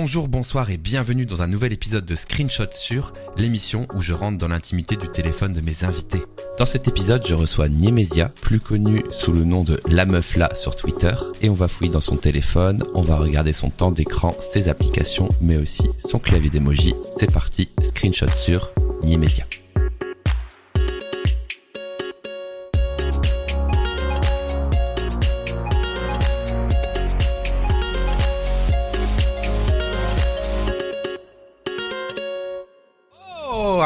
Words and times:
Bonjour, 0.00 0.28
bonsoir 0.28 0.70
et 0.70 0.76
bienvenue 0.76 1.26
dans 1.26 1.42
un 1.42 1.48
nouvel 1.48 1.72
épisode 1.72 2.04
de 2.04 2.14
Screenshot 2.14 2.70
sur 2.70 3.12
l'émission 3.36 3.88
où 3.94 4.00
je 4.00 4.14
rentre 4.14 4.38
dans 4.38 4.46
l'intimité 4.46 4.94
du 4.94 5.08
téléphone 5.08 5.52
de 5.52 5.60
mes 5.60 5.82
invités. 5.82 6.22
Dans 6.56 6.66
cet 6.66 6.86
épisode, 6.86 7.26
je 7.26 7.34
reçois 7.34 7.68
Niemesia, 7.68 8.28
plus 8.40 8.60
connu 8.60 9.02
sous 9.10 9.32
le 9.32 9.42
nom 9.42 9.64
de 9.64 9.80
La 9.88 10.06
Meuf 10.06 10.36
Là 10.36 10.54
sur 10.54 10.76
Twitter, 10.76 11.16
et 11.40 11.50
on 11.50 11.54
va 11.54 11.66
fouiller 11.66 11.90
dans 11.90 12.00
son 12.00 12.16
téléphone, 12.16 12.84
on 12.94 13.02
va 13.02 13.16
regarder 13.16 13.52
son 13.52 13.70
temps 13.70 13.90
d'écran, 13.90 14.36
ses 14.38 14.68
applications, 14.68 15.30
mais 15.40 15.56
aussi 15.56 15.88
son 15.98 16.20
clavier 16.20 16.48
d'emoji. 16.48 16.94
C'est 17.18 17.32
parti, 17.32 17.68
Screenshot 17.82 18.32
sur 18.32 18.70
Niemesia. 19.02 19.46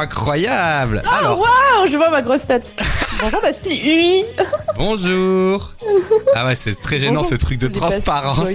Incroyable 0.03 1.03
Oh 1.07 1.37
waouh, 1.37 1.89
je 1.89 1.97
vois 1.97 2.11
ma 2.11 2.23
grosse 2.23 2.47
tête. 2.47 2.67
Bonjour 3.23 3.41
Bastille, 3.41 3.81
oui. 3.85 4.25
Bonjour 4.77 5.73
Ah 6.35 6.47
ouais, 6.47 6.55
c'est 6.55 6.75
très 6.81 6.99
gênant 6.99 7.21
Bonjour. 7.23 7.31
ce 7.31 7.35
truc 7.37 7.59
de 7.59 7.69
transparence. 7.69 8.49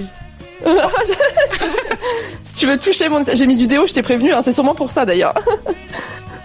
si 2.44 2.54
tu 2.54 2.66
veux 2.66 2.78
toucher 2.78 3.08
mon... 3.08 3.24
J'ai 3.24 3.46
mis 3.46 3.56
du 3.56 3.66
déo, 3.66 3.86
je 3.86 3.94
t'ai 3.94 4.02
prévenu, 4.02 4.32
hein, 4.32 4.42
c'est 4.42 4.52
sûrement 4.52 4.74
pour 4.74 4.90
ça 4.90 5.06
d'ailleurs. 5.06 5.34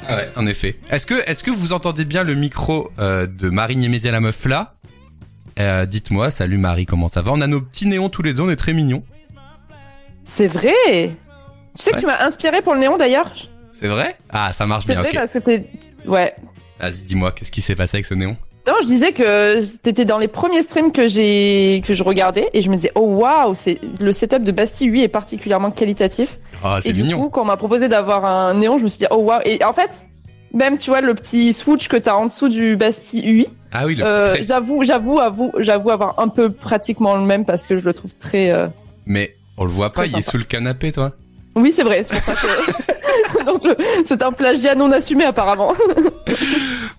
Ah 0.08 0.16
ouais, 0.18 0.30
en 0.36 0.46
effet. 0.48 0.80
Est-ce 0.90 1.06
que, 1.08 1.16
est-ce 1.30 1.44
que 1.44 1.52
vous 1.52 1.74
entendez 1.74 2.06
bien 2.06 2.24
le 2.24 2.36
micro 2.36 2.92
euh, 3.00 3.26
de 3.28 3.50
Marie 3.50 3.76
Niemésia 3.76 4.12
la 4.12 4.20
meuf 4.22 4.46
là? 4.46 4.74
Euh, 5.60 5.86
Dites-moi, 5.86 6.30
salut 6.32 6.58
Marie, 6.58 6.86
comment 6.86 7.08
ça 7.08 7.22
va? 7.22 7.32
On 7.32 7.42
a 7.42 7.48
nos 7.48 7.62
petits 7.62 7.88
néons 7.88 8.10
tous 8.10 8.22
les 8.22 8.34
deux, 8.34 8.44
on 8.44 8.50
est 8.50 8.56
très 8.56 8.74
mignons. 8.74 9.04
C'est 10.26 10.48
vrai 10.48 10.74
Tu 10.96 11.12
sais 11.76 11.92
que 11.92 12.00
tu 12.00 12.06
m'as 12.06 12.24
inspiré 12.26 12.62
pour 12.62 12.74
le 12.74 12.80
néon 12.80 12.98
d'ailleurs? 12.98 13.32
C'est 13.74 13.88
vrai? 13.88 14.16
Ah, 14.30 14.54
ça 14.54 14.66
marche 14.66 14.86
C'est 14.86 14.94
bien, 14.94 15.02
vrai 15.02 15.10
ok. 15.10 15.16
parce 15.16 15.34
que 15.34 15.40
t'es... 15.40 15.66
Ouais. 16.06 16.34
Vas-y, 16.80 17.02
dis-moi, 17.02 17.32
qu'est-ce 17.32 17.52
qui 17.52 17.62
s'est 17.62 17.76
passé 17.76 17.98
avec 17.98 18.06
ce 18.06 18.14
néon? 18.14 18.38
Non, 18.66 18.76
je 18.82 18.86
disais 18.88 19.12
que 19.12 19.62
t'étais 19.80 20.06
dans 20.06 20.18
les 20.20 20.30
premiers 20.30 20.62
streams 20.62 20.94
que 20.94 21.06
j'ai 21.06 21.82
que 21.86 21.94
je 21.94 22.02
regardais 22.02 22.50
et 22.54 22.62
je 22.62 22.70
me 22.70 22.76
disais 22.78 22.94
oh 22.96 23.02
waouh, 23.02 23.54
c'est 23.54 23.78
le 24.00 24.12
setup 24.14 24.42
de 24.44 24.54
Bastille 24.54 24.88
8 24.88 25.04
est 25.04 25.08
particulièrement 25.10 25.70
qualitatif. 25.70 26.40
Oh, 26.64 26.76
c'est 26.82 26.90
et 26.92 26.94
du 26.94 27.04
mignon. 27.04 27.20
coup, 27.24 27.30
quand 27.30 27.42
on 27.42 27.46
m'a 27.46 27.58
proposé 27.58 27.90
d'avoir 27.90 28.24
un 28.24 28.54
néon, 28.54 28.78
je 28.78 28.84
me 28.84 28.88
suis 28.88 29.00
dit 29.00 29.06
oh 29.12 29.18
waouh. 29.18 29.42
Et 29.44 29.62
en 29.66 29.74
fait, 29.74 30.06
même 30.54 30.78
tu 30.78 30.92
vois 30.92 31.02
le 31.02 31.14
petit 31.14 31.52
switch 31.52 31.90
que 31.90 31.98
t'as 31.98 32.14
en 32.14 32.28
dessous 32.28 32.48
du 32.48 32.78
Bastille 32.78 33.28
8, 33.28 33.50
Ah 33.74 33.86
oui, 33.86 33.96
le 33.96 34.06
petit 34.06 34.14
Euh, 34.14 34.44
j'avoue, 34.44 34.84
j'avoue, 34.86 35.20
avoue, 35.20 35.52
j'avoue 35.58 35.90
avoir 35.90 36.18
un 36.20 36.30
peu 36.30 36.50
pratiquement 36.50 37.18
le 37.18 37.24
même 37.24 37.44
parce 37.44 37.68
que 37.68 37.78
je 37.78 37.84
le 37.84 37.94
trouve 37.94 38.16
très. 38.16 38.50
euh, 38.52 38.68
Mais 39.06 39.36
on 39.58 39.66
le 39.66 39.72
voit 39.72 39.92
pas, 39.92 40.06
il 40.06 40.18
est 40.18 40.22
sous 40.22 40.38
le 40.38 40.46
canapé, 40.46 40.94
toi. 40.94 41.12
Oui, 41.58 41.74
c'est 41.74 41.84
vrai. 41.84 42.02
C'est 42.04 42.14
pour 42.14 42.24
ça 42.24 42.34
que. 42.34 42.94
Donc 43.46 43.64
le- 43.64 43.76
c'est 44.06 44.22
un 44.22 44.32
plagiat 44.32 44.76
non 44.76 44.92
assumé 44.92 45.26
apparemment. 45.26 45.74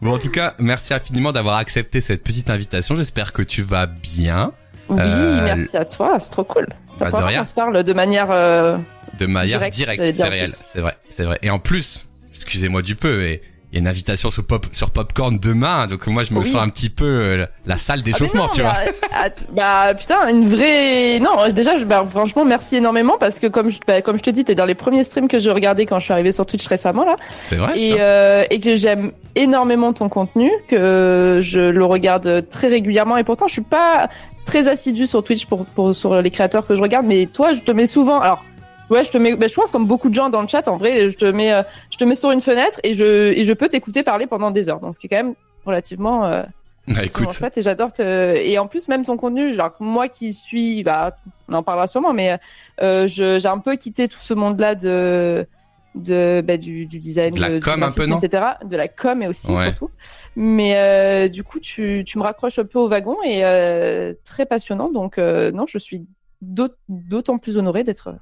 Bon, 0.02 0.14
en 0.14 0.18
tout 0.18 0.30
cas, 0.30 0.54
merci 0.58 0.92
infiniment 0.92 1.32
d'avoir 1.32 1.56
accepté 1.56 2.00
cette 2.02 2.22
petite 2.22 2.50
invitation. 2.50 2.94
J'espère 2.94 3.32
que 3.32 3.40
tu 3.42 3.62
vas 3.62 3.86
bien. 3.86 4.52
Oui, 4.90 4.98
Euh, 5.00 5.44
merci 5.44 5.76
à 5.78 5.84
toi, 5.86 6.18
c'est 6.18 6.28
trop 6.30 6.44
cool. 6.44 6.66
Bah, 6.98 7.06
C'est 7.10 7.16
de 7.32 7.38
qu'on 7.38 7.44
se 7.44 7.54
parle 7.54 7.82
de 7.82 7.92
manière. 7.94 8.30
euh, 8.30 8.76
De 9.18 9.24
manière 9.26 9.58
Direct, 9.60 9.74
directe, 9.76 10.16
c'est 10.16 10.28
réel, 10.28 10.50
c'est 10.50 10.80
vrai, 10.80 10.96
c'est 11.08 11.24
vrai. 11.24 11.38
Et 11.42 11.48
en 11.48 11.58
plus, 11.58 12.06
excusez-moi 12.34 12.82
du 12.82 12.96
peu, 12.96 13.16
mais 13.18 13.40
il 13.74 13.78
y 13.78 13.80
a 13.80 13.80
une 13.80 13.88
invitation 13.88 14.30
sur 14.30 14.46
Pop 14.46 14.66
sur 14.70 14.90
Popcorn 14.92 15.36
demain, 15.40 15.88
donc 15.88 16.06
moi 16.06 16.22
je 16.22 16.32
me 16.32 16.38
Oui. 16.38 16.48
sens 16.48 16.62
un 16.62 16.68
petit 16.68 16.90
peu 16.90 17.04
euh, 17.04 17.46
la 17.66 17.76
salle 17.76 17.98
ah, 18.02 18.04
d'échauffement, 18.04 18.44
non, 18.44 18.48
tu 18.48 18.60
mais, 18.62 18.68
vois. 18.68 18.76
ah, 19.12 19.28
bah 19.50 19.94
putain, 19.98 20.28
une 20.28 20.46
vraie. 20.48 21.18
Non, 21.18 21.48
déjà, 21.52 21.76
je- 21.76 21.84
bah, 21.84 22.06
franchement, 22.08 22.44
merci 22.44 22.76
énormément 22.76 23.16
parce 23.18 23.40
que 23.40 23.48
comme 23.48 23.70
je, 23.70 23.80
bah, 23.84 24.00
comme 24.00 24.16
je 24.16 24.22
te 24.22 24.30
dis, 24.30 24.44
t'es 24.44 24.54
dans 24.54 24.64
les 24.64 24.76
premiers 24.76 25.02
streams 25.02 25.26
que 25.26 25.40
je 25.40 25.50
regardais 25.50 25.86
quand 25.86 25.98
je 25.98 26.04
suis 26.04 26.12
arrivée 26.12 26.30
sur 26.30 26.46
Twitch 26.46 26.64
récemment 26.68 27.04
là. 27.04 27.16
C'est 27.40 27.56
vrai. 27.56 27.72
et, 27.76 27.94
euh, 27.98 28.44
et 28.48 28.60
que 28.60 28.76
j'aime 28.76 29.10
énormément 29.34 29.92
ton 29.92 30.08
contenu, 30.08 30.52
que 30.68 31.40
je 31.42 31.58
le 31.58 31.84
regarde 31.84 32.48
très 32.50 32.68
régulièrement 32.68 33.16
et 33.16 33.24
pourtant 33.24 33.48
je 33.48 33.54
suis 33.54 33.62
pas 33.62 34.08
très 34.46 34.68
assidue 34.68 35.08
sur 35.08 35.24
Twitch 35.24 35.46
pour, 35.46 35.66
pour 35.66 35.94
sur 35.96 36.22
les 36.22 36.30
créateurs 36.30 36.64
que 36.64 36.76
je 36.76 36.80
regarde, 36.82 37.06
mais 37.06 37.26
toi 37.26 37.52
je 37.52 37.58
te 37.60 37.72
mets 37.72 37.88
souvent. 37.88 38.20
Alors 38.20 38.44
ouais, 38.90 39.04
je 39.04 39.10
te 39.10 39.18
mets, 39.18 39.36
bah, 39.36 39.46
je 39.46 39.54
pense 39.54 39.70
comme 39.70 39.86
beaucoup 39.86 40.08
de 40.08 40.14
gens 40.14 40.28
dans 40.30 40.42
le 40.42 40.48
chat 40.48 40.66
en 40.68 40.76
vrai, 40.76 41.08
je 41.10 41.16
te 41.16 41.24
mets, 41.24 41.52
euh, 41.52 41.62
je 41.90 41.96
te 41.98 42.04
mets 42.04 42.14
sur 42.14 42.30
une 42.30 42.40
fenêtre 42.40 42.80
et 42.82 42.94
je 42.94 43.32
et 43.32 43.44
je 43.44 43.52
peux 43.52 43.68
t'écouter 43.68 44.02
parler 44.02 44.26
pendant 44.26 44.50
des 44.50 44.68
heures, 44.68 44.80
donc 44.80 44.94
ce 44.94 44.98
qui 44.98 45.06
est 45.06 45.10
quand 45.10 45.22
même 45.24 45.34
relativement 45.64 46.24
euh, 46.26 46.42
vraiment 46.86 47.02
écoute, 47.06 47.32
chouette 47.32 47.56
et 47.56 47.62
j'adore 47.62 47.92
te... 47.92 48.02
et 48.02 48.58
en 48.58 48.66
plus 48.66 48.88
même 48.88 49.04
ton 49.04 49.16
contenu 49.16 49.54
genre 49.54 49.72
moi 49.80 50.08
qui 50.08 50.32
suis 50.34 50.82
bah 50.82 51.16
on 51.48 51.54
en 51.54 51.62
parlera 51.62 51.86
sûrement 51.86 52.12
mais 52.12 52.38
euh, 52.82 53.06
j'ai 53.06 53.46
un 53.46 53.58
peu 53.58 53.76
quitté 53.76 54.06
tout 54.08 54.20
ce 54.20 54.34
monde 54.34 54.60
là 54.60 54.74
de 54.74 55.46
de 55.94 56.42
bah, 56.44 56.56
du, 56.56 56.86
du 56.86 56.98
design 56.98 57.32
De 57.34 57.40
la 57.40 57.60
com 57.60 57.82
un 57.82 57.92
peu, 57.92 58.04
non 58.06 58.18
etc 58.18 58.44
de 58.64 58.76
la 58.76 58.88
com 58.88 59.22
et 59.22 59.28
aussi 59.28 59.50
Ouais. 59.50 59.62
surtout. 59.66 59.90
Mais 60.36 60.76
euh, 60.76 61.28
du 61.28 61.44
coup 61.44 61.60
tu, 61.60 62.02
tu 62.04 62.18
me 62.18 62.22
raccroches 62.24 62.58
un 62.58 62.64
peu 62.64 62.80
au 62.80 62.88
wagon 62.88 63.16
et 63.24 63.44
euh, 63.44 64.12
très 64.24 64.44
passionnant. 64.44 64.90
Donc 64.90 65.18
non 65.18 65.64
je 65.68 65.78
suis 65.78 66.04
d'aut- 66.42 66.66
d'autant 66.88 67.38
plus 67.38 67.56
honorée 67.56 67.84
d'être 67.84 68.10
d'être- 68.10 68.20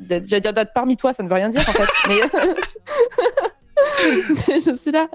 j'allais 0.00 0.40
dire 0.40 0.52
d'être 0.52 0.72
parmi 0.74 0.96
toi 0.96 1.12
ça 1.12 1.22
ne 1.22 1.28
veut 1.28 1.34
rien 1.34 1.48
dire 1.48 1.60
en 1.68 1.72
fait 1.72 1.88
mais... 4.48 4.60
je 4.60 4.74
suis 4.76 4.90
là 4.92 5.08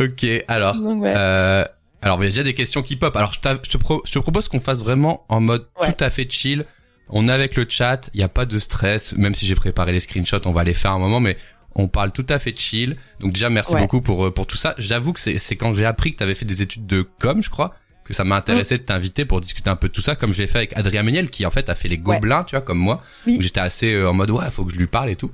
ok. 0.00 0.26
Alors, 0.48 0.74
donc 0.76 1.02
ouais 1.02 1.12
euh, 1.16 1.64
alors 2.02 2.18
il 2.20 2.24
y 2.24 2.26
a 2.26 2.30
déjà 2.30 2.42
des 2.42 2.54
questions 2.54 2.82
qui 2.82 2.96
pop. 2.96 3.14
Alors 3.16 3.32
je, 3.32 3.40
te, 3.40 3.76
pro- 3.78 4.02
je 4.04 4.12
te 4.12 4.18
propose 4.18 4.48
qu'on 4.48 4.60
fasse 4.60 4.82
vraiment 4.82 5.24
en 5.28 5.40
mode 5.40 5.66
Ouais. 5.80 5.92
tout 5.92 6.04
à 6.04 6.10
fait 6.10 6.30
chill. 6.30 6.64
On 7.08 7.28
est 7.28 7.32
avec 7.32 7.56
le 7.56 7.66
chat, 7.68 8.10
il 8.14 8.20
y 8.20 8.24
a 8.24 8.28
pas 8.28 8.46
de 8.46 8.58
stress. 8.58 9.14
Même 9.16 9.34
si 9.34 9.46
j'ai 9.46 9.54
préparé 9.54 9.92
les 9.92 10.00
screenshots, 10.00 10.46
on 10.46 10.52
va 10.52 10.64
les 10.64 10.74
faire 10.74 10.92
un 10.92 10.98
moment, 10.98 11.20
mais 11.20 11.36
on 11.74 11.86
parle 11.88 12.12
tout 12.12 12.26
à 12.28 12.38
fait 12.38 12.58
chill. 12.58 12.96
Donc 13.20 13.32
déjà 13.32 13.50
merci 13.50 13.74
Ouais. 13.74 13.80
beaucoup 13.80 14.00
pour 14.00 14.26
euh, 14.26 14.30
pour 14.30 14.46
tout 14.46 14.56
ça. 14.56 14.74
J'avoue 14.78 15.12
que 15.12 15.20
c'est 15.20 15.38
c'est 15.38 15.56
quand 15.56 15.74
j'ai 15.74 15.84
appris 15.86 16.12
que 16.12 16.18
tu 16.18 16.22
avais 16.22 16.34
fait 16.34 16.44
des 16.46 16.62
études 16.62 16.86
de 16.86 17.02
com, 17.20 17.42
je 17.42 17.50
crois, 17.50 17.74
que 18.04 18.12
ça 18.12 18.24
m'a 18.24 18.36
intéressé 18.36 18.78
de 18.78 18.82
t'inviter 18.82 19.24
pour 19.24 19.40
discuter 19.40 19.70
un 19.70 19.76
peu 19.76 19.88
de 19.88 19.92
tout 19.92 20.02
ça, 20.02 20.14
comme 20.14 20.32
je 20.32 20.38
l'ai 20.38 20.46
fait 20.46 20.58
avec 20.58 20.76
Adrien 20.76 21.02
Méniel, 21.02 21.30
qui 21.30 21.46
en 21.46 21.50
fait 21.50 21.68
a 21.68 21.74
fait 21.74 21.88
les 21.88 21.98
gobelins, 21.98 22.44
tu 22.44 22.54
vois, 22.54 22.62
comme 22.62 22.78
moi. 22.78 23.02
Oui. 23.26 23.34
Donc 23.34 23.42
j'étais 23.42 23.60
assez 23.60 23.94
euh, 23.94 24.10
en 24.10 24.12
mode 24.12 24.30
ouais, 24.30 24.50
faut 24.50 24.64
que 24.64 24.72
je 24.72 24.78
lui 24.78 24.86
parle 24.86 25.10
et 25.10 25.16
tout. 25.16 25.30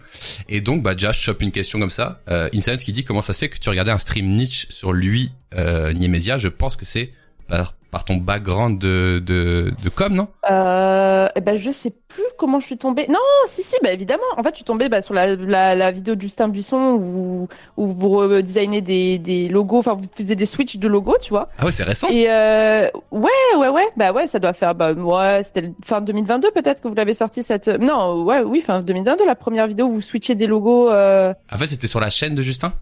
Et 0.48 0.60
donc 0.60 0.82
bah 0.82 0.94
déjà 0.94 1.12
je 1.12 1.20
chope 1.20 1.42
une 1.42 1.52
question 1.52 1.78
comme 1.78 1.90
ça. 1.90 2.20
Euh, 2.28 2.48
qui 2.50 2.92
dit 2.92 3.04
comment 3.04 3.22
ça 3.22 3.32
se 3.32 3.40
fait 3.40 3.48
que 3.48 3.58
tu 3.58 3.68
regardais 3.68 3.90
un 3.90 3.98
stream 3.98 4.26
niche 4.26 4.66
sur 4.70 4.92
lui, 4.92 5.32
euh, 5.54 5.92
Niemesia. 5.92 6.38
Je 6.38 6.48
pense 6.48 6.76
que 6.76 6.84
c'est 6.84 7.12
par 7.50 7.74
par 7.90 8.04
ton 8.04 8.16
background 8.16 8.78
de 8.78 9.20
de 9.24 9.72
de 9.82 9.88
com, 9.88 10.14
non? 10.14 10.28
Euh, 10.48 11.28
eh 11.34 11.40
ben, 11.40 11.56
je 11.56 11.70
sais 11.70 11.92
plus 12.08 12.22
comment 12.38 12.60
je 12.60 12.66
suis 12.66 12.78
tombée. 12.78 13.06
Non, 13.08 13.18
si, 13.46 13.62
si, 13.62 13.74
bah, 13.82 13.92
évidemment. 13.92 14.22
En 14.36 14.42
fait, 14.42 14.50
je 14.50 14.56
suis 14.56 14.64
tombée 14.64 14.88
bah, 14.88 15.02
sur 15.02 15.12
la, 15.12 15.34
la, 15.34 15.74
la 15.74 15.90
vidéo 15.90 16.14
de 16.14 16.20
Justin 16.20 16.48
Buisson 16.48 16.96
où 16.98 17.00
vous, 17.00 17.48
où 17.76 17.86
vous 17.86 18.08
redesignez 18.10 18.80
des, 18.80 19.18
des 19.18 19.48
logos, 19.48 19.78
enfin, 19.78 19.94
vous 19.94 20.06
faisiez 20.16 20.36
des 20.36 20.46
switches 20.46 20.78
de 20.78 20.88
logos, 20.88 21.16
tu 21.20 21.30
vois. 21.30 21.48
Ah 21.58 21.64
ouais, 21.66 21.72
c'est 21.72 21.82
récent. 21.82 22.08
Et 22.10 22.30
euh, 22.30 22.88
ouais, 23.10 23.30
ouais, 23.58 23.68
ouais, 23.68 23.88
bah 23.96 24.12
ouais, 24.12 24.26
ça 24.28 24.38
doit 24.38 24.52
faire, 24.52 24.74
bah 24.74 24.92
ouais, 24.92 25.42
c'était 25.44 25.72
fin 25.84 26.00
2022 26.00 26.52
peut-être 26.52 26.82
que 26.82 26.88
vous 26.88 26.94
l'avez 26.94 27.14
sorti 27.14 27.42
cette. 27.42 27.68
Non, 27.68 28.22
ouais, 28.22 28.42
oui, 28.42 28.60
fin 28.60 28.80
2022, 28.82 29.26
la 29.26 29.34
première 29.34 29.66
vidéo 29.66 29.86
où 29.86 29.90
vous 29.90 30.00
switchez 30.00 30.36
des 30.36 30.46
logos. 30.46 30.90
Euh... 30.90 31.34
En 31.52 31.58
fait, 31.58 31.66
c'était 31.66 31.88
sur 31.88 32.00
la 32.00 32.10
chaîne 32.10 32.34
de 32.34 32.42
Justin? 32.42 32.72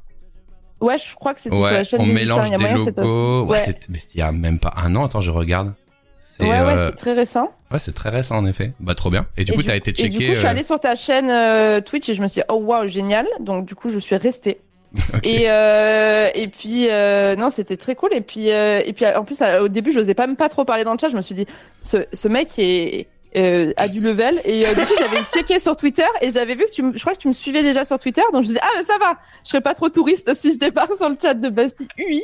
Ouais, 0.80 0.96
je 0.98 1.14
crois 1.14 1.34
que 1.34 1.40
c'était 1.40 1.56
sur 1.56 1.64
la 1.70 1.84
chaîne 1.84 2.00
on 2.00 2.06
mélange 2.06 2.50
des 2.50 2.56
logos. 2.68 3.44
Ouais, 3.46 3.58
mais 3.88 3.98
il 4.14 4.18
y 4.18 4.22
a 4.22 4.32
même 4.32 4.58
pas 4.58 4.72
un 4.76 4.94
an. 4.96 5.06
Attends, 5.06 5.20
je 5.20 5.30
regarde. 5.30 5.72
C'est 6.20 6.44
Ouais, 6.44 6.50
ouais, 6.50 6.56
euh, 6.72 6.90
c'est 6.90 6.96
très 6.96 7.12
récent. 7.14 7.50
ouais, 7.72 7.78
c'est 7.78 7.92
très 7.94 8.10
récent 8.10 8.36
en 8.36 8.46
effet. 8.46 8.72
Bah 8.80 8.94
trop 8.94 9.10
bien. 9.10 9.26
Et 9.36 9.44
du 9.44 9.52
Et 9.52 9.54
coup, 9.56 9.62
t'as 9.62 9.76
été 9.76 9.90
Et 9.90 9.94
checké. 9.94 10.08
du 10.10 10.16
coup, 10.18 10.32
je 10.34 10.38
suis 10.38 10.46
euh, 10.46 10.50
allée 10.50 10.62
sur 10.62 10.78
ta 10.78 10.94
chaîne 10.94 11.30
euh, 11.30 11.80
Twitch 11.80 12.08
et 12.08 12.14
je 12.14 12.22
me 12.22 12.26
suis 12.28 12.40
dit, 12.40 12.46
oh 12.48 12.56
waouh, 12.56 12.86
génial. 12.86 13.26
Donc, 13.40 13.66
du 13.66 13.74
coup, 13.74 13.88
je 13.90 13.98
suis 13.98 14.16
restée. 14.16 14.60
Et, 15.22 15.42
et 15.44 16.48
puis, 16.48 16.88
non, 17.38 17.50
c'était 17.50 17.76
très 17.76 17.94
cool. 17.94 18.10
Et 18.14 18.20
puis, 18.20 18.48
et 18.48 18.92
puis 18.94 19.04
en 19.06 19.24
plus, 19.24 19.42
au 19.60 19.68
début, 19.68 19.92
je 19.92 19.98
n'osais 19.98 20.14
pas 20.14 20.26
même 20.26 20.36
pas 20.36 20.48
trop 20.48 20.64
parler 20.64 20.84
dans 20.84 20.92
le 20.92 20.98
chat. 20.98 21.08
Je 21.10 21.16
me 21.16 21.20
suis 21.20 21.34
dit, 21.34 21.46
ce, 21.82 21.98
ce 22.12 22.26
mec 22.28 22.48
est, 22.58 23.06
euh, 23.36 23.72
a 23.76 23.88
du 23.88 24.00
level. 24.00 24.40
Et 24.44 24.66
euh, 24.66 24.74
du 24.74 24.80
coup, 24.86 24.92
j'avais 24.98 25.22
checké 25.32 25.58
sur 25.58 25.76
Twitter 25.76 26.04
et 26.20 26.30
j'avais 26.30 26.54
vu 26.54 26.64
que 26.64 26.70
tu, 26.70 26.82
me- 26.82 26.92
je 26.94 27.00
crois 27.00 27.12
que 27.14 27.18
tu 27.18 27.28
me 27.28 27.32
suivais 27.32 27.62
déjà 27.62 27.84
sur 27.84 27.98
Twitter. 27.98 28.22
Donc, 28.32 28.42
je 28.42 28.48
me 28.48 28.54
disais, 28.54 28.60
ah, 28.62 28.68
mais 28.76 28.84
ça 28.84 28.98
va, 28.98 29.16
je 29.44 29.50
serais 29.50 29.60
pas 29.60 29.74
trop 29.74 29.88
touriste 29.88 30.30
si 30.34 30.52
je 30.54 30.58
débarque 30.58 30.96
sur 30.96 31.08
le 31.08 31.16
chat 31.20 31.34
de 31.34 31.48
Bastille 31.48 31.88
UI. 31.98 32.22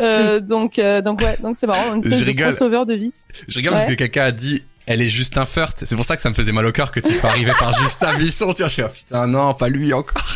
Euh, 0.00 0.40
donc, 0.40 0.78
euh, 0.78 1.02
donc, 1.02 1.20
ouais, 1.20 1.36
donc 1.42 1.56
c'est 1.58 1.66
marrant, 1.66 1.94
une 1.94 1.98
espèce 1.98 2.14
Je 2.18 2.24
de 2.24 2.28
rigole. 2.30 2.48
crossover 2.50 2.84
de 2.86 2.94
vie. 2.94 3.12
Je 3.48 3.58
regarde 3.58 3.76
parce 3.76 3.88
que 3.88 3.94
quelqu'un 3.96 4.24
a 4.24 4.32
dit 4.32 4.62
elle 4.86 5.02
est 5.02 5.08
Justin 5.08 5.44
First. 5.44 5.84
C'est 5.84 5.96
pour 5.96 6.04
ça 6.04 6.14
que 6.14 6.22
ça 6.22 6.28
me 6.30 6.34
faisait 6.34 6.52
mal 6.52 6.64
au 6.64 6.72
cœur 6.72 6.92
que 6.92 7.00
tu 7.00 7.12
sois 7.12 7.30
arrivé 7.30 7.50
par 7.58 7.72
Justin 7.72 8.14
Bisson. 8.16 8.52
Tu 8.52 8.62
vois, 8.62 8.68
je 8.68 8.74
fais 8.76 8.84
oh, 8.84 8.88
putain 8.94 9.26
non, 9.26 9.52
pas 9.54 9.68
lui 9.68 9.92
encore. 9.92 10.14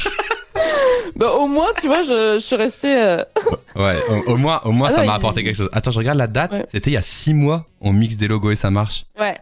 Bah, 1.16 1.32
au 1.32 1.46
moins, 1.48 1.66
tu 1.80 1.86
vois, 1.88 2.02
je, 2.02 2.38
je 2.38 2.44
suis 2.44 2.56
restée. 2.56 2.94
euh, 2.96 3.22
Ouais, 3.76 3.96
au, 4.08 4.32
au 4.32 4.36
moins, 4.36 4.60
au 4.64 4.70
moins 4.72 4.88
Ah 4.90 4.94
ça 4.94 5.00
m'a 5.04 5.12
il- 5.12 5.16
apporté 5.16 5.42
quelque 5.44 5.56
chose. 5.56 5.68
Attends, 5.72 5.90
je 5.90 5.98
regarde 5.98 6.16
la 6.16 6.28
date. 6.28 6.52
Ouais. 6.52 6.64
C'était 6.68 6.90
il 6.90 6.94
y 6.94 6.96
a 6.96 7.02
six 7.02 7.34
mois. 7.34 7.66
On 7.80 7.92
mixe 7.92 8.16
des 8.16 8.28
logos 8.28 8.52
et 8.52 8.56
ça 8.56 8.70
marche. 8.70 9.04
Ouais. 9.18 9.36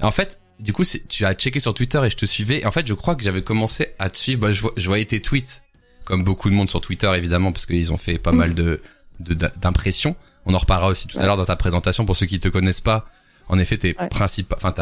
En 0.00 0.10
fait, 0.10 0.40
du 0.60 0.72
coup, 0.72 0.84
tu 1.08 1.24
as 1.24 1.34
checké 1.34 1.60
sur 1.60 1.74
Twitter 1.74 2.00
et 2.04 2.10
je 2.10 2.16
te 2.16 2.24
suivais. 2.26 2.60
Et 2.60 2.66
en 2.66 2.70
fait, 2.70 2.86
je 2.86 2.94
crois 2.94 3.14
que 3.16 3.22
j'avais 3.22 3.42
commencé 3.42 3.88
à 3.98 4.08
te 4.10 4.16
suivre. 4.16 4.40
Bah, 4.42 4.52
je, 4.52 4.86
voyais 4.86 5.04
tes 5.04 5.20
tweets, 5.20 5.62
comme 6.04 6.24
beaucoup 6.24 6.50
de 6.50 6.54
monde 6.54 6.70
sur 6.70 6.80
Twitter, 6.80 7.10
évidemment, 7.16 7.52
parce 7.52 7.66
qu'ils 7.66 7.92
ont 7.92 7.96
fait 7.96 8.18
pas 8.18 8.32
Mhm. 8.32 8.38
mal 8.38 8.54
de 8.54 8.80
de- 9.20 9.34
d'impressions. 9.60 10.16
On 10.46 10.54
en 10.54 10.58
reparlera 10.58 10.90
aussi 10.90 11.06
tout 11.06 11.16
à 11.18 11.26
l'heure 11.26 11.36
dans 11.36 11.44
ta 11.44 11.54
présentation 11.54 12.04
pour 12.04 12.16
ceux 12.16 12.26
qui 12.26 12.40
te 12.40 12.48
connaissent 12.48 12.80
pas. 12.80 13.06
En 13.48 13.58
effet, 13.58 13.76
t'es 13.76 13.94
Ouais. 14.00 14.08
principal, 14.08 14.58
enfin, 14.60 14.74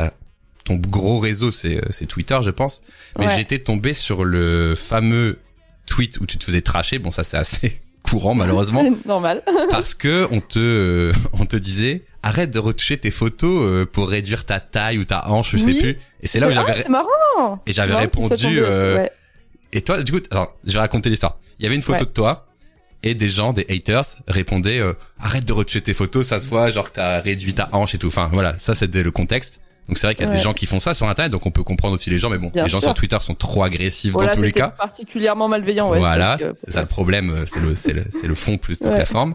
ton 0.64 0.76
gros 0.76 1.18
réseau, 1.18 1.50
c'est 1.50 1.76
euh, 1.76 1.86
c'est 1.90 2.06
Twitter, 2.06 2.38
je 2.42 2.48
pense. 2.50 2.80
Mais 3.18 3.26
Ouais. 3.26 3.36
j'étais 3.36 3.58
tombé 3.58 3.92
sur 3.92 4.24
le 4.24 4.74
fameux 4.74 5.38
tweet 5.86 6.18
où 6.20 6.26
tu 6.26 6.38
te 6.38 6.44
faisais 6.44 6.62
tracher. 6.62 6.98
Bon, 6.98 7.10
ça 7.10 7.22
c'est 7.24 7.36
assez 7.36 7.80
courant 8.02 8.34
malheureusement 8.34 8.82
Normal. 9.06 9.42
parce 9.70 9.94
que 9.94 10.26
on 10.30 10.40
te 10.40 10.58
euh, 10.58 11.12
on 11.32 11.44
te 11.44 11.56
disait 11.56 12.04
arrête 12.22 12.50
de 12.50 12.58
retoucher 12.58 12.98
tes 12.98 13.10
photos 13.10 13.60
euh, 13.62 13.86
pour 13.86 14.08
réduire 14.08 14.44
ta 14.44 14.60
taille 14.60 14.98
ou 14.98 15.04
ta 15.04 15.28
hanche, 15.28 15.52
je 15.52 15.56
sais 15.58 15.74
plus. 15.74 15.98
Et 16.22 16.26
c'est 16.26 16.40
là 16.40 16.46
où 16.48 16.50
Ah, 16.50 16.64
j'avais 16.66 16.82
c'est 16.82 16.88
marrant. 16.88 17.62
et 17.66 17.72
j'avais 17.72 17.94
répondu 17.94 18.58
euh, 18.60 18.96
ouais. 18.98 19.10
et 19.72 19.80
toi, 19.82 20.02
du 20.02 20.12
coup, 20.12 20.18
attends, 20.30 20.50
je 20.64 20.72
vais 20.74 20.78
raconter 20.80 21.08
l'histoire. 21.10 21.38
Il 21.58 21.62
y 21.64 21.66
avait 21.66 21.76
une 21.76 21.82
photo 21.82 22.00
Ouais. 22.00 22.06
de 22.06 22.10
toi 22.12 22.46
et 23.02 23.14
des 23.14 23.28
gens, 23.30 23.54
des 23.54 23.64
haters, 23.70 24.04
répondaient 24.28 24.78
euh, 24.80 24.92
arrête 25.18 25.46
de 25.46 25.52
retoucher 25.54 25.80
tes 25.80 25.94
photos, 25.94 26.26
ça 26.26 26.38
se 26.38 26.46
voit, 26.46 26.68
genre 26.68 26.88
que 26.90 26.96
t'as 26.96 27.20
réduit 27.20 27.54
ta 27.54 27.68
hanche 27.72 27.94
et 27.94 27.98
tout. 27.98 28.08
Enfin, 28.08 28.28
voilà, 28.32 28.54
ça 28.58 28.74
c'était 28.74 29.02
le 29.02 29.10
contexte. 29.10 29.62
Donc 29.88 29.96
c'est 29.98 30.06
vrai 30.06 30.14
qu'il 30.14 30.24
y 30.24 30.28
a 30.28 30.30
des 30.32 30.38
gens 30.38 30.52
qui 30.52 30.66
font 30.66 30.78
ça 30.78 30.94
sur 30.94 31.08
Internet, 31.08 31.32
donc 31.32 31.46
on 31.46 31.50
peut 31.50 31.64
comprendre 31.64 31.94
aussi 31.94 32.10
les 32.10 32.18
gens, 32.18 32.30
mais 32.30 32.38
bon, 32.38 32.50
Bien 32.50 32.62
les 32.62 32.68
gens 32.68 32.80
sur 32.80 32.94
Twitter 32.94 33.16
sont 33.20 33.34
trop 33.34 33.64
agressifs 33.64 34.12
Voilà, 34.12 34.28
dans 34.32 34.36
tous 34.36 34.42
les 34.42 34.52
cas. 34.52 34.68
particulièrement 34.68 35.48
malveillant, 35.48 35.90
ouais. 35.90 35.98
voilà, 35.98 36.36
c'est 36.54 36.70
ça 36.70 36.82
le 36.82 36.86
problème, 36.86 37.30
euh, 37.30 37.44
c'est 37.46 37.58
le, 37.58 37.74
c'est 37.74 38.26
le, 38.28 38.34
fond 38.36 38.56
plus 38.56 38.78
que 38.78 38.88
la 38.88 39.04
forme. 39.06 39.34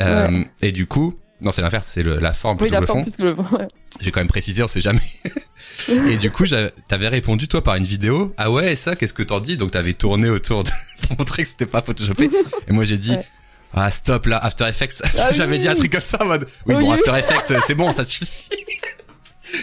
Euh, 0.00 0.42
Et 0.62 0.72
du 0.72 0.86
coup, 0.86 1.14
non, 1.40 1.50
c'est 1.50 1.62
l'inverse, 1.62 1.86
c'est 1.88 2.02
la 2.02 2.32
forme 2.32 2.54
Oui, 2.56 2.68
plutôt 2.68 2.74
la 2.74 2.80
le 2.80 2.86
fond. 2.86 3.02
plus 3.02 3.16
que 3.16 3.22
le 3.22 3.32
ouais. 3.34 3.68
J'ai 4.00 4.10
quand 4.10 4.20
même 4.20 4.28
précisé, 4.28 4.62
on 4.62 4.68
sait 4.68 4.80
jamais. 4.80 5.00
et 6.08 6.16
du 6.16 6.30
coup, 6.30 6.44
t'avais 6.88 7.08
répondu 7.08 7.48
toi 7.48 7.62
par 7.62 7.74
une 7.76 7.84
vidéo. 7.84 8.32
Ah 8.36 8.50
ouais, 8.50 8.72
et 8.72 8.76
ça, 8.76 8.96
qu'est-ce 8.96 9.14
que 9.14 9.22
t'en 9.22 9.40
dis? 9.40 9.56
Donc 9.56 9.72
t'avais 9.72 9.92
tourné 9.94 10.30
autour 10.30 10.64
de... 10.64 10.70
pour 11.08 11.18
montrer 11.18 11.42
que 11.42 11.48
c'était 11.48 11.66
pas 11.66 11.82
photoshopé. 11.82 12.30
Et 12.68 12.72
moi 12.72 12.84
j'ai 12.84 12.96
dit. 12.96 13.12
Ouais. 13.12 13.26
Ah 13.74 13.90
stop 13.90 14.26
là, 14.26 14.38
After 14.38 14.64
Effects. 14.68 15.02
Ah 15.18 15.32
j'avais 15.32 15.56
oui. 15.56 15.58
dit 15.58 15.68
un 15.68 15.74
truc 15.74 15.90
comme 15.92 16.00
ça 16.02 16.22
en 16.22 16.26
mode. 16.26 16.46
Oui, 16.66 16.74
Oui, 16.76 16.80
bon 16.80 16.92
oui. 16.92 16.94
After 16.98 17.10
Effects, 17.18 17.60
c'est 17.66 17.74
bon, 17.74 17.90
ça 17.90 18.04
suffit. 18.04 18.48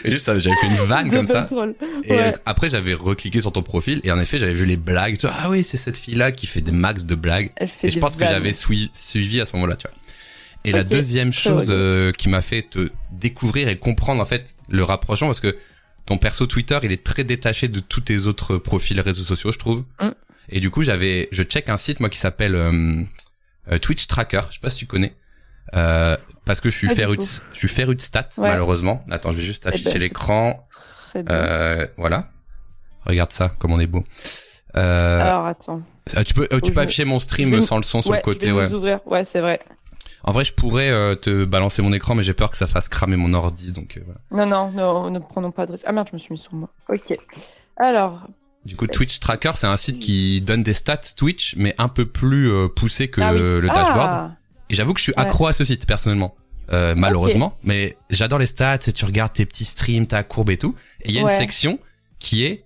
Et 0.05 0.11
juste 0.11 0.25
j'avais 0.25 0.55
fait 0.55 0.67
une 0.67 0.75
vanne 0.75 1.09
comme 1.11 1.27
ça. 1.27 1.41
Drôle. 1.41 1.75
Et 2.03 2.11
Ouais. 2.13 2.19
euh, 2.27 2.31
après 2.45 2.69
j'avais 2.69 2.93
recliqué 2.93 3.41
sur 3.41 3.51
ton 3.51 3.61
profil 3.63 3.99
et 4.03 4.11
en 4.11 4.19
effet 4.19 4.37
j'avais 4.37 4.53
vu 4.53 4.65
les 4.65 4.77
blagues. 4.77 5.17
Tu 5.17 5.27
vois, 5.27 5.35
ah 5.39 5.49
oui, 5.49 5.63
c'est 5.63 5.77
cette 5.77 5.97
fille 5.97 6.15
là 6.15 6.31
qui 6.31 6.47
fait 6.47 6.61
des 6.61 6.71
max 6.71 7.05
de 7.05 7.15
blagues. 7.15 7.51
Elle 7.57 7.67
fait 7.67 7.87
Et 7.87 7.91
je 7.91 7.99
pense 7.99 8.15
que 8.15 8.25
j'avais 8.25 8.53
sui- 8.53 8.89
suivi 8.93 9.41
à 9.41 9.45
ce 9.45 9.55
moment-là, 9.57 9.75
tu 9.75 9.87
vois. 9.87 9.95
Et 10.63 10.71
la 10.71 10.83
deuxième 10.83 11.31
chose 11.31 11.67
euh, 11.71 12.11
qui 12.11 12.29
m'a 12.29 12.41
fait 12.41 12.61
te 12.63 12.89
découvrir 13.11 13.67
et 13.67 13.77
comprendre 13.77 14.21
en 14.21 14.25
fait 14.25 14.55
le 14.69 14.83
rapprochement, 14.83 15.27
parce 15.27 15.39
que 15.41 15.57
ton 16.05 16.17
perso 16.17 16.45
Twitter, 16.45 16.77
il 16.83 16.91
est 16.91 17.03
très 17.03 17.23
détaché 17.23 17.67
de 17.67 17.79
tous 17.79 18.01
tes 18.01 18.27
autres 18.27 18.57
profils 18.57 18.99
réseaux 18.99 19.23
sociaux, 19.23 19.51
je 19.51 19.57
trouve. 19.59 19.83
Mm. 19.99 20.09
Et 20.49 20.59
du 20.59 20.69
coup, 20.69 20.83
j'avais, 20.83 21.29
je 21.31 21.43
check 21.43 21.69
un 21.69 21.77
site 21.77 21.99
moi 21.99 22.09
qui 22.09 22.19
s'appelle 22.19 22.55
euh, 22.55 23.03
euh, 23.71 23.77
Twitch 23.79 24.05
Tracker. 24.07 24.41
Je 24.49 24.55
sais 24.55 24.59
pas 24.61 24.69
si 24.69 24.77
tu 24.77 24.85
connais. 24.85 25.15
Euh, 25.75 26.17
parce 26.45 26.59
que 26.59 26.69
je 26.69 26.75
suis 26.75 26.87
de, 26.87 27.15
tout. 27.15 27.21
je 27.53 27.67
suis 27.67 27.85
de 27.85 28.01
stats 28.01 28.27
Ouais. 28.37 28.49
malheureusement. 28.49 29.03
Attends, 29.09 29.31
je 29.31 29.37
vais 29.37 29.43
juste 29.43 29.63
Eh 29.67 29.69
ben, 29.69 29.75
afficher 29.75 29.99
l'écran. 29.99 30.67
Euh, 31.15 31.87
voilà. 31.97 32.29
Regarde 33.05 33.31
ça, 33.31 33.49
comme 33.59 33.71
on 33.71 33.79
est 33.79 33.87
beau. 33.87 34.03
Euh, 34.75 35.21
Alors, 35.21 35.45
attends. 35.45 35.81
ah, 36.15 36.23
tu 36.23 36.33
peux, 36.33 36.47
euh, 36.51 36.59
tu 36.61 36.69
je- 36.69 36.73
peux 36.73 36.81
afficher 36.81 37.05
mon 37.05 37.19
stream 37.19 37.55
je 37.55 37.61
sans 37.61 37.77
le 37.77 37.83
son 37.83 38.01
sur 38.01 38.13
le 38.13 38.19
côté, 38.19 38.47
je 38.47 38.53
vais 38.53 38.59
ouais. 38.67 38.73
ouvrir. 38.73 38.99
Ouais, 39.05 39.23
c'est 39.23 39.41
vrai. 39.41 39.59
En 40.23 40.31
vrai, 40.31 40.43
je 40.45 40.53
pourrais 40.53 40.89
euh, 40.89 41.15
te 41.15 41.45
balancer 41.45 41.81
mon 41.81 41.93
écran, 41.93 42.15
mais 42.15 42.23
j'ai 42.23 42.33
peur 42.33 42.49
que 42.51 42.57
ça 42.57 42.67
fasse 42.67 42.89
cramer 42.89 43.15
mon 43.15 43.33
ordi, 43.33 43.71
donc 43.71 43.97
euh, 43.97 44.01
voilà. 44.29 44.45
Non, 44.45 44.71
non, 44.71 45.03
ne, 45.05 45.09
ne 45.11 45.19
prenons 45.19 45.51
pas 45.51 45.65
de 45.65 45.71
risque. 45.73 45.85
Ah 45.87 45.91
merde, 45.91 46.07
je 46.09 46.15
me 46.15 46.19
suis 46.19 46.33
mis 46.33 46.39
sur 46.39 46.53
moi. 46.53 46.69
Ok. 46.89 47.17
Alors, 47.77 48.27
Du 48.65 48.75
coup, 48.75 48.85
Twitch 48.87 49.19
Tracker, 49.19 49.51
c'est 49.55 49.67
un 49.67 49.77
site 49.77 49.97
qui 49.99 50.41
donne 50.41 50.61
des 50.63 50.73
stats 50.73 50.97
Twitch, 51.17 51.55
mais 51.57 51.73
un 51.77 51.87
peu 51.87 52.05
plus 52.05 52.51
euh, 52.51 52.67
poussé 52.67 53.07
que 53.09 53.21
ah 53.21 53.33
oui. 53.33 53.39
le 53.39 53.67
dashboard. 53.67 54.09
Ah, 54.11 54.31
Et 54.69 54.75
j'avoue 54.75 54.93
que 54.93 54.99
je 54.99 55.03
suis 55.05 55.13
Ouais. 55.17 55.21
accro 55.21 55.47
à 55.47 55.53
ce 55.53 55.63
site 55.63 55.85
personnellement, 55.87 56.35
euh, 56.71 56.93
malheureusement. 56.95 57.57
Mais 57.63 57.97
j'adore 58.11 58.37
les 58.39 58.45
stats, 58.45 58.75
et 58.87 58.91
tu 58.93 59.05
regardes 59.05 59.33
tes 59.33 59.45
petits 59.45 59.65
streams, 59.65 60.05
ta 60.07 60.23
courbe 60.23 60.51
et 60.51 60.57
tout. 60.57 60.75
Et 61.01 61.09
il 61.09 61.15
y 61.15 61.19
a 61.19 61.23
Ouais. 61.23 61.31
une 61.31 61.37
section 61.37 61.79
qui 62.19 62.43
est 62.45 62.65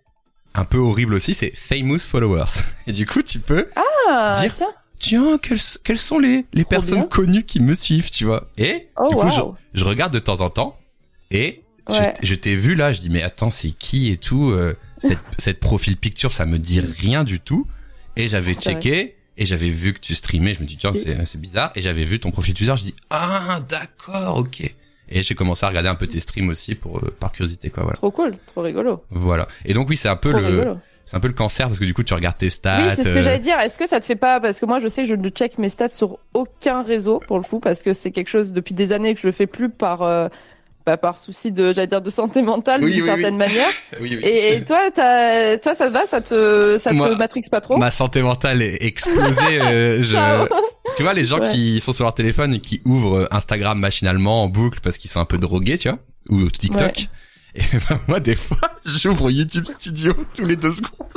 un 0.54 0.66
peu 0.66 0.78
horrible 0.78 1.14
aussi, 1.14 1.34
c'est 1.34 1.52
famous 1.56 2.00
followers. 2.00 2.46
Et 2.88 2.92
du 2.94 3.06
coup, 3.06 3.22
tu 3.22 3.40
peux 3.40 3.70
ah, 4.10 4.32
Dire- 4.40 4.54
tiens. 4.56 4.68
Tiens, 5.10 5.38
quelles, 5.38 5.60
quelles 5.84 5.98
sont 5.98 6.20
les, 6.20 6.46
les 6.54 6.66
personnes 6.66 7.00
bien. 7.00 7.08
connues 7.08 7.44
qui 7.44 7.60
me 7.60 7.74
suivent, 7.74 8.10
tu 8.12 8.26
vois. 8.26 8.50
Et 8.58 8.88
Oh, 8.98 9.08
du 9.10 9.16
coup, 9.16 9.30
je, 9.30 9.42
wow. 9.42 9.56
je 9.74 9.84
regarde 9.86 10.14
de 10.14 10.20
temps 10.20 10.42
en 10.42 10.50
temps 10.50 10.78
et 11.32 11.62
je- 11.90 11.94
Ouais. 11.96 12.14
je, 12.24 12.34
t'ai 12.36 12.56
vu 12.56 12.74
là, 12.76 12.92
je 12.92 13.00
dis 13.02 13.10
mais 13.12 13.22
attends, 13.22 13.50
c'est 13.52 13.72
qui 13.72 14.10
et 14.12 14.18
tout 14.18 14.50
euh, 14.52 14.76
cette, 14.98 15.20
cette 15.38 15.60
profil 15.60 15.98
picture, 15.98 16.32
ça 16.32 16.46
me 16.46 16.58
dit 16.58 16.80
rien 16.80 17.24
du 17.24 17.40
tout. 17.40 17.68
Et 18.16 18.28
j'avais 18.28 18.54
checké 18.54 19.16
et 19.38 19.46
j'avais 19.46 19.70
vu 19.70 19.94
que 19.94 20.00
tu 20.00 20.16
streamais, 20.16 20.54
je 20.54 20.62
me 20.62 20.66
dis 20.66 20.78
tiens, 20.78 20.92
c'est 20.94 21.26
c'est 21.26 21.40
bizarre 21.42 21.72
et 21.76 21.82
j'avais 21.82 22.06
vu 22.06 22.20
ton 22.20 22.32
profil 22.32 22.54
Twitter, 22.54 22.74
je 22.78 22.84
dis 22.84 22.96
ah 23.10 23.60
d'accord, 23.70 24.38
OK. 24.38 24.62
Et 25.10 25.22
j'ai 25.22 25.36
commencé 25.36 25.64
à 25.66 25.70
regarder 25.70 25.90
un 25.90 25.96
peu 25.96 26.08
tes 26.08 26.20
streams 26.20 26.50
aussi 26.50 26.74
pour 26.74 26.98
euh, 26.98 27.14
par 27.20 27.32
curiosité 27.32 27.70
quoi, 27.70 27.84
voilà. 27.84 27.98
Trop 27.98 28.10
cool, 28.12 28.36
trop 28.48 28.62
rigolo. 28.64 29.04
Voilà. 29.12 29.48
Et 29.66 29.74
donc 29.76 29.88
oui, 29.90 29.98
c'est 29.98 30.10
un 30.10 30.16
peu 30.16 30.32
Trop 30.32 30.40
le 30.40 30.48
rigolo. 30.48 30.78
C'est 31.06 31.16
un 31.18 31.20
peu 31.20 31.28
le 31.28 31.34
cancer 31.34 31.68
parce 31.68 31.80
que 31.80 31.86
du 31.86 31.94
coup, 31.94 32.04
tu 32.04 32.14
regardes 32.14 32.38
tes 32.38 32.50
stats 32.50 32.80
Oui, 32.80 32.94
c'est 32.96 33.04
ce 33.04 33.10
que 33.10 33.18
euh, 33.18 33.22
j'allais 33.22 33.40
dire. 33.40 33.60
Est-ce 33.60 33.78
que 33.78 33.88
ça 33.88 34.00
te 34.00 34.06
fait 34.06 34.16
pas 34.16 34.40
parce 34.40 34.60
que 34.60 34.66
moi 34.66 34.80
je 34.80 34.88
sais 34.88 35.04
que 35.04 35.08
je 35.10 35.16
ne 35.16 35.30
check 35.30 35.58
mes 35.58 35.70
stats 35.70 35.90
sur 35.90 36.18
aucun 36.34 36.82
réseau 36.82 37.20
pour 37.28 37.38
le 37.38 37.44
coup 37.44 37.60
parce 37.60 37.84
que 37.84 37.94
c'est 37.94 38.12
quelque 38.12 38.30
chose 38.30 38.52
depuis 38.54 38.74
des 38.74 38.92
années 38.92 39.14
que 39.14 39.22
je 39.22 39.32
fais 39.32 39.48
plus 39.48 39.70
par 39.70 40.02
euh, 40.02 40.28
bah, 40.86 40.98
par 40.98 41.18
souci 41.18 41.52
de 41.52 41.74
j'allais 41.74 41.88
dire 41.88 42.02
de 42.02 42.10
santé 42.12 42.42
mentale 42.44 42.84
Oui, 42.84 42.92
d'une 42.94 43.02
oui, 43.02 43.08
certaine 43.08 43.34
oui. 43.34 43.40
manière. 43.40 43.68
oui, 44.02 44.18
oui. 44.18 44.20
Et, 44.24 44.54
et 44.56 44.64
toi, 44.66 44.80
t'as- 44.94 45.58
toi 45.58 45.74
ça 45.76 45.88
te 45.88 45.94
va, 45.94 46.06
ça 46.08 46.22
te 46.22 46.78
ça 46.80 46.92
Moi, 46.94 47.10
te 47.10 47.16
matrixe 47.16 47.50
pas 47.50 47.62
trop? 47.62 47.78
Ma 47.78 47.90
santé 47.92 48.22
mentale 48.22 48.62
est 48.62 48.84
explosée. 48.84 49.62
euh, 49.62 50.02
je... 50.02 50.18
Tu 50.96 51.02
vois, 51.04 51.14
les 51.14 51.24
gens 51.26 51.40
Ouais. 51.40 51.52
qui 51.52 51.80
sont 51.82 51.92
sur 51.94 52.06
leur 52.06 52.14
téléphone 52.14 52.54
et 52.54 52.60
qui 52.60 52.82
ouvrent 52.86 53.28
Instagram 53.32 53.78
machinalement 53.80 54.44
en 54.44 54.48
boucle 54.48 54.80
parce 54.82 54.98
qu'ils 55.00 55.10
sont 55.10 55.20
un 55.20 55.26
peu 55.26 55.38
drogués, 55.40 55.78
tu 55.80 55.90
vois, 55.90 55.98
ou 56.30 56.48
TikTok. 56.50 57.08
Et 57.56 57.62
ben, 57.90 58.00
moi, 58.08 58.20
des 58.20 58.36
fois, 58.36 58.58
j'ouvre 58.86 59.32
YouTube 59.32 59.66
Studio 59.66 60.14
tous 60.36 60.46
les 60.46 60.56
deux 60.58 60.72
secondes. 60.72 61.08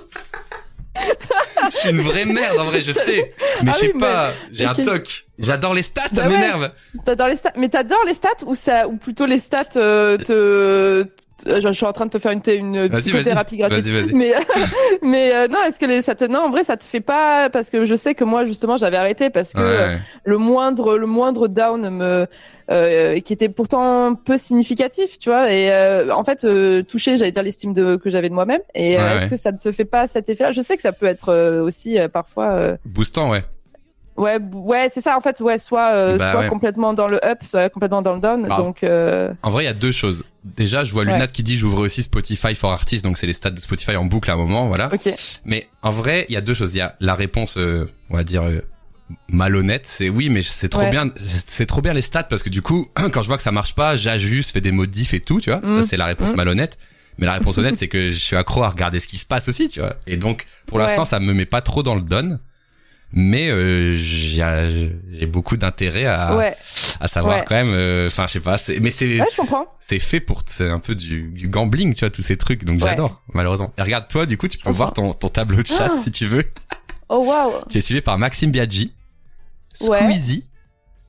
je 1.70 1.76
suis 1.76 1.90
une 1.90 2.00
vraie 2.00 2.24
merde, 2.24 2.58
en 2.58 2.64
vrai, 2.66 2.80
je 2.80 2.92
sais. 2.92 3.34
Mais 3.62 3.70
Ah 3.70 3.72
je 3.72 3.78
sais 3.78 3.86
oui, 3.86 3.92
mais- 3.94 4.00
pas, 4.00 4.32
j'ai 4.52 4.64
un 4.66 4.74
toc. 4.74 5.26
J'adore 5.38 5.74
les 5.74 5.82
stats, 5.82 6.02
ça 6.02 6.08
Bah 6.12 6.22
ouais. 6.28 6.28
m'énerve. 6.30 6.70
T'adores 7.04 7.28
les 7.28 7.36
stats, 7.36 7.52
mais 7.56 7.68
t'adores 7.68 8.04
les 8.06 8.14
stats 8.14 8.28
ou 8.46 8.54
ça, 8.54 8.88
ou 8.88 8.96
plutôt 8.96 9.26
les 9.26 9.38
stats 9.38 9.64
euh, 9.76 10.16
te- 10.18 11.06
je, 11.46 11.60
je 11.60 11.72
suis 11.72 11.86
en 11.86 11.92
train 11.92 12.06
de 12.06 12.10
te 12.10 12.18
faire 12.18 12.32
une, 12.32 12.42
une 12.46 12.88
psychothérapie 12.90 13.56
gratuite. 13.56 13.84
Vas-y, 13.86 14.02
vas-y. 14.02 14.12
Mais, 14.14 14.34
mais 15.02 15.34
euh, 15.34 15.48
non, 15.48 15.58
est-ce 15.66 15.78
que 15.78 15.86
les, 15.86 16.02
ça 16.02 16.14
te, 16.14 16.24
non, 16.24 16.40
en 16.40 16.50
vrai, 16.50 16.64
ça 16.64 16.76
te 16.76 16.84
fait 16.84 17.00
pas, 17.00 17.48
parce 17.50 17.70
que 17.70 17.84
je 17.84 17.94
sais 17.94 18.14
que 18.14 18.24
moi, 18.24 18.44
justement, 18.44 18.76
j'avais 18.76 18.96
arrêté 18.96 19.30
parce 19.30 19.52
que 19.52 19.60
euh, 19.60 19.96
le 20.24 20.38
moindre, 20.38 20.96
le 20.98 21.06
moindre 21.06 21.48
down 21.48 21.88
me, 21.90 22.26
euh, 22.70 23.20
qui 23.20 23.32
était 23.32 23.48
pourtant 23.48 24.14
peu 24.14 24.36
significatif, 24.36 25.18
tu 25.18 25.30
vois, 25.30 25.52
et 25.52 25.72
euh, 25.72 26.14
en 26.14 26.24
fait, 26.24 26.44
euh, 26.44 26.82
toucher, 26.82 27.16
j'allais 27.16 27.30
dire 27.30 27.42
l'estime 27.42 27.72
de, 27.72 27.96
que 27.96 28.10
j'avais 28.10 28.28
de 28.28 28.34
moi-même. 28.34 28.60
Et 28.74 28.98
euh, 28.98 29.02
Ouais, 29.02 29.16
est-ce 29.16 29.24
ouais. 29.24 29.30
que 29.30 29.36
ça 29.36 29.52
ne 29.52 29.58
te 29.58 29.72
fait 29.72 29.84
pas 29.84 30.06
cet 30.08 30.28
effet-là? 30.28 30.52
Je 30.52 30.60
sais 30.60 30.76
que 30.76 30.82
ça 30.82 30.92
peut 30.92 31.06
être 31.06 31.30
euh, 31.30 31.62
aussi 31.62 31.98
euh, 31.98 32.08
parfois. 32.08 32.50
euh, 32.52 32.76
Boostant, 32.84 33.30
ouais. 33.30 33.42
Ouais, 34.18 34.38
ouais, 34.52 34.88
c'est 34.92 35.00
ça 35.00 35.16
en 35.16 35.20
fait, 35.20 35.40
ouais, 35.40 35.58
soit 35.58 35.90
euh, 35.92 36.18
Bah 36.18 36.32
soit 36.32 36.40
ouais. 36.40 36.48
complètement 36.48 36.92
dans 36.92 37.06
le 37.06 37.24
up, 37.24 37.38
soit 37.44 37.68
complètement 37.70 38.02
dans 38.02 38.14
le 38.14 38.20
down. 38.20 38.46
Ah. 38.50 38.56
Donc 38.58 38.82
euh, 38.84 39.30
En 39.42 39.50
vrai, 39.50 39.62
il 39.62 39.66
y 39.66 39.70
a 39.70 39.74
deux 39.74 39.92
choses. 39.92 40.24
Déjà, 40.44 40.82
je 40.84 40.92
vois 40.92 41.04
Ouais. 41.04 41.12
Lunat 41.12 41.28
qui 41.28 41.42
dit 41.42 41.56
j'ouvre 41.56 41.78
aussi 41.78 42.02
Spotify 42.02 42.54
for 42.54 42.72
Artists, 42.72 43.04
donc 43.04 43.16
c'est 43.16 43.26
les 43.26 43.32
stats 43.32 43.50
de 43.50 43.60
Spotify 43.60 43.96
en 43.96 44.04
boucle 44.04 44.30
à 44.30 44.34
un 44.34 44.36
moment, 44.36 44.66
voilà. 44.68 44.90
ok, 44.92 45.08
Mais 45.44 45.68
en 45.82 45.90
vrai, 45.90 46.26
il 46.28 46.34
y 46.34 46.36
a 46.36 46.40
deux 46.40 46.54
choses. 46.54 46.74
Il 46.74 46.78
y 46.78 46.80
a 46.82 46.96
la 47.00 47.14
réponse, 47.14 47.56
euh, 47.58 47.86
on 48.10 48.16
va 48.16 48.24
dire 48.24 48.42
euh, 48.42 48.60
malhonnête, 49.28 49.86
c'est 49.86 50.08
oui, 50.08 50.28
mais 50.30 50.42
c'est 50.42 50.68
trop 50.68 50.82
Ouais. 50.82 50.90
bien, 50.90 51.06
c'est 51.16 51.66
trop 51.66 51.80
bien 51.80 51.92
les 51.94 52.02
stats 52.02 52.24
parce 52.24 52.42
que 52.42 52.50
du 52.50 52.62
coup, 52.62 52.86
quand 53.12 53.22
je 53.22 53.28
vois 53.28 53.36
que 53.36 53.42
ça 53.42 53.52
marche 53.52 53.74
pas, 53.74 53.96
j'ajuste, 53.96 54.52
fais 54.52 54.60
des 54.60 54.72
modifs 54.72 55.14
et 55.14 55.20
tout, 55.20 55.40
tu 55.40 55.50
vois. 55.50 55.60
Mm. 55.60 55.74
Ça 55.76 55.82
c'est 55.82 55.96
la 55.96 56.06
réponse 56.06 56.32
Mm. 56.32 56.36
malhonnête. 56.36 56.78
Mais 57.20 57.26
la 57.26 57.32
réponse 57.32 57.58
honnête, 57.58 57.76
c'est 57.76 57.88
que 57.88 58.10
je 58.10 58.18
suis 58.18 58.36
accro 58.36 58.62
à 58.62 58.68
regarder 58.68 59.00
ce 59.00 59.08
qui 59.08 59.18
se 59.18 59.26
passe 59.26 59.48
aussi, 59.48 59.68
tu 59.68 59.80
vois. 59.80 59.96
Et 60.06 60.16
donc, 60.16 60.44
pour 60.66 60.78
l'instant, 60.78 61.04
ça 61.04 61.18
me 61.18 61.34
met 61.34 61.46
pas 61.46 61.60
trop 61.62 61.82
dans 61.82 61.96
le 61.96 62.00
don. 62.00 62.38
Mais 63.12 63.48
euh, 63.50 63.94
j'ai 63.94 65.26
beaucoup 65.26 65.56
d'intérêt 65.56 66.04
à, 66.04 66.36
ouais, 66.36 66.54
à 67.00 67.08
savoir 67.08 67.38
Ouais. 67.38 67.44
quand 67.48 67.54
même. 67.54 67.70
euh, 67.72 68.06
Enfin, 68.08 68.26
je 68.26 68.32
sais 68.34 68.40
pas. 68.40 68.58
c'est- 68.58 68.80
Mais 68.80 68.90
c'est 68.90 69.18
Ouais, 69.20 69.26
c'est 69.78 69.98
fait 69.98 70.20
pour 70.20 70.42
c'est 70.44 70.68
un 70.68 70.78
peu 70.78 70.94
du, 70.94 71.22
du 71.30 71.48
gambling, 71.48 71.94
tu 71.94 72.00
vois, 72.00 72.10
tous 72.10 72.20
ces 72.22 72.36
trucs. 72.36 72.64
Donc 72.64 72.80
j'adore, 72.80 73.22
malheureusement. 73.32 73.72
Et 73.78 73.82
regarde 73.82 74.08
toi, 74.08 74.26
du 74.26 74.36
coup, 74.36 74.46
tu 74.48 74.58
peux 74.58 74.70
voir 74.70 74.92
ton, 74.92 75.14
ton 75.14 75.28
tableau 75.28 75.62
de 75.62 75.66
chasse 75.66 75.92
Ah. 75.94 76.02
si 76.02 76.10
tu 76.10 76.26
veux. 76.26 76.44
Oh 77.08 77.24
waouh, 77.26 77.52
Tu 77.70 77.78
es 77.78 77.80
suivi 77.80 78.02
par 78.02 78.18
Maxime 78.18 78.50
Biaggi. 78.50 78.92
Squeezie. 79.72 80.44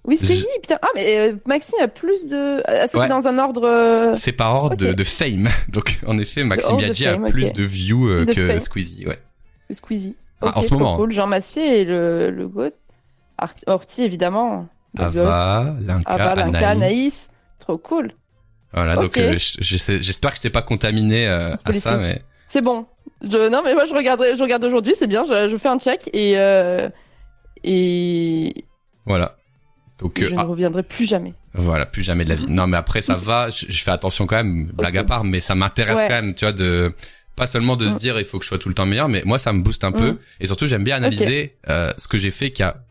oui, 0.05 0.17
Squeezie, 0.17 0.45
Je- 0.55 0.61
putain, 0.61 0.77
ah 0.81 0.87
mais 0.95 1.17
euh, 1.17 1.33
Maxime 1.45 1.79
a 1.81 1.87
plus 1.89 2.25
de, 2.27 2.57
Ouais. 2.67 2.87
c'est 2.89 3.07
dans 3.09 3.27
un 3.27 3.37
ordre 3.39 3.65
euh, 3.67 4.15
C'est 4.15 4.31
par 4.31 4.55
ordre 4.55 4.75
de, 4.77 5.03
fame. 5.03 5.49
Donc 5.69 5.99
en 6.05 6.17
effet, 6.17 6.43
Maxime 6.45 6.77
Biaggi 6.77 7.07
a 7.07 7.17
plus 7.17 7.51
de 7.53 7.63
views 7.63 8.07
euh, 8.07 8.25
de 8.25 8.33
que. 8.33 8.59
Squeezie, 8.59 9.05
ouais. 9.07 9.19
Squeezie 9.71 10.15
Ah, 10.41 10.47
Ok, 10.47 10.57
en 10.57 10.61
ce 10.61 10.67
trop 10.67 10.79
moment. 10.79 10.97
Cool. 10.97 11.11
Jean 11.11 11.27
Massier 11.27 11.81
et 11.81 11.85
le 11.85 12.31
le 12.31 12.47
goat, 12.47 12.71
Orti 13.67 14.03
évidemment. 14.03 14.61
Ava, 14.97 15.75
Linka, 15.81 16.11
Ava, 16.11 16.35
Linka, 16.35 16.69
Anaïs. 16.69 16.83
Anaïs, 16.83 17.29
trop 17.59 17.77
cool. 17.77 18.11
Voilà, 18.73 18.95
donc 18.95 19.17
euh, 19.17 19.35
j'espère 19.37 20.31
que 20.31 20.37
je 20.37 20.41
t'ai 20.41 20.49
pas 20.49 20.61
contaminé 20.61 21.27
euh, 21.27 21.55
à 21.65 21.71
ça, 21.73 21.97
mais 21.97 22.21
C'est 22.47 22.61
bon. 22.61 22.85
Je, 23.21 23.49
non, 23.49 23.61
mais 23.63 23.73
moi, 23.73 23.85
je 23.85 23.93
regarderai, 23.93 24.35
je 24.35 24.41
regarde 24.41 24.63
aujourd'hui, 24.63 24.93
c'est 24.95 25.07
bien, 25.07 25.25
je, 25.25 25.47
je 25.49 25.57
fais 25.57 25.67
un 25.69 25.79
check 25.79 26.09
et, 26.13 26.37
euh, 26.37 26.87
et, 27.63 28.65
voilà. 29.05 29.35
Donc, 29.99 30.19
je 30.23 30.33
ne 30.33 30.39
ah, 30.39 30.43
reviendrai 30.43 30.83
plus 30.83 31.05
jamais. 31.05 31.33
voilà, 31.53 31.85
plus 31.85 32.03
jamais 32.03 32.23
de 32.23 32.29
la 32.29 32.35
vie. 32.35 32.45
Non, 32.47 32.67
mais 32.67 32.77
après, 32.77 33.01
ça 33.01 33.15
va. 33.17 33.49
Je, 33.49 33.65
je 33.69 33.83
fais 33.83 33.91
attention 33.91 34.27
quand 34.27 34.37
même, 34.37 34.67
blague 34.67 34.97
à 34.97 35.03
part, 35.03 35.23
mais 35.25 35.39
ça 35.41 35.55
m'intéresse 35.55 35.97
Ouais. 35.99 36.07
quand 36.07 36.21
même, 36.21 36.33
tu 36.33 36.45
vois, 36.45 36.53
de 36.53 36.93
pas 37.39 37.47
seulement 37.47 37.75
de 37.75 37.87
se 37.87 37.93
Mm. 37.93 37.97
dire 37.97 38.19
il 38.19 38.25
faut 38.25 38.37
que 38.37 38.43
je 38.43 38.49
sois 38.49 38.59
tout 38.59 38.69
le 38.69 38.75
temps 38.75 38.85
meilleur, 38.85 39.09
mais 39.09 39.23
moi, 39.25 39.39
ça 39.39 39.51
me 39.53 39.61
booste 39.63 39.83
un 39.83 39.91
peu. 39.91 40.11
Mm. 40.11 40.17
Et 40.41 40.45
surtout, 40.45 40.67
j'aime 40.67 40.83
bien 40.83 40.97
analyser 40.97 41.55
euh, 41.69 41.91
ce 41.97 42.07
que 42.07 42.17
j'ai 42.19 42.29
fait 42.31 42.51
qui 42.51 42.61
a 42.61 42.83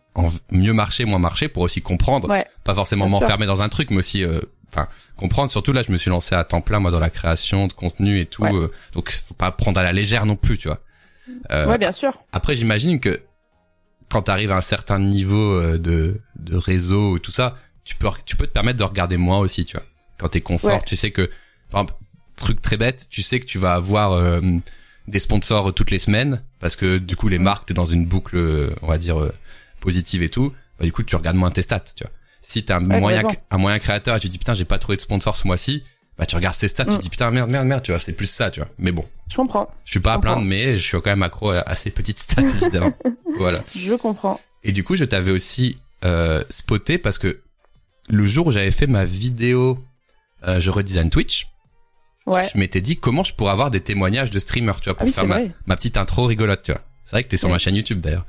mieux 0.51 0.73
marché, 0.73 1.05
moins 1.05 1.21
marché, 1.21 1.47
pour 1.49 1.63
aussi 1.63 1.81
comprendre. 1.83 2.29
Ouais. 2.29 2.45
Pas 2.65 2.75
forcément 2.75 3.09
m'enfermer 3.09 3.47
dans 3.47 3.63
un 3.63 3.69
truc, 3.69 3.91
mais 3.91 3.99
aussi, 3.99 4.25
euh, 4.25 4.41
enfin, 4.73 4.89
comprendre. 5.17 5.49
Surtout 5.51 5.73
là, 5.73 5.83
je 5.85 5.93
me 5.93 5.97
suis 5.97 6.11
lancé 6.11 6.35
à 6.35 6.43
temps 6.43 6.61
plein 6.61 6.81
moi 6.81 6.91
dans 6.91 6.99
la 6.99 7.11
création 7.11 7.69
de 7.69 7.73
contenu 7.73 8.19
et 8.21 8.27
tout. 8.27 8.43
Ouais. 8.43 8.53
euh, 8.53 8.69
donc, 8.95 9.11
faut 9.11 9.35
pas 9.35 9.53
prendre 9.53 9.79
à 9.79 9.85
la 9.85 9.93
légère 9.93 10.27
non 10.27 10.35
plus, 10.37 10.59
tu 10.59 10.67
vois. 10.69 10.81
Euh, 11.53 11.67
ouais, 11.69 11.79
bien 11.79 11.93
sûr. 11.93 12.19
après, 12.33 12.57
j'imagine 12.57 12.99
que 13.01 13.21
quand 14.09 14.23
tu 14.23 14.31
arrives 14.31 14.51
à 14.51 14.57
un 14.57 14.63
certain 14.63 14.99
niveau 14.99 15.53
euh, 15.53 15.77
de, 15.79 16.21
de 16.37 16.57
réseau 16.57 17.13
ou 17.13 17.19
tout 17.19 17.31
ça, 17.31 17.57
tu 17.85 17.95
peux, 17.97 18.09
tu 18.25 18.35
peux 18.37 18.47
te 18.47 18.53
permettre 18.53 18.79
de 18.79 18.85
regarder 18.85 19.19
moins 19.19 19.39
aussi, 19.39 19.65
tu 19.67 19.77
vois. 19.77 19.85
Quand 20.19 20.29
t'es 20.31 20.41
confort, 20.41 20.71
Ouais. 20.73 20.83
tu 20.87 20.97
sais 20.97 21.11
que, 21.11 21.31
par 21.71 21.83
exemple, 21.83 21.95
truc 22.39 22.63
très 22.63 22.77
bête, 22.77 23.07
tu 23.11 23.23
sais 23.23 23.41
que 23.41 23.45
tu 23.47 23.59
vas 23.59 23.75
avoir 23.75 24.13
euh, 24.13 24.41
des 25.07 25.19
sponsors 25.19 25.73
toutes 25.75 25.91
les 25.91 25.99
semaines 25.99 26.43
parce 26.61 26.77
que 26.77 26.99
du 26.99 27.17
coup 27.17 27.29
les 27.29 27.39
marques 27.39 27.67
t'es 27.67 27.75
dans 27.75 27.85
une 27.85 28.07
boucle, 28.07 28.37
euh, 28.37 28.71
on 28.83 28.87
va 28.89 28.99
dire 28.99 29.21
euh, 29.21 29.33
positive 29.81 30.23
et 30.23 30.29
tout. 30.31 30.53
Bah, 30.79 30.85
du 30.85 30.93
coup, 30.93 31.03
tu 31.03 31.17
regardes 31.17 31.37
moins 31.37 31.51
tes 31.51 31.63
stats, 31.63 31.81
tu 31.81 32.05
vois. 32.05 32.13
Si 32.41 32.65
t'es 32.65 32.73
un 32.73 32.89
Ouais, 32.89 33.01
moyen, 33.01 33.25
un 33.51 33.59
moyen 33.59 33.79
créateur 33.81 34.15
et 34.17 34.21
tu 34.21 34.29
te 34.29 34.33
dis 34.33 34.39
putain 34.39 34.55
j'ai 34.55 34.65
pas 34.65 34.79
trouvé 34.79 34.97
de 34.97 35.01
sponsor 35.03 35.35
ce 35.37 35.47
mois-ci, 35.47 35.83
bah 36.17 36.25
tu 36.27 36.37
regardes 36.37 36.57
tes 36.57 36.69
stats, 36.69 36.85
tu 36.85 36.93
Mm. 36.95 36.97
te 36.99 37.03
dis 37.03 37.11
putain 37.11 37.31
merde 37.33 37.51
merde 37.51 37.67
merde, 37.67 37.83
tu 37.83 37.91
vois. 37.91 37.99
C'est 38.01 38.13
plus 38.13 38.31
ça, 38.31 38.51
tu 38.51 38.61
vois. 38.61 38.69
Mais 38.79 38.93
bon, 38.93 39.05
Je 39.29 39.37
comprends. 39.37 39.69
je 39.85 39.91
suis 39.91 40.01
pas 40.01 40.13
à 40.13 40.17
Comprends. 40.17 40.35
plaindre, 40.35 40.47
mais 40.49 40.75
je 40.75 40.79
suis 40.83 40.97
quand 41.01 41.11
même 41.11 41.23
accro 41.25 41.51
à, 41.51 41.61
à 41.61 41.75
ces 41.75 41.91
petites 41.91 42.19
stats 42.21 42.43
évidemment. 42.63 42.93
voilà. 43.39 43.65
Je 43.77 43.95
comprends. 43.95 44.41
Et 44.65 44.73
du 44.73 44.85
coup, 44.85 44.95
je 44.97 45.05
t'avais 45.05 45.31
aussi 45.33 45.79
euh, 46.05 46.45
spoté 46.49 46.99
parce 46.99 47.19
que 47.19 47.41
le 48.09 48.25
jour 48.25 48.47
où 48.47 48.53
j'avais 48.53 48.71
fait 48.71 48.87
ma 48.87 49.05
vidéo 49.05 49.79
euh, 50.47 50.61
Je 50.61 50.71
redesign 50.71 51.11
Twitch, 51.11 51.49
Ouais. 52.29 52.43
je 52.53 52.59
m'étais 52.59 52.81
dit 52.81 52.97
comment 52.97 53.25
je 53.25 53.35
pourrais 53.35 53.53
avoir 53.53 53.71
des 53.71 53.81
témoignages 53.81 54.31
de 54.31 54.39
streamers, 54.39 54.81
tu 54.81 54.85
vois, 54.91 54.95
Ah 54.97 54.99
pour 54.99 55.07
oui, 55.07 55.13
faire 55.13 55.27
ma, 55.67 55.77
petite 55.77 55.97
intro 55.97 56.25
rigolote, 56.27 56.63
tu 56.63 56.73
vois. 56.73 56.81
C'est 57.05 57.17
vrai 57.17 57.23
que 57.25 57.29
t'es 57.29 57.37
sur 57.37 57.49
Ouais. 57.49 57.55
ma 57.55 57.59
chaîne 57.59 57.75
YouTube 57.75 58.01
d'ailleurs. 58.01 58.27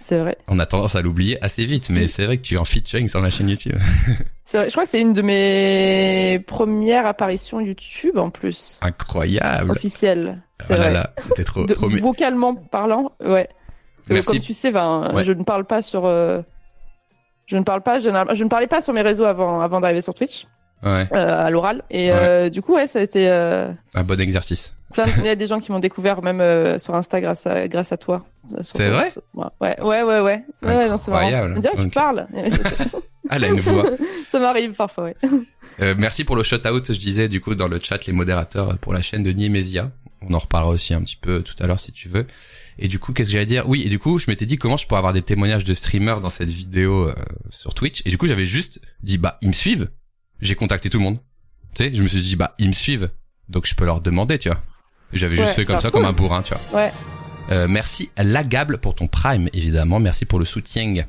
C'est 0.00 0.18
vrai. 0.18 0.38
On 0.46 0.58
a 0.60 0.66
tendance 0.66 0.94
à 0.94 1.02
l'oublier 1.02 1.36
assez 1.44 1.66
vite, 1.66 1.90
mais 1.90 2.06
c'est 2.06 2.24
vrai 2.26 2.36
que 2.38 2.42
tu 2.42 2.54
es 2.54 2.58
en 2.60 2.64
featuring 2.64 3.08
sur 3.08 3.20
ma 3.20 3.28
chaîne 3.30 3.48
YouTube. 3.48 3.74
C'est 4.44 4.58
vrai. 4.58 4.66
Je 4.66 4.70
crois 4.70 4.84
que 4.84 4.90
c'est 4.90 5.00
une 5.00 5.12
de 5.12 5.22
mes 5.22 6.38
premières 6.46 7.04
apparitions 7.04 7.60
YouTube 7.60 8.16
en 8.16 8.30
plus. 8.30 8.78
Incroyable. 8.80 9.72
Officielle. 9.72 10.40
C'est 10.60 10.74
Ah 10.74 10.76
là 10.78 10.90
vrai. 10.90 11.08
c'était 11.18 11.42
trop, 11.42 11.64
De- 11.66 11.74
trop. 11.74 11.88
vocalement 11.88 12.54
parlant, 12.54 13.10
ouais. 13.20 13.48
Merci. 14.08 14.30
Comme 14.30 14.38
tu 14.38 14.52
sais, 14.52 14.70
ben, 14.70 15.10
Ouais. 15.12 15.24
je 15.24 15.32
ne 15.32 15.42
parle 15.42 15.64
pas 15.64 15.82
sur. 15.82 16.04
euh, 16.06 16.42
Je 17.46 17.56
ne 17.56 17.62
parle 17.64 17.82
pas, 17.82 17.98
généralement- 17.98 18.34
je 18.34 18.44
ne 18.44 18.48
parlais 18.48 18.68
pas 18.68 18.80
sur 18.80 18.92
mes 18.92 19.02
réseaux 19.02 19.24
avant, 19.24 19.60
avant 19.60 19.80
d'arriver 19.80 20.00
sur 20.00 20.14
Twitch, 20.14 20.46
Ouais, 20.82 21.06
euh, 21.12 21.44
à 21.46 21.50
l'oral. 21.50 21.82
Et 21.90 22.10
Ouais. 22.10 22.18
euh, 22.18 22.50
du 22.50 22.62
coup, 22.62 22.74
ouais, 22.74 22.86
ça 22.86 22.98
a 22.98 23.02
été 23.02 23.28
euh, 23.28 23.70
un 23.94 24.02
bon 24.04 24.20
exercice. 24.20 24.74
Il 25.18 25.24
y 25.24 25.28
a 25.28 25.36
des 25.36 25.46
gens 25.46 25.60
qui 25.60 25.72
m'ont 25.72 25.78
découvert 25.78 26.22
même 26.22 26.40
euh, 26.40 26.78
sur 26.78 26.94
Insta 26.94 27.20
grâce 27.20 27.46
à, 27.46 27.66
grâce 27.68 27.92
à 27.92 27.96
toi. 27.96 28.24
C'est 28.62 28.88
vrai 28.90 29.10
Ouais, 29.34 29.46
ouais, 29.60 29.76
ouais, 29.82 30.02
ouais. 30.20 30.42
ouais. 30.62 30.84
Incroyable. 30.88 31.54
On 31.56 31.60
dirait 31.60 31.76
que 31.76 31.82
tu 31.82 31.88
parles. 31.90 32.26
Ah, 33.28 33.40
là, 33.40 33.48
une 33.48 33.58
voix. 33.58 33.90
ça 34.28 34.38
m'arrive 34.38 34.74
parfois, 34.74 35.04
ouais. 35.06 35.16
Euh, 35.80 35.96
merci 35.98 36.22
pour 36.22 36.36
le 36.36 36.44
shout-out, 36.44 36.92
je 36.92 36.98
disais 37.00 37.28
du 37.28 37.40
coup 37.40 37.56
dans 37.56 37.66
le 37.66 37.80
chat 37.82 38.06
les 38.06 38.12
modérateurs 38.12 38.78
pour 38.78 38.92
la 38.94 39.02
chaîne 39.02 39.24
de 39.24 39.32
Niemesia. 39.32 39.90
On 40.22 40.32
en 40.32 40.38
reparlera 40.38 40.70
aussi 40.72 40.94
un 40.94 41.02
petit 41.02 41.16
peu 41.16 41.42
tout 41.42 41.54
à 41.58 41.66
l'heure 41.66 41.80
si 41.80 41.90
tu 41.90 42.08
veux. 42.08 42.24
Et 42.78 42.86
du 42.86 43.00
coup, 43.00 43.12
qu'est-ce 43.12 43.30
que 43.30 43.32
j'allais 43.32 43.44
dire? 43.44 43.68
Oui, 43.68 43.82
et 43.84 43.88
du 43.88 43.98
coup, 43.98 44.20
je 44.20 44.26
m'étais 44.30 44.46
dit 44.46 44.58
comment 44.58 44.76
je 44.76 44.86
pourrais 44.86 44.98
avoir 44.98 45.12
des 45.12 45.22
témoignages 45.22 45.64
de 45.64 45.74
streamers 45.74 46.20
dans 46.20 46.30
cette 46.30 46.50
vidéo 46.50 47.08
euh, 47.08 47.14
sur 47.50 47.74
Twitch. 47.74 48.00
Et 48.06 48.10
du 48.10 48.16
coup, 48.16 48.28
j'avais 48.28 48.44
juste 48.44 48.80
dit 49.02 49.18
bah 49.18 49.38
ils 49.42 49.48
me 49.48 49.54
suivent. 49.54 49.88
J'ai 50.40 50.54
contacté 50.54 50.90
tout 50.90 50.98
le 50.98 51.04
monde. 51.04 51.18
Tu 51.74 51.84
sais, 51.84 51.94
je 51.94 52.02
me 52.02 52.08
suis 52.08 52.20
dit 52.22 52.36
bah 52.36 52.54
ils 52.58 52.68
me 52.68 52.72
suivent, 52.74 53.10
donc 53.48 53.66
je 53.66 53.74
peux 53.74 53.84
leur 53.84 54.00
demander, 54.00 54.38
tu 54.38 54.48
vois. 54.48 54.60
J'avais 55.12 55.36
juste 55.36 55.48
Ouais, 55.48 55.54
fait 55.54 55.64
comme 55.64 55.76
bah, 55.76 55.80
ça, 55.80 55.90
cool. 55.90 56.00
comme 56.02 56.08
un 56.10 56.12
bourrin, 56.12 56.42
tu 56.42 56.52
vois. 56.54 56.80
Ouais. 56.82 56.92
Euh, 57.50 57.68
merci 57.68 58.10
Lagable 58.16 58.78
pour 58.78 58.94
ton 58.94 59.06
prime, 59.06 59.48
évidemment. 59.52 60.00
Merci 60.00 60.24
pour 60.24 60.38
le 60.38 60.44
soutien. 60.44 61.04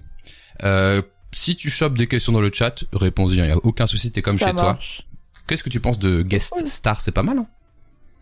Euh, 0.64 1.02
si 1.34 1.56
tu 1.56 1.70
chopes 1.70 1.98
des 1.98 2.08
questions 2.08 2.32
dans 2.32 2.42
le 2.42 2.52
chat, 2.54 2.84
réponds-y. 2.94 3.38
Il 3.38 3.46
y 3.46 3.52
a 3.52 3.58
aucun 3.58 3.86
souci, 3.88 4.12
t'es 4.12 4.22
comme 4.22 4.38
ça 4.38 4.48
chez 4.50 4.56
toi. 4.56 4.66
marche. 4.74 5.08
Qu'est-ce 5.48 5.64
que 5.64 5.70
tu 5.70 5.80
penses 5.80 6.00
de 6.00 6.22
guest 6.22 6.54
Cool. 6.58 6.68
star? 6.68 7.02
C'est 7.02 7.12
pas 7.12 7.24
mal, 7.24 7.38
hein 7.40 7.48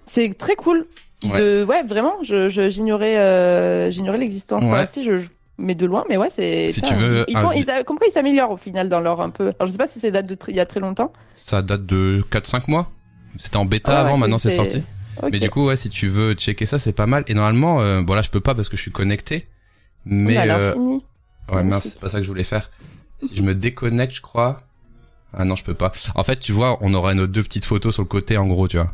C'est 0.06 0.38
très 0.38 0.56
cool. 0.56 0.86
Ouais. 1.24 1.40
De... 1.40 1.66
Ouais, 1.68 1.82
vraiment, 1.84 2.16
je, 2.24 2.50
je- 2.50 2.70
j'ignorais, 2.70 3.18
euh, 3.18 3.90
j'ignorais 3.92 4.18
l'existence. 4.18 4.64
Ouais. 4.64 4.70
Enfin, 4.72 4.86
si, 4.86 5.04
je, 5.04 5.18
je- 5.18 5.30
mais 5.58 5.76
de 5.76 5.86
loin, 5.86 6.04
mais 6.10 6.18
ouais, 6.18 6.30
c'est. 6.30 6.70
Si 6.70 6.80
ça, 6.82 6.88
tu 6.88 6.96
veux 6.96 7.26
Ils 7.28 7.38
font, 7.38 7.50
vi- 7.50 7.62
ils 7.62 7.70
a- 7.70 7.84
Comme 7.84 7.98
quoi, 7.98 8.08
ils 8.08 8.12
s'améliorent 8.12 8.52
au 8.52 8.58
final 8.58 8.90
dans 8.90 9.00
leur 9.00 9.22
un 9.22 9.30
peu. 9.30 9.48
Alors, 9.60 9.66
je 9.66 9.72
sais 9.72 9.78
pas 9.78 9.88
si 9.88 10.00
c'est 10.00 10.12
date 10.12 10.28
de 10.28 10.38
il 10.50 10.56
y 10.56 10.60
a 10.60 10.66
très 10.66 10.80
longtemps. 10.80 11.12
Ça 11.34 11.62
date 11.62 11.86
de 11.86 12.24
4-5 12.30 12.68
mois. 12.68 12.92
C'était 13.38 13.58
en 13.58 13.66
bêta 13.66 13.98
Ah 13.98 14.02
avant, 14.02 14.18
maintenant 14.18 14.38
c'est 14.38 14.50
sorti. 14.56 14.84
Mais 15.32 15.40
du 15.40 15.50
coup, 15.50 15.66
ouais, 15.68 15.76
si 15.76 15.90
tu 15.90 16.08
veux 16.08 16.34
checker 16.34 16.66
ça, 16.66 16.78
c'est 16.80 16.92
pas 16.94 17.06
mal. 17.06 17.24
Et 17.28 17.34
normalement, 17.34 17.82
euh, 17.82 18.02
bon 18.02 18.14
là, 18.14 18.22
je 18.22 18.30
peux 18.30 18.42
pas 18.42 18.54
parce 18.56 18.70
que 18.70 18.76
je 18.78 18.82
suis 18.82 18.92
connecté. 18.92 19.48
Mais 20.06 20.38
On 20.38 20.42
a 20.52 20.58
euh, 20.58 20.74
ouais, 21.52 21.64
mince, 21.64 21.84
c'est 21.94 22.00
pas 22.00 22.10
ça 22.10 22.18
que 22.20 22.24
je 22.24 22.28
voulais 22.30 22.44
faire. 22.44 22.70
Si 23.20 23.36
je 23.36 23.42
me 23.42 23.56
déconnecte, 23.56 24.14
je 24.14 24.22
crois. 24.22 24.62
Ah 25.34 25.44
non, 25.46 25.56
je 25.56 25.64
peux 25.64 25.74
pas. 25.74 25.92
En 26.16 26.24
fait, 26.24 26.38
tu 26.38 26.52
vois, 26.52 26.78
on 26.82 26.94
aurait 26.94 27.16
nos 27.16 27.28
deux 27.28 27.44
petites 27.44 27.66
photos 27.66 27.94
sur 27.94 28.04
le 28.04 28.08
côté, 28.08 28.38
en 28.38 28.46
gros, 28.48 28.68
tu 28.68 28.78
vois. 28.78 28.94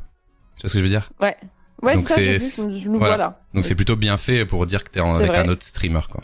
Tu 0.56 0.62
vois 0.64 0.70
ce 0.70 0.74
que 0.74 0.80
je 0.80 0.84
veux 0.84 0.90
dire? 0.90 1.12
Ouais. 1.22 1.36
Ouais, 1.82 1.96
Donc 1.96 2.08
c'est 2.08 2.14
ça, 2.16 2.22
j'ai 2.22 2.40
c'est- 2.40 2.68
vu, 2.68 2.78
je, 2.78 2.84
je 2.84 2.90
nous 2.90 3.00
voilà. 3.00 3.16
vois. 3.18 3.40
Donc 3.56 3.66
c'est 3.66 3.76
plutôt 3.76 3.96
bien 3.96 4.18
fait 4.18 4.46
pour 4.46 4.66
dire 4.66 4.84
que 4.84 4.90
t'es 4.90 5.00
en- 5.00 5.16
avec 5.16 5.30
vrai. 5.30 5.40
un 5.40 5.48
autre 5.50 5.64
streamer, 5.64 6.02
quoi. 6.10 6.24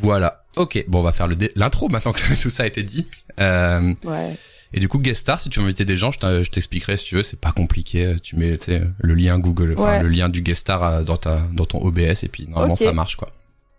Voilà. 0.00 0.44
Ok, 0.56 0.84
bon, 0.88 1.00
on 1.00 1.02
va 1.02 1.12
faire 1.12 1.26
le 1.28 1.36
dé- 1.36 1.52
l'intro 1.54 1.88
maintenant 1.88 2.12
que 2.12 2.20
tout 2.42 2.50
ça 2.50 2.64
a 2.64 2.66
été 2.66 2.82
dit. 2.82 3.06
Euh, 3.40 3.94
Ouais. 4.04 4.36
Et 4.74 4.80
du 4.80 4.88
coup, 4.88 4.98
guest 4.98 5.22
star, 5.22 5.40
si 5.40 5.48
tu 5.48 5.60
veux 5.60 5.64
inviter 5.64 5.86
des 5.86 5.96
gens, 5.96 6.10
je 6.10 6.50
t'expliquerai 6.50 6.98
si 6.98 7.06
tu 7.06 7.14
veux, 7.14 7.22
c'est 7.22 7.40
pas 7.40 7.52
compliqué. 7.52 8.16
Tu 8.22 8.36
mets 8.36 8.58
le 8.98 9.14
lien 9.14 9.38
Google, 9.38 9.74
enfin 9.78 9.84
Ouais. 9.96 10.02
le 10.02 10.08
lien 10.08 10.28
du 10.28 10.42
guest 10.42 10.60
star 10.60 10.82
euh, 10.82 11.02
dans 11.02 11.16
ta 11.16 11.40
dans 11.54 11.64
ton 11.64 11.78
OBS 11.78 12.22
et 12.24 12.28
puis 12.28 12.46
normalement 12.48 12.76
ça 12.76 12.92
marche 12.92 13.16
quoi. 13.16 13.30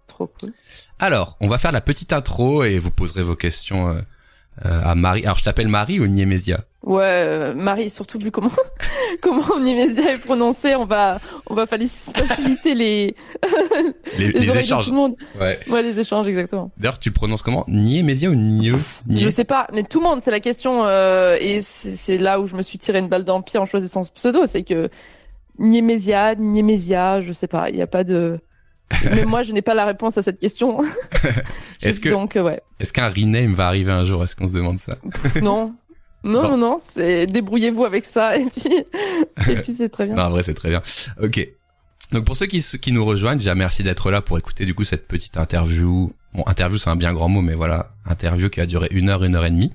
Trop 0.08 0.26
cool. 0.40 0.52
Alors, 0.98 1.38
on 1.42 1.48
va 1.48 1.60
faire 1.60 1.72
la 1.72 1.82
petite 1.82 2.12
intro 2.12 2.64
et 2.64 2.80
vous 2.80 2.90
poserez 2.90 3.22
vos 3.22 3.36
questions 3.36 3.90
euh, 3.90 4.02
à 4.64 4.96
Marie. 4.96 5.24
Alors, 5.26 5.38
je 5.38 5.44
t'appelle 5.44 5.68
Marie 5.68 6.00
ou 6.00 6.08
Niemesia 6.08 6.62
Ouais, 6.84 7.04
euh, 7.04 7.54
Marie, 7.56 7.90
surtout 7.90 8.20
vu 8.20 8.32
comment 8.32 8.50
comment 9.22 9.60
Nimésia 9.60 10.14
est 10.14 10.18
prononcé, 10.18 10.76
on 10.76 10.86
va 10.86 11.20
on 11.48 11.54
va 11.54 11.66
faci- 11.66 11.90
faciliter 12.16 12.74
les 12.76 13.16
Les, 14.18 14.32
les, 14.32 14.58
échanges. 14.58 14.86
tout 14.86 14.92
le 14.92 14.98
monde. 14.98 15.16
Ouais. 15.40 15.60
Ouais, 15.70 15.82
les 15.84 16.00
échanges 16.00 16.26
exactement. 16.28 16.72
D'ailleurs, 16.78 16.98
tu 17.00 17.12
prononces 17.12 17.42
comment? 17.42 17.66
Niemesia 17.68 18.30
ou 18.30 18.36
Nieu? 18.36 18.76
Nie 19.08 19.22
Je 19.22 19.30
sais 19.30 19.44
pas, 19.44 19.68
mais 19.74 19.84
tout 19.84 20.00
le 20.00 20.06
monde, 20.06 20.22
c'est 20.24 20.32
la 20.32 20.40
question, 20.40 20.86
euh, 20.86 21.36
et 21.40 21.62
c'est 21.62 21.96
c'est 21.96 22.18
là 22.18 22.40
où 22.40 22.48
je 22.48 22.56
me 22.56 22.62
suis 22.62 22.78
tiré 22.78 23.00
une 23.00 23.10
balle 23.10 23.26
dans 23.26 23.38
le 23.38 23.44
pied 23.44 23.60
en 23.60 23.66
choisissant 23.66 24.04
ce 24.04 24.12
pseudo, 24.12 24.46
c'est 24.46 24.64
que 24.64 24.90
Niemesia, 25.58 26.36
Niemesia, 26.36 27.20
je 27.22 27.34
sais 27.34 27.48
pas, 27.48 27.70
il 27.70 27.76
n'y 27.76 27.82
a 27.82 27.88
pas 27.88 28.04
de. 28.06 28.40
Mais 29.04 29.26
moi, 29.26 29.44
je 29.44 29.52
n'ai 29.54 29.62
pas 29.62 29.74
la 29.74 29.86
réponse 29.86 30.18
à 30.18 30.22
cette 30.22 30.40
question. 30.40 30.82
Est-ce 31.82 32.00
que- 32.00 32.10
Donc, 32.10 32.36
euh, 32.36 32.44
ouais. 32.44 32.62
Est-ce 32.80 32.92
qu'un 32.94 33.08
rename 33.10 33.54
va 33.54 33.68
arriver 33.68 33.92
un 33.92 34.04
jour? 34.06 34.24
Est-ce 34.24 34.36
qu'on 34.36 34.48
se 34.48 34.54
demande 34.56 34.80
ça? 34.80 34.96
Non. 35.42 35.74
Non, 36.24 36.42
Bon. 36.42 36.50
non, 36.50 36.58
non, 36.58 36.80
c'est 36.94 37.28
débrouillez-vous 37.28 37.86
avec 37.86 38.04
ça, 38.04 38.36
et 38.38 38.46
puis, 38.48 38.74
et 39.50 39.56
puis 39.62 39.74
c'est 39.74 39.88
très 39.88 40.06
bien. 40.06 40.16
Non, 40.16 40.24
en 40.24 40.30
vrai, 40.30 40.44
c'est 40.44 40.54
très 40.54 40.68
bien. 40.70 40.82
Ok. 41.24 41.48
Donc 42.12 42.26
pour 42.26 42.36
ceux 42.36 42.46
qui 42.48 42.92
nous 42.92 43.06
rejoignent, 43.06 43.38
déjà 43.38 43.56
merci 43.56 43.84
d'être 43.84 44.12
là 44.12 44.22
pour 44.22 44.38
écouter 44.38 44.66
du 44.66 44.74
coup 44.74 44.84
cette 44.84 45.08
petite 45.08 45.38
interview. 45.38 46.12
Bon, 46.34 46.44
interview 46.46 46.78
c'est 46.78 46.90
un 46.90 46.98
bien 46.98 47.14
grand 47.14 47.30
mot, 47.30 47.40
mais 47.42 47.54
voilà, 47.56 47.92
interview 48.06 48.50
qui 48.50 48.60
a 48.60 48.66
duré 48.66 48.90
une 48.92 49.08
heure, 49.10 49.24
une 49.24 49.36
heure 49.36 49.46
et 49.46 49.50
demie, 49.52 49.72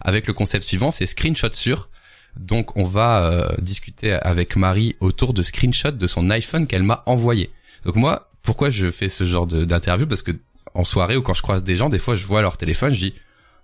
avec 0.00 0.28
le 0.28 0.34
concept 0.34 0.64
suivant, 0.64 0.92
c'est 0.92 1.06
screenshot 1.06 1.48
sur. 1.52 1.88
Donc 2.36 2.76
on 2.76 2.84
va 2.84 3.24
euh, 3.24 3.48
discuter 3.60 4.12
avec 4.12 4.54
Marie 4.54 4.94
autour 5.00 5.32
de 5.34 5.42
screenshots 5.42 5.90
de 5.90 6.06
son 6.06 6.30
iPhone 6.30 6.68
qu'elle 6.68 6.84
m'a 6.84 7.02
envoyé. 7.06 7.50
Donc 7.84 7.96
moi, 7.96 8.27
pourquoi 8.48 8.70
je 8.70 8.90
fais 8.90 9.10
ce 9.10 9.26
genre 9.26 9.46
d'interview? 9.46 10.06
Parce 10.06 10.22
que 10.22 10.30
en 10.72 10.82
soirée 10.82 11.18
ou 11.18 11.20
quand 11.22 11.34
je 11.34 11.42
croise 11.42 11.64
des 11.64 11.76
gens, 11.76 11.90
des 11.90 11.98
fois 11.98 12.14
je 12.14 12.24
vois 12.24 12.40
leur 12.40 12.56
téléphone, 12.56 12.94
je 12.94 12.98
dis 12.98 13.14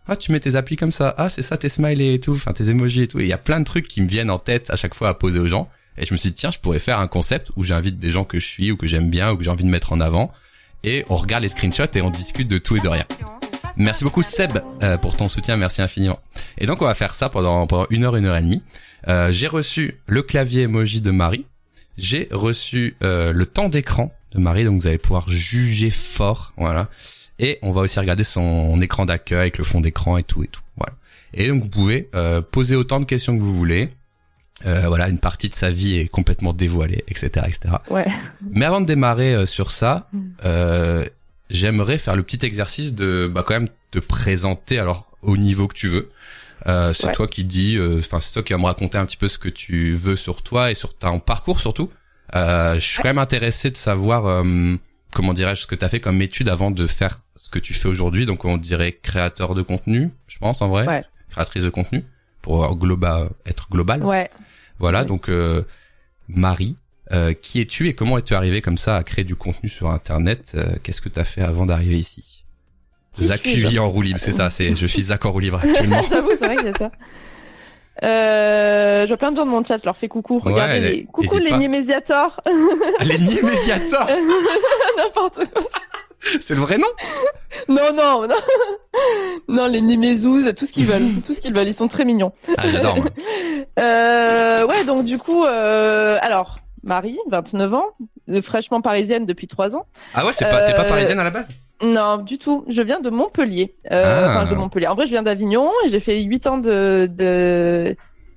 ah 0.06 0.14
tu 0.14 0.30
mets 0.30 0.40
tes 0.40 0.56
applis 0.56 0.76
comme 0.76 0.92
ça, 0.92 1.14
ah 1.16 1.30
c'est 1.30 1.40
ça 1.40 1.56
tes 1.56 1.70
smileys 1.70 2.12
et 2.12 2.20
tout, 2.20 2.32
enfin 2.32 2.52
tes 2.52 2.68
emojis 2.68 3.04
et 3.04 3.08
tout. 3.08 3.18
Il 3.18 3.26
y 3.26 3.32
a 3.32 3.38
plein 3.38 3.60
de 3.60 3.64
trucs 3.64 3.88
qui 3.88 4.02
me 4.02 4.06
viennent 4.06 4.30
en 4.30 4.36
tête 4.36 4.68
à 4.68 4.76
chaque 4.76 4.94
fois 4.94 5.08
à 5.08 5.14
poser 5.14 5.38
aux 5.38 5.48
gens. 5.48 5.70
Et 5.96 6.04
je 6.04 6.12
me 6.12 6.18
suis 6.18 6.28
dit, 6.28 6.34
tiens, 6.34 6.50
je 6.50 6.58
pourrais 6.58 6.80
faire 6.80 6.98
un 6.98 7.06
concept 7.06 7.50
où 7.56 7.64
j'invite 7.64 7.98
des 7.98 8.10
gens 8.10 8.24
que 8.24 8.38
je 8.38 8.46
suis 8.46 8.72
ou 8.72 8.76
que 8.76 8.86
j'aime 8.86 9.08
bien 9.08 9.32
ou 9.32 9.38
que 9.38 9.44
j'ai 9.44 9.48
envie 9.48 9.64
de 9.64 9.70
mettre 9.70 9.94
en 9.94 10.00
avant. 10.00 10.30
Et 10.82 11.06
on 11.08 11.16
regarde 11.16 11.44
les 11.44 11.48
screenshots 11.48 11.94
et 11.94 12.02
on 12.02 12.10
discute 12.10 12.48
de 12.48 12.58
tout 12.58 12.76
et 12.76 12.80
de 12.80 12.88
rien. 12.88 13.06
Merci 13.78 14.04
beaucoup 14.04 14.22
Seb 14.22 14.58
euh, 14.82 14.98
pour 14.98 15.16
ton 15.16 15.28
soutien, 15.28 15.56
merci 15.56 15.80
infiniment. 15.80 16.18
Et 16.58 16.66
donc 16.66 16.82
on 16.82 16.84
va 16.84 16.94
faire 16.94 17.14
ça 17.14 17.30
pendant, 17.30 17.66
pendant 17.66 17.86
une 17.88 18.04
heure, 18.04 18.16
une 18.16 18.26
heure 18.26 18.36
et 18.36 18.42
demie. 18.42 18.62
Euh, 19.08 19.32
j'ai 19.32 19.48
reçu 19.48 19.98
le 20.06 20.20
clavier 20.20 20.64
emoji 20.64 21.00
de 21.00 21.10
Marie. 21.10 21.46
J'ai 21.96 22.28
reçu 22.32 22.96
euh, 23.02 23.32
le 23.32 23.46
temps 23.46 23.70
d'écran 23.70 24.12
de 24.34 24.40
Marie, 24.40 24.64
donc 24.64 24.80
vous 24.80 24.86
allez 24.86 24.98
pouvoir 24.98 25.28
juger 25.28 25.90
fort, 25.90 26.52
voilà. 26.56 26.88
Et 27.38 27.58
on 27.62 27.70
va 27.70 27.80
aussi 27.82 27.98
regarder 27.98 28.24
son 28.24 28.80
écran 28.80 29.04
d'accueil 29.06 29.38
avec 29.40 29.58
le 29.58 29.64
fond 29.64 29.80
d'écran 29.80 30.16
et 30.16 30.22
tout 30.22 30.42
et 30.44 30.48
tout, 30.48 30.62
voilà. 30.76 30.94
Et 31.32 31.48
donc 31.48 31.62
vous 31.62 31.68
pouvez 31.68 32.08
euh, 32.14 32.40
poser 32.40 32.76
autant 32.76 33.00
de 33.00 33.04
questions 33.06 33.36
que 33.36 33.42
vous 33.42 33.54
voulez. 33.54 33.90
Euh, 34.66 34.84
voilà, 34.86 35.08
une 35.08 35.18
partie 35.18 35.48
de 35.48 35.54
sa 35.54 35.70
vie 35.70 35.96
est 35.96 36.08
complètement 36.08 36.52
dévoilée, 36.52 37.04
etc., 37.08 37.46
etc. 37.48 37.74
Ouais. 37.90 38.06
Mais 38.52 38.64
avant 38.64 38.80
de 38.80 38.86
démarrer 38.86 39.34
euh, 39.34 39.46
sur 39.46 39.72
ça, 39.72 40.08
Mm. 40.12 40.20
euh, 40.44 41.04
j'aimerais 41.50 41.98
faire 41.98 42.14
le 42.16 42.22
petit 42.22 42.46
exercice 42.46 42.94
de 42.94 43.30
bah 43.32 43.42
quand 43.46 43.54
même 43.54 43.68
te 43.90 43.98
présenter 43.98 44.78
alors 44.78 45.10
au 45.22 45.36
niveau 45.36 45.66
que 45.68 45.74
tu 45.74 45.88
veux. 45.88 46.10
Euh, 46.66 46.92
c'est 46.94 47.12
toi 47.12 47.26
qui 47.28 47.44
dis, 47.44 47.76
euh, 47.76 47.98
enfin 47.98 48.20
c'est 48.20 48.32
toi 48.32 48.42
qui 48.42 48.52
vas 48.54 48.58
me 48.58 48.64
raconter 48.64 48.96
un 48.96 49.04
petit 49.04 49.18
peu 49.18 49.28
ce 49.28 49.38
que 49.38 49.50
tu 49.50 49.94
veux 49.94 50.16
sur 50.16 50.40
toi 50.42 50.70
et 50.70 50.74
sur 50.74 50.96
ton 50.96 51.18
parcours 51.18 51.60
surtout. 51.60 51.90
Euh, 52.34 52.74
je 52.74 52.80
suis 52.80 52.96
quand 52.96 53.08
même 53.08 53.18
intéressé 53.18 53.70
de 53.70 53.76
savoir 53.76 54.26
euh, 54.26 54.76
comment 55.12 55.32
dirais-je 55.32 55.62
ce 55.62 55.66
que 55.66 55.74
tu 55.74 55.84
as 55.84 55.88
fait 55.88 56.00
comme 56.00 56.20
étude 56.20 56.48
avant 56.48 56.70
de 56.70 56.86
faire 56.86 57.18
ce 57.36 57.48
que 57.48 57.58
tu 57.58 57.74
fais 57.74 57.88
aujourd'hui. 57.88 58.26
Donc 58.26 58.44
on 58.44 58.56
dirait 58.56 58.92
créateur 58.92 59.54
de 59.54 59.62
contenu, 59.62 60.10
je 60.26 60.38
pense 60.38 60.62
en 60.62 60.68
vrai, 60.68 61.04
créatrice 61.30 61.62
de 61.62 61.70
contenu 61.70 62.04
pour 62.42 62.76
global 62.76 63.28
être 63.46 63.68
global. 63.70 64.02
Ouais. 64.04 64.30
Voilà 64.78 65.04
donc 65.04 65.30
Marie, 66.28 66.76
qui 67.40 67.60
es-tu 67.60 67.88
et 67.88 67.94
comment 67.94 68.18
es-tu 68.18 68.34
arrivé 68.34 68.60
comme 68.60 68.78
ça 68.78 68.96
à 68.96 69.04
créer 69.04 69.24
du 69.24 69.36
contenu 69.36 69.68
sur 69.68 69.90
Internet 69.90 70.56
Qu'est-ce 70.82 71.00
que 71.00 71.08
tu 71.08 71.20
as 71.20 71.24
fait 71.24 71.42
avant 71.42 71.66
d'arriver 71.66 71.98
ici? 71.98 72.44
Zach 73.18 73.46
en 73.78 73.88
roue 73.88 74.02
libre, 74.02 74.18
c'est 74.18 74.32
ça. 74.32 74.50
C'est 74.50 74.74
je 74.74 74.86
suis 74.86 75.02
Zach 75.02 75.24
en 75.24 75.32
roue 75.32 75.40
libre 75.40 75.60
actuellement. 75.62 76.02
J'avoue, 76.10 76.30
c'est 76.38 76.46
vrai 76.46 76.56
y 76.64 76.68
a 76.68 76.72
ça. 76.72 76.90
Euh, 78.02 79.02
je 79.02 79.08
vois 79.08 79.16
plein 79.16 79.30
de 79.30 79.36
gens 79.36 79.46
de 79.46 79.50
mon 79.50 79.64
chat, 79.64 79.78
je 79.78 79.84
leur 79.84 79.96
fais 79.96 80.08
coucou. 80.08 80.40
Regardez, 80.40 80.80
les... 80.80 81.04
coucou 81.04 81.38
les 81.38 81.52
Niemésiators. 81.52 82.40
les 83.00 83.18
Niemésiators 83.18 84.08
N'importe 84.96 85.36
quoi. 85.52 85.62
C'est 86.40 86.54
le 86.54 86.60
vrai 86.62 86.78
nom? 86.78 86.88
Non, 87.68 87.92
non, 87.94 88.26
non. 88.26 88.36
Non, 89.48 89.66
les 89.66 89.80
Nimézouz, 89.80 90.52
tout 90.56 90.64
ce 90.64 90.72
qu'ils 90.72 90.86
veulent. 90.86 91.20
Tout 91.24 91.32
ce 91.32 91.40
qu'ils 91.40 91.52
veulent, 91.52 91.68
ils 91.68 91.74
sont 91.74 91.88
très 91.88 92.04
mignons. 92.04 92.32
Ah, 92.56 92.62
j'adore. 92.70 92.96
euh, 93.78 94.66
ouais, 94.66 94.84
donc 94.84 95.04
du 95.04 95.18
coup, 95.18 95.44
euh, 95.44 96.16
alors, 96.20 96.56
Marie, 96.84 97.18
29 97.28 97.74
ans, 97.74 97.86
fraîchement 98.42 98.80
parisienne 98.80 99.26
depuis 99.26 99.46
3 99.46 99.76
ans. 99.76 99.86
Ah 100.14 100.24
ouais, 100.24 100.32
c'est 100.32 100.44
pas, 100.44 100.66
t'es 100.66 100.74
pas 100.74 100.84
euh, 100.84 100.88
parisienne 100.88 101.18
à 101.18 101.24
la 101.24 101.30
base? 101.30 101.48
Non, 101.82 102.18
du 102.18 102.38
tout. 102.38 102.64
Je 102.68 102.82
viens 102.82 103.00
de 103.00 103.10
Montpellier. 103.10 103.74
Euh, 103.90 104.26
ah. 104.26 104.42
Enfin, 104.42 104.50
de 104.50 104.56
Montpellier. 104.56 104.86
En 104.86 104.94
vrai, 104.94 105.06
je 105.06 105.10
viens 105.10 105.22
d'Avignon 105.22 105.70
et 105.84 105.88
j'ai 105.88 106.00
fait 106.00 106.20
8 106.22 106.46
ans 106.46 106.58
de, 106.58 107.08
de 107.10 107.96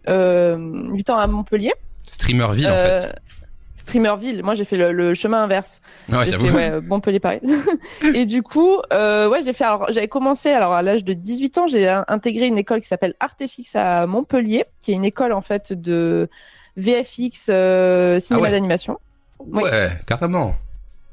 euh, 0.09 0.57
8 0.91 1.09
ans 1.09 1.17
à 1.17 1.27
Montpellier. 1.27 1.73
Streamerville, 2.03 2.67
en 2.67 2.77
fait. 2.77 3.05
Euh, 3.05 3.11
Streamerville. 3.75 4.43
Moi, 4.43 4.55
j'ai 4.55 4.65
fait 4.65 4.77
le, 4.77 5.13
chemin 5.13 5.43
inverse. 5.43 5.81
Ouais, 6.09 6.25
j'avoue. 6.25 6.53
Ouais, 6.53 6.81
Montpellier, 6.81 7.19
Paris. 7.19 7.41
et 8.15 8.25
du 8.25 8.43
coup, 8.43 8.77
euh, 8.91 9.29
ouais, 9.29 9.41
j'ai 9.43 9.53
fait. 9.53 9.65
J'avais 9.89 10.07
commencé. 10.07 10.49
Alors, 10.49 10.73
à 10.73 10.81
l'âge 10.81 11.03
de 11.03 11.13
18 11.13 11.57
ans, 11.57 11.67
j'ai 11.67 11.87
intégré 12.07 12.47
une 12.47 12.57
école 12.57 12.81
qui 12.81 12.87
s'appelle 12.87 13.13
Artefix 13.19 13.75
à 13.75 14.07
Montpellier, 14.07 14.65
qui 14.79 14.91
est 14.91 14.95
une 14.95 15.05
école 15.05 15.31
en 15.31 15.41
fait 15.41 15.73
de 15.73 16.29
VFX, 16.77 17.47
euh, 17.49 18.19
cinéma 18.19 18.47
ah 18.47 18.51
d'animation. 18.51 18.97
Ouais, 19.39 19.91
carrément 20.05 20.55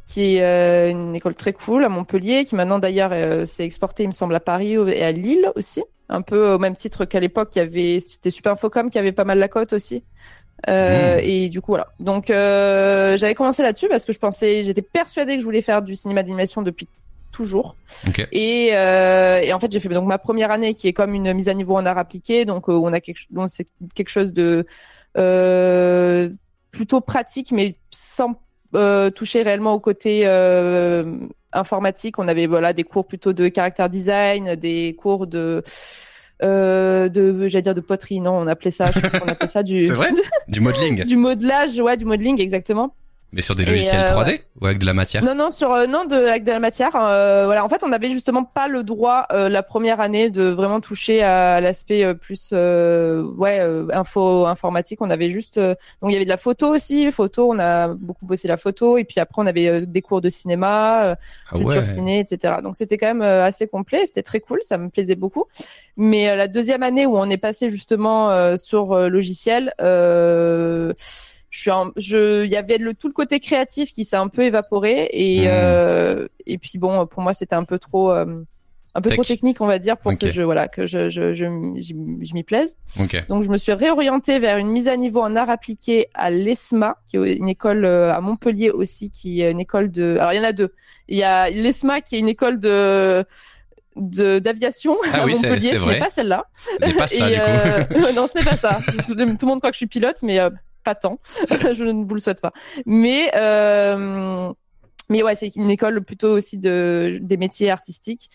qui 0.06 0.37
est 0.37 0.42
euh, 0.42 0.90
une 0.90 1.14
école 1.14 1.35
très 1.35 1.52
cool 1.52 1.85
à 1.85 1.88
Montpellier, 1.88 2.44
qui 2.44 2.54
maintenant 2.54 2.78
d'ailleurs 2.78 3.11
euh, 3.12 3.44
s'est 3.47 3.64
exportée, 3.64 4.02
il 4.04 4.09
me 4.09 4.12
semble, 4.12 4.35
à 4.35 4.40
Paris 4.40 4.75
et 4.75 5.02
à 5.02 5.12
Lille 5.12 5.50
aussi. 5.56 5.83
Un 6.09 6.23
peu 6.23 6.52
au 6.52 6.59
même 6.59 6.76
titre 6.76 7.06
qu'à 7.06 7.21
l'époque, 7.21 7.50
il 7.56 7.59
y 7.59 7.62
avait, 7.62 8.00
c'était 8.00 8.30
Super 8.30 8.52
Infocom 8.52 8.90
qui 8.90 8.99
avait 8.99 9.12
pas 9.12 9.25
mal 9.25 9.38
la 9.38 9.49
cote 9.49 9.73
aussi. 9.73 10.04
Euh, 10.68 11.16
hmm. 11.16 11.21
Et 11.23 11.49
du 11.49 11.62
coup, 11.62 11.73
voilà. 11.73 11.87
Donc, 12.00 12.26
j'avais 12.28 13.35
commencé 13.35 13.62
là-dessus 13.62 13.88
parce 13.88 14.04
que 14.04 14.12
je 14.12 14.18
pensais, 14.18 14.64
j'étais 14.64 14.83
persuadée 14.83 15.35
que 15.35 15.40
je 15.40 15.44
voulais 15.44 15.62
faire 15.62 15.80
du 15.80 15.97
cinéma 15.97 16.23
d'animation 16.23 16.61
depuis 16.61 16.88
toujours. 17.33 17.75
Et, 18.30 18.66
et, 18.66 19.52
en 19.52 19.59
fait, 19.59 19.73
j'ai 19.73 19.80
fait 19.80 19.88
donc 19.88 20.06
ma 20.06 20.18
première 20.18 20.50
année 20.50 20.75
qui 20.75 20.87
est 20.87 20.92
comme 20.92 21.14
une 21.14 21.33
mise 21.33 21.49
à 21.49 21.54
niveau 21.54 21.75
en 21.76 21.87
art 21.87 21.97
appliqué. 21.97 22.44
Donc, 22.44 22.68
on 22.68 22.92
a 22.92 23.00
quelque, 23.00 23.21
donc 23.30 23.49
c'est 23.49 23.66
quelque 23.94 24.11
chose 24.11 24.35
de 24.35 24.66
plutôt 25.14 27.00
pratique, 27.00 27.52
mais 27.52 27.76
sans 27.90 28.35
euh, 28.75 29.11
touché 29.11 29.42
réellement 29.42 29.73
au 29.75 29.78
côté 29.78 30.23
euh, 30.25 31.16
informatique. 31.52 32.18
On 32.18 32.26
avait 32.26 32.47
voilà 32.47 32.73
des 32.73 32.83
cours 32.83 33.06
plutôt 33.06 33.33
de 33.33 33.47
caractère 33.49 33.88
design, 33.88 34.56
des 34.56 34.97
cours 34.99 35.28
de 35.28 35.62
euh, 36.42 37.09
de 37.09 37.47
j'allais 37.47 37.62
dire 37.62 37.75
de 37.75 37.80
poterie. 37.80 38.21
Non 38.21 38.33
on 38.33 38.49
appelait 38.49 38.73
ça 38.73 38.87
on 39.25 39.28
appelait 39.28 39.49
ça 39.49 39.62
du 39.62 39.87
vrai? 39.87 40.11
Du 40.49 40.61
modeling. 40.61 41.04
Du 41.04 41.16
modelage 41.16 41.78
ouais 41.78 41.97
du 41.97 42.04
modeling 42.04 42.40
exactement 42.40 42.97
mais 43.35 43.43
sur 43.43 43.57
des 43.57 43.64
logiciels 43.64 44.05
3D 44.05 44.35
euh, 44.35 44.38
ou 44.61 44.67
avec 44.67 44.79
de 44.79 44.87
la 44.87 44.95
matière? 44.95 45.25
Non, 45.25 45.35
non, 45.35 45.50
sur 45.50 45.73
euh, 45.73 45.87
non 45.87 46.05
de 46.05 46.14
avec 46.14 46.45
de 46.45 46.53
la 46.53 46.61
matière. 46.61 46.95
Euh, 46.95 47.47
voilà, 47.47 47.64
en 47.64 47.69
fait, 47.69 47.83
on 47.83 47.88
n'avait 47.88 48.11
justement 48.11 48.44
pas 48.44 48.68
le 48.68 48.85
droit 48.85 49.27
la 49.31 49.62
première 49.62 50.01
année 50.01 50.31
de 50.31 50.44
vraiment 50.44 50.81
toucher 50.81 51.23
à, 51.23 51.61
l'aspect 51.61 52.14
plus 52.14 52.53
ouais 52.53 53.61
info 53.92 54.47
informatique. 54.47 55.01
On 55.03 55.11
avait 55.11 55.31
juste 55.31 55.59
donc 55.59 56.11
il 56.11 56.12
y 56.12 56.16
avait 56.16 56.25
de 56.25 56.31
la 56.31 56.37
photo 56.37 56.73
aussi, 56.73 57.11
photo. 57.11 57.53
On 57.53 57.59
a 57.59 57.88
beaucoup 57.88 58.25
bossé 58.25 58.47
la 58.47 58.57
photo 58.57 58.99
et 58.99 59.05
puis 59.05 59.20
après 59.20 59.42
on 59.42 59.47
avait 59.47 59.85
des 59.87 60.03
cours 60.03 60.20
de 60.20 60.29
cinéma, 60.29 61.16
ah 61.51 61.59
culture 61.59 61.85
ciné, 61.85 62.20
etc. 62.20 62.55
Donc 62.62 62.77
c'était 62.77 62.97
quand 62.97 63.12
même 63.12 63.23
assez 63.23 63.66
complet. 63.66 64.07
C'était 64.07 64.23
très 64.23 64.40
cool, 64.40 64.61
ça 64.62 64.79
me 64.79 64.88
plaisait 64.88 65.16
beaucoup. 65.16 65.44
Mais 65.97 66.37
la 66.37 66.47
deuxième 66.47 66.85
année 66.85 67.07
où 67.07 67.16
on 67.16 67.29
est 67.29 67.37
passé 67.37 67.68
justement 67.68 68.57
sur 68.57 68.97
logiciel. 69.09 69.73
Euh, 69.81 70.92
je 71.55 72.45
il 72.45 72.51
y 72.51 72.57
avait 72.57 72.79
le 72.79 72.95
tout 72.95 73.07
le 73.07 73.12
côté 73.12 73.38
créatif 73.38 73.93
qui 73.93 74.05
s'est 74.05 74.17
un 74.17 74.29
peu 74.29 74.43
évaporé 74.43 75.09
et 75.12 75.43
mmh. 75.43 75.49
euh, 75.49 76.29
et 76.47 76.59
puis 76.59 76.79
bon 76.79 77.07
pour 77.07 77.23
moi 77.23 77.33
c'était 77.33 77.55
un 77.55 77.64
peu 77.64 77.79
trop 77.79 78.11
euh, 78.11 78.43
un 78.97 79.01
peu 79.01 79.11
trop 79.11 79.23
technique 79.23 79.61
on 79.61 79.67
va 79.67 79.79
dire 79.79 79.97
pour 79.97 80.17
que 80.19 80.31
je 80.31 80.43
voilà 80.43 80.67
que 80.67 80.87
je 80.87 81.09
je 81.09 81.33
je, 81.33 81.45
m'y 81.47 82.43
plaise 82.43 82.77
donc 83.29 83.45
je 83.45 83.49
me 83.51 83.57
suis 83.57 83.73
réorientée 83.73 84.40
vers 84.40 84.59
une 84.59 84.69
mise 84.69 84.88
à 84.88 84.97
niveau 84.97 85.21
en 85.21 85.37
art 85.37 85.49
appliqué 85.49 86.09
à 86.14 86.31
l'ESMA 86.31 86.97
qui 87.07 87.19
est 87.19 87.35
une 87.35 87.49
école 87.49 87.85
euh, 87.85 88.12
à 88.12 88.21
Montpellier 88.21 88.71
aussi 88.71 89.11
qui 89.11 89.40
est 89.40 89.51
une 89.51 89.61
école 89.61 89.93
de 89.93 90.17
alors 90.19 90.33
il 90.33 90.37
y 90.37 90.40
en 90.40 90.45
a 90.45 90.53
deux 90.53 90.73
il 91.07 91.17
y 91.17 91.23
a 91.23 91.51
l'ESMA 91.51 92.01
qui 92.01 92.17
est 92.17 92.19
une 92.19 92.29
école 92.29 92.59
de 92.59 93.25
d'aviation 93.97 94.97
ah 95.12 95.21
à 95.21 95.25
oui, 95.25 95.35
Montpellier. 95.35 95.77
Ce 95.77 95.85
n'est 95.85 96.01
pas 96.01 96.11
celle-là. 96.11 96.47
Ce 96.81 96.85
n'est 96.85 96.95
pas 96.95 97.07
ça, 97.07 97.31
du 97.31 97.37
coup. 97.37 98.12
non, 98.17 98.27
ce 98.27 98.37
n'est 98.37 98.45
pas 98.45 98.57
ça. 98.57 98.81
Tout, 99.07 99.14
le 99.14 99.47
monde 99.47 99.61
croit 99.61 99.71
que 99.71 99.75
je 99.75 99.79
suis 99.79 99.87
pilote, 99.87 100.17
mais 100.25 100.40
pas 100.85 100.94
tant. 100.94 101.18
je 101.73 101.85
ne 101.85 102.05
vous 102.05 102.14
le 102.14 102.20
souhaite 102.20 102.40
pas. 102.40 102.53
Mais 102.87 103.31
euh, 103.35 104.53
mais 105.11 105.23
ouais, 105.23 105.35
c'est 105.35 105.55
une 105.57 105.70
école 105.70 106.03
plutôt 106.03 106.33
aussi 106.33 106.59
de 106.59 107.18
des 107.20 107.37
métiers 107.37 107.70
artistiques. 107.70 108.31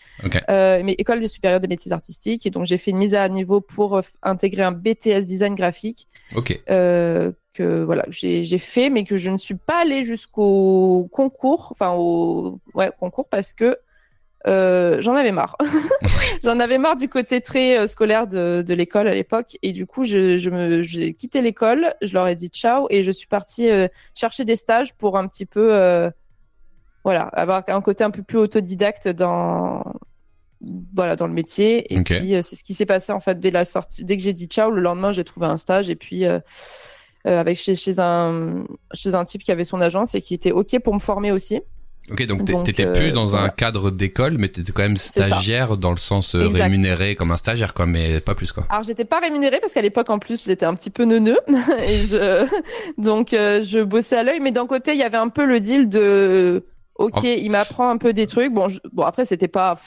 Euh, 0.48 0.82
mais 0.84 0.94
école 0.98 1.20
de 1.20 1.26
supérieure 1.26 1.60
des 1.60 1.68
métiers 1.68 1.92
artistiques. 1.92 2.46
Et 2.46 2.50
donc 2.50 2.66
j'ai 2.66 2.78
fait 2.78 2.92
une 2.92 2.98
mise 2.98 3.14
à 3.14 3.28
niveau 3.28 3.60
pour 3.60 3.96
euh, 3.96 4.02
intégrer 4.22 4.62
un 4.62 4.72
BTS 4.72 5.24
design 5.26 5.54
graphique. 5.54 6.08
Ok. 6.36 6.60
Euh, 6.70 7.32
que 7.52 7.82
voilà 7.82 8.04
j'ai 8.08 8.58
fait, 8.58 8.90
mais 8.90 9.04
que 9.04 9.16
je 9.16 9.30
ne 9.30 9.38
suis 9.38 9.56
pas 9.56 9.82
allée 9.82 10.04
jusqu'au 10.04 11.08
concours, 11.10 11.68
enfin 11.72 11.94
au 11.96 12.60
ouais 12.74 12.90
concours 13.00 13.28
parce 13.28 13.52
que 13.52 13.76
euh, 14.46 15.00
j'en 15.00 15.14
avais 15.14 15.32
marre. 15.32 15.56
j'en 16.42 16.60
avais 16.60 16.78
marre 16.78 16.96
du 16.96 17.08
côté 17.08 17.40
très 17.40 17.78
euh, 17.78 17.86
scolaire 17.86 18.26
de, 18.26 18.64
de 18.66 18.74
l'école 18.74 19.08
à 19.08 19.14
l'époque. 19.14 19.58
Et 19.62 19.72
du 19.72 19.86
coup, 19.86 20.04
je, 20.04 20.36
je 20.36 20.50
me, 20.50 20.82
j'ai 20.82 21.14
quitté 21.14 21.42
l'école, 21.42 21.94
je 22.02 22.12
leur 22.14 22.26
ai 22.26 22.36
dit 22.36 22.48
ciao 22.48 22.86
et 22.90 23.02
je 23.02 23.10
suis 23.10 23.26
partie 23.26 23.68
euh, 23.68 23.88
chercher 24.14 24.44
des 24.44 24.56
stages 24.56 24.94
pour 24.94 25.18
un 25.18 25.26
petit 25.26 25.46
peu, 25.46 26.10
voilà, 27.04 27.22
avoir 27.22 27.64
un 27.68 27.80
côté 27.80 28.04
un 28.04 28.10
peu 28.10 28.22
plus 28.22 28.38
autodidacte 28.38 29.08
dans, 29.08 29.82
voilà, 30.94 31.16
dans 31.16 31.26
le 31.26 31.32
métier. 31.32 31.92
Et 31.92 32.02
puis, 32.02 32.34
c'est 32.42 32.56
ce 32.56 32.62
qui 32.64 32.74
s'est 32.74 32.86
passé 32.86 33.12
en 33.12 33.20
fait 33.20 33.38
dès 33.38 33.50
la 33.50 33.64
sortie, 33.64 34.04
dès 34.04 34.16
que 34.16 34.22
j'ai 34.22 34.32
dit 34.32 34.46
ciao, 34.46 34.70
le 34.70 34.80
lendemain, 34.80 35.10
j'ai 35.12 35.24
trouvé 35.24 35.46
un 35.46 35.56
stage 35.56 35.90
et 35.90 35.96
puis. 35.96 36.24
avec 37.26 37.58
chez, 37.58 37.74
chez 37.74 37.98
un 37.98 38.64
chez 38.94 39.12
un 39.12 39.24
type 39.24 39.42
qui 39.42 39.52
avait 39.52 39.64
son 39.64 39.82
agence 39.82 40.14
et 40.14 40.22
qui 40.22 40.32
était 40.32 40.52
ok 40.52 40.78
pour 40.78 40.94
me 40.94 40.98
former 40.98 41.32
aussi 41.32 41.60
Ok, 42.10 42.26
donc 42.26 42.44
t'étais 42.64 42.90
plus 42.92 43.12
dans 43.12 43.36
un 43.36 43.48
cadre 43.48 43.90
d'école, 43.90 44.36
mais 44.38 44.48
t'étais 44.48 44.72
quand 44.72 44.82
même 44.82 44.96
stagiaire 44.96 45.76
dans 45.76 45.90
le 45.90 45.96
sens 45.96 46.34
euh, 46.34 46.48
rémunéré 46.48 47.14
comme 47.14 47.30
un 47.30 47.36
stagiaire, 47.36 47.72
quoi, 47.72 47.86
mais 47.86 48.20
pas 48.20 48.34
plus, 48.34 48.52
quoi. 48.52 48.66
Alors 48.68 48.82
j'étais 48.82 49.04
pas 49.04 49.20
rémunérée 49.20 49.60
parce 49.60 49.72
qu'à 49.72 49.82
l'époque 49.82 50.10
en 50.10 50.18
plus 50.18 50.44
j'étais 50.44 50.66
un 50.66 50.74
petit 50.74 50.90
peu 50.90 51.04
neuneux, 51.04 51.38
et 51.48 52.06
je... 52.08 52.48
donc 52.98 53.32
euh, 53.32 53.62
je 53.62 53.78
bossais 53.80 54.16
à 54.16 54.22
l'œil, 54.24 54.40
mais 54.40 54.50
d'un 54.50 54.66
côté 54.66 54.92
il 54.92 54.98
y 54.98 55.04
avait 55.04 55.18
un 55.18 55.28
peu 55.28 55.44
le 55.44 55.60
deal 55.60 55.88
de 55.88 56.64
ok, 56.96 57.22
il 57.22 57.50
m'apprend 57.50 57.90
un 57.90 57.96
peu 57.96 58.12
des 58.12 58.26
trucs. 58.26 58.52
Bon, 58.52 58.66
bon 58.92 59.04
après 59.04 59.24
c'était 59.24 59.48
pas, 59.48 59.78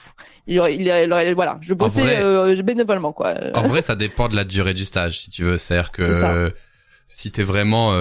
il, 0.47 0.62
il, 0.69 1.34
voilà, 1.36 1.58
je 1.62 1.73
bossais 1.73 2.19
euh, 2.21 2.62
bénévolement, 2.62 3.12
quoi. 3.12 3.36
En 3.54 3.63
vrai, 3.63 3.82
ça 3.82 3.95
dépend 3.95 4.30
de 4.30 4.36
la 4.36 4.45
durée 4.45 4.73
du 4.73 4.86
stage, 4.86 5.19
si 5.19 5.30
tu 5.30 5.43
veux. 5.43 5.58
C'est-à-dire 5.58 5.91
que 5.91 6.54
si 7.10 7.32
t'es 7.34 7.43
vraiment, 7.43 7.91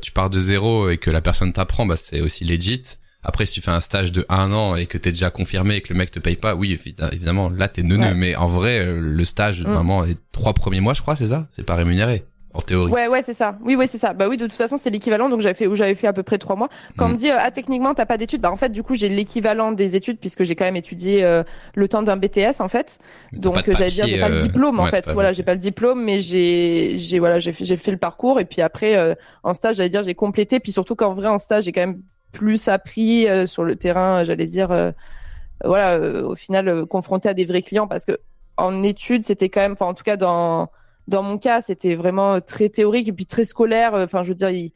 tu 0.00 0.12
pars 0.12 0.30
de 0.30 0.38
zéro 0.38 0.88
et 0.88 0.98
que 0.98 1.10
la 1.10 1.20
personne 1.20 1.52
t'apprend, 1.52 1.84
bah 1.84 1.96
c'est 1.96 2.20
aussi 2.20 2.44
legit. 2.44 2.98
Après, 3.24 3.46
si 3.46 3.54
tu 3.54 3.60
fais 3.60 3.70
un 3.70 3.80
stage 3.80 4.10
de 4.10 4.26
un 4.28 4.52
an 4.52 4.74
et 4.74 4.86
que 4.86 4.98
t'es 4.98 5.12
déjà 5.12 5.30
confirmé 5.30 5.76
et 5.76 5.80
que 5.80 5.92
le 5.92 5.98
mec 5.98 6.10
te 6.10 6.18
paye 6.18 6.36
pas, 6.36 6.56
oui, 6.56 6.78
évidemment, 7.12 7.50
là 7.50 7.68
t'es 7.68 7.82
neuneux. 7.82 8.14
Mais 8.14 8.34
en 8.34 8.46
vrai, 8.46 8.80
euh, 8.80 8.98
le 9.00 9.24
stage, 9.24 9.60
mm. 9.60 9.64
normalement, 9.64 10.02
les 10.02 10.16
trois 10.32 10.54
premiers 10.54 10.80
mois, 10.80 10.94
je 10.94 11.02
crois, 11.02 11.14
c'est 11.14 11.26
ça? 11.26 11.46
C'est 11.50 11.62
pas 11.62 11.76
rémunéré 11.76 12.24
en 12.54 12.58
théorie. 12.58 12.90
Ouais, 12.90 13.06
ouais, 13.06 13.22
c'est 13.22 13.32
ça. 13.32 13.56
Oui, 13.64 13.76
oui, 13.76 13.86
c'est 13.86 13.96
ça. 13.96 14.12
Bah 14.12 14.28
oui, 14.28 14.36
de 14.36 14.44
toute 14.46 14.56
façon, 14.56 14.76
c'était 14.76 14.90
l'équivalent. 14.90 15.28
Donc 15.28 15.40
j'avais 15.40 15.54
fait 15.54 15.66
où 15.68 15.74
j'avais 15.74 15.94
fait 15.94 16.08
à 16.08 16.12
peu 16.12 16.24
près 16.24 16.36
trois 16.36 16.56
mois. 16.56 16.68
Quand 16.96 17.06
on 17.06 17.08
mm. 17.10 17.12
me 17.12 17.16
dit 17.16 17.30
euh, 17.30 17.36
ah 17.38 17.50
techniquement 17.50 17.94
t'as 17.94 18.06
pas 18.06 18.18
d'études, 18.18 18.40
bah 18.40 18.52
en 18.52 18.56
fait 18.56 18.70
du 18.70 18.82
coup 18.82 18.94
j'ai 18.94 19.08
l'équivalent 19.08 19.72
des 19.72 19.96
études 19.96 20.18
puisque 20.18 20.42
j'ai 20.42 20.54
quand 20.54 20.64
même 20.64 20.76
étudié 20.76 21.24
euh, 21.24 21.44
le 21.74 21.88
temps 21.88 22.02
d'un 22.02 22.16
BTS 22.16 22.60
en 22.60 22.68
fait. 22.68 22.98
Donc 23.32 23.54
j'allais 23.66 23.86
dire 23.86 24.06
j'ai 24.06 24.20
pas 24.20 24.28
le 24.28 24.40
diplôme 24.40 24.80
en 24.80 24.86
fait. 24.86 25.08
Voilà, 25.12 25.32
j'ai 25.32 25.44
pas 25.44 25.54
le 25.54 25.60
diplôme, 25.60 26.02
mais 26.04 26.18
j'ai 26.18 26.98
j'ai 26.98 27.18
voilà 27.20 27.38
j'ai 27.38 27.52
fait 27.52 27.64
j'ai 27.64 27.76
fait 27.76 27.92
le 27.92 27.98
parcours 27.98 28.40
et 28.40 28.44
puis 28.44 28.60
après 28.62 29.16
en 29.42 29.54
stage 29.54 29.76
j'allais 29.76 29.88
dire 29.88 30.02
j'ai 30.02 30.14
complété. 30.14 30.60
Puis 30.60 30.72
surtout 30.72 30.96
qu'en 30.96 31.14
vrai 31.14 31.28
en 31.28 31.38
stage 31.38 31.64
j'ai 31.64 31.72
quand 31.72 31.80
même 31.80 32.02
plus 32.32 32.68
appris 32.68 33.28
euh, 33.28 33.46
sur 33.46 33.62
le 33.64 33.76
terrain, 33.76 34.24
j'allais 34.24 34.46
dire, 34.46 34.72
euh, 34.72 34.90
voilà, 35.64 35.94
euh, 35.94 36.24
au 36.24 36.34
final, 36.34 36.68
euh, 36.68 36.86
confronté 36.86 37.28
à 37.28 37.34
des 37.34 37.44
vrais 37.44 37.62
clients 37.62 37.86
parce 37.86 38.04
que 38.04 38.18
en 38.56 38.82
études, 38.82 39.24
c'était 39.24 39.48
quand 39.48 39.60
même, 39.60 39.72
enfin, 39.72 39.86
en 39.86 39.94
tout 39.94 40.04
cas, 40.04 40.16
dans, 40.16 40.68
dans 41.08 41.22
mon 41.22 41.38
cas, 41.38 41.60
c'était 41.60 41.94
vraiment 41.94 42.40
très 42.40 42.68
théorique 42.68 43.08
et 43.08 43.12
puis 43.12 43.26
très 43.26 43.44
scolaire. 43.44 43.92
Enfin, 43.94 44.22
je 44.22 44.28
veux 44.30 44.34
dire, 44.34 44.50
il- 44.50 44.72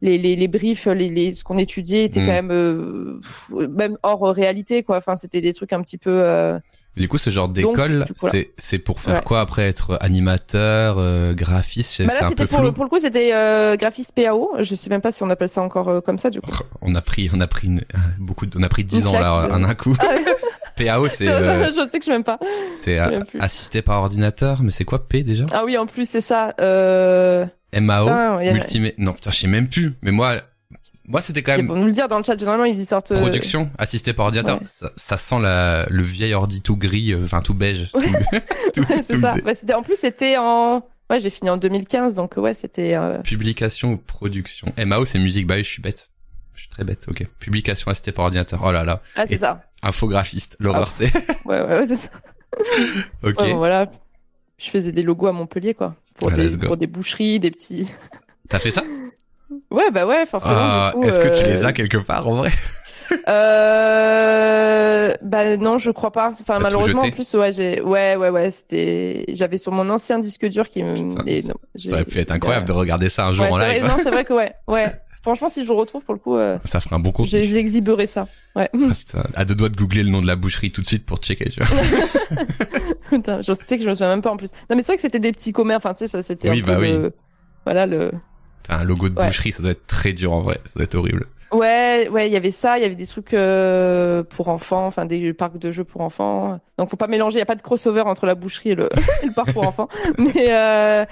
les, 0.00 0.16
les, 0.16 0.36
les 0.36 0.46
briefs, 0.48 0.86
les, 0.86 1.08
les, 1.08 1.32
ce 1.32 1.42
qu'on 1.42 1.58
étudiait 1.58 2.04
était 2.04 2.20
Mm. 2.20 2.26
quand 2.26 2.32
même, 2.32 2.50
euh, 2.52 3.20
même 3.68 3.98
hors 4.04 4.20
réalité, 4.32 4.82
quoi. 4.84 4.98
Enfin, 4.98 5.16
c'était 5.16 5.40
des 5.40 5.52
trucs 5.52 5.72
un 5.72 5.82
petit 5.82 5.98
peu. 5.98 6.10
euh, 6.22 6.58
Du 6.98 7.08
coup, 7.08 7.18
ce 7.18 7.30
genre 7.30 7.48
d'école, 7.48 8.04
c'est 8.16 8.52
c'est 8.58 8.78
pour 8.78 9.00
faire 9.00 9.14
Ouais. 9.16 9.22
quoi 9.24 9.40
après 9.40 9.62
être 9.68 9.96
animateur, 10.00 10.96
euh, 10.98 11.32
graphiste, 11.34 12.02
Bah 12.02 12.08
c'est 12.16 12.24
un 12.24 12.30
peu 12.32 12.46
pour, 12.46 12.58
flou. 12.58 12.66
le- 12.66 12.72
pour 12.72 12.84
le 12.84 12.90
coup, 12.90 12.98
c'était 12.98 13.32
euh, 13.32 13.76
graphiste 13.76 14.12
PAO. 14.14 14.50
Je 14.60 14.74
sais 14.74 14.90
même 14.90 15.00
pas 15.00 15.12
si 15.12 15.22
on 15.22 15.30
appelle 15.30 15.48
ça 15.48 15.62
encore 15.62 15.88
euh, 15.88 16.00
comme 16.00 16.18
ça, 16.18 16.30
du 16.30 16.40
coup. 16.40 16.50
On 16.82 16.94
a 16.94 17.00
pris, 17.00 17.30
on 17.32 17.40
a 17.40 17.46
pris 17.46 17.68
une- 17.68 17.80
euh, 17.94 17.98
beaucoup, 18.18 18.46
de- 18.46 18.58
on 18.58 18.62
a 18.62 18.68
pris 18.68 18.84
10 18.84 19.02
Une 19.02 19.06
ans 19.08 19.12
là 19.20 19.48
de- 19.48 19.52
en 19.52 19.62
un 19.64 19.74
coup. 19.74 19.96
Ah 20.00 20.06
ouais. 20.08 20.24
PAO, 20.86 21.08
c'est 21.08 21.28
euh, 21.28 21.70
je 21.70 21.88
sais 21.90 21.98
que 21.98 22.04
je 22.04 22.22
pas. 22.22 22.38
c'est 22.74 22.98
euh, 22.98 23.18
assisté 23.40 23.82
par 23.82 24.00
ordinateur, 24.02 24.62
mais 24.62 24.70
c'est 24.70 24.84
quoi 24.84 25.08
P 25.08 25.22
déjà? 25.22 25.46
Ah 25.52 25.64
oui, 25.64 25.76
en 25.78 25.86
plus, 25.86 26.08
c'est 26.08 26.20
ça. 26.20 26.54
Euh... 26.60 27.44
MAO, 27.78 28.04
putain, 28.06 28.40
il 28.40 28.46
y 28.46 28.48
a- 28.48 28.52
multimé. 28.52 28.94
Non, 28.98 29.12
putain, 29.12 29.30
je 29.30 29.36
sais 29.40 29.46
même 29.48 29.68
plus. 29.68 29.92
Mais 30.02 30.10
moi, 30.12 30.36
moi 31.08 31.20
c'était 31.20 31.42
quand 31.42 31.56
même 31.56 31.66
Pour 31.66 31.74
nous 31.76 31.86
le 31.86 31.92
dire 31.92 32.06
dans 32.08 32.18
le 32.18 32.24
chat, 32.24 32.38
généralement, 32.38 32.64
ils 32.64 32.86
sortent. 32.86 33.10
euh, 33.12 33.20
production 33.20 33.70
assisté 33.78 34.12
par 34.12 34.26
ordinateur. 34.26 34.58
ouais. 34.60 34.66
Ça, 34.66 34.90
ça 34.96 35.16
sent 35.16 35.40
la, 35.40 35.86
le 35.90 36.02
vieil 36.04 36.34
ordi 36.34 36.62
tout 36.62 36.76
gris, 36.76 37.12
euh, 37.12 37.24
enfin 37.24 37.42
tout 37.42 37.54
beige, 37.54 37.90
Ouais. 37.94 38.06
tout, 38.74 38.82
Ouais, 38.88 39.02
ça. 39.08 39.34
Bah, 39.64 39.78
en 39.78 39.82
plus, 39.82 39.96
c'était 39.98 40.36
en. 40.38 40.84
Ouais, 41.10 41.18
j'ai 41.20 41.30
fini 41.30 41.48
en 41.50 41.56
2015, 41.56 42.14
donc 42.14 42.36
ouais, 42.36 42.52
c'était. 42.54 42.94
euh, 42.94 43.18
Publication 43.22 43.92
ou 43.92 43.96
production. 43.96 44.72
MAO, 44.78 45.04
c'est 45.06 45.18
musique. 45.18 45.46
Bah 45.46 45.54
oui, 45.56 45.64
je 45.64 45.68
suis 45.70 45.80
bête. 45.82 46.10
Je 46.54 46.60
suis 46.60 46.68
très 46.68 46.84
bête. 46.84 47.06
Ok. 47.08 47.24
Publication 47.38 47.90
assistée 47.90 48.12
par 48.12 48.26
ordinateur. 48.26 48.60
Oh 48.64 48.70
là 48.72 48.84
là. 48.84 49.00
Ah, 49.16 49.24
c'est 49.26 49.38
ça. 49.38 49.62
Infographiste. 49.82 50.56
L'horreur. 50.60 50.92
Ah. 51.00 51.04
Ouais, 51.46 51.62
ouais, 51.62 51.78
ouais, 51.78 51.86
c'est 51.86 51.96
ça. 51.96 52.10
ok. 53.22 53.36
Bon, 53.36 53.56
voilà. 53.56 53.90
Je 54.58 54.68
faisais 54.70 54.92
des 54.92 55.02
logos 55.02 55.28
à 55.28 55.32
Montpellier, 55.32 55.72
quoi. 55.72 55.94
Pour, 56.16 56.30
Ah, 56.32 56.36
des, 56.36 56.58
pour 56.58 56.76
des 56.76 56.86
boucheries, 56.88 57.38
des 57.40 57.50
petits. 57.52 57.88
T'as 58.48 58.58
fait 58.58 58.70
ça? 58.72 58.82
Ouais, 59.70 59.90
bah 59.90 60.06
ouais, 60.06 60.26
forcément. 60.26 60.54
Ah, 60.56 60.94
Est-ce 61.02 61.20
que 61.20 61.28
tu 61.28 61.44
euh, 61.44 61.50
les 61.50 61.64
as 61.64 61.72
quelque 61.72 61.96
part 61.98 62.26
en 62.28 62.34
vrai 62.36 62.50
Euh... 63.78 65.14
Bah 65.22 65.56
non, 65.56 65.78
je 65.78 65.90
crois 65.90 66.10
pas. 66.12 66.34
Enfin, 66.40 66.58
malheureusement, 66.58 67.02
en 67.02 67.10
plus, 67.10 67.32
ouais, 67.34 67.52
j'ai, 67.52 67.80
ouais, 67.80 68.16
ouais, 68.16 68.28
ouais, 68.30 68.50
c'était, 68.50 69.24
j'avais 69.28 69.58
sur 69.58 69.72
mon 69.72 69.88
ancien 69.88 70.18
disque 70.18 70.46
dur 70.46 70.68
qui 70.68 70.82
me. 70.82 70.94
Et 71.26 71.40
ça- 71.40 71.48
non, 71.48 71.54
j'ai- 71.74 71.88
Ça 71.90 71.96
aurait 71.96 72.04
pu 72.04 72.18
être 72.18 72.30
incroyable 72.32 72.66
de 72.66 72.72
regarder 72.72 73.08
ça 73.08 73.26
un 73.26 73.32
jour 73.32 73.46
Ouais, 73.46 73.52
en 73.52 73.58
live. 73.58 73.80
vrai- 73.84 73.88
non, 73.88 73.96
c'est 74.02 74.10
vrai 74.10 74.24
que 74.24 74.34
ouais, 74.34 74.52
ouais. 74.68 74.86
Franchement, 75.22 75.48
si 75.50 75.62
je 75.64 75.68
le 75.68 75.74
retrouve 75.74 76.02
pour 76.04 76.14
le 76.14 76.20
coup, 76.20 76.36
euh, 76.36 76.58
Ça 76.64 76.80
ferait 76.80 76.94
un 76.96 77.00
bon 77.00 77.10
contenu. 77.10 77.42
j'exhiberai 77.42 78.06
ça. 78.06 78.28
Ouais. 78.54 78.70
Ah, 78.72 78.78
putain, 78.96 79.22
à 79.34 79.44
deux 79.44 79.54
doigts 79.54 79.68
de 79.68 79.76
googler 79.76 80.02
le 80.04 80.10
nom 80.10 80.22
de 80.22 80.26
la 80.26 80.36
boucherie 80.36 80.70
tout 80.70 80.80
de 80.80 80.86
suite 80.86 81.04
pour 81.04 81.18
checker, 81.18 81.50
tu 81.50 81.60
vois. 81.62 81.76
Putain, 83.10 83.40
je 83.40 83.52
sais 83.52 83.78
que 83.78 83.84
je 83.84 83.88
me 83.88 83.94
souviens 83.94 84.08
même 84.08 84.22
pas 84.22 84.30
en 84.30 84.36
plus. 84.36 84.52
Non, 84.70 84.76
mais 84.76 84.82
c'est 84.82 84.86
vrai 84.88 84.96
que 84.96 85.02
c'était 85.02 85.18
des 85.18 85.32
petits 85.32 85.52
commerces. 85.52 85.78
Enfin, 85.84 85.92
tu 85.94 86.00
sais, 86.00 86.06
ça, 86.06 86.22
c'était 86.22 86.50
Oui, 86.50 86.60
un 86.60 86.64
peu 86.64 86.72
bah 86.72 86.78
oui. 86.80 86.92
le- 86.92 87.12
Voilà 87.64 87.86
le. 87.86 88.12
Un 88.68 88.84
logo 88.84 89.08
de 89.08 89.18
Ouais. 89.18 89.26
boucherie, 89.26 89.52
ça 89.52 89.62
doit 89.62 89.72
être 89.72 89.86
très 89.86 90.12
dur 90.12 90.32
en 90.32 90.42
vrai. 90.42 90.58
Ça 90.64 90.78
doit 90.78 90.84
être 90.84 90.94
horrible. 90.94 91.26
Ouais, 91.50 92.08
ouais, 92.10 92.28
il 92.28 92.32
y 92.32 92.36
avait 92.36 92.50
ça, 92.50 92.76
il 92.76 92.82
y 92.82 92.84
avait 92.84 92.94
des 92.94 93.06
trucs 93.06 93.32
euh, 93.32 94.22
pour 94.22 94.48
enfants, 94.48 94.84
enfin 94.84 95.06
des 95.06 95.32
parcs 95.32 95.56
de 95.56 95.70
jeux 95.70 95.84
pour 95.84 96.02
enfants. 96.02 96.60
Donc 96.76 96.90
faut 96.90 96.98
pas 96.98 97.06
mélanger, 97.06 97.36
il 97.36 97.38
y 97.38 97.42
a 97.42 97.46
pas 97.46 97.54
de 97.56 97.62
crossover 97.62 98.02
entre 98.02 98.26
la 98.26 98.34
boucherie 98.34 98.70
et 98.70 98.74
le, 98.74 98.84
et 99.22 99.26
le 99.28 99.34
parc 99.34 99.54
pour 99.54 99.66
enfants. 99.66 99.88
Mais 100.18 100.48
euh, 100.50 101.06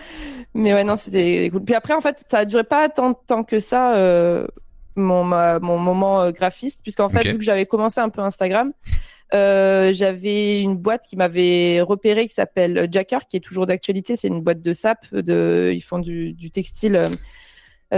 mais 0.52 0.74
ouais, 0.74 0.84
non, 0.84 0.96
c'était 0.96 1.48
cool. 1.50 1.64
Puis 1.64 1.74
après 1.74 1.94
en 1.94 2.02
fait, 2.02 2.22
ça 2.30 2.38
a 2.40 2.44
duré 2.44 2.64
pas 2.64 2.90
tant 2.90 3.10
de 3.10 3.16
temps 3.26 3.44
que 3.44 3.58
ça 3.58 3.96
euh, 3.96 4.46
mon 4.94 5.24
ma- 5.24 5.58
mon 5.58 5.78
moment 5.78 6.30
graphiste 6.30 6.80
puisqu'en 6.82 7.08
fait 7.08 7.26
vu 7.26 7.38
que 7.38 7.44
j'avais 7.44 7.64
commencé 7.64 8.00
un 8.00 8.10
peu 8.10 8.20
Instagram, 8.20 8.72
euh, 9.34 9.90
j'avais 9.94 10.60
une 10.60 10.76
boîte 10.76 11.04
qui 11.08 11.16
m'avait 11.16 11.80
repéré 11.80 12.26
qui 12.28 12.34
s'appelle 12.34 12.88
Jacker 12.92 13.20
qui 13.26 13.38
est 13.38 13.40
toujours 13.40 13.64
d'actualité, 13.64 14.16
c'est 14.16 14.28
une 14.28 14.42
boîte 14.42 14.60
de 14.60 14.72
sap 14.74 14.98
de 15.14 15.72
ils 15.74 15.80
font 15.82 15.98
du 15.98 16.34
du 16.34 16.50
textile 16.50 17.02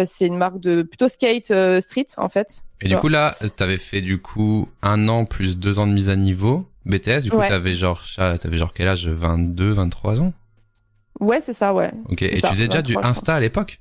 c'est 0.05 0.27
une 0.27 0.37
marque 0.37 0.61
de 0.61 0.83
plutôt 0.83 1.09
skate 1.09 1.51
euh, 1.51 1.81
street 1.81 2.07
en 2.17 2.29
fait. 2.29 2.63
Et 2.81 2.89
du 2.89 2.97
coup 2.97 3.09
là, 3.09 3.35
t'avais 3.57 3.79
fait 3.79 4.01
du 4.03 4.19
coup 4.21 4.69
un 4.83 5.09
an 5.09 5.25
plus 5.25 5.59
deux 5.59 5.79
ans 5.79 5.87
de 5.87 5.93
mise 5.93 6.11
à 6.11 6.17
niveau. 6.17 6.69
BTS, 6.87 7.23
du 7.23 7.31
coup 7.31 7.37
Ouais. 7.39 7.49
t'avais 7.49 7.73
genre, 7.75 8.03
t'avais 8.17 8.57
genre 8.57 8.73
quel 8.73 8.89
âge? 8.89 9.09
22, 9.09 9.73
23 9.73 10.23
ans? 10.23 10.33
Ouais, 11.21 11.41
c'est 11.41 11.53
ça, 11.53 11.75
ouais. 11.75 11.91
Ok. 12.09 12.23
Et 12.23 12.37
ça, 12.37 12.49
tu 12.49 12.55
faisais 12.55 12.69
déjà 12.69 12.81
du 12.83 12.95
23, 12.95 13.03
je 13.03 13.19
Insta 13.19 13.35
à 13.35 13.41
l'époque? 13.41 13.81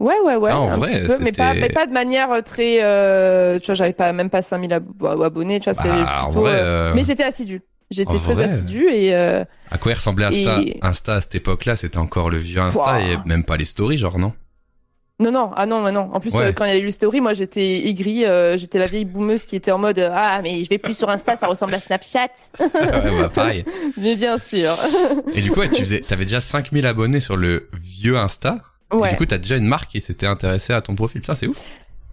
Ouais, 0.00 0.18
ouais, 0.24 0.34
ouais. 0.34 0.50
Ah, 0.50 0.58
en 0.58 0.68
un 0.68 0.76
vrai, 0.76 1.06
peu, 1.06 1.18
mais 1.20 1.30
pas, 1.30 1.54
mais 1.54 1.68
pas 1.70 1.86
de 1.86 1.92
manière 1.92 2.32
euh, 2.32 2.40
très. 2.42 2.82
euh, 2.82 3.60
tu 3.60 3.66
vois, 3.66 3.74
j'avais 3.76 3.92
pas 3.92 4.12
même 4.12 4.30
pas 4.30 4.42
5000 4.42 4.72
ab- 4.72 4.84
abonnés, 5.04 5.60
tu 5.60 5.70
vois, 5.70 5.80
Bah, 5.80 6.24
en 6.24 6.30
vrai, 6.30 6.50
euh, 6.54 6.90
euh, 6.90 6.92
Mais 6.96 7.04
j'étais 7.04 7.22
assidu. 7.24 7.62
J'étais 7.90 8.18
très 8.18 8.34
vrai. 8.34 8.44
assidu 8.44 8.88
et. 8.88 9.14
euh, 9.14 9.44
À 9.70 9.78
quoi 9.78 9.92
il 9.92 9.94
ressemblait 9.94 10.24
Insta 10.24 10.60
Et- 10.62 10.78
Insta 10.82 11.14
à 11.14 11.20
cette 11.20 11.34
époque-là, 11.36 11.76
c'était 11.76 11.98
encore 11.98 12.30
le 12.30 12.38
vieux 12.38 12.60
Insta 12.60 13.00
et 13.00 13.16
même 13.26 13.44
pas 13.44 13.56
les 13.56 13.64
stories, 13.64 13.98
genre 13.98 14.18
non? 14.18 14.32
Non, 15.20 15.30
non, 15.30 15.50
ah 15.54 15.66
non, 15.66 15.92
non. 15.92 16.10
En 16.12 16.20
plus, 16.20 16.34
Ouais. 16.34 16.46
euh, 16.46 16.52
quand 16.52 16.64
il 16.64 16.70
y 16.70 16.72
a 16.72 16.78
eu 16.78 16.84
les 16.84 16.90
stories, 16.90 17.20
moi 17.20 17.32
j'étais 17.32 17.86
aigrie, 17.86 18.24
euh, 18.24 18.56
j'étais 18.56 18.78
la 18.78 18.86
vieille 18.86 19.04
boumeuse 19.04 19.44
qui 19.44 19.54
était 19.54 19.70
en 19.70 19.78
mode 19.78 19.98
Ah, 20.12 20.40
mais 20.42 20.64
je 20.64 20.68
vais 20.68 20.78
plus 20.78 20.96
sur 20.96 21.08
Insta, 21.10 21.36
ça 21.36 21.46
ressemble 21.46 21.74
à 21.74 21.78
Snapchat. 21.80 22.28
Ouais, 22.58 22.70
bah 23.20 23.30
pareil. 23.32 23.64
mais 23.96 24.16
bien 24.16 24.38
sûr. 24.38 24.70
Et 25.34 25.40
du 25.40 25.52
coup, 25.52 25.60
ouais, 25.60 25.68
tu 25.70 25.82
faisais, 25.82 26.00
t'avais 26.00 26.24
déjà 26.24 26.40
5000 26.40 26.86
abonnés 26.86 27.20
sur 27.20 27.36
le 27.36 27.68
vieux 27.72 28.16
Insta. 28.16 28.58
Et 28.92 28.96
ouais. 28.96 29.10
du 29.10 29.16
coup, 29.16 29.26
t'as 29.26 29.38
déjà 29.38 29.56
une 29.56 29.66
marque 29.66 29.90
qui 29.90 30.00
s'était 30.00 30.26
intéressée 30.26 30.72
à 30.72 30.80
ton 30.80 30.94
profil. 30.96 31.20
Putain, 31.20 31.34
c'est 31.34 31.46
ouf. 31.46 31.62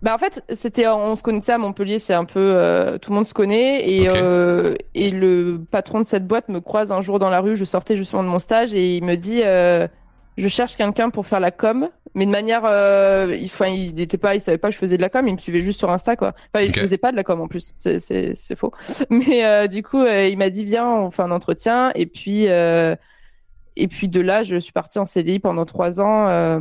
Bah 0.01 0.13
en 0.15 0.17
fait, 0.17 0.43
c'était 0.53 0.87
on 0.87 1.17
se 1.17 1.23
connaissait 1.23 1.51
à 1.51 1.57
Montpellier, 1.57 1.99
c'est 1.99 2.13
un 2.13 2.23
peu 2.23 2.39
euh, 2.39 2.97
tout 2.99 3.11
le 3.11 3.15
monde 3.17 3.27
se 3.27 3.33
connaît 3.33 3.89
et 3.89 4.07
euh, 4.09 4.73
et 4.95 5.11
le 5.11 5.59
patron 5.71 5.99
de 5.99 6.05
cette 6.05 6.25
boîte 6.25 6.47
me 6.47 6.61
croise 6.61 6.93
un 6.93 7.01
jour 7.01 7.19
dans 7.19 7.29
la 7.29 7.41
rue, 7.41 7.57
je 7.57 7.65
sortais 7.65 7.97
justement 7.97 8.23
de 8.23 8.29
mon 8.29 8.39
stage 8.39 8.73
et 8.73 8.95
il 8.95 9.03
me 9.03 9.15
dit 9.15 9.41
euh, 9.43 9.89
je 10.39 10.47
cherche 10.47 10.75
quelqu'un 10.75 11.09
pour 11.09 11.27
faire 11.27 11.39
la 11.39 11.51
com, 11.51 11.89
mais 12.15 12.25
de 12.25 12.31
manière 12.31 12.63
euh, 12.65 13.35
il 13.37 13.45
enfin 13.45 13.67
il 13.67 13.99
était 13.99 14.17
pas 14.17 14.35
il 14.35 14.41
savait 14.41 14.57
pas 14.57 14.69
que 14.69 14.73
je 14.73 14.79
faisais 14.79 14.97
de 14.97 15.01
la 15.01 15.09
com, 15.09 15.27
il 15.27 15.33
me 15.33 15.37
suivait 15.37 15.59
juste 15.61 15.79
sur 15.79 15.91
Insta 15.91 16.15
quoi. 16.15 16.33
Enfin, 16.53 16.65
Ok. 16.65 16.73
je 16.75 16.79
faisais 16.81 16.97
pas 16.97 17.11
de 17.11 17.15
la 17.17 17.23
com 17.23 17.41
en 17.41 17.47
plus, 17.47 17.73
c'est 17.77 18.55
faux. 18.55 18.71
Mais 19.09 19.45
euh, 19.45 19.67
du 19.67 19.83
coup, 19.83 19.99
euh, 20.01 20.27
il 20.27 20.37
m'a 20.37 20.49
dit 20.49 20.63
viens, 20.65 20.87
on 20.89 21.11
fait 21.11 21.21
un 21.21 21.31
entretien 21.31 21.91
et 21.95 22.05
puis 22.05 22.45
et 22.45 23.87
puis 23.87 24.09
de 24.09 24.19
là, 24.21 24.43
je 24.43 24.55
suis 24.57 24.73
partie 24.73 24.99
en 24.99 25.05
CDI 25.05 25.39
pendant 25.39 25.65
trois 25.65 26.01
ans. 26.01 26.59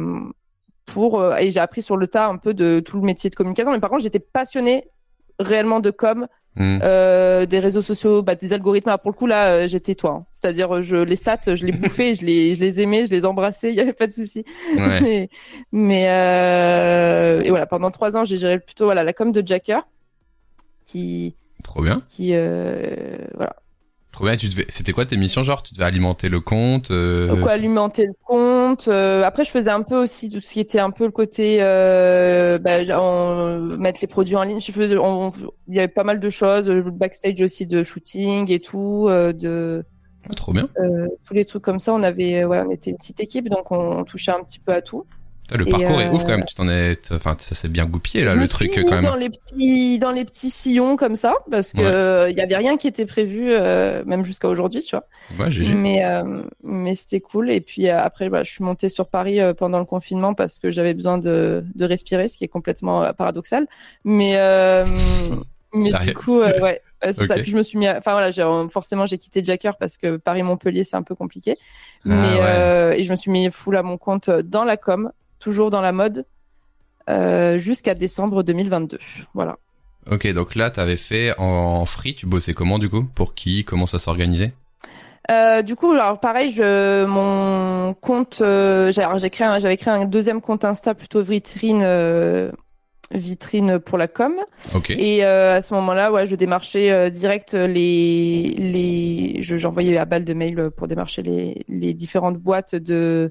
pour 0.86 1.36
et 1.36 1.50
j'ai 1.50 1.60
appris 1.60 1.82
sur 1.82 1.96
le 1.96 2.06
tas 2.08 2.26
un 2.28 2.36
peu 2.36 2.54
de 2.54 2.80
tout 2.84 2.96
le 2.98 3.02
métier 3.04 3.30
de 3.30 3.34
communication 3.34 3.72
mais 3.72 3.80
par 3.80 3.90
contre 3.90 4.02
j'étais 4.02 4.18
passionnée 4.20 4.88
réellement 5.38 5.80
de 5.80 5.90
com 5.90 6.26
Hmm. 6.60 6.80
euh, 6.82 7.46
des 7.46 7.60
réseaux 7.60 7.82
sociaux 7.82 8.20
bah, 8.20 8.34
des 8.34 8.52
algorithmes 8.52 8.90
Ah, 8.90 8.98
pour 8.98 9.12
le 9.12 9.16
coup 9.16 9.26
là 9.26 9.52
euh, 9.52 9.68
j'étais 9.68 9.94
toi 9.94 10.10
hein. 10.10 10.26
c'est-à-dire 10.32 10.74
euh, 10.74 10.82
je 10.82 10.96
les 10.96 11.14
stats 11.14 11.54
je 11.54 11.64
les 11.64 11.70
bouffais 11.70 12.14
je 12.14 12.24
les 12.24 12.54
je 12.54 12.60
les 12.60 12.80
aimais 12.80 13.04
je 13.04 13.10
les 13.12 13.24
embrassais 13.24 13.70
il 13.70 13.76
y 13.76 13.80
avait 13.80 13.92
pas 13.92 14.08
de 14.08 14.12
souci 14.12 14.44
Ouais. 14.76 15.00
mais, 15.00 15.28
mais, 15.70 16.06
euh, 16.10 17.42
et 17.42 17.50
voilà 17.50 17.66
pendant 17.66 17.92
trois 17.92 18.16
ans 18.16 18.24
j'ai 18.24 18.36
géré 18.36 18.58
plutôt 18.58 18.86
voilà 18.86 19.04
la 19.04 19.12
com 19.12 19.30
de 19.30 19.46
Jacker 19.46 19.86
qui 20.84 21.36
Trop 21.62 21.82
bien. 21.82 22.02
qui 22.10 22.30
euh, 22.34 23.18
voilà 23.36 23.54
Trop 24.18 24.24
bien. 24.24 24.34
Tu 24.34 24.48
devais, 24.48 24.64
c'était 24.66 24.90
quoi 24.90 25.06
tes 25.06 25.16
missions, 25.16 25.44
genre? 25.44 25.62
Tu 25.62 25.72
devais 25.74 25.84
alimenter 25.84 26.28
le 26.28 26.40
compte, 26.40 26.90
euh... 26.90 27.28
Donc, 27.28 27.48
alimenter 27.48 28.04
le 28.04 28.14
compte. 28.26 28.88
Euh, 28.88 29.22
après, 29.22 29.44
je 29.44 29.50
faisais 29.52 29.70
un 29.70 29.82
peu 29.82 29.94
aussi 29.96 30.28
tout 30.28 30.40
ce 30.40 30.54
qui 30.54 30.58
était 30.58 30.80
un 30.80 30.90
peu 30.90 31.04
le 31.04 31.12
côté 31.12 31.58
euh, 31.60 32.58
bah, 32.58 32.78
mettre 33.76 34.00
les 34.02 34.08
produits 34.08 34.34
en 34.34 34.42
ligne. 34.42 34.60
Je 34.60 34.72
faisais, 34.72 34.96
on- 34.96 35.30
il 35.68 35.76
y 35.76 35.78
avait 35.78 35.86
pas 35.86 36.02
mal 36.02 36.18
de 36.18 36.30
choses, 36.30 36.68
le 36.68 36.82
backstage 36.90 37.40
aussi 37.42 37.68
de 37.68 37.84
shooting 37.84 38.50
et 38.50 38.58
tout, 38.58 39.06
euh, 39.08 39.32
de 39.32 39.84
ah, 40.28 40.34
trop 40.34 40.52
bien. 40.52 40.68
euh, 40.80 41.06
tous 41.24 41.34
les 41.34 41.44
trucs 41.44 41.62
comme 41.62 41.78
ça. 41.78 41.94
On 41.94 42.02
avait, 42.02 42.42
ouais, 42.44 42.60
on 42.66 42.72
était 42.72 42.90
une 42.90 42.96
petite 42.96 43.20
équipe, 43.20 43.48
donc 43.48 43.70
on, 43.70 43.98
on 43.98 44.02
touchait 44.02 44.32
un 44.32 44.42
petit 44.42 44.58
peu 44.58 44.72
à 44.72 44.82
tout. 44.82 45.04
Le 45.50 45.66
Et, 45.66 45.70
parcours 45.70 46.00
est 46.00 46.08
euh, 46.08 46.12
ouf 46.12 46.22
quand 46.24 46.36
même. 46.36 46.44
Tu 46.44 46.54
t'en 46.54 46.68
es, 46.68 46.96
enfin, 47.12 47.34
ça 47.38 47.54
s'est 47.54 47.68
bien 47.68 47.86
goupillé 47.86 48.22
là, 48.24 48.32
je 48.32 48.36
le 48.36 48.42
me 48.42 48.48
truc 48.48 48.70
suis 48.72 48.84
quand 48.84 48.90
même. 48.90 49.04
dans 49.04 49.14
les 49.14 49.30
petits, 49.30 49.98
dans 49.98 50.10
les 50.10 50.24
petits 50.24 50.50
sillons 50.50 50.96
comme 50.96 51.16
ça, 51.16 51.34
parce 51.50 51.72
que 51.72 51.78
Ouais. 51.80 51.86
euh, 51.86 52.30
il 52.30 52.36
y 52.36 52.40
avait 52.42 52.56
rien 52.56 52.76
qui 52.76 52.86
était 52.86 53.06
prévu, 53.06 53.50
euh, 53.50 54.02
même 54.04 54.24
jusqu'à 54.24 54.48
aujourd'hui, 54.48 54.82
tu 54.82 54.94
vois. 54.96 55.06
Ouais, 55.42 55.50
GG. 55.50 55.74
Mais, 55.74 56.04
euh, 56.04 56.42
mais 56.64 56.94
c'était 56.94 57.20
cool. 57.20 57.50
Et 57.50 57.60
puis 57.62 57.88
euh, 57.88 57.98
après, 57.98 58.28
bah, 58.28 58.42
je 58.44 58.50
suis 58.50 58.62
montée 58.64 58.88
sur 58.90 59.08
Paris 59.08 59.40
euh, 59.40 59.54
pendant 59.54 59.78
le 59.78 59.84
confinement 59.86 60.34
parce 60.34 60.58
que 60.58 60.70
j'avais 60.70 60.92
besoin 60.94 61.16
de, 61.18 61.64
de 61.74 61.84
respirer, 61.86 62.28
ce 62.28 62.36
qui 62.36 62.44
est 62.44 62.48
complètement 62.48 63.02
euh, 63.02 63.12
paradoxal. 63.12 63.66
Mais, 64.04 64.36
euh, 64.36 64.84
mais 65.72 65.90
Sérieux 65.90 66.06
du 66.12 66.14
coup, 66.14 66.40
euh, 66.40 66.52
ouais, 66.60 66.82
ouais, 67.04 67.12
ça. 67.12 67.34
Puis 67.36 67.50
je 67.50 67.56
me 67.56 67.62
suis 67.62 67.78
mis, 67.78 67.86
à- 67.86 67.96
enfin 67.98 68.12
voilà, 68.12 68.30
euh, 68.38 68.68
forcément 68.68 69.06
j'ai 69.06 69.16
quitté 69.18 69.42
Jacker 69.42 69.76
parce 69.78 69.96
que 69.96 70.16
Paris-Montpellier 70.18 70.84
c'est 70.84 70.96
un 70.96 71.02
peu 71.02 71.14
compliqué. 71.14 71.56
Ah, 72.04 72.08
mais 72.08 72.14
ouais. 72.34 72.40
euh, 72.42 72.92
et 72.92 73.04
je 73.04 73.10
me 73.10 73.16
suis 73.16 73.30
mis 73.30 73.50
full 73.50 73.76
à 73.76 73.82
mon 73.82 73.96
compte 73.98 74.30
dans 74.30 74.64
la 74.64 74.76
com, 74.76 75.10
toujours 75.38 75.70
dans 75.70 75.80
la 75.80 75.92
mode, 75.92 76.26
euh, 77.08 77.58
jusqu'à 77.58 77.94
décembre 77.94 78.42
2022. 78.42 78.98
Voilà. 79.34 79.56
Ok, 80.10 80.26
donc 80.32 80.54
là, 80.54 80.70
t'avais 80.70 80.96
fait 80.96 81.34
en, 81.38 81.84
free, 81.84 82.14
tu 82.14 82.26
bossais 82.26 82.54
comment 82.54 82.78
du 82.78 82.88
coup? 82.88 83.04
Pour 83.14 83.34
qui? 83.34 83.64
Comment 83.64 83.86
ça 83.86 83.98
s'organisait? 83.98 84.52
Euh, 85.30 85.60
du 85.60 85.76
coup, 85.76 85.92
alors 85.92 86.20
pareil, 86.20 86.50
je 86.50 87.04
mon 87.04 87.92
compte, 87.94 88.38
euh, 88.40 88.90
j'ai 88.92 89.30
créé, 89.30 89.46
j'avais 89.60 89.76
créé 89.76 89.92
un 89.92 90.06
deuxième 90.06 90.40
compte 90.40 90.64
Insta 90.64 90.94
plutôt 90.94 91.20
vitrine 91.20 91.82
euh, 91.82 92.50
vitrine 93.10 93.78
pour 93.78 93.98
la 93.98 94.08
com. 94.08 94.34
Ok. 94.74 94.90
Et 94.90 95.22
à 95.24 95.60
ce 95.60 95.74
moment-là, 95.74 96.12
ouais, 96.12 96.26
je 96.26 96.34
démarchais 96.34 97.10
direct 97.10 97.52
les 97.52 98.54
les 98.56 99.42
je- 99.42 99.58
j'envoyais 99.58 99.98
à 99.98 100.06
balle 100.06 100.24
de 100.24 100.32
mail 100.32 100.70
pour 100.74 100.88
démarcher 100.88 101.20
les 101.22 101.62
les 101.68 101.92
différentes 101.92 102.38
boîtes 102.38 102.74
de 102.74 103.30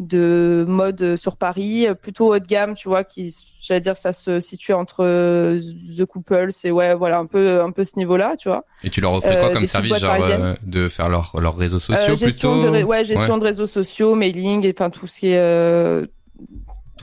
de 0.00 0.64
mode 0.66 1.16
sur 1.16 1.36
Paris, 1.36 1.86
euh, 1.86 1.94
plutôt 1.94 2.34
haut 2.34 2.38
de 2.38 2.46
gamme, 2.46 2.74
tu 2.74 2.88
vois, 2.88 3.04
qui 3.04 3.34
j'allais 3.60 3.80
dire 3.80 3.96
ça 3.96 4.12
se 4.12 4.40
situe 4.40 4.72
entre 4.72 5.04
euh, 5.04 5.60
The 5.96 6.04
Couples 6.04 6.48
et 6.64 6.70
ouais, 6.72 6.94
voilà, 6.94 7.18
un 7.18 7.26
peu 7.26 7.60
un 7.62 7.70
peu 7.70 7.84
ce 7.84 7.96
niveau-là, 7.98 8.34
tu 8.36 8.48
vois. 8.48 8.64
Et 8.82 8.90
tu 8.90 9.00
leur 9.00 9.12
offrais 9.12 9.36
Euh, 9.36 9.40
quoi 9.40 9.50
comme 9.50 9.66
service, 9.66 9.96
genre 9.98 10.16
euh, 10.20 10.54
de 10.64 10.88
faire 10.88 11.08
leurs 11.08 11.32
leurs 11.40 11.56
réseaux 11.56 11.78
sociaux 11.78 12.14
Euh, 12.14 12.16
plutôt 12.16 12.62
de, 12.72 12.82
ouais, 12.82 13.04
gestion 13.04 13.34
Ouais. 13.34 13.38
de 13.40 13.44
réseaux 13.44 13.66
sociaux, 13.66 14.14
mailing, 14.16 14.68
enfin 14.76 14.90
tout 14.90 15.06
ce 15.06 15.20
qui 15.20 15.28
est 15.28 15.38
euh, 15.38 16.04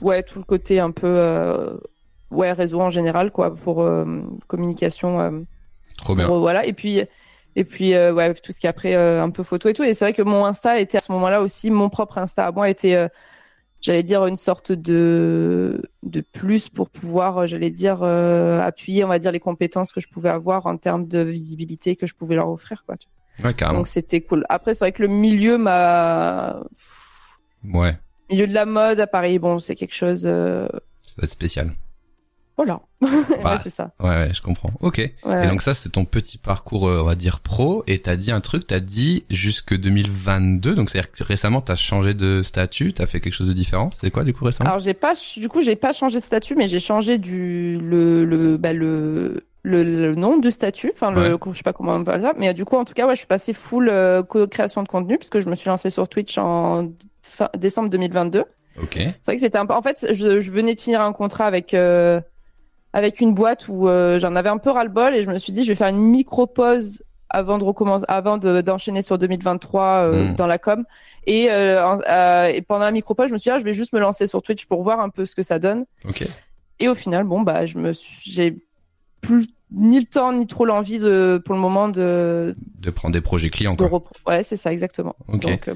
ouais, 0.02 0.22
tout 0.22 0.38
le 0.38 0.44
côté 0.44 0.78
un 0.78 0.90
peu 0.90 1.06
euh, 1.08 1.76
ouais, 2.30 2.52
réseau 2.52 2.80
en 2.80 2.90
général 2.90 3.30
quoi 3.30 3.54
pour 3.54 3.82
euh, 3.82 4.04
communication 4.48 5.18
euh, 5.20 5.30
Trop 5.96 6.14
bien. 6.14 6.26
pour, 6.26 6.38
voilà 6.40 6.66
et 6.66 6.72
puis 6.72 7.02
et 7.56 7.64
puis 7.64 7.94
euh, 7.94 8.12
ouais, 8.12 8.32
tout 8.34 8.52
ce 8.52 8.58
qui 8.60 8.66
est 8.66 8.70
après 8.70 8.94
euh, 8.94 9.22
un 9.22 9.30
peu 9.30 9.42
photo 9.42 9.68
et 9.68 9.74
tout 9.74 9.82
et 9.82 9.94
c'est 9.94 10.04
vrai 10.04 10.12
que 10.12 10.22
mon 10.22 10.44
Insta 10.44 10.78
était 10.80 10.98
à 10.98 11.00
ce 11.00 11.12
moment-là 11.12 11.42
aussi 11.42 11.70
mon 11.70 11.90
propre 11.90 12.18
Insta 12.18 12.46
à 12.46 12.52
moi 12.52 12.70
était 12.70 12.94
euh, 12.94 13.08
j'allais 13.80 14.02
dire 14.02 14.26
une 14.26 14.36
sorte 14.36 14.72
de 14.72 15.82
de 16.02 16.20
plus 16.20 16.68
pour 16.68 16.88
pouvoir 16.88 17.46
j'allais 17.46 17.70
dire 17.70 18.02
appuyer 18.02 19.04
on 19.04 19.08
va 19.08 19.18
dire 19.18 19.32
les 19.32 19.40
compétences 19.40 19.92
que 19.92 20.00
je 20.00 20.08
pouvais 20.08 20.30
avoir 20.30 20.66
en 20.66 20.76
termes 20.76 21.06
de 21.06 21.18
visibilité 21.20 21.96
que 21.96 22.06
je 22.06 22.14
pouvais 22.14 22.36
leur 22.36 22.48
offrir 22.48 22.84
quoi 22.86 22.96
Ouais, 23.42 23.54
carrément. 23.54 23.78
donc 23.78 23.88
c'était 23.88 24.20
cool. 24.20 24.44
Après, 24.50 24.74
c'est 24.74 24.84
vrai 24.84 24.92
que 24.92 25.00
le 25.00 25.08
milieu 25.08 25.56
m'a. 25.56 26.62
Ouais, 27.64 27.96
Milieu 28.28 28.46
de 28.46 28.52
la 28.52 28.66
mode 28.66 29.00
à 29.00 29.06
Paris, 29.06 29.38
bon, 29.38 29.58
c'est 29.58 29.74
quelque 29.74 29.94
chose. 29.94 30.20
ça 30.22 30.28
va 30.28 31.24
être 31.24 31.30
spécial. 31.30 31.72
Voilà. 32.56 32.80
Bah, 33.00 33.08
ouais, 33.30 33.58
c'est 33.62 33.70
ça. 33.70 33.92
Ouais, 34.00 34.08
ouais, 34.10 34.30
je 34.32 34.42
comprends. 34.42 34.70
Ok. 34.80 34.98
Ouais. 35.24 35.46
Et 35.46 35.48
donc 35.48 35.62
ça, 35.62 35.74
c'est 35.74 35.88
ton 35.90 36.04
petit 36.04 36.38
parcours, 36.38 36.88
euh, 36.88 37.00
on 37.00 37.04
va 37.04 37.14
dire 37.14 37.40
pro. 37.40 37.82
Et 37.86 38.00
t'as 38.00 38.16
dit 38.16 38.30
un 38.30 38.40
truc, 38.40 38.66
t'as 38.66 38.80
dit 38.80 39.24
jusque 39.30 39.76
2022. 39.76 40.74
Donc 40.74 40.90
c'est-à-dire 40.90 41.10
que 41.10 41.24
récemment, 41.24 41.60
t'as 41.60 41.74
changé 41.74 42.14
de 42.14 42.42
statut, 42.42 42.92
t'as 42.92 43.06
fait 43.06 43.20
quelque 43.20 43.34
chose 43.34 43.48
de 43.48 43.52
différent. 43.52 43.90
C'est 43.92 44.10
quoi 44.10 44.24
du 44.24 44.34
coup 44.34 44.44
récemment? 44.44 44.70
Alors, 44.70 44.80
j'ai 44.80 44.94
pas. 44.94 45.14
Du 45.36 45.48
coup, 45.48 45.62
j'ai 45.62 45.76
pas 45.76 45.92
changé 45.92 46.18
de 46.18 46.24
statut, 46.24 46.54
mais 46.54 46.68
j'ai 46.68 46.80
changé 46.80 47.18
du. 47.18 47.78
Le. 47.78 48.24
le, 48.24 48.56
bah, 48.56 48.72
le... 48.72 49.46
Le, 49.64 49.84
le 49.84 50.16
nom 50.16 50.38
du 50.38 50.50
statut, 50.50 50.90
enfin 50.92 51.12
le, 51.12 51.38
je 51.52 51.56
sais 51.56 51.62
pas 51.62 51.72
comment 51.72 51.94
on 51.94 52.02
parle 52.02 52.20
ça, 52.20 52.32
mais 52.36 52.48
euh, 52.48 52.52
du 52.52 52.64
coup 52.64 52.74
en 52.74 52.84
tout 52.84 52.94
cas 52.94 53.06
ouais, 53.06 53.14
je 53.14 53.18
suis 53.18 53.28
passée 53.28 53.52
full 53.52 53.88
euh, 53.88 54.24
co-création 54.24 54.82
de 54.82 54.88
contenu 54.88 55.18
puisque 55.18 55.38
je 55.38 55.48
me 55.48 55.54
suis 55.54 55.68
lancée 55.68 55.88
sur 55.90 56.08
Twitch 56.08 56.36
en 56.36 56.88
fin, 57.22 57.48
décembre 57.56 57.88
2022. 57.88 58.40
Ok. 58.82 58.94
C'est 58.96 59.24
vrai 59.24 59.36
que 59.36 59.40
c'était 59.40 59.58
un 59.58 59.66
peu. 59.66 59.74
En 59.74 59.82
fait, 59.82 60.04
je, 60.12 60.40
je 60.40 60.50
venais 60.50 60.74
de 60.74 60.80
finir 60.80 61.00
un 61.00 61.12
contrat 61.12 61.44
avec 61.46 61.74
euh, 61.74 62.20
avec 62.92 63.20
une 63.20 63.34
boîte 63.34 63.66
où 63.68 63.88
euh, 63.88 64.18
j'en 64.18 64.36
avais 64.36 64.48
un 64.50 64.58
peu 64.58 64.70
ras 64.70 64.84
le 64.84 64.90
bol 64.90 65.14
et 65.14 65.22
je 65.22 65.30
me 65.30 65.38
suis 65.38 65.52
dit 65.52 65.64
je 65.64 65.68
vais 65.68 65.74
faire 65.76 65.88
une 65.88 65.98
micro 65.98 66.46
pause 66.46 67.02
avant 67.30 67.56
de 67.56 67.64
recommencer, 67.64 68.04
avant 68.08 68.36
de- 68.36 68.60
d'enchaîner 68.60 69.00
sur 69.00 69.16
2023 69.16 69.84
euh, 69.84 70.28
Mm. 70.32 70.36
dans 70.36 70.46
la 70.46 70.58
com. 70.58 70.84
Et, 71.26 71.50
euh, 71.50 71.96
euh, 72.08 72.44
et 72.46 72.60
pendant 72.60 72.84
la 72.84 72.90
micro 72.90 73.14
pause, 73.14 73.28
je 73.28 73.32
me 73.32 73.38
suis 73.38 73.48
dit 73.48 73.54
ah, 73.54 73.58
je 73.58 73.64
vais 73.64 73.72
juste 73.72 73.92
me 73.94 74.00
lancer 74.00 74.26
sur 74.26 74.42
Twitch 74.42 74.66
pour 74.66 74.82
voir 74.82 75.00
un 75.00 75.08
peu 75.08 75.24
ce 75.24 75.34
que 75.34 75.42
ça 75.42 75.58
donne. 75.58 75.84
Ok. 76.06 76.24
Et 76.80 76.88
au 76.88 76.94
final, 76.94 77.24
bon 77.24 77.40
bah 77.40 77.64
je 77.64 77.78
me 77.78 77.92
j'ai 78.22 78.56
plus 79.22 79.46
ni 79.74 79.98
le 79.98 80.04
temps 80.04 80.32
ni 80.34 80.46
trop 80.46 80.66
l'envie 80.66 80.98
de 80.98 81.40
pour 81.42 81.54
le 81.54 81.60
moment 81.60 81.88
de, 81.88 82.54
De 82.80 82.90
prendre 82.90 83.14
des 83.14 83.20
projets 83.22 83.48
clients 83.48 83.72
de 83.74 83.86
quoi. 83.86 84.02
ouais 84.26 84.42
c'est 84.42 84.56
ça 84.56 84.70
exactement. 84.72 85.16
Ok. 85.28 85.40
Donc 85.42 85.68
euh, 85.68 85.74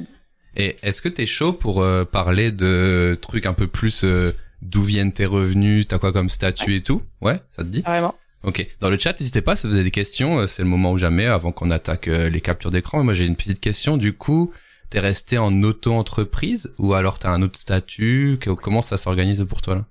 Et 0.57 0.77
est-ce 0.83 1.01
que 1.01 1.09
t'es 1.09 1.25
chaud 1.27 1.55
pour 1.55 1.83
parler 2.13 2.53
de 2.53 3.17
trucs 3.23 3.47
un 3.47 3.55
peu 3.55 3.67
plus 3.67 4.05
euh, 4.05 4.33
d'où 4.63 4.83
viennent 4.83 5.13
tes 5.13 5.27
revenus, 5.27 5.87
t'as 5.89 5.99
quoi 5.99 6.13
comme 6.13 6.29
statut 6.29 6.77
et 6.77 6.83
tout 6.83 7.03
Ouais, 7.21 7.41
ça 7.49 7.63
te 7.63 7.69
dit? 7.69 7.83
Carrément. 7.83 8.15
Ok. 8.45 8.67
Dans 8.81 8.91
le 8.91 8.99
chat, 8.99 9.19
n'hésitez 9.19 9.43
pas 9.43 9.57
si 9.57 9.67
vous 9.67 9.75
avez 9.75 9.85
des 9.85 9.91
questions. 9.91 10.41
euh, 10.41 10.47
C'est 10.47 10.63
le 10.63 10.69
moment 10.69 10.93
ou 10.93 10.99
jamais 10.99 11.27
avant 11.27 11.53
qu'on 11.53 11.71
attaque 11.71 12.07
euh, 12.09 12.29
les 12.31 12.41
captures 12.41 12.71
d'écran. 12.71 13.03
Moi, 13.03 13.15
j'ai 13.15 13.27
une 13.27 13.35
petite 13.37 13.61
question. 13.61 13.97
Du 13.97 14.13
coup, 14.13 14.53
t'es 14.91 15.01
resté 15.01 15.37
en 15.39 15.63
auto-entreprise 15.63 16.73
ou 16.79 16.95
alors 16.95 17.19
t'as 17.19 17.31
un 17.31 17.43
autre 17.43 17.59
statut? 17.59 18.39
Comment 18.63 18.81
ça 18.83 18.97
s'organise 18.99 19.45
pour 19.49 19.63
toi 19.63 19.75
là? 19.77 19.85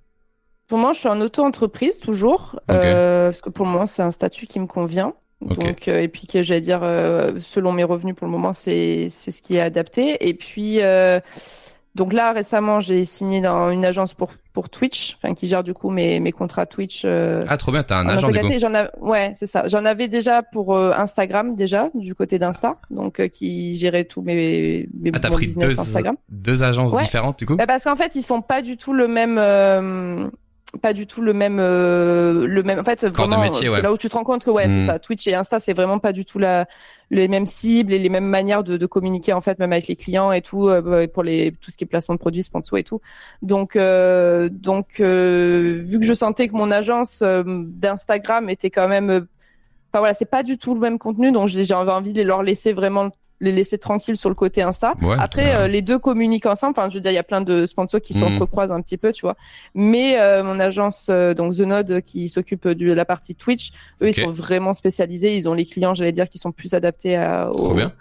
Pour 0.67 0.77
moi, 0.79 0.93
je 0.93 0.99
suis 0.99 1.07
en 1.09 1.19
auto-entreprise 1.21 1.99
toujours, 1.99 2.55
Ok. 2.69 2.75
euh, 2.75 3.27
parce 3.29 3.41
que 3.41 3.49
pour 3.49 3.65
le 3.65 3.71
moment, 3.71 3.85
c'est 3.85 4.01
un 4.01 4.09
statut 4.11 4.47
qui 4.47 4.59
me 4.59 4.65
convient. 4.67 5.13
Ok. 5.41 5.59
Donc, 5.59 5.87
euh, 5.87 6.01
et 6.01 6.07
puis 6.07 6.25
que 6.25 6.41
j'allais 6.41 6.61
dire, 6.61 6.79
euh, 6.81 7.33
selon 7.39 7.71
mes 7.71 7.83
revenus 7.83 8.15
pour 8.15 8.25
le 8.25 8.31
moment, 8.31 8.53
c'est 8.53 9.09
c'est 9.11 9.29
ce 9.31 9.41
qui 9.43 9.57
est 9.57 9.59
adapté. 9.61 10.27
Et 10.27 10.33
puis, 10.33 10.81
euh, 10.81 11.19
donc 11.95 12.13
là, 12.13 12.33
récemment, 12.33 12.79
j'ai 12.79 13.03
signé 13.05 13.41
dans 13.41 13.71
une 13.71 13.85
agence 13.85 14.13
pour 14.13 14.31
pour 14.53 14.69
Twitch, 14.69 15.17
enfin 15.17 15.33
qui 15.33 15.47
gère 15.47 15.63
du 15.63 15.73
coup 15.73 15.89
mes 15.89 16.19
mes 16.19 16.31
contrats 16.31 16.65
Twitch. 16.65 17.01
euh, 17.05 17.43
Ah, 17.47 17.57
trop 17.57 17.71
bien. 17.71 17.83
T'as 17.83 17.97
un 17.99 18.05
en 18.05 18.09
agent 18.09 18.29
du 18.29 18.39
coup. 18.39 18.47
av- 18.73 18.91
ouais, 19.01 19.31
c'est 19.33 19.45
ça. 19.45 19.67
J'en 19.67 19.83
avais 19.85 20.07
déjà 20.07 20.43
pour 20.43 20.75
euh, 20.75 20.91
Instagram 20.95 21.55
déjà 21.55 21.89
du 21.93 22.13
côté 22.15 22.37
d'Insta, 22.39 22.75
donc 22.89 23.19
euh, 23.19 23.27
qui 23.27 23.75
gérait 23.75 24.05
tous 24.05 24.21
mes 24.21 24.87
mes 24.99 25.11
Ah, 25.13 25.19
t'as 25.19 25.29
pris 25.29 25.53
deux 25.55 25.79
Instagram. 25.79 26.15
deux 26.29 26.63
agences 26.63 26.93
Ouais. 26.93 27.01
différentes 27.03 27.39
du 27.39 27.45
coup? 27.45 27.55
Bah 27.55 27.67
parce 27.67 27.83
qu'en 27.83 27.95
fait, 27.95 28.15
ils 28.15 28.23
font 28.23 28.41
pas 28.41 28.61
du 28.61 28.77
tout 28.77 28.93
le 28.93 29.07
même, 29.07 29.37
euh, 29.37 30.27
pas 30.81 30.93
du 30.93 31.07
tout 31.07 31.21
le 31.21 31.33
même, 31.33 31.59
euh, 31.59 32.47
le 32.47 32.63
même. 32.63 32.79
En 32.79 32.83
fait, 32.83 33.05
vraiment, 33.05 33.39
métier, 33.39 33.69
ouais. 33.69 33.81
là 33.81 33.91
où 33.91 33.97
tu 33.97 34.09
te 34.09 34.15
rends 34.15 34.23
compte 34.23 34.43
que 34.45 34.49
ouais, 34.49 34.67
c'est 34.67 34.85
ça. 34.85 34.99
Twitch 34.99 35.27
et 35.27 35.35
Insta, 35.35 35.59
c'est 35.59 35.73
vraiment 35.73 35.99
pas 35.99 36.13
du 36.13 36.25
tout 36.25 36.39
la, 36.39 36.67
les 37.09 37.27
mêmes 37.27 37.45
cibles 37.45 37.93
et 37.93 37.99
les 37.99 38.09
mêmes 38.09 38.25
manières 38.25 38.63
de, 38.63 38.77
de 38.77 38.85
communiquer 38.85 39.33
en 39.33 39.41
fait, 39.41 39.59
même 39.59 39.71
avec 39.71 39.87
les 39.87 39.95
clients 39.95 40.31
et 40.31 40.41
tout, 40.41 40.67
euh, 40.67 41.07
pour 41.07 41.23
les 41.23 41.51
tout 41.61 41.71
ce 41.71 41.77
qui 41.77 41.83
est 41.83 41.87
placement 41.87 42.15
de 42.15 42.19
produits, 42.19 42.43
sponsor 42.43 42.77
et 42.77 42.83
tout. 42.83 43.01
Donc, 43.41 43.75
euh, 43.75 44.49
donc, 44.49 44.99
euh, 44.99 45.79
vu 45.81 45.99
que 45.99 46.05
je 46.05 46.13
sentais 46.13 46.47
que 46.47 46.55
mon 46.55 46.71
agence 46.71 47.21
euh, 47.21 47.43
d'Instagram 47.45 48.49
était 48.49 48.69
quand 48.69 48.87
même, 48.87 49.09
euh, 49.09 49.19
enfin 49.91 49.99
voilà, 49.99 50.13
c'est 50.13 50.29
pas 50.29 50.43
du 50.43 50.57
tout 50.57 50.73
le 50.73 50.79
même 50.79 50.99
contenu, 50.99 51.31
donc 51.31 51.47
j'ai 51.47 51.63
j'avais 51.63 51.91
envie 51.91 52.13
de 52.13 52.21
leur 52.21 52.43
laisser 52.43 52.73
vraiment 52.73 53.11
les 53.41 53.51
laisser 53.51 53.77
tranquilles 53.77 54.15
sur 54.15 54.29
le 54.29 54.35
côté 54.35 54.61
Insta. 54.61 54.93
Ouais, 55.01 55.15
Après, 55.19 55.55
euh, 55.55 55.67
les 55.67 55.81
deux 55.81 55.99
communiquent 55.99 56.45
ensemble. 56.45 56.73
Enfin, 56.77 56.89
je 56.89 56.95
veux 56.95 57.01
dire, 57.01 57.11
il 57.11 57.15
y 57.15 57.19
a 57.19 57.23
plein 57.23 57.41
de 57.41 57.65
sponsors 57.65 57.99
qui 57.99 58.13
Mhm. 58.15 58.21
s'entrecroisent 58.21 58.71
un 58.71 58.81
petit 58.81 58.97
peu, 58.97 59.11
tu 59.11 59.21
vois. 59.21 59.35
Mais 59.73 60.21
euh, 60.21 60.43
mon 60.43 60.59
agence, 60.59 61.07
euh, 61.09 61.33
donc 61.33 61.53
The 61.55 61.59
Node, 61.61 62.01
qui 62.01 62.27
s'occupe 62.29 62.67
de 62.67 62.93
la 62.93 63.03
partie 63.05 63.35
Twitch, 63.35 63.71
eux, 64.01 64.07
ils 64.09 64.15
sont 64.15 64.31
vraiment 64.31 64.73
spécialisés. 64.73 65.35
Ils 65.35 65.49
ont 65.49 65.53
les 65.53 65.65
clients, 65.65 65.93
j'allais 65.93 66.11
dire, 66.13 66.29
qui 66.29 66.37
sont 66.37 66.51
plus 66.53 66.73
adaptés 66.73 67.17
à, 67.17 67.49
au, 67.49 67.53
Trop 67.53 67.73
bien. 67.73 67.91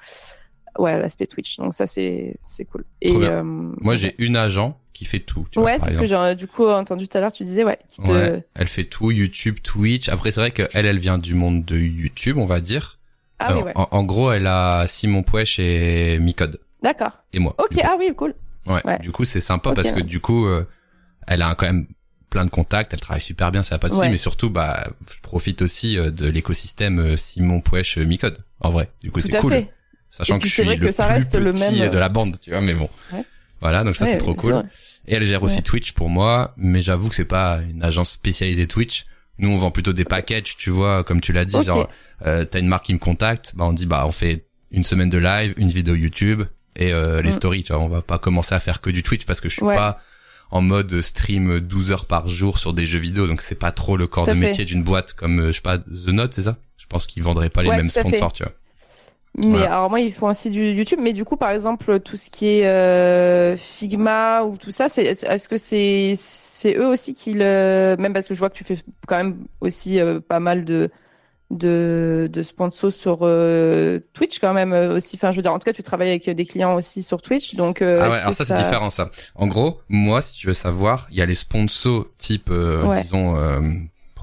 ouais, 0.78 0.92
à 0.92 0.98
l'aspect 0.98 1.26
Twitch. 1.26 1.56
Donc 1.58 1.74
ça, 1.74 1.86
c'est 1.86 2.36
c'est 2.46 2.64
cool. 2.64 2.82
Trop 3.04 3.16
Et 3.16 3.18
bien. 3.18 3.30
euh, 3.38 3.42
Moi, 3.42 3.96
j'ai 3.96 4.14
une 4.18 4.36
agent 4.36 4.78
qui 4.92 5.04
fait 5.04 5.18
tout. 5.18 5.44
Tu 5.50 5.58
ouais, 5.58 5.78
c'est 5.80 5.94
ce 5.94 6.00
que 6.00 6.06
j'ai 6.06 6.14
euh, 6.14 6.34
du 6.36 6.46
coup 6.46 6.66
entendu 6.68 7.08
tout 7.08 7.18
à 7.18 7.20
l'heure. 7.20 7.32
Tu 7.32 7.42
disais, 7.42 7.64
ouais, 7.64 7.78
qui 7.88 8.00
te... 8.00 8.10
Ouais, 8.12 8.44
elle 8.54 8.68
fait 8.68 8.84
tout, 8.84 9.10
YouTube, 9.10 9.56
Twitch. 9.60 10.08
Après, 10.08 10.30
c'est 10.30 10.40
vrai 10.40 10.52
que 10.52 10.62
elle, 10.74 10.86
elle 10.86 10.98
vient 11.00 11.18
du 11.18 11.34
monde 11.34 11.64
de 11.64 11.76
YouTube, 11.76 12.38
on 12.38 12.44
va 12.46 12.60
dire. 12.60 13.00
Ah 13.44 13.48
Alors, 13.48 13.60
oui, 13.62 13.66
ouais. 13.68 13.72
en, 13.76 13.88
en 13.90 14.04
gros, 14.04 14.32
elle 14.32 14.46
a 14.46 14.86
Simon 14.86 15.22
Pouèche 15.22 15.58
et 15.58 16.18
Micode 16.18 16.60
D'accord. 16.82 17.12
et 17.32 17.38
moi. 17.38 17.54
Ok. 17.58 17.78
Ah 17.82 17.96
oui, 17.98 18.10
cool. 18.16 18.34
Ouais. 18.66 18.80
Ouais. 18.84 18.98
Du 19.00 19.10
coup, 19.12 19.24
c'est 19.24 19.40
sympa 19.40 19.72
parce 19.72 19.92
que 19.92 20.00
du 20.00 20.20
coup, 20.20 20.46
euh, 20.46 20.66
elle 21.26 21.42
a 21.42 21.54
quand 21.54 21.66
même 21.66 21.86
plein 22.30 22.44
de 22.44 22.50
contacts, 22.50 22.92
elle 22.92 23.00
travaille 23.00 23.20
super 23.20 23.52
bien, 23.52 23.62
ça 23.62 23.76
va 23.76 23.78
pas 23.78 23.88
de 23.88 23.94
souci, 23.94 24.08
mais 24.08 24.16
surtout, 24.16 24.50
bah, 24.50 24.88
je 25.08 25.20
profite 25.20 25.62
aussi 25.62 25.96
euh, 25.98 26.10
de 26.10 26.28
l'écosystème 26.28 26.98
euh, 26.98 27.16
Simon 27.16 27.60
Pouèche 27.60 27.98
Micode. 27.98 28.38
En 28.60 28.70
vrai, 28.70 28.90
du 29.02 29.10
coup, 29.12 29.20
c'est 29.20 29.38
cool. 29.38 29.52
fait. 29.52 29.70
Sachant 30.10 30.38
que 30.38 30.46
je 30.46 30.52
suis 30.52 30.64
le 30.64 30.76
que 30.76 30.90
ça 30.92 31.06
plus 31.06 31.14
reste 31.14 31.34
le 31.36 31.50
petit 31.50 31.80
même- 31.80 31.90
de 31.90 31.98
la 31.98 32.08
bande, 32.08 32.36
tu 32.40 32.50
vois, 32.50 32.60
mais 32.60 32.74
bon. 32.74 32.88
Ouais. 33.12 33.24
Voilà, 33.60 33.82
donc 33.84 33.96
ça 33.96 34.04
c'est 34.06 34.18
trop 34.18 34.34
cool. 34.34 34.64
Et 35.06 35.14
elle 35.14 35.24
gère 35.24 35.42
aussi. 35.42 35.62
Twitch 35.62 35.92
pour 35.92 36.08
moi, 36.08 36.52
mais 36.56 36.80
j'avoue 36.80 37.08
que 37.08 37.14
c'est 37.14 37.24
pas 37.24 37.60
une 37.60 37.82
agence 37.84 38.10
spécialisée 38.10 38.66
Twitch. 38.66 39.06
Nous, 39.38 39.48
on 39.50 39.56
vend 39.56 39.70
plutôt 39.70 39.92
des 39.92 40.04
packages, 40.04 40.56
tu 40.56 40.70
vois, 40.70 41.02
comme 41.04 41.20
tu 41.20 41.32
l'as 41.32 41.44
dit, 41.44 41.62
genre, 41.64 41.88
euh, 42.24 42.44
t'as 42.44 42.60
une 42.60 42.68
marque 42.68 42.86
qui 42.86 42.94
me 42.94 42.98
contacte, 42.98 43.52
bah 43.56 43.64
on 43.64 43.72
dit, 43.72 43.86
bah 43.86 44.04
on 44.06 44.12
fait 44.12 44.46
une 44.70 44.84
semaine 44.84 45.08
de 45.10 45.18
live, 45.18 45.54
une 45.56 45.70
vidéo 45.70 45.94
YouTube 45.94 46.42
et 46.76 46.92
euh, 46.92 47.20
les 47.22 47.30
Mm. 47.30 47.32
stories, 47.32 47.64
tu 47.64 47.72
vois. 47.72 47.82
On 47.82 47.88
va 47.88 48.02
pas 48.02 48.18
commencer 48.18 48.54
à 48.54 48.60
faire 48.60 48.80
que 48.80 48.90
du 48.90 49.02
Twitch 49.02 49.24
parce 49.26 49.40
que 49.40 49.48
je 49.48 49.54
suis 49.54 49.64
Ouais. 49.64 49.74
pas 49.76 49.98
en 50.50 50.60
mode 50.60 51.00
stream 51.00 51.58
12 51.60 51.90
heures 51.90 52.06
par 52.06 52.28
jour 52.28 52.58
sur 52.58 52.72
des 52.72 52.86
jeux 52.86 52.98
vidéo, 53.00 53.26
donc 53.26 53.40
c'est 53.42 53.54
pas 53.58 53.72
trop 53.72 53.96
le 53.96 54.06
corps 54.06 54.26
de 54.26 54.30
fait. 54.32 54.36
métier 54.38 54.64
d'une 54.64 54.82
boîte 54.84 55.12
comme, 55.14 55.40
euh, 55.40 55.46
je 55.48 55.52
sais 55.52 55.62
pas, 55.62 55.78
The 55.78 56.08
Note, 56.08 56.32
c'est 56.34 56.42
ça? 56.42 56.56
Je 56.78 56.86
pense 56.86 57.06
qu'ils 57.06 57.22
vendraient 57.24 57.50
pas 57.50 57.62
les 57.62 57.70
Ouais, 57.70 57.76
mêmes 57.78 57.90
fait. 57.90 58.00
sponsors, 58.00 58.32
tu 58.32 58.42
vois. 58.44 58.52
Mais 59.36 59.48
Voilà. 59.48 59.74
alors 59.76 59.90
moi, 59.90 59.98
ils 60.00 60.12
font 60.12 60.28
aussi 60.28 60.50
du 60.50 60.70
YouTube. 60.72 61.00
Mais 61.02 61.12
du 61.12 61.24
coup, 61.24 61.36
par 61.36 61.50
exemple, 61.50 61.98
tout 62.00 62.16
ce 62.16 62.30
qui 62.30 62.46
est 62.46 62.66
euh, 62.66 63.56
Figma 63.56 64.44
ou 64.44 64.56
tout 64.56 64.70
ça, 64.70 64.88
c'est 64.88 65.04
est-ce 65.04 65.48
que 65.48 65.56
c'est 65.56 66.14
c'est 66.16 66.76
eux 66.76 66.86
aussi 66.86 67.14
qui 67.14 67.32
le 67.34 67.96
même 67.98 68.12
parce 68.12 68.28
que 68.28 68.34
je 68.34 68.38
vois 68.38 68.48
que 68.50 68.54
tu 68.56 68.62
fais 68.64 68.76
quand 69.08 69.16
même 69.16 69.46
aussi 69.60 69.98
euh, 69.98 70.20
pas 70.20 70.38
mal 70.40 70.64
de 70.64 70.90
de 71.50 72.28
de 72.32 72.42
sponsors 72.42 72.90
sur 72.92 73.18
euh, 73.22 74.00
Twitch 74.12 74.38
quand 74.38 74.54
même 74.54 74.72
euh, 74.72 74.96
aussi. 74.96 75.16
Enfin, 75.16 75.30
je 75.30 75.36
veux 75.36 75.42
dire, 75.42 75.52
en 75.52 75.58
tout 75.58 75.64
cas, 75.66 75.72
tu 75.72 75.82
travailles 75.82 76.10
avec 76.10 76.30
des 76.30 76.46
clients 76.46 76.74
aussi 76.74 77.02
sur 77.02 77.20
Twitch, 77.20 77.54
donc. 77.56 77.82
euh, 77.82 78.00
Ah 78.02 78.10
ouais, 78.10 78.18
alors 78.18 78.34
ça, 78.34 78.44
c'est 78.44 78.54
différent 78.54 78.88
ça. 78.90 79.10
En 79.34 79.46
gros, 79.46 79.80
moi, 79.88 80.22
si 80.22 80.34
tu 80.34 80.46
veux 80.46 80.54
savoir, 80.54 81.06
il 81.10 81.16
y 81.18 81.22
a 81.22 81.26
les 81.26 81.34
sponsors 81.34 82.06
type, 82.18 82.50
euh, 82.50 82.86
Ouais. 82.86 83.02
disons, 83.02 83.36
euh, 83.36 83.60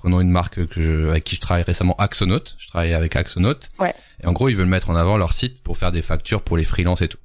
prenons 0.01 0.19
une 0.19 0.31
marque 0.31 0.65
que 0.67 0.81
je, 0.81 1.09
avec 1.09 1.23
qui 1.23 1.35
je 1.35 1.41
travaille 1.41 1.63
récemment, 1.63 1.95
Axonaut. 1.97 2.43
Je 2.57 2.67
travaille 2.67 2.93
avec 2.93 3.15
Axonaut. 3.15 3.59
Ouais. 3.79 3.93
Et 4.23 4.27
en 4.27 4.33
gros, 4.33 4.49
ils 4.49 4.55
veulent 4.55 4.67
mettre 4.67 4.89
en 4.89 4.95
avant 4.95 5.17
leur 5.17 5.33
site 5.33 5.63
pour 5.63 5.77
faire 5.77 5.91
des 5.91 6.01
factures 6.01 6.41
pour 6.41 6.57
les 6.57 6.65
freelances 6.65 7.01
et 7.01 7.07
tout. 7.07 7.19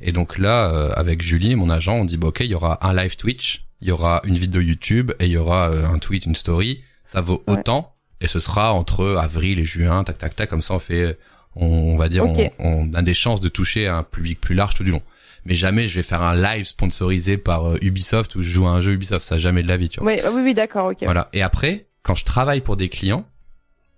Et 0.00 0.12
donc 0.12 0.38
là, 0.38 0.70
euh, 0.72 0.92
avec 0.96 1.22
Julie, 1.22 1.54
mon 1.54 1.70
agent, 1.70 1.94
on 1.94 2.04
dit 2.04 2.16
bah 2.16 2.28
ok, 2.28 2.40
il 2.40 2.46
y 2.46 2.54
aura 2.54 2.86
un 2.86 2.94
live 2.94 3.16
Twitch 3.16 3.64
il 3.82 3.88
y 3.88 3.90
aura 3.90 4.22
une 4.24 4.36
vidéo 4.36 4.62
YouTube 4.62 5.10
et 5.18 5.26
il 5.26 5.32
y 5.32 5.36
aura 5.36 5.70
euh, 5.70 5.86
un 5.86 5.98
tweet, 5.98 6.24
une 6.24 6.36
story. 6.36 6.82
Ça 7.02 7.20
vaut 7.20 7.42
autant 7.48 7.96
et 8.20 8.28
ce 8.28 8.38
sera 8.38 8.72
entre 8.72 9.16
avril 9.16 9.58
et 9.58 9.64
juin, 9.64 10.04
tac 10.04 10.18
tac 10.18 10.36
tac. 10.36 10.48
Comme 10.48 10.62
ça, 10.62 10.74
on 10.74 10.78
fait, 10.78 11.18
on, 11.56 11.96
va 11.96 12.08
dire, 12.08 12.24
on, 12.60 12.94
a 12.94 13.02
des 13.02 13.12
chances 13.12 13.40
de 13.40 13.48
toucher 13.48 13.88
un 13.88 14.04
public 14.04 14.40
plus 14.40 14.54
large 14.54 14.74
tout 14.74 14.84
du 14.84 14.92
long. 14.92 15.02
Mais 15.44 15.56
jamais 15.56 15.88
je 15.88 15.96
vais 15.96 16.04
faire 16.04 16.22
un 16.22 16.36
live 16.36 16.64
sponsorisé 16.64 17.36
par 17.36 17.72
euh, 17.72 17.78
Ubisoft 17.82 18.36
ou 18.36 18.42
je 18.42 18.50
joue 18.50 18.68
à 18.68 18.70
un 18.70 18.80
jeu 18.80 18.92
Ubisoft. 18.92 19.26
Ça 19.26 19.36
jamais 19.36 19.64
de 19.64 19.68
la 19.68 19.76
vie, 19.76 19.88
tu 19.88 19.98
vois. 19.98 20.12
Oui, 20.12 20.18
oui, 20.32 20.42
oui 20.44 20.54
d'accord, 20.54 20.92
ok. 20.92 20.98
Voilà. 21.02 21.28
Et 21.32 21.42
après, 21.42 21.86
quand 22.02 22.14
je 22.14 22.24
travaille 22.24 22.60
pour 22.60 22.76
des 22.76 22.88
clients, 22.88 23.26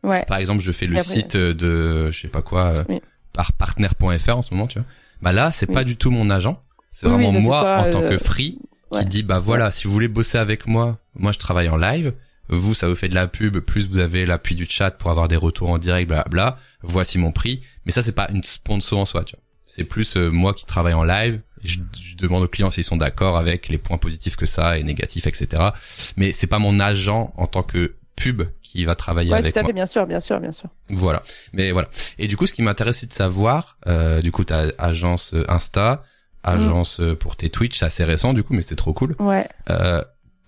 ouais. 0.02 0.24
par 0.26 0.38
exemple, 0.38 0.62
je 0.62 0.72
fais 0.72 0.86
le 0.86 0.98
site 0.98 1.36
de, 1.36 2.10
je 2.10 2.20
sais 2.20 2.28
pas 2.28 2.42
quoi, 2.42 2.84
euh, 2.88 2.98
par 3.32 3.52
partner.fr 3.52 4.36
en 4.36 4.42
ce 4.42 4.54
moment, 4.54 4.66
tu 4.66 4.78
vois. 4.78 4.86
Bah 5.22 5.32
là, 5.32 5.50
c'est 5.50 5.66
pas 5.66 5.84
du 5.84 5.96
tout 5.96 6.10
mon 6.10 6.30
agent. 6.30 6.62
C'est 6.90 7.08
vraiment 7.08 7.32
moi 7.32 7.78
en 7.78 7.90
tant 7.90 8.02
que 8.02 8.18
free 8.18 8.58
qui 8.92 9.04
dit 9.06 9.22
bah 9.22 9.38
voilà, 9.38 9.70
si 9.70 9.86
vous 9.86 9.92
voulez 9.92 10.08
bosser 10.08 10.38
avec 10.38 10.66
moi, 10.66 10.98
moi 11.14 11.32
je 11.32 11.38
travaille 11.38 11.68
en 11.68 11.76
live. 11.76 12.12
Vous, 12.48 12.74
ça 12.74 12.88
vous 12.88 12.94
fait 12.94 13.08
de 13.08 13.14
la 13.14 13.26
pub, 13.26 13.58
plus 13.58 13.88
vous 13.88 13.98
avez 13.98 14.26
l'appui 14.26 14.54
du 14.54 14.66
chat 14.68 14.90
pour 14.90 15.10
avoir 15.10 15.28
des 15.28 15.36
retours 15.36 15.70
en 15.70 15.78
direct, 15.78 16.08
bla 16.08 16.24
bla. 16.30 16.58
Voici 16.82 17.18
mon 17.18 17.32
prix. 17.32 17.62
Mais 17.86 17.92
ça, 17.92 18.02
c'est 18.02 18.12
pas 18.12 18.28
une 18.30 18.42
sponsor 18.42 18.98
en 18.98 19.04
soi, 19.06 19.24
tu 19.24 19.34
vois. 19.34 19.42
C'est 19.66 19.84
plus 19.84 20.16
euh, 20.16 20.30
moi 20.30 20.52
qui 20.52 20.66
travaille 20.66 20.92
en 20.92 21.04
live. 21.04 21.40
Et 21.64 21.68
je, 21.68 21.80
demande 22.16 22.42
aux 22.42 22.48
clients 22.48 22.70
s'ils 22.70 22.84
sont 22.84 22.96
d'accord 22.96 23.36
avec 23.36 23.68
les 23.68 23.78
points 23.78 23.98
positifs 23.98 24.36
que 24.36 24.46
ça 24.46 24.78
et 24.78 24.82
négatifs, 24.82 25.26
etc. 25.26 25.70
Mais 26.16 26.32
c'est 26.32 26.46
pas 26.46 26.58
mon 26.58 26.78
agent 26.78 27.34
en 27.36 27.46
tant 27.46 27.62
que 27.62 27.94
pub 28.16 28.42
qui 28.62 28.84
va 28.84 28.94
travailler 28.94 29.32
ouais, 29.32 29.38
avec 29.38 29.52
tout 29.52 29.58
à 29.58 29.62
moi. 29.62 29.68
Fait, 29.70 29.74
bien 29.74 29.86
sûr, 29.86 30.06
bien 30.06 30.20
sûr, 30.20 30.40
bien 30.40 30.52
sûr. 30.52 30.68
Voilà. 30.88 31.22
Mais 31.52 31.72
voilà. 31.72 31.88
Et 32.18 32.28
du 32.28 32.36
coup, 32.36 32.46
ce 32.46 32.52
qui 32.52 32.62
m'intéresse, 32.62 32.98
c'est 32.98 33.08
de 33.08 33.12
savoir, 33.12 33.78
euh, 33.86 34.20
du 34.20 34.30
coup, 34.30 34.44
ta 34.44 34.66
agence 34.78 35.34
euh, 35.34 35.44
Insta, 35.48 36.04
agence 36.44 37.00
mm. 37.00 37.16
pour 37.16 37.36
tes 37.36 37.50
Twitch, 37.50 37.78
c'est 37.78 37.86
assez 37.86 38.04
récent 38.04 38.32
du 38.32 38.42
coup, 38.42 38.54
mais 38.54 38.62
c'était 38.62 38.76
trop 38.76 38.92
cool. 38.92 39.16
Ouais. 39.18 39.48
Euh, 39.70 40.02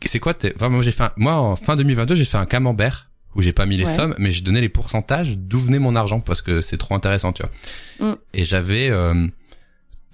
c'est 0.05 0.20
quoi 0.20 0.35
tes... 0.35 0.52
enfin, 0.55 0.68
moi 0.68 0.83
j'ai 0.83 0.92
fait 0.92 1.05
un... 1.05 1.12
moi 1.16 1.35
en 1.35 1.57
fin 1.57 1.76
2022 1.76 2.14
j'ai 2.14 2.24
fait 2.24 2.38
un 2.38 2.46
camembert 2.46 3.11
où 3.35 3.42
j'ai 3.42 3.52
pas 3.52 3.66
mis 3.66 3.76
les 3.76 3.87
sommes 3.87 4.14
mais 4.18 4.31
j'ai 4.31 4.42
donné 4.42 4.61
les 4.61 4.68
pourcentages 4.68 5.37
d'où 5.37 5.59
venait 5.59 5.79
mon 5.79 5.94
argent 5.94 6.20
parce 6.20 6.42
que 6.42 6.61
c'est 6.61 6.79
trop 6.79 6.94
intéressant 6.94 7.33
tu 7.33 7.42
vois. 7.42 8.12
Mm. 8.12 8.16
Et 8.35 8.44
j'avais 8.44 8.88
euh, 8.88 9.26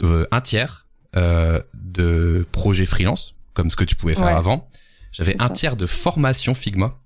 euh, 0.02 0.26
un 0.30 0.40
tiers 0.40 0.80
euh, 0.80 0.91
de 1.14 2.46
projets 2.52 2.86
freelance 2.86 3.34
comme 3.54 3.70
ce 3.70 3.76
que 3.76 3.84
tu 3.84 3.96
pouvais 3.96 4.14
faire 4.14 4.36
avant. 4.36 4.68
J'avais 5.12 5.40
un 5.40 5.50
tiers 5.50 5.76
de 5.76 5.86
formation 5.86 6.54
Figma 6.54 6.98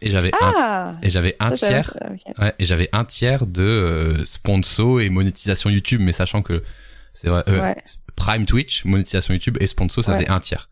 et 0.00 0.08
j'avais 0.08 0.30
ah, 0.40 0.94
un 0.96 0.98
et 1.02 1.08
j'avais 1.08 1.36
un 1.40 1.52
tiers 1.52 1.92
ouais, 2.38 2.54
et 2.58 2.64
j'avais 2.64 2.88
un 2.92 3.04
tiers 3.04 3.46
de 3.46 3.62
euh, 3.62 4.24
sponsor 4.24 5.00
et 5.00 5.10
monétisation 5.10 5.68
YouTube 5.68 6.00
mais 6.02 6.12
sachant 6.12 6.40
que 6.40 6.62
c'est 7.12 7.28
vrai 7.28 7.44
euh, 7.48 7.74
Prime 8.16 8.46
Twitch 8.46 8.84
monétisation 8.86 9.34
YouTube 9.34 9.58
et 9.60 9.66
sponsor 9.66 10.02
ça 10.02 10.14
faisait 10.14 10.30
un 10.30 10.40
tiers. 10.40 10.68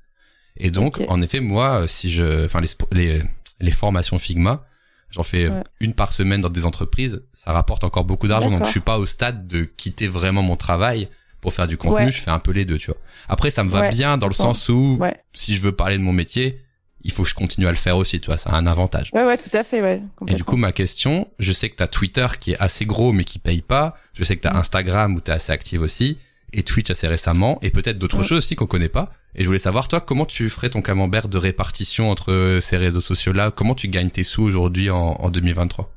Et 0.61 0.73
donc, 0.73 1.01
en 1.09 1.21
effet, 1.21 1.39
moi, 1.39 1.87
si 1.87 2.11
je, 2.11 2.45
enfin, 2.45 2.61
les, 2.61 2.69
les, 2.91 3.23
les 3.61 3.71
formations 3.71 4.19
Figma, 4.19 4.67
j'en 5.09 5.23
fais 5.23 5.49
une 5.79 5.95
par 5.95 6.13
semaine 6.13 6.41
dans 6.41 6.49
des 6.49 6.67
entreprises, 6.67 7.23
ça 7.33 7.53
rapporte 7.53 7.85
encore 7.85 8.05
beaucoup 8.05 8.27
d'argent. 8.27 8.51
Donc, 8.51 8.65
je 8.65 8.71
suis 8.71 8.81
pas 8.81 8.99
au 8.99 9.07
stade 9.07 9.47
de 9.47 9.63
quitter 9.63 10.09
vraiment 10.09 10.43
mon 10.43 10.57
travail 10.57 11.09
pour 11.41 11.53
faire 11.53 11.69
du 11.69 11.77
contenu. 11.77 12.13
Je 12.13 12.21
fais 12.21 12.31
un 12.31 12.39
peu 12.39 12.53
les 12.53 12.65
deux, 12.65 12.79
tu 12.79 12.87
vois. 12.87 13.01
Après, 13.29 13.51
ça 13.51 13.65
me 13.65 13.71
va 13.71 13.89
bien 13.89 14.19
dans 14.19 14.29
le 14.29 14.35
sens 14.35 14.69
où, 14.69 15.01
si 15.33 15.57
je 15.57 15.63
veux 15.63 15.73
parler 15.73 15.99
de 15.99 16.03
mon 16.03 16.13
métier, 16.13 16.61
il 17.03 17.13
faut 17.13 17.23
que 17.23 17.29
je 17.29 17.35
continue 17.35 17.67
à 17.67 17.71
le 17.71 17.77
faire 17.77 17.97
aussi, 17.97 18.21
tu 18.21 18.27
vois, 18.27 18.37
ça 18.37 18.51
a 18.51 18.57
un 18.57 18.67
avantage. 18.67 19.11
Ouais, 19.13 19.25
ouais, 19.25 19.39
tout 19.39 19.57
à 19.57 19.63
fait, 19.63 19.81
ouais. 19.81 20.03
Et 20.27 20.35
du 20.35 20.45
coup, 20.45 20.57
ma 20.57 20.73
question, 20.73 21.29
je 21.39 21.53
sais 21.53 21.71
que 21.71 21.77
t'as 21.77 21.87
Twitter 21.87 22.27
qui 22.41 22.53
est 22.53 22.59
assez 22.59 22.87
gros 22.87 23.13
mais 23.13 23.25
qui 23.25 23.39
paye 23.39 23.63
pas. 23.63 23.97
Je 24.15 24.25
sais 24.25 24.37
que 24.37 24.43
t'as 24.43 24.51
as 24.51 24.55
mm. 24.55 24.59
Instagram 24.59 25.15
où 25.15 25.21
t'es 25.21 25.33
assez 25.33 25.53
active 25.53 25.81
aussi 25.81 26.19
et 26.53 26.63
Twitch 26.63 26.91
assez 26.91 27.07
récemment 27.07 27.59
et 27.63 27.71
peut-être 27.71 27.99
d'autres 27.99 28.23
choses 28.23 28.39
aussi 28.39 28.57
qu'on 28.57 28.67
connaît 28.67 28.89
pas. 28.89 29.13
Et 29.35 29.43
je 29.43 29.47
voulais 29.47 29.59
savoir 29.59 29.87
toi 29.87 30.01
comment 30.01 30.25
tu 30.27 30.49
ferais 30.49 30.71
ton 30.71 30.83
camembert 30.83 31.29
de 31.29 31.39
répartition 31.39 32.11
entre 32.11 32.59
ces 32.61 32.77
réseaux 32.77 33.01
sociaux 33.01 33.33
là, 33.33 33.51
comment 33.51 33.75
tu 33.75 33.89
gagnes 33.89 34.11
tes 34.11 34.23
sous 34.23 34.43
aujourd'hui 34.43 34.91
en, 34.91 34.97
en 34.99 35.31
2023 35.31 35.93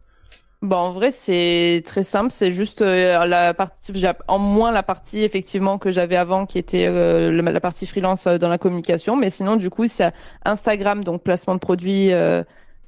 Bon, 0.61 0.75
en 0.75 0.89
vrai, 0.91 1.11
c'est 1.11 1.81
très 1.85 2.03
simple. 2.03 2.31
C'est 2.31 2.51
juste 2.51 2.81
euh, 2.81 3.25
la 3.25 3.53
partie, 3.53 3.91
en 4.27 4.39
moins 4.39 4.71
la 4.71 4.83
partie 4.83 5.23
effectivement 5.23 5.77
que 5.77 5.89
j'avais 5.89 6.17
avant, 6.17 6.45
qui 6.45 6.59
était 6.59 6.87
euh, 6.87 7.31
la 7.31 7.59
partie 7.59 7.87
freelance 7.87 8.27
euh, 8.27 8.37
dans 8.37 8.49
la 8.49 8.57
communication. 8.57 9.15
Mais 9.15 9.29
sinon, 9.29 9.55
du 9.55 9.69
coup, 9.69 9.87
c'est 9.87 10.13
Instagram, 10.45 11.03
donc 11.03 11.23
placement 11.23 11.55
de 11.55 11.59
produits, 11.59 12.11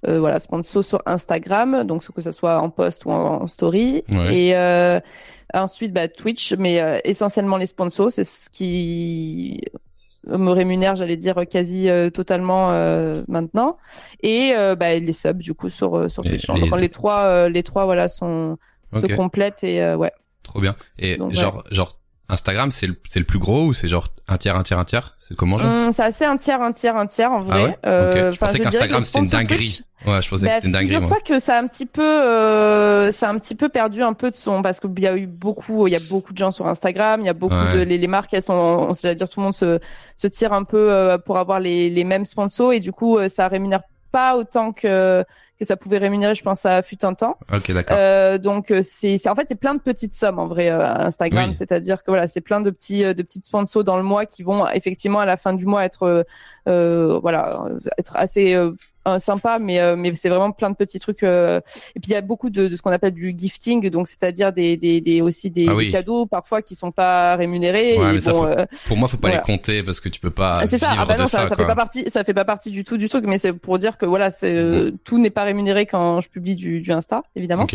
voilà, 0.05 0.39
sponsor 0.39 0.83
sur 0.83 1.01
Instagram, 1.05 1.83
donc 1.85 2.03
que 2.11 2.21
ce 2.21 2.31
soit 2.31 2.59
en 2.59 2.69
post 2.69 3.05
ou 3.05 3.11
en, 3.11 3.47
story. 3.47 4.03
Et 4.29 4.53
Ensuite, 5.53 5.93
bah, 5.93 6.07
Twitch, 6.07 6.53
mais 6.53 6.81
euh, 6.81 6.99
essentiellement 7.03 7.57
les 7.57 7.67
sponsors, 7.67 8.11
c'est 8.11 8.23
ce 8.23 8.49
qui 8.49 9.61
me 10.27 10.51
rémunère, 10.51 10.95
j'allais 10.95 11.17
dire 11.17 11.43
quasi 11.49 11.89
euh, 11.89 12.09
totalement 12.09 12.71
euh, 12.71 13.23
maintenant, 13.27 13.77
et 14.21 14.53
bah, 14.77 14.97
les 14.97 15.13
subs 15.13 15.37
du 15.37 15.53
coup 15.53 15.69
sur 15.69 16.09
sur 16.09 16.23
Twitch. 16.23 16.49
Les, 16.49 16.61
Donc 16.61 16.79
les 16.79 16.89
trois, 16.89 17.49
les 17.49 17.63
trois 17.63 17.85
voilà 17.85 18.07
sont 18.07 18.57
se 18.93 19.15
complètent 19.15 19.63
et 19.63 19.93
ouais. 19.95 20.11
Trop 20.43 20.59
bien. 20.59 20.75
Et 20.99 21.17
genre 21.31 21.63
genre 21.71 21.99
Instagram, 22.29 22.71
c'est 22.71 22.87
le, 22.87 22.95
c'est 23.05 23.19
le 23.19 23.25
plus 23.25 23.39
gros 23.39 23.65
ou 23.65 23.73
c'est 23.73 23.87
genre 23.87 24.07
un 24.27 24.37
tiers, 24.37 24.55
un 24.55 24.63
tiers, 24.63 24.79
un 24.79 24.85
tiers? 24.85 25.15
C'est 25.19 25.35
comment 25.35 25.57
genre 25.57 25.87
hum, 25.87 25.91
C'est 25.91 26.03
assez 26.03 26.25
un 26.25 26.37
tiers, 26.37 26.61
un 26.61 26.71
tiers, 26.71 26.95
un 26.95 27.05
tiers 27.05 27.31
en 27.31 27.41
ah 27.41 27.45
vrai. 27.45 27.79
Ah 27.83 27.89
ouais 27.89 28.31
Je 28.31 28.37
pensais 28.37 28.59
qu'Instagram 28.59 29.03
c'était 29.03 29.19
une 29.19 29.27
dinguerie. 29.27 29.81
Ouais, 30.05 30.21
je 30.21 30.29
pensais 30.29 30.47
que 30.47 30.51
bah, 30.51 30.55
c'était 30.55 30.67
une 30.67 30.73
dinguerie. 30.73 31.05
Moi. 31.05 31.19
que 31.25 31.39
ça 31.39 31.57
a 31.57 31.61
un 31.61 31.67
petit 31.67 31.85
peu, 31.85 32.01
euh, 32.01 33.11
ça 33.11 33.29
a 33.29 33.31
un 33.31 33.37
petit 33.39 33.55
peu 33.55 33.69
perdu 33.69 34.01
un 34.03 34.13
peu 34.13 34.31
de 34.31 34.35
son 34.35 34.61
parce 34.61 34.79
qu'il 34.79 34.99
y 34.99 35.07
a 35.07 35.15
eu 35.15 35.27
beaucoup, 35.27 35.87
il 35.87 35.91
y 35.91 35.95
a 35.95 36.01
beaucoup 36.09 36.33
de 36.33 36.37
gens 36.37 36.51
sur 36.51 36.67
Instagram, 36.67 37.21
il 37.21 37.25
y 37.25 37.29
a 37.29 37.33
beaucoup 37.33 37.55
de 37.55 37.83
les, 37.83 37.97
les, 37.97 38.07
marques, 38.07 38.33
elles 38.33 38.43
sont, 38.43 38.53
on 38.53 38.91
à 39.05 39.15
dire 39.15 39.29
tout 39.29 39.39
le 39.39 39.45
monde 39.45 39.53
se 39.53 39.79
se 40.15 40.27
tire 40.27 40.53
un 40.53 40.63
peu 40.63 40.91
euh, 40.91 41.17
pour 41.17 41.37
avoir 41.37 41.59
les 41.59 41.89
les 41.89 42.03
mêmes 42.03 42.25
sponsors 42.25 42.73
et 42.73 42.79
du 42.79 42.91
coup 42.91 43.17
euh, 43.17 43.29
ça 43.29 43.47
rémunère 43.47 43.81
pas 44.13 44.37
autant 44.37 44.71
que 44.71 45.25
que 45.59 45.65
ça 45.65 45.77
pouvait 45.77 45.97
rémunérer, 45.97 46.33
je 46.35 46.43
pense, 46.43 46.65
à 46.65 46.81
fut 46.81 47.03
un 47.05 47.13
temps. 47.13 47.37
Ok, 47.53 47.71
d'accord. 47.71 47.97
Euh, 47.99 48.37
donc 48.37 48.71
euh, 48.71 48.81
c'est, 48.83 49.27
en 49.27 49.35
fait 49.35 49.45
c'est 49.47 49.59
plein 49.59 49.75
de 49.75 49.79
petites 49.79 50.13
sommes 50.13 50.39
en 50.39 50.47
vrai 50.47 50.69
euh, 50.69 50.83
Instagram, 50.83 51.53
c'est-à-dire 51.53 52.03
que 52.03 52.11
voilà 52.11 52.27
c'est 52.27 52.41
plein 52.41 52.61
de 52.61 52.69
petits 52.69 53.03
de 53.03 53.23
petites 53.23 53.45
sponsors 53.45 53.83
dans 53.83 53.97
le 53.97 54.03
mois 54.03 54.25
qui 54.25 54.43
vont 54.43 54.67
effectivement 54.69 55.19
à 55.19 55.25
la 55.25 55.37
fin 55.37 55.53
du 55.53 55.65
mois 55.65 55.83
être 55.83 56.25
voilà 56.65 57.65
être 57.97 58.15
assez 58.15 58.55
sympa, 59.19 59.59
mais 59.59 59.79
euh, 59.79 59.95
mais 59.95 60.13
c'est 60.13 60.29
vraiment 60.29 60.51
plein 60.51 60.69
de 60.69 60.75
petits 60.75 60.99
trucs. 60.99 61.23
Euh, 61.23 61.59
et 61.95 61.99
puis 61.99 62.11
il 62.11 62.13
y 62.13 62.15
a 62.15 62.21
beaucoup 62.21 62.49
de, 62.49 62.67
de 62.67 62.75
ce 62.75 62.81
qu'on 62.81 62.91
appelle 62.91 63.13
du 63.13 63.33
gifting, 63.37 63.89
donc 63.89 64.07
c'est-à-dire 64.07 64.53
des, 64.53 64.77
des, 64.77 65.01
des, 65.01 65.21
aussi 65.21 65.49
des, 65.49 65.67
ah 65.67 65.91
cadeaux 65.91 66.25
parfois 66.25 66.61
qui 66.61 66.75
sont 66.75 66.91
pas 66.91 67.35
rémunérés. 67.35 67.97
Ouais, 67.97 68.13
mais 68.13 68.19
ça 68.19 68.31
euh, 68.31 68.65
pour 68.87 68.97
moi, 68.97 69.07
faut 69.07 69.17
pas 69.17 69.29
les 69.29 69.41
compter 69.41 69.83
parce 69.83 69.99
que 69.99 70.09
tu 70.09 70.19
peux 70.19 70.29
pas 70.29 70.59
ah, 70.61 70.65
vivre 70.65 70.77
ça. 70.77 70.95
Ah 70.97 71.05
bah 71.05 71.15
non, 71.17 71.25
ça, 71.25 71.47
ça, 71.47 71.55
fait 71.55 71.65
pas 71.65 71.75
partie, 71.75 72.09
ça 72.09 72.23
fait 72.23 72.33
pas 72.33 72.45
partie 72.45 72.71
du 72.71 72.83
tout 72.83 72.97
du 72.97 73.09
truc, 73.09 73.25
mais 73.27 73.37
c'est 73.37 73.53
pour 73.53 73.77
dire 73.77 73.97
que 73.97 74.05
voilà, 74.05 74.31
c'est 74.31 74.53
mhm. 74.53 74.97
tout 75.03 75.19
n'est 75.19 75.29
pas 75.29 75.43
rémunéré 75.43 75.85
quand 75.85 76.21
je 76.21 76.29
publie 76.29 76.55
du, 76.55 76.81
du 76.81 76.91
Insta, 76.91 77.23
évidemment. 77.35 77.67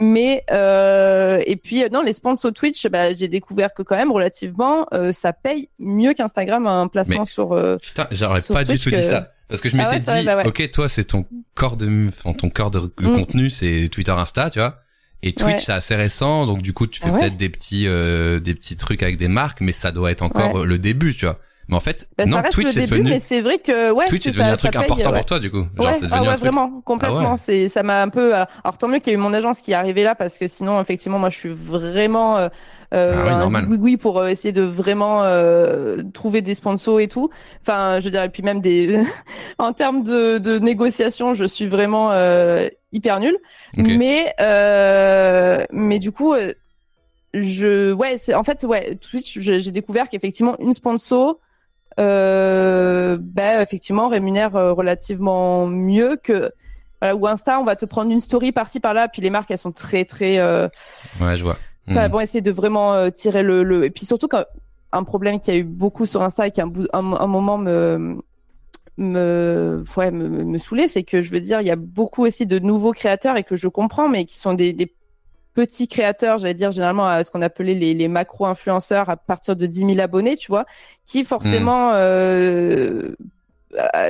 Mais 0.00 0.44
et 0.48 1.56
puis 1.56 1.84
non, 1.90 2.02
les 2.02 2.12
sponsors 2.12 2.52
Twitch, 2.52 2.86
bah, 2.88 3.14
j'ai 3.14 3.28
découvert 3.28 3.72
que 3.72 3.82
quand 3.82 3.96
même 3.96 4.12
relativement, 4.12 4.86
ça 5.12 5.32
paye 5.32 5.70
mieux 5.78 6.12
qu'Instagram 6.14 6.66
un 6.66 6.88
placement 6.88 7.24
sur. 7.24 7.78
Putain, 7.80 8.06
j'aurais 8.10 8.42
pas 8.42 8.64
du 8.64 8.78
tout 8.78 8.90
dit 8.90 9.02
ça. 9.02 9.30
Parce 9.48 9.60
que 9.60 9.68
je 9.68 9.76
ah 9.78 9.84
m'étais 9.84 10.00
dit, 10.00 10.24
bah 10.24 10.42
ok, 10.44 10.70
toi, 10.70 10.88
c'est 10.88 11.04
ton 11.04 11.26
corps 11.54 11.76
de, 11.76 12.08
ton 12.38 12.48
corps 12.48 12.70
de, 12.70 12.80
mm. 12.80 13.12
contenu, 13.12 13.50
c'est 13.50 13.88
Twitter, 13.90 14.12
Insta, 14.12 14.50
tu 14.50 14.58
vois. 14.58 14.80
Et 15.22 15.32
Twitch, 15.32 15.64
c'est 15.64 15.72
assez 15.72 15.94
récent, 15.94 16.44
donc 16.44 16.60
du 16.60 16.74
coup, 16.74 16.86
tu 16.86 17.00
fais 17.00 17.08
ah 17.08 17.16
peut-être 17.16 17.36
des 17.36 17.48
petits, 17.48 17.86
euh, 17.86 18.40
des 18.40 18.54
petits 18.54 18.76
trucs 18.76 19.02
avec 19.02 19.16
des 19.16 19.28
marques, 19.28 19.62
mais 19.62 19.72
ça 19.72 19.90
doit 19.90 20.10
être 20.10 20.22
encore 20.22 20.66
le 20.66 20.78
début, 20.78 21.14
tu 21.14 21.24
vois. 21.24 21.38
Mais 21.68 21.76
en 21.76 21.80
fait, 21.80 22.08
bah, 22.18 22.26
non, 22.26 22.42
Twitch 22.50 22.70
c'est 22.70 22.82
devenu. 22.82 23.08
Mais 23.08 23.20
c'est 23.20 23.40
vrai 23.40 23.58
que 23.58 23.90
ouais, 23.90 24.06
Twitch 24.06 24.26
est 24.26 24.30
devenu 24.30 24.48
un 24.48 24.56
truc 24.56 24.76
important 24.76 25.12
pour 25.12 25.24
toi, 25.24 25.38
du 25.38 25.50
coup. 25.50 25.66
Genre, 25.76 25.86
ouais, 25.86 25.94
c'est 25.94 26.06
devenu 26.06 26.20
ah 26.26 26.30
ouais, 26.30 26.36
vraiment, 26.36 26.82
complètement. 26.84 27.36
C'est, 27.36 27.68
ça 27.68 27.82
m'a 27.82 28.02
un 28.02 28.08
peu. 28.08 28.34
Euh, 28.34 28.44
alors 28.62 28.76
tant 28.78 28.88
mieux 28.88 28.98
qu'il 28.98 29.12
y 29.12 29.16
ait 29.16 29.18
eu 29.18 29.22
mon 29.22 29.32
agence 29.32 29.60
qui 29.60 29.72
est 29.72 29.74
arrivée 29.74 30.02
là, 30.04 30.14
parce 30.14 30.36
que 30.36 30.46
sinon, 30.46 30.80
effectivement, 30.80 31.18
moi, 31.18 31.30
je 31.30 31.36
suis 31.36 31.48
vraiment. 31.48 32.38
Euh, 32.38 32.48
euh, 32.94 33.40
ah 33.42 33.46
oui, 33.68 33.76
oui, 33.80 33.96
pour 33.96 34.18
euh, 34.18 34.28
essayer 34.28 34.52
de 34.52 34.62
vraiment 34.62 35.24
euh, 35.24 36.02
trouver 36.12 36.42
des 36.42 36.54
sponsors 36.54 37.00
et 37.00 37.08
tout. 37.08 37.28
Enfin, 37.60 37.98
je 37.98 38.08
dirais, 38.08 38.28
puis 38.28 38.42
même 38.42 38.60
des, 38.60 39.02
en 39.58 39.72
termes 39.72 40.04
de, 40.04 40.38
de 40.38 40.58
négociation, 40.58 41.34
je 41.34 41.44
suis 41.44 41.66
vraiment 41.66 42.12
euh, 42.12 42.68
hyper 42.92 43.18
nulle. 43.18 43.36
Mais, 43.76 44.32
euh, 44.40 45.64
mais 45.72 45.98
du 45.98 46.12
coup, 46.12 46.34
je, 47.32 47.92
ouais, 47.92 48.16
c'est 48.16 48.34
en 48.34 48.44
fait, 48.44 48.62
ouais, 48.62 48.94
Twitch, 48.96 49.40
j'ai 49.40 49.72
découvert 49.72 50.08
qu'effectivement, 50.08 50.56
une 50.60 50.72
sponsor, 50.72 51.38
euh, 51.98 53.18
bah, 53.20 53.60
effectivement, 53.60 54.06
rémunère 54.06 54.52
relativement 54.52 55.66
mieux 55.66 56.16
que 56.22 56.52
voilà, 57.00 57.16
ou 57.16 57.26
Insta, 57.26 57.58
on 57.58 57.64
va 57.64 57.74
te 57.74 57.86
prendre 57.86 58.12
une 58.12 58.20
story 58.20 58.52
par-ci 58.52 58.78
par-là, 58.78 59.08
puis 59.08 59.20
les 59.20 59.30
marques, 59.30 59.50
elles 59.50 59.58
sont 59.58 59.72
très 59.72 60.04
très. 60.04 60.40
Ouais, 61.20 61.34
je 61.34 61.42
vois. 61.42 61.56
Ça, 61.92 62.08
bon, 62.08 62.20
essayer 62.20 62.40
de 62.40 62.50
vraiment 62.50 62.94
euh, 62.94 63.10
tirer 63.10 63.42
le, 63.42 63.62
le, 63.62 63.84
et 63.84 63.90
puis 63.90 64.06
surtout 64.06 64.28
quand 64.28 64.44
un 64.92 65.04
problème 65.04 65.40
qui 65.40 65.50
a 65.50 65.56
eu 65.56 65.64
beaucoup 65.64 66.06
sur 66.06 66.22
Insta 66.22 66.46
et 66.46 66.50
qui 66.50 66.60
a 66.60 66.64
un, 66.64 67.12
un, 67.12 67.26
moment 67.26 67.58
me 67.58 68.22
me 68.96 69.84
ouais 69.96 70.10
me, 70.10 70.44
me 70.44 70.58
saouler, 70.58 70.88
c'est 70.88 71.02
que 71.02 71.20
je 71.20 71.30
veux 71.30 71.40
dire 71.40 71.60
il 71.60 71.66
y 71.66 71.70
a 71.70 71.76
beaucoup 71.76 72.24
aussi 72.24 72.46
de 72.46 72.58
nouveaux 72.58 72.92
créateurs 72.92 73.36
et 73.36 73.44
que 73.44 73.56
je 73.56 73.68
comprends, 73.68 74.08
mais 74.08 74.24
qui 74.24 74.38
sont 74.38 74.54
des, 74.54 74.72
des 74.72 74.94
petits 75.54 75.88
créateurs, 75.88 76.38
j'allais 76.38 76.54
dire 76.54 76.70
généralement 76.70 77.06
à 77.06 77.22
ce 77.22 77.30
qu'on 77.30 77.42
appelait 77.42 77.74
les, 77.74 77.94
les 77.94 78.08
macro-influenceurs 78.08 79.08
à 79.08 79.16
partir 79.16 79.56
de 79.56 79.66
10 79.66 79.78
000 79.94 80.00
abonnés, 80.00 80.36
tu 80.36 80.48
vois, 80.48 80.66
qui 81.04 81.24
forcément 81.24 81.90
mm. 81.90 81.96
euh, 81.96 83.16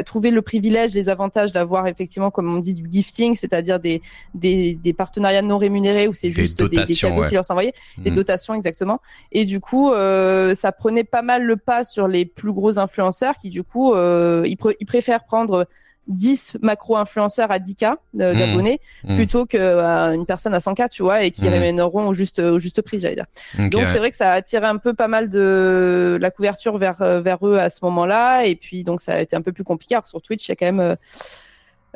trouver 0.05 0.31
le 0.31 0.43
privilège, 0.43 0.95
les 0.95 1.09
avantages 1.09 1.53
d'avoir 1.53 1.87
effectivement, 1.87 2.31
comme 2.31 2.55
on 2.55 2.59
dit, 2.59 2.75
du 2.75 2.85
gifting, 2.91 3.35
c'est-à-dire 3.35 3.79
des, 3.79 4.03
des, 4.35 4.75
des, 4.75 4.93
partenariats 4.93 5.43
non 5.43 5.59
rémunérés 5.59 6.09
où 6.09 6.15
c'est 6.15 6.31
juste 6.31 6.63
des, 6.63 6.85
des, 6.85 6.95
cadeaux 6.95 7.25
qui 7.27 7.35
leur 7.35 7.45
s'envoyaient, 7.45 7.75
des 7.99 8.11
mm. 8.11 8.15
dotations 8.15 8.55
exactement. 8.55 9.01
Et 9.33 9.45
du 9.45 9.61
coup, 9.61 9.93
euh, 9.93 10.55
ça 10.55 10.73
prenait 10.73 11.05
pas 11.05 11.23
mal 11.23 11.45
le 11.45 11.57
pas 11.57 11.85
sur 11.85 12.09
les 12.09 12.25
plus 12.25 12.53
gros 12.53 12.79
influenceurs 12.79 13.35
qui 13.37 13.51
du 13.51 13.63
coup, 13.63 13.95
euh, 13.95 14.43
ils, 14.47 14.57
ils 14.81 14.87
préfèrent 14.87 15.25
prendre 15.25 15.67
10 16.09 16.59
macro-influenceurs 16.61 17.51
à 17.51 17.59
10K 17.59 17.93
mmh. 17.93 18.19
d'abonnés 18.19 18.81
mmh. 19.05 19.17
plutôt 19.17 19.47
qu'une 19.47 19.61
euh, 19.61 20.25
personne 20.25 20.55
à 20.55 20.59
100K, 20.59 20.91
tu 20.91 21.03
vois, 21.03 21.23
et 21.23 21.31
qui 21.31 21.45
mmh. 21.45 21.49
ramèneront 21.49 22.09
au 22.09 22.15
juste, 22.15 22.39
au 22.41 22.59
juste 22.59 22.83
prix, 22.83 23.01
j'allais 23.01 23.17
dire. 23.17 23.71
donc, 23.71 23.87
c'est 23.87 23.99
vrai 23.99 24.11
que 24.11 24.17
ça 24.17 24.33
a 24.33 24.35
attiré 24.35 24.67
un 24.67 24.77
peu 24.77 24.95
pas 24.95 25.09
mal 25.09 25.29
de 25.29 26.19
la 26.21 26.31
couverture 26.31 26.77
vers, 26.79 27.01
euh, 27.03 27.21
vers 27.21 27.47
eux 27.47 27.59
à 27.59 27.71
ce 27.71 27.81
moment-là. 27.83 28.45
Et 28.45 28.57
puis, 28.57 28.85
donc, 28.85 29.01
ça 29.01 29.15
a 29.15 29.21
été 29.21 29.35
un 29.37 29.43
peu 29.43 29.53
plus 29.53 29.65
compliqué. 29.65 29.95
Alors 29.95 30.07
sur 30.07 30.21
Twitch, 30.21 30.47
il 30.47 30.51
y 30.51 30.53
a 30.53 30.57
quand 30.57 30.67
même, 30.67 30.81
euh, 30.81 30.97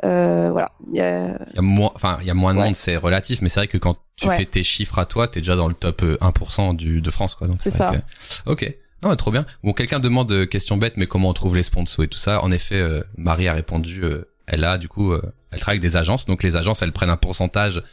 euh 0.05 0.51
voilà. 0.51 0.71
Il 0.91 0.97
y 0.97 1.01
a, 1.01 1.37
il 1.51 1.55
y 1.55 1.59
a 1.59 1.61
moins, 1.61 1.91
enfin, 1.93 2.17
il 2.21 2.27
y 2.27 2.31
a 2.31 2.33
moins 2.33 2.53
de 2.53 2.59
monde, 2.59 2.75
c'est 2.75 2.97
relatif, 2.97 3.41
mais 3.41 3.49
c'est 3.49 3.59
vrai 3.59 3.67
que 3.67 3.77
quand 3.77 3.97
tu 4.15 4.27
fais 4.29 4.45
tes 4.45 4.63
chiffres 4.63 4.99
à 4.99 5.05
toi, 5.05 5.27
t'es 5.27 5.39
déjà 5.39 5.55
dans 5.55 5.67
le 5.67 5.73
top 5.73 6.01
1% 6.01 6.75
du, 6.75 7.01
de 7.01 7.11
France, 7.11 7.35
quoi. 7.35 7.47
Donc, 7.47 7.57
c'est 7.61 7.69
ça. 7.69 7.91
Ok. 8.45 8.75
Non, 9.03 9.15
trop 9.15 9.31
bien. 9.31 9.45
Bon, 9.63 9.73
quelqu'un 9.73 9.99
demande 9.99 10.31
euh, 10.31 10.45
question 10.45 10.77
bête, 10.77 10.97
mais 10.97 11.07
comment 11.07 11.29
on 11.29 11.33
trouve 11.33 11.55
les 11.55 11.63
sponsors 11.63 12.03
et 12.03 12.07
tout 12.07 12.17
ça. 12.17 12.43
En 12.43 12.51
effet, 12.51 12.75
euh, 12.75 13.01
Marie 13.17 13.47
a 13.47 13.53
répondu. 13.53 14.03
Euh, 14.03 14.25
elle 14.45 14.63
a 14.63 14.77
du 14.77 14.87
coup, 14.87 15.13
elle 15.13 15.59
travaille 15.59 15.77
avec 15.77 15.81
des 15.81 15.95
agences, 15.95 16.25
donc 16.25 16.41
les 16.41 16.55
agences, 16.55 16.81
elles 16.81 16.91
prennent 16.91 17.11
un 17.11 17.17
pourcentage 17.17 17.83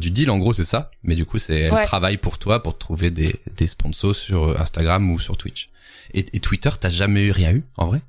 du 0.00 0.10
deal. 0.10 0.28
En 0.28 0.38
gros, 0.38 0.52
c'est 0.52 0.64
ça. 0.64 0.90
Mais 1.04 1.14
du 1.14 1.24
coup, 1.24 1.38
c'est 1.38 1.60
elle 1.60 1.84
travaille 1.84 2.16
pour 2.16 2.38
toi 2.38 2.64
pour 2.64 2.76
trouver 2.78 3.12
des, 3.12 3.36
des 3.56 3.68
sponsors 3.68 4.12
sur 4.12 4.60
Instagram 4.60 5.08
ou 5.12 5.20
sur 5.20 5.36
Twitch. 5.36 5.70
Et, 6.12 6.24
et 6.32 6.40
Twitter, 6.40 6.70
t'as 6.80 6.88
jamais 6.88 7.26
eu 7.26 7.30
rien 7.30 7.52
eu 7.52 7.62
en 7.76 7.86
vrai? 7.86 8.02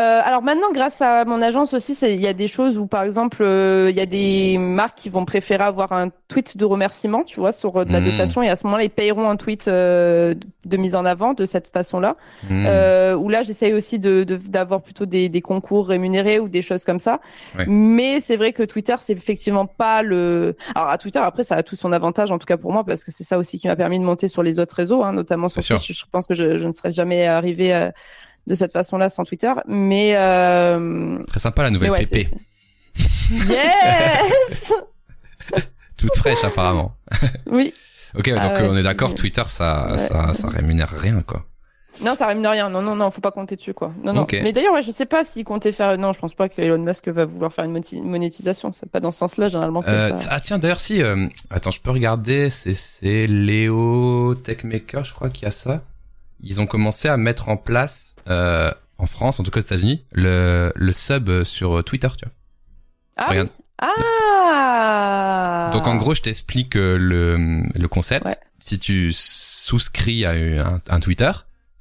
Euh, 0.00 0.20
alors 0.24 0.42
maintenant, 0.42 0.72
grâce 0.72 1.00
à 1.02 1.24
mon 1.24 1.40
agence 1.40 1.72
aussi, 1.72 1.96
il 2.02 2.20
y 2.20 2.26
a 2.26 2.32
des 2.32 2.48
choses 2.48 2.78
où, 2.78 2.86
par 2.86 3.04
exemple, 3.04 3.42
euh, 3.42 3.90
il 3.90 3.96
y 3.96 4.00
a 4.00 4.06
des 4.06 4.58
marques 4.58 4.98
qui 4.98 5.08
vont 5.08 5.24
préférer 5.24 5.62
avoir 5.62 5.92
un 5.92 6.10
tweet 6.26 6.56
de 6.56 6.64
remerciement, 6.64 7.22
tu 7.22 7.38
vois, 7.38 7.52
sur 7.52 7.76
euh, 7.76 7.84
de 7.84 7.92
la 7.92 8.00
mmh. 8.00 8.10
dotation, 8.10 8.42
et 8.42 8.48
à 8.48 8.56
ce 8.56 8.66
moment-là, 8.66 8.84
ils 8.84 8.90
payeront 8.90 9.30
un 9.30 9.36
tweet 9.36 9.68
de 9.68 10.76
mise 10.76 10.96
en 10.96 11.04
avant 11.04 11.32
de 11.32 11.44
cette 11.44 11.68
façon-là. 11.68 12.16
Mmh. 12.50 12.66
où 13.18 13.28
là, 13.28 13.42
j'essaye 13.42 13.72
aussi 13.72 13.98
de 13.98 14.24
d'avoir 14.24 14.82
plutôt 14.82 15.06
des, 15.06 15.28
des, 15.28 15.40
concours 15.42 15.88
rémunérés 15.88 16.40
ou 16.40 16.48
des 16.48 16.62
choses 16.62 16.84
comme 16.84 16.98
ça. 16.98 17.20
Mais 17.66 18.20
c'est 18.20 18.36
vrai 18.36 18.52
que 18.52 18.62
Twitter, 18.62 18.96
c'est 18.98 19.12
effectivement 19.12 19.66
pas 19.66 20.02
le. 20.02 20.56
Alors 20.74 20.88
à 20.88 20.98
Twitter, 20.98 21.20
après, 21.20 21.44
ça 21.44 21.54
a 21.54 21.62
tout 21.62 21.76
son 21.76 21.92
avantage, 21.92 22.32
en 22.32 22.38
tout 22.38 22.46
cas 22.46 22.56
pour 22.56 22.72
moi, 22.72 22.84
parce 22.84 23.04
que 23.04 23.12
c'est 23.12 23.24
ça 23.24 23.38
aussi 23.38 23.58
qui 23.58 23.68
m'a 23.68 23.76
permis 23.76 24.00
de 24.00 24.04
monter 24.04 24.26
sur 24.28 24.42
les 24.42 24.58
autres 24.58 24.74
réseaux, 24.74 25.04
hein, 25.04 25.12
notamment 25.12 25.48
sur 25.48 25.62
Twitch. 25.62 25.92
Je 25.92 26.04
pense 26.10 26.26
que 26.26 26.34
je, 26.34 26.58
je 26.58 26.66
ne 26.66 26.72
serais 26.72 26.92
jamais 26.92 27.26
arrivé 27.26 27.72
à 27.72 27.92
de 28.46 28.54
cette 28.54 28.72
façon-là 28.72 29.10
sans 29.10 29.24
Twitter. 29.24 29.52
Mais 29.66 30.14
euh... 30.16 31.18
très 31.26 31.40
sympa 31.40 31.62
la 31.62 31.70
nouvelle 31.70 31.90
ouais, 31.90 32.04
PP. 32.04 32.28
Yes. 33.30 34.72
Toute 35.96 36.16
fraîche 36.16 36.44
apparemment. 36.44 36.94
Oui. 37.46 37.72
ok, 38.14 38.28
donc 38.30 38.38
ah 38.42 38.62
on 38.62 38.76
est 38.76 38.82
d'accord, 38.82 39.14
Twitter 39.14 39.42
ça, 39.46 39.96
ça 39.96 40.34
ça 40.34 40.48
rémunère 40.48 40.90
rien 40.90 41.20
quoi. 41.22 41.44
Non, 42.02 42.10
ça 42.12 42.26
rémunère 42.26 42.52
rien. 42.52 42.70
Non, 42.70 42.82
non, 42.82 42.96
non, 42.96 43.10
faut 43.10 43.20
pas 43.20 43.30
compter 43.30 43.56
dessus, 43.56 43.74
quoi. 43.74 43.92
Non, 44.02 44.12
non. 44.12 44.26
Mais 44.32 44.52
d'ailleurs, 44.52 44.74
ouais, 44.74 44.82
je 44.82 44.90
sais 44.90 45.06
pas 45.06 45.24
s'il 45.24 45.44
comptait 45.44 45.72
faire. 45.72 45.96
Non, 45.96 46.12
je 46.12 46.18
pense 46.18 46.34
pas 46.34 46.48
que 46.48 46.60
Elon 46.60 46.78
Musk 46.78 47.08
va 47.08 47.24
vouloir 47.24 47.52
faire 47.52 47.64
une 47.64 47.80
monétisation. 48.04 48.72
C'est 48.72 48.90
pas 48.90 49.00
dans 49.00 49.10
ce 49.10 49.18
sens-là, 49.18 49.46
généralement. 49.46 49.82
Euh, 49.86 50.10
Ah 50.28 50.40
tiens, 50.40 50.58
d'ailleurs, 50.58 50.80
si. 50.80 51.02
Euh... 51.02 51.28
Attends, 51.50 51.70
je 51.70 51.80
peux 51.80 51.90
regarder. 51.90 52.50
C'est 52.50 52.74
c'est 52.74 53.26
Léo 53.26 54.34
Techmaker, 54.34 55.04
je 55.04 55.14
crois, 55.14 55.28
qui 55.28 55.46
a 55.46 55.50
ça. 55.50 55.82
Ils 56.40 56.60
ont 56.60 56.66
commencé 56.66 57.08
à 57.08 57.16
mettre 57.16 57.48
en 57.48 57.56
place 57.56 58.16
euh, 58.28 58.70
en 58.98 59.06
France, 59.06 59.40
en 59.40 59.42
tout 59.42 59.50
cas 59.50 59.60
aux 59.60 59.64
États-Unis, 59.64 60.04
le, 60.12 60.72
le 60.74 60.92
sub 60.92 61.42
sur 61.44 61.82
Twitter, 61.84 62.08
tu 62.18 62.26
vois. 62.26 62.34
Ah, 63.16 63.30
Regarde. 63.30 63.48
ah 63.78 65.70
Donc 65.72 65.86
en 65.86 65.96
gros, 65.96 66.14
je 66.14 66.22
t'explique 66.22 66.76
euh, 66.76 66.96
le, 66.96 67.62
le 67.74 67.88
concept. 67.88 68.40
Si 68.58 68.78
tu 68.78 69.12
souscris 69.12 70.24
à 70.24 70.30
un, 70.30 70.80
un, 70.88 71.00
Twitter, 71.00 71.30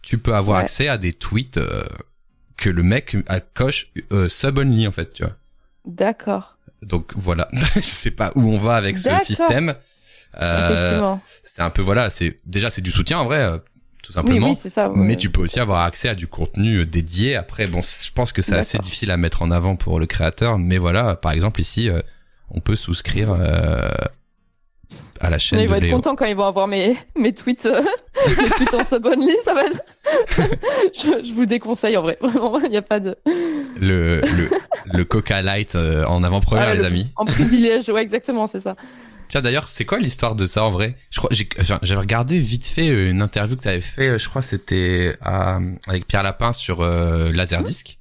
tu 0.01 0.17
peux 0.17 0.35
avoir 0.35 0.57
accès 0.59 0.87
à 0.87 0.97
des 0.97 1.13
tweets 1.13 1.57
euh, 1.57 1.85
que 2.57 2.69
le 2.69 2.83
mec 2.83 3.17
coche 3.53 3.91
euh, 4.11 4.27
sub 4.27 4.57
only 4.57 4.87
en 4.87 4.91
fait, 4.91 5.13
tu 5.13 5.23
vois. 5.23 5.33
D'accord. 5.85 6.57
Donc 6.81 7.13
voilà, 7.15 7.49
je 7.75 7.81
sais 7.81 8.11
pas 8.11 8.31
où 8.35 8.41
on 8.41 8.57
va 8.57 8.75
avec 8.75 8.97
ce 8.97 9.17
système. 9.19 9.75
Euh, 10.41 11.15
c'est 11.43 11.61
un 11.61 11.69
peu 11.69 11.81
voilà, 11.81 12.09
c'est 12.09 12.37
déjà 12.45 12.69
c'est 12.69 12.81
du 12.81 12.91
soutien 12.91 13.19
en 13.19 13.25
vrai 13.25 13.61
tout 14.03 14.11
simplement. 14.11 14.49
Oui, 14.49 14.57
oui, 14.63 14.69
ça, 14.69 14.91
Mais 14.93 15.15
tu 15.15 15.29
peux 15.29 15.41
aussi 15.41 15.59
avoir 15.59 15.83
accès 15.83 16.09
à 16.09 16.15
du 16.15 16.27
contenu 16.27 16.79
euh, 16.79 16.85
dédié. 16.85 17.35
Après, 17.35 17.65
bon, 17.65 17.79
je 17.81 18.11
pense 18.11 18.33
que 18.33 18.41
c'est 18.41 18.55
assez 18.55 18.77
difficile 18.77 19.09
à 19.09 19.17
mettre 19.17 19.41
en 19.41 19.49
avant 19.49 19.75
pour 19.75 19.99
le 19.99 20.05
créateur, 20.05 20.59
mais 20.59 20.77
voilà, 20.77 21.15
par 21.15 21.31
exemple 21.31 21.61
ici, 21.61 21.89
euh, 21.89 22.01
on 22.51 22.59
peut 22.59 22.75
souscrire 22.75 23.31
euh, 23.31 23.89
à 25.21 25.29
la 25.29 25.39
chaîne. 25.39 25.61
ils 25.61 25.69
vont 25.69 25.75
être 25.75 25.89
contents 25.89 26.15
quand 26.15 26.25
ils 26.25 26.35
vont 26.35 26.43
avoir 26.43 26.67
mes 26.67 26.97
mes 27.15 27.33
tweets, 27.33 27.65
mes 28.27 28.49
tweets 28.49 28.73
en 28.73 28.83
s'abonner, 28.83 29.37
ça 29.45 29.53
va. 29.53 29.63
je, 30.93 31.25
je, 31.25 31.33
vous 31.33 31.45
déconseille 31.45 31.95
en 31.95 32.01
vrai, 32.01 32.17
il 32.65 32.69
n'y 32.69 32.77
a 32.77 32.81
pas 32.81 32.99
de. 32.99 33.15
Le 33.79 34.19
le 34.21 34.49
le 34.85 35.05
Coca 35.05 35.41
Light 35.41 35.75
en 35.75 36.23
avant-première, 36.23 36.67
ah, 36.67 36.73
les 36.75 36.83
amis. 36.83 37.09
En 37.15 37.23
privilège, 37.23 37.87
ouais, 37.89 38.01
exactement, 38.01 38.47
c'est 38.47 38.59
ça. 38.59 38.75
Tiens 39.28 39.41
d'ailleurs, 39.41 39.67
c'est 39.67 39.86
quoi 39.86 39.99
l'histoire 39.99 40.36
de 40.36 40.45
ça 40.45 40.63
en 40.63 40.69
vrai? 40.69 40.95
Je 41.09 41.17
crois 41.17 41.30
j'avais 41.32 41.99
regardé 41.99 42.39
vite 42.39 42.65
fait 42.65 42.89
euh, 42.89 43.11
une 43.11 43.21
interview 43.21 43.55
que 43.55 43.63
tu 43.63 43.67
avais 43.67 43.82
fait, 43.82 44.09
euh, 44.09 44.17
je 44.17 44.30
crois 44.30 44.41
c'était 44.41 45.17
avec 45.21 46.07
Pierre 46.07 46.24
Lapin 46.24 46.53
sur 46.53 46.82
euh, 46.82 47.32
Laserdisc 47.32 47.97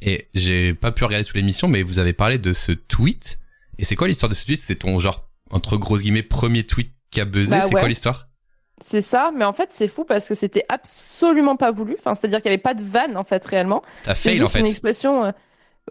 et 0.00 0.28
j'ai 0.34 0.74
pas 0.74 0.92
pu 0.92 1.04
regarder 1.04 1.24
toute 1.24 1.34
l'émission 1.34 1.66
mais 1.66 1.82
vous 1.82 1.98
avez 1.98 2.12
parlé 2.12 2.38
de 2.38 2.52
ce 2.52 2.72
tweet 2.72 3.40
et 3.78 3.84
c'est 3.84 3.96
quoi 3.96 4.08
l'histoire 4.08 4.30
de 4.30 4.34
ce 4.34 4.44
tweet? 4.46 4.60
C'est 4.60 4.76
ton 4.76 4.98
genre 4.98 5.28
entre 5.50 5.76
grosses 5.76 6.02
guillemets 6.02 6.22
premier 6.22 6.64
tweet 6.64 6.92
qui 7.10 7.20
a 7.20 7.24
buzzé, 7.24 7.56
bah 7.56 7.62
c'est 7.62 7.74
quoi 7.74 7.88
l'histoire? 7.88 8.28
C'est 8.84 9.02
ça, 9.02 9.32
mais 9.36 9.44
en 9.44 9.52
fait 9.52 9.70
c'est 9.72 9.88
fou 9.88 10.04
parce 10.04 10.28
que 10.28 10.34
c'était 10.34 10.64
absolument 10.68 11.56
pas 11.56 11.72
voulu. 11.72 11.96
Enfin, 11.98 12.14
c'est-à-dire 12.14 12.38
qu'il 12.40 12.50
y 12.50 12.54
avait 12.54 12.62
pas 12.62 12.74
de 12.74 12.82
vanne 12.82 13.16
en 13.16 13.24
fait 13.24 13.44
réellement. 13.44 13.82
T'as 14.04 14.14
fail 14.14 14.42
en 14.42 14.48
fait. 14.48 14.60
une 14.60 14.66
expression. 14.66 15.32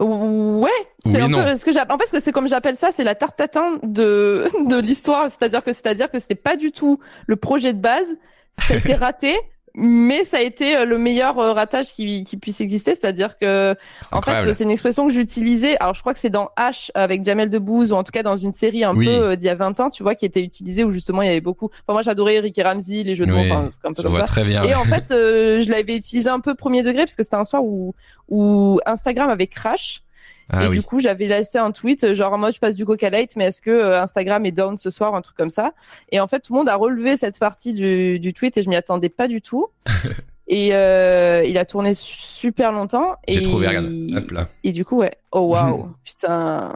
Ouais, 0.00 0.70
c'est 1.04 1.20
un 1.20 1.28
peu 1.28 1.56
ce 1.56 1.64
que 1.64 1.72
j'appelle. 1.72 1.94
En 1.94 1.98
fait, 1.98 2.20
c'est 2.20 2.32
comme 2.32 2.48
j'appelle 2.48 2.76
ça, 2.76 2.90
c'est 2.92 3.04
la 3.04 3.14
tarte 3.14 3.36
tatin 3.36 3.78
de 3.82 4.48
de 4.68 4.78
l'histoire. 4.80 5.30
C'est-à-dire 5.30 5.62
que 5.62 5.72
c'est-à-dire 5.72 6.10
que 6.10 6.18
c'était 6.18 6.34
pas 6.34 6.56
du 6.56 6.72
tout 6.72 7.00
le 7.26 7.36
projet 7.36 7.72
de 7.72 7.80
base. 7.80 8.16
Ça 8.58 8.74
a 8.74 8.76
été 8.76 8.94
raté, 8.94 9.36
mais 9.74 10.24
ça 10.24 10.38
a 10.38 10.40
été 10.40 10.76
euh, 10.76 10.84
le 10.84 10.98
meilleur 10.98 11.38
euh, 11.38 11.52
ratage 11.52 11.92
qui, 11.92 12.24
qui 12.24 12.36
puisse 12.36 12.60
exister. 12.60 12.94
C'est-à-dire 12.94 13.38
que 13.38 13.76
en 14.12 14.22
fait, 14.22 14.54
c'est 14.54 14.64
une 14.64 14.70
expression 14.70 15.06
que 15.06 15.12
j'utilisais. 15.12 15.76
Alors, 15.78 15.94
je 15.94 16.00
crois 16.00 16.12
que 16.12 16.18
c'est 16.18 16.30
dans 16.30 16.50
H 16.58 16.90
avec 16.94 17.24
Jamel 17.24 17.50
Debbouze 17.50 17.92
ou 17.92 17.96
en 17.96 18.04
tout 18.04 18.12
cas 18.12 18.22
dans 18.22 18.36
une 18.36 18.52
série 18.52 18.84
un 18.84 18.94
peu 18.94 19.06
euh, 19.06 19.36
d'il 19.36 19.46
y 19.46 19.50
a 19.50 19.54
20 19.54 19.80
ans, 19.80 19.88
tu 19.88 20.02
vois, 20.02 20.14
qui 20.14 20.24
était 20.24 20.42
utilisée 20.42 20.84
où 20.84 20.90
justement 20.90 21.22
il 21.22 21.26
y 21.26 21.30
avait 21.30 21.40
beaucoup. 21.40 21.66
Enfin, 21.66 21.92
moi, 21.92 22.02
j'adorais 22.02 22.36
Eric 22.36 22.58
et 22.58 22.62
Ramsey, 22.62 23.02
les 23.02 23.14
jeux 23.14 23.26
de 23.26 23.32
mots, 23.32 23.40
enfin, 23.40 23.68
un 23.84 23.92
peu 23.92 24.02
je 24.02 24.08
vois 24.08 24.22
Très 24.22 24.44
bien. 24.44 24.62
Et 24.64 24.74
en 24.74 24.84
fait, 24.84 25.06
je 25.08 25.70
l'avais 25.70 25.96
utilisé 25.96 26.28
un 26.28 26.40
peu 26.40 26.54
premier 26.54 26.82
degré 26.82 27.04
parce 27.04 27.16
que 27.16 27.22
c'était 27.22 27.36
un 27.36 27.44
soir 27.44 27.64
où 27.64 27.94
où 28.28 28.80
Instagram 28.86 29.30
avait 29.30 29.46
crash. 29.46 30.02
Ah 30.50 30.64
et 30.64 30.68
du 30.70 30.82
coup, 30.82 31.00
j'avais 31.00 31.26
laissé 31.26 31.58
un 31.58 31.72
tweet 31.72 32.14
genre 32.14 32.38
moi 32.38 32.50
je 32.50 32.58
passe 32.58 32.74
du 32.74 32.84
Coca 32.84 33.10
Light, 33.10 33.36
mais 33.36 33.46
est-ce 33.46 33.60
que 33.60 33.70
euh, 33.70 34.02
Instagram 34.02 34.46
est 34.46 34.52
down 34.52 34.78
ce 34.78 34.90
soir, 34.90 35.14
un 35.14 35.20
truc 35.20 35.36
comme 35.36 35.50
ça. 35.50 35.72
Et 36.10 36.20
en 36.20 36.26
fait, 36.26 36.40
tout 36.40 36.52
le 36.54 36.58
monde 36.58 36.68
a 36.68 36.76
relevé 36.76 37.16
cette 37.16 37.38
partie 37.38 37.74
du, 37.74 38.18
du 38.18 38.32
tweet 38.32 38.56
et 38.56 38.62
je 38.62 38.68
m'y 38.68 38.76
attendais 38.76 39.10
pas 39.10 39.28
du 39.28 39.42
tout. 39.42 39.68
et 40.48 40.74
euh, 40.74 41.44
il 41.44 41.58
a 41.58 41.64
tourné 41.64 41.92
super 41.94 42.72
longtemps. 42.72 43.16
J'ai 43.28 43.42
trouvé, 43.42 43.68
regarde, 43.68 43.92
hop 44.16 44.30
là. 44.30 44.48
Et 44.64 44.72
du 44.72 44.84
coup, 44.84 44.96
ouais. 44.96 45.16
Oh 45.32 45.40
waouh, 45.52 45.90
putain. 46.04 46.74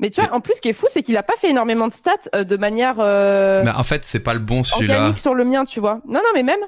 Mais 0.00 0.10
tu 0.10 0.20
vois, 0.20 0.34
en 0.34 0.40
plus, 0.40 0.54
ce 0.54 0.60
qui 0.60 0.68
est 0.68 0.74
fou, 0.74 0.86
c'est 0.90 1.02
qu'il 1.02 1.16
a 1.16 1.22
pas 1.22 1.34
fait 1.38 1.50
énormément 1.50 1.88
de 1.88 1.92
stats 1.92 2.16
euh, 2.34 2.44
de 2.44 2.56
manière. 2.56 2.96
Euh, 2.98 3.62
mais 3.64 3.70
en 3.70 3.82
fait, 3.84 4.04
c'est 4.04 4.20
pas 4.20 4.34
le 4.34 4.40
bon 4.40 4.64
celui-là. 4.64 4.96
Organique 4.96 5.18
sur 5.18 5.34
le 5.34 5.44
mien, 5.44 5.64
tu 5.64 5.80
vois. 5.80 6.00
Non, 6.06 6.14
non, 6.14 6.30
mais 6.34 6.42
même. 6.42 6.60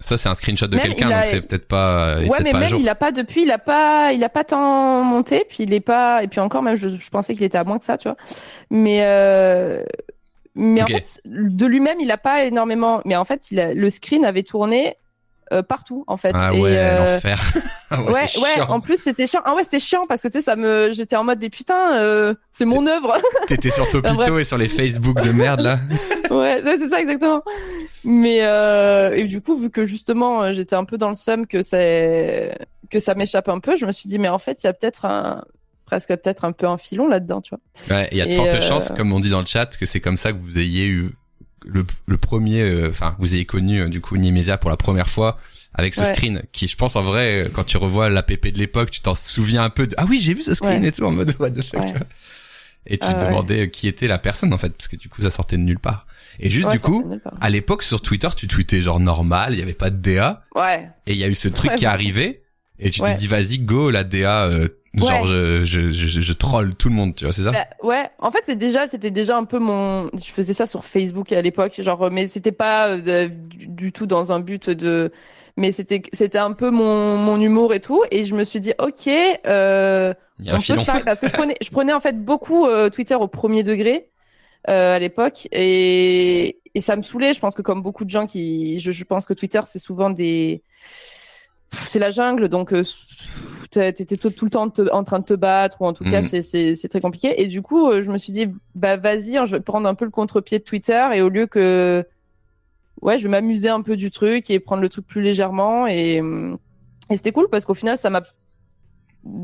Ça, 0.00 0.16
c'est 0.16 0.28
un 0.28 0.34
screenshot 0.34 0.68
de 0.68 0.78
quelqu'un, 0.78 1.10
donc 1.10 1.24
c'est 1.24 1.40
peut-être 1.40 1.66
pas. 1.66 2.20
ouais, 2.20 2.38
mais 2.44 2.52
même 2.52 2.76
il 2.78 2.88
a 2.88 2.94
pas 2.94 3.10
depuis, 3.10 3.42
il 3.42 3.50
a 3.50 3.58
pas, 3.58 4.12
il 4.12 4.22
a 4.22 4.28
pas 4.28 4.44
tant 4.44 5.02
monté, 5.02 5.44
puis 5.48 5.64
il 5.64 5.72
est 5.72 5.80
pas, 5.80 6.22
et 6.22 6.28
puis 6.28 6.38
encore 6.38 6.62
même, 6.62 6.76
je, 6.76 6.88
je 6.88 7.10
pensais 7.10 7.34
qu'il 7.34 7.42
était 7.42 7.58
à 7.58 7.64
moins 7.64 7.78
que 7.78 7.84
ça, 7.84 7.98
tu 7.98 8.08
vois. 8.08 8.16
Mais 8.70 9.00
euh... 9.02 9.82
mais 10.54 10.82
en 10.82 10.86
fait, 10.86 11.20
de 11.24 11.66
lui-même, 11.66 11.98
il 12.00 12.10
a 12.12 12.16
pas 12.16 12.44
énormément. 12.44 13.00
Mais 13.04 13.16
en 13.16 13.24
fait, 13.24 13.50
il 13.50 13.58
a... 13.58 13.74
le 13.74 13.90
screen 13.90 14.24
avait 14.24 14.44
tourné 14.44 14.96
euh, 15.52 15.62
partout 15.62 16.04
en 16.06 16.16
fait. 16.16 16.32
Ah 16.34 16.54
ouais, 16.54 16.76
euh, 16.76 16.98
l'enfer. 16.98 17.38
Ah 17.90 18.02
ouais, 18.02 18.12
ouais, 18.12 18.60
en 18.68 18.80
plus 18.80 19.00
c'était 19.00 19.26
chiant. 19.26 19.40
Ah 19.46 19.54
ouais, 19.54 19.64
c'était 19.64 19.80
chiant 19.80 20.06
parce 20.06 20.20
que 20.20 20.28
tu 20.28 20.38
sais, 20.38 20.44
ça 20.44 20.56
me, 20.56 20.92
j'étais 20.92 21.16
en 21.16 21.24
mode 21.24 21.38
mais 21.40 21.48
putain, 21.48 21.96
euh, 21.96 22.34
c'est 22.50 22.66
mon 22.66 22.86
œuvre. 22.86 23.16
T'étais 23.46 23.70
sur 23.70 23.88
Topito 23.88 24.38
et 24.38 24.44
sur 24.44 24.58
les 24.58 24.68
Facebook 24.68 25.22
de 25.22 25.30
merde 25.32 25.60
là. 25.60 25.78
ouais, 26.30 26.60
c'est 26.62 26.88
ça 26.88 27.00
exactement. 27.00 27.42
Mais 28.04 28.42
euh, 28.42 29.16
et 29.16 29.24
du 29.24 29.40
coup, 29.40 29.56
vu 29.56 29.70
que 29.70 29.84
justement 29.84 30.52
j'étais 30.52 30.76
un 30.76 30.84
peu 30.84 30.98
dans 30.98 31.08
le 31.08 31.14
seum 31.14 31.46
que 31.46 31.62
c'est 31.62 32.58
que 32.90 33.00
ça 33.00 33.14
m'échappe 33.14 33.48
un 33.48 33.58
peu, 33.58 33.74
je 33.74 33.86
me 33.86 33.92
suis 33.92 34.06
dit 34.06 34.18
mais 34.18 34.28
en 34.28 34.38
fait 34.38 34.62
il 34.62 34.66
y 34.66 34.70
a 34.70 34.74
peut-être 34.74 35.06
un 35.06 35.44
presque 35.86 36.08
peut-être 36.08 36.44
un 36.44 36.52
peu 36.52 36.66
un 36.66 36.76
filon 36.76 37.08
là-dedans, 37.08 37.40
tu 37.40 37.54
vois. 37.54 37.96
Ouais, 37.96 38.08
il 38.12 38.18
y 38.18 38.20
a 38.20 38.26
de 38.26 38.34
fortes 38.34 38.60
chances, 38.60 38.92
comme 38.94 39.12
on 39.12 39.20
dit 39.20 39.30
dans 39.30 39.40
le 39.40 39.46
chat, 39.46 39.78
que 39.78 39.86
c'est 39.86 40.00
comme 40.00 40.18
ça 40.18 40.32
que 40.32 40.38
vous 40.38 40.58
ayez 40.58 40.86
eu 40.86 41.12
le, 41.68 41.84
le 42.06 42.16
premier, 42.16 42.62
euh, 42.62 42.88
enfin, 42.90 43.14
vous 43.18 43.34
avez 43.34 43.44
connu 43.44 43.82
euh, 43.82 43.88
du 43.88 44.00
coup 44.00 44.16
Nimesia 44.16 44.56
pour 44.58 44.70
la 44.70 44.76
première 44.76 45.08
fois 45.08 45.38
avec 45.74 45.94
ce 45.94 46.04
screen 46.04 46.42
qui, 46.50 46.66
je 46.66 46.76
pense 46.76 46.96
en 46.96 47.02
vrai, 47.02 47.44
euh, 47.44 47.48
quand 47.52 47.64
tu 47.64 47.76
revois 47.76 48.08
l'APP 48.08 48.48
de 48.48 48.58
l'époque, 48.58 48.90
tu 48.90 49.00
t'en 49.00 49.14
souviens 49.14 49.62
un 49.62 49.70
peu 49.70 49.86
de 49.86 49.94
ah 49.98 50.06
oui 50.08 50.18
j'ai 50.18 50.34
vu 50.34 50.42
ce 50.42 50.54
screen 50.54 50.84
et 50.84 50.90
tout 50.90 51.04
en 51.04 51.12
mode 51.12 51.34
what 51.38 51.50
the 51.50 51.62
fuck. 51.62 51.86
Tu 51.86 51.92
vois 51.92 52.06
et 52.90 52.96
tu 52.96 53.06
te 53.06 53.24
demandais 53.24 53.68
qui 53.68 53.86
était 53.86 54.06
la 54.06 54.18
personne 54.18 54.54
en 54.54 54.58
fait 54.58 54.70
parce 54.70 54.88
que 54.88 54.96
du 54.96 55.10
coup 55.10 55.20
ça 55.20 55.30
sortait 55.30 55.58
de 55.58 55.62
nulle 55.62 55.78
part. 55.78 56.06
Et 56.40 56.48
juste 56.48 56.70
du 56.70 56.80
coup, 56.80 57.04
à 57.40 57.50
l'époque 57.50 57.82
sur 57.82 58.00
Twitter, 58.00 58.28
tu 58.34 58.48
tweetais 58.48 58.80
genre 58.80 58.98
normal, 58.98 59.52
il 59.52 59.58
y 59.58 59.62
avait 59.62 59.74
pas 59.74 59.90
de 59.90 59.96
DA. 59.96 60.44
Ouais. 60.54 60.88
Et 61.06 61.12
il 61.12 61.18
y 61.18 61.24
a 61.24 61.28
eu 61.28 61.34
ce 61.34 61.48
truc 61.48 61.74
qui 61.74 61.84
est 61.84 61.88
arrivé 61.88 62.44
et 62.78 62.90
tu 62.90 63.00
t'es 63.00 63.14
dit 63.14 63.26
vas-y 63.26 63.58
go 63.58 63.90
la 63.90 64.04
DA 64.04 64.44
euh, 64.44 64.68
genre 64.94 65.26
je, 65.26 65.62
je, 65.62 65.90
je, 65.90 66.20
je, 66.20 66.32
troll 66.32 66.74
tout 66.74 66.88
le 66.88 66.94
monde, 66.94 67.14
tu 67.14 67.24
vois, 67.24 67.32
c'est 67.32 67.42
ça 67.42 67.52
bah, 67.52 67.66
Ouais, 67.82 68.10
en 68.18 68.30
fait, 68.30 68.40
c'est 68.44 68.56
déjà 68.56 68.86
c'était 68.86 69.10
déjà 69.10 69.36
un 69.36 69.44
peu 69.44 69.58
mon 69.58 70.08
je 70.14 70.30
faisais 70.30 70.54
ça 70.54 70.66
sur 70.66 70.84
Facebook 70.84 71.32
à 71.32 71.42
l'époque, 71.42 71.80
genre 71.80 72.10
mais 72.10 72.28
c'était 72.28 72.52
pas 72.52 72.88
euh, 72.88 73.28
du, 73.30 73.92
tout 73.92 74.06
dans 74.06 74.32
un 74.32 74.40
but 74.40 74.70
de 74.70 75.12
mais 75.56 75.72
c'était 75.72 76.02
c'était 76.12 76.38
un 76.38 76.52
peu 76.52 76.70
mon 76.70 77.16
mon 77.16 77.40
humour 77.40 77.74
et 77.74 77.80
tout. 77.80 78.02
Et 78.10 78.24
je 78.24 78.34
me 78.34 78.44
suis 78.44 78.60
dit 78.60 78.72
OK 78.78 79.08
euh 79.46 80.14
on 80.46 80.56
peut 80.56 80.78
faire 80.78 81.04
parce 81.04 81.20
que 81.20 81.28
je 81.28 81.32
prenais 81.32 81.56
je 81.60 81.70
prenais 81.70 81.92
en 81.92 82.00
fait 82.00 82.24
beaucoup 82.24 82.66
euh, 82.66 82.90
Twitter 82.90 83.16
au 83.16 83.26
premier 83.26 83.62
degré 83.62 84.08
euh, 84.68 84.96
à 84.96 84.98
l'époque. 84.98 85.48
Et 85.52 86.60
et 86.74 86.80
ça 86.80 86.96
me 86.96 87.02
saoulait, 87.02 87.32
je 87.32 87.40
pense 87.40 87.54
que 87.54 87.62
comme 87.62 87.82
beaucoup 87.82 88.04
de 88.04 88.10
gens 88.10 88.26
qui 88.26 88.78
je, 88.78 88.90
je 88.90 89.04
pense 89.04 89.26
que 89.26 89.34
Twitter 89.34 89.60
c'est 89.64 89.80
souvent 89.80 90.10
des 90.10 90.62
c'est 91.72 91.98
la 91.98 92.10
jungle, 92.10 92.48
donc 92.48 92.72
euh, 92.72 92.82
t'étais 93.70 94.16
tout, 94.16 94.30
tout, 94.30 94.44
le 94.44 94.50
temps 94.50 94.72
en 94.92 95.04
train 95.04 95.18
de 95.18 95.24
te 95.24 95.34
battre, 95.34 95.80
ou 95.80 95.86
en 95.86 95.92
tout 95.92 96.04
cas, 96.04 96.22
mhm. 96.22 96.42
c'est 96.42 96.88
très 96.88 97.00
compliqué. 97.00 97.42
Et 97.42 97.46
du 97.46 97.62
coup, 97.62 97.88
euh, 97.88 98.02
je 98.02 98.10
me 98.10 98.18
suis 98.18 98.32
dit, 98.32 98.46
bah 98.74 98.96
vas-y, 98.96 99.36
hein, 99.36 99.44
je 99.44 99.56
vais 99.56 99.62
prendre 99.62 99.88
un 99.88 99.94
peu 99.94 100.04
le 100.04 100.10
contre-pied 100.10 100.58
de 100.58 100.64
Twitter, 100.64 101.08
et 101.14 101.22
au 101.22 101.28
lieu 101.28 101.46
que. 101.46 102.04
Ouais, 103.00 103.16
je 103.16 103.22
vais 103.22 103.28
m'amuser 103.28 103.68
un 103.68 103.80
peu 103.80 103.94
du 103.94 104.10
truc 104.10 104.50
et 104.50 104.58
prendre 104.58 104.82
le 104.82 104.88
truc 104.88 105.06
plus 105.06 105.22
légèrement. 105.22 105.86
Et, 105.86 106.20
et 107.10 107.16
c'était 107.16 107.30
cool 107.30 107.48
parce 107.48 107.64
qu'au 107.64 107.74
final, 107.74 107.96
ça 107.96 108.10
m'a 108.10 108.24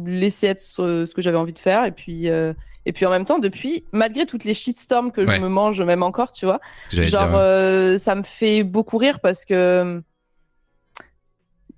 laissé 0.05 0.49
être 0.49 0.59
ce, 0.59 1.13
que 1.15 1.23
j'avais 1.23 1.37
envie 1.37 1.53
de 1.53 1.59
faire. 1.59 1.85
Et 1.85 1.93
puis. 1.93 2.29
Euh, 2.29 2.53
et 2.87 2.93
puis 2.93 3.07
en 3.07 3.11
même 3.11 3.25
temps, 3.25 3.39
depuis, 3.39 3.87
malgré 3.93 4.27
toutes 4.27 4.45
les 4.45 4.53
shitstorms 4.53 5.11
que 5.11 5.25
je 5.25 5.41
me 5.41 5.49
mange 5.49 5.81
même 5.81 6.03
encore, 6.03 6.33
tu 6.33 6.45
vois, 6.45 6.61
genre, 6.91 7.31
ça 7.99 8.15
me 8.15 8.23
fait 8.23 8.63
beaucoup 8.63 8.99
rire 8.99 9.21
parce 9.21 9.47
que 9.47 10.03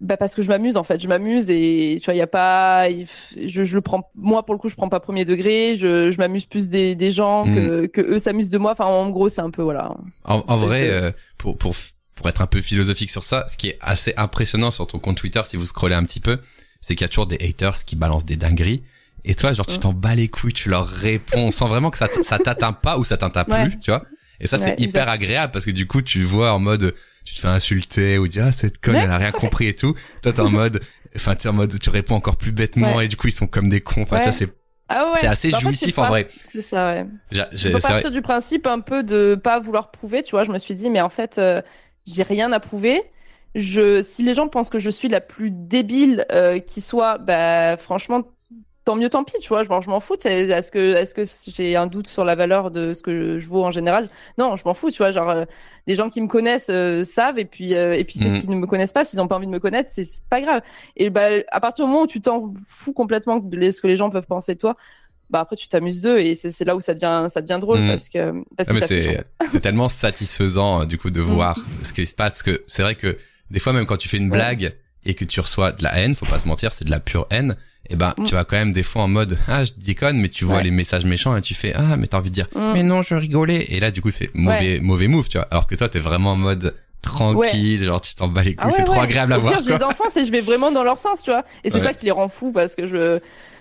bah 0.00 0.16
parce 0.16 0.34
que 0.34 0.42
je 0.42 0.48
m'amuse 0.48 0.76
en 0.76 0.84
fait, 0.84 1.00
je 1.00 1.08
m'amuse 1.08 1.48
et 1.48 1.98
tu 2.00 2.04
vois, 2.04 2.14
il 2.14 2.18
y 2.18 2.22
a 2.22 2.26
pas 2.26 2.88
je, 2.90 3.64
je, 3.64 3.74
le 3.74 3.80
prends 3.80 4.10
moi 4.14 4.44
pour 4.44 4.54
le 4.54 4.58
coup, 4.58 4.68
je 4.68 4.76
prends 4.76 4.88
pas 4.88 5.00
premier 5.00 5.24
degré, 5.24 5.74
je, 5.74 6.10
je 6.10 6.18
m'amuse 6.18 6.46
plus 6.46 6.68
des, 6.68 6.94
des 6.94 7.10
gens 7.10 7.44
que, 7.44 7.84
mm. 7.84 7.88
que 7.88 8.00
eux 8.00 8.18
s'amusent 8.18 8.50
de 8.50 8.58
moi. 8.58 8.72
Enfin 8.72 8.84
en 8.84 9.08
gros, 9.10 9.28
c'est 9.28 9.40
un 9.40 9.50
peu 9.50 9.62
voilà. 9.62 9.94
En, 10.24 10.44
en 10.46 10.56
vrai 10.56 10.90
euh, 10.90 11.12
pour 11.38 11.56
pour 11.56 11.74
pour 12.14 12.28
être 12.28 12.42
un 12.42 12.46
peu 12.46 12.60
philosophique 12.60 13.10
sur 13.10 13.22
ça, 13.22 13.44
ce 13.48 13.56
qui 13.56 13.68
est 13.68 13.78
assez 13.80 14.12
impressionnant 14.16 14.70
sur 14.70 14.86
ton 14.86 14.98
compte 14.98 15.16
Twitter 15.16 15.40
si 15.44 15.56
vous 15.56 15.66
scrollez 15.66 15.94
un 15.94 16.04
petit 16.04 16.20
peu, 16.20 16.40
c'est 16.80 16.94
qu'il 16.94 17.04
y 17.04 17.06
a 17.06 17.08
toujours 17.08 17.26
des 17.26 17.38
haters 17.40 17.84
qui 17.86 17.96
balancent 17.96 18.26
des 18.26 18.36
dingueries 18.36 18.82
et 19.24 19.34
toi 19.34 19.52
genre 19.52 19.66
tu 19.66 19.78
t'en 19.78 19.92
bats 19.92 20.14
les 20.14 20.28
couilles, 20.28 20.52
tu 20.52 20.68
leur 20.68 20.86
réponds 20.86 21.50
sans 21.50 21.68
vraiment 21.68 21.90
que 21.90 21.98
ça 21.98 22.08
ça 22.22 22.38
t'atteint 22.38 22.72
pas 22.72 22.98
ou 22.98 23.04
ça 23.04 23.16
t'atteint 23.16 23.44
plus, 23.44 23.78
tu 23.80 23.90
vois. 23.90 24.04
Et 24.40 24.46
ça 24.46 24.58
c'est 24.58 24.78
hyper 24.78 25.08
agréable 25.08 25.52
parce 25.52 25.64
que 25.64 25.70
du 25.70 25.86
coup, 25.86 26.02
tu 26.02 26.22
vois 26.24 26.52
en 26.52 26.58
mode 26.58 26.94
tu 27.26 27.34
te 27.34 27.40
fais 27.40 27.48
insulter 27.48 28.18
ou 28.18 28.28
dire 28.28 28.46
ah 28.46 28.52
cette 28.52 28.78
conne 28.78 28.94
elle 28.94 29.10
a 29.10 29.18
rien 29.18 29.32
compris 29.32 29.66
et 29.66 29.74
tout. 29.74 29.94
Toi 30.22 30.32
t'es 30.32 30.40
en 30.40 30.48
mode 30.62 30.80
enfin 31.14 31.34
tu 31.34 31.48
en 31.48 31.52
mode 31.52 31.78
tu 31.78 31.90
réponds 31.90 32.14
encore 32.14 32.36
plus 32.36 32.52
bêtement 32.52 33.00
et 33.00 33.08
du 33.08 33.16
coup 33.16 33.26
ils 33.26 33.32
sont 33.32 33.48
comme 33.48 33.68
des 33.68 33.80
cons. 33.82 34.02
Enfin 34.02 34.18
tu 34.18 34.22
vois 34.22 34.32
c'est 34.32 34.54
ah 34.88 35.02
ouais. 35.02 35.16
C'est 35.16 35.26
assez 35.26 35.50
bah, 35.50 35.58
jouissif 35.58 35.98
en, 35.98 36.06
vrai. 36.06 36.28
C'est 36.48 36.62
ça, 36.62 36.86
ouais. 36.86 37.06
Je 37.32 37.70
peux 37.70 37.80
partir 37.80 38.10
du 38.12 38.22
principe 38.22 38.68
un 38.68 38.78
peu 38.78 39.02
de 39.02 39.34
pas 39.34 39.58
vouloir 39.58 39.90
prouver, 39.90 40.22
tu 40.22 40.30
vois. 40.30 40.44
Je 40.44 40.52
me 40.52 40.58
suis 40.58 40.74
dit, 40.74 40.90
mais 40.90 41.00
en 41.00 41.08
fait, 41.08 41.38
euh, 41.38 41.60
j'ai 42.06 42.22
rien 42.22 42.52
à 42.52 42.60
prouver. 42.60 43.02
Je, 43.56 44.00
si 44.02 44.22
les 44.22 44.32
gens 44.32 44.46
pensent 44.46 44.70
que 44.70 44.78
je 44.78 44.90
suis 44.90 45.08
la 45.08 45.20
plus 45.20 45.50
débile 45.50 46.24
euh, 46.30 46.60
qui 46.60 46.80
soit, 46.80 47.18
bah 47.18 47.76
franchement, 47.76 48.22
tant 48.86 48.94
mieux, 48.94 49.10
tant 49.10 49.24
pis, 49.24 49.34
tu 49.42 49.48
vois. 49.48 49.64
Je, 49.64 49.68
je 49.68 49.90
m'en 49.90 50.00
fous. 50.00 50.16
Est-ce 50.24 50.70
que, 50.70 50.94
est-ce 50.94 51.12
que 51.12 51.24
j'ai 51.52 51.76
un 51.76 51.88
doute 51.88 52.06
sur 52.06 52.24
la 52.24 52.36
valeur 52.36 52.70
de 52.70 52.94
ce 52.94 53.02
que 53.02 53.38
je 53.38 53.48
vaux 53.48 53.64
en 53.64 53.72
général? 53.72 54.08
Non, 54.38 54.56
je 54.56 54.62
m'en 54.64 54.74
fouts, 54.74 54.92
tu 54.92 54.98
vois. 54.98 55.10
Genre, 55.10 55.28
euh, 55.28 55.44
les 55.88 55.94
gens 55.94 56.08
qui 56.08 56.20
me 56.20 56.28
connaissent 56.28 56.70
euh, 56.70 57.02
savent, 57.02 57.38
et 57.38 57.44
puis, 57.44 57.74
euh, 57.74 57.94
et 57.94 58.04
puis 58.04 58.18
ceux 58.18 58.30
mm. 58.30 58.40
qui 58.40 58.48
ne 58.48 58.54
me 58.54 58.66
connaissent 58.66 58.92
pas, 58.92 59.04
s'ils 59.04 59.18
n'ont 59.18 59.26
pas 59.26 59.36
envie 59.36 59.48
de 59.48 59.52
me 59.52 59.58
connaître, 59.58 59.90
c'est 59.92 60.06
pas 60.30 60.40
grave. 60.40 60.62
Et 60.96 61.10
bah, 61.10 61.28
à 61.50 61.60
partir 61.60 61.84
du 61.84 61.90
moment 61.90 62.04
où 62.04 62.06
tu 62.06 62.20
t'en 62.20 62.54
fous 62.64 62.92
complètement 62.92 63.38
de 63.38 63.70
ce 63.72 63.82
que 63.82 63.88
les 63.88 63.96
gens 63.96 64.08
peuvent 64.08 64.26
penser 64.26 64.54
de 64.54 64.60
toi, 64.60 64.76
bah 65.28 65.40
après 65.40 65.56
tu 65.56 65.66
t'amuses 65.66 66.00
d'eux 66.00 66.20
et 66.20 66.36
c'est 66.36 66.64
là 66.64 66.76
où 66.76 66.80
ça 66.80 66.94
devient 66.94 67.26
ça 67.28 67.42
devient 67.42 67.58
drôle 67.60 67.80
mm. 67.80 67.88
parce 67.88 68.08
que 68.08 68.32
parce 68.56 68.68
que 68.68 68.80
c'est 69.48 69.60
tellement 69.60 69.88
satisfaisant 69.88 70.84
du 70.84 70.98
coup 70.98 71.10
de 71.10 71.18
mm. 71.18 71.24
voir 71.24 71.58
ce 71.82 71.92
qui 71.92 72.06
se 72.06 72.14
passe 72.14 72.30
parce 72.30 72.42
que 72.44 72.62
c'est 72.68 72.82
vrai 72.82 72.94
que 72.94 73.16
des 73.50 73.58
fois 73.58 73.72
même 73.72 73.86
quand 73.86 73.96
tu 73.96 74.08
fais 74.08 74.18
une 74.18 74.30
blague 74.30 74.76
et 75.04 75.14
que 75.14 75.24
tu 75.24 75.40
reçois 75.40 75.72
de 75.72 75.82
la 75.82 75.98
haine, 75.98 76.14
faut 76.14 76.26
pas 76.26 76.38
se 76.38 76.46
mentir, 76.46 76.72
c'est 76.72 76.84
de 76.84 76.92
la 76.92 77.00
pure 77.00 77.26
haine 77.30 77.56
et 77.88 77.92
eh 77.92 77.96
ben 77.96 78.14
mm. 78.18 78.24
tu 78.24 78.34
vas 78.34 78.44
quand 78.44 78.56
même 78.56 78.72
des 78.72 78.82
fois 78.82 79.02
en 79.02 79.08
mode 79.08 79.38
ah 79.46 79.64
je 79.64 79.72
déconne 79.76 80.18
mais 80.18 80.28
tu 80.28 80.44
vois 80.44 80.62
les 80.62 80.70
messages 80.70 81.04
méchants 81.04 81.36
et 81.36 81.42
tu 81.42 81.54
fais 81.54 81.72
ah 81.74 81.96
mais 81.96 82.08
t'as 82.08 82.18
envie 82.18 82.30
de 82.30 82.34
dire 82.34 82.48
mm. 82.54 82.72
mais 82.72 82.82
non 82.82 83.02
je 83.02 83.14
rigolais 83.14 83.66
et 83.68 83.80
là 83.80 83.90
du 83.90 84.02
coup 84.02 84.10
c'est 84.10 84.30
mauvais 84.34 84.80
mauvais 84.80 85.08
move 85.08 85.28
tu 85.28 85.38
vois. 85.38 85.46
Alors 85.50 85.66
que 85.66 85.74
toi 85.74 85.88
t'es 85.88 86.00
vraiment 86.00 86.32
en 86.32 86.36
mode 86.36 86.74
tranquille 87.02 87.84
genre 87.84 88.00
tu 88.00 88.14
t'en 88.14 88.28
bats 88.28 88.42
les 88.42 88.54
couilles 88.54 88.70
ah 88.70 88.76
c'est 88.76 88.84
trop 88.84 89.00
agréable 89.00 89.32
à 89.32 89.38
voir 89.38 89.60
les 89.60 89.82
enfants 89.82 90.04
c'est 90.12 90.24
je 90.24 90.32
vais 90.32 90.40
vraiment 90.40 90.72
dans 90.72 90.82
leur 90.82 90.98
sens 90.98 91.22
tu 91.22 91.30
vois. 91.30 91.44
Et 91.64 91.70
c'est 91.70 91.80
ça 91.80 91.94
qui 91.94 92.04
les 92.04 92.10
rend 92.10 92.28
fous 92.28 92.52
parce 92.52 92.74
que 92.74 92.86
je 92.86 93.20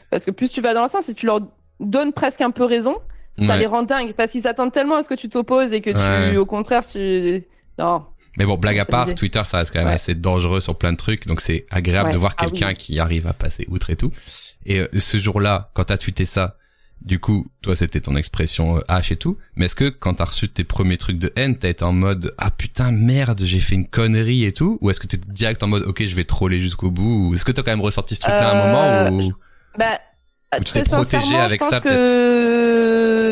parce 0.09 0.25
que 0.25 0.31
plus 0.31 0.51
tu 0.51 0.61
vas 0.61 0.73
dans 0.73 0.81
leur 0.81 0.89
sens 0.89 1.07
et 1.09 1.13
tu 1.13 1.25
leur 1.25 1.41
donnes 1.79 2.13
presque 2.13 2.41
un 2.41 2.51
peu 2.51 2.63
raison 2.63 2.97
ça 3.45 3.57
les 3.57 3.65
rend 3.65 3.83
dingues. 3.83 4.13
Parce 4.13 4.31
qu'ils 4.31 4.43
s'attendent 4.43 4.71
tellement 4.71 4.95
à 4.95 5.01
ce 5.01 5.09
que 5.09 5.13
tu 5.13 5.29
t'opposes 5.29 5.73
et 5.73 5.81
que 5.81 5.91
tu 6.31 6.37
au 6.37 6.45
contraire 6.45 6.85
tu 6.85 7.43
non 7.77 8.05
mais 8.37 8.45
bon, 8.45 8.57
blague 8.57 8.79
à 8.79 8.85
part, 8.85 9.13
Twitter, 9.15 9.41
ça 9.45 9.59
reste 9.59 9.71
quand 9.71 9.79
même 9.79 9.87
assez 9.87 10.15
dangereux 10.15 10.59
sur 10.59 10.77
plein 10.77 10.91
de 10.91 10.97
trucs, 10.97 11.27
donc 11.27 11.41
c'est 11.41 11.65
agréable 11.69 12.11
de 12.11 12.17
voir 12.17 12.33
ah 12.37 12.45
quelqu'un 12.45 12.73
qui 12.73 12.99
arrive 12.99 13.27
à 13.27 13.33
passer 13.33 13.65
outre 13.69 13.89
et 13.89 13.95
tout. 13.95 14.11
Et 14.65 14.79
euh, 14.79 14.87
ce 14.97 15.17
jour-là, 15.17 15.69
quand 15.73 15.85
t'as 15.85 15.97
tweeté 15.97 16.25
ça, 16.25 16.57
du 17.01 17.19
coup, 17.19 17.45
toi, 17.61 17.75
c'était 17.75 18.01
ton 18.01 18.15
expression 18.15 18.77
euh, 18.77 18.81
H 18.89 19.13
et 19.13 19.15
tout. 19.15 19.37
Mais 19.55 19.65
est-ce 19.65 19.75
que 19.75 19.89
quand 19.89 20.15
t'as 20.15 20.25
reçu 20.25 20.49
tes 20.49 20.63
premiers 20.63 20.97
trucs 20.97 21.19
de 21.19 21.31
haine, 21.35 21.57
t'as 21.57 21.69
été 21.69 21.83
en 21.83 21.91
mode 21.91 22.33
ah 22.37 22.49
putain 22.49 22.91
merde, 22.91 23.41
j'ai 23.43 23.59
fait 23.59 23.75
une 23.75 23.87
connerie 23.87 24.43
et 24.43 24.53
tout, 24.53 24.79
ou 24.81 24.89
est-ce 24.89 24.99
que 24.99 25.07
t'es 25.07 25.17
direct 25.17 25.61
en 25.61 25.67
mode 25.67 25.83
ok, 25.83 26.03
je 26.03 26.15
vais 26.15 26.23
troller 26.23 26.59
jusqu'au 26.59 26.89
bout, 26.89 27.29
ou 27.29 27.35
est-ce 27.35 27.45
que 27.45 27.51
t'as 27.51 27.61
quand 27.61 27.71
même 27.71 27.81
ressorti 27.81 28.15
ce 28.15 28.21
truc-là 28.21 28.49
à 28.49 28.55
un 28.55 29.09
moment 29.09 29.17
ou... 29.17 29.33
Bah 29.77 29.99
ou 30.57 30.63
tu 30.63 30.73
t'es 30.73 30.83
protégé 30.83 31.37
avec 31.37 31.63
ça 31.63 31.81
peut-être 31.81 33.25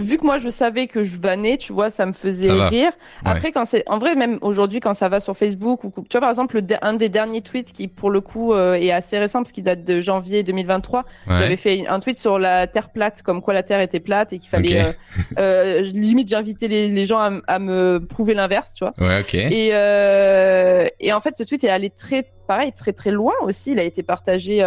vu 0.00 0.18
que 0.18 0.24
moi 0.24 0.38
je 0.38 0.48
savais 0.48 0.86
que 0.86 1.04
je 1.04 1.18
vannais, 1.18 1.56
tu 1.56 1.72
vois, 1.72 1.90
ça 1.90 2.06
me 2.06 2.12
faisait 2.12 2.52
rire. 2.52 2.92
Après 3.24 3.52
quand 3.52 3.64
c'est 3.64 3.88
en 3.88 3.98
vrai 3.98 4.14
même 4.14 4.38
aujourd'hui 4.42 4.80
quand 4.80 4.94
ça 4.94 5.08
va 5.08 5.20
sur 5.20 5.36
Facebook 5.36 5.84
ou 5.84 5.90
tu 5.90 6.04
vois 6.12 6.20
par 6.20 6.30
exemple 6.30 6.60
un 6.82 6.94
des 6.94 7.08
derniers 7.08 7.42
tweets 7.42 7.72
qui 7.72 7.88
pour 7.88 8.10
le 8.10 8.20
coup 8.20 8.52
euh, 8.52 8.74
est 8.74 8.90
assez 8.90 9.18
récent 9.18 9.40
parce 9.40 9.52
qu'il 9.52 9.64
date 9.64 9.84
de 9.84 10.00
janvier 10.00 10.42
2023, 10.42 11.04
j'avais 11.28 11.56
fait 11.56 11.86
un 11.86 12.00
tweet 12.00 12.16
sur 12.16 12.38
la 12.38 12.66
terre 12.66 12.90
plate 12.90 13.22
comme 13.22 13.42
quoi 13.42 13.54
la 13.54 13.62
terre 13.62 13.80
était 13.80 14.00
plate 14.00 14.32
et 14.32 14.38
qu'il 14.38 14.48
fallait 14.48 14.82
euh, 14.82 14.92
euh, 15.38 15.80
limite 15.94 16.32
invité 16.32 16.68
les, 16.68 16.88
les 16.88 17.04
gens 17.04 17.18
à, 17.18 17.30
à, 17.46 17.58
me 17.58 17.98
prouver 17.98 18.34
l'inverse, 18.34 18.74
tu 18.74 18.84
vois. 18.84 18.94
Ouais, 18.98 19.20
OK. 19.20 19.34
Et 19.34 19.70
euh, 19.72 20.86
et 20.98 21.12
en 21.12 21.20
fait 21.20 21.36
ce 21.36 21.42
tweet 21.42 21.64
est 21.64 21.70
allé 21.70 21.90
très 21.90 22.30
pareil 22.46 22.72
très 22.76 22.92
très 22.92 23.10
loin 23.10 23.34
aussi, 23.42 23.72
il 23.72 23.78
a 23.78 23.84
été 23.84 24.02
partagé 24.02 24.62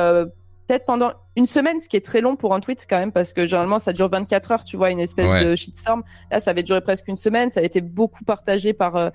peut-être 0.68 0.86
pendant 0.86 1.12
une 1.36 1.46
semaine, 1.46 1.82
ce 1.82 1.90
qui 1.90 1.98
est 1.98 2.06
très 2.06 2.22
long 2.22 2.36
pour 2.36 2.54
un 2.54 2.60
tweet 2.60 2.86
quand 2.90 3.00
même, 3.00 3.12
parce 3.12 3.34
que 3.34 3.46
généralement 3.46 3.80
ça 3.80 3.94
dure 3.94 4.10
24 4.10 4.52
heures, 4.52 4.64
tu 4.64 4.78
vois, 4.78 4.92
une 4.92 5.00
espèce 5.00 5.44
de 5.44 5.56
shitstorm. 5.56 6.04
Là, 6.32 6.40
ça 6.40 6.52
avait 6.52 6.64
duré 6.64 6.82
presque 6.82 7.08
une 7.08 7.16
semaine, 7.16 7.50
ça 7.50 7.60
a 7.60 7.64
été 7.64 7.82
beaucoup 7.82 8.24
partagé 8.24 8.74
par 8.74 8.96
euh, 8.96 9.10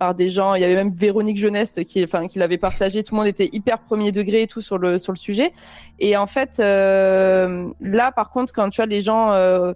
par 0.00 0.14
des 0.14 0.30
gens. 0.30 0.54
Il 0.54 0.62
y 0.62 0.64
avait 0.64 0.74
même 0.74 0.90
Véronique 0.90 1.36
Jeuneste 1.36 1.84
qui, 1.84 2.02
enfin, 2.02 2.26
qui 2.26 2.38
l'avait 2.38 2.58
partagé. 2.58 3.04
Tout 3.04 3.14
le 3.14 3.18
monde 3.18 3.28
était 3.28 3.50
hyper 3.52 3.78
premier 3.80 4.10
degré 4.10 4.42
et 4.42 4.46
tout 4.46 4.62
sur 4.62 4.78
le 4.78 4.98
sur 4.98 5.12
le 5.12 5.18
sujet. 5.18 5.52
Et 6.00 6.16
en 6.16 6.26
fait, 6.26 6.58
euh, 6.58 7.68
là, 7.80 8.10
par 8.10 8.30
contre, 8.30 8.52
quand 8.52 8.68
tu 8.70 8.76
vois 8.76 8.86
les 8.86 9.00
gens 9.00 9.32
euh, 9.32 9.74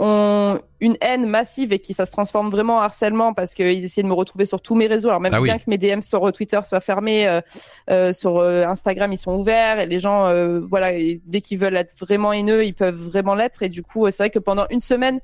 ont 0.00 0.58
une 0.80 0.96
haine 1.02 1.26
massive 1.26 1.74
et 1.74 1.78
qui 1.78 1.92
ça 1.92 2.06
se 2.06 2.10
transforme 2.10 2.48
vraiment 2.48 2.76
en 2.76 2.80
harcèlement 2.80 3.34
parce 3.34 3.54
qu'ils 3.54 3.84
essayaient 3.84 4.02
de 4.02 4.08
me 4.08 4.14
retrouver 4.14 4.46
sur 4.46 4.62
tous 4.62 4.74
mes 4.74 4.86
réseaux. 4.86 5.10
Alors 5.10 5.20
même 5.20 5.34
ah 5.34 5.40
bien 5.42 5.58
que 5.58 5.64
mes 5.66 5.76
DM 5.76 6.00
sur 6.00 6.32
Twitter 6.32 6.58
soient 6.64 6.80
fermés, 6.80 7.28
euh, 7.28 7.42
euh, 7.90 8.14
sur 8.14 8.38
euh, 8.38 8.64
Instagram 8.64 9.12
ils 9.12 9.18
sont 9.18 9.36
ouverts 9.36 9.78
et 9.78 9.86
les 9.86 9.98
gens, 9.98 10.32
voilà, 10.62 10.92
dès 11.26 11.42
qu'ils 11.42 11.58
veulent 11.58 11.76
être 11.76 11.94
vraiment 12.00 12.32
haineux, 12.32 12.64
ils 12.64 12.74
peuvent 12.74 12.94
vraiment 12.94 13.34
l'être. 13.34 13.62
Et 13.62 13.68
du 13.68 13.82
coup, 13.82 14.10
c'est 14.10 14.22
vrai 14.22 14.30
que 14.30 14.38
pendant 14.38 14.66
une 14.70 14.80
semaine, 14.80 15.20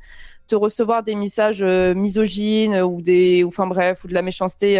te 0.47 0.55
recevoir 0.55 1.03
des 1.03 1.15
messages 1.15 1.63
misogynes 1.63 2.83
ou 2.83 3.01
des, 3.01 3.43
ou, 3.45 3.49
enfin 3.49 3.67
bref, 3.67 4.05
ou 4.05 4.09
de 4.09 4.15
la 4.15 4.23
méchanceté. 4.23 4.79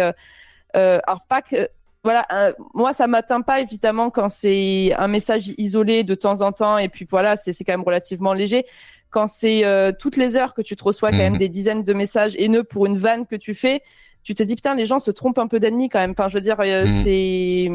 alors 0.73 1.21
pas 1.27 1.41
que 1.41 1.67
voilà, 2.03 2.53
moi 2.73 2.93
ça 2.93 3.07
m'atteint 3.07 3.41
pas 3.41 3.59
évidemment 3.59 4.11
quand 4.11 4.29
c'est 4.29 4.93
un 4.95 5.07
message 5.07 5.51
isolé 5.57 6.03
de 6.03 6.15
temps 6.15 6.41
en 6.41 6.51
temps 6.51 6.77
et 6.77 6.87
puis 6.87 7.07
voilà, 7.09 7.35
c'est 7.35 7.51
quand 7.65 7.73
même 7.73 7.83
relativement 7.83 8.33
léger 8.33 8.65
quand 9.09 9.27
c'est 9.27 9.65
euh, 9.65 9.91
toutes 9.97 10.17
les 10.17 10.35
heures 10.35 10.53
que 10.53 10.61
tu 10.61 10.75
te 10.75 10.83
reçois 10.83 11.11
quand 11.11 11.17
même 11.17 11.33
mhm. 11.33 11.39
des 11.39 11.49
dizaines 11.49 11.83
de 11.83 11.93
messages 11.93 12.35
haineux 12.37 12.63
pour 12.63 12.85
une 12.85 12.97
vanne 12.97 13.25
que 13.25 13.35
tu 13.35 13.53
fais, 13.53 13.81
tu 14.23 14.35
te 14.35 14.43
dis 14.43 14.55
putain 14.55 14.75
les 14.75 14.85
gens 14.85 14.99
se 14.99 15.11
trompent 15.11 15.39
un 15.39 15.47
peu 15.47 15.59
d'ennemis 15.59 15.89
quand 15.89 15.99
même. 15.99 16.11
Enfin 16.11 16.27
je 16.27 16.35
veux 16.35 16.41
dire 16.41 16.59
euh, 16.59 16.85
mhm. 16.85 17.03
c'est 17.03 17.69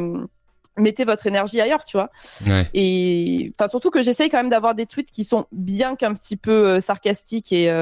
mettez 0.79 1.05
votre 1.05 1.27
énergie 1.27 1.61
ailleurs, 1.61 1.85
tu 1.85 1.97
vois. 1.97 2.11
Et 2.75 3.53
enfin 3.55 3.69
surtout 3.69 3.91
que 3.91 4.03
j'essaye 4.03 4.31
quand 4.31 4.39
même 4.39 4.51
d'avoir 4.51 4.75
des 4.75 4.87
tweets 4.87 5.11
qui 5.11 5.25
sont 5.25 5.47
bien 5.53 5.97
qu'un 5.97 6.15
petit 6.15 6.37
peu 6.37 6.67
euh, 6.67 6.81
sarcastiques 6.81 7.53
et 7.53 7.73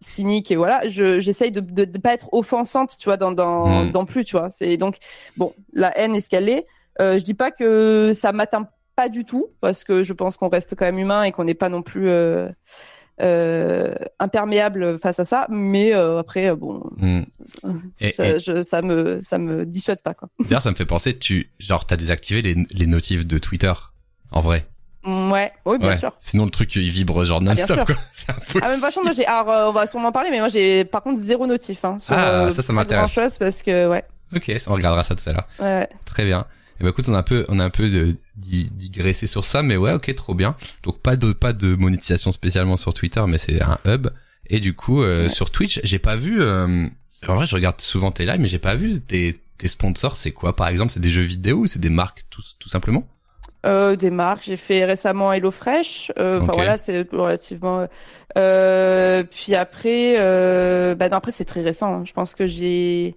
cynique 0.00 0.50
et 0.50 0.56
voilà, 0.56 0.88
je 0.88 1.20
j'essaye 1.20 1.52
de, 1.52 1.60
de 1.60 1.84
de 1.84 1.98
pas 1.98 2.12
être 2.12 2.28
offensante, 2.32 2.96
tu 2.98 3.04
vois, 3.04 3.16
dans 3.16 3.30
dans 3.30 3.86
dans 3.86 4.04
plus, 4.04 4.24
tu 4.24 4.36
vois. 4.36 4.50
C'est 4.50 4.76
donc 4.76 4.96
bon, 5.36 5.54
la 5.72 5.96
haine 5.96 6.16
est 6.16 6.20
ce 6.20 6.28
qu'elle 6.28 6.48
est? 6.48 6.66
Je 6.98 7.22
dis 7.22 7.34
pas 7.34 7.50
que 7.50 8.12
ça 8.14 8.32
m'atteint 8.32 8.68
pas 9.02 9.08
du 9.08 9.24
tout 9.24 9.48
parce 9.60 9.84
que 9.84 10.02
je 10.02 10.12
pense 10.12 10.36
qu'on 10.36 10.48
reste 10.48 10.74
quand 10.76 10.84
même 10.84 10.98
humain 10.98 11.24
et 11.24 11.32
qu'on 11.32 11.44
n'est 11.44 11.54
pas 11.54 11.68
non 11.68 11.82
plus 11.82 12.08
euh, 12.08 12.48
euh, 13.20 13.94
imperméable 14.18 14.98
face 14.98 15.18
à 15.20 15.24
ça, 15.24 15.46
mais 15.50 15.94
euh, 15.94 16.18
après 16.18 16.54
bon, 16.54 16.80
Hmm. 16.96 17.22
Et, 18.00 18.12
ça, 18.12 18.26
et 18.28 18.40
je, 18.40 18.62
ça 18.62 18.80
me 18.82 19.20
ça 19.20 19.38
me 19.38 19.66
dissuade 19.66 20.02
pas 20.02 20.14
quoi. 20.14 20.28
d'ailleurs, 20.40 20.62
ça 20.62 20.70
me 20.70 20.76
fait 20.76 20.86
penser, 20.86 21.18
tu, 21.18 21.50
genre, 21.58 21.84
t'as 21.86 21.96
désactivé 21.96 22.42
les, 22.42 22.54
les 22.72 22.86
notifs 22.86 23.26
de 23.26 23.38
Twitter. 23.38 23.72
En 24.30 24.40
vrai. 24.40 24.66
Ouais, 25.04 25.50
oui 25.66 25.78
bien 25.78 25.88
ouais. 25.90 25.96
sûr. 25.98 26.12
Sinon, 26.16 26.44
le 26.44 26.50
truc, 26.50 26.74
il 26.76 26.88
vibre 26.88 27.24
genre 27.24 27.40
bien 27.40 27.54
non-stop, 27.54 27.76
sûr. 27.78 27.86
quoi. 27.86 27.96
C'est 28.12 28.30
impossible. 28.30 28.60
Ah, 28.64 28.68
même 28.70 28.80
façon, 28.80 29.02
moi 29.02 29.12
j'ai. 29.12 29.26
Alors, 29.26 29.68
on 29.68 29.72
va 29.72 29.86
sûrement 29.88 30.08
en 30.08 30.12
parler, 30.12 30.30
mais 30.30 30.38
moi 30.38 30.48
j'ai 30.48 30.84
par 30.84 31.02
contre 31.02 31.20
zéro 31.20 31.46
notif. 31.46 31.84
Hein, 31.84 31.98
sur, 31.98 32.14
Ah, 32.16 32.50
ça, 32.52 32.62
ça 32.62 32.72
m'intéresse. 32.72 33.18
parce 33.38 33.62
que, 33.62 33.88
ouais. 33.88 34.04
Ok, 34.34 34.50
on 34.68 34.74
regardera 34.74 35.02
ça 35.04 35.14
tout 35.16 35.28
à 35.28 35.32
l'heure. 35.32 35.48
ouais. 35.60 35.88
Très 36.06 36.24
bien. 36.24 36.46
Et 36.82 36.84
ben 36.84 36.90
écoute, 36.90 37.08
on 37.08 37.14
a 37.14 37.18
un 37.18 37.22
peu, 37.22 37.44
on 37.48 37.60
a 37.60 37.64
un 37.64 37.70
peu 37.70 37.88
de- 37.88 38.16
di- 38.34 38.68
digressé 38.72 39.28
sur 39.28 39.44
ça, 39.44 39.62
mais 39.62 39.76
ouais, 39.76 39.92
ok, 39.92 40.12
trop 40.16 40.34
bien. 40.34 40.56
Donc 40.82 41.00
pas 41.00 41.14
de, 41.14 41.32
pas 41.32 41.52
de 41.52 41.76
monétisation 41.76 42.32
spécialement 42.32 42.74
sur 42.76 42.92
Twitter, 42.92 43.22
mais 43.28 43.38
c'est 43.38 43.62
un 43.62 43.78
hub. 43.86 44.08
Et 44.48 44.58
du 44.58 44.74
coup, 44.74 45.02
euh, 45.02 45.22
Ouais. 45.24 45.28
sur 45.28 45.50
Twitch, 45.52 45.80
j'ai 45.84 46.00
pas 46.00 46.16
vu. 46.16 46.42
euh, 46.42 46.86
en 47.28 47.34
vrai, 47.36 47.46
je 47.46 47.54
regarde 47.54 47.80
souvent 47.80 48.10
tes 48.10 48.24
lives, 48.24 48.40
mais 48.40 48.48
j'ai 48.48 48.58
pas 48.58 48.74
vu 48.74 49.00
tes, 49.00 49.40
tes 49.58 49.68
sponsors. 49.68 50.16
C'est 50.16 50.32
quoi, 50.32 50.56
par 50.56 50.66
exemple, 50.66 50.90
c'est 50.90 50.98
des 50.98 51.10
jeux 51.10 51.22
vidéo 51.22 51.58
ou 51.58 51.66
c'est 51.68 51.78
des 51.78 51.88
marques, 51.88 52.22
tout, 52.30 52.42
tout 52.58 52.68
simplement? 52.68 53.06
Euh, 53.64 53.94
des 53.94 54.10
marques, 54.10 54.42
j'ai 54.44 54.56
fait 54.56 54.84
récemment 54.84 55.32
HelloFresh. 55.32 56.10
Euh, 56.18 56.40
Enfin 56.40 56.48
Ok. 56.50 56.56
voilà, 56.56 56.78
c'est 56.78 57.06
relativement. 57.12 57.86
Euh, 58.36 59.22
puis 59.22 59.54
après, 59.54 60.16
euh, 60.18 60.96
bah 60.96 61.08
non, 61.08 61.16
après 61.18 61.30
c'est 61.30 61.44
très 61.44 61.60
récent. 61.62 61.94
hein. 61.94 62.02
Je 62.04 62.12
pense 62.12 62.34
que 62.34 62.46
j'ai, 62.46 63.14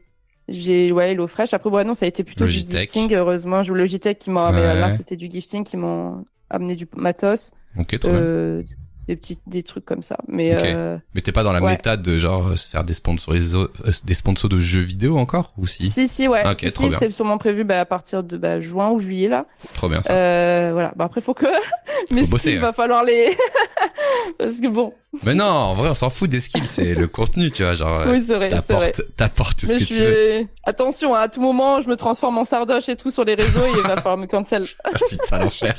j'ai 0.47 0.91
ouais 0.91 1.11
HelloFresh. 1.11 1.53
Après, 1.53 1.69
ouais, 1.69 1.83
non, 1.83 1.93
ça 1.93 2.05
a 2.05 2.09
été 2.09 2.23
plutôt 2.23 2.43
Logitech. 2.43 2.71
du 2.71 2.77
gifting. 2.79 3.13
Heureusement, 3.15 3.63
je 3.63 3.73
Logitech 3.73 4.19
qui 4.19 4.29
m'a. 4.29 4.51
Ouais. 4.51 4.79
là, 4.79 4.91
c'était 4.91 5.15
du 5.15 5.29
gifting 5.29 5.63
qui 5.63 5.77
m'ont 5.77 6.23
amené 6.49 6.75
du 6.75 6.87
matos, 6.95 7.51
Ok, 7.77 7.99
trop 7.99 8.11
bien. 8.11 8.63
Des 9.07 9.15
petits, 9.15 9.39
des 9.45 9.63
trucs 9.63 9.85
comme 9.85 10.01
ça. 10.01 10.17
Mais 10.27 10.55
euh, 10.63 10.97
Mais 11.13 11.21
t'es 11.21 11.31
pas 11.31 11.43
dans 11.43 11.53
la 11.53 11.61
ouais. 11.61 11.71
méta 11.71 11.97
de 11.97 12.17
genre 12.17 12.47
euh, 12.47 12.55
se 12.55 12.69
faire 12.69 12.83
des 12.83 12.93
sponsoriso- 12.93 13.69
euh, 13.85 13.91
des 14.03 14.13
sponsors 14.13 14.49
de 14.49 14.59
jeux 14.59 14.81
vidéo 14.81 15.17
encore 15.17 15.53
ou 15.57 15.67
si, 15.67 15.89
si, 15.89 16.07
si, 16.07 16.27
ouais. 16.27 16.43
Ok, 16.49 16.59
si, 16.61 16.91
c'est 16.97 17.11
sûrement 17.11 17.37
prévu 17.37 17.63
bah, 17.63 17.79
à 17.81 17.85
partir 17.85 18.23
de 18.23 18.37
bah, 18.37 18.59
juin 18.59 18.89
ou 18.89 18.99
juillet 18.99 19.27
là. 19.27 19.45
Trop 19.75 19.89
bien 19.89 20.01
ça. 20.01 20.13
Euh, 20.13 20.69
voilà. 20.73 20.93
Bah, 20.95 21.05
après, 21.05 21.21
faut 21.21 21.33
que. 21.33 21.45
Mais 22.11 22.23
bosser, 22.23 22.53
il 22.53 22.57
hein. 22.57 22.61
va 22.61 22.73
falloir 22.73 23.03
les. 23.03 23.35
Parce 24.39 24.59
que 24.59 24.67
bon. 24.67 24.93
Mais 25.23 25.33
non, 25.33 25.45
en 25.45 25.73
vrai, 25.73 25.89
on 25.89 25.93
s'en 25.93 26.09
fout 26.09 26.29
des 26.29 26.41
skills, 26.41 26.67
c'est 26.67 26.93
le 26.93 27.07
contenu, 27.07 27.49
tu 27.49 27.63
vois, 27.63 27.73
genre 27.73 28.05
oui, 28.09 28.21
c'est 28.25 28.35
vrai, 28.35 28.49
t'apportes, 28.49 29.01
t'apportes 29.15 29.61
ce 29.61 29.67
Mais 29.67 29.77
que 29.77 29.79
je 29.85 29.85
tu 29.87 30.01
veux. 30.01 30.47
Attention, 30.65 31.15
hein, 31.15 31.21
à 31.21 31.29
tout 31.29 31.41
moment, 31.41 31.79
je 31.81 31.87
me 31.87 31.95
transforme 31.95 32.37
en 32.37 32.43
sardoche 32.43 32.89
et 32.89 32.97
tout 32.97 33.11
sur 33.11 33.23
les 33.23 33.35
réseaux 33.35 33.63
et 33.63 33.77
il 33.77 33.83
va 33.83 33.95
falloir 33.95 34.17
me 34.17 34.25
cancel. 34.27 34.65
Ah, 34.83 34.89
putain, 35.09 35.39
l'enfer. 35.39 35.75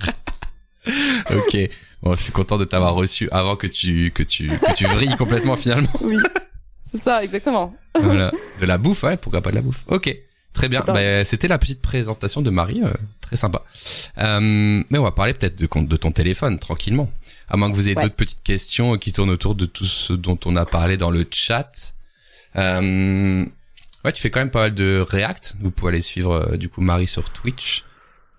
ok. 1.30 1.68
Bon, 2.06 2.14
je 2.14 2.22
suis 2.22 2.32
content 2.32 2.56
de 2.56 2.64
t'avoir 2.64 2.94
reçu 2.94 3.28
avant 3.32 3.56
que 3.56 3.66
tu, 3.66 4.12
que 4.12 4.22
tu, 4.22 4.48
que 4.48 4.74
tu 4.74 4.84
vrilles 4.86 5.16
complètement 5.18 5.56
finalement. 5.56 5.90
Oui. 6.02 6.16
C'est 6.92 7.02
ça, 7.02 7.24
exactement. 7.24 7.74
Voilà. 8.00 8.30
De 8.60 8.64
la 8.66 8.78
bouffe, 8.78 9.02
ouais, 9.02 9.16
pourquoi 9.16 9.40
pas 9.42 9.50
de 9.50 9.56
la 9.56 9.62
bouffe. 9.62 9.82
Ok. 9.88 10.16
Très 10.52 10.68
bien. 10.68 10.82
Bah, 10.86 11.24
c'était 11.24 11.48
la 11.48 11.58
petite 11.58 11.82
présentation 11.82 12.42
de 12.42 12.50
Marie, 12.50 12.80
euh, 12.84 12.92
très 13.20 13.34
sympa. 13.36 13.62
Euh, 14.18 14.40
mais 14.88 14.98
on 14.98 15.02
va 15.02 15.10
parler 15.10 15.34
peut-être 15.34 15.56
de, 15.58 15.66
de 15.84 15.96
ton 15.96 16.12
téléphone, 16.12 16.58
tranquillement. 16.60 17.10
À 17.48 17.56
moins 17.56 17.70
que 17.70 17.76
vous 17.76 17.88
ayez 17.88 17.96
Ouais. 17.96 18.02
d'autres 18.04 18.14
petites 18.14 18.42
questions 18.44 18.96
qui 18.98 19.12
tournent 19.12 19.30
autour 19.30 19.54
de 19.56 19.66
tout 19.66 19.84
ce 19.84 20.12
dont 20.12 20.38
on 20.46 20.54
a 20.56 20.64
parlé 20.64 20.96
dans 20.96 21.10
le 21.10 21.26
chat. 21.30 21.92
Euh, 22.56 23.44
ouais, 24.04 24.12
tu 24.12 24.22
fais 24.22 24.30
quand 24.30 24.40
même 24.40 24.50
pas 24.50 24.60
mal 24.60 24.74
de 24.74 25.04
React. 25.06 25.56
Vous 25.60 25.70
pouvez 25.72 25.90
aller 25.90 26.00
suivre, 26.00 26.32
euh, 26.52 26.56
du 26.56 26.68
coup, 26.68 26.80
Marie 26.80 27.06
sur 27.08 27.28
Twitch. 27.30 27.84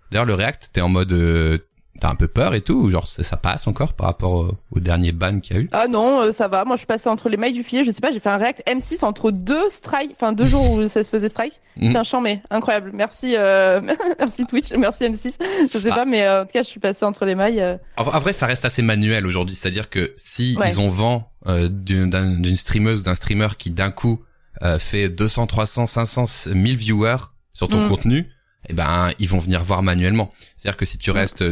D'ailleurs, 0.10 0.26
le 0.26 0.34
React, 0.36 0.70
t'es 0.74 0.82
en 0.82 0.90
mode, 0.90 1.12
euh, 1.12 1.58
t'as 2.00 2.10
un 2.10 2.16
peu 2.16 2.28
peur 2.28 2.54
et 2.54 2.62
tout, 2.62 2.74
ou 2.76 2.90
genre, 2.90 3.08
ça, 3.08 3.24
ça 3.24 3.38
passe 3.38 3.68
encore 3.68 3.94
par 3.94 4.08
rapport 4.08 4.32
au, 4.34 4.52
au 4.72 4.80
dernier 4.80 5.12
ban 5.12 5.40
qu'il 5.40 5.56
y 5.56 5.60
a 5.60 5.62
eu? 5.64 5.70
Ah 5.72 5.88
non, 5.88 6.22
euh, 6.22 6.32
ça 6.32 6.48
va. 6.48 6.64
Moi, 6.66 6.76
je 6.76 6.80
suis 6.80 6.88
passée 6.88 7.10
entre 7.10 7.30
les 7.30 7.38
mailles 7.38 7.54
du 7.54 7.64
filet. 7.64 7.84
Je 7.84 7.92
sais 7.92 8.02
pas, 8.02 8.12
j'ai 8.12 8.20
fait 8.20 8.30
un 8.30 8.38
React 8.38 8.64
M6 8.68 9.04
entre 9.04 9.32
deux 9.32 9.70
strikes, 9.70 10.12
enfin 10.20 10.34
deux 10.34 10.46
jours 10.46 10.72
où 10.72 10.88
ça 10.88 11.04
se 11.04 11.10
faisait 11.10 11.30
strike. 11.30 11.54
Mhm. 11.80 11.90
Putain, 11.90 12.04
chambé, 12.04 12.40
incroyable. 12.50 12.90
Merci, 12.92 13.36
euh... 13.38 13.82
merci 14.20 14.48
Twitch, 14.48 14.72
merci 14.74 15.04
M6. 15.04 15.36
Je 15.62 15.78
sais 15.78 15.90
Ah. 15.92 15.96
pas, 15.98 16.06
mais 16.06 16.24
euh, 16.26 16.42
en 16.42 16.46
tout 16.46 16.52
cas, 16.54 16.64
je 16.64 16.68
suis 16.68 16.80
passée 16.80 17.06
entre 17.06 17.24
les 17.24 17.36
mailles. 17.36 17.62
euh. 17.62 17.78
En 17.98 18.02
en 18.08 18.20
vrai, 18.20 18.34
ça 18.34 18.48
reste 18.48 18.66
assez 18.66 18.82
manuel 18.82 19.28
aujourd'hui. 19.28 19.54
C'est-à-dire 19.54 19.92
que 19.92 20.12
si 20.16 20.58
Ouais. 20.60 20.70
ils 20.72 20.80
ont 20.82 20.88
vent 20.88 21.30
euh, 21.46 21.70
d'une 21.70 22.10
d'un- 22.10 22.34
d'une 22.40 22.56
streameuse 22.56 23.04
d'un 23.04 23.14
streamer 23.14 23.50
qui 23.60 23.70
d'un 23.70 23.92
coup 23.92 24.24
euh, 24.64 24.80
fait 24.80 25.08
200, 25.10 25.46
300, 25.46 25.86
500, 25.86 26.24
1000 26.56 26.76
viewers 26.78 27.18
sur 27.54 27.70
ton 27.70 27.86
Mm. 27.86 27.90
contenu, 27.90 28.28
eh 28.70 28.74
ben 28.74 29.10
ils 29.20 29.30
vont 29.30 29.38
venir 29.38 29.64
voir 29.64 29.84
manuellement. 29.84 30.32
C'est-à-dire 30.56 30.78
que 30.78 30.86
si 30.86 30.98
tu 30.98 31.12
Mm. 31.12 31.14
restes 31.14 31.46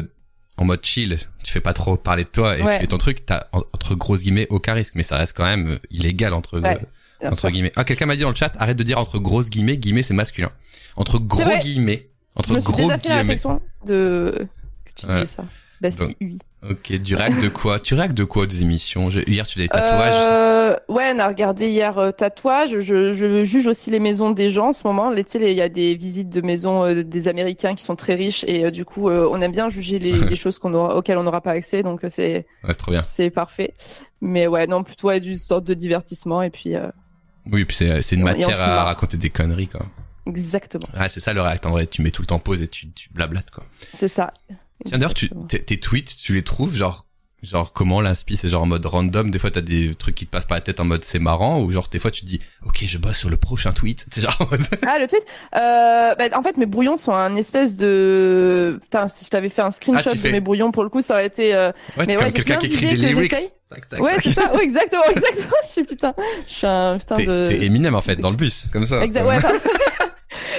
en 0.57 0.65
mode 0.65 0.83
chill, 0.85 1.17
tu 1.43 1.51
fais 1.51 1.59
pas 1.61 1.73
trop 1.73 1.97
parler 1.97 2.23
de 2.23 2.29
toi 2.29 2.57
et 2.57 2.61
Ouais. 2.61 2.73
tu 2.73 2.79
fais 2.79 2.87
ton 2.87 2.97
truc, 2.97 3.25
t'as 3.25 3.47
en- 3.51 3.59
entre 3.73 3.95
grosses 3.95 4.23
guillemets 4.23 4.47
aucun 4.49 4.73
risque, 4.73 4.93
mais 4.95 5.03
ça 5.03 5.17
reste 5.17 5.35
quand 5.35 5.43
même 5.45 5.67
euh, 5.71 5.77
illégal 5.91 6.33
entre 6.33 6.59
Ouais, 6.59 6.77
euh, 7.23 7.27
entre 7.27 7.39
sûr. 7.41 7.51
guillemets. 7.51 7.71
Ah, 7.75 7.83
quelqu'un 7.83 8.05
m'a 8.05 8.15
dit 8.15 8.21
dans 8.21 8.29
le 8.29 8.35
chat, 8.35 8.53
arrête 8.59 8.77
de 8.77 8.83
dire 8.83 8.97
entre 8.97 9.19
grosses 9.19 9.49
guillemets, 9.49 9.77
guillemets 9.77 10.01
c'est 10.01 10.13
masculin. 10.13 10.51
Entre 10.95 11.19
gros 11.19 11.43
guillemets, 11.61 12.09
Je 12.35 12.39
entre 12.39 12.53
suis 12.53 12.63
gros 12.63 12.77
déjà 12.83 12.97
fait 12.97 13.09
la 13.09 13.15
guillemets. 13.23 13.35
de 13.85 14.47
que 14.85 14.91
tu 14.95 15.05
Ouais. 15.07 15.13
disais 15.15 15.27
ça. 15.27 15.43
Bastille 15.81 16.15
UI. 16.21 16.39
Ok, 16.69 16.93
du 16.99 17.15
réact 17.15 17.41
de 17.41 17.49
quoi? 17.49 17.79
Tu 17.79 17.93
réactes 17.93 18.15
de 18.17 18.23
quoi 18.23 18.47
des 18.47 18.63
émissions? 18.63 19.09
Je- 19.11 19.19
Hier 19.27 19.45
tu 19.45 19.53
faisais 19.55 19.65
des 19.65 19.69
tatouages. 19.69 20.13
Euh, 20.29 20.75
ouais, 20.89 21.11
on 21.15 21.19
a 21.19 21.27
regardé 21.27 21.67
hier 21.69 21.97
euh, 21.99 22.11
tatouage. 22.11 22.79
Je, 22.79 23.13
je 23.13 23.43
juge 23.43 23.67
aussi 23.67 23.91
les 23.91 23.99
maisons 23.99 24.31
des 24.31 24.49
gens 24.49 24.69
en 24.69 24.73
ce 24.73 24.81
moment. 24.87 25.11
Les- 25.11 25.23
Tu 25.23 25.33
sais, 25.33 25.39
les- 25.39 25.51
il 25.51 25.57
y 25.57 25.61
a 25.61 25.69
des 25.69 25.93
visites 25.95 26.29
de 26.29 26.41
maisons 26.41 26.83
euh, 26.85 27.03
des 27.03 27.27
Américains 27.27 27.75
qui 27.75 27.83
sont 27.83 27.95
très 27.95 28.15
riches 28.15 28.43
et 28.47 28.65
euh, 28.65 28.71
du 28.71 28.83
coup, 28.83 29.09
on 29.09 29.39
aime 29.41 29.51
bien 29.51 29.69
juger 29.69 29.99
les, 29.99 30.11
les 30.31 30.35
choses 30.35 30.57
qu'on 30.57 30.73
aura, 30.73 30.95
auxquelles 30.97 31.17
on 31.19 31.23
n'aura 31.23 31.41
pas 31.41 31.51
accès. 31.51 31.83
Donc 31.83 31.99
c'est 32.09 32.47
Ouais, 32.63 32.73
c'est 33.03 33.29
parfait. 33.29 33.73
Mais 34.21 34.47
ouais, 34.47 34.65
non, 34.65 34.83
plutôt 34.83 35.09
ouais, 35.09 35.19
du 35.19 35.35
sorte 35.37 35.65
de 35.65 35.73
divertissement 35.75 36.41
et 36.41 36.49
puis 36.49 36.73
Oui, 37.51 37.63
puis 37.65 37.75
c'est 37.75 38.01
c'est 38.01 38.15
une 38.15 38.23
matière 38.23 38.59
à 38.59 38.85
raconter 38.85 39.17
des 39.17 39.29
conneries 39.29 39.67
quoi. 39.67 39.85
exactement. 40.25 40.87
Ouais, 40.99 41.09
c'est 41.09 41.19
ça 41.19 41.31
le 41.33 41.41
réact 41.41 41.65
en 41.67 41.71
vrai, 41.71 41.85
tu 41.85 42.01
mets 42.01 42.09
tout 42.11 42.23
le 42.23 42.27
temps 42.27 42.39
pause 42.39 42.63
et 42.63 42.67
tu 42.67 42.89
tu 42.91 43.09
blablates 43.13 43.51
quoi. 43.51 43.63
C'est 43.93 44.07
ça. 44.07 44.33
Tiens 44.83 44.97
d'ailleurs, 44.97 45.13
tu 45.13 45.29
tes, 45.47 45.63
tes 45.63 45.79
tweets, 45.79 46.15
tu 46.17 46.33
les 46.33 46.41
trouves 46.43 46.75
genre 46.75 47.05
genre 47.43 47.73
comment 47.73 48.01
l'inspi 48.01 48.37
c'est 48.37 48.47
genre 48.49 48.63
en 48.63 48.65
mode 48.65 48.83
random, 48.87 49.29
des 49.29 49.37
fois 49.37 49.51
t'as 49.51 49.61
des 49.61 49.93
trucs 49.93 50.15
qui 50.15 50.25
te 50.25 50.31
passent 50.31 50.45
par 50.47 50.57
la 50.57 50.61
tête 50.61 50.79
en 50.79 50.83
mode 50.85 51.03
c'est 51.03 51.19
marrant 51.19 51.61
ou 51.61 51.71
genre 51.71 51.87
des 51.91 51.99
fois 51.99 52.09
tu 52.09 52.21
te 52.21 52.25
dis 52.25 52.41
OK, 52.65 52.83
je 52.87 52.97
bosse 52.97 53.19
sur 53.19 53.29
le 53.29 53.37
prochain 53.37 53.71
tweet, 53.71 54.07
c'est 54.09 54.21
genre 54.21 54.49
Ah, 54.87 54.97
le 54.97 55.07
tweet? 55.07 55.21
Euh, 55.55 56.15
bah, 56.15 56.35
En 56.37 56.41
fait, 56.41 56.57
mes 56.57 56.65
brouillons 56.65 56.97
sont 56.97 57.11
un 57.13 57.35
espèce 57.35 57.75
de... 57.75 58.79
Putain, 58.81 59.07
si 59.07 59.25
je 59.25 59.29
t'avais 59.29 59.49
fait 59.49 59.61
un 59.61 59.69
screenshot 59.69 60.09
Ah, 60.09 60.13
de 60.13 60.17
fais- 60.17 60.31
mes 60.31 60.39
brouillons, 60.39 60.71
pour 60.71 60.81
le 60.83 60.89
coup, 60.89 61.01
ça 61.01 61.13
aurait 61.15 61.27
été... 61.27 61.53
euh, 61.53 61.71
Ouais, 61.97 62.05
Mais 62.07 62.17
ouais, 62.17 62.23
comme 62.23 62.33
quelqu'un 62.33 62.57
qui 62.57 62.65
écrit 62.67 62.87
des 62.87 62.95
lyrics. 62.95 63.31
j'essaye. 63.31 63.49
Tac, 63.69 63.89
tac, 63.89 64.01
Ouais, 64.01 64.13
c'est 64.19 64.31
ça. 64.33 64.55
Ouais, 64.55 64.63
exactement, 64.63 65.03
exactement. 65.11 65.55
Je 65.65 65.69
suis 65.69 65.83
putain. 65.83 66.13
Je 66.47 66.53
suis 66.53 66.67
un 66.67 66.97
putain 66.97 67.15
de... 67.17 67.45
t'es 67.47 67.63
Eminem 67.65 67.93
en 67.93 68.01
fait 68.01 68.15
dans 68.15 68.31
le 68.31 68.37
bus, 68.37 68.69
comme 68.73 68.85
ça. 68.87 69.03
Exact, 69.05 69.23
ouais. 69.27 69.37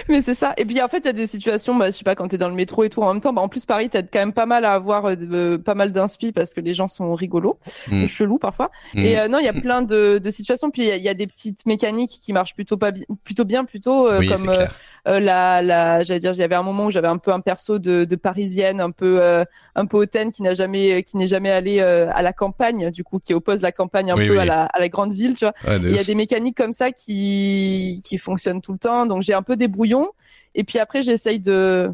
Mais 0.08 0.22
c'est 0.22 0.34
ça. 0.34 0.54
Et 0.56 0.64
puis 0.64 0.80
en 0.82 0.88
fait, 0.88 0.98
il 0.98 1.06
y 1.06 1.08
a 1.08 1.12
des 1.12 1.26
situations, 1.26 1.74
bah, 1.74 1.86
je 1.90 1.96
sais 1.96 2.04
pas, 2.04 2.14
quand 2.14 2.28
t'es 2.28 2.38
dans 2.38 2.48
le 2.48 2.54
métro 2.54 2.84
et 2.84 2.90
tout, 2.90 3.02
en 3.02 3.12
même 3.12 3.20
temps, 3.22 3.32
bah, 3.32 3.42
en 3.42 3.48
plus 3.48 3.64
Paris, 3.66 3.88
t'as 3.90 4.02
quand 4.02 4.18
même 4.20 4.32
pas 4.32 4.46
mal 4.46 4.64
à 4.64 4.72
avoir, 4.74 5.06
euh, 5.06 5.14
de- 5.16 5.56
pas 5.56 5.74
mal 5.74 5.92
d'inspi 5.92 6.32
parce 6.32 6.54
que 6.54 6.60
les 6.60 6.74
gens 6.74 6.88
sont 6.88 7.14
rigolos, 7.14 7.58
Mm. 7.88 8.02
et 8.04 8.08
chelous 8.08 8.38
parfois. 8.38 8.70
Mm. 8.94 8.98
Et 9.04 9.18
euh, 9.18 9.28
non, 9.28 9.38
il 9.38 9.44
y 9.44 9.48
a 9.48 9.52
plein 9.52 9.82
de, 9.82 10.18
de 10.18 10.30
situations. 10.30 10.70
Puis 10.70 10.82
il 10.82 10.88
y, 10.88 10.92
a- 10.92 10.96
il 10.96 11.02
y 11.02 11.08
a 11.08 11.14
des 11.14 11.26
petites 11.26 11.66
mécaniques 11.66 12.18
qui 12.22 12.32
marchent 12.32 12.54
plutôt 12.54 12.76
pas, 12.76 12.90
bi- 12.92 13.06
plutôt 13.24 13.44
bien, 13.44 13.64
plutôt 13.64 14.06
euh, 14.08 14.20
oui, 14.20 14.28
comme 14.28 14.48
euh. 14.48 14.66
Euh, 15.06 15.20
la, 15.20 15.62
la, 15.62 16.02
j'allais 16.02 16.18
dire, 16.20 16.32
il 16.32 16.38
y 16.38 16.42
avait 16.42 16.54
un 16.56 16.62
moment 16.62 16.86
où 16.86 16.90
j'avais 16.90 17.06
un 17.08 17.18
peu 17.18 17.32
un 17.32 17.40
perso 17.40 17.78
de, 17.78 18.04
de 18.04 18.16
parisienne, 18.16 18.80
un 18.80 18.90
peu, 18.90 19.22
euh, 19.22 19.44
un 19.76 19.86
peu 19.86 19.98
hautaine, 19.98 20.32
qui 20.32 20.42
n'a 20.42 20.54
jamais, 20.54 21.02
qui 21.04 21.16
n'est 21.16 21.26
jamais 21.28 21.50
allé 21.50 21.78
euh, 21.80 22.08
à 22.12 22.22
la 22.22 22.32
campagne, 22.32 22.90
du 22.90 23.04
coup, 23.04 23.18
qui 23.20 23.32
oppose 23.32 23.60
la 23.62 23.70
campagne 23.72 24.10
un 24.10 24.16
Oui, 24.16 24.26
peu 24.26 24.32
oui. 24.34 24.38
à 24.40 24.44
la, 24.44 24.64
à 24.64 24.80
la 24.80 24.88
grande 24.88 25.12
ville, 25.12 25.34
tu 25.34 25.44
vois. 25.44 25.54
Il 25.78 25.92
y 25.92 25.98
a 25.98 26.04
des 26.04 26.14
mécaniques 26.16 26.56
comme 26.56 26.72
ça 26.72 26.90
qui, 26.92 28.00
qui 28.04 28.18
fonctionnent 28.18 28.60
tout 28.60 28.72
le 28.72 28.78
temps. 28.78 29.06
Donc 29.06 29.22
j'ai 29.22 29.34
un 29.34 29.42
peu 29.42 29.56
des 29.56 29.68
brouillons. 29.68 30.08
Et 30.54 30.64
puis 30.64 30.78
après, 30.78 31.02
j'essaye 31.02 31.38
de, 31.38 31.90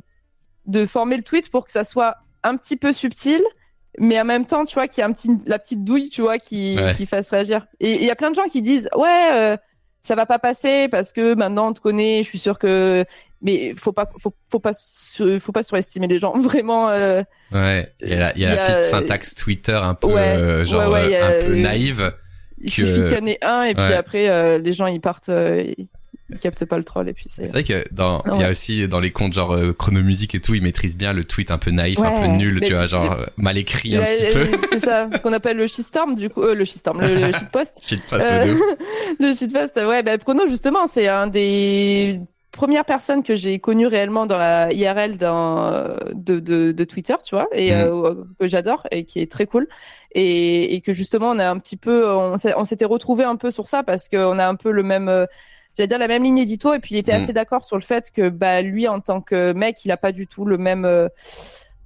de 0.66 0.86
former 0.86 1.16
le 1.16 1.22
tweet 1.22 1.50
pour 1.50 1.64
que 1.64 1.70
ça 1.70 1.84
soit 1.84 2.16
un 2.44 2.56
petit 2.56 2.76
peu 2.76 2.92
subtil, 2.92 3.42
mais 3.98 4.18
en 4.20 4.24
même 4.24 4.46
temps, 4.46 4.64
tu 4.64 4.74
vois, 4.74 4.88
qu'il 4.88 5.00
y 5.00 5.04
a 5.04 5.06
un 5.06 5.12
petit, 5.12 5.30
la 5.46 5.58
petite 5.58 5.84
douille, 5.84 6.08
tu 6.08 6.22
vois, 6.22 6.38
qui, 6.38 6.76
Ouais. 6.78 6.94
qui 6.94 7.04
fasse 7.06 7.28
réagir. 7.30 7.66
Et 7.80 7.96
il 7.96 8.04
y 8.04 8.10
a 8.10 8.16
plein 8.16 8.30
de 8.30 8.34
gens 8.36 8.44
qui 8.50 8.62
disent, 8.62 8.88
ouais, 8.96 9.28
euh, 9.32 9.56
ça 10.02 10.14
va 10.14 10.26
pas 10.26 10.38
passer 10.38 10.88
parce 10.88 11.12
que 11.12 11.34
maintenant 11.34 11.68
on 11.68 11.72
te 11.72 11.80
connaît, 11.80 12.22
je 12.22 12.28
suis 12.28 12.38
sûr 12.38 12.58
que, 12.58 13.04
mais 13.40 13.72
faut 13.76 13.92
pas, 13.92 14.10
faut, 14.18 14.34
faut 14.50 14.58
pas, 14.58 14.72
faut 15.40 15.52
pas 15.52 15.62
surestimer 15.62 16.08
les 16.08 16.18
gens. 16.18 16.36
Vraiment, 16.38 16.90
euh, 16.90 17.22
Ouais, 17.52 17.92
il 18.00 18.08
y 18.10 18.14
a 18.14 18.18
la, 18.18 18.32
il 18.36 18.40
y 18.42 18.44
a 18.46 18.50
il 18.50 18.52
y 18.52 18.56
la 18.56 18.62
a- 18.62 18.64
petite 18.66 18.80
syntaxe 18.82 19.34
Twitter 19.34 19.72
un 19.80 19.94
peu 19.94 20.08
Ouais, 20.08 20.20
euh, 20.36 20.64
genre 20.64 20.90
ouais, 20.92 21.06
ouais, 21.08 21.22
euh, 21.22 21.40
un 21.42 21.46
peu 21.46 21.54
naïve. 21.56 22.12
il 22.58 22.64
Que- 22.66 22.70
suffit 22.86 23.04
qu'il 23.04 23.14
y 23.14 23.20
en 23.20 23.26
ait 23.26 23.38
un 23.42 23.62
et 23.64 23.74
puis 23.74 23.92
après, 23.94 24.28
euh, 24.28 24.58
les 24.58 24.72
gens, 24.72 24.86
ils 24.86 25.00
partent, 25.00 25.28
euh, 25.28 25.64
ils- 26.44 26.66
pas 26.66 26.78
le 26.78 26.84
troll 26.84 27.08
et 27.08 27.12
puis 27.12 27.26
c'est. 27.28 27.46
C'est 27.46 27.52
vrai 27.52 27.64
que 27.64 27.84
dans, 27.92 28.22
il 28.34 28.40
y 28.40 28.44
a 28.44 28.50
aussi 28.50 28.86
dans 28.88 29.00
les 29.00 29.10
comptes 29.10 29.32
genre 29.32 29.54
euh, 29.54 29.72
chronomusique 29.72 30.34
et 30.34 30.40
tout, 30.40 30.54
ils 30.54 30.62
maîtrisent 30.62 30.96
bien 30.96 31.12
le 31.12 31.24
tweet 31.24 31.50
un 31.50 31.58
peu 31.58 31.70
naïf, 31.70 31.98
un 32.00 32.20
peu 32.20 32.26
nul, 32.26 32.60
tu 32.60 32.74
vois, 32.74 32.86
genre 32.86 33.12
euh, 33.12 33.24
mal 33.36 33.58
écrit 33.58 33.96
un 33.96 34.02
petit 34.02 34.32
peu. 34.32 34.58
C'est 34.70 34.80
ça, 34.80 35.08
ce 35.12 35.18
qu'on 35.22 35.32
appelle 35.32 35.56
le 35.56 35.66
shitstorm 35.66 36.14
du 36.14 36.30
coup, 36.30 36.42
euh, 36.42 36.54
le 36.54 36.64
shitstorm, 36.64 37.00
le, 37.00 37.08
le 37.08 37.32
shitpost. 37.32 37.78
shitpost, 37.82 38.30
euh, 38.30 38.56
le 39.20 39.32
shitpost, 39.32 39.76
ouais, 39.76 40.02
bah 40.02 40.18
Prono 40.18 40.48
justement, 40.48 40.86
c'est 40.86 41.08
un 41.08 41.26
des 41.26 42.20
première 42.52 42.84
personne 42.84 43.22
que 43.22 43.34
j'ai 43.34 43.58
connue 43.58 43.86
réellement 43.86 44.26
dans 44.26 44.36
la 44.36 44.72
IRL 44.72 45.16
dans, 45.16 45.96
de, 46.12 46.38
de, 46.38 46.72
de 46.72 46.84
Twitter, 46.84 47.14
tu 47.24 47.34
vois, 47.34 47.48
et 47.52 47.74
mm. 47.74 47.78
euh, 47.78 48.14
que 48.38 48.46
j'adore 48.46 48.86
et 48.90 49.04
qui 49.04 49.20
est 49.20 49.30
très 49.30 49.46
cool. 49.46 49.66
Et, 50.14 50.74
et, 50.74 50.82
que 50.82 50.92
justement, 50.92 51.30
on 51.30 51.38
a 51.38 51.48
un 51.48 51.58
petit 51.58 51.78
peu, 51.78 52.06
on 52.06 52.64
s'était 52.64 52.84
retrouvé 52.84 53.24
un 53.24 53.36
peu 53.36 53.50
sur 53.50 53.66
ça 53.66 53.82
parce 53.82 54.10
qu'on 54.10 54.38
a 54.38 54.46
un 54.46 54.56
peu 54.56 54.70
le 54.70 54.82
même, 54.82 55.08
euh, 55.08 55.24
j'allais 55.76 55.86
dire 55.86 55.98
la 55.98 56.08
même 56.08 56.22
ligne 56.22 56.38
édito. 56.38 56.74
Et 56.74 56.78
puis 56.78 56.94
il 56.94 56.98
était 56.98 57.12
mm. 57.12 57.22
assez 57.22 57.32
d'accord 57.32 57.64
sur 57.64 57.76
le 57.76 57.82
fait 57.82 58.10
que 58.10 58.28
bah 58.28 58.62
lui, 58.62 58.88
en 58.88 59.00
tant 59.00 59.20
que 59.20 59.52
mec, 59.52 59.84
il 59.84 59.90
a 59.90 59.96
pas 59.96 60.12
du 60.12 60.26
tout 60.26 60.44
le 60.44 60.58
même 60.58 60.84
euh, 60.84 61.08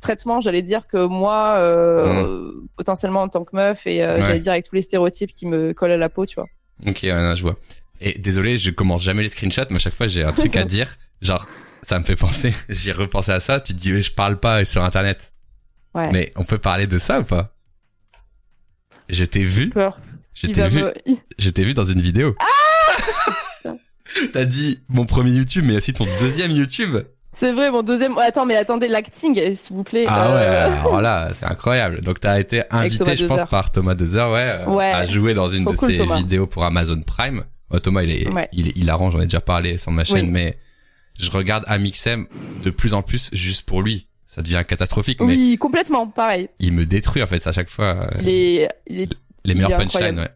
traitement, 0.01 0.41
j'allais 0.41 0.63
dire 0.63 0.87
que 0.87 1.07
moi, 1.07 1.55
euh, 1.57 2.25
mm. 2.25 2.69
potentiellement 2.77 3.23
en 3.23 3.29
tant 3.29 3.45
que 3.45 3.55
meuf, 3.55 3.87
et 3.87 3.99
j'allais 3.99 4.39
dire 4.39 4.53
avec 4.53 4.69
tous 4.69 4.75
les 4.75 4.83
stéréotypes 4.83 5.33
qui 5.33 5.47
me 5.47 5.73
collent 5.73 5.93
à 5.93 5.97
la 5.97 6.09
peau, 6.09 6.27
tu 6.27 6.37
vois. 6.37 6.49
Ok, 6.87 7.01
je 7.03 7.43
vois. 7.43 7.57
Et 8.01 8.19
désolé, 8.19 8.59
je 8.59 8.71
commence 8.71 9.03
jamais 9.03 9.23
les 9.23 9.31
screenshots, 9.31 9.63
mais 9.71 9.77
à 9.77 9.81
chaque 9.81 9.95
fois 9.95 10.07
j'ai 10.07 10.23
un 10.23 10.33
truc 10.33 10.57
à 10.57 10.65
dire. 10.67 10.97
Genre, 11.23 11.47
ça 11.83 11.99
me 11.99 12.05
fait 12.05 12.17
penser, 12.17 12.55
j'ai 12.69 12.93
repensé 12.93 13.33
à 13.33 13.41
ça, 13.41 13.61
tu 13.61 13.73
te 13.73 13.79
dis, 13.79 13.93
mais 13.93 14.03
je 14.03 14.13
parle 14.13 14.39
pas 14.39 14.65
sur 14.65 14.85
internet. 14.85 15.33
Ouais. 15.95 16.11
Mais 16.13 16.33
on 16.37 16.45
peut 16.45 16.59
parler 16.59 16.87
de 16.87 16.99
ça 16.99 17.21
ou 17.21 17.25
pas? 17.25 17.55
Je 19.09 19.25
t'ai 19.25 19.45
vu. 19.45 19.73
Je 20.35 20.47
t'ai 20.49 20.67
vu. 20.67 20.85
Je 21.39 21.49
t'ai 21.49 21.65
vu 21.65 21.73
dans 21.73 21.87
une 21.87 22.03
vidéo. 22.03 22.35
Ah 22.39 22.66
T'as 24.33 24.45
dit 24.45 24.81
mon 24.89 25.05
premier 25.05 25.31
YouTube, 25.31 25.65
mais 25.67 25.77
aussi 25.77 25.93
ton 25.93 26.07
deuxième 26.19 26.51
YouTube. 26.51 26.97
C'est 27.33 27.53
vrai, 27.53 27.71
mon 27.71 27.83
deuxième. 27.83 28.17
Attends, 28.17 28.47
mais 28.47 28.57
attendez, 28.57 28.89
l'acting, 28.89 29.35
s'il 29.55 29.77
vous 29.77 29.85
plaît. 29.85 30.05
Ah 30.09 30.29
ouais, 30.29 30.41
euh. 30.41 30.81
alors 30.81 31.01
là, 31.03 31.29
c'est 31.39 31.45
incroyable. 31.45 32.01
Donc 32.01 32.19
t'as 32.19 32.41
été 32.41 32.63
invité, 32.71 33.15
je 33.15 33.27
pense, 33.27 33.45
par 33.45 33.71
Thomas 33.71 33.95
Dezer, 33.95 34.31
ouais, 34.31 34.65
euh, 34.67 34.71
ouais, 34.71 34.91
à 34.91 35.05
jouer 35.05 35.35
dans 35.35 35.49
une 35.49 35.65
de 35.65 35.75
ses 35.75 36.07
vidéos 36.07 36.47
pour 36.47 36.65
Amazon 36.65 37.01
Prime. 37.03 37.45
Thomas, 37.83 38.03
il 38.05 38.11
est, 38.11 38.29
il, 38.53 38.73
il 38.77 38.89
arrange, 38.89 39.13
j'en 39.13 39.21
ai 39.21 39.25
déjà 39.25 39.41
parlé 39.41 39.77
sur 39.77 39.93
ma 39.93 40.05
chaîne, 40.05 40.31
mais 40.31 40.57
je 41.19 41.31
regarde 41.31 41.65
Amixem 41.67 42.27
de 42.65 42.71
plus 42.71 42.95
en 42.95 43.03
plus 43.03 43.31
juste 43.33 43.67
pour 43.67 43.83
lui. 43.83 44.07
Ça 44.25 44.43
devient 44.43 44.63
catastrophique. 44.67 45.21
Oui, 45.21 45.57
complètement, 45.59 46.07
pareil. 46.07 46.49
Il 46.59 46.73
me 46.73 46.85
détruit 46.87 47.23
en 47.23 47.27
fait 47.27 47.47
à 47.47 47.53
chaque 47.53 47.71
fois. 47.71 48.11
Il 48.21 48.29
est, 48.29 48.69
les 48.89 49.55
meilleurs 49.55 49.79
punchlines, 49.79 50.19
ouais. 50.19 50.31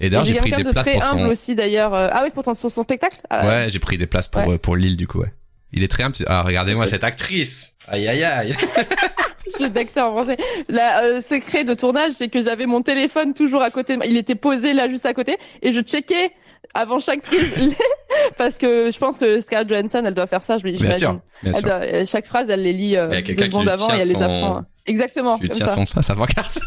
Et 0.00 0.10
d'ailleurs, 0.10 0.24
j'ai 0.24 0.34
pris 0.34 0.50
des 0.50 0.64
places 0.64 0.88
pour 0.88 1.02
son. 1.02 1.20
aussi 1.26 1.54
d'ailleurs. 1.54 1.94
Euh, 1.94 2.08
ah 2.12 2.22
oui, 2.24 2.30
pour 2.30 2.42
ton 2.42 2.54
son, 2.54 2.68
spectacle. 2.68 3.16
Ah, 3.30 3.46
ouais, 3.46 3.66
j'ai 3.70 3.78
pris 3.78 3.98
des 3.98 4.06
places 4.06 4.28
pour 4.28 4.42
euh, 4.42 4.58
pour 4.58 4.76
Lille 4.76 4.96
du 4.96 5.06
coup, 5.06 5.20
ouais. 5.20 5.32
Il 5.72 5.82
est 5.82 5.88
très 5.88 6.02
humble. 6.02 6.16
Ah, 6.26 6.42
regardez-moi 6.42 6.86
cette 6.86 7.04
actrice. 7.04 7.74
Aïe 7.88 8.06
aïe 8.06 8.24
aïe. 8.24 8.54
je 9.46 9.50
suis 9.64 9.70
d'acteur 9.70 10.12
français. 10.12 10.36
Le 10.68 11.16
euh, 11.16 11.20
secret 11.20 11.64
de 11.64 11.74
tournage, 11.74 12.12
c'est 12.12 12.28
que 12.28 12.40
j'avais 12.40 12.66
mon 12.66 12.82
téléphone 12.82 13.34
toujours 13.34 13.62
à 13.62 13.70
côté 13.70 13.94
de 13.94 13.98
moi. 13.98 14.06
Il 14.06 14.16
était 14.16 14.34
posé 14.34 14.72
là 14.72 14.88
juste 14.88 15.06
à 15.06 15.14
côté 15.14 15.36
et 15.62 15.72
je 15.72 15.80
checkais 15.80 16.32
avant 16.74 16.98
chaque 16.98 17.22
prise 17.22 17.52
parce 18.38 18.58
que 18.58 18.90
je 18.90 18.98
pense 18.98 19.18
que 19.18 19.40
Scarlett 19.40 19.68
Johansson 19.68 20.02
elle 20.04 20.14
doit 20.14 20.26
faire 20.26 20.42
ça 20.42 20.58
je 20.58 20.62
bien 20.62 20.92
sûr, 20.92 21.20
bien 21.42 21.52
sûr. 21.52 21.68
Euh, 21.68 22.04
chaque 22.06 22.26
phrase 22.26 22.48
elle 22.50 22.62
les 22.62 22.72
lit 22.72 22.96
euh, 22.96 23.08
deux 23.22 23.44
secondes 23.44 23.68
avant 23.68 23.94
et 23.94 24.00
elle 24.00 24.08
les 24.08 24.16
apprend 24.16 24.62
exactement 24.84 25.38
il 25.42 25.50
tient 25.50 25.68
son 25.68 25.86
face 25.86 26.10
avant 26.10 26.26
carte 26.26 26.58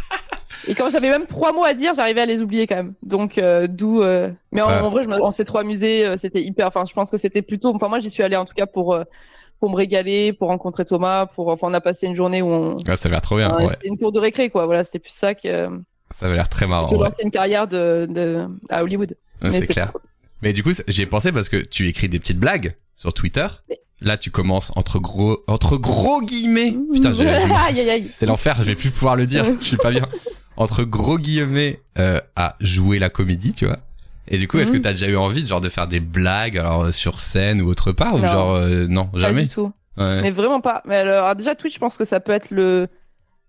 et 0.69 0.75
quand 0.75 0.89
j'avais 0.89 1.09
même 1.09 1.25
trois 1.25 1.51
mots 1.51 1.65
à 1.65 1.73
dire 1.73 1.93
j'arrivais 1.93 2.21
à 2.21 2.25
les 2.25 2.41
oublier 2.41 2.67
quand 2.67 2.75
même 2.75 2.93
donc 3.03 3.37
euh, 3.37 3.67
d'où 3.67 4.01
euh, 4.01 4.31
mais 4.51 4.61
en, 4.61 4.89
vrai 4.89 5.03
je 5.03 5.09
me... 5.09 5.21
on 5.21 5.31
s'est 5.31 5.43
trop 5.43 5.57
amusé 5.57 6.15
c'était 6.17 6.41
hyper 6.41 6.67
enfin 6.67 6.85
je 6.87 6.93
pense 6.93 7.09
que 7.09 7.17
c'était 7.17 7.41
plutôt 7.41 7.73
enfin 7.75 7.89
moi 7.89 7.99
j'y 7.99 8.09
suis 8.09 8.23
allé 8.23 8.35
en 8.35 8.45
tout 8.45 8.53
cas 8.53 8.65
pour 8.65 8.97
pour 9.59 9.69
me 9.69 9.75
régaler, 9.75 10.31
pour 10.31 10.47
rencontrer 10.47 10.85
Thomas, 10.85 11.25
pour 11.25 11.49
enfin 11.49 11.67
on 11.67 11.73
a 11.73 11.81
passé 11.81 12.07
une 12.07 12.15
journée 12.15 12.41
où 12.41 12.47
on 12.47 12.77
ouais, 12.77 12.95
ça 12.95 13.09
a 13.09 13.11
l'air 13.11 13.19
trop 13.19 13.35
bien. 13.35 13.53
Ouais. 13.57 13.67
C'était 13.67 13.89
une 13.89 13.97
cour 13.97 14.13
de 14.13 14.19
récré 14.19 14.49
quoi, 14.49 14.65
voilà, 14.65 14.85
c'était 14.85 14.99
plus 14.99 15.11
ça 15.11 15.35
que 15.35 15.67
ça 16.11 16.25
avait 16.25 16.35
l'air 16.35 16.47
très 16.47 16.65
marrant. 16.65 16.87
De 16.87 16.95
lancer 16.95 17.23
une 17.23 17.31
carrière 17.31 17.67
de, 17.67 18.07
de 18.09 18.47
à 18.69 18.83
Hollywood 18.83 19.17
c'est 19.41 19.67
clair. 19.67 19.91
Mais 20.41 20.53
du 20.53 20.63
coup, 20.63 20.71
j'ai 20.87 21.05
pensé 21.05 21.31
parce 21.31 21.49
que 21.49 21.57
tu 21.57 21.87
écris 21.87 22.09
des 22.09 22.19
petites 22.19 22.39
blagues 22.39 22.75
sur 22.95 23.13
Twitter. 23.13 23.47
Là, 24.01 24.17
tu 24.17 24.31
commences 24.31 24.71
entre 24.77 24.99
gros, 24.99 25.43
entre 25.47 25.75
gros 25.75 26.21
guillemets. 26.21 26.73
Putain, 26.93 27.13
c'est 28.05 28.25
l'enfer. 28.25 28.55
Je 28.59 28.63
vais 28.63 28.75
plus 28.75 28.91
pouvoir 28.91 29.17
le 29.17 29.25
dire. 29.25 29.43
je 29.59 29.65
suis 29.65 29.77
pas 29.77 29.91
bien. 29.91 30.07
Entre 30.59 30.83
gros 30.83 31.17
guillemets 31.17 31.79
euh, 31.97 32.19
à 32.35 32.55
jouer 32.59 32.99
la 32.99 33.09
comédie, 33.09 33.53
tu 33.53 33.65
vois. 33.65 33.79
Et 34.27 34.37
du 34.37 34.47
coup, 34.47 34.59
est-ce 34.59 34.71
que 34.71 34.77
t'as 34.77 34.91
déjà 34.91 35.07
eu 35.07 35.15
envie, 35.15 35.45
genre, 35.47 35.61
de 35.61 35.69
faire 35.69 35.87
des 35.87 35.99
blagues, 35.99 36.57
alors 36.59 36.93
sur 36.93 37.19
scène 37.19 37.61
ou 37.61 37.67
autre 37.67 37.91
part, 37.91 38.13
ou 38.13 38.21
genre 38.21 38.55
euh, 38.55 38.85
non, 38.87 39.09
jamais. 39.15 39.41
Pas 39.41 39.47
du 39.47 39.49
tout. 39.49 39.71
Mais 39.97 40.29
vraiment 40.29 40.61
pas. 40.61 40.83
Mais 40.85 40.97
alors, 40.97 41.35
déjà 41.35 41.55
Twitch, 41.55 41.73
je 41.73 41.79
pense 41.79 41.97
que 41.97 42.05
ça 42.05 42.19
peut 42.19 42.31
être 42.31 42.51
le 42.51 42.87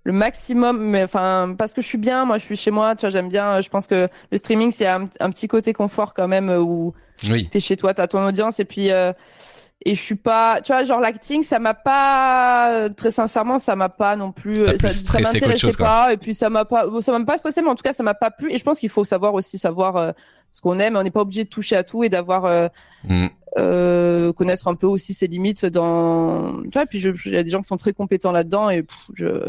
le 0.05 0.13
maximum 0.13 0.79
mais 0.81 1.03
enfin 1.03 1.55
parce 1.59 1.75
que 1.75 1.83
je 1.83 1.87
suis 1.87 1.99
bien 1.99 2.25
moi 2.25 2.39
je 2.39 2.45
suis 2.45 2.57
chez 2.57 2.71
moi 2.71 2.97
tu 2.97 3.03
vois 3.03 3.11
j'aime 3.11 3.29
bien 3.29 3.61
je 3.61 3.69
pense 3.69 3.87
que 3.87 4.09
le 4.31 4.39
streaming 4.39 4.73
c'est 4.73 4.87
un, 4.87 5.07
petit 5.07 5.47
côté 5.47 5.73
confort 5.73 6.15
quand 6.15 6.29
même 6.29 6.49
euh, 6.49 6.61
où 6.61 6.95
oui. 7.29 7.49
t'es 7.51 7.61
chez 7.61 7.77
toi 7.77 7.93
t'as 7.93 8.07
ton 8.07 8.27
audience 8.27 8.61
et 8.61 8.65
puis 8.65 8.91
euh, 8.91 9.13
et 9.85 9.95
je 9.95 10.01
suis 10.01 10.17
pas 10.17 10.61
tu 10.61 10.73
vois 10.73 10.85
genre 10.85 11.01
l'acting 11.01 11.43
ça 11.43 11.59
m'a 11.59 11.73
pas 11.75 12.91
très 12.91 13.11
sincèrement 13.11 13.59
ça 13.59 13.77
m'a 13.77 13.89
pas 13.89 14.15
non 14.15 14.31
plus 14.31 14.57
ça, 14.57 14.77
ça 14.91 15.21
m'intéressait 15.21 15.73
pas. 15.79 16.13
Et 16.13 16.17
puis 16.17 16.35
ça 16.35 16.51
m'a 16.51 16.65
pas 16.65 16.87
ça 17.01 17.19
m'a 17.19 17.25
pas 17.25 17.39
stressé 17.39 17.63
mais 17.63 17.69
en 17.71 17.75
tout 17.75 17.83
cas 17.83 17.93
ça 17.93 18.03
m'a 18.03 18.15
pas 18.15 18.31
plu. 18.31 18.53
Et 18.53 18.59
je 18.59 18.65
pense 18.65 18.79
qu'il 18.79 18.91
faut 18.91 19.05
savoir 19.05 19.33
aussi 19.35 19.59
savoir 19.59 19.97
euh, 19.97 20.13
ce 20.53 20.61
qu'on 20.61 20.79
aime. 20.79 20.97
On 20.97 21.03
n'est 21.03 21.11
pas 21.11 21.23
obligé 21.23 21.45
de 21.45 21.49
toucher 21.49 21.77
à 21.77 21.85
tout 21.85 22.05
et 22.05 22.11
d'avoir 22.11 22.71
mm. 23.05 24.33
connaître 24.33 24.69
un 24.69 24.75
peu 24.75 24.87
aussi 24.87 25.15
ses 25.15 25.27
limites 25.27 25.65
dans 25.65 26.63
tu 26.65 26.71
vois 26.75 26.87
puis 26.87 26.99
il 26.99 27.33
y 27.33 27.37
a 27.37 27.43
des 27.43 27.51
gens 27.51 27.61
qui 27.61 27.69
sont 27.69 27.79
très 27.79 27.95
compétents 27.95 28.33
là-dedans 28.33 28.69
et 28.69 28.85
je 29.15 29.49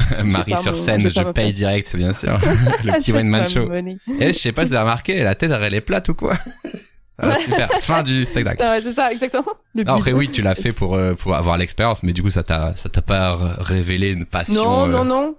Marie 0.24 0.56
sur 0.56 0.76
scène, 0.76 1.08
je 1.08 1.32
paye 1.32 1.52
direct, 1.52 1.94
bien 1.96 2.12
sûr. 2.12 2.32
le 2.84 2.92
petit 2.92 3.12
one 3.12 3.28
man 3.28 3.46
show. 3.46 3.70
Et 3.72 3.98
eh, 4.20 4.28
je 4.28 4.38
sais 4.38 4.52
pas 4.52 4.62
si 4.62 4.70
vous 4.70 4.74
avez 4.74 4.84
remarqué, 4.84 5.22
la 5.22 5.34
tête 5.34 5.50
elle 5.50 5.74
est 5.74 5.80
plate 5.80 6.08
ou 6.08 6.14
quoi? 6.14 6.34
ah, 7.22 7.34
super. 7.34 7.70
Fin 7.80 8.02
du 8.02 8.24
spectacle. 8.24 8.62
Ouais, 8.70 8.80
c'est 8.82 8.92
ça, 8.92 9.12
exactement. 9.12 9.44
après 9.86 10.12
oui, 10.12 10.28
tu 10.28 10.42
l'as 10.42 10.54
fait 10.54 10.72
pour 10.72 10.94
euh, 10.94 11.14
pour 11.14 11.34
avoir 11.34 11.56
l'expérience, 11.56 12.02
mais 12.02 12.12
du 12.12 12.22
coup 12.22 12.30
ça 12.30 12.42
t'a 12.42 12.74
ça 12.76 12.88
t'a 12.88 13.02
pas 13.02 13.36
révélé 13.58 14.12
une 14.12 14.26
passion. 14.26 14.62
Non, 14.62 14.86
non, 14.86 15.00
euh, 15.00 15.04
non. 15.04 15.34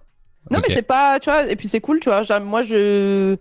Non, 0.49 0.59
mais 0.67 0.73
c'est 0.73 0.81
pas, 0.81 1.19
tu 1.19 1.29
vois. 1.29 1.49
Et 1.49 1.55
puis 1.55 1.67
c'est 1.67 1.81
cool, 1.81 1.99
tu 1.99 2.09
vois. 2.09 2.23
Moi, 2.39 2.63
je 2.63 3.37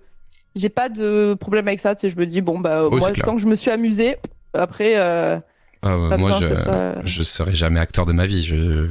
j'ai 0.55 0.69
pas 0.69 0.89
de 0.89 1.35
problème 1.41 1.69
avec 1.69 1.81
ça. 1.81 1.95
Tu 1.95 2.03
sais, 2.03 2.11
je 2.11 2.17
me 2.17 2.27
dis 2.27 2.41
bon 2.41 2.59
bah 2.59 2.89
moi 2.91 3.13
tant 3.13 3.37
que 3.37 3.43
je 3.43 3.47
me 3.47 3.55
suis 3.55 3.71
amusé, 3.71 4.17
après. 4.55 4.95
Euh, 4.97 5.39
ah, 5.83 5.97
moi, 5.97 6.39
je 6.41 7.01
je 7.05 7.23
serai 7.23 7.55
jamais 7.55 7.81
acteur 7.81 8.07
de 8.07 8.13
ma 8.13 8.27
vie. 8.27 8.43
Je 8.43 8.89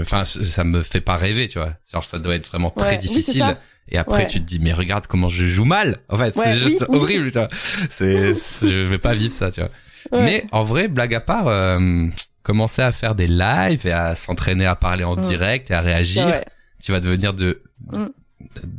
enfin, 0.00 0.24
ça 0.24 0.64
me 0.64 0.82
fait 0.82 1.00
pas 1.00 1.16
rêver, 1.16 1.48
tu 1.48 1.58
vois. 1.58 1.74
Genre, 1.92 2.04
ça 2.04 2.18
doit 2.18 2.34
être 2.34 2.48
vraiment 2.48 2.70
très 2.70 2.98
difficile. 2.98 3.56
Et 3.94 3.98
après, 3.98 4.26
tu 4.26 4.40
te 4.40 4.44
dis, 4.44 4.58
mais 4.60 4.72
regarde 4.72 5.06
comment 5.06 5.28
je 5.28 5.46
joue 5.46 5.64
mal. 5.64 5.98
En 6.08 6.16
fait, 6.16 6.34
c'est 6.36 6.58
juste 6.58 6.84
horrible, 6.88 7.30
tu 7.30 7.38
vois. 7.38 7.48
C'est, 7.88 8.34
je 8.34 8.80
vais 8.80 8.98
pas 8.98 9.14
vivre 9.14 9.32
ça, 9.32 9.52
tu 9.52 9.60
vois. 9.60 9.70
Mais 10.12 10.44
en 10.50 10.64
vrai, 10.64 10.88
blague 10.88 11.14
à 11.14 11.20
part, 11.20 11.46
euh, 11.46 12.06
commencer 12.42 12.82
à 12.82 12.90
faire 12.90 13.14
des 13.14 13.28
lives 13.28 13.86
et 13.86 13.92
à 13.92 14.16
s'entraîner 14.16 14.66
à 14.66 14.74
parler 14.74 15.04
en 15.04 15.16
mm. 15.16 15.20
direct 15.20 15.70
et 15.70 15.74
à 15.74 15.80
réagir, 15.80 16.42
tu 16.82 16.90
vas 16.90 16.98
devenir 16.98 17.34
de 17.34 17.62
mm. 17.92 18.06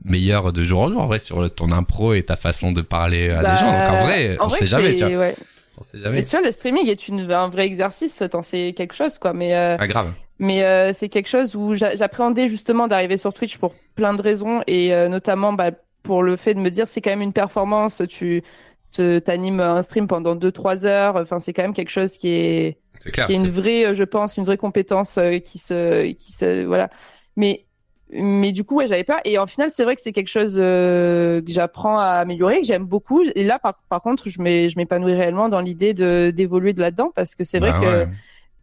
meilleur 0.03 0.51
de 0.51 0.63
jour 0.65 0.81
en 0.81 0.89
jour 0.89 1.01
en 1.01 1.07
vrai 1.07 1.19
sur 1.19 1.53
ton 1.55 1.71
impro 1.71 2.13
et 2.13 2.23
ta 2.23 2.35
façon 2.35 2.73
de 2.73 2.81
parler 2.81 3.29
à 3.29 3.39
des 3.39 3.57
gens. 3.57 3.71
Donc 3.71 3.89
en 3.89 4.05
vrai, 4.05 4.37
on 4.41 4.49
sait 4.49 4.65
jamais, 4.65 4.95
tu 4.95 5.15
vois. 5.15 5.29
On 5.77 5.81
sait 5.81 5.99
jamais. 5.99 6.25
tu 6.25 6.31
vois, 6.31 6.45
le 6.45 6.51
streaming 6.51 6.89
est 6.89 7.07
une, 7.07 7.31
un 7.31 7.47
vrai 7.47 7.65
exercice, 7.65 8.21
t'en 8.29 8.41
sais 8.41 8.73
quelque 8.75 8.93
chose, 8.93 9.17
quoi. 9.17 9.33
Mais 9.33 9.55
euh, 9.55 9.77
ah, 9.79 9.87
grave. 9.87 10.11
Mais 10.39 10.63
euh, 10.63 10.91
c'est 10.93 11.09
quelque 11.09 11.29
chose 11.29 11.55
où 11.55 11.75
j'appréhendais 11.75 12.47
justement 12.47 12.87
d'arriver 12.87 13.17
sur 13.17 13.33
Twitch 13.33 13.57
pour 13.57 13.73
plein 13.95 14.13
de 14.13 14.21
raisons 14.21 14.61
et 14.67 14.93
euh, 14.93 15.07
notamment 15.07 15.53
bah, 15.53 15.71
pour 16.03 16.23
le 16.23 16.35
fait 16.35 16.53
de 16.53 16.59
me 16.59 16.69
dire 16.69 16.87
c'est 16.87 17.01
quand 17.01 17.11
même 17.11 17.21
une 17.21 17.33
performance, 17.33 18.01
tu 18.09 18.43
t'animes 18.91 19.59
un 19.59 19.81
stream 19.81 20.07
pendant 20.07 20.35
2-3 20.35 20.85
heures, 20.85 21.15
enfin 21.17 21.39
c'est 21.39 21.51
quand 21.51 21.63
même 21.63 21.73
quelque 21.73 21.89
chose 21.89 22.17
qui 22.17 22.29
est, 22.29 22.77
clair, 23.11 23.27
qui 23.27 23.33
est 23.33 23.35
une 23.35 23.49
vraie, 23.49 23.93
je 23.93 24.03
pense, 24.05 24.37
une 24.37 24.45
vraie 24.45 24.57
compétence 24.57 25.17
euh, 25.17 25.39
qui 25.39 25.57
se, 25.57 26.11
qui 26.13 26.31
se, 26.31 26.63
voilà. 26.63 26.89
Mais 27.35 27.65
mais 28.11 28.51
du 28.51 28.63
coup 28.63 28.75
ouais 28.75 28.87
j'avais 28.87 29.03
peur 29.03 29.19
et 29.25 29.39
en 29.39 29.47
final 29.47 29.71
c'est 29.73 29.83
vrai 29.83 29.95
que 29.95 30.01
c'est 30.01 30.11
quelque 30.11 30.29
chose 30.29 30.55
que 30.55 31.43
j'apprends 31.47 31.97
à 31.97 32.11
améliorer 32.11 32.61
que 32.61 32.67
j'aime 32.67 32.85
beaucoup. 32.85 33.23
Et 33.35 33.43
là 33.43 33.57
par, 33.57 33.79
par 33.89 34.01
contre 34.01 34.29
je 34.29 34.41
m'épanouis 34.41 35.13
réellement 35.13 35.49
dans 35.49 35.59
l'idée 35.59 35.93
d'évoluer 36.31 36.73
de 36.73 36.81
là-dedans 36.81 37.11
parce 37.15 37.35
que 37.35 37.43
c'est 37.43 37.59
vrai 37.59 37.71
bah 37.71 37.79
que 37.79 38.07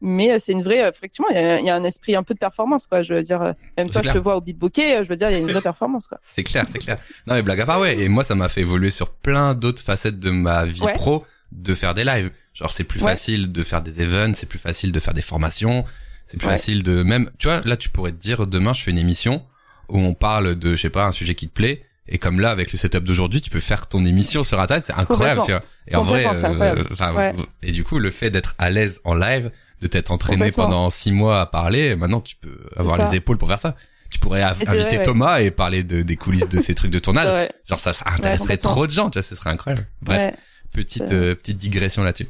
mais 0.02 0.32
euh, 0.32 0.36
c'est 0.38 0.52
une 0.52 0.62
vraie, 0.62 0.82
euh, 0.82 0.90
effectivement, 0.90 1.28
il 1.30 1.64
y, 1.64 1.70
a 1.70 1.74
un 1.74 1.84
esprit 1.84 2.16
un 2.16 2.24
peu 2.24 2.34
de 2.34 2.38
performance, 2.38 2.86
quoi. 2.88 3.02
Je 3.02 3.14
veux 3.14 3.22
dire, 3.22 3.40
euh, 3.40 3.52
même 3.78 3.88
toi, 3.88 4.02
je 4.04 4.10
te 4.10 4.18
vois 4.18 4.36
au 4.36 4.40
beat 4.40 4.58
bokeh, 4.58 5.04
je 5.04 5.08
veux 5.08 5.16
dire, 5.16 5.28
il 5.30 5.32
y 5.32 5.36
a 5.36 5.38
une 5.38 5.46
vraie 5.46 5.60
performance, 5.62 6.08
quoi. 6.08 6.18
C'est 6.22 6.42
clair, 6.42 6.66
c'est 6.68 6.80
clair. 6.80 6.98
Non, 7.26 7.34
mais 7.34 7.42
blague 7.42 7.60
à 7.60 7.66
part, 7.66 7.80
ouais. 7.80 7.96
Et 7.98 8.08
moi, 8.08 8.24
ça 8.24 8.34
m'a 8.34 8.48
fait 8.48 8.62
évoluer 8.62 8.90
sur 8.90 9.10
plein 9.10 9.54
d'autres 9.54 9.82
facettes 9.82 10.18
de 10.18 10.30
ma 10.30 10.64
vie 10.64 10.84
pro, 10.94 11.24
de 11.52 11.74
faire 11.74 11.94
des 11.94 12.04
lives. 12.04 12.30
Genre, 12.52 12.70
c'est 12.70 12.84
plus 12.84 13.00
facile 13.00 13.52
de 13.52 13.62
faire 13.62 13.80
des 13.80 14.02
events, 14.02 14.34
c'est 14.34 14.48
plus 14.48 14.58
facile 14.58 14.90
de 14.90 15.00
faire 15.00 15.14
des 15.14 15.22
formations, 15.22 15.84
c'est 16.26 16.36
plus 16.36 16.48
facile 16.48 16.82
de 16.82 17.02
même, 17.02 17.30
tu 17.38 17.46
vois, 17.46 17.62
là, 17.64 17.76
tu 17.76 17.88
pourrais 17.88 18.12
te 18.12 18.18
dire, 18.18 18.46
demain, 18.46 18.72
je 18.72 18.82
fais 18.82 18.90
une 18.90 18.98
émission 18.98 19.42
où 19.88 19.98
on 19.98 20.14
parle 20.14 20.56
de, 20.56 20.74
je 20.74 20.80
sais 20.80 20.90
pas, 20.90 21.04
un 21.04 21.12
sujet 21.12 21.34
qui 21.34 21.48
te 21.48 21.52
plaît, 21.54 21.84
Et 22.08 22.18
comme 22.18 22.40
là, 22.40 22.50
avec 22.50 22.72
le 22.72 22.78
setup 22.78 23.04
d'aujourd'hui, 23.04 23.40
tu 23.40 23.50
peux 23.50 23.60
faire 23.60 23.86
ton 23.88 24.04
émission 24.04 24.42
sur 24.42 24.60
Internet, 24.60 24.84
c'est 24.84 24.94
incroyable, 24.94 25.42
tu 25.46 25.52
vois. 25.52 25.62
Et 25.86 25.94
en 25.94 26.02
vrai, 26.02 26.26
euh, 26.26 26.84
Ouais. 27.14 27.34
et 27.62 27.72
du 27.72 27.84
coup, 27.84 27.98
le 27.98 28.10
fait 28.10 28.30
d'être 28.30 28.54
à 28.58 28.70
l'aise 28.70 29.00
en 29.04 29.14
live, 29.14 29.50
de 29.82 29.86
t'être 29.88 30.10
entraîné 30.10 30.52
pendant 30.52 30.88
six 30.88 31.12
mois 31.12 31.40
à 31.40 31.46
parler, 31.46 31.96
maintenant 31.96 32.20
tu 32.20 32.36
peux 32.36 32.58
avoir 32.76 32.98
les 32.98 33.16
épaules 33.16 33.36
pour 33.36 33.48
faire 33.48 33.58
ça. 33.58 33.76
Tu 34.10 34.18
pourrais 34.18 34.42
inviter 34.42 34.66
vrai, 34.66 34.96
ouais. 34.98 35.02
Thomas 35.02 35.40
et 35.40 35.50
parler 35.50 35.84
de, 35.84 36.02
des 36.02 36.16
coulisses 36.16 36.48
de 36.48 36.60
ces 36.60 36.74
trucs 36.74 36.90
de 36.90 36.98
tournage. 36.98 37.48
Genre 37.64 37.80
ça, 37.80 37.92
ça 37.92 38.04
intéresserait 38.10 38.58
trop 38.58 38.86
de 38.86 38.92
gens, 38.92 39.10
tu 39.10 39.18
vois, 39.18 39.22
ce 39.22 39.34
serait 39.34 39.50
incroyable. 39.50 39.86
Bref, 40.02 40.34
petite 40.70 41.12
euh, 41.12 41.34
petite 41.34 41.56
digression 41.56 42.04
là-dessus. 42.04 42.28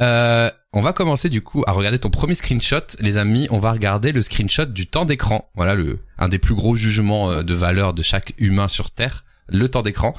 Euh, 0.00 0.50
on 0.72 0.80
va 0.80 0.92
commencer 0.92 1.28
du 1.28 1.42
coup 1.42 1.64
à 1.66 1.72
regarder 1.72 1.98
ton 1.98 2.10
premier 2.10 2.34
screenshot, 2.34 2.86
les 3.00 3.18
amis. 3.18 3.48
On 3.50 3.58
va 3.58 3.72
regarder 3.72 4.12
le 4.12 4.22
screenshot 4.22 4.66
du 4.66 4.86
temps 4.86 5.04
d'écran. 5.04 5.50
Voilà 5.54 5.74
le 5.74 5.98
un 6.18 6.28
des 6.28 6.38
plus 6.38 6.54
gros 6.54 6.76
jugements 6.76 7.30
euh, 7.30 7.42
de 7.42 7.54
valeur 7.54 7.94
de 7.94 8.02
chaque 8.02 8.34
humain 8.38 8.68
sur 8.68 8.90
Terre, 8.90 9.24
le 9.48 9.68
temps 9.68 9.82
d'écran. 9.82 10.14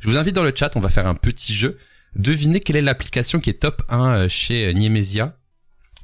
Je 0.00 0.08
vous 0.08 0.18
invite 0.18 0.34
dans 0.34 0.44
le 0.44 0.52
chat, 0.54 0.76
on 0.76 0.80
va 0.80 0.90
faire 0.90 1.06
un 1.06 1.14
petit 1.14 1.54
jeu. 1.54 1.78
Devinez 2.16 2.60
quelle 2.60 2.76
est 2.76 2.82
l'application 2.82 3.40
qui 3.40 3.50
est 3.50 3.54
top 3.54 3.82
1 3.88 4.14
euh, 4.14 4.28
chez 4.28 4.74
Niemesia 4.74 5.34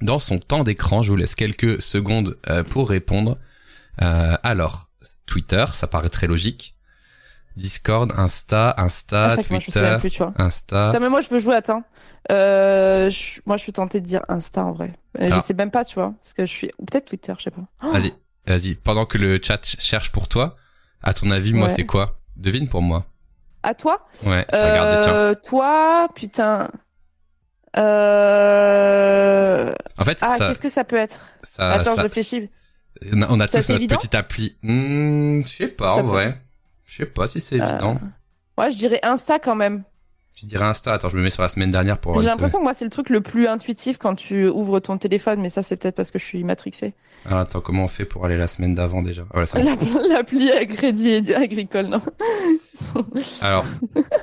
dans 0.03 0.19
son 0.19 0.39
temps 0.39 0.65
d'écran. 0.65 1.03
Je 1.03 1.11
vous 1.11 1.17
laisse 1.17 1.35
quelques 1.35 1.81
secondes 1.83 2.39
euh, 2.49 2.63
pour 2.65 2.89
répondre. 2.89 3.39
Euh, 4.03 4.37
alors, 4.43 4.89
Twitter, 5.27 5.65
ça 5.73 5.87
paraît 5.87 6.09
très 6.09 6.27
logique. 6.27 6.75
Discord, 7.57 8.13
Insta, 8.17 8.75
Insta, 8.79 9.31
Ah, 9.33 9.37
que 9.37 9.49
moi, 9.51 9.59
je 9.59 9.65
Twitter, 9.65 9.97
plus, 9.99 10.11
tu 10.11 10.19
vois. 10.19 10.33
Insta. 10.39 10.93
Non, 10.95 11.01
mais 11.01 11.09
moi, 11.09 11.21
je 11.21 11.29
veux 11.29 11.41
jouer, 11.41 11.57
attends. 11.57 11.83
Euh, 12.31 13.11
je- 13.11 13.41
Moi, 13.47 13.57
je 13.57 13.63
suis 13.63 13.73
tentée 13.73 14.01
de 14.01 14.07
dire 14.07 14.21
Insta, 14.29 14.65
en 14.65 14.73
vrai. 14.73 14.93
Euh, 15.19 15.27
Alors. 15.27 15.41
Je 15.41 15.45
sais 15.45 15.55
même 15.55 15.71
pas, 15.73 15.85
tu 15.85 15.95
vois. 15.97 16.13
Parce 16.23 16.35
que 16.35 16.47
je 16.47 16.53
suis... 16.53 16.69
Peut-être 16.87 17.07
Twitter, 17.07 17.33
je 17.39 17.45
sais 17.45 17.51
pas. 17.51 17.63
Oh, 17.83 17.91
Vas-y, 17.93 18.13
vas-y. 18.47 18.75
Pendant 18.77 19.07
que 19.07 19.19
le 19.19 19.41
chat 19.43 19.65
ch- 19.65 19.77
cherche 19.81 20.13
pour 20.13 20.29
toi, 20.29 20.55
à 21.03 21.15
ton 21.15 21.31
avis, 21.33 21.53
moi, 21.53 21.67
Ouais. 21.67 21.73
c'est 21.75 21.87
quoi? 21.87 22.21
Devine 22.37 22.69
pour 22.69 22.83
moi. 22.83 23.07
À 23.65 23.75
toi? 23.75 24.07
Ouais, 24.25 24.47
je 24.53 24.57
regarder, 24.57 25.05
tiens. 25.05 25.13
Euh, 25.15 25.35
Toi, 25.35 26.09
putain... 26.15 26.71
Euh... 28.39 29.73
En 29.99 30.05
fait, 30.05 30.19
Ah, 30.23 30.31
ça, 30.31 30.49
qu'est-ce 30.49 30.61
que 30.63 30.69
ça 30.69 30.85
peut 30.85 30.97
être? 30.97 31.19
ça, 31.43 31.71
Attends, 31.73 31.95
ça- 31.95 32.03
je 32.03 32.03
réfléchis. 32.03 32.49
on 33.13 33.23
a, 33.41 33.47
tous 33.49 33.57
notre 33.57 33.71
évident 33.73 33.97
petite 33.97 34.15
appli. 34.15 34.57
Hmm, 34.63 35.43
je 35.43 35.49
sais 35.49 35.69
pas, 35.69 35.95
en 35.95 36.01
peut- 36.03 36.07
vrai. 36.07 36.39
Je 36.85 36.97
sais 36.99 37.07
pas 37.07 37.27
si 37.27 37.41
c'est 37.41 37.61
Euh, 37.61 37.65
évident. 37.69 37.99
Ouais, 38.57 38.71
je 38.71 38.77
dirais 38.77 39.01
Insta 39.03 39.39
quand 39.39 39.55
même. 39.55 39.83
Je 40.35 40.47
dirais 40.47 40.65
Insta. 40.67 40.95
Attends, 40.95 41.09
je 41.09 41.17
me 41.17 41.23
mets 41.23 41.31
sur 41.31 41.43
la 41.43 41.49
semaine 41.49 41.71
dernière 41.73 41.99
pour. 41.99 42.21
J'ai 42.21 42.27
l'impression 42.29 42.59
que 42.59 42.65
moi, 42.65 42.73
c'est 42.75 42.85
le 42.85 42.91
truc 42.91 43.11
le 43.11 43.21
plus 43.21 43.47
intuitif 43.49 43.99
quand 43.99 44.15
tu 44.15 44.47
ouvres 44.49 44.79
ton 44.81 44.97
téléphone, 44.97 45.41
mais 45.41 45.49
ça, 45.49 45.63
c'est 45.63 45.77
peut-être 45.77 45.97
parce 45.97 46.13
que 46.13 46.19
je 46.21 46.25
suis 46.25 46.45
semaine. 46.45 46.95
Alors, 47.27 47.41
attends, 47.41 47.61
comment 47.61 47.85
on 47.85 47.89
fait 47.89 48.05
pour 48.05 48.25
aller 48.25 48.37
la 48.37 48.47
semaine 48.47 48.75
d'avant 48.75 49.03
déjà? 49.03 49.25
Ah. 49.35 49.41
L'app- 49.59 49.81
L'appli 50.09 50.51
à 50.53 50.65
crédit 50.65 51.35
agricole, 51.35 51.87
non 51.87 52.01
Alors, 53.41 53.65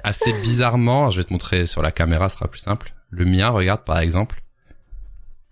assez 0.05 0.31
bizarrement, 0.41 1.09
je 1.09 1.17
vais 1.17 1.25
te 1.25 1.33
montrer 1.33 1.65
sur 1.65 1.81
la 1.81 1.91
caméra, 1.91 2.29
ce 2.29 2.37
sera 2.37 2.47
plus 2.47 2.59
simple. 2.61 2.93
Le 3.17 3.25
mien, 3.25 3.49
regarde 3.49 3.83
par 3.85 3.99
exemple. 3.99 4.41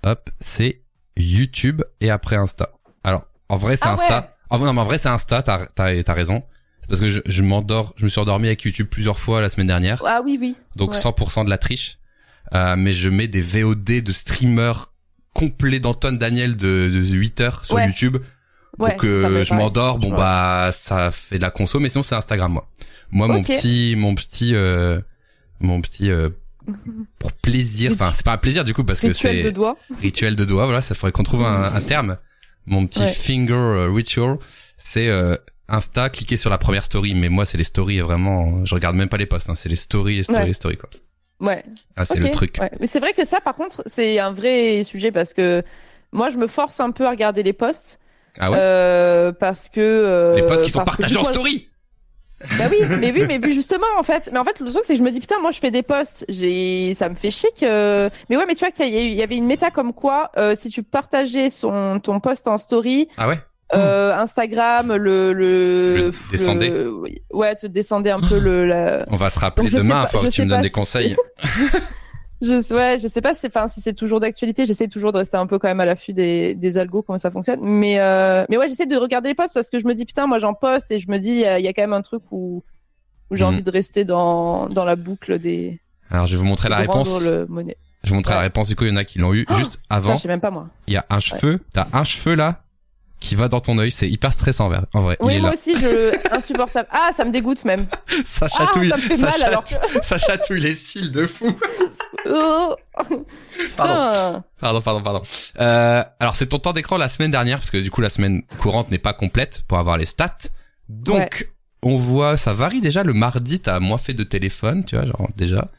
Hop, 0.03 0.29
c'est 0.39 0.81
YouTube 1.15 1.81
et 2.01 2.09
après 2.09 2.35
Insta. 2.35 2.71
Alors, 3.03 3.25
en 3.49 3.55
vrai, 3.57 3.77
c'est 3.77 3.87
Ah 3.87 3.93
Insta. 3.93 4.19
ouais. 4.19 4.27
En 4.49 4.57
vrai, 4.57 4.67
non, 4.67 4.73
mais 4.73 4.81
en 4.81 4.85
vrai, 4.85 4.97
c'est 4.97 5.09
Insta, 5.09 5.41
t'as, 5.41 5.65
t'as, 5.67 6.03
t'as 6.03 6.13
raison. 6.13 6.43
C'est 6.81 6.89
parce 6.89 6.99
que 6.99 7.09
je, 7.09 7.21
je 7.25 7.43
m'endors, 7.43 7.93
je 7.95 8.03
me 8.03 8.09
suis 8.09 8.19
endormi 8.19 8.47
avec 8.47 8.63
YouTube 8.63 8.87
plusieurs 8.89 9.17
fois 9.17 9.39
la 9.39 9.47
semaine 9.49 9.67
dernière. 9.67 10.03
Ah 10.05 10.21
oui, 10.23 10.37
oui. 10.39 10.57
Donc 10.75 10.91
Ouais. 10.91 10.97
100% 10.97 11.45
de 11.45 11.49
la 11.49 11.57
triche. 11.57 11.97
Euh, 12.53 12.75
mais 12.75 12.91
je 12.91 13.07
mets 13.09 13.27
des 13.29 13.41
VOD 13.41 14.01
de 14.03 14.11
streamers 14.11 14.91
complets 15.33 15.79
d'Anton 15.79 16.11
Daniel 16.11 16.57
de, 16.57 16.91
de 16.93 16.99
8 17.01 17.41
heures 17.41 17.65
sur 17.65 17.75
Ouais. 17.75 17.87
YouTube. 17.87 18.17
Ouais, 18.79 18.89
donc 18.91 19.03
euh, 19.05 19.43
je 19.43 19.53
m'endors, 19.53 19.99
bon 19.99 20.11
Ouais. 20.11 20.17
bah 20.17 20.71
ça 20.73 21.11
fait 21.11 21.37
de 21.37 21.43
la 21.43 21.51
conso, 21.51 21.79
mais 21.79 21.89
sinon 21.89 22.01
c'est 22.03 22.15
Instagram 22.15 22.51
moi. 22.51 22.67
Moi 23.11 23.27
mon 23.27 23.43
petit, 23.43 23.93
mon 23.95 24.15
petit, 24.15 24.55
euh, 24.55 24.99
mon 25.59 25.79
petit 25.79 26.09
euh, 26.09 26.29
pour 27.19 27.31
plaisir. 27.33 27.91
Enfin 27.93 28.11
c'est 28.13 28.25
pas 28.25 28.33
un 28.33 28.37
plaisir 28.37 28.63
du 28.63 28.73
coup 28.73 28.83
parce 28.83 28.99
que 29.01 29.07
Rituel 29.07 29.37
de 29.37 29.43
c'est 29.47 29.51
doigts. 29.51 29.77
rituel 30.01 30.35
de 30.35 30.45
doigt. 30.45 30.65
Voilà, 30.65 30.81
ça 30.81 30.95
faudrait 30.95 31.11
qu'on 31.11 31.23
trouve 31.23 31.43
un, 31.45 31.73
un 31.73 31.81
terme. 31.81 32.17
Mon 32.65 32.85
petit 32.87 33.01
Ouais. 33.01 33.09
finger 33.09 33.53
euh, 33.53 33.89
ritual, 33.91 34.37
c'est 34.77 35.07
euh, 35.09 35.35
Insta, 35.67 36.09
cliquer 36.09 36.37
sur 36.37 36.49
la 36.49 36.57
première 36.57 36.85
story. 36.85 37.13
Mais 37.13 37.29
moi 37.29 37.45
c'est 37.45 37.57
les 37.57 37.63
stories 37.65 37.99
vraiment. 37.99 38.63
Je 38.65 38.73
regarde 38.75 38.95
même 38.95 39.09
pas 39.09 39.17
les 39.17 39.25
posts. 39.25 39.49
Hein, 39.49 39.55
c'est 39.55 39.69
les 39.69 39.75
stories, 39.75 40.15
les 40.17 40.23
stories, 40.23 40.39
Ouais. 40.41 40.47
les 40.47 40.53
stories 40.53 40.77
quoi. 40.77 40.89
Ouais. 41.39 41.63
Ah 41.97 42.05
c'est 42.05 42.19
le 42.19 42.31
truc. 42.31 42.55
ouais. 42.61 42.71
Mais 42.79 42.87
c'est 42.87 42.99
vrai 43.01 43.11
que 43.13 43.25
ça, 43.25 43.41
par 43.41 43.55
contre, 43.55 43.83
c'est 43.85 44.17
un 44.19 44.31
vrai 44.31 44.83
sujet 44.85 45.11
parce 45.11 45.33
que 45.33 45.61
moi, 46.13 46.29
je 46.29 46.37
me 46.37 46.47
force 46.47 46.79
un 46.79 46.91
peu 46.91 47.05
à 47.05 47.09
regarder 47.09 47.43
les 47.43 47.51
posts. 47.53 47.99
Ah 48.39 48.49
ouais. 48.49 48.57
euh, 48.59 49.31
parce 49.33 49.67
que. 49.67 49.81
euh, 49.81 50.35
les 50.35 50.43
posts 50.45 50.63
qui 50.63 50.71
sont 50.71 50.83
partagés 50.85 51.17
en 51.17 51.23
story. 51.25 51.67
Bah 52.57 52.65
oui, 52.69 52.77
mais 52.99 53.11
oui, 53.11 53.23
mais 53.27 53.37
vu 53.39 53.53
justement 53.53 53.85
en 53.97 54.03
fait. 54.03 54.29
Mais 54.31 54.39
en 54.39 54.43
fait, 54.43 54.59
le 54.59 54.69
truc 54.69 54.83
c'est 54.85 54.93
que 54.93 54.99
je 54.99 55.03
me 55.03 55.11
dis 55.11 55.19
putain, 55.19 55.39
moi 55.39 55.51
je 55.51 55.59
fais 55.59 55.71
des 55.71 55.83
posts, 55.83 56.25
j'ai, 56.29 56.93
ça 56.93 57.09
me 57.09 57.15
fait 57.15 57.31
chier 57.31 57.49
que. 57.59 58.09
Mais 58.29 58.37
ouais, 58.37 58.45
mais 58.47 58.53
tu 58.55 58.59
vois 58.59 58.71
qu'il 58.71 58.89
y, 58.93 59.21
avait 59.23 59.37
une 59.37 59.45
méta 59.45 59.71
comme 59.71 59.93
quoi, 59.93 60.31
euh, 60.37 60.53
si 60.55 60.69
tu 60.69 60.83
partageais 60.83 61.49
son 61.49 61.99
ton 61.99 62.19
post 62.19 62.47
en 62.47 62.57
story, 62.57 63.07
Ah 63.17 63.27
ouais? 63.27 63.39
euh, 63.73 64.13
Instagram 64.15 64.93
le 64.95 65.33
le, 65.33 65.95
Le 65.95 66.11
descendait? 66.29 66.69
le- 66.69 66.93
ouais, 67.31 67.55
te 67.55 67.65
descendait 67.65 68.11
un 68.11 68.21
peu 68.21 68.37
le. 68.39 68.65
La... 68.67 69.05
On 69.09 69.15
va 69.15 69.29
se 69.29 69.39
rappeler 69.39 69.69
Donc, 69.69 69.79
demain. 69.81 70.01
pas- 70.03 70.07
Faut 70.07 70.19
que 70.19 70.27
tu 70.27 70.43
me 70.43 70.47
donnes 70.49 70.61
des 70.61 70.69
conseils. 70.69 71.15
Je 72.43 72.73
ouais, 72.75 72.97
je 72.99 73.07
sais 73.07 73.21
pas, 73.21 73.33
si, 73.35 73.81
c'est 73.81 73.93
toujours 73.93 74.19
d'actualité. 74.19 74.65
J'essaie 74.65 74.87
toujours 74.89 75.11
de 75.13 75.17
rester 75.17 75.37
un 75.37 75.47
peu 75.47 75.57
quand 75.59 75.69
même 75.69 75.79
à 75.79 75.85
l'affût 75.85 76.11
des 76.13 76.53
des 76.55 76.77
algos 76.77 77.01
comment 77.01 77.17
ça 77.17 77.31
fonctionne. 77.31 77.59
Mais 77.61 77.99
euh, 77.99 78.45
mais 78.49 78.57
ouais, 78.57 78.67
j'essaie 78.67 78.85
de 78.85 78.97
regarder 78.97 79.29
les 79.29 79.35
posts 79.35 79.53
parce 79.53 79.69
que 79.69 79.79
je 79.79 79.85
me 79.87 79.93
dis 79.95 80.03
putain, 80.05 80.27
moi 80.27 80.39
j'en 80.39 80.53
poste 80.53 80.91
et 80.91 80.99
je 80.99 81.09
me 81.09 81.17
dis 81.19 81.29
il 81.29 81.39
y, 81.39 81.45
a- 81.45 81.57
il 81.59 81.63
y 81.65 81.67
a 81.69 81.73
quand 81.73 81.81
même 81.83 81.93
un 81.93 82.01
truc 82.01 82.21
où 82.31 82.63
où 83.31 83.35
j'ai 83.37 83.45
Mhm. 83.45 83.49
envie 83.53 83.61
de 83.63 83.71
rester 83.71 84.03
dans 84.03 84.67
dans 84.67 84.83
la 84.85 84.95
boucle 84.97 85.39
des. 85.39 85.79
Alors 86.11 86.27
je 86.27 86.35
vais 86.35 86.39
vous 86.39 86.45
montrer 86.45 86.67
la 86.69 86.75
réponse. 86.75 87.31
le 87.31 87.45
monnaie. 87.47 87.77
Je 88.03 88.09
vais 88.09 88.11
vous 88.11 88.15
montrer 88.17 88.33
la 88.33 88.41
réponse. 88.41 88.67
Du 88.67 88.75
coup, 88.75 88.83
il 88.83 88.89
y 88.89 88.93
en 88.93 88.97
a 88.97 89.05
qui 89.05 89.19
l'ont 89.19 89.33
eu 89.33 89.45
Oh 89.49 89.53
juste 89.53 89.77
Putain, 89.77 89.95
avant. 89.95 90.15
je 90.17 90.21
sais 90.23 90.27
même 90.27 90.41
pas 90.41 90.51
moi. 90.51 90.67
Il 90.87 90.93
y 90.93 90.97
a 90.97 91.05
un 91.09 91.19
cheveu. 91.21 91.61
T'as 91.71 91.87
un 91.93 92.03
cheveu 92.03 92.35
là 92.35 92.59
qui 93.21 93.35
va 93.35 93.47
dans 93.47 93.61
ton 93.61 93.77
œil. 93.77 93.89
C'est 93.91 94.09
hyper 94.09 94.33
stressant, 94.33 94.65
en 94.65 94.69
vrai- 94.69 94.81
en 94.93 94.99
vrai. 94.99 95.15
il 95.21 95.25
Oui, 95.25 95.33
est 95.35 95.39
moi 95.39 95.51
là. 95.51 95.55
aussi, 95.55 95.73
je 95.73 96.35
insupportable. 96.35 96.89
Ah, 96.91 97.11
ça 97.15 97.23
me 97.23 97.31
dégoûte 97.31 97.63
même. 97.63 97.85
ça 98.25 98.47
Ah, 98.51 98.57
chatouille. 98.57 98.89
ça 98.89 98.97
me 98.97 99.01
fait 99.01 99.13
ça, 99.13 99.27
mal 99.29 99.43
alors 99.45 99.63
chatouille 99.65 99.99
ça 100.01 100.17
chatouille 100.17 100.59
les 100.59 100.73
cils 100.73 101.11
de 101.11 101.25
fou. 101.25 101.47
Oh, 102.25 102.75
Pardon. 103.75 104.43
Pardon, 104.59 104.81
pardon, 104.81 105.01
pardon. 105.01 105.21
Euh, 105.59 106.03
alors 106.19 106.35
c'est 106.35 106.47
ton 106.47 106.59
temps 106.59 106.73
d'écran 106.73 106.97
la 106.97 107.09
semaine 107.09 107.31
dernière 107.31 107.57
parce 107.57 107.71
que 107.71 107.77
du 107.77 107.91
coup 107.91 108.01
la 108.01 108.09
semaine 108.09 108.43
courante 108.59 108.91
n'est 108.91 108.97
pas 108.97 109.13
complète 109.13 109.63
pour 109.67 109.77
avoir 109.77 109.97
les 109.97 110.05
stats. 110.05 110.37
Donc 110.89 111.51
on 111.81 111.97
voit, 111.97 112.37
ça 112.37 112.53
varie 112.53 112.81
déjà. 112.81 113.03
Le 113.03 113.13
mardi, 113.13 113.59
t'as 113.59 113.79
moins 113.79 113.97
fait 113.97 114.13
de 114.13 114.23
téléphone, 114.23 114.85
tu 114.85 114.95
vois, 114.95 115.05
genre 115.05 115.29
déjà. 115.35 115.69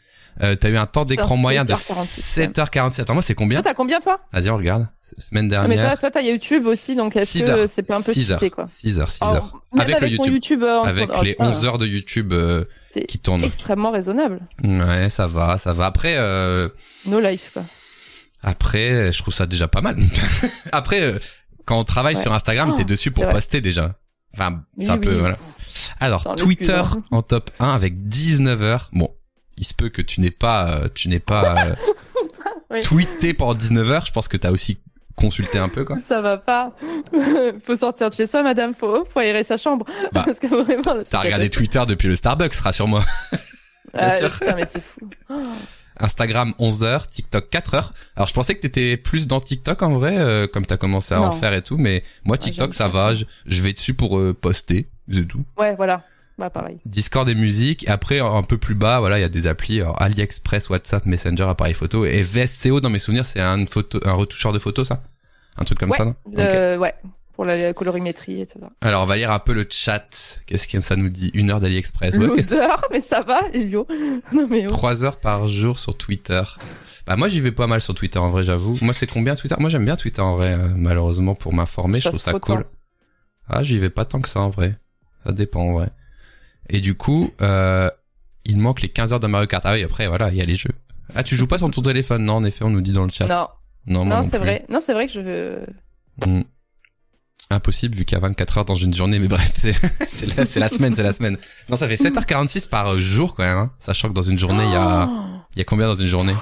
Euh, 0.42 0.56
t'as 0.56 0.68
eu 0.68 0.76
un 0.76 0.86
temps 0.86 1.04
d'écran 1.04 1.36
moyen 1.36 1.64
de 1.64 1.72
7h46, 1.74 2.52
7h47. 2.52 3.00
Attends, 3.02 3.14
moi 3.14 3.22
c'est 3.22 3.34
combien 3.36 3.62
Toi, 3.62 3.70
t'as 3.70 3.74
combien 3.74 4.00
toi 4.00 4.18
Vas-y, 4.32 4.50
on 4.50 4.56
regarde. 4.56 4.88
Semaine 5.18 5.52
Ah, 5.54 5.62
Mais 5.68 5.74
toi, 5.74 5.82
dernière. 5.82 5.98
toi, 6.00 6.10
t'as 6.10 6.22
YouTube 6.22 6.66
aussi, 6.66 6.96
donc 6.96 7.14
est-ce 7.14 7.38
6 7.38 7.44
que 7.46 7.66
c'est 7.68 7.82
pas 7.86 7.96
un 7.98 8.02
peu 8.02 8.12
6 8.12 8.32
heures. 8.32 8.40
quoi 8.52 8.66
6 8.66 8.98
heures, 9.00 9.10
6 9.10 9.22
Alors, 9.22 9.34
heures. 9.36 9.52
même 9.74 9.80
Avec 9.82 10.00
le 10.00 10.08
YouTube. 10.08 10.32
YouTube 10.34 10.62
euh, 10.64 10.82
Avec 10.82 11.08
oh, 11.16 11.22
les 11.22 11.32
putain, 11.32 11.50
11 11.50 11.66
heures 11.66 11.78
de 11.78 11.86
YouTube 11.86 12.32
euh, 12.32 12.64
qui 13.06 13.18
tournent. 13.20 13.44
Extrêmement 13.44 13.92
raisonnable. 13.92 14.40
Ouais, 14.64 15.08
ça 15.08 15.26
va, 15.28 15.56
ça 15.58 15.72
va. 15.72 15.86
Après, 15.86 16.16
euh, 16.18 16.68
No 17.06 17.20
life 17.20 17.50
quoi. 17.52 17.62
après, 18.42 19.12
je 19.12 19.18
trouve 19.18 19.34
ça 19.34 19.46
déjà 19.46 19.68
pas 19.68 19.80
mal. 19.82 19.96
après, 20.72 21.00
euh, 21.02 21.18
quand 21.64 21.78
on 21.78 21.84
travaille 21.84 22.16
Ouais. 22.16 22.22
sur 22.22 22.32
Instagram, 22.32 22.70
Oh, 22.72 22.76
t'es 22.76 22.84
dessus 22.84 23.10
pour 23.10 23.28
poster 23.28 23.60
déjà. 23.60 23.94
Enfin, 24.34 24.62
c'est 24.78 24.86
Oui, 24.86 24.90
un 24.90 24.98
peu, 24.98 25.12
oui. 25.14 25.20
voilà. 25.20 25.38
Alors, 26.00 26.34
Twitter 26.36 26.82
en 27.10 27.22
top 27.22 27.50
1 27.60 27.68
avec 27.68 28.08
19 28.08 28.62
heures. 28.62 28.90
Bon, 28.92 29.10
il 29.56 29.64
se 29.64 29.74
peut 29.74 29.88
que 29.88 30.02
tu 30.02 30.20
n'aies 30.20 30.30
pas, 30.30 30.68
euh, 30.78 30.88
tu 30.94 31.08
n'aies 31.08 31.20
pas 31.20 31.66
euh, 31.66 31.74
Oui. 32.70 32.80
tweeté 32.80 33.34
pendant 33.34 33.54
19 33.54 33.90
heures. 33.90 34.06
Je 34.06 34.12
pense 34.12 34.26
que 34.28 34.36
t'as 34.36 34.50
aussi 34.50 34.78
consulté 35.16 35.58
un 35.58 35.68
peu, 35.68 35.84
quoi. 35.84 35.96
Ça 36.08 36.20
va 36.20 36.38
pas. 36.38 36.72
faut 37.66 37.76
sortir 37.76 38.10
de 38.10 38.14
chez 38.14 38.26
soi, 38.26 38.42
madame. 38.42 38.74
Faut, 38.74 39.04
faut 39.04 39.18
aérer 39.20 39.44
sa 39.44 39.56
chambre. 39.56 39.86
Bah, 40.12 40.22
Parce 40.26 40.38
que 40.40 40.46
vraiment. 40.48 41.02
T'as 41.08 41.20
regardé. 41.20 41.50
Twitter 41.50 41.82
depuis 41.86 42.08
le 42.08 42.16
Starbucks, 42.16 42.54
rassure-moi. 42.56 43.04
Ah, 43.92 44.10
sûr. 44.10 44.30
putain, 44.30 44.56
mais 44.56 44.66
c'est 44.70 44.82
fou. 44.82 45.08
Oh. 45.30 45.34
Instagram 46.00 46.54
11 46.58 46.82
heures, 46.82 47.06
TikTok 47.06 47.48
4 47.48 47.74
heures. 47.74 47.94
Alors 48.16 48.26
je 48.26 48.34
pensais 48.34 48.56
que 48.56 48.60
t'étais 48.60 48.96
plus 48.96 49.28
dans 49.28 49.40
TikTok 49.40 49.80
en 49.82 49.92
vrai, 49.96 50.18
euh, 50.18 50.48
comme 50.48 50.66
t'as 50.66 50.76
commencé 50.76 51.14
à 51.14 51.22
en 51.22 51.30
faire 51.30 51.52
et 51.52 51.62
tout, 51.62 51.76
mais 51.76 52.02
moi 52.24 52.36
TikTok 52.36 52.74
ça 52.74 52.86
pas 52.86 52.90
va, 52.90 53.08
ça. 53.10 53.14
je, 53.14 53.24
je 53.46 53.62
vais 53.62 53.72
dessus 53.72 53.94
pour 53.94 54.18
euh, 54.18 54.34
poster, 54.34 54.88
c'est 55.08 55.24
tout. 55.28 55.44
Ouais, 55.56 55.76
voilà. 55.76 56.02
Bah, 56.38 56.50
pareil. 56.50 56.78
Discord 56.84 57.28
et 57.28 57.34
musique, 57.34 57.88
après 57.88 58.18
un 58.18 58.42
peu 58.42 58.58
plus 58.58 58.74
bas, 58.74 58.98
voilà, 59.00 59.18
il 59.18 59.22
y 59.22 59.24
a 59.24 59.28
des 59.28 59.46
applis, 59.46 59.80
alors, 59.80 60.00
AliExpress, 60.02 60.68
WhatsApp, 60.68 61.06
Messenger, 61.06 61.44
appareil 61.44 61.74
photo, 61.74 62.04
et 62.04 62.22
VSCO 62.22 62.80
dans 62.80 62.90
mes 62.90 62.98
souvenirs, 62.98 63.24
c'est 63.26 63.40
un 63.40 63.64
photo, 63.66 64.00
un 64.04 64.12
retoucheur 64.14 64.52
de 64.52 64.58
photos 64.58 64.88
ça, 64.88 65.02
un 65.56 65.62
truc 65.64 65.78
comme 65.78 65.90
Ouais. 65.90 65.96
ça, 65.96 66.04
non? 66.06 66.14
Euh, 66.38 66.76
Ouais. 66.78 66.94
Pour 67.34 67.44
la 67.44 67.72
colorimétrie, 67.74 68.40
etc. 68.42 68.60
Alors 68.80 69.02
on 69.02 69.06
va 69.06 69.16
lire 69.16 69.32
un 69.32 69.40
peu 69.40 69.52
le 69.54 69.66
chat. 69.68 70.40
Qu'est-ce 70.46 70.68
que 70.68 70.78
ça 70.78 70.94
nous 70.94 71.08
dit? 71.08 71.32
Une 71.34 71.50
heure 71.50 71.58
d'AliExpress, 71.58 72.16
ouais, 72.16 72.28
qu'est-ce- 72.36 72.54
L'odeur, 72.54 72.84
mais 72.92 73.00
ça 73.00 73.22
va, 73.22 73.40
Elio. 73.52 73.88
Non, 74.32 74.46
mais 74.48 74.62
oh. 74.64 74.68
Trois 74.68 75.04
heures 75.04 75.18
par 75.18 75.48
jour 75.48 75.80
sur 75.80 75.96
Twitter. 75.98 76.42
Bah 77.08 77.16
moi 77.16 77.26
j'y 77.28 77.40
vais 77.40 77.50
pas 77.50 77.66
mal 77.66 77.80
sur 77.80 77.92
Twitter 77.92 78.20
en 78.20 78.28
vrai 78.30 78.44
j'avoue. 78.44 78.78
Moi 78.82 78.94
c'est 78.94 79.10
combien 79.10 79.34
Twitter? 79.34 79.56
Moi 79.58 79.68
j'aime 79.68 79.84
bien 79.84 79.96
Twitter 79.96 80.22
en 80.22 80.36
vrai 80.36 80.52
euh, 80.54 80.68
malheureusement 80.76 81.34
pour 81.34 81.52
m'informer, 81.52 81.98
je 81.98 82.04
Je 82.04 82.08
trouve 82.10 82.20
ça 82.20 82.32
cool. 82.38 82.62
temps. 82.62 82.68
Ah 83.48 83.64
j'y 83.64 83.78
vais 83.80 83.90
pas 83.90 84.04
tant 84.04 84.20
que 84.20 84.28
ça 84.28 84.38
en 84.40 84.48
vrai. 84.50 84.78
Ça 85.26 85.32
dépend 85.32 85.62
en 85.62 85.72
vrai. 85.72 85.88
Et 86.70 86.80
du 86.80 86.94
coup, 86.94 87.30
euh, 87.42 87.90
il 88.44 88.58
manque 88.58 88.80
les 88.82 88.88
15 88.88 89.12
heures 89.12 89.20
de 89.20 89.26
Mario 89.26 89.46
Kart. 89.46 89.64
Ah 89.66 89.74
oui, 89.74 89.82
après, 89.82 90.06
voilà, 90.08 90.30
il 90.30 90.36
y 90.36 90.40
a 90.40 90.44
les 90.44 90.56
jeux. 90.56 90.70
Ah, 91.14 91.22
tu 91.22 91.36
joues 91.36 91.46
pas 91.46 91.58
sur 91.58 91.70
ton 91.70 91.82
téléphone? 91.82 92.24
Non, 92.24 92.34
en 92.34 92.44
effet, 92.44 92.64
on 92.64 92.70
nous 92.70 92.80
dit 92.80 92.92
dans 92.92 93.04
le 93.04 93.10
chat. 93.10 93.26
Non, 93.26 93.46
non, 93.86 94.04
moi 94.04 94.16
non, 94.16 94.22
non 94.22 94.28
c'est 94.30 94.38
vrai. 94.38 94.64
Non, 94.68 94.80
c'est 94.82 94.92
vrai 94.94 95.06
que 95.06 95.12
je. 95.12 95.64
Hmm. 96.26 96.42
Impossible 97.50 97.94
vu 97.94 98.04
qu'il 98.06 98.16
y 98.16 98.18
a 98.18 98.22
24 98.22 98.58
heures 98.58 98.64
dans 98.64 98.74
une 98.74 98.94
journée, 98.94 99.18
mais 99.18 99.28
bref, 99.28 99.52
c'est 100.06 100.26
la, 100.34 100.68
semaine, 100.68 100.94
c'est 100.94 101.02
la 101.02 101.12
semaine. 101.12 101.36
Non, 101.68 101.76
ça 101.76 101.86
fait 101.86 101.94
7h46 101.96 102.68
par 102.70 102.98
jour 102.98 103.34
quand 103.34 103.42
même, 103.44 103.58
hein, 103.58 103.70
sachant 103.78 104.08
que 104.08 104.14
dans 104.14 104.22
une 104.22 104.38
journée, 104.38 104.64
il 104.64 104.72
y 104.72 104.76
a, 104.76 105.10
il 105.54 105.58
y 105.58 105.60
a 105.60 105.64
combien 105.64 105.86
dans 105.86 105.94
une 105.94 106.06
journée? 106.06 106.34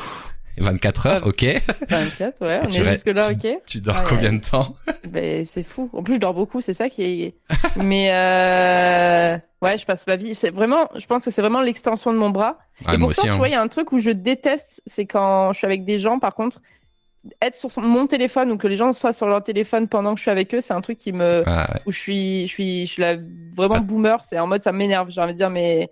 24 0.58 1.06
heures, 1.06 1.26
ok. 1.26 1.44
Oh, 1.44 1.72
24, 1.88 2.40
ouais, 2.46 2.60
on 2.62 2.66
Tu 2.68 2.80
est 2.80 2.82
restes- 2.82 3.04
jusque 3.06 3.16
là, 3.16 3.30
ok. 3.32 3.58
Tu 3.66 3.80
dors 3.80 3.96
Ouais, 3.96 4.02
combien 4.06 4.32
de 4.32 4.40
temps? 4.40 4.76
Ben, 5.08 5.44
c'est 5.44 5.64
fou. 5.64 5.90
En 5.92 6.02
plus, 6.04 6.14
je 6.14 6.20
dors 6.20 6.34
beaucoup, 6.34 6.60
c'est 6.60 6.74
ça 6.74 6.88
qui 6.88 7.02
est. 7.02 7.34
Mais 7.76 8.10
euh... 8.12 9.38
ouais, 9.62 9.78
je 9.78 9.86
passe 9.86 10.06
ma 10.06 10.16
vie. 10.16 10.34
C'est 10.34 10.50
vraiment, 10.50 10.88
je 10.96 11.06
pense 11.06 11.24
que 11.24 11.30
c'est 11.30 11.40
vraiment 11.42 11.60
l'extension 11.62 12.12
de 12.12 12.18
mon 12.18 12.30
bras. 12.30 12.58
ah, 12.84 12.94
et 12.94 12.98
pourtant, 12.98 13.06
aussi, 13.10 13.20
tu 13.22 13.28
hein. 13.28 13.36
vois, 13.36 13.48
il 13.48 13.52
y 13.52 13.54
a 13.54 13.60
un 13.62 13.68
truc 13.68 13.92
où 13.92 13.98
je 13.98 14.10
déteste, 14.10 14.82
c'est 14.86 15.06
quand 15.06 15.52
je 15.52 15.58
suis 15.58 15.66
avec 15.66 15.84
des 15.84 15.98
gens, 15.98 16.18
par 16.18 16.34
contre, 16.34 16.60
être 17.40 17.56
sur 17.56 17.70
son- 17.70 17.80
mon 17.82 18.06
téléphone 18.08 18.50
ou 18.50 18.56
que 18.58 18.66
les 18.66 18.74
gens 18.76 18.92
soient 18.92 19.12
sur 19.12 19.26
leur 19.28 19.42
téléphone 19.44 19.86
pendant 19.88 20.12
que 20.14 20.18
je 20.18 20.22
suis 20.22 20.30
avec 20.30 20.52
eux, 20.54 20.60
c'est 20.60 20.74
un 20.74 20.80
truc 20.80 20.98
qui 20.98 21.12
me, 21.12 21.42
Ah, 21.46 21.70
ouais. 21.74 21.80
où 21.86 21.92
je 21.92 21.98
suis, 21.98 22.46
je 22.48 22.52
suis, 22.52 22.86
je 22.86 22.92
suis 22.92 23.00
là 23.02 23.16
vraiment 23.56 23.76
Ah. 23.76 23.80
boomer. 23.80 24.22
C'est 24.28 24.38
en 24.38 24.46
mode, 24.48 24.62
ça 24.64 24.72
m'énerve. 24.72 25.08
J'ai 25.10 25.20
envie 25.20 25.32
de 25.32 25.38
dire, 25.38 25.50
mais. 25.50 25.88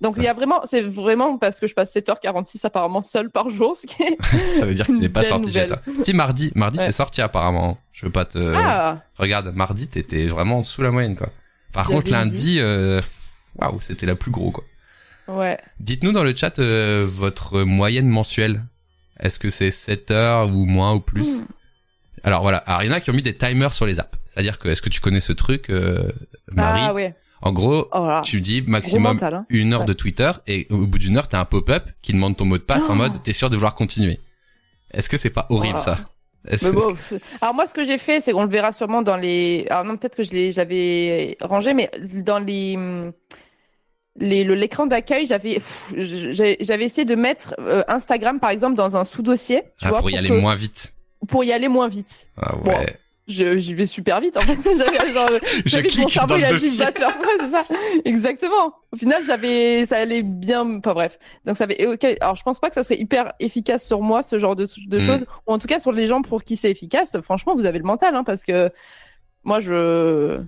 Donc, 0.00 0.14
il 0.16 0.22
y 0.22 0.28
a 0.28 0.32
vraiment, 0.32 0.60
c'est 0.64 0.82
vraiment 0.82 1.38
parce 1.38 1.58
que 1.58 1.66
je 1.66 1.74
passe 1.74 1.90
7h46 1.92 2.64
apparemment 2.64 3.00
seule 3.02 3.30
par 3.30 3.48
jour, 3.50 3.76
ce 3.76 3.84
qui 3.84 4.00
est. 4.04 4.16
Ça 4.50 4.64
veut 4.64 4.72
dire 4.74 4.86
que 4.86 4.92
tu 4.92 5.00
n'es 5.00 5.08
pas 5.08 5.24
sorti 5.24 5.50
chez 5.52 5.66
toi. 5.66 5.78
Si 6.04 6.12
mardi, 6.12 6.52
mardi 6.54 6.78
Ouais. 6.78 6.84
t'es 6.86 6.92
sorti 6.92 7.20
apparemment. 7.20 7.78
Je 7.92 8.06
veux 8.06 8.12
pas 8.12 8.24
te. 8.24 8.38
Ah! 8.54 8.98
Regarde, 9.16 9.52
mardi 9.56 9.88
t'étais 9.88 10.26
vraiment 10.28 10.62
sous 10.62 10.82
la 10.82 10.92
moyenne 10.92 11.16
quoi. 11.16 11.30
Par 11.72 11.86
contre 11.86 12.10
lundi, 12.10 12.56
euh, 12.60 13.00
waouh, 13.56 13.80
c'était 13.80 14.06
la 14.06 14.14
plus 14.16 14.30
gros 14.30 14.50
quoi. 14.50 14.64
Ouais. 15.28 15.58
Dites-nous 15.80 16.12
dans 16.12 16.22
le 16.24 16.34
chat 16.34 16.58
euh, 16.58 17.04
votre 17.06 17.62
moyenne 17.62 18.08
mensuelle. 18.08 18.64
Est-ce 19.20 19.38
que 19.38 19.50
c'est 19.50 19.70
7 19.70 20.10
heures 20.12 20.48
ou 20.48 20.64
moins 20.64 20.94
ou 20.94 21.00
plus 21.00 21.40
Hmm. 21.40 21.46
Alors 22.24 22.42
voilà, 22.42 22.58
alors 22.58 22.82
il 22.82 22.88
y 22.88 22.90
en 22.90 22.94
a 22.94 23.00
qui 23.00 23.10
ont 23.10 23.14
mis 23.14 23.22
des 23.22 23.34
timers 23.36 23.72
sur 23.72 23.86
les 23.86 24.00
apps. 24.00 24.18
C'est-à-dire 24.24 24.58
que 24.58 24.68
est-ce 24.68 24.82
que 24.82 24.88
tu 24.88 25.00
connais 25.00 25.20
ce 25.20 25.32
truc, 25.32 25.70
euh, 25.70 26.10
Marie 26.52 26.80
Ah 26.84 26.92
ouais. 26.94 27.14
En 27.42 27.52
gros, 27.52 27.88
Oh 27.92 28.20
tu 28.24 28.40
dis 28.40 28.62
maximum 28.62 29.12
mental, 29.14 29.34
hein. 29.34 29.46
une 29.50 29.72
heure 29.72 29.80
Ouais. 29.80 29.86
de 29.86 29.92
Twitter 29.92 30.32
et 30.48 30.66
au 30.70 30.86
bout 30.88 30.98
d'une 30.98 31.16
heure 31.16 31.28
t'as 31.28 31.38
un 31.38 31.44
pop-up 31.44 31.88
qui 32.02 32.12
demande 32.12 32.36
ton 32.36 32.44
mot 32.44 32.58
de 32.58 32.62
passe 32.64 32.88
en 32.90 32.94
Oh. 32.94 32.96
mode 32.96 33.22
t'es 33.22 33.32
sûr 33.32 33.50
de 33.50 33.54
vouloir 33.56 33.76
continuer. 33.76 34.18
Est-ce 34.90 35.08
que 35.08 35.16
c'est 35.16 35.30
pas 35.30 35.46
horrible 35.50 35.78
Oh. 35.78 35.84
ça 35.84 35.98
Mais 36.44 36.56
bon, 36.72 36.94
alors 37.40 37.54
moi, 37.54 37.66
ce 37.66 37.74
que 37.74 37.84
j'ai 37.84 37.98
fait, 37.98 38.20
c'est 38.20 38.32
qu'on 38.32 38.44
le 38.44 38.48
verra 38.48 38.72
sûrement 38.72 39.02
dans 39.02 39.16
les. 39.16 39.66
Alors 39.70 39.84
non, 39.84 39.96
peut-être 39.96 40.16
que 40.16 40.22
je 40.22 40.50
j'avais 40.50 41.36
rangé, 41.40 41.74
mais 41.74 41.90
dans 41.98 42.38
les, 42.38 42.76
les, 44.16 44.44
le- 44.44 44.54
l'écran 44.54 44.86
d'accueil, 44.86 45.26
j'avais, 45.26 45.60
j'avais 45.96 46.84
essayé 46.84 47.04
de 47.04 47.14
mettre 47.14 47.54
euh, 47.58 47.82
Instagram, 47.88 48.40
par 48.40 48.50
exemple, 48.50 48.74
dans 48.74 48.96
un 48.96 49.04
sous-dossier, 49.04 49.62
Ah, 49.82 49.92
pour 49.92 50.10
y 50.10 50.16
aller 50.16 50.28
que- 50.28 50.40
moins 50.40 50.54
vite. 50.54 50.94
pour 51.28 51.44
y 51.44 51.52
aller 51.52 51.68
moins 51.68 51.88
vite. 51.88 52.28
Ah 52.36 52.56
ouais. 52.58 52.96
J'y 53.28 53.74
vais 53.74 53.86
super 53.86 54.20
vite, 54.22 54.36
en 54.38 54.40
fait. 54.40 54.56
J'avais 54.64 55.12
genre, 55.12 55.28
Je 55.64 55.68
j'avais 55.68 55.82
mon 55.82 55.88
clique 55.88 56.10
cerveau, 56.10 56.28
dans 56.28 56.36
il 56.38 56.44
a 56.44 56.48
dit, 56.48 56.52
dossier. 56.54 56.70
faire 56.86 57.08
ouais, 57.08 57.36
c'est 57.40 57.50
ça. 57.50 57.64
Exactement. 58.06 58.72
Au 58.90 58.96
final, 58.96 59.22
j'avais, 59.26 59.84
ça 59.84 59.98
allait 59.98 60.22
bien, 60.22 60.78
enfin 60.78 60.94
bref. 60.94 61.18
Donc 61.44 61.56
ça 61.56 61.64
avait, 61.64 61.86
ok. 61.86 62.04
Alors 62.20 62.36
je 62.36 62.42
pense 62.42 62.58
pas 62.58 62.68
que 62.70 62.74
ça 62.74 62.82
serait 62.82 62.98
hyper 62.98 63.34
efficace 63.38 63.86
sur 63.86 64.00
moi, 64.00 64.22
ce 64.22 64.38
genre 64.38 64.56
de, 64.56 64.66
de 64.86 64.96
Mm. 64.98 65.00
choses. 65.00 65.26
Ou 65.46 65.52
en 65.52 65.58
tout 65.58 65.66
cas 65.66 65.78
sur 65.78 65.92
les 65.92 66.06
gens 66.06 66.22
pour 66.22 66.42
qui 66.42 66.56
c'est 66.56 66.70
efficace. 66.70 67.20
Franchement, 67.20 67.54
vous 67.54 67.66
avez 67.66 67.78
le 67.78 67.84
mental, 67.84 68.14
hein, 68.14 68.24
parce 68.24 68.44
que 68.44 68.70
moi, 69.44 69.60
je, 69.60 70.40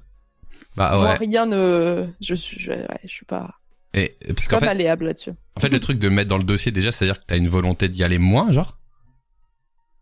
Bah 0.76 0.92
moi, 0.96 1.04
ouais. 1.10 1.14
rien 1.16 1.44
ne, 1.46 2.06
je 2.20 2.34
suis, 2.34 2.58
je, 2.60 2.70
ouais, 2.72 2.86
je 3.04 3.08
suis 3.08 3.26
pas, 3.26 3.50
Et, 3.92 4.16
parce 4.28 4.48
qu'en 4.48 4.58
fait, 4.58 4.72
là-dessus. 4.74 5.32
en 5.56 5.60
fait, 5.60 5.68
le 5.68 5.80
truc 5.80 5.98
de 5.98 6.08
mettre 6.08 6.28
dans 6.30 6.38
le 6.38 6.44
dossier 6.44 6.72
déjà, 6.72 6.92
c'est-à-dire 6.92 7.20
que 7.20 7.26
t'as 7.26 7.36
une 7.36 7.48
volonté 7.48 7.88
d'y 7.88 8.04
aller 8.04 8.18
moins, 8.18 8.50
genre? 8.52 8.78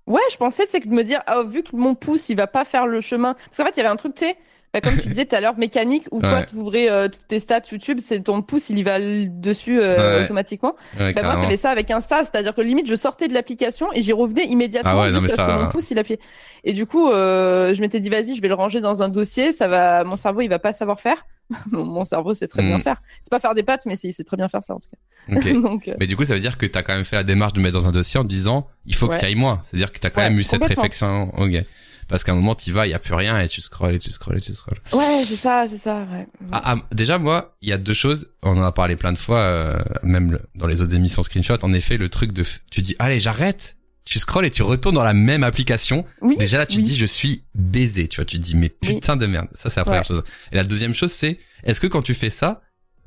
Ouais, 0.08 0.20
je 0.32 0.36
pensais, 0.36 0.66
sais, 0.68 0.80
que 0.80 0.88
de 0.88 0.94
me 0.94 1.04
dire, 1.04 1.20
ah, 1.26 1.42
vu 1.42 1.62
que 1.62 1.74
mon 1.76 1.94
pouce, 1.94 2.28
il 2.30 2.36
va 2.36 2.46
pas 2.46 2.64
faire 2.64 2.86
le 2.86 3.00
chemin. 3.00 3.34
Parce 3.34 3.58
qu'en 3.58 3.64
fait, 3.64 3.72
il 3.76 3.78
y 3.78 3.80
avait 3.80 3.88
un 3.90 3.96
truc, 3.96 4.14
tu 4.14 4.24
sais, 4.24 4.36
bah, 4.72 4.80
comme 4.80 4.94
tu 4.96 5.08
disais 5.08 5.24
tout 5.26 5.34
à 5.36 5.40
l'heure, 5.40 5.56
mécanique, 5.58 6.04
où 6.10 6.20
toi, 6.20 6.30
Ouais. 6.32 6.46
tu 6.46 6.56
ouvrais 6.56 6.90
euh, 6.90 7.08
toutes 7.08 7.26
tes 7.28 7.38
stats 7.38 7.60
YouTube, 7.70 7.98
c'est 8.02 8.20
ton 8.22 8.40
pouce, 8.42 8.70
il 8.70 8.78
y 8.78 8.82
va 8.82 8.96
l- 8.98 9.40
dessus 9.40 9.78
euh, 9.80 10.18
Ouais. 10.18 10.24
automatiquement. 10.24 10.74
Ouais, 10.98 11.12
Bah, 11.12 11.22
moi, 11.22 11.32
carrément. 11.32 11.42
c'était 11.42 11.56
ça 11.56 11.70
avec 11.70 11.90
Insta, 11.90 12.24
c'est-à-dire 12.24 12.54
que 12.54 12.60
limite, 12.62 12.86
je 12.88 12.94
sortais 12.94 13.28
de 13.28 13.34
l'application 13.34 13.88
et 13.92 14.00
j'y 14.02 14.12
revenais 14.12 14.44
immédiatement 14.46 14.90
Ah 14.94 15.00
ouais, 15.02 15.10
non, 15.10 15.18
juste 15.20 15.22
mais 15.22 15.36
parce 15.36 15.48
ça- 15.50 15.56
que 15.58 15.62
mon 15.64 15.68
pouce, 15.70 15.90
il 15.90 15.98
appuyait. 15.98 16.20
Et 16.64 16.72
du 16.72 16.86
coup, 16.86 17.08
euh, 17.10 17.74
je 17.74 17.80
m'étais 17.82 18.00
dit, 18.00 18.08
vas-y, 18.08 18.34
je 18.34 18.40
vais 18.42 18.48
le 18.48 18.54
ranger 18.54 18.80
dans 18.80 19.02
un 19.02 19.08
dossier, 19.10 19.52
ça 19.52 19.68
va, 19.68 20.04
mon 20.04 20.16
cerveau, 20.16 20.40
il 20.40 20.48
va 20.48 20.58
pas 20.58 20.72
savoir 20.72 21.00
faire. 21.00 21.26
mon 21.70 21.84
mon 21.84 22.04
cerveau 22.04 22.34
sait 22.34 22.46
très 22.48 22.62
bien 22.62 22.78
Mm. 22.78 22.82
faire. 22.82 23.02
C'est 23.22 23.30
pas 23.30 23.40
faire 23.40 23.54
des 23.54 23.62
pâtes, 23.62 23.82
mais 23.86 23.96
c'est- 23.96 24.08
il 24.08 24.12
sait 24.12 24.24
très 24.24 24.36
bien 24.36 24.48
faire 24.48 24.62
ça, 24.62 24.74
en 24.74 24.78
tout 24.80 24.88
cas. 24.90 25.36
Ok. 25.36 25.52
Donc, 25.62 25.88
euh, 25.88 25.94
Mais 25.98 26.06
du 26.06 26.16
coup, 26.16 26.24
ça 26.24 26.34
veut 26.34 26.40
dire 26.40 26.58
que 26.58 26.66
t'as 26.66 26.82
quand 26.82 26.94
même 26.94 27.04
fait 27.04 27.16
la 27.16 27.24
démarche 27.24 27.52
de 27.54 27.60
mettre 27.60 27.74
dans 27.78 27.88
un 27.88 27.92
dossier 27.92 28.18
en 28.20 28.24
disant, 28.24 28.66
il 28.86 28.94
faut 28.94 29.08
que 29.08 29.16
tu 29.18 29.24
ailles 29.24 29.34
moins. 29.34 29.60
C'est-à-dire 29.62 29.92
que 29.92 29.98
t'as 29.98 30.10
quand 30.10 30.20
Ouais, 30.20 30.30
même 30.30 30.38
eu 30.38 30.42
cette 30.42 30.64
réflexion. 30.64 31.32
Ok. 31.38 31.64
Parce 32.08 32.24
qu'à 32.24 32.32
un 32.32 32.36
moment, 32.36 32.54
t'y 32.54 32.70
vas, 32.70 32.86
il 32.86 32.90
y 32.90 32.94
a 32.94 32.98
plus 32.98 33.12
rien 33.12 33.38
et 33.38 33.48
tu 33.48 33.60
scrolles 33.60 33.94
et 33.94 33.98
tu 33.98 34.08
scrolles 34.10 34.38
et 34.38 34.40
tu 34.40 34.54
scrolles. 34.54 34.80
ouais, 34.94 35.22
c'est 35.26 35.36
ça, 35.36 35.66
c'est 35.68 35.76
ça, 35.76 36.06
ouais. 36.10 36.26
Ah, 36.52 36.62
ah, 36.64 36.76
déjà, 36.90 37.18
moi, 37.18 37.54
il 37.60 37.68
y 37.68 37.72
a 37.72 37.76
deux 37.76 37.92
choses. 37.92 38.30
On 38.42 38.56
en 38.56 38.62
a 38.62 38.72
parlé 38.72 38.96
plein 38.96 39.12
de 39.12 39.18
fois, 39.18 39.40
euh, 39.40 39.78
même 40.02 40.32
le- 40.32 40.40
dans 40.54 40.66
les 40.66 40.80
autres 40.80 40.94
émissions 40.94 41.22
screenshot. 41.22 41.58
En 41.62 41.72
effet, 41.74 41.98
le 41.98 42.08
truc 42.08 42.32
de, 42.32 42.44
tu 42.70 42.80
dis, 42.80 42.96
allez, 42.98 43.18
j'arrête. 43.20 43.76
Tu 44.08 44.18
scrolles 44.18 44.46
et 44.46 44.50
tu 44.50 44.62
retournes 44.62 44.94
dans 44.94 45.02
la 45.04 45.12
même 45.14 45.44
application. 45.44 46.04
Oui. 46.22 46.36
Déjà 46.38 46.56
là, 46.58 46.66
tu 46.66 46.76
oui. 46.78 46.82
te 46.82 46.88
dis, 46.88 46.96
je 46.96 47.04
suis 47.06 47.44
baisé. 47.54 48.08
Tu 48.08 48.16
vois, 48.16 48.24
tu 48.24 48.38
te 48.38 48.42
dis, 48.42 48.56
mais 48.56 48.72
Oui. 48.82 48.94
putain 48.94 49.16
de 49.16 49.26
merde. 49.26 49.48
Ça, 49.52 49.68
c'est 49.70 49.80
la 49.80 49.84
première 49.84 50.00
Ouais. 50.00 50.06
chose. 50.06 50.22
Et 50.52 50.56
la 50.56 50.64
deuxième 50.64 50.94
chose, 50.94 51.12
c'est, 51.12 51.38
est-ce 51.64 51.80
que 51.80 51.86
quand 51.86 52.00
tu 52.02 52.14
fais 52.14 52.30
ça, 52.30 52.62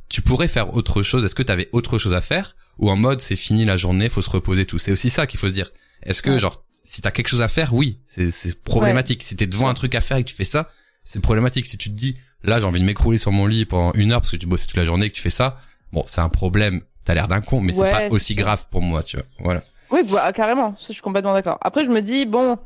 tu 0.09 0.21
pourrais 0.21 0.47
faire 0.47 0.73
autre 0.75 1.01
chose? 1.03 1.25
Est-ce 1.25 1.33
que 1.35 1.43
tu 1.43 1.51
avais 1.51 1.69
autre 1.71 1.97
chose 1.97 2.13
à 2.13 2.21
faire? 2.21 2.55
Ou 2.77 2.89
en 2.91 2.95
mode, 2.95 3.21
c'est 3.21 3.35
fini 3.35 3.65
la 3.65 3.77
journée, 3.77 4.09
faut 4.09 4.21
se 4.21 4.29
reposer 4.29 4.65
tout 4.65 4.77
C'est 4.79 4.91
aussi 4.91 5.09
ça 5.09 5.25
qu'il 5.27 5.39
faut 5.39 5.47
se 5.47 5.53
dire. 5.53 5.71
Est-ce 6.03 6.21
que, 6.21 6.29
Ouais. 6.31 6.39
genre, 6.39 6.63
si 6.83 7.01
t'as 7.01 7.11
quelque 7.11 7.29
chose 7.29 7.41
à 7.41 7.47
faire, 7.47 7.73
oui, 7.73 7.99
c'est, 8.05 8.61
problématique. 8.63 9.23
Si 9.23 9.35
t'es 9.35 9.47
devant 9.47 9.69
un 9.69 9.73
truc 9.73 9.95
à 9.95 10.01
faire 10.01 10.17
et 10.17 10.23
que 10.23 10.29
tu 10.29 10.35
fais 10.35 10.43
ça, 10.43 10.69
c'est 11.03 11.19
problématique. 11.19 11.65
Si 11.65 11.77
tu 11.77 11.89
te 11.89 11.95
dis, 11.95 12.15
là, 12.43 12.59
j'ai 12.59 12.65
envie 12.65 12.79
de 12.79 12.85
m'écrouler 12.85 13.17
sur 13.17 13.31
mon 13.31 13.47
lit 13.47 13.65
pendant 13.65 13.93
une 13.93 14.11
heure 14.11 14.21
parce 14.21 14.31
que 14.31 14.37
tu 14.37 14.45
bosses 14.45 14.67
toute 14.67 14.77
la 14.77 14.85
journée 14.85 15.05
et 15.07 15.09
que 15.09 15.15
tu 15.15 15.21
fais 15.21 15.29
ça, 15.31 15.59
bon, 15.93 16.03
c'est 16.05 16.21
un 16.21 16.29
problème. 16.29 16.81
T'as 17.05 17.15
l'air 17.15 17.27
d'un 17.27 17.41
con, 17.41 17.59
mais 17.61 17.71
c'est 17.73 17.89
pas 17.89 18.09
aussi 18.09 18.35
grave 18.35 18.67
pour 18.69 18.81
moi, 18.83 19.01
tu 19.01 19.17
vois. 19.17 19.25
Voilà. 19.39 19.63
Oui, 19.91 20.01
bah, 20.11 20.31
carrément, 20.33 20.75
ça, 20.75 20.85
je 20.89 20.93
suis 20.93 21.01
complètement 21.01 21.33
d'accord. 21.33 21.57
Après, 21.61 21.83
je 21.85 21.89
me 21.89 22.01
dis, 22.01 22.25
bon, 22.25 22.57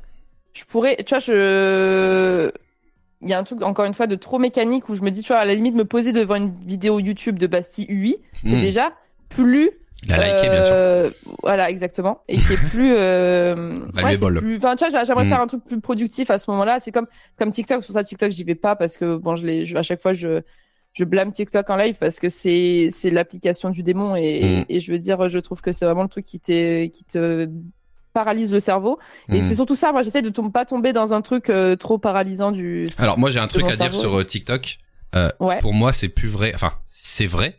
je 0.53 0.63
pourrais, 0.65 0.95
tu 0.97 1.09
vois, 1.09 1.19
je. 1.19 2.51
Il 3.21 3.29
y 3.29 3.33
a 3.33 3.39
un 3.39 3.43
truc, 3.43 3.61
encore 3.63 3.85
une 3.85 3.93
fois, 3.93 4.07
de 4.07 4.15
trop 4.15 4.37
mécanique 4.39 4.89
où 4.89 4.95
je 4.95 5.01
me 5.01 5.09
dis, 5.09 5.21
tu 5.23 5.29
vois, 5.29 5.37
à 5.37 5.45
la 5.45 5.55
limite, 5.55 5.73
me 5.75 5.85
poser 5.85 6.11
devant 6.11 6.35
une 6.35 6.53
vidéo 6.59 6.99
YouTube 6.99 7.39
de 7.39 7.47
Bastille 7.47 7.87
UI, 7.89 8.17
c'est 8.33 8.49
Hmm. 8.57 8.61
déjà 8.61 8.93
plus. 9.29 9.71
Il 10.03 10.13
a 10.13 10.35
liké, 10.35 10.49
bien 10.49 10.61
sûr. 10.61 10.75
euh, 10.77 11.09
Voilà, 11.41 11.69
exactement. 11.71 12.21
Et 12.27 12.37
qui 12.37 12.53
est 12.53 12.69
plus. 12.69 12.93
Euh... 12.93 13.79
ouais, 14.03 14.17
plus... 14.17 14.57
Enfin, 14.57 14.75
tu 14.75 14.83
vois, 14.85 14.91
j'a- 14.91 15.03
j'aimerais 15.05 15.23
Mm. 15.25 15.29
faire 15.29 15.41
un 15.41 15.47
truc 15.47 15.63
plus 15.65 15.79
productif 15.81 16.29
à 16.29 16.37
ce 16.37 16.51
moment-là. 16.51 16.79
C'est 16.79 16.91
comme, 16.91 17.07
comme 17.39 17.51
TikTok. 17.51 17.83
Pour 17.83 17.91
ça, 17.91 18.03
TikTok, 18.03 18.31
j'y 18.31 18.43
vais 18.43 18.53
pas 18.53 18.75
parce 18.75 18.97
que, 18.97 19.15
bon, 19.17 19.35
je 19.35 19.45
l'ai, 19.47 19.65
je- 19.65 19.75
à 19.77 19.81
chaque 19.81 20.01
fois, 20.01 20.13
je, 20.13 20.41
je 20.97 21.03
blâme 21.03 21.31
TikTok 21.31 21.69
en 21.69 21.75
live 21.75 21.97
parce 21.99 22.19
que 22.19 22.29
c'est, 22.29 22.89
c'est 22.91 23.09
l'application 23.11 23.69
du 23.69 23.83
démon 23.83 24.15
et, 24.15 24.61
Mm. 24.61 24.65
et 24.69 24.79
je 24.79 24.91
veux 24.91 24.99
dire, 24.99 25.29
je 25.29 25.39
trouve 25.39 25.61
que 25.61 25.71
c'est 25.71 25.85
vraiment 25.85 26.03
le 26.03 26.09
truc 26.09 26.25
qui 26.25 26.39
te, 26.39 26.85
qui 26.87 27.03
te 27.03 27.47
paralyse 28.13 28.51
le 28.53 28.59
cerveau. 28.61 28.97
Et 29.27 29.39
Hmm. 29.39 29.41
c'est 29.41 29.55
surtout 29.55 29.75
ça. 29.75 29.91
Moi, 29.91 30.01
j'essaie 30.01 30.21
de 30.21 30.29
tom- 30.29 30.51
pas 30.53 30.63
tomber 30.65 30.93
dans 30.93 31.13
un 31.13 31.21
truc 31.21 31.49
euh, 31.49 31.75
trop 31.75 31.97
paralysant 31.97 32.51
du. 32.53 32.87
Alors 32.97 33.19
moi 33.19 33.29
j'ai 33.29 33.39
un 33.39 33.47
truc 33.47 33.65
à 33.65 33.71
dire 33.75 33.77
cerveau. 33.93 33.99
sur 33.99 34.19
euh, 34.19 34.23
TikTok. 34.23 34.77
Ouais. 35.41 35.57
Pour 35.59 35.73
moi 35.73 35.91
c'est 35.93 36.09
plus 36.09 36.27
vrai. 36.29 36.51
Enfin 36.55 36.73
c'est 36.85 37.27
vrai. 37.27 37.55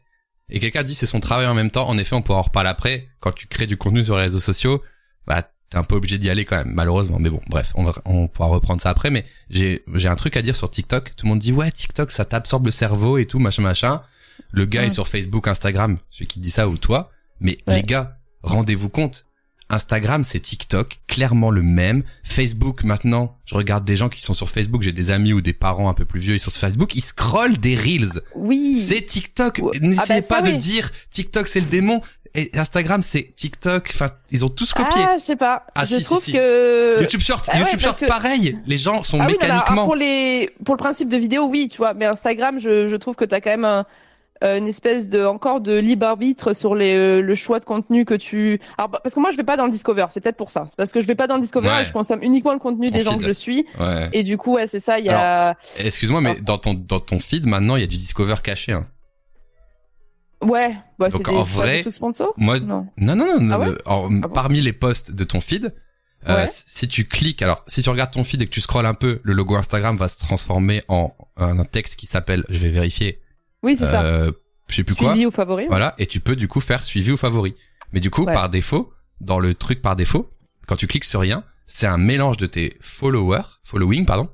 Et 0.48 0.60
quelqu'un 0.60 0.82
dit 0.82 0.94
c'est 0.94 1.06
son 1.06 1.20
travail 1.20 1.46
en 1.46 1.54
même 1.54 1.70
temps. 1.70 1.88
En 1.88 1.98
effet 1.98 2.14
on 2.16 2.22
pourra 2.22 2.38
en 2.38 2.42
reparler 2.42 2.70
après. 2.70 3.08
Quand 3.20 3.32
tu 3.32 3.46
crées 3.48 3.66
du 3.66 3.76
contenu 3.76 4.02
sur 4.02 4.16
les 4.16 4.22
réseaux 4.22 4.40
sociaux, 4.40 4.82
bah 5.26 5.42
t'es 5.70 5.78
un 5.78 5.84
peu 5.84 5.94
obligé 5.96 6.18
d'y 6.18 6.30
aller 6.30 6.44
quand 6.44 6.56
même 6.56 6.72
malheureusement. 6.74 7.18
Mais 7.18 7.30
bon 7.30 7.40
bref 7.48 7.72
on 7.74 7.84
va 7.84 7.92
on 8.04 8.28
pourra 8.28 8.48
reprendre 8.48 8.80
ça 8.80 8.90
après. 8.90 9.10
Mais 9.10 9.24
j'ai 9.50 9.82
j'ai 9.94 10.08
un 10.08 10.14
truc 10.16 10.36
à 10.36 10.42
dire 10.42 10.56
sur 10.56 10.70
TikTok. 10.70 11.14
Tout 11.16 11.26
le 11.26 11.30
monde 11.30 11.38
dit 11.40 11.52
ouais 11.52 11.70
TikTok 11.70 12.10
ça 12.10 12.24
t'absorbe 12.24 12.66
le 12.66 12.72
cerveau 12.72 13.18
et 13.18 13.26
tout 13.26 13.38
machin 13.38 13.62
machin. 13.62 14.02
Le 14.52 14.66
gars 14.66 14.80
Ouais. 14.82 14.86
est 14.88 14.90
sur 14.90 15.08
Facebook, 15.08 15.48
Instagram, 15.48 15.98
celui 16.10 16.26
qui 16.26 16.40
dit 16.40 16.50
ça 16.50 16.68
ou 16.68 16.76
toi. 16.76 17.10
Mais 17.40 17.58
Ouais. 17.66 17.76
les 17.76 17.82
gars 17.82 18.18
rendez-vous 18.42 18.88
compte. 18.90 19.24
Instagram, 19.68 20.22
c'est 20.22 20.38
TikTok, 20.38 21.00
clairement 21.08 21.50
le 21.50 21.60
même. 21.60 22.04
Facebook, 22.22 22.84
maintenant, 22.84 23.36
je 23.46 23.56
regarde 23.56 23.84
des 23.84 23.96
gens 23.96 24.08
qui 24.08 24.22
sont 24.22 24.32
sur 24.34 24.48
Facebook, 24.48 24.82
j'ai 24.82 24.92
des 24.92 25.10
amis 25.10 25.32
ou 25.32 25.40
des 25.40 25.52
parents 25.54 25.88
un 25.88 25.94
peu 25.94 26.04
plus 26.04 26.20
vieux, 26.20 26.34
ils 26.34 26.38
sont 26.38 26.50
sur 26.52 26.60
Facebook, 26.60 26.94
ils 26.94 27.00
scrollent 27.00 27.56
des 27.56 27.74
reels. 27.74 28.20
Oui. 28.36 28.78
C'est 28.78 29.02
TikTok. 29.04 29.58
N'essayez 29.80 29.96
Ah 29.98 30.20
bah 30.20 30.22
pas 30.22 30.42
de 30.42 30.52
dire 30.52 30.92
TikTok 31.10 31.48
c'est 31.48 31.58
le 31.60 31.66
démon. 31.66 32.00
Et 32.36 32.50
Instagram 32.54 33.02
c'est 33.02 33.32
TikTok. 33.34 33.90
Enfin, 33.94 34.10
ils 34.30 34.44
ont 34.44 34.48
tous 34.48 34.72
copié. 34.74 35.02
Ah, 35.04 35.16
je 35.18 35.24
sais 35.24 35.36
pas. 35.36 35.66
Ah, 35.74 35.84
je 35.84 35.96
si, 35.96 36.04
trouve 36.04 36.20
si. 36.22 36.32
que. 36.32 37.00
YouTube 37.00 37.20
Shorts, 37.22 37.42
ah 37.48 37.54
ouais, 37.54 37.58
YouTube 37.60 37.80
parce 37.82 37.98
Shorts, 37.98 38.08
que- 38.08 38.12
pareil. 38.12 38.58
Les 38.66 38.76
gens 38.76 39.02
sont 39.02 39.18
Ah 39.20 39.26
oui, 39.26 39.32
non, 39.32 39.38
non, 39.40 39.44
alors, 39.46 39.56
mécaniquement. 39.62 39.84
pour 39.86 39.96
les 39.96 40.50
pour 40.64 40.74
le 40.74 40.78
principe 40.78 41.08
de 41.08 41.16
vidéo, 41.16 41.46
oui, 41.50 41.66
tu 41.68 41.78
vois, 41.78 41.94
mais 41.94 42.04
Instagram, 42.04 42.60
je, 42.60 42.88
je 42.88 42.96
trouve 42.96 43.14
que 43.16 43.24
t'as 43.24 43.40
quand 43.40 43.50
même 43.50 43.64
un, 43.64 43.86
euh, 44.44 44.58
une 44.58 44.68
espèce 44.68 45.08
de 45.08 45.24
encore 45.24 45.62
de 45.62 45.78
libre 45.78 46.06
arbitre 46.06 46.52
sur 46.52 46.74
les 46.74 46.94
euh, 46.94 47.22
le 47.22 47.34
choix 47.34 47.58
de 47.58 47.64
contenu 47.64 48.04
que 48.04 48.12
tu. 48.12 48.60
Alors 48.76 48.90
parce 48.90 49.14
que 49.14 49.20
moi, 49.20 49.30
je 49.30 49.38
vais 49.38 49.42
pas 49.44 49.56
dans 49.56 49.64
le 49.64 49.72
Discover, 49.72 50.04
c'est 50.10 50.20
peut-être 50.20 50.36
pour 50.36 50.50
ça. 50.50 50.66
C'est 50.68 50.76
parce 50.76 50.92
que 50.92 51.00
je 51.00 51.06
vais 51.06 51.14
pas 51.14 51.26
dans 51.26 51.36
le 51.36 51.40
Discover 51.40 51.68
Ouais. 51.70 51.82
et 51.82 51.84
je 51.86 51.92
consomme 51.94 52.22
uniquement 52.22 52.52
le 52.52 52.58
contenu 52.58 52.90
des 52.90 53.02
gens 53.02 53.16
que 53.16 53.24
je 53.24 53.32
suis. 53.32 53.64
Ouais. 53.80 54.10
Et 54.12 54.22
du 54.22 54.36
coup, 54.36 54.56
ouais, 54.56 54.66
c'est 54.66 54.80
ça. 54.80 54.98
Il 54.98 55.06
y 55.06 55.08
a. 55.08 55.56
Excuse-moi, 55.78 56.20
mais 56.20 56.34
Ah. 56.36 56.42
dans 56.42 56.58
ton 56.58 56.74
dans 56.74 57.00
ton 57.00 57.18
feed 57.18 57.46
maintenant, 57.46 57.76
il 57.76 57.80
y 57.80 57.84
a 57.84 57.88
du 57.88 57.96
Discover 57.96 58.34
caché. 58.42 58.72
Hein. 58.72 58.86
Ouais, 60.48 60.74
bah, 60.98 61.08
Donc, 61.10 61.28
en 61.28 61.42
vrai, 61.42 61.82
Moi, 62.36 62.60
Non. 62.60 62.86
non, 62.96 63.16
non, 63.16 63.40
non. 63.40 63.50
Ah 63.54 63.58
ouais 63.58 63.68
euh, 63.68 63.76
en- 63.86 64.08
Ah 64.22 64.28
bon 64.28 64.32
parmi 64.34 64.60
les 64.60 64.72
posts 64.72 65.12
de 65.12 65.24
ton 65.24 65.40
feed, 65.40 65.74
euh, 66.28 66.46
si 66.66 66.88
tu 66.88 67.04
cliques, 67.04 67.42
alors 67.42 67.62
si 67.66 67.82
tu 67.82 67.90
regardes 67.90 68.10
ton 68.12 68.24
feed 68.24 68.42
et 68.42 68.46
que 68.46 68.50
tu 68.50 68.60
scrolles 68.60 68.86
un 68.86 68.94
peu, 68.94 69.20
le 69.22 69.32
logo 69.32 69.56
Instagram 69.56 69.96
va 69.96 70.08
se 70.08 70.18
transformer 70.18 70.82
en 70.88 71.14
un 71.36 71.64
texte 71.64 71.96
qui 71.96 72.06
s'appelle, 72.06 72.44
je 72.48 72.58
vais 72.58 72.70
vérifier, 72.70 73.20
Oui, 73.62 73.76
c'est 73.78 73.86
ça. 73.86 74.02
euh, 74.02 74.32
je 74.68 74.74
sais 74.76 74.84
plus 74.84 74.94
quoi. 74.96 75.10
Suivi 75.12 75.26
ou 75.26 75.30
favori. 75.30 75.62
ouais. 75.64 75.68
Voilà, 75.68 75.94
et 75.98 76.06
tu 76.06 76.20
peux 76.20 76.34
du 76.36 76.48
coup 76.48 76.60
faire 76.60 76.82
suivi 76.82 77.12
ou 77.12 77.16
favori. 77.16 77.54
Mais 77.92 78.00
du 78.00 78.10
coup, 78.10 78.24
par 78.34 78.48
défaut, 78.48 78.92
dans 79.20 79.38
le 79.38 79.54
truc 79.54 79.80
par 79.80 79.94
défaut, 79.96 80.30
quand 80.66 80.76
tu 80.76 80.86
cliques 80.88 81.04
sur 81.04 81.20
rien, 81.20 81.44
c'est 81.66 81.86
un 81.86 81.98
mélange 81.98 82.36
de 82.36 82.46
tes 82.46 82.76
followers, 82.80 83.42
following, 83.64 84.04
pardon, 84.06 84.28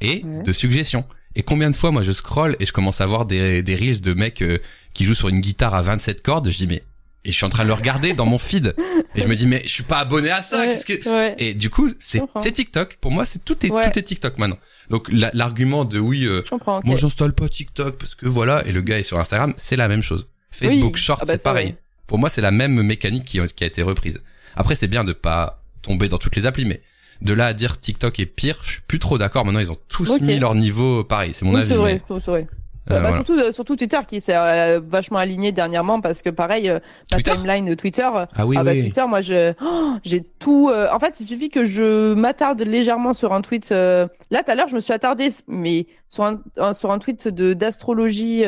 et 0.00 0.22
de 0.44 0.52
suggestions. 0.52 1.04
Et 1.34 1.42
combien 1.42 1.70
de 1.70 1.76
fois, 1.76 1.90
moi, 1.90 2.02
je 2.02 2.12
scroll 2.12 2.56
et 2.60 2.66
je 2.66 2.72
commence 2.72 3.00
à 3.00 3.06
voir 3.06 3.24
des, 3.26 3.62
des 3.62 3.76
reels 3.76 4.00
de 4.00 4.12
mecs 4.14 4.42
euh, 4.42 4.58
qui 4.94 5.04
jouent 5.04 5.14
sur 5.14 5.28
une 5.28 5.40
guitare 5.40 5.74
à 5.74 5.82
27 5.82 6.22
cordes, 6.22 6.50
je 6.50 6.56
dis, 6.56 6.66
mais, 6.66 6.82
et 7.24 7.30
je 7.30 7.36
suis 7.36 7.44
en 7.44 7.48
train 7.48 7.62
de 7.64 7.68
le 7.68 7.74
regarder 7.74 8.12
dans 8.14 8.26
mon 8.26 8.38
feed. 8.38 8.74
Et 9.14 9.22
je 9.22 9.28
me 9.28 9.36
dis, 9.36 9.46
mais 9.46 9.60
je 9.64 9.68
suis 9.68 9.82
pas 9.84 9.98
abonné 9.98 10.30
à 10.30 10.42
ça, 10.42 10.58
Ouais, 10.60 10.66
qu'est-ce 10.70 10.86
que... 10.86 11.08
ouais. 11.08 11.34
Et 11.38 11.54
du 11.54 11.70
coup, 11.70 11.90
c'est, 11.98 12.22
c'est 12.40 12.52
TikTok. 12.52 12.96
Pour 13.00 13.12
moi, 13.12 13.24
c'est 13.24 13.44
tout 13.44 13.64
est, 13.66 13.70
Ouais. 13.70 13.90
tout 13.90 13.98
est 13.98 14.02
TikTok 14.02 14.38
maintenant. 14.38 14.58
Donc, 14.90 15.08
la- 15.12 15.30
l'argument 15.34 15.84
de 15.84 15.98
oui, 15.98 16.24
euh, 16.26 16.42
moi, 16.84 16.96
j'installe 16.96 17.32
pas 17.34 17.48
TikTok 17.48 17.98
parce 17.98 18.14
que 18.14 18.26
voilà, 18.26 18.64
et 18.66 18.72
le 18.72 18.80
gars 18.80 18.98
est 18.98 19.02
sur 19.02 19.18
Instagram, 19.20 19.52
c'est 19.56 19.76
la 19.76 19.88
même 19.88 20.02
chose. 20.02 20.28
Facebook 20.50 20.94
Oui. 20.94 21.00
Short, 21.00 21.20
Ah 21.22 21.26
bah 21.26 21.32
c'est 21.34 21.42
pareil. 21.42 21.74
Pour 22.06 22.18
moi, 22.18 22.30
c'est 22.30 22.40
la 22.40 22.50
même 22.50 22.80
mécanique 22.82 23.24
qui, 23.24 23.38
qui 23.54 23.64
a 23.64 23.66
été 23.66 23.82
reprise. 23.82 24.20
Après, 24.56 24.74
c'est 24.74 24.88
bien 24.88 25.04
de 25.04 25.12
pas 25.12 25.62
tomber 25.82 26.08
dans 26.08 26.18
toutes 26.18 26.34
les 26.36 26.46
applis, 26.46 26.64
mais 26.64 26.80
de 27.22 27.32
là 27.32 27.46
à 27.46 27.52
dire 27.52 27.78
TikTok 27.78 28.20
est 28.20 28.26
pire, 28.26 28.58
je 28.62 28.72
suis 28.72 28.80
plus 28.82 28.98
trop 28.98 29.18
d'accord. 29.18 29.44
Maintenant, 29.44 29.60
ils 29.60 29.72
ont 29.72 29.76
tous 29.88 30.20
mis 30.20 30.38
leur 30.38 30.54
niveau 30.54 31.04
pareil. 31.04 31.32
C'est 31.32 31.44
mon 31.44 31.52
Oui, 31.54 31.60
avis. 31.60 31.68
c'est 31.68 31.74
mais- 31.76 31.80
vrai, 31.80 32.02
c'est 32.20 32.30
vrai. 32.30 32.46
Euh, 32.90 32.94
bah, 32.94 33.00
voilà. 33.00 33.16
surtout, 33.16 33.34
euh, 33.38 33.52
surtout 33.52 33.76
Twitter 33.76 33.98
qui 34.08 34.18
s'est 34.22 34.34
euh, 34.34 34.80
vachement 34.82 35.18
aligné 35.18 35.52
dernièrement 35.52 36.00
parce 36.00 36.22
que 36.22 36.30
pareil, 36.30 36.70
euh, 36.70 36.78
ma 37.12 37.16
Twitter 37.18 37.32
timeline 37.32 37.66
de 37.66 37.74
Twitter, 37.74 38.08
Ah 38.34 38.46
oui, 38.46 38.56
ah 38.58 38.64
bah, 38.64 38.70
oui. 38.72 38.80
Twitter, 38.84 39.04
moi 39.06 39.20
je, 39.20 39.52
oh, 39.60 39.92
j'ai 40.04 40.22
tout. 40.38 40.70
en 40.72 40.98
fait, 40.98 41.20
il 41.20 41.26
suffit 41.26 41.50
que 41.50 41.66
je 41.66 42.14
m'attarde 42.14 42.62
légèrement 42.62 43.12
sur 43.12 43.34
un 43.34 43.42
tweet. 43.42 43.68
Là, 43.70 44.08
tout 44.30 44.50
à 44.50 44.54
l'heure, 44.54 44.68
je 44.68 44.74
me 44.74 44.80
suis 44.80 44.94
attardée, 44.94 45.28
mais 45.48 45.86
sur 46.08 46.24
un, 46.24 46.72
sur 46.72 46.90
un 46.90 46.98
tweet 46.98 47.28
de 47.28 47.52
d'astrologie, 47.52 48.38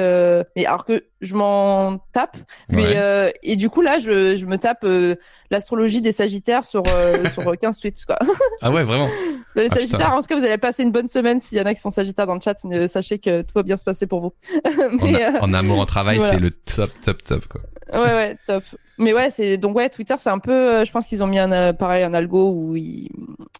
mais 0.56 0.64
alors 0.64 0.86
que 0.86 1.04
je 1.20 1.34
m'en 1.34 1.98
tape. 2.12 2.36
Mais 2.70 2.82
Ouais. 2.82 2.96
euh, 2.96 3.30
et 3.42 3.56
du 3.56 3.68
coup 3.70 3.80
là, 3.82 3.98
je, 3.98 4.36
je 4.36 4.46
me 4.46 4.56
tape 4.58 4.84
euh, 4.84 5.16
l'astrologie 5.50 6.00
des 6.00 6.12
Sagittaires 6.12 6.64
sur 6.66 6.82
euh, 6.88 7.24
sur 7.32 7.58
15 7.58 7.78
tweets 7.78 8.04
quoi. 8.06 8.18
Ah 8.62 8.70
ouais, 8.70 8.82
vraiment. 8.84 9.08
Les 9.56 9.66
Ah, 9.70 9.74
Sagittaires, 9.74 9.98
putain. 9.98 10.12
en 10.12 10.20
tout 10.20 10.26
cas, 10.28 10.38
vous 10.38 10.44
allez 10.44 10.58
passer 10.58 10.84
une 10.84 10.92
bonne 10.92 11.08
semaine. 11.08 11.40
S'il 11.40 11.58
y 11.58 11.60
en 11.60 11.64
a 11.66 11.74
qui 11.74 11.80
sont 11.80 11.90
Sagittaires 11.90 12.26
dans 12.26 12.34
le 12.36 12.40
chat, 12.40 12.54
euh, 12.66 12.86
sachez 12.86 13.18
que 13.18 13.42
tout 13.42 13.52
va 13.56 13.64
bien 13.64 13.76
se 13.76 13.82
passer 13.84 14.06
pour 14.06 14.20
vous. 14.20 14.32
En, 14.64 15.04
Mais, 15.04 15.20
a- 15.22 15.34
euh, 15.34 15.38
en 15.40 15.52
amour, 15.52 15.80
en 15.80 15.86
travail, 15.86 16.18
voilà. 16.18 16.32
c'est 16.34 16.38
le 16.38 16.50
top, 16.52 16.90
top, 17.04 17.22
top, 17.24 17.46
quoi. 17.48 17.60
Ouais, 17.92 18.12
ouais, 18.14 18.36
top. 18.46 18.64
Mais 18.98 19.12
ouais, 19.12 19.30
c'est 19.30 19.56
donc 19.56 19.76
ouais, 19.76 19.88
Twitter, 19.88 20.14
c'est 20.18 20.30
un 20.30 20.38
peu. 20.38 20.52
euh, 20.52 20.84
je 20.84 20.92
pense 20.92 21.06
qu'ils 21.06 21.22
ont 21.22 21.26
mis 21.26 21.38
un 21.38 21.52
euh, 21.52 21.72
pareil 21.72 22.04
un 22.04 22.14
algo 22.14 22.52
où 22.52 22.76
ils, 22.76 23.08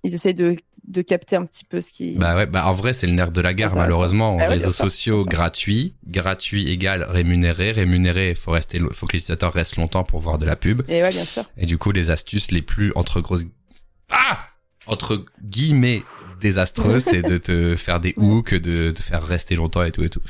ils 0.05 0.15
essayent 0.15 0.35
de 0.35 0.57
de 0.87 1.03
capter 1.03 1.37
un 1.37 1.45
petit 1.45 1.65
peu 1.65 1.81
ce 1.81 1.93
qui. 1.93 2.17
Bah 2.17 2.35
ouais, 2.37 2.47
bah 2.47 2.67
en 2.67 2.73
vrai, 2.73 2.93
c'est 2.93 3.07
le 3.07 3.13
nerf 3.13 3.31
de 3.31 3.41
la 3.41 3.55
guerre, 3.55 3.77
malheureusement. 3.77 4.39
Ah 4.41 4.49
réseaux 4.49 4.73
sociaux 4.73 5.25
gratuits, 5.25 5.95
gratuit 6.07 6.69
égale 6.69 7.05
rémunéré, 7.05 7.71
rémunéré, 7.71 8.35
faut 8.35 8.51
rester, 8.51 8.81
faut 8.93 9.07
que 9.07 9.13
les 9.13 9.19
utilisateurs 9.19 9.53
restent 9.53 9.77
longtemps 9.77 10.03
pour 10.03 10.19
voir 10.21 10.39
de 10.39 10.47
la 10.47 10.57
pub. 10.57 10.83
Et 10.89 11.03
ouais, 11.03 11.11
bien 11.11 11.23
sûr. 11.23 11.45
Et 11.57 11.67
du 11.67 11.79
coup, 11.79 11.93
les 11.93 12.11
astuces 12.11 12.51
les 12.51 12.63
plus 12.63 12.93
entre 12.97 13.21
grosses 13.21 13.45
ah 14.11 14.41
entre 14.87 15.25
guillemets 15.43 16.03
désastreuses, 16.41 17.05
c'est 17.05 17.23
de 17.23 17.39
te 17.39 17.77
faire 17.77 18.01
des 18.01 18.15
hooks, 18.17 18.55
de 18.55 18.91
te 18.91 19.03
faire 19.03 19.23
rester 19.23 19.55
longtemps 19.55 19.85
et 19.85 19.93
tout 19.93 20.03
et 20.03 20.09
tout. 20.09 20.23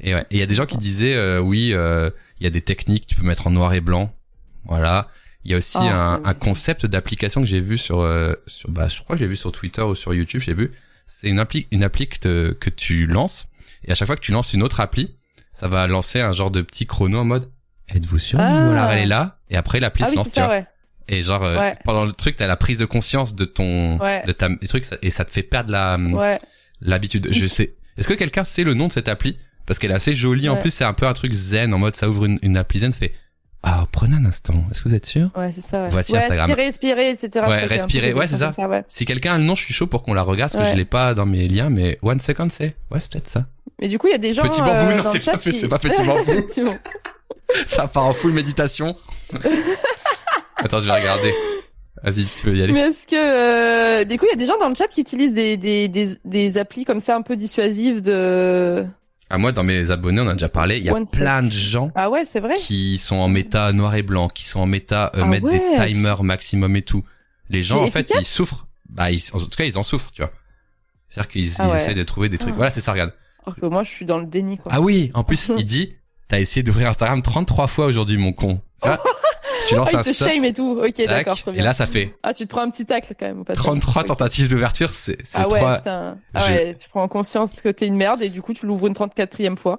Et 0.00 0.14
ouais. 0.14 0.22
Et 0.30 0.36
il 0.36 0.38
y 0.40 0.42
a 0.42 0.46
des 0.46 0.54
gens 0.54 0.66
qui 0.66 0.78
disaient 0.78 1.14
euh, 1.14 1.38
oui, 1.38 1.72
euh, 1.72 2.10
il 2.40 2.44
y 2.44 2.46
a 2.46 2.50
des 2.50 2.62
techniques, 2.62 3.06
tu 3.06 3.14
peux 3.14 3.22
mettre 3.24 3.46
en 3.46 3.50
noir 3.50 3.72
et 3.74 3.80
blanc. 3.80 4.12
Voilà. 4.64 5.08
Il 5.44 5.50
y 5.50 5.54
a 5.54 5.56
aussi 5.56 5.78
Oh, 5.80 5.84
un, 5.84 6.16
oui. 6.16 6.22
un 6.26 6.34
concept 6.34 6.84
d'application 6.86 7.40
que 7.40 7.46
j'ai 7.46 7.60
vu 7.60 7.78
sur 7.78 8.00
euh, 8.00 8.34
sur 8.46 8.70
bah 8.70 8.88
je 8.88 9.00
crois 9.00 9.16
que 9.16 9.20
je 9.20 9.24
l'ai 9.24 9.30
vu 9.30 9.36
sur 9.36 9.52
Twitter 9.52 9.82
ou 9.82 9.94
sur 9.94 10.12
YouTube, 10.12 10.42
j'ai 10.44 10.54
vu. 10.54 10.70
C'est 11.06 11.28
une 11.28 11.38
appli 11.38 11.66
une 11.70 11.82
appli 11.82 12.08
que, 12.08 12.18
te- 12.18 12.52
que 12.52 12.68
tu 12.70 13.06
lances 13.06 13.48
et 13.84 13.90
à 13.92 13.94
chaque 13.94 14.06
fois 14.06 14.16
que 14.16 14.20
tu 14.20 14.32
lances 14.32 14.52
une 14.52 14.62
autre 14.62 14.80
appli, 14.80 15.16
ça 15.50 15.66
va 15.68 15.86
lancer 15.86 16.20
un 16.20 16.32
genre 16.32 16.50
de 16.50 16.60
petit 16.62 16.86
chrono 16.86 17.18
en 17.20 17.24
mode 17.24 17.50
êtes-vous 17.88 18.18
sûr 18.18 18.38
Ah. 18.38 18.52
niveau 18.52 18.74
là 18.74 18.92
elle 18.92 19.00
est 19.04 19.06
là? 19.06 19.38
Et 19.48 19.56
après 19.56 19.80
l'appli 19.80 20.02
Ah 20.04 20.06
se 20.06 20.10
oui, 20.12 20.16
lance 20.18 20.28
ça, 20.30 20.48
ouais. 20.48 20.66
Et 21.08 21.22
genre 21.22 21.42
euh, 21.42 21.58
Ouais. 21.58 21.74
pendant 21.84 22.04
le 22.04 22.12
truc, 22.12 22.36
t'as 22.36 22.46
la 22.46 22.56
prise 22.56 22.78
de 22.78 22.84
conscience 22.84 23.34
de 23.34 23.44
ton 23.46 23.98
Ouais. 23.98 24.22
de 24.26 24.32
ta 24.32 24.48
ça- 24.64 24.96
et 25.02 25.10
ça 25.10 25.24
te 25.24 25.30
fait 25.30 25.42
perdre 25.42 25.70
la 25.72 25.98
l'habitude. 26.80 27.28
Je 27.32 27.46
sais. 27.46 27.74
Est-ce 27.96 28.06
que 28.08 28.14
quelqu'un 28.14 28.44
sait 28.44 28.62
le 28.64 28.74
nom 28.74 28.88
de 28.88 28.92
cette 28.92 29.08
appli? 29.08 29.38
Parce 29.70 29.78
qu'elle 29.78 29.92
est 29.92 29.94
assez 29.94 30.14
jolie. 30.14 30.48
En 30.48 30.54
Ouais. 30.54 30.60
plus, 30.60 30.70
c'est 30.74 30.82
un 30.84 30.92
peu 30.92 31.06
un 31.06 31.12
truc 31.12 31.32
zen 31.32 31.72
en 31.72 31.78
mode 31.78 31.94
ça 31.94 32.08
ouvre 32.08 32.24
une, 32.24 32.40
une 32.42 32.56
appli 32.56 32.80
zen, 32.80 32.90
ça 32.90 32.98
fait 32.98 33.12
ah 33.62 33.84
prenez 33.92 34.16
un 34.16 34.24
instant. 34.24 34.54
Est-ce 34.70 34.82
que 34.82 34.88
vous 34.88 34.94
êtes 34.94 35.04
sûr 35.06 35.28
Ouais, 35.36 35.52
c'est 35.52 35.60
ça. 35.60 35.82
Ouais. 35.84 35.88
Voici 35.90 36.12
ouais, 36.12 36.18
Instagram. 36.18 36.50
Respirer, 36.50 37.10
respirer, 37.10 37.10
etc. 37.10 37.44
Ouais, 37.46 37.64
respirer, 37.66 38.12
ouais, 38.14 38.26
c'est 38.26 38.36
ça. 38.36 38.50
ouais. 38.66 38.84
Si 38.88 39.04
quelqu'un 39.04 39.34
a 39.34 39.38
le 39.38 39.44
nom, 39.44 39.54
je 39.54 39.62
suis 39.62 39.74
chaud 39.74 39.86
pour 39.86 40.02
qu'on 40.02 40.14
la 40.14 40.22
regarde 40.22 40.50
parce 40.50 40.64
que 40.64 40.70
je 40.72 40.76
l'ai 40.76 40.84
pas 40.86 41.12
dans 41.14 41.26
mes 41.26 41.46
liens. 41.46 41.68
Mais 41.70 41.98
one 42.02 42.18
second, 42.20 42.48
c'est 42.50 42.74
ouais, 42.90 42.98
c'est 42.98 43.12
peut-être 43.12 43.28
ça. 43.28 43.44
Mais 43.80 43.88
du 43.88 43.98
coup, 43.98 44.06
il 44.08 44.12
y 44.12 44.14
a 44.14 44.18
des 44.18 44.32
gens. 44.32 44.42
Petit 44.42 44.60
bambou, 44.62 44.72
euh, 44.90 44.96
non, 44.96 45.04
c'est 45.12 45.24
pas 45.24 45.36
qui- 45.36 45.52
c'est 45.52 45.68
pas 45.68 45.78
petit 45.78 46.02
bambou. 46.02 46.24
Petit 46.24 46.62
bambou. 46.62 46.78
ça 47.66 47.86
part 47.86 48.06
en 48.06 48.12
full 48.12 48.32
méditation. 48.32 48.96
Attends, 50.56 50.80
je 50.80 50.86
vais 50.86 50.98
regarder. 50.98 51.32
Vas-y, 52.02 52.24
tu 52.34 52.44
peux 52.44 52.56
y 52.56 52.62
aller. 52.62 52.72
Mais 52.72 52.88
est-ce 52.88 53.06
que 53.06 53.14
euh, 54.00 54.04
du 54.04 54.18
coup, 54.18 54.24
il 54.26 54.30
y 54.30 54.34
a 54.34 54.38
des 54.38 54.46
gens 54.46 54.58
dans 54.58 54.68
le 54.70 54.74
chat 54.74 54.88
qui 54.88 55.00
utilisent 55.02 55.32
des, 55.34 55.56
des, 55.58 55.88
des, 55.88 56.16
des 56.24 56.58
applis 56.58 56.84
comme 56.84 57.00
ça 57.00 57.14
un 57.16 57.22
peu 57.22 57.36
dissuasives 57.36 58.00
de. 58.00 58.86
Ah 59.32 59.38
moi, 59.38 59.52
dans 59.52 59.62
mes 59.62 59.92
abonnés, 59.92 60.20
on 60.20 60.26
a 60.28 60.32
déjà 60.32 60.48
parlé. 60.48 60.78
Il 60.78 60.84
y 60.84 60.88
a 60.90 60.92
One 60.94 61.08
plein 61.08 61.42
de 61.44 61.52
gens 61.52 61.92
Ah 61.94 62.10
ouais, 62.10 62.24
c'est 62.24 62.40
vrai. 62.40 62.54
qui 62.54 62.98
sont 62.98 63.16
en 63.16 63.28
méta 63.28 63.72
noir 63.72 63.94
et 63.94 64.02
blanc, 64.02 64.28
qui 64.28 64.44
sont 64.44 64.60
en 64.60 64.66
méta 64.66 65.12
euh, 65.14 65.20
Ah 65.22 65.26
mettre 65.26 65.48
des 65.48 65.62
timers 65.74 66.24
maximum 66.24 66.74
et 66.74 66.82
tout. 66.82 67.04
Les 67.48 67.62
gens, 67.62 67.82
en 67.82 67.90
fait, 67.90 68.12
ils 68.18 68.24
souffrent. 68.24 68.66
Bah, 68.88 69.10
ils, 69.12 69.22
en 69.32 69.38
tout 69.38 69.48
cas, 69.56 69.64
ils 69.64 69.78
en 69.78 69.84
souffrent, 69.84 70.10
tu 70.10 70.22
vois. 70.22 70.32
C'est-à-dire 71.08 71.30
qu'ils 71.30 71.52
Ah 71.60 71.68
ouais. 71.68 71.76
essaient 71.76 71.94
de 71.94 72.02
trouver 72.02 72.28
des 72.28 72.38
trucs. 72.38 72.52
Ah. 72.54 72.56
Voilà, 72.56 72.70
c'est 72.72 72.80
ça, 72.80 72.90
regarde. 72.92 73.12
Alors 73.46 73.56
que 73.56 73.66
moi, 73.66 73.84
je 73.84 73.90
suis 73.90 74.04
dans 74.04 74.18
le 74.18 74.26
déni, 74.26 74.58
quoi. 74.58 74.72
Ah 74.74 74.80
oui, 74.80 75.12
en 75.14 75.22
plus, 75.22 75.50
il 75.56 75.64
dit, 75.64 75.94
t'as 76.26 76.40
essayé 76.40 76.64
d'ouvrir 76.64 76.88
Instagram 76.88 77.22
33 77.22 77.68
fois 77.68 77.86
aujourd'hui, 77.86 78.16
mon 78.18 78.32
con. 78.32 78.60
Tu 78.82 78.88
vois 78.88 79.00
Tu 79.66 79.74
lances 79.76 79.90
Ah, 79.94 79.98
un 79.98 80.02
stop, 80.02 80.28
shame 80.28 80.44
et 80.44 80.52
tout. 80.52 80.80
Ok, 80.84 81.04
d'accord, 81.06 81.36
et 81.54 81.60
là, 81.62 81.72
ça 81.72 81.86
fait 81.86 82.14
Ah, 82.22 82.34
tu 82.34 82.44
te 82.44 82.50
prends 82.50 82.62
un 82.62 82.70
petit 82.70 82.86
tacle 82.86 83.14
quand 83.18 83.26
même. 83.26 83.40
au 83.40 83.44
passage. 83.44 83.62
33 83.62 84.02
Ok. 84.02 84.08
tentatives 84.08 84.50
d'ouverture. 84.50 84.90
C'est 84.94 85.18
c'est 85.24 85.38
Ah 85.40 85.48
ouais, 85.48 85.76
putain. 85.76 86.18
Ah 86.34 86.46
ouais, 86.46 86.76
tu 86.80 86.88
prends 86.88 87.06
conscience 87.08 87.60
que 87.60 87.68
t'es 87.68 87.86
une 87.86 87.96
merde 87.96 88.22
et 88.22 88.28
du 88.30 88.42
coup, 88.42 88.52
tu 88.54 88.66
l'ouvres 88.66 88.86
une 88.86 88.94
34e 88.94 89.56
fois. 89.56 89.78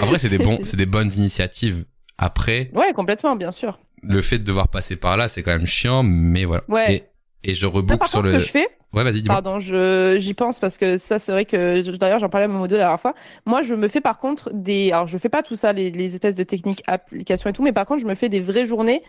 En 0.00 0.06
vrai, 0.06 0.18
c'est 0.18 0.28
des 0.28 0.38
bons, 0.38 0.58
c'est 0.62 0.76
des 0.76 0.86
bonnes 0.86 1.10
initiatives. 1.16 1.84
Après, 2.18 2.70
Ouais, 2.74 2.92
complètement, 2.94 3.36
bien 3.36 3.50
sûr. 3.52 3.78
le 4.02 4.22
fait 4.22 4.38
de 4.38 4.44
devoir 4.44 4.68
passer 4.68 4.96
par 4.96 5.16
là, 5.16 5.28
c'est 5.28 5.42
quand 5.42 5.52
même 5.52 5.66
chiant, 5.66 6.02
mais 6.02 6.44
voilà. 6.46 6.62
Ouais. 6.68 7.04
Et, 7.44 7.50
et 7.50 7.54
je 7.54 7.66
reboucle 7.66 8.06
sur 8.08 8.20
contre, 8.20 8.32
le. 8.32 8.38
ce 8.40 8.44
que 8.44 8.44
je 8.46 8.50
fais, 8.50 8.68
Ouais, 8.94 9.04
vas-y, 9.04 9.20
dis-moi. 9.20 9.34
Pardon, 9.42 9.58
je 9.58 10.16
j'y 10.18 10.32
pense 10.32 10.58
parce 10.58 10.78
que 10.78 10.96
ça 10.96 11.18
c'est 11.18 11.32
vrai 11.32 11.44
que 11.44 11.96
d'ailleurs 11.96 12.18
j'en 12.18 12.28
parlais 12.30 12.46
à 12.46 12.48
Momodo 12.48 12.76
la 12.76 12.82
dernière 12.84 13.00
fois. 13.00 13.14
Moi 13.44 13.60
je 13.62 13.74
me 13.74 13.88
fais 13.88 14.00
par 14.00 14.18
contre 14.18 14.50
des 14.54 14.90
alors 14.92 15.06
je 15.06 15.18
fais 15.18 15.28
pas 15.28 15.42
tout 15.42 15.56
ça 15.56 15.72
les, 15.72 15.90
les 15.90 16.14
espèces 16.14 16.34
de 16.34 16.44
techniques 16.44 16.82
applications 16.86 17.50
et 17.50 17.52
tout 17.52 17.62
mais 17.62 17.72
par 17.72 17.84
contre 17.84 18.00
je 18.00 18.06
me 18.06 18.14
fais 18.14 18.28
des 18.30 18.40
vraies 18.40 18.64
journées 18.64 19.02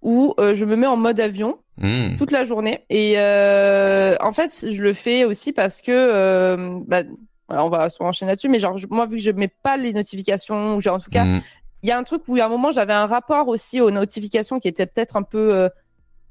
où 0.00 0.34
euh, 0.38 0.54
je 0.54 0.64
me 0.64 0.76
mets 0.76 0.86
en 0.86 0.96
mode 0.96 1.20
avion 1.20 1.58
Mmh. 1.76 2.14
toute 2.18 2.30
la 2.30 2.44
journée 2.44 2.84
et 2.88 3.14
euh, 3.18 4.14
en 4.20 4.30
fait 4.32 4.64
je 4.70 4.80
le 4.80 4.92
fais 4.92 5.24
aussi 5.24 5.52
parce 5.52 5.82
que 5.82 5.90
euh, 5.90 6.78
bah, 6.86 7.02
on 7.48 7.68
va 7.68 7.88
se 7.90 8.00
enchaîner 8.00 8.30
là-dessus 8.30 8.48
mais 8.48 8.60
genre 8.60 8.76
moi 8.90 9.06
vu 9.06 9.16
que 9.16 9.22
je 9.24 9.32
mets 9.32 9.50
pas 9.64 9.76
les 9.76 9.92
notifications 9.92 10.76
ou 10.76 10.80
genre 10.80 10.94
en 10.94 11.00
tout 11.00 11.10
cas 11.10 11.24
Mmh. 11.24 11.40
il 11.82 11.88
y 11.88 11.92
a 11.92 11.98
un 11.98 12.04
truc 12.04 12.22
où 12.28 12.36
à 12.36 12.44
un 12.44 12.48
moment 12.48 12.70
j'avais 12.70 12.92
un 12.92 13.06
rapport 13.06 13.48
aussi 13.48 13.80
aux 13.80 13.90
notifications 13.90 14.60
qui 14.60 14.68
était 14.68 14.86
peut-être 14.86 15.16
un 15.16 15.24
peu 15.24 15.52
euh, 15.52 15.68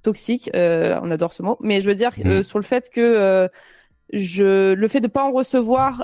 toxique, 0.04 0.50
euh, 0.56 1.00
on 1.04 1.12
adore 1.12 1.34
ce 1.34 1.42
mot, 1.44 1.58
mais 1.62 1.82
je 1.82 1.90
veux 1.90 1.96
dire 1.96 2.12
Mhm. 2.18 2.28
euh, 2.28 2.44
sur 2.44 2.60
le 2.60 2.66
fait 2.66 2.90
que 2.92 3.02
euh, 3.02 3.48
je 4.14 4.74
le 4.74 4.88
fait 4.88 5.00
de 5.02 5.08
pas 5.08 5.24
en 5.24 5.32
recevoir, 5.32 6.04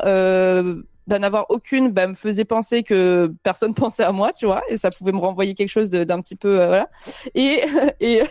d'en 1.07 1.23
avoir 1.23 1.47
aucune, 1.49 1.89
bah, 1.89 2.05
me 2.05 2.13
faisait 2.13 2.45
penser 2.45 2.83
que 2.83 3.33
personne 3.43 3.73
pensait 3.75 4.03
à 4.03 4.11
moi, 4.11 4.31
tu 4.31 4.45
vois, 4.45 4.61
et 4.69 4.77
ça 4.77 4.89
pouvait 4.91 5.11
me 5.11 5.17
renvoyer 5.17 5.55
quelque 5.55 5.69
chose 5.69 5.89
d'un 5.89 6.21
petit 6.21 6.35
peu 6.35 6.55
voilà. 6.67 6.87
Et 7.35 7.61
et 7.99 8.21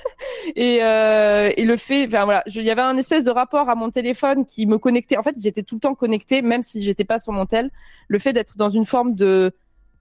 et, 0.56 0.76
et 0.76 1.64
le 1.64 1.76
fait, 1.76 2.06
enfin 2.06 2.24
voilà, 2.24 2.42
il 2.46 2.62
y 2.62 2.70
avait 2.70 2.82
un 2.82 2.96
espèce 2.96 3.24
de 3.24 3.30
rapport 3.30 3.68
à 3.68 3.74
mon 3.74 3.90
téléphone 3.90 4.44
qui 4.46 4.66
me 4.66 4.78
connectait. 4.78 5.16
En 5.16 5.22
fait, 5.24 5.34
j'étais 5.40 5.62
tout 5.64 5.74
le 5.76 5.80
temps 5.80 5.94
connectée, 5.94 6.42
même 6.42 6.62
si 6.62 6.82
j'étais 6.82 7.04
pas 7.04 7.18
sur 7.18 7.32
mon 7.32 7.46
tel. 7.46 7.70
Le 8.08 8.18
fait 8.18 8.32
d'être 8.32 8.56
dans 8.56 8.68
une 8.68 8.84
forme 8.84 9.14
de 9.14 9.52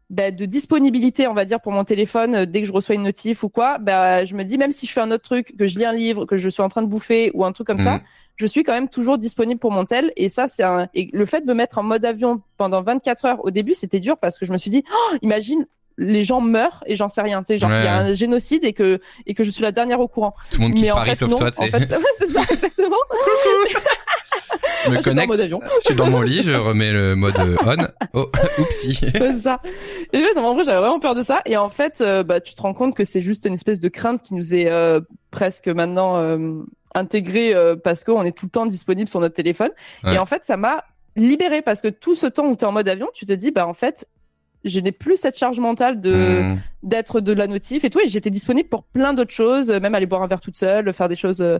bah, 0.09 0.31
de 0.31 0.45
disponibilité, 0.45 1.27
on 1.27 1.33
va 1.33 1.43
dire, 1.45 1.59
pour 1.59 1.71
mon 1.73 1.83
téléphone, 1.83 2.33
euh, 2.35 2.45
dès 2.45 2.61
que 2.61 2.67
je 2.67 2.71
reçois 2.71 2.95
une 2.95 3.03
notif 3.03 3.43
ou 3.43 3.49
quoi, 3.49 3.77
bah, 3.77 4.23
je 4.25 4.35
me 4.35 4.43
dis, 4.43 4.57
même 4.57 4.71
si 4.71 4.85
je 4.85 4.93
fais 4.93 5.01
un 5.01 5.11
autre 5.11 5.23
truc, 5.23 5.55
que 5.57 5.67
je 5.67 5.77
lis 5.77 5.85
un 5.85 5.93
livre, 5.93 6.25
que 6.25 6.37
je 6.37 6.47
suis 6.49 6.63
en 6.63 6.69
train 6.69 6.81
de 6.81 6.87
bouffer 6.87 7.31
ou 7.33 7.43
un 7.43 7.51
truc 7.51 7.67
comme 7.67 7.77
ça, 7.77 7.95
Mhm. 7.95 8.01
je 8.37 8.45
suis 8.45 8.63
quand 8.63 8.71
même 8.73 8.87
toujours 8.87 9.17
disponible 9.17 9.59
pour 9.59 9.71
mon 9.71 9.83
tel. 9.85 10.13
Et 10.15 10.29
ça, 10.29 10.47
c'est 10.47 10.63
un, 10.63 10.87
et 10.93 11.09
le 11.11 11.25
fait 11.25 11.41
de 11.41 11.47
me 11.47 11.53
mettre 11.53 11.77
en 11.77 11.83
mode 11.83 12.05
avion 12.05 12.41
pendant 12.57 12.81
24 12.81 13.25
heures, 13.25 13.43
au 13.45 13.51
début, 13.51 13.73
c'était 13.73 13.99
dur 13.99 14.17
parce 14.17 14.37
que 14.39 14.45
je 14.45 14.53
me 14.53 14.57
suis 14.57 14.69
dit, 14.71 14.83
oh, 14.89 15.15
imagine, 15.21 15.65
les 15.97 16.23
gens 16.23 16.41
meurent 16.41 16.83
et 16.85 16.95
j'en 16.95 17.09
sais 17.09 17.21
rien, 17.21 17.39
tu 17.41 17.47
sais, 17.47 17.57
genre, 17.57 17.71
il 17.71 17.83
y 17.83 17.87
a 17.87 17.97
un 17.97 18.13
génocide 18.13 18.63
et 18.65 18.73
que, 18.73 18.99
et 19.25 19.33
que 19.33 19.43
je 19.43 19.49
suis 19.49 19.63
la 19.63 19.71
dernière 19.71 19.99
au 19.99 20.07
courant. 20.07 20.35
Tout 20.51 20.61
le 20.61 20.67
monde 20.67 20.75
qui 20.75 20.87
parie 20.87 21.15
sauf 21.15 21.31
non. 21.31 21.37
toi, 21.37 21.51
tu 21.51 21.59
En 21.61 21.65
sais. 21.65 21.71
fait, 21.71 21.89
ouais, 21.95 22.03
c'est 22.19 22.29
ça, 22.29 22.41
exactement. 22.51 22.95
je 24.85 24.89
me 24.91 24.97
Ah, 24.97 25.01
j'étais 25.01 25.09
en 25.09 25.25
connecte, 25.27 25.33
je 25.79 25.85
suis 25.85 25.95
dans 25.95 26.09
mon 26.09 26.21
lit, 26.21 26.43
je 26.43 26.53
remets 26.53 26.91
le 26.91 27.15
mode 27.15 27.37
euh, 27.39 27.57
on. 27.65 27.87
Oh, 28.13 28.31
oupsie. 28.59 28.95
C'est 28.95 29.37
ça. 29.37 29.61
Et 30.13 30.19
ouais, 30.19 30.37
en 30.37 30.53
vrai, 30.53 30.63
j'avais 30.63 30.79
vraiment 30.79 30.99
peur 30.99 31.15
de 31.15 31.21
ça. 31.21 31.41
Et 31.45 31.57
en 31.57 31.69
fait, 31.69 32.01
euh, 32.01 32.23
bah, 32.23 32.41
tu 32.41 32.53
te 32.53 32.61
rends 32.61 32.73
compte 32.73 32.95
que 32.95 33.03
c'est 33.03 33.21
juste 33.21 33.45
une 33.45 33.53
espèce 33.53 33.79
de 33.79 33.89
crainte 33.89 34.21
qui 34.21 34.33
nous 34.33 34.53
est 34.53 34.69
euh, 34.69 35.01
presque 35.31 35.67
maintenant 35.67 36.17
euh, 36.17 36.61
intégrée 36.95 37.53
euh, 37.53 37.75
parce 37.75 38.03
qu'on 38.03 38.23
est 38.23 38.31
tout 38.31 38.45
le 38.45 38.51
temps 38.51 38.65
disponible 38.65 39.09
sur 39.09 39.19
notre 39.19 39.35
téléphone. 39.35 39.71
Ouais. 40.03 40.15
Et 40.15 40.17
en 40.17 40.25
fait, 40.25 40.45
ça 40.45 40.57
m'a 40.57 40.83
libéré 41.15 41.61
parce 41.61 41.81
que 41.81 41.87
tout 41.87 42.15
ce 42.15 42.27
temps 42.27 42.45
où 42.47 42.55
tu 42.55 42.63
es 42.63 42.67
en 42.67 42.71
mode 42.71 42.87
avion, 42.87 43.07
tu 43.13 43.25
te 43.25 43.33
dis, 43.33 43.51
bah 43.51 43.67
en 43.67 43.73
fait, 43.73 44.07
je 44.65 44.79
n'ai 44.79 44.91
plus 44.91 45.15
cette 45.17 45.37
charge 45.37 45.59
mentale 45.59 46.01
de 46.01 46.41
Hmm. 46.41 46.57
d'être 46.83 47.21
de 47.21 47.33
la 47.33 47.47
notif 47.47 47.83
et 47.83 47.89
tout. 47.89 47.99
Et 47.99 48.07
j'étais 48.09 48.29
disponible 48.29 48.69
pour 48.69 48.83
plein 48.83 49.13
d'autres 49.13 49.33
choses, 49.33 49.69
euh, 49.71 49.79
même 49.79 49.95
aller 49.95 50.05
boire 50.05 50.21
un 50.23 50.27
verre 50.27 50.41
toute 50.41 50.57
seule, 50.57 50.91
faire 50.93 51.09
des 51.09 51.15
choses 51.15 51.41
euh, 51.41 51.59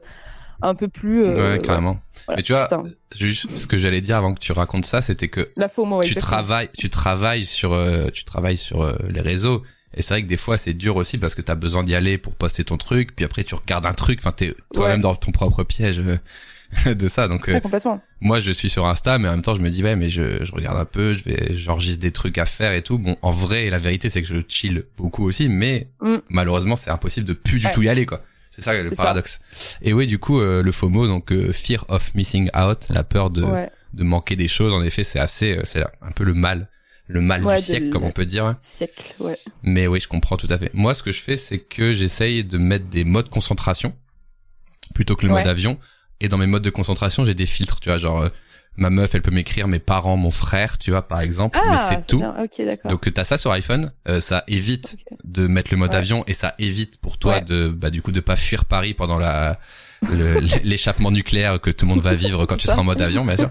un 0.61 0.73
peu 0.75 0.87
plus. 0.87 1.23
euh, 1.25 1.53
ouais, 1.53 1.59
carrément. 1.59 1.99
voilà. 2.25 2.37
Mais 2.37 2.43
tu 2.43 2.53
vois, 2.53 2.63
Putain, 2.63 2.83
juste 3.15 3.55
ce 3.57 3.67
que 3.67 3.77
j'allais 3.77 4.01
dire 4.01 4.17
avant 4.17 4.33
que 4.33 4.39
tu 4.39 4.51
racontes 4.51 4.85
ça, 4.85 5.01
c'était 5.01 5.27
que 5.27 5.49
la 5.55 5.69
FOMO. 5.69 6.01
tu 6.01 6.15
travailles, 6.15 6.69
tu 6.77 6.89
travailles 6.89 7.45
sur, 7.45 7.73
euh, 7.73 8.09
tu 8.11 8.23
travailles 8.23 8.57
sur 8.57 8.81
euh, 8.81 8.95
les 9.13 9.21
réseaux. 9.21 9.61
Et 9.93 10.01
c'est 10.01 10.13
vrai 10.15 10.21
que 10.23 10.27
des 10.27 10.37
fois 10.37 10.57
c'est 10.57 10.73
dur 10.73 10.95
aussi 10.95 11.17
parce 11.17 11.33
que 11.33 11.41
t'as 11.41 11.55
besoin 11.55 11.83
d'y 11.83 11.95
aller 11.95 12.17
pour 12.17 12.35
poster 12.35 12.63
ton 12.63 12.77
truc, 12.77 13.15
puis 13.15 13.23
après 13.25 13.43
tu 13.43 13.55
regardes 13.55 13.85
un 13.85 13.93
truc, 13.93 14.19
enfin 14.19 14.31
t'es 14.31 14.53
toi-même 14.73 14.97
Ouais. 14.97 15.01
dans 15.01 15.15
ton 15.15 15.31
propre 15.31 15.63
piège 15.63 16.01
de 16.85 17.07
ça. 17.07 17.27
Donc 17.27 17.48
euh, 17.49 17.53
Ouais, 17.53 17.61
complètement. 17.61 18.02
moi 18.22 18.39
je 18.39 18.52
suis 18.52 18.69
sur 18.69 18.85
Insta, 18.85 19.18
mais 19.19 19.27
en 19.27 19.31
même 19.31 19.41
temps 19.41 19.56
je 19.56 19.61
me 19.61 19.69
dis 19.69 19.84
ouais 19.84 19.95
mais 19.95 20.10
je, 20.10 20.44
je 20.44 20.52
regarde 20.52 20.77
un 20.77 20.85
peu, 20.85 21.14
je 21.14 21.23
vais, 21.23 21.53
j'enregistre 21.53 22.02
des 22.02 22.11
trucs 22.11 22.38
à 22.38 22.45
faire 22.45 22.73
et 22.73 22.81
tout. 22.81 22.98
Bon, 22.99 23.18
en 23.22 23.31
vrai 23.31 23.69
la 23.69 23.77
vérité 23.77 24.10
c'est 24.10 24.22
que 24.22 24.27
je 24.27 24.38
chill 24.48 24.84
beaucoup 24.98 25.23
aussi, 25.26 25.48
mais 25.49 25.89
Mm. 26.02 26.18
malheureusement 26.30 26.76
c'est 26.76 26.91
impossible 26.91 27.26
de 27.27 27.34
plus 27.34 27.60
du 27.60 27.65
Ouais. 27.68 27.72
tout 27.72 27.81
y 27.84 27.89
aller 27.89 28.06
quoi. 28.06 28.22
C'est 28.49 28.61
ça 28.61 28.73
le 28.81 28.89
ça. 28.89 28.95
paradoxe. 28.95 29.39
Et 29.81 29.94
oui 29.94 30.07
du 30.07 30.19
coup 30.19 30.39
euh, 30.41 30.61
le 30.64 30.72
FOMO 30.72 31.07
donc 31.07 31.31
euh, 31.31 31.52
fear 31.53 31.85
of 31.89 32.14
missing 32.15 32.49
out, 32.57 32.88
la 32.89 33.03
peur 33.03 33.30
de 33.30 33.44
Ouais. 33.44 33.69
de 33.94 34.03
manquer 34.03 34.35
des 34.35 34.48
choses. 34.48 34.73
En 34.73 34.84
effet, 34.84 35.03
c'est 35.03 35.19
assez, 35.19 35.57
euh, 35.57 35.61
c'est 35.64 35.81
un 36.02 36.11
peu 36.15 36.23
le 36.26 36.34
mal, 36.34 36.68
le 37.07 37.22
mal 37.22 37.44
Ouais, 37.45 37.56
du 37.56 37.61
siècle, 37.64 37.85
le- 37.85 37.91
comme 37.91 38.03
on 38.03 38.11
peut 38.11 38.26
dire. 38.26 38.56
Siècle, 38.61 39.14
ouais. 39.19 39.35
Mais 39.64 39.88
oui, 39.88 39.99
je 40.02 40.07
comprends 40.10 40.35
tout 40.38 40.48
à 40.49 40.57
fait. 40.57 40.69
Moi, 40.73 40.94
ce 40.94 41.03
que 41.03 41.11
je 41.11 41.22
fais, 41.22 41.38
c'est 41.38 41.60
que 41.60 41.94
j'essaye 41.94 42.44
de 42.44 42.57
mettre 42.57 42.85
des 42.88 43.06
modes 43.06 43.30
concentration 43.30 43.95
plutôt 44.94 45.15
que 45.15 45.26
le 45.26 45.31
mode 45.31 45.48
avion. 45.48 45.80
Et 46.19 46.30
dans 46.30 46.38
mes 46.38 46.48
modes 46.48 46.64
de 46.64 46.69
concentration, 46.69 47.26
j'ai 47.26 47.34
des 47.35 47.45
filtres, 47.45 47.80
tu 47.80 47.89
vois, 47.89 47.98
genre 47.98 48.22
euh, 48.22 48.30
ma 48.76 48.89
meuf, 48.89 49.14
elle 49.15 49.22
peut 49.22 49.31
m'écrire 49.31 49.68
mes 49.68 49.80
parents, 49.80 50.18
mon 50.18 50.31
frère, 50.31 50.77
tu 50.77 50.91
vois, 50.91 51.07
par 51.07 51.22
exemple. 51.22 51.60
Ah, 51.61 51.72
mais 51.72 51.77
c'est 51.77 52.06
tout. 52.07 52.19
bien. 52.19 52.35
Ok, 52.44 52.65
d'accord. 52.65 52.91
Donc 52.91 53.14
t'as 53.14 53.23
ça 53.23 53.38
sur 53.38 53.52
iPhone, 53.52 53.91
euh, 54.07 54.19
ça 54.19 54.44
évite 54.48 54.98
de 55.23 55.48
mettre 55.48 55.72
le 55.72 55.77
mode 55.77 55.91
Ouais. 55.91 55.98
avion 55.98 56.23
et 56.27 56.34
ça 56.34 56.56
évite 56.60 56.99
pour 57.02 57.18
toi 57.18 57.35
Ouais. 57.35 57.41
de 57.41 57.68
bah 57.68 57.89
du 57.89 58.02
coup 58.02 58.11
de 58.11 58.19
pas 58.19 58.35
fuir 58.35 58.65
Paris 58.65 58.94
pendant 58.94 59.18
la 59.19 59.60
l'échappement 60.64 61.11
nucléaire 61.11 61.60
que 61.60 61.72
tout 61.72 61.85
le 61.85 61.89
monde 61.89 62.02
va 62.03 62.14
vivre 62.14 62.45
quand 62.45 62.57
tu 62.57 62.68
seras 62.68 62.81
en 62.81 62.84
mode 62.84 63.02
avion 63.02 63.26
bien 63.26 63.35
sûr. 63.38 63.49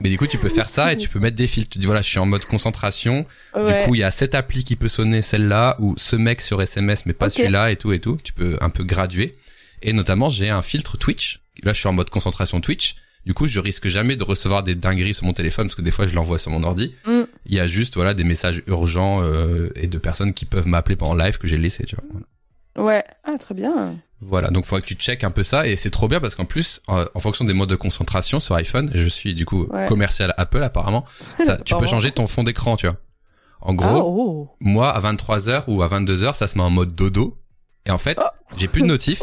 Mais 0.00 0.08
du 0.10 0.18
coup 0.18 0.26
tu 0.26 0.38
peux 0.38 0.48
faire 0.48 0.68
ça 0.68 0.92
et 0.92 0.96
tu 0.96 1.08
peux 1.08 1.18
mettre 1.18 1.36
des 1.36 1.46
filtres. 1.46 1.70
Tu 1.70 1.78
dis 1.78 1.86
voilà 1.86 2.02
je 2.02 2.08
suis 2.08 2.18
en 2.18 2.26
mode 2.26 2.44
concentration. 2.44 3.26
Ouais. 3.54 3.80
Du 3.82 3.86
coup 3.88 3.94
il 3.94 4.00
y 4.00 4.04
a 4.04 4.10
cette 4.10 4.34
appli 4.34 4.64
qui 4.64 4.76
peut 4.76 4.88
sonner 4.88 5.22
celle-là 5.22 5.76
ou 5.78 5.94
ce 5.96 6.16
mec 6.16 6.40
sur 6.40 6.60
SMS 6.60 7.06
mais 7.06 7.12
pas 7.14 7.30
celui-là 7.30 7.70
et 7.70 7.76
tout 7.76 7.92
et 7.92 8.00
tout. 8.00 8.18
Tu 8.22 8.32
peux 8.32 8.56
un 8.60 8.70
peu 8.70 8.84
graduer. 8.84 9.36
Et 9.82 9.92
notamment 9.92 10.28
j'ai 10.28 10.50
un 10.50 10.62
filtre 10.62 10.96
Twitch. 10.98 11.40
Là 11.64 11.72
je 11.72 11.78
suis 11.80 11.88
en 11.88 11.92
mode 11.92 12.10
concentration 12.10 12.60
Twitch. 12.60 12.96
Du 13.24 13.34
coup, 13.34 13.48
je 13.48 13.58
risque 13.58 13.88
jamais 13.88 14.14
de 14.14 14.22
recevoir 14.22 14.62
des 14.62 14.76
dingueries 14.76 15.12
sur 15.14 15.24
mon 15.26 15.32
téléphone 15.32 15.66
parce 15.66 15.74
que 15.74 15.82
des 15.82 15.90
fois 15.90 16.06
je 16.06 16.14
l'envoie 16.14 16.38
sur 16.38 16.52
mon 16.52 16.62
ordi. 16.62 16.94
Mm. 17.06 17.22
Il 17.46 17.54
y 17.54 17.58
a 17.58 17.66
juste 17.66 17.94
voilà 17.96 18.14
des 18.14 18.22
messages 18.22 18.62
urgents 18.68 19.20
euh, 19.22 19.70
et 19.74 19.88
de 19.88 19.98
personnes 19.98 20.32
qui 20.32 20.44
peuvent 20.44 20.68
m'appeler 20.68 20.94
pendant 20.94 21.14
live 21.16 21.36
que 21.38 21.48
j'ai 21.48 21.56
laissé, 21.58 21.84
tu 21.86 21.96
vois. 21.96 22.04
Voilà. 22.12 22.26
Ouais. 22.86 23.04
Ah, 23.24 23.36
très 23.38 23.54
bien. 23.54 23.96
Voilà, 24.20 24.48
donc 24.50 24.64
faudrait 24.64 24.80
que 24.82 24.86
tu 24.86 24.94
checkes 24.94 25.24
un 25.24 25.30
peu 25.32 25.42
ça 25.42 25.66
et 25.66 25.74
c'est 25.76 25.90
trop 25.90 26.06
bien 26.08 26.20
parce 26.20 26.34
qu'en 26.36 26.44
plus, 26.44 26.80
en, 26.86 27.04
en 27.14 27.20
fonction 27.20 27.44
des 27.44 27.52
modes 27.52 27.68
de 27.68 27.74
concentration 27.74 28.38
sur 28.38 28.54
iPhone, 28.54 28.90
je 28.94 29.08
suis 29.08 29.34
du 29.34 29.44
coup 29.44 29.66
Ouais. 29.70 29.86
commercial 29.86 30.32
Apple 30.36 30.62
apparemment, 30.62 31.04
ça, 31.44 31.56
tu 31.56 31.74
peux 31.76 31.86
changer 31.86 32.12
ton 32.12 32.26
fond 32.28 32.44
d'écran, 32.44 32.76
tu 32.76 32.86
vois. 32.86 32.96
En 33.60 33.72
Ah, 33.72 33.74
gros, 33.74 34.02
oh. 34.04 34.56
moi 34.60 34.90
à 34.90 35.00
23h 35.00 35.64
ou 35.66 35.82
à 35.82 35.88
22h, 35.88 36.34
ça 36.34 36.46
se 36.46 36.56
met 36.56 36.62
en 36.64 36.70
mode 36.70 36.94
dodo 36.94 37.36
et 37.86 37.90
en 37.90 37.98
fait, 37.98 38.18
Oh. 38.22 38.54
j'ai 38.56 38.68
plus 38.68 38.82
de 38.82 38.86
notif, 38.94 39.20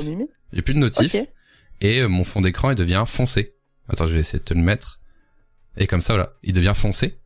j'ai 0.52 0.62
plus 0.62 0.74
de 0.74 0.80
notif. 0.80 1.16
Et 1.84 2.00
euh, 2.00 2.08
mon 2.08 2.24
fond 2.24 2.42
d'écran 2.42 2.72
il 2.72 2.76
devient 2.76 3.04
foncé. 3.06 3.54
Attends, 3.88 4.08
je 4.08 4.14
vais 4.14 4.22
essayer 4.22 4.40
de 4.40 4.44
te 4.44 4.54
le 4.56 4.62
mettre. 4.62 5.00
Et 5.78 5.86
comme 5.88 6.02
ça 6.02 6.14
voilà, 6.14 6.34
il 6.42 6.54
devient 6.54 6.74
foncé 6.76 7.20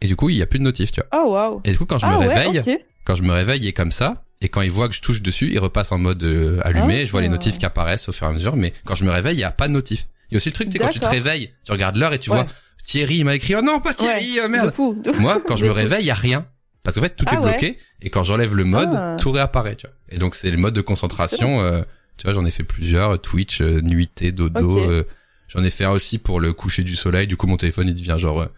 et 0.00 0.06
du 0.06 0.16
coup, 0.16 0.28
il 0.28 0.36
y 0.36 0.42
a 0.42 0.46
plus 0.46 0.58
de 0.58 0.64
notif, 0.64 0.92
tu 0.92 1.00
vois. 1.00 1.24
Oh, 1.24 1.30
waouh. 1.32 1.60
Et 1.64 1.70
du 1.70 1.78
coup, 1.78 1.86
quand 1.86 1.98
je 1.98 2.04
Ah, 2.04 2.10
me 2.14 2.18
ouais, 2.18 2.26
réveille, 2.28 2.78
quand 3.04 3.14
je 3.14 3.22
me 3.22 3.32
réveille, 3.32 3.60
il 3.62 3.66
est 3.68 3.72
comme 3.72 3.92
ça. 3.92 4.24
Et 4.42 4.50
quand 4.50 4.60
il 4.60 4.70
voit 4.70 4.88
que 4.88 4.94
je 4.94 5.00
touche 5.00 5.22
dessus, 5.22 5.50
il 5.52 5.58
repasse 5.58 5.92
en 5.92 5.98
mode 5.98 6.22
euh, 6.24 6.60
allumé. 6.62 7.00
Ah. 7.00 7.04
Je 7.06 7.10
vois 7.10 7.22
les 7.22 7.28
notifs 7.30 7.56
qui 7.56 7.64
apparaissent 7.64 8.08
au 8.08 8.12
fur 8.12 8.26
et 8.26 8.30
à 8.30 8.32
mesure. 8.34 8.54
Mais 8.56 8.74
quand 8.84 8.94
je 8.96 9.04
me 9.04 9.10
réveille, 9.10 9.36
il 9.36 9.40
y 9.40 9.44
a 9.44 9.50
pas 9.52 9.66
de 9.68 9.72
notif. 9.72 10.08
Il 10.28 10.34
y 10.34 10.36
a 10.36 10.38
aussi 10.38 10.50
le 10.50 10.52
truc, 10.52 10.70
sais, 10.70 10.78
quand 10.78 10.88
tu 10.88 11.00
te 11.00 11.06
réveilles, 11.06 11.54
tu 11.64 11.72
regardes 11.72 11.96
l'heure 11.96 12.12
et 12.12 12.18
tu 12.18 12.28
Ouais. 12.30 12.36
vois 12.42 12.46
Thierry, 12.82 13.18
il 13.18 13.24
m'a 13.24 13.34
écrit, 13.36 13.54
oh 13.54 13.62
non, 13.62 13.80
pas 13.80 13.94
Thierry, 13.94 14.34
Ouais, 14.36 14.42
oh 14.44 14.48
merde. 14.48 14.74
Moi, 15.20 15.40
quand 15.46 15.56
je 15.56 15.64
me 15.64 15.70
réveille, 15.70 16.02
il 16.02 16.08
y 16.08 16.10
a 16.10 16.14
rien. 16.14 16.46
Parce 16.82 16.96
qu'en 16.96 17.02
fait, 17.02 17.16
tout 17.16 17.24
Ah 17.28 17.34
est 17.34 17.40
bloqué. 17.40 17.78
Et 18.02 18.10
quand 18.10 18.24
j'enlève 18.24 18.54
le 18.54 18.64
mode, 18.64 18.90
Ah. 18.94 19.16
tout 19.18 19.30
réapparaît, 19.30 19.76
tu 19.76 19.86
vois. 19.86 19.96
Et 20.10 20.18
donc, 20.18 20.34
c'est 20.34 20.50
le 20.50 20.58
mode 20.58 20.74
de 20.74 20.82
concentration. 20.82 21.62
euh, 21.62 21.82
tu 22.16 22.24
vois, 22.24 22.34
j'en 22.34 22.44
ai 22.44 22.50
fait 22.50 22.64
plusieurs. 22.64 23.20
Twitch, 23.20 23.60
euh, 23.60 23.80
nuitée, 23.80 24.32
dodo. 24.32 24.78
Euh, 24.78 25.04
j'en 25.48 25.62
ai 25.64 25.70
fait 25.70 25.84
un 25.84 25.90
aussi 25.90 26.18
pour 26.18 26.40
le 26.40 26.52
coucher 26.52 26.82
du 26.82 26.96
soleil. 26.96 27.26
Du 27.26 27.36
coup, 27.36 27.46
mon 27.46 27.56
téléphone, 27.56 27.88
il 27.88 27.94
devient 27.94 28.16
genre 28.18 28.42
euh, 28.42 28.48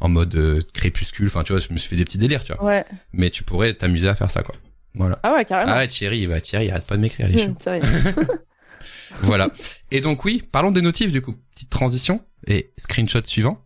en 0.00 0.08
mode 0.08 0.34
euh, 0.36 0.60
crépuscule. 0.74 1.26
Enfin, 1.26 1.42
tu 1.42 1.52
vois, 1.52 1.60
je 1.60 1.72
me 1.72 1.76
suis 1.78 1.88
fait 1.88 1.96
des 1.96 2.04
petits 2.04 2.18
délires, 2.18 2.44
tu 2.44 2.52
vois. 2.52 2.64
Ouais. 2.64 2.84
Mais 3.12 3.30
tu 3.30 3.42
pourrais 3.42 3.74
t'amuser 3.74 4.08
à 4.08 4.14
faire 4.14 4.30
ça, 4.30 4.42
quoi. 4.42 4.54
Voilà. 4.94 5.18
Ah 5.22 5.34
ouais, 5.34 5.44
carrément. 5.44 5.72
Ah 5.74 5.86
Thierry, 5.86 6.26
bah 6.26 6.40
Thierry, 6.40 6.70
arrête 6.70 6.86
pas 6.86 6.96
de 6.96 7.02
m'écrire, 7.02 7.28
sérieux. 7.58 7.82
voilà. 9.22 9.50
Et 9.90 10.00
donc 10.00 10.24
oui, 10.24 10.42
parlons 10.50 10.70
des 10.70 10.82
notifs 10.82 11.12
du 11.12 11.22
coup. 11.22 11.34
Petite 11.54 11.70
transition 11.70 12.22
et 12.46 12.72
screenshot 12.76 13.24
suivant. 13.24 13.62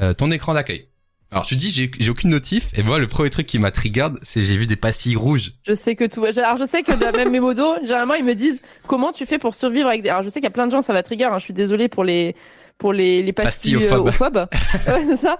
Euh, 0.00 0.14
ton 0.14 0.30
écran 0.30 0.54
d'accueil. 0.54 0.88
Alors 1.32 1.46
tu 1.46 1.56
dis 1.56 1.70
j'ai 1.70 1.90
j'ai 1.98 2.10
aucune 2.10 2.28
notif 2.30 2.68
et 2.78 2.82
moi 2.82 2.98
le 2.98 3.06
premier 3.08 3.30
truc 3.30 3.46
qui 3.46 3.58
m'a 3.58 3.70
triggered 3.70 4.18
c'est 4.22 4.42
j'ai 4.42 4.56
vu 4.56 4.66
des 4.66 4.76
pastilles 4.76 5.16
rouges. 5.16 5.52
Je 5.66 5.74
sais 5.74 5.96
que 5.96 6.04
tout. 6.04 6.24
Alors 6.24 6.58
je 6.58 6.64
sais 6.64 6.82
que 6.82 6.92
de 6.92 7.16
même 7.16 7.30
mes 7.30 7.40
modos, 7.40 7.74
généralement 7.80 8.14
ils 8.14 8.24
me 8.24 8.34
disent 8.34 8.60
comment 8.86 9.12
tu 9.12 9.24
fais 9.26 9.38
pour 9.38 9.54
survivre 9.54 9.88
avec 9.88 10.02
des. 10.02 10.10
Alors 10.10 10.22
je 10.22 10.28
sais 10.28 10.40
qu'il 10.40 10.44
y 10.44 10.46
a 10.46 10.50
plein 10.50 10.66
de 10.66 10.72
gens 10.72 10.82
ça 10.82 10.92
va 10.92 11.02
trigger. 11.02 11.24
Hein, 11.24 11.38
je 11.38 11.44
suis 11.44 11.54
désolée 11.54 11.88
pour 11.88 12.04
les 12.04 12.36
pour 12.76 12.92
les 12.92 13.22
les 13.22 13.32
pastilles, 13.32 13.74
Pastillophobes. 13.76 14.06
euh, 14.06 14.10
ophobes. 14.10 14.48
ouais, 14.88 15.04
c'est 15.08 15.16
ça. 15.16 15.38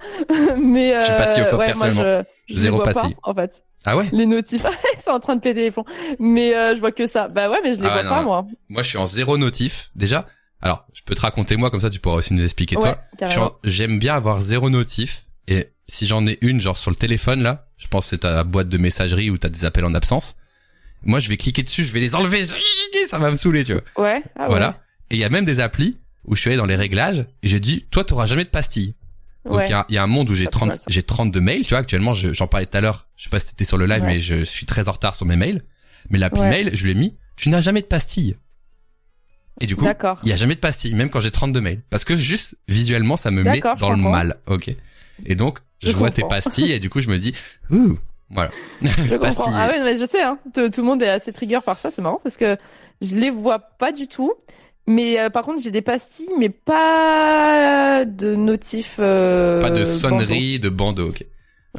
Mais 0.57 0.95
euh, 0.95 0.99
Je 1.01 1.05
suis 1.05 1.13
pastillophobe, 1.15 1.59
ouais, 1.59 1.65
personnellement. 1.67 2.23
je, 2.47 2.53
je 2.55 2.59
Zéro 2.59 2.79
pastille. 2.79 3.13
Pas, 3.15 3.29
en 3.29 3.35
fait, 3.35 3.63
Ah 3.85 3.97
ouais? 3.97 4.05
Les 4.13 4.25
notifs, 4.25 4.65
ils 4.97 5.01
sont 5.01 5.11
en 5.11 5.19
train 5.19 5.35
de 5.35 5.41
péter 5.41 5.61
les 5.61 5.71
plombs. 5.71 5.85
Mais 6.19 6.55
euh, 6.55 6.73
je 6.75 6.79
vois 6.79 6.91
que 6.91 7.05
ça. 7.05 7.27
Bah 7.27 7.51
ouais, 7.51 7.59
mais 7.63 7.75
je 7.75 7.81
les 7.81 7.87
Ah 7.87 8.01
vois 8.01 8.09
pas 8.09 8.19
non. 8.21 8.27
moi. 8.27 8.47
Moi 8.69 8.81
je 8.81 8.87
suis 8.89 8.97
en 8.97 9.05
zéro 9.05 9.37
notif 9.37 9.91
déjà. 9.95 10.25
Alors 10.61 10.85
je 10.93 11.01
peux 11.05 11.13
te 11.13 11.21
raconter 11.21 11.55
moi 11.57 11.69
comme 11.69 11.81
ça 11.81 11.89
tu 11.91 11.99
pourras 11.99 12.15
aussi 12.15 12.33
nous 12.33 12.43
expliquer 12.43 12.77
ouais, 12.77 12.95
toi. 13.19 13.37
En- 13.37 13.51
J'aime 13.63 13.99
bien 13.99 14.15
avoir 14.15 14.39
zéro 14.41 14.69
notif 14.69 15.25
et 15.47 15.72
si 15.87 16.05
j'en 16.07 16.25
ai 16.27 16.37
une 16.41 16.61
genre 16.61 16.77
sur 16.77 16.91
le 16.91 16.95
téléphone 16.95 17.43
là, 17.43 17.67
je 17.77 17.87
pense 17.87 18.05
que 18.05 18.09
c'est 18.11 18.17
ta 18.19 18.43
boîte 18.43 18.69
de 18.69 18.77
messagerie 18.77 19.29
où 19.29 19.37
t'as 19.37 19.49
des 19.49 19.65
appels 19.65 19.85
en 19.85 19.93
absence. 19.93 20.35
Moi 21.03 21.19
je 21.19 21.29
vais 21.29 21.37
cliquer 21.37 21.63
dessus, 21.63 21.83
je 21.83 21.91
vais 21.91 21.99
les 21.99 22.15
enlever, 22.15 22.43
ça 23.07 23.17
va 23.19 23.29
me 23.31 23.35
saouler 23.35 23.63
tu 23.63 23.73
vois. 23.73 23.83
Ouais. 23.97 24.23
Ah 24.37 24.47
voilà. 24.47 24.81
Et 25.09 25.15
il 25.15 25.19
y 25.19 25.23
a 25.25 25.29
même 25.29 25.45
des 25.45 25.59
applis 25.59 25.97
où 26.25 26.35
je 26.35 26.41
suis 26.41 26.49
allé 26.49 26.57
dans 26.57 26.65
les 26.65 26.75
réglages 26.77 27.25
et 27.43 27.47
j'ai 27.49 27.59
dit, 27.59 27.85
toi, 27.91 28.03
t'auras 28.05 28.25
jamais 28.25 28.45
de 28.45 28.49
pastilles. 28.49 28.95
Donc 29.45 29.55
ouais. 29.57 29.67
il 29.67 29.71
y, 29.71 29.73
a, 29.73 29.85
il 29.89 29.95
y 29.95 29.97
a 29.97 30.03
un 30.03 30.07
monde 30.07 30.29
où 30.29 30.35
j'ai 30.35 30.45
Pas 30.45 30.51
trop 30.51 30.59
30, 30.61 30.69
mal, 30.69 30.77
ça. 30.77 30.83
j'ai 30.87 31.03
32 31.03 31.41
mails, 31.41 31.63
tu 31.63 31.69
vois, 31.71 31.79
actuellement, 31.79 32.13
je- 32.13 32.31
j'en 32.31 32.47
parlais 32.47 32.65
tout 32.65 32.77
à 32.77 32.81
l'heure, 32.81 33.09
je 33.17 33.23
sais 33.25 33.29
pas 33.29 33.41
si 33.41 33.47
t'étais 33.49 33.65
sur 33.65 33.77
le 33.77 33.85
live, 33.87 34.01
Ouais. 34.03 34.07
mais 34.13 34.19
je 34.19 34.41
suis 34.43 34.65
très 34.65 34.87
en 34.87 34.93
retard 34.93 35.15
sur 35.15 35.25
mes 35.25 35.35
mails. 35.35 35.65
Mais 36.09 36.17
l'appli 36.17 36.41
mail, 36.43 36.69
je 36.73 36.83
lui 36.85 36.91
ai 36.91 36.95
mis, 36.95 37.17
tu 37.35 37.49
n'as 37.49 37.59
jamais 37.59 37.81
de 37.81 37.87
pastilles. 37.87 38.37
Et 39.61 39.67
du 39.67 39.75
coup, 39.75 39.83
D'accord. 39.83 40.19
il 40.23 40.29
y 40.29 40.33
a 40.33 40.35
jamais 40.37 40.55
de 40.55 40.59
pastilles, 40.61 40.95
même 40.95 41.09
quand 41.09 41.19
j'ai 41.19 41.29
32 41.31 41.59
mails. 41.61 41.81
Parce 41.89 42.05
que 42.05 42.15
juste, 42.15 42.57
visuellement, 42.69 43.17
ça 43.17 43.29
me 43.31 43.43
met 43.43 43.61
dans 43.79 43.89
le 43.91 43.97
mal. 43.97 44.37
Ok. 44.47 44.73
Et 45.25 45.35
donc, 45.35 45.59
je, 45.83 45.91
Je 45.91 45.95
vois 45.95 46.11
tes 46.11 46.23
pastilles 46.23 46.71
et 46.71 46.79
du 46.79 46.89
coup, 46.89 47.01
je 47.01 47.09
me 47.09 47.17
dis, 47.17 47.33
ouh, 47.69 47.97
voilà. 48.29 48.51
Je 48.81 49.15
pastilles. 49.17 49.53
Ah 49.55 49.67
ouais, 49.67 49.83
mais 49.83 49.97
je 49.99 50.05
sais, 50.05 50.21
hein. 50.23 50.39
Tout, 50.53 50.69
tout 50.69 50.81
le 50.81 50.87
monde 50.87 51.01
est 51.03 51.09
assez 51.09 51.31
trigger 51.33 51.59
par 51.65 51.77
ça, 51.77 51.91
c'est 51.91 52.01
marrant 52.01 52.19
parce 52.23 52.37
que 52.37 52.57
je 53.01 53.15
les 53.15 53.29
vois 53.29 53.59
pas 53.59 53.91
du 53.91 54.07
tout. 54.07 54.33
Mais 54.85 55.17
euh, 55.19 55.29
par 55.29 55.43
contre, 55.45 55.61
j'ai 55.63 55.71
des 55.71 55.81
pastilles, 55.81 56.27
mais 56.37 56.49
pas 56.49 58.03
de 58.05 58.35
notifs. 58.35 58.97
euh, 58.99 59.61
Pas 59.61 59.69
de 59.69 59.75
bandeau. 59.79 59.85
sonnerie, 59.85 60.59
de 60.59 60.69
bandeau, 60.69 61.09
ok. 61.09 61.25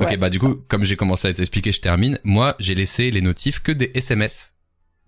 Ok, 0.01 0.09
Ouais, 0.09 0.16
bah 0.16 0.31
du 0.31 0.39
coup, 0.40 0.56
comme 0.68 0.85
j'ai 0.85 0.97
commencé 0.97 1.28
à 1.28 1.35
t'expliquer, 1.35 1.70
je 1.70 1.81
termine. 1.81 2.18
Moi, 2.24 2.56
j'ai 2.59 2.74
laissé 2.74 3.10
les 3.10 3.20
notifs 3.20 3.60
que 3.62 3.70
des 3.72 3.93
SMS. 3.94 4.56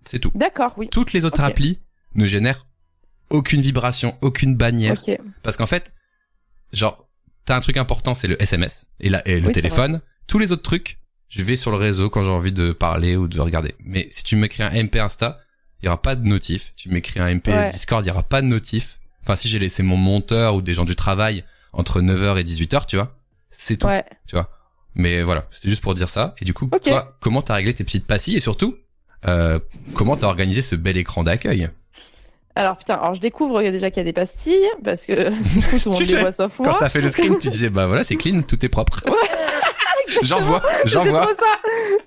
C'est 0.05 0.19
tout. 0.19 0.31
D'accord, 0.35 0.73
oui. 0.77 0.87
Toutes 0.89 1.11
les 1.13 1.25
autres 1.25 1.41
Ok. 1.43 1.49
applis 1.49 1.79
ne 2.15 2.25
génèrent 2.25 2.65
aucune 3.29 3.59
vibration, 3.61 4.15
aucune 4.21 4.55
bannière. 4.55 5.01
Ok. 5.05 5.17
Parce 5.43 5.57
qu'en 5.57 5.65
fait, 5.65 5.91
genre, 6.71 7.06
t'as 7.47 7.55
un 7.55 7.61
truc 7.61 7.77
important, 7.77 8.13
c'est 8.13 8.27
le 8.27 8.39
SMS 8.41 8.89
et, 8.99 9.09
la, 9.09 9.25
et 9.27 9.39
le 9.39 9.47
Oui, 9.47 9.53
téléphone. 9.53 10.01
Tous 10.27 10.37
les 10.37 10.51
autres 10.51 10.63
trucs, 10.63 10.99
je 11.29 11.41
vais 11.43 11.55
sur 11.55 11.71
le 11.71 11.77
réseau 11.77 12.09
quand 12.09 12.23
j'ai 12.23 12.29
envie 12.29 12.51
de 12.51 12.73
parler 12.73 13.15
ou 13.15 13.29
de 13.29 13.39
regarder. 13.39 13.73
Mais 13.79 14.07
si 14.11 14.23
tu 14.23 14.35
m'écris 14.35 14.63
un 14.63 14.69
MP 14.83 14.97
Insta, 14.97 15.39
il 15.81 15.85
y 15.85 15.87
aura 15.87 16.01
pas 16.01 16.15
de 16.15 16.27
notif. 16.27 16.73
Tu 16.75 16.89
m'écris 16.89 17.21
un 17.21 17.33
MP 17.33 17.47
Ouais. 17.47 17.69
Discord, 17.69 18.05
il 18.05 18.09
y 18.09 18.11
aura 18.11 18.23
pas 18.23 18.41
de 18.41 18.47
notif. 18.47 18.99
Enfin, 19.23 19.37
si 19.37 19.47
j'ai 19.47 19.59
laissé 19.59 19.81
mon 19.81 19.95
monteur 19.95 20.55
ou 20.55 20.61
des 20.61 20.73
gens 20.73 20.83
du 20.83 20.95
travail 20.95 21.45
entre 21.71 22.01
9h 22.01 22.37
et 22.37 22.43
18h, 22.43 22.85
tu 22.85 22.97
vois, 22.97 23.15
c'est 23.49 23.77
tout. 23.77 23.87
Ouais. 23.87 24.03
Tu 24.27 24.35
vois. 24.35 24.49
Mais 24.95 25.21
voilà, 25.21 25.47
c'était 25.49 25.69
juste 25.69 25.81
pour 25.81 25.93
dire 25.93 26.09
ça. 26.09 26.35
Et 26.41 26.45
du 26.45 26.53
coup, 26.53 26.69
toi, 26.83 27.17
comment 27.21 27.41
t'as 27.41 27.53
réglé 27.55 27.73
tes 27.73 27.85
petites 27.85 28.07
pastilles 28.07 28.35
et 28.35 28.41
surtout, 28.41 28.75
euh, 29.25 29.59
comment 29.93 30.17
t'as 30.17 30.27
organisé 30.27 30.61
ce 30.61 30.75
bel 30.75 30.97
écran 30.97 31.23
d'accueil? 31.23 31.69
Alors 32.57 32.77
putain, 32.77 32.95
alors 32.95 33.13
je 33.13 33.21
découvre 33.21 33.61
déjà 33.61 33.89
qu'il 33.91 33.97
y 33.99 34.01
a 34.01 34.03
des 34.05 34.13
pastilles 34.13 34.67
parce 34.83 35.05
que 35.05 35.29
du 35.29 35.61
coup 35.67 35.77
tout 35.77 35.89
le 35.89 35.91
monde 35.99 36.07
les 36.07 36.15
voit 36.15 36.31
sauf 36.31 36.57
moi. 36.59 36.71
Quand 36.71 36.77
t'as 36.79 36.89
fait 36.89 37.01
le 37.01 37.09
screen, 37.09 37.37
tu 37.37 37.49
disais 37.49 37.69
bah 37.69 37.85
voilà, 37.85 38.03
c'est 38.03 38.15
clean, 38.15 38.41
tout 38.41 38.63
est 38.65 38.69
propre. 38.69 39.01
j'en 40.23 40.39
vois, 40.39 40.61
j'en 40.85 41.03
vois. 41.05 41.27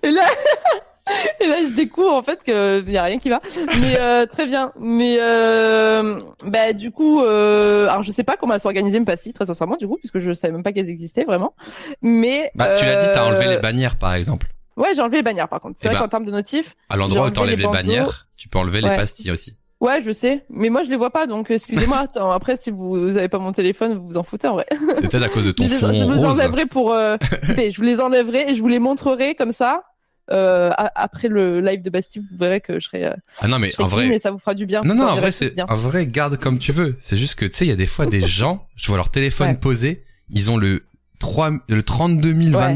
Et 0.03 0.11
là, 0.11 0.25
et 1.41 1.47
là, 1.47 1.57
je 1.69 1.75
découvre 1.75 2.13
en 2.13 2.23
fait 2.23 2.43
que 2.45 2.85
y 2.89 2.97
a 2.97 3.05
rien 3.05 3.19
qui 3.19 3.29
va. 3.29 3.41
Mais 3.81 3.99
euh, 4.01 4.27
très 4.27 4.47
bien. 4.47 4.73
Mais 4.81 5.19
euh, 5.21 6.21
bah 6.45 6.73
du 6.73 6.91
coup, 6.91 7.21
euh, 7.23 7.89
alors 7.89 8.03
je 8.03 8.11
sais 8.11 8.25
pas 8.25 8.37
comment 8.37 8.55
elles 8.55 8.61
sont 8.61 8.69
organisées 8.69 8.99
mes 8.99 9.05
pastilles 9.05 9.33
très 9.33 9.47
sincèrement 9.47 9.77
du 9.77 9.87
coup, 9.87 9.99
puisque 9.99 10.19
je 10.19 10.33
savais 10.33 10.53
même 10.53 10.63
pas 10.63 10.73
qu'elles 10.73 10.91
existaient 10.91 11.25
vraiment. 11.25 11.55
Mais 12.03 12.51
Bah 12.55 12.75
tu 12.75 12.85
l'as 12.85 12.97
dit, 12.97 13.07
t'as 13.13 13.23
euh, 13.25 13.29
enlevé 13.29 13.47
les 13.47 13.59
bannières 13.59 13.97
par 13.97 14.15
exemple. 14.15 14.49
Ouais, 14.77 14.95
j'ai 14.95 15.03
enlevé 15.03 15.19
les 15.19 15.23
bannières 15.23 15.49
par 15.49 15.61
contre. 15.61 15.77
C'est 15.79 15.87
Eh 15.87 15.91
vrai 15.91 15.99
ben, 15.99 16.05
qu'en 16.05 16.09
termes 16.09 16.25
de 16.25 16.31
notifs, 16.33 16.75
À 16.89 16.97
l'endroit 16.97 17.27
où 17.27 17.31
t'enlèves 17.31 17.59
les 17.59 17.67
les 17.67 17.71
bannières, 17.71 18.27
tu 18.37 18.49
peux 18.49 18.59
enlever 18.59 18.81
les 18.81 18.89
pastilles 18.89 19.31
aussi. 19.31 19.57
Ouais, 19.81 20.01
je 20.03 20.13
sais. 20.13 20.45
Mais 20.51 20.69
moi, 20.69 20.83
je 20.83 20.91
les 20.91 20.97
vois 20.97 21.11
pas, 21.11 21.27
donc 21.27 21.51
excusez-moi. 21.51 21.99
Attends, 22.05 22.31
après, 22.31 22.57
si 22.57 22.71
vous, 22.71 22.91
vous 22.91 23.17
avez 23.17 23.29
pas 23.29 23.39
mon 23.39 23.53
téléphone, 23.53 23.95
vous 23.95 24.07
vous 24.07 24.19
en 24.19 24.23
foutez 24.23 24.49
en 24.49 24.55
vrai. 24.55 24.67
Peut-être 25.01 25.23
à 25.23 25.29
cause 25.29 25.47
de 25.47 25.51
ton 25.53 25.67
je, 25.67 25.71
les, 25.73 25.79
fond 25.79 25.93
je 25.95 26.05
vous 26.05 26.25
enlèverai 26.25 26.67
pour. 26.67 26.93
Euh... 26.93 27.17
écoutez, 27.43 27.71
je 27.71 27.77
vous 27.77 27.83
les 27.83 28.01
enlèverai 28.01 28.51
et 28.51 28.55
je 28.55 28.61
vous 28.61 28.69
les 28.69 28.79
montrerai 28.79 29.35
comme 29.35 29.53
ça. 29.53 29.83
Euh, 30.31 30.71
après 30.95 31.27
le 31.27 31.61
live 31.61 31.83
de 31.83 31.91
Bastille, 31.91 32.23
vous 32.23 32.37
verrez 32.37 32.61
que 32.61 32.79
je 32.79 32.87
serai, 32.87 33.05
euh, 33.05 33.15
Ah 33.41 33.49
non 33.49 33.59
mais 33.59 33.73
en 33.81 33.87
vrai, 33.89 34.07
et 34.07 34.19
ça 34.21 34.31
vous 34.31 34.39
fera 34.39 34.55
du 34.55 34.65
bien. 34.65 34.81
non 34.85 34.95
non, 34.95 35.09
en 35.09 35.17
vrai 35.17 35.33
c'est 35.33 35.61
en 35.61 35.75
vrai 35.75 36.07
garde 36.07 36.37
comme 36.37 36.61
tu 36.61 36.71
veux. 36.71 36.95
C'est 37.01 37.17
juste 37.17 37.35
que 37.35 37.47
tu 37.47 37.57
sais, 37.57 37.65
il 37.65 37.69
y 37.69 37.73
a 37.73 37.77
des 37.77 37.89
fois 37.89 38.07
des 38.07 38.21
gens, 38.21 38.65
je 38.77 38.87
vois 38.87 38.97
leur 38.97 39.11
téléphone 39.11 39.49
Ouais. 39.49 39.57
posé, 39.57 40.05
ils 40.29 40.49
ont 40.53 40.57
le 40.57 40.85
3 41.19 41.51
le 41.69 41.83
32 41.83 42.33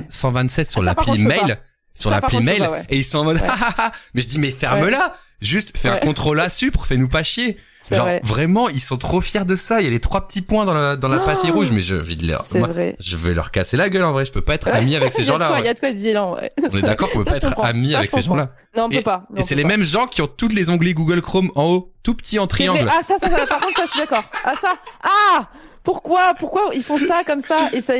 127 0.08 0.68
sur 0.68 0.82
Ah, 0.82 0.84
l'appli 0.84 1.18
mail, 1.18 1.58
sur 1.94 2.10
l'appli 2.10 2.40
mail 2.40 2.62
ouais. 2.68 2.84
et 2.88 2.96
ils 2.96 3.04
sont 3.04 3.18
en 3.18 3.24
mode 3.24 3.36
Ouais. 3.36 3.48
mais 4.14 4.22
je 4.22 4.28
dis 4.28 4.38
mais 4.38 4.50
ferme-la. 4.50 5.16
Juste 5.40 5.76
fais 5.76 5.88
un 5.90 5.98
contrôle 5.98 6.40
à 6.40 6.48
supre, 6.48 6.86
fais-nous 6.86 7.08
pas 7.08 7.22
chier. 7.22 7.58
C'est 7.82 7.96
Genre 7.96 8.06
vrai. 8.06 8.20
vraiment, 8.24 8.70
ils 8.70 8.80
sont 8.80 8.96
trop 8.96 9.20
fiers 9.20 9.44
de 9.44 9.54
ça. 9.54 9.82
Il 9.82 9.84
y 9.84 9.88
a 9.88 9.90
les 9.90 10.00
trois 10.00 10.24
petits 10.24 10.40
points 10.40 10.64
dans 10.64 10.72
la 10.72 10.96
dans 10.96 11.08
la 11.08 11.18
Oh 11.20 11.24
pastille 11.26 11.50
rouge, 11.50 11.70
mais 11.70 11.82
je 11.82 11.94
vais 11.94 12.14
leur 12.14 12.40
C'est 12.42 12.58
moi, 12.58 12.70
je 12.98 13.16
vais 13.18 13.34
leur 13.34 13.50
casser 13.50 13.76
la 13.76 13.90
gueule 13.90 14.04
en 14.04 14.12
vrai. 14.12 14.24
Je 14.24 14.32
peux 14.32 14.40
pas 14.40 14.54
être 14.54 14.68
ami 14.68 14.96
avec 14.96 15.12
ces 15.12 15.20
Il 15.22 15.26
y 15.26 15.28
a 15.30 15.34
de 15.34 15.38
gens-là. 15.38 15.48
quoi- 15.48 15.60
Il 15.60 15.66
y 15.66 15.68
a 15.68 15.74
de 15.74 15.80
quoi 15.80 15.88
être 15.90 15.98
violent, 15.98 16.34
ouais. 16.34 16.50
On 16.72 16.78
est 16.78 16.80
d'accord 16.82 17.10
qu'on 17.10 17.18
peut 17.24 17.24
pas 17.30 17.36
être 17.36 17.60
ami 17.62 17.94
avec 17.94 18.10
ces 18.10 18.22
gens-là. 18.22 18.52
Non, 18.74 18.84
on 18.84 18.88
peut 18.88 19.02
pas. 19.02 19.26
Et 19.36 19.42
c'est 19.42 19.54
les 19.54 19.64
mêmes 19.64 19.84
gens 19.84 20.06
qui 20.06 20.22
ont 20.22 20.26
tous 20.26 20.48
les 20.48 20.70
onglets 20.70 20.94
Google 20.94 21.20
Chrome 21.20 21.50
en 21.56 21.64
haut, 21.64 21.92
tout 22.02 22.14
petit 22.14 22.38
en 22.38 22.44
C'est 22.44 22.48
triangle. 22.48 22.88
Ah, 22.90 23.00
ça, 23.06 23.16
ça, 23.22 23.28
ça, 23.36 23.46
par 23.46 23.60
contre, 23.60 23.76
ça, 23.76 23.84
je 23.86 23.90
suis 23.90 24.00
d'accord. 24.00 24.24
Ah, 24.44 24.54
ça. 24.58 24.72
Ah! 25.02 25.48
Pourquoi, 25.82 26.32
pourquoi 26.38 26.70
ils 26.74 26.82
font 26.82 26.96
ça 26.96 27.20
comme 27.26 27.42
ça 27.42 27.68
et 27.74 27.82
ça, 27.82 27.92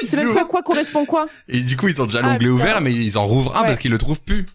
je 0.00 0.06
sais 0.06 0.16
même 0.24 0.34
pas 0.34 0.44
quoi 0.44 0.62
correspond 0.62 1.04
quoi. 1.04 1.26
Et 1.48 1.60
du 1.60 1.76
coup, 1.76 1.88
ils 1.88 2.00
ont 2.02 2.06
déjà 2.06 2.20
Ah, 2.22 2.32
l'onglet 2.32 2.48
ouvert, 2.48 2.80
mais 2.80 2.92
ils 2.92 3.16
en 3.18 3.26
rouvrent 3.26 3.56
un 3.56 3.60
Ouais. 3.60 3.66
parce 3.66 3.78
qu'ils 3.78 3.90
le 3.90 3.98
trouvent 3.98 4.22
plus. 4.22 4.46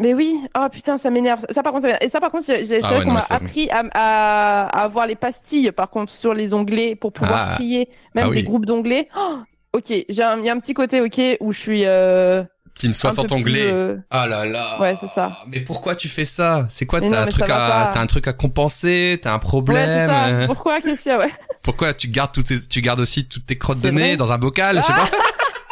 Mais 0.00 0.14
oui, 0.14 0.38
oh 0.56 0.66
putain, 0.72 0.96
ça 0.96 1.10
m'énerve. 1.10 1.44
Ça 1.50 1.62
par 1.62 1.72
contre, 1.72 1.88
ça 1.88 1.96
et 2.00 2.08
ça 2.08 2.20
par 2.20 2.30
contre, 2.30 2.44
j'ai- 2.46 2.64
c'est 2.64 2.80
Ah 2.84 2.86
vrai 2.86 2.98
ouais, 2.98 3.04
qu'on 3.04 3.10
m'a 3.12 3.20
c'est- 3.20 3.34
appris 3.34 3.68
à, 3.70 3.82
à, 3.94 4.62
à 4.66 4.82
avoir 4.84 5.06
les 5.08 5.16
pastilles 5.16 5.72
par 5.72 5.90
contre 5.90 6.12
sur 6.12 6.34
les 6.34 6.54
onglets 6.54 6.94
pour 6.94 7.12
pouvoir 7.12 7.48
Ah. 7.50 7.54
trier 7.56 7.88
même 8.14 8.26
Ah 8.26 8.28
oui. 8.28 8.36
des 8.36 8.42
groupes 8.44 8.64
d'onglets. 8.64 9.08
Oh, 9.16 9.38
ok, 9.72 9.90
il 9.90 10.04
y 10.14 10.20
a 10.22 10.32
un 10.34 10.60
petit 10.60 10.74
côté 10.74 11.00
ok 11.00 11.20
où 11.40 11.50
je 11.52 11.58
suis 11.58 11.82
euh, 11.84 12.44
Team 12.78 12.90
un 12.90 12.94
60 12.94 13.28
peu 13.28 13.34
plus, 13.34 13.40
onglets. 13.42 13.72
euh, 13.72 13.96
Ah 14.10 14.26
là 14.26 14.44
là. 14.46 14.80
Ouais, 14.80 14.94
c'est 14.98 15.08
ça. 15.08 15.38
Mais 15.46 15.60
pourquoi 15.60 15.94
tu 15.96 16.08
fais 16.08 16.24
ça? 16.24 16.66
C'est 16.70 16.86
quoi 16.86 17.00
Mais 17.00 17.10
T'as 17.10 17.22
un 17.22 17.24
mais 17.24 17.30
truc 17.30 17.50
à, 17.50 17.90
t'as 17.92 18.00
un 18.00 18.06
truc 18.06 18.26
à 18.28 18.32
compenser? 18.32 19.18
T'as 19.22 19.30
un 19.32 19.34
Ouais, 19.34 19.40
problème? 19.40 20.08
ça. 20.08 20.46
Pourquoi? 20.46 20.80
Qu'est-ce 20.80 21.02
qu'il 21.02 21.12
y 21.12 21.14
a? 21.14 21.18
Ouais 21.18 21.32
Pourquoi 21.62 21.92
tu 21.94 22.08
gardes 22.08 22.32
toutes 22.32 22.46
tes, 22.46 22.58
tu 22.60 22.80
gardes 22.80 23.00
aussi 23.00 23.26
toutes 23.28 23.46
tes 23.46 23.58
crottes 23.58 23.80
de 23.80 23.90
nez 23.90 24.16
dans 24.16 24.32
un 24.32 24.38
bocal? 24.38 24.76
Je 24.76 24.82
sais 24.82 24.92
pas. 24.92 25.08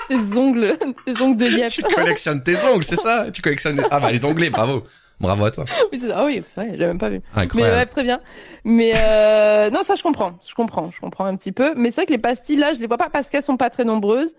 Des 0.08 0.38
ongles, 0.38 0.76
des 1.04 1.20
ongles 1.20 1.36
de 1.36 1.46
lièvre. 1.46 1.68
tu 1.72 1.82
collectionnes 1.82 2.40
tes 2.40 2.56
ongles, 2.64 2.84
c'est 2.84 2.94
ça? 2.94 3.26
Tu 3.32 3.42
collectionnes. 3.42 3.84
Ah 3.90 3.98
bah 3.98 4.12
les 4.12 4.24
onglets, 4.24 4.50
bravo. 4.50 4.84
Bravo 5.18 5.46
à 5.46 5.50
toi. 5.50 5.64
Oui, 5.92 6.00
ah 6.14 6.24
oui, 6.24 6.44
c'est 6.46 6.60
vrai, 6.60 6.76
j'ai 6.78 6.86
même 6.86 6.98
pas 6.98 7.08
vu. 7.08 7.20
Mais 7.34 7.42
Incroyable. 7.42 7.74
ouais, 7.76 7.86
très 7.86 8.02
bien. 8.04 8.20
Mais 8.64 8.92
euh, 8.96 9.68
non, 9.70 9.82
ça 9.82 9.94
je 9.96 10.02
comprends, 10.04 10.38
je 10.48 10.54
comprends, 10.54 10.90
je 10.94 11.00
comprends 11.00 11.24
un 11.24 11.34
petit 11.36 11.50
peu. 11.50 11.74
Mais 11.74 11.90
c'est 11.90 12.02
vrai 12.02 12.06
que 12.06 12.12
les 12.12 12.18
pastilles 12.18 12.56
là, 12.58 12.72
je 12.72 12.78
les 12.78 12.86
vois 12.86 12.98
pas 12.98 13.08
parce 13.12 13.30
qu'elles 13.30 13.42
sont 13.42 13.56
pas 13.56 13.68
très 13.70 13.84
nombreuses. 13.84 14.34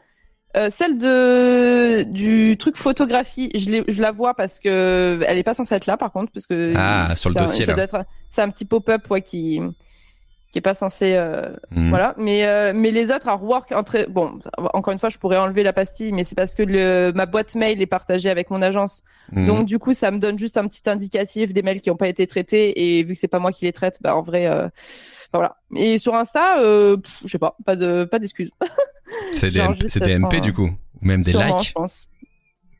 Euh, 0.58 0.70
celle 0.74 0.98
de 0.98 2.04
du 2.04 2.58
truc 2.58 2.78
photographie, 2.78 3.52
je, 3.54 4.02
la 4.02 4.12
vois 4.12 4.34
parce 4.34 4.58
que 4.60 5.20
elle 5.28 5.38
est 5.38 5.44
pas 5.44 5.54
censée 5.54 5.76
être 5.76 5.86
là 5.86 5.98
par 5.98 6.12
contre, 6.12 6.32
parce 6.32 6.48
que 6.48 6.74
Ah, 6.76 7.14
sur 7.16 7.30
le 7.30 7.36
dossier, 7.36 7.66
ça 7.66 7.72
là. 7.74 7.76
doit 7.76 7.84
être- 8.02 8.06
c'est 8.30 8.42
un 8.42 8.50
petit 8.50 8.66
pop-up 8.66 9.10
ouais, 9.12 9.22
qui 9.22 9.62
qui 10.52 10.60
est 10.60 10.62
pas 10.62 10.74
censé 10.74 11.14
euh, 11.14 11.50
Mhm. 11.72 11.90
voilà. 11.90 12.16
Mais 12.18 12.46
euh, 12.48 12.72
mais 12.74 12.90
les 12.92 13.12
autres, 13.12 13.28
alors 13.28 13.44
work, 13.44 13.72
entre... 13.74 14.10
bon, 14.10 14.40
encore 14.74 14.94
une 14.94 14.98
fois, 15.00 15.10
je 15.10 15.18
pourrais 15.18 15.38
enlever 15.38 15.62
la 15.62 15.74
pastille, 15.74 16.14
mais 16.14 16.24
c'est 16.24 16.36
parce 16.36 16.56
que 16.56 16.64
le 16.64 17.12
ma 17.14 17.26
boîte 17.26 17.54
mail 17.56 17.82
est 17.82 17.86
partagée 17.86 18.30
avec 18.30 18.50
mon 18.50 18.62
agence 18.62 19.04
Mhm. 19.34 19.46
donc 19.46 19.66
du 19.66 19.78
coup, 19.78 19.94
ça 19.94 20.10
me 20.10 20.20
donne 20.20 20.40
juste 20.40 20.56
un 20.58 20.66
petit 20.68 20.90
indicatif 20.90 21.52
des 21.54 21.62
mails 21.62 21.82
qui 21.82 21.90
n'ont 21.90 21.98
pas 21.98 22.08
été 22.08 22.26
traités 22.26 22.98
et 22.98 23.04
vu 23.04 23.14
que 23.14 23.20
c'est 23.20 23.28
pas 23.28 23.40
moi 23.40 23.52
qui 23.52 23.66
les 23.66 23.74
traite, 23.74 23.98
bah 24.02 24.16
en 24.16 24.22
vrai, 24.22 24.48
voilà. 25.38 25.58
Et 25.76 25.98
sur 25.98 26.14
Insta, 26.16 26.60
euh, 26.62 26.98
je 27.24 27.30
sais 27.30 27.40
pas, 27.40 27.56
pas 27.66 27.76
de 27.76 28.06
pas 28.06 28.20
d'excuses. 28.20 28.52
c'est 29.34 29.52
des, 29.52 29.66
c'est 29.88 30.04
des 30.04 30.18
MP 30.20 30.42
du 30.42 30.54
coup, 30.54 30.68
ou 31.02 31.06
même 31.06 31.22
des 31.22 31.32
Sûrement, 31.32 31.58
likes. 31.58 31.68
je 31.70 31.74
pense. 31.74 32.08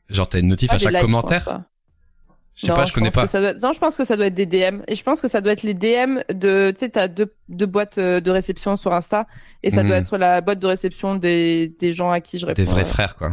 Genre 0.08 0.28
t'as 0.28 0.40
une 0.40 0.48
notif 0.48 0.68
Pas 0.68 0.74
à 0.76 0.78
chaque 0.78 0.92
likes, 0.92 1.00
je 1.00 1.06
pense 1.06 1.14
commentaire. 1.14 1.44
pas. 1.44 1.64
Je 2.54 2.62
sais 2.62 2.68
Non, 2.68 2.74
pas, 2.74 2.84
je 2.86 2.92
connais 2.92 3.10
pense 3.10 3.30
pas. 3.30 3.52
Non, 3.54 3.72
je 3.72 3.78
pense 3.78 3.96
que 3.96 4.04
ça 4.04 4.16
doit 4.16 4.26
être 4.26 4.34
des 4.34 4.46
DM 4.46 4.80
et 4.88 4.96
je 4.96 5.02
pense 5.04 5.20
que 5.20 5.28
ça 5.28 5.40
doit 5.40 5.52
être 5.52 5.62
les 5.62 5.74
DM 5.74 6.18
de, 6.34 6.72
tu 6.72 6.80
sais, 6.80 6.88
t'as 6.88 7.06
deux 7.06 7.32
deux 7.48 7.66
boîtes 7.66 7.98
euh, 7.98 8.20
de 8.20 8.30
réception 8.32 8.76
sur 8.76 8.92
Insta 8.92 9.26
et 9.62 9.70
ça 9.70 9.82
Mhm. 9.82 9.88
doit 9.88 9.96
être 9.98 10.18
la 10.18 10.40
boîte 10.40 10.58
de 10.58 10.66
réception 10.66 11.14
des 11.14 11.68
des 11.78 11.92
gens 11.92 12.10
à 12.10 12.20
qui 12.20 12.36
je 12.38 12.46
réponds. 12.46 12.60
Des 12.62 12.68
vrais 12.68 12.82
euh, 12.82 12.84
frères 12.84 13.14
quoi. 13.14 13.32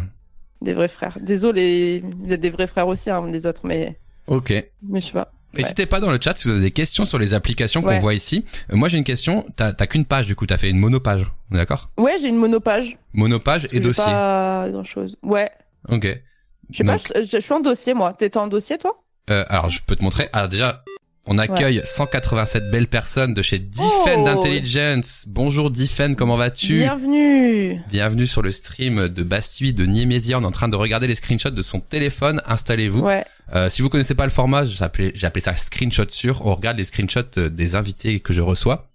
Des 0.61 0.73
vrais 0.73 0.87
frères. 0.87 1.17
Désolé, 1.21 2.03
vous 2.23 2.33
êtes 2.33 2.39
des 2.41 2.49
vrais 2.51 2.67
frères 2.67 2.87
aussi, 2.87 3.09
hein, 3.09 3.25
les 3.31 3.45
autres, 3.47 3.61
mais 3.65 3.99
Ok. 4.27 4.51
mais 4.83 5.01
je 5.01 5.07
sais 5.07 5.11
pas. 5.13 5.31
N'hésitez 5.57 5.85
pas 5.85 5.99
dans 5.99 6.11
le 6.11 6.19
chat 6.21 6.35
si 6.37 6.47
vous 6.47 6.53
avez 6.53 6.61
des 6.63 6.71
questions 6.71 7.05
sur 7.05 7.17
les 7.19 7.33
applications 7.33 7.81
qu'on 7.81 7.89
Ouais. 7.89 7.99
voit 7.99 8.13
ici. 8.13 8.45
Euh, 8.71 8.75
moi 8.75 8.89
j'ai 8.89 8.97
une 8.97 9.03
question. 9.03 9.45
T'as 9.55 9.73
qu'une 9.73 10.05
page 10.05 10.25
du 10.27 10.35
coup. 10.35 10.45
T'as 10.45 10.57
fait 10.57 10.69
une 10.69 10.79
monopage. 10.79 11.25
On 11.51 11.55
est 11.55 11.57
d'accord? 11.59 11.89
Ouais, 11.97 12.15
j'ai 12.21 12.29
une 12.29 12.37
monopage. 12.37 12.97
Monopage 13.13 13.67
et 13.71 13.79
dossier. 13.79 14.05
Pas 14.05 14.69
grand 14.71 14.83
chose. 14.83 15.15
Ouais. 15.23 15.49
Ok. 15.89 16.07
Je 16.71 16.77
sais 16.77 16.83
pas, 16.83 16.93
Donc, 16.97 17.11
je, 17.15 17.37
suis 17.39 17.53
en 17.53 17.59
dossier, 17.59 17.93
moi. 17.93 18.13
T'es 18.17 18.35
en 18.37 18.47
dossier, 18.47 18.77
toi? 18.77 18.95
Euh, 19.29 19.43
alors 19.49 19.69
je 19.69 19.81
peux 19.85 19.95
te 19.95 20.03
montrer. 20.03 20.29
Alors 20.33 20.49
déjà, 20.49 20.83
on 21.27 21.37
accueille 21.39 21.81
187 21.83 22.69
belles 22.69 22.87
personnes 22.87 23.33
de 23.33 23.41
chez 23.41 23.59
Defend 23.59 24.23
Oh. 24.25 24.27
Intelligence. 24.27 25.25
Bonjour 25.27 25.71
Defend, 25.71 26.13
comment 26.13 26.35
vas-tu? 26.37 26.77
Bienvenue 26.79 27.75
Bienvenue 27.89 28.27
sur 28.27 28.41
le 28.43 28.51
stream 28.51 29.07
de 29.09 29.23
Bastui 29.23 29.73
de 29.73 29.85
Niemésia. 29.85 30.37
On 30.37 30.43
est 30.43 30.45
en 30.45 30.51
train 30.51 30.67
de 30.67 30.75
regarder 30.75 31.07
les 31.07 31.15
screenshots 31.15 31.49
de 31.49 31.61
son 31.61 31.79
téléphone. 31.79 32.41
Installez-vous. 32.45 33.01
Ouais, 33.01 33.25
Euh, 33.53 33.69
si 33.69 33.81
vous 33.81 33.89
connaissez 33.89 34.15
pas 34.15 34.25
le 34.25 34.29
format, 34.31 34.65
j'ai 34.65 34.83
appelé, 34.83 35.11
j'ai 35.15 35.25
appelé 35.27 35.41
ça 35.41 35.55
screenshot 35.55 36.05
sur. 36.09 36.45
On 36.45 36.53
regarde 36.55 36.77
les 36.77 36.85
screenshots 36.85 37.37
euh, 37.37 37.49
des 37.49 37.75
invités 37.75 38.19
que 38.19 38.33
je 38.33 38.41
reçois 38.41 38.89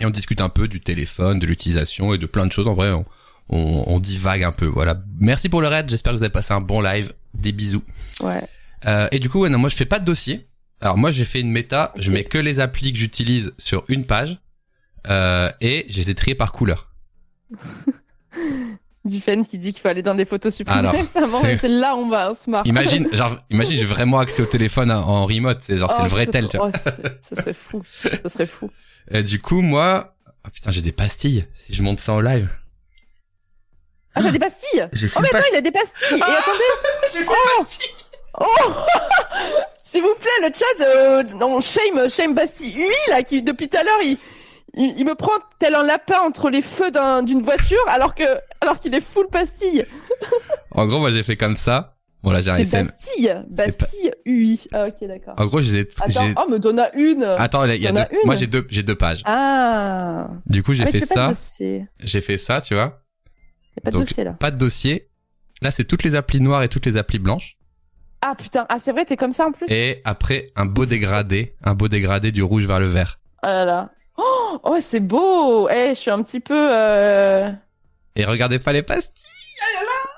et 0.00 0.06
on 0.06 0.10
discute 0.10 0.40
un 0.40 0.48
peu 0.50 0.68
du 0.68 0.80
téléphone, 0.80 1.38
de 1.38 1.46
l'utilisation 1.46 2.12
et 2.14 2.18
de 2.18 2.26
plein 2.26 2.46
de 2.46 2.52
choses. 2.52 2.68
En 2.68 2.74
vrai, 2.74 2.90
on, 2.92 3.04
on, 3.48 3.84
on 3.86 3.98
divague 4.00 4.44
un 4.44 4.52
peu. 4.52 4.66
Voilà. 4.66 4.96
Merci 5.20 5.48
pour 5.48 5.60
le 5.62 5.68
raid. 5.68 5.88
J'espère 5.88 6.12
que 6.12 6.18
vous 6.18 6.22
avez 6.22 6.32
passé 6.32 6.52
un 6.52 6.60
bon 6.60 6.80
live. 6.82 7.12
Des 7.34 7.52
bisous. 7.52 7.82
ouais. 8.22 8.42
Euh, 8.84 9.06
et 9.12 9.20
du 9.20 9.30
coup, 9.30 9.40
ouais, 9.40 9.48
non, 9.48 9.58
moi 9.58 9.68
je 9.70 9.76
fais 9.76 9.84
pas 9.86 9.98
de 10.00 10.04
dossier. 10.04 10.44
Alors 10.82 10.98
moi 10.98 11.10
j'ai 11.10 11.24
fait 11.24 11.40
une 11.40 11.50
méta. 11.50 11.92
Je 11.96 12.10
mets 12.10 12.24
que 12.24 12.38
les 12.38 12.60
applis 12.60 12.92
que 12.92 12.98
j'utilise 12.98 13.54
sur 13.56 13.84
une 13.88 14.04
page 14.04 14.36
euh, 15.08 15.50
et 15.60 15.86
je 15.88 15.96
les 15.98 16.10
ai 16.10 16.14
triés 16.14 16.34
par 16.34 16.52
couleur. 16.52 16.90
Diffen 19.04 19.44
qui 19.44 19.58
dit 19.58 19.72
qu'il 19.72 19.80
faut 19.82 19.88
aller 19.88 20.02
dans 20.02 20.14
des 20.14 20.24
photos 20.24 20.54
supplémentaires. 20.54 21.04
C'est- 21.40 21.66
là 21.68 21.96
on 21.96 22.08
va, 22.08 22.30
on 22.30 22.34
se 22.34 22.48
marre. 22.48 22.62
Imagine, 22.66 23.08
genre, 23.16 23.36
imagine 23.50 23.78
j'ai 23.78 23.84
vraiment 23.84 24.18
accès 24.18 24.42
au 24.42 24.46
téléphone 24.46 24.92
en- 24.92 25.00
en 25.06 25.26
remote. 25.26 25.58
C'est 25.60 25.76
genre 25.76 25.90
c'est 25.90 26.00
Oh, 26.00 26.04
le 26.04 26.08
vrai 26.10 26.24
ça 26.26 26.30
tel. 26.32 26.48
Tu 26.48 26.56
vois. 26.56 26.70
oh, 26.72 26.78
ça- 26.82 27.36
serait 27.42 27.52
fou. 27.54 27.82
Ça 28.22 28.28
serait 28.28 28.46
fou. 28.46 28.70
Et 29.10 29.22
du 29.24 29.40
coup, 29.40 29.60
moi, 29.60 30.14
ah 30.44 30.50
putain, 30.50 30.70
j'ai 30.70 30.82
des 30.82 30.92
pastilles. 30.92 31.46
Si 31.54 31.74
je 31.74 31.82
monte 31.82 31.98
ça 31.98 32.12
en 32.12 32.20
live, 32.20 32.48
Ah, 34.14 34.22
t'as 34.22 34.30
des 34.30 34.38
pastilles 34.38 34.88
j'ai 34.92 35.08
Oh, 35.16 35.20
mais 35.20 35.28
attends, 35.34 35.46
il 35.52 35.56
a 35.56 35.60
des 35.60 35.72
pastilles 35.72 36.18
Et 36.18 36.22
attendez 36.22 37.12
J'ai 37.12 37.24
fait 37.24 37.94
Oh 38.38 38.44
S'il 39.92 40.00
vous 40.02 40.14
plaît, 40.18 40.48
le 40.48 40.48
chat, 40.54 40.84
euh, 40.84 41.22
non, 41.38 41.60
shame, 41.60 42.08
shame 42.08 42.34
Bastille 42.34 42.74
UI, 42.76 43.10
là, 43.10 43.22
qui 43.22 43.42
depuis 43.42 43.68
tout 43.68 43.76
à 43.76 43.84
l'heure, 43.84 43.98
il, 44.02 44.16
il, 44.74 44.94
il 44.98 45.04
me 45.04 45.14
prend 45.14 45.32
tel 45.58 45.74
un 45.74 45.82
lapin 45.82 46.18
entre 46.20 46.48
les 46.48 46.62
feux 46.62 46.90
d'un- 46.90 47.22
d'une 47.22 47.42
voiture, 47.42 47.84
alors 47.88 48.14
que, 48.14 48.24
alors 48.62 48.80
qu'il 48.80 48.94
est 48.94 49.02
full 49.04 49.28
pastille. 49.28 49.84
En 50.70 50.86
gros, 50.86 50.98
moi, 51.00 51.10
j'ai 51.10 51.22
fait 51.22 51.36
comme 51.36 51.58
ça. 51.58 51.96
Bon, 52.22 52.30
là, 52.30 52.40
j'ai 52.40 52.50
un 52.50 52.56
SM. 52.56 52.86
Bastille, 52.86 53.42
Bastille 53.50 54.12
UI. 54.24 54.60
Ah, 54.72 54.86
ok, 54.86 55.06
d'accord. 55.08 55.34
En 55.36 55.44
gros, 55.44 55.60
je 55.60 55.70
les 55.72 55.76
ai, 55.80 55.88
Attends, 56.00 56.08
j'ai- 56.24 56.34
oh, 56.38 56.48
me 56.50 56.58
donne 56.58 56.82
une. 56.94 57.24
Attends, 57.24 57.64
il 57.66 57.82
y 57.82 57.86
a 57.86 57.92
deux, 57.92 58.00
une 58.12 58.18
moi, 58.24 58.34
j'ai 58.36 58.46
deux, 58.46 58.66
j'ai 58.70 58.82
deux 58.82 58.94
pages. 58.94 59.20
Ah. 59.26 60.28
Du 60.46 60.62
coup, 60.62 60.72
j'ai 60.72 60.84
Ah, 60.84 60.90
fait 60.90 61.00
pas 61.00 61.34
ça. 61.34 61.58
J'ai 62.00 62.20
fait 62.22 62.38
ça, 62.38 62.62
tu 62.62 62.72
vois. 62.74 63.02
Y 63.76 63.80
a 63.80 63.82
pas 63.82 63.90
de 63.90 63.96
Donc, 63.98 64.08
dossier, 64.08 64.24
là. 64.24 64.32
Pas 64.32 64.50
de 64.50 64.56
dossier. 64.56 65.08
Là, 65.60 65.70
c'est 65.70 65.84
toutes 65.84 66.04
les 66.04 66.14
applis 66.14 66.40
noires 66.40 66.62
et 66.62 66.68
toutes 66.70 66.86
les 66.86 66.96
applis 66.96 67.18
blanches. 67.18 67.58
Ah, 68.22 68.34
putain. 68.36 68.64
Ah, 68.68 68.78
c'est 68.80 68.92
vrai, 68.92 69.04
t'es 69.04 69.16
comme 69.16 69.32
ça, 69.32 69.46
en 69.46 69.52
plus? 69.52 69.66
Et 69.68 70.00
après, 70.04 70.46
un 70.56 70.64
beau 70.64 70.86
dégradé, 70.86 71.54
un 71.64 71.74
beau 71.74 71.88
dégradé 71.88 72.30
du 72.32 72.42
rouge 72.42 72.66
vers 72.66 72.78
le 72.80 72.86
vert. 72.86 73.18
Ah 73.42 73.48
là 73.52 73.64
là. 73.64 73.90
Oh, 74.16 74.60
oh 74.62 74.78
c'est 74.80 75.00
beau. 75.00 75.68
Eh, 75.68 75.88
je 75.90 75.94
suis 75.98 76.10
un 76.10 76.22
petit 76.22 76.38
peu, 76.40 76.54
euh... 76.70 77.50
Et 78.14 78.24
regardez 78.24 78.58
pas 78.58 78.72
les 78.72 78.82
pastilles. 78.82 79.26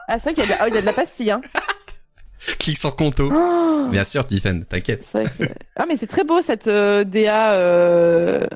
Ah, 0.09 0.18
c'est 0.18 0.24
vrai 0.32 0.35
qu'il 0.35 0.43
y, 0.51 0.52
a 0.52 0.55
de 0.56 0.59
la- 0.60 0.66
oh, 0.66 0.74
y 0.74 0.78
a 0.78 0.81
de 0.82 0.86
la 0.86 0.93
pastille, 0.93 1.31
hein. 1.31 1.40
Clique 2.59 2.76
sur 2.76 2.94
Conto. 2.94 3.31
Oh, 3.32 3.86
Bien 3.90 4.05
sûr, 4.05 4.26
Tiffen, 4.26 4.64
t'inquiète. 4.66 5.01
que- 5.12 5.44
Ah 5.76 5.85
mais 5.89 5.97
c'est 5.97 6.06
très 6.06 6.24
beau 6.24 6.43
cette 6.43 6.66
euh, 6.66 7.05
DA. 7.05 7.52
Euh... 7.55 8.47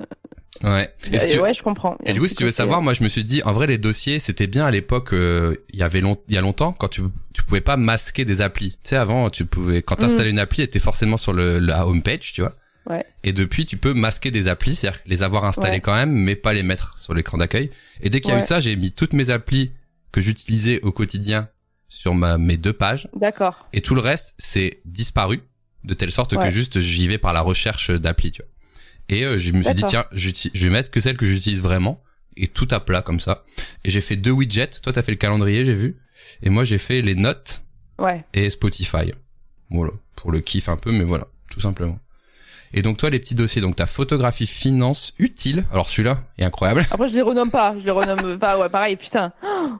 Ouais. 0.63 0.93
Et, 1.13 1.19
si 1.19 1.29
tu- 1.29 1.39
Ouais, 1.41 1.55
je 1.55 1.63
comprends. 1.63 1.97
et 2.05 2.13
du 2.13 2.21
coup, 2.21 2.27
si 2.29 2.35
tu 2.35 2.45
veux 2.45 2.51
savoir, 2.51 2.83
moi, 2.83 2.93
je 2.95 3.03
me 3.05 3.09
suis 3.09 3.25
dit, 3.25 3.43
en 3.45 3.53
vrai, 3.53 3.67
les 3.67 3.79
dossiers, 3.79 4.19
c'était 4.19 4.47
bien 4.47 4.67
à 4.67 4.71
l'époque, 4.71 5.13
euh, 5.13 5.57
il 5.71 5.79
y 5.79 5.83
avait 5.83 6.01
long, 6.01 6.19
il 6.29 6.35
y 6.35 6.39
a 6.39 6.41
longtemps, 6.41 6.73
quand 6.73 6.89
tu, 6.89 7.03
tu 7.35 7.43
pouvais 7.45 7.61
pas 7.61 7.77
masquer 7.77 8.25
des 8.25 8.41
applis. 8.41 8.73
Tu 8.83 8.91
sais, 8.91 8.97
avant, 8.97 9.31
tu 9.31 9.45
pouvais, 9.47 9.83
quand 9.83 9.97
t'installais 9.97 10.31
une 10.31 10.39
appli, 10.39 10.63
elle 10.63 10.67
était 10.69 10.79
forcément 10.81 11.17
sur 11.17 11.33
le, 11.33 11.59
la 11.61 11.87
homepage, 11.87 12.33
tu 12.33 12.41
vois. 12.41 12.51
Mm. 12.87 12.93
Ouais. 12.93 13.05
Et 13.23 13.33
depuis, 13.33 13.67
tu 13.67 13.77
peux 13.77 13.93
masquer 13.95 14.31
des 14.31 14.49
applis, 14.49 14.75
c'est-à-dire 14.75 15.01
les 15.07 15.23
avoir 15.23 15.45
installées 15.45 15.75
Ouais. 15.77 15.81
quand 15.81 15.95
même, 15.95 16.11
mais 16.13 16.35
pas 16.37 16.53
les 16.55 16.63
mettre 16.63 16.99
sur 16.99 17.15
l'écran 17.15 17.37
d'accueil. 17.39 17.71
Et 18.01 18.09
dès 18.11 18.21
qu'il 18.21 18.31
y 18.33 18.35
a 18.35 18.39
eu 18.39 18.43
ça, 18.43 18.61
j'ai 18.61 18.75
mis 18.77 18.93
toutes 18.93 19.13
mes 19.13 19.31
applis 19.31 19.73
que 20.11 20.21
j'utilisais 20.21 20.81
au 20.83 20.91
quotidien 20.91 21.49
sur 21.87 22.15
ma, 22.15 22.39
mes 22.39 22.57
deux 22.57 22.73
pages. 22.73 23.07
D'accord. 23.15 23.69
Et 23.73 23.81
tout 23.83 23.95
le 23.95 24.01
reste, 24.01 24.35
c'est 24.39 24.81
disparu, 24.87 25.41
de 25.85 25.95
telle 25.95 26.11
sorte 26.13 26.37
que 26.37 26.51
juste 26.51 26.81
j'y 26.81 27.07
vais 27.09 27.19
par 27.19 27.33
la 27.33 27.41
recherche 27.43 27.91
d'appli, 27.91 28.33
tu 28.33 28.43
vois. 28.43 28.51
Et 29.09 29.25
euh, 29.25 29.39
je 29.39 29.53
me 29.53 29.63
suis 29.63 29.75
dit, 29.75 29.83
tiens, 29.85 30.05
je 30.13 30.31
vais 30.65 30.71
mettre 30.71 30.91
que 30.91 31.01
celles 31.01 31.17
que 31.17 31.27
j'utilise 31.27 31.63
vraiment, 31.63 32.03
et 32.37 32.47
tout 32.47 32.69
à 32.71 32.81
plat 32.81 33.03
comme 33.03 33.21
ça. 33.21 33.45
Et 33.85 33.91
j'ai 33.91 34.01
fait 34.01 34.17
deux 34.17 34.31
widgets. 34.31 34.81
Toi, 34.83 34.93
t'as 34.93 35.03
fait 35.03 35.13
le 35.13 35.17
calendrier, 35.17 35.65
j'ai 35.65 35.73
vu. 35.75 35.97
Et 36.43 36.51
moi, 36.51 36.65
j'ai 36.65 36.79
fait 36.79 37.01
les 37.03 37.15
notes 37.15 37.63
Ouais. 37.99 38.25
et 38.35 38.51
Spotify. 38.51 39.13
Voilà, 39.71 39.93
pour 40.17 40.31
le 40.31 40.41
kiff 40.41 40.69
un 40.69 40.77
peu, 40.77 40.93
mais 40.93 41.05
voilà, 41.05 41.27
tout 41.51 41.61
simplement. 41.61 41.99
Et 42.75 42.83
donc 42.83 42.99
toi, 42.99 43.09
les 43.09 43.19
petits 43.19 43.35
dossiers, 43.35 43.63
donc 43.63 43.77
ta 43.77 43.87
photographie 43.87 44.47
finance 44.47 45.15
utile. 45.19 45.65
Alors 45.73 45.89
celui-là 45.89 46.21
est 46.37 46.45
incroyable. 46.45 46.83
Après, 46.91 47.09
je 47.09 47.15
les 47.15 47.23
renomme 47.23 47.51
pas. 47.51 47.75
Je 47.79 47.85
les 47.85 47.91
renomme. 47.91 48.37
Enfin, 48.37 48.59
ouais, 48.59 48.69
pareil. 48.69 48.97
Putain. 48.97 49.33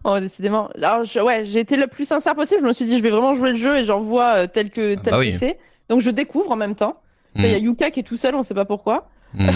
Oh, 0.05 0.19
décidément. 0.19 0.71
Alors, 0.75 1.05
je- 1.05 1.21
ouais, 1.21 1.45
j'ai 1.45 1.61
été 1.61 1.77
le 1.77 1.87
plus 1.87 2.07
sincère 2.07 2.35
possible. 2.35 2.61
Je 2.63 2.67
me 2.67 2.73
suis 2.73 2.87
dit, 2.87 2.97
je 2.97 3.03
vais 3.03 3.11
vraiment 3.11 3.35
jouer 3.35 3.51
le 3.51 3.57
jeu 3.57 3.77
et 3.77 3.85
j'envoie 3.85 4.37
euh, 4.39 4.47
tel 4.47 4.71
que 4.71 4.97
Ah 4.97 5.01
tel 5.03 5.11
bah 5.13 5.19
que 5.19 5.25
oui. 5.27 5.37
c'est. 5.39 5.59
Donc, 5.91 6.01
je 6.01 6.09
découvre 6.11 6.51
en 6.51 6.57
même 6.57 6.75
temps. 6.75 6.99
Il 7.35 7.47
y 7.47 7.55
a 7.55 7.61
Mm, 7.61 7.65
Yuka 7.65 7.91
qui 7.91 8.01
est 8.01 8.05
tout 8.05 8.17
seul. 8.17 8.35
On 8.35 8.43
sait 8.43 8.55
pas 8.55 8.65
pourquoi. 8.65 9.11
Mm. 9.35 9.49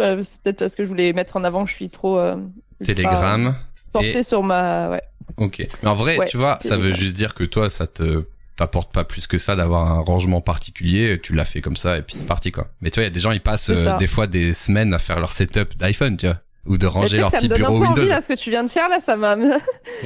Euh, 0.00 0.20
C'est 0.24 0.40
peut-être 0.42 0.58
parce 0.58 0.74
que 0.74 0.84
je 0.84 0.88
voulais 0.88 1.12
mettre 1.12 1.36
en 1.36 1.44
avant 1.44 1.64
que 1.64 1.70
je 1.70 1.76
suis 1.76 1.90
trop. 1.90 2.18
euh, 2.18 2.36
Telegram. 2.84 3.54
Portée 3.92 4.18
Et- 4.18 4.22
sur 4.22 4.42
ma. 4.42 4.88
Ouais. 4.90 5.02
Ok. 5.36 5.66
Mais 5.82 5.88
en 5.88 5.94
vrai, 5.94 6.18
Ouais, 6.18 6.26
tu 6.26 6.36
vois, 6.36 6.58
ça 6.62 6.76
veut 6.76 6.92
juste 6.92 7.16
dire 7.16 7.34
que 7.34 7.44
toi, 7.44 7.70
ça 7.70 7.86
te 7.86 8.24
t'apporte 8.56 8.92
pas 8.92 9.04
plus 9.04 9.26
que 9.26 9.38
ça 9.38 9.56
d'avoir 9.56 9.90
un 9.90 10.00
rangement 10.00 10.40
particulier. 10.42 11.18
Tu 11.22 11.32
l'as 11.34 11.44
fait 11.46 11.60
comme 11.62 11.76
ça 11.76 11.96
et 11.98 12.02
puis 12.02 12.16
c'est 12.16 12.26
parti 12.26 12.52
quoi. 12.52 12.68
Mais 12.82 12.90
tu 12.90 12.96
vois, 12.96 13.04
il 13.04 13.06
y 13.06 13.10
a 13.10 13.14
des 13.14 13.20
gens, 13.20 13.30
ils 13.32 13.40
passent 13.40 13.70
euh, 13.70 13.96
des 13.96 14.06
fois 14.06 14.26
des 14.26 14.52
semaines 14.52 14.92
à 14.92 14.98
faire 14.98 15.18
leur 15.20 15.32
setup 15.32 15.76
d'iPhone, 15.78 16.16
tu 16.18 16.26
vois, 16.26 16.36
ou 16.66 16.76
de 16.76 16.86
ranger 16.86 17.16
leur 17.18 17.30
petit 17.30 17.44
me 17.48 17.50
donne 17.54 17.58
bureau 17.58 17.78
Windows. 17.80 18.00
envie 18.02 18.10
là, 18.10 18.20
ce 18.20 18.28
que 18.28 18.34
tu 18.34 18.50
viens 18.50 18.62
de 18.62 18.68
faire 18.70 18.88
là, 18.90 19.00
ça 19.00 19.16
m'a. 19.16 19.36
je 19.36 19.42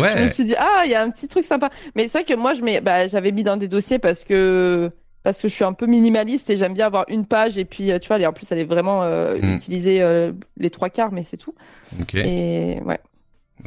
me 0.00 0.02
Ouais. 0.02 0.30
suis 0.30 0.44
dit 0.44 0.54
ah, 0.56 0.82
il 0.84 0.90
y 0.90 0.94
a 0.94 1.02
un 1.02 1.10
petit 1.10 1.26
truc 1.28 1.44
sympa. 1.44 1.70
Mais 1.96 2.04
c'est 2.08 2.18
vrai 2.18 2.24
que 2.24 2.34
moi, 2.38 2.54
je 2.54 2.62
mets, 2.62 2.80
bah, 2.80 3.08
j'avais 3.08 3.32
mis 3.32 3.42
dans 3.42 3.56
des 3.56 3.68
dossiers 3.68 3.98
parce 3.98 4.22
que 4.22 4.90
parce 5.26 5.42
que 5.42 5.48
je 5.48 5.54
suis 5.54 5.64
un 5.64 5.72
peu 5.72 5.86
minimaliste 5.86 6.48
et 6.50 6.56
j'aime 6.56 6.72
bien 6.72 6.86
avoir 6.86 7.04
une 7.08 7.26
page 7.26 7.58
et 7.58 7.64
puis 7.64 7.90
euh, 7.90 7.98
tu 7.98 8.06
vois, 8.06 8.16
elle 8.16 8.26
en 8.28 8.32
plus, 8.32 8.50
elle 8.52 8.58
est 8.60 8.64
vraiment 8.64 9.02
euh, 9.02 9.38
Mm. 9.42 9.54
utilisée 9.56 10.00
euh, 10.00 10.32
les 10.56 10.70
trois 10.70 10.88
quarts, 10.88 11.10
mais 11.10 11.24
c'est 11.24 11.36
tout. 11.36 11.52
Ok. 12.00 12.14
Et 12.14 12.78
ouais. 12.84 13.00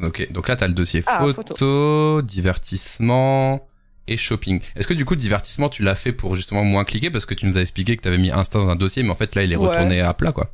Ok. 0.02 0.32
Donc 0.32 0.48
là, 0.48 0.56
t'as 0.56 0.68
le 0.68 0.74
dossier 0.74 1.04
Ah, 1.08 1.20
photo, 1.20 1.34
photo. 1.54 2.22
divertissement 2.22 3.68
et 4.08 4.16
shopping. 4.18 4.62
Est-ce 4.76 4.88
que 4.88 4.94
du 4.94 5.04
coup, 5.06 5.16
divertissement, 5.16 5.70
tu 5.70 5.84
l'as 5.84 5.96
fait 5.96 6.14
pour 6.14 6.36
justement 6.36 6.64
moins 6.64 6.84
cliquer 6.86 7.10
parce 7.10 7.26
que 7.26 7.34
tu 7.34 7.46
nous 7.46 7.58
as 7.58 7.62
expliqué 7.62 7.98
que 7.98 8.02
t'avais 8.02 8.18
mis 8.18 8.32
Insta 8.32 8.58
dans 8.60 8.70
un 8.70 8.76
dossier, 8.76 9.04
mais 9.04 9.10
en 9.12 9.16
fait 9.16 9.36
là, 9.36 9.44
il 9.44 9.52
est 9.52 9.58
Ouais. 9.58 9.68
retourné 9.68 10.00
à 10.02 10.14
plat 10.14 10.32
quoi. 10.32 10.52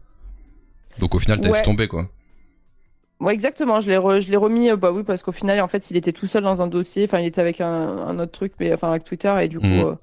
Donc 1.00 1.14
au 1.14 1.20
final, 1.20 1.40
t'as 1.40 1.52
Ouais. 1.52 1.62
tomber 1.62 1.88
quoi. 1.88 2.10
Ouais, 3.20 3.34
exactement. 3.34 3.80
Je 3.80 3.88
l'ai 3.90 3.98
re- 3.98 4.20
je 4.22 4.30
l'ai 4.30 4.38
remis. 4.38 4.70
euh, 4.70 4.76
bah 4.76 4.92
oui, 4.92 5.04
parce 5.04 5.24
qu'au 5.24 5.32
final, 5.32 5.62
en 5.62 5.68
fait, 5.70 5.90
il 5.92 5.98
était 5.98 6.12
tout 6.14 6.28
seul 6.28 6.44
dans 6.44 6.62
un 6.62 6.68
dossier. 6.68 7.06
Enfin, 7.06 7.20
il 7.20 7.26
était 7.28 7.40
avec 7.42 7.62
un, 7.62 7.68
un 7.70 8.20
autre 8.20 8.32
truc, 8.34 8.54
mais 8.60 8.74
enfin 8.74 8.90
avec 8.90 9.04
Twitter 9.06 9.34
et 9.42 9.48
du 9.48 9.60
coup, 9.60 9.66
Mm. 9.66 9.80
euh, 9.86 9.94
c'est 9.94 9.98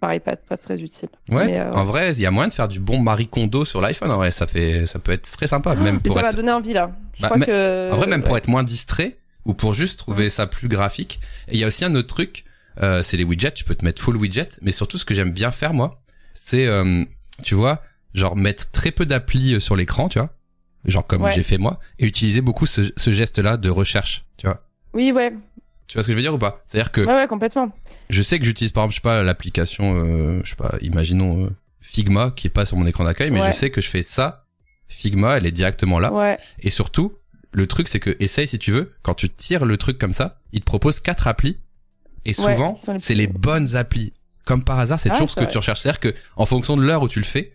pareil, 0.00 0.20
pas 0.20 0.36
pas 0.36 0.56
très 0.56 0.78
utile. 0.80 1.08
Ouais. 1.28 1.46
Mais, 1.46 1.60
euh, 1.60 1.70
En 1.72 1.84
vrai, 1.84 2.12
il 2.12 2.20
y 2.20 2.26
a 2.26 2.30
moyen 2.30 2.48
de 2.48 2.52
faire 2.52 2.68
du 2.68 2.80
bon 2.80 3.00
Marie 3.00 3.28
Kondo 3.28 3.64
sur 3.64 3.80
l'iPhone. 3.80 4.10
En 4.10 4.16
vrai, 4.16 4.30
ça 4.30 4.46
fait, 4.46 4.86
ça 4.86 4.98
peut 4.98 5.12
être 5.12 5.30
très 5.30 5.46
sympa, 5.46 5.74
même 5.76 6.00
pour 6.00 6.14
ça 6.14 6.22
m'a 6.22 6.28
être 6.28 6.36
donné 6.36 6.52
envie 6.52 6.72
là. 6.72 6.90
Je 7.14 7.22
Bah, 7.22 7.28
crois 7.28 7.38
mais- 7.38 7.46
que. 7.46 7.90
En 7.92 7.96
vrai, 7.96 8.06
même 8.06 8.22
pour 8.22 8.36
être 8.36 8.48
moins 8.48 8.62
distrait 8.62 9.18
ou 9.44 9.54
pour 9.54 9.74
juste 9.74 9.98
trouver 9.98 10.30
ça 10.30 10.46
plus 10.46 10.68
graphique. 10.68 11.20
Et 11.48 11.54
il 11.54 11.58
y 11.60 11.64
a 11.64 11.66
aussi 11.66 11.84
un 11.84 11.94
autre 11.94 12.08
truc, 12.08 12.44
euh, 12.82 13.02
c'est 13.02 13.16
les 13.16 13.24
widgets. 13.24 13.52
Tu 13.52 13.64
peux 13.64 13.74
te 13.74 13.84
mettre 13.84 14.00
full 14.02 14.16
widget, 14.16 14.48
mais 14.62 14.72
surtout 14.72 14.98
ce 14.98 15.04
que 15.04 15.14
j'aime 15.14 15.32
bien 15.32 15.50
faire 15.50 15.72
moi, 15.74 16.00
c'est, 16.34 16.66
euh, 16.66 17.04
tu 17.42 17.54
vois, 17.54 17.80
genre 18.14 18.36
mettre 18.36 18.70
très 18.70 18.90
peu 18.90 19.04
d'applis 19.06 19.54
euh, 19.54 19.60
sur 19.60 19.76
l'écran, 19.76 20.08
tu 20.08 20.18
vois, 20.18 20.30
genre 20.84 21.06
comme 21.06 21.22
Ouais. 21.22 21.32
j'ai 21.32 21.42
fait 21.42 21.58
moi, 21.58 21.78
et 21.98 22.06
utiliser 22.06 22.40
beaucoup 22.40 22.66
ce, 22.66 22.82
ce 22.96 23.10
geste-là 23.10 23.56
de 23.56 23.68
recherche, 23.70 24.24
tu 24.38 24.46
vois. 24.46 24.62
Oui, 24.94 25.12
ouais. 25.12 25.34
Tu 25.88 25.94
vois 25.94 26.02
ce 26.02 26.06
que 26.08 26.12
je 26.12 26.16
veux 26.16 26.22
dire 26.22 26.34
ou 26.34 26.38
pas? 26.38 26.60
C'est-à-dire 26.64 26.92
que 26.92 27.00
Ouais, 27.00 27.14
ouais, 27.14 27.26
complètement. 27.26 27.72
je 28.10 28.22
sais 28.22 28.38
que 28.38 28.44
j'utilise 28.44 28.72
par 28.72 28.84
exemple, 28.84 28.92
je 28.92 28.96
sais 28.98 29.02
pas, 29.02 29.22
l'application, 29.22 29.98
euh, 30.04 30.40
je 30.44 30.50
sais 30.50 30.56
pas, 30.56 30.74
imaginons 30.82 31.46
euh, 31.46 31.50
Figma 31.80 32.30
qui 32.30 32.46
est 32.46 32.50
pas 32.50 32.66
sur 32.66 32.76
mon 32.76 32.86
écran 32.86 33.04
d'accueil, 33.04 33.30
mais 33.30 33.40
Ouais. 33.40 33.48
je 33.52 33.56
sais 33.56 33.70
que 33.70 33.80
je 33.80 33.88
fais 33.88 34.02
ça. 34.02 34.44
Figma, 34.88 35.36
elle 35.38 35.46
est 35.46 35.50
directement 35.52 35.98
là. 35.98 36.12
Ouais. 36.12 36.38
Et 36.60 36.70
surtout, 36.70 37.14
le 37.52 37.66
truc, 37.66 37.88
c'est 37.88 38.00
que 38.00 38.16
essaye 38.20 38.46
si 38.46 38.58
tu 38.58 38.70
veux, 38.72 38.92
quand 39.02 39.14
tu 39.14 39.28
tires 39.30 39.64
le 39.64 39.76
truc 39.76 39.98
comme 39.98 40.12
ça, 40.12 40.40
il 40.52 40.60
te 40.60 40.64
propose 40.66 41.00
quatre 41.00 41.26
applis. 41.26 41.58
Et 42.24 42.32
souvent, 42.34 42.76
les 42.88 42.98
c'est 42.98 43.14
les 43.14 43.26
bonnes 43.26 43.76
applis. 43.76 44.12
Comme 44.44 44.64
par 44.64 44.78
hasard, 44.78 44.98
c'est 45.00 45.10
Ah, 45.10 45.14
toujours 45.14 45.30
ce 45.30 45.36
que 45.36 45.40
vrai. 45.42 45.50
tu 45.50 45.58
recherches. 45.58 45.80
C'est-à-dire 45.80 46.00
que, 46.00 46.14
en 46.36 46.44
fonction 46.46 46.76
de 46.76 46.82
l'heure 46.82 47.02
où 47.02 47.08
tu 47.08 47.18
le 47.18 47.24
fais, 47.24 47.52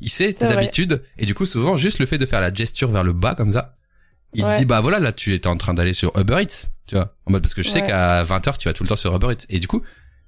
il 0.00 0.08
sait 0.10 0.32
tes 0.32 0.44
vrai. 0.46 0.54
habitudes. 0.56 1.02
Et 1.18 1.26
du 1.26 1.34
coup, 1.34 1.46
souvent, 1.46 1.76
juste 1.76 1.98
le 1.98 2.06
fait 2.06 2.18
de 2.18 2.26
faire 2.26 2.40
la 2.40 2.52
gesture 2.52 2.90
vers 2.90 3.04
le 3.04 3.12
bas 3.12 3.34
comme 3.34 3.52
ça, 3.52 3.76
il 4.34 4.44
Ouais. 4.44 4.52
te 4.54 4.58
dit, 4.58 4.64
bah 4.64 4.80
voilà, 4.80 4.98
là, 5.00 5.12
tu 5.12 5.32
étais 5.34 5.46
en 5.48 5.56
train 5.56 5.74
d'aller 5.74 5.92
sur 5.92 6.12
Uber 6.18 6.42
Eats. 6.42 6.68
Tu 6.86 6.94
vois. 6.96 7.14
En 7.26 7.32
mode, 7.32 7.42
parce 7.42 7.54
que 7.54 7.62
je 7.62 7.68
sais 7.68 7.80
Ouais. 7.82 7.86
qu'à 7.88 8.22
20h, 8.24 8.58
tu 8.58 8.68
vas 8.68 8.74
tout 8.74 8.82
le 8.84 8.88
temps 8.88 8.96
sur 8.96 9.14
Uber 9.14 9.28
Eats. 9.32 9.46
Et 9.48 9.58
du 9.58 9.66
coup, 9.68 9.82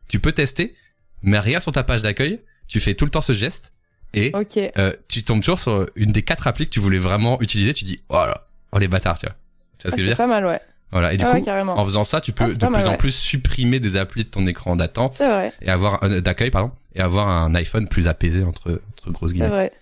tu 0.09 0.21
peux 0.21 0.33
tester, 0.33 0.75
mais 1.23 1.39
rien 1.39 1.61
sur 1.61 1.73
ta 1.73 1.83
page 1.85 2.03
d'accueil. 2.03 2.41
Tu 2.69 2.81
fais 2.81 2.95
tout 2.95 3.05
le 3.05 3.11
temps 3.11 3.21
ce 3.21 3.33
geste. 3.33 3.73
Et, 4.15 4.33
euh, 4.79 4.93
tu 5.09 5.23
tombes 5.25 5.41
toujours 5.41 5.59
sur 5.59 5.87
une 5.97 6.11
des 6.13 6.23
quatre 6.23 6.47
applis 6.47 6.65
que 6.67 6.71
tu 6.71 6.81
voulais 6.81 6.99
vraiment 6.99 7.41
utiliser, 7.43 7.75
tu 7.75 7.85
dis, 7.85 8.01
oh 8.09 8.15
là, 8.15 8.47
oh 8.73 8.79
les 8.79 8.89
bâtards, 8.89 9.19
tu 9.19 9.27
vois. 9.27 9.35
Tu 9.79 9.83
vois 9.83 9.91
ce 9.91 9.95
Ah, 9.95 9.97
que 9.97 9.97
je 9.99 10.03
veux 10.05 10.09
c'est 10.09 10.09
dire? 10.09 10.17
pas 10.17 10.27
mal, 10.27 10.47
ouais. 10.47 10.61
Voilà. 10.93 11.13
Et 11.13 11.17
du 11.19 11.25
Ah 11.25 11.33
coup, 11.35 11.45
ouais, 11.45 11.61
en 11.61 11.85
faisant 11.85 12.05
ça, 12.05 12.21
tu 12.23 12.33
peux 12.33 12.45
Ah, 12.45 12.49
de 12.49 12.55
plus 12.55 12.69
mal, 12.71 12.87
en 12.89 12.97
plus 12.97 13.15
supprimer 13.15 13.81
des 13.81 13.97
applis 13.97 14.25
de 14.25 14.29
ton 14.31 14.47
écran 14.47 14.77
d'attente 14.77 15.21
et 15.61 15.69
avoir 15.69 16.03
un 16.03 16.21
d'accueil, 16.21 16.51
pardon, 16.51 16.71
et 16.95 17.01
avoir 17.01 17.29
un 17.29 17.55
iPhone 17.57 17.89
plus 17.89 18.09
apaisé 18.09 18.45
entre, 18.45 18.81
entre 18.93 19.11
grosses 19.11 19.33
guillemets. 19.33 19.49
vrai. 19.49 19.73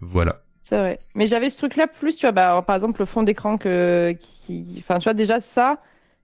Voilà. 0.00 0.42
C'est 0.70 0.78
vrai. 0.78 1.00
Mais 1.16 1.26
j'avais 1.26 1.50
ce 1.50 1.56
truc-là 1.56 1.88
plus, 1.88 2.16
tu 2.16 2.26
vois, 2.26 2.30
bah, 2.32 2.62
par 2.64 2.76
exemple, 2.76 3.00
le 3.00 3.06
fond 3.06 3.24
d'écran 3.24 3.58
que, 3.58 4.12
qui, 4.12 4.76
enfin, 4.78 4.98
tu 5.00 5.04
vois, 5.04 5.14
déjà, 5.14 5.40
ça, 5.40 5.78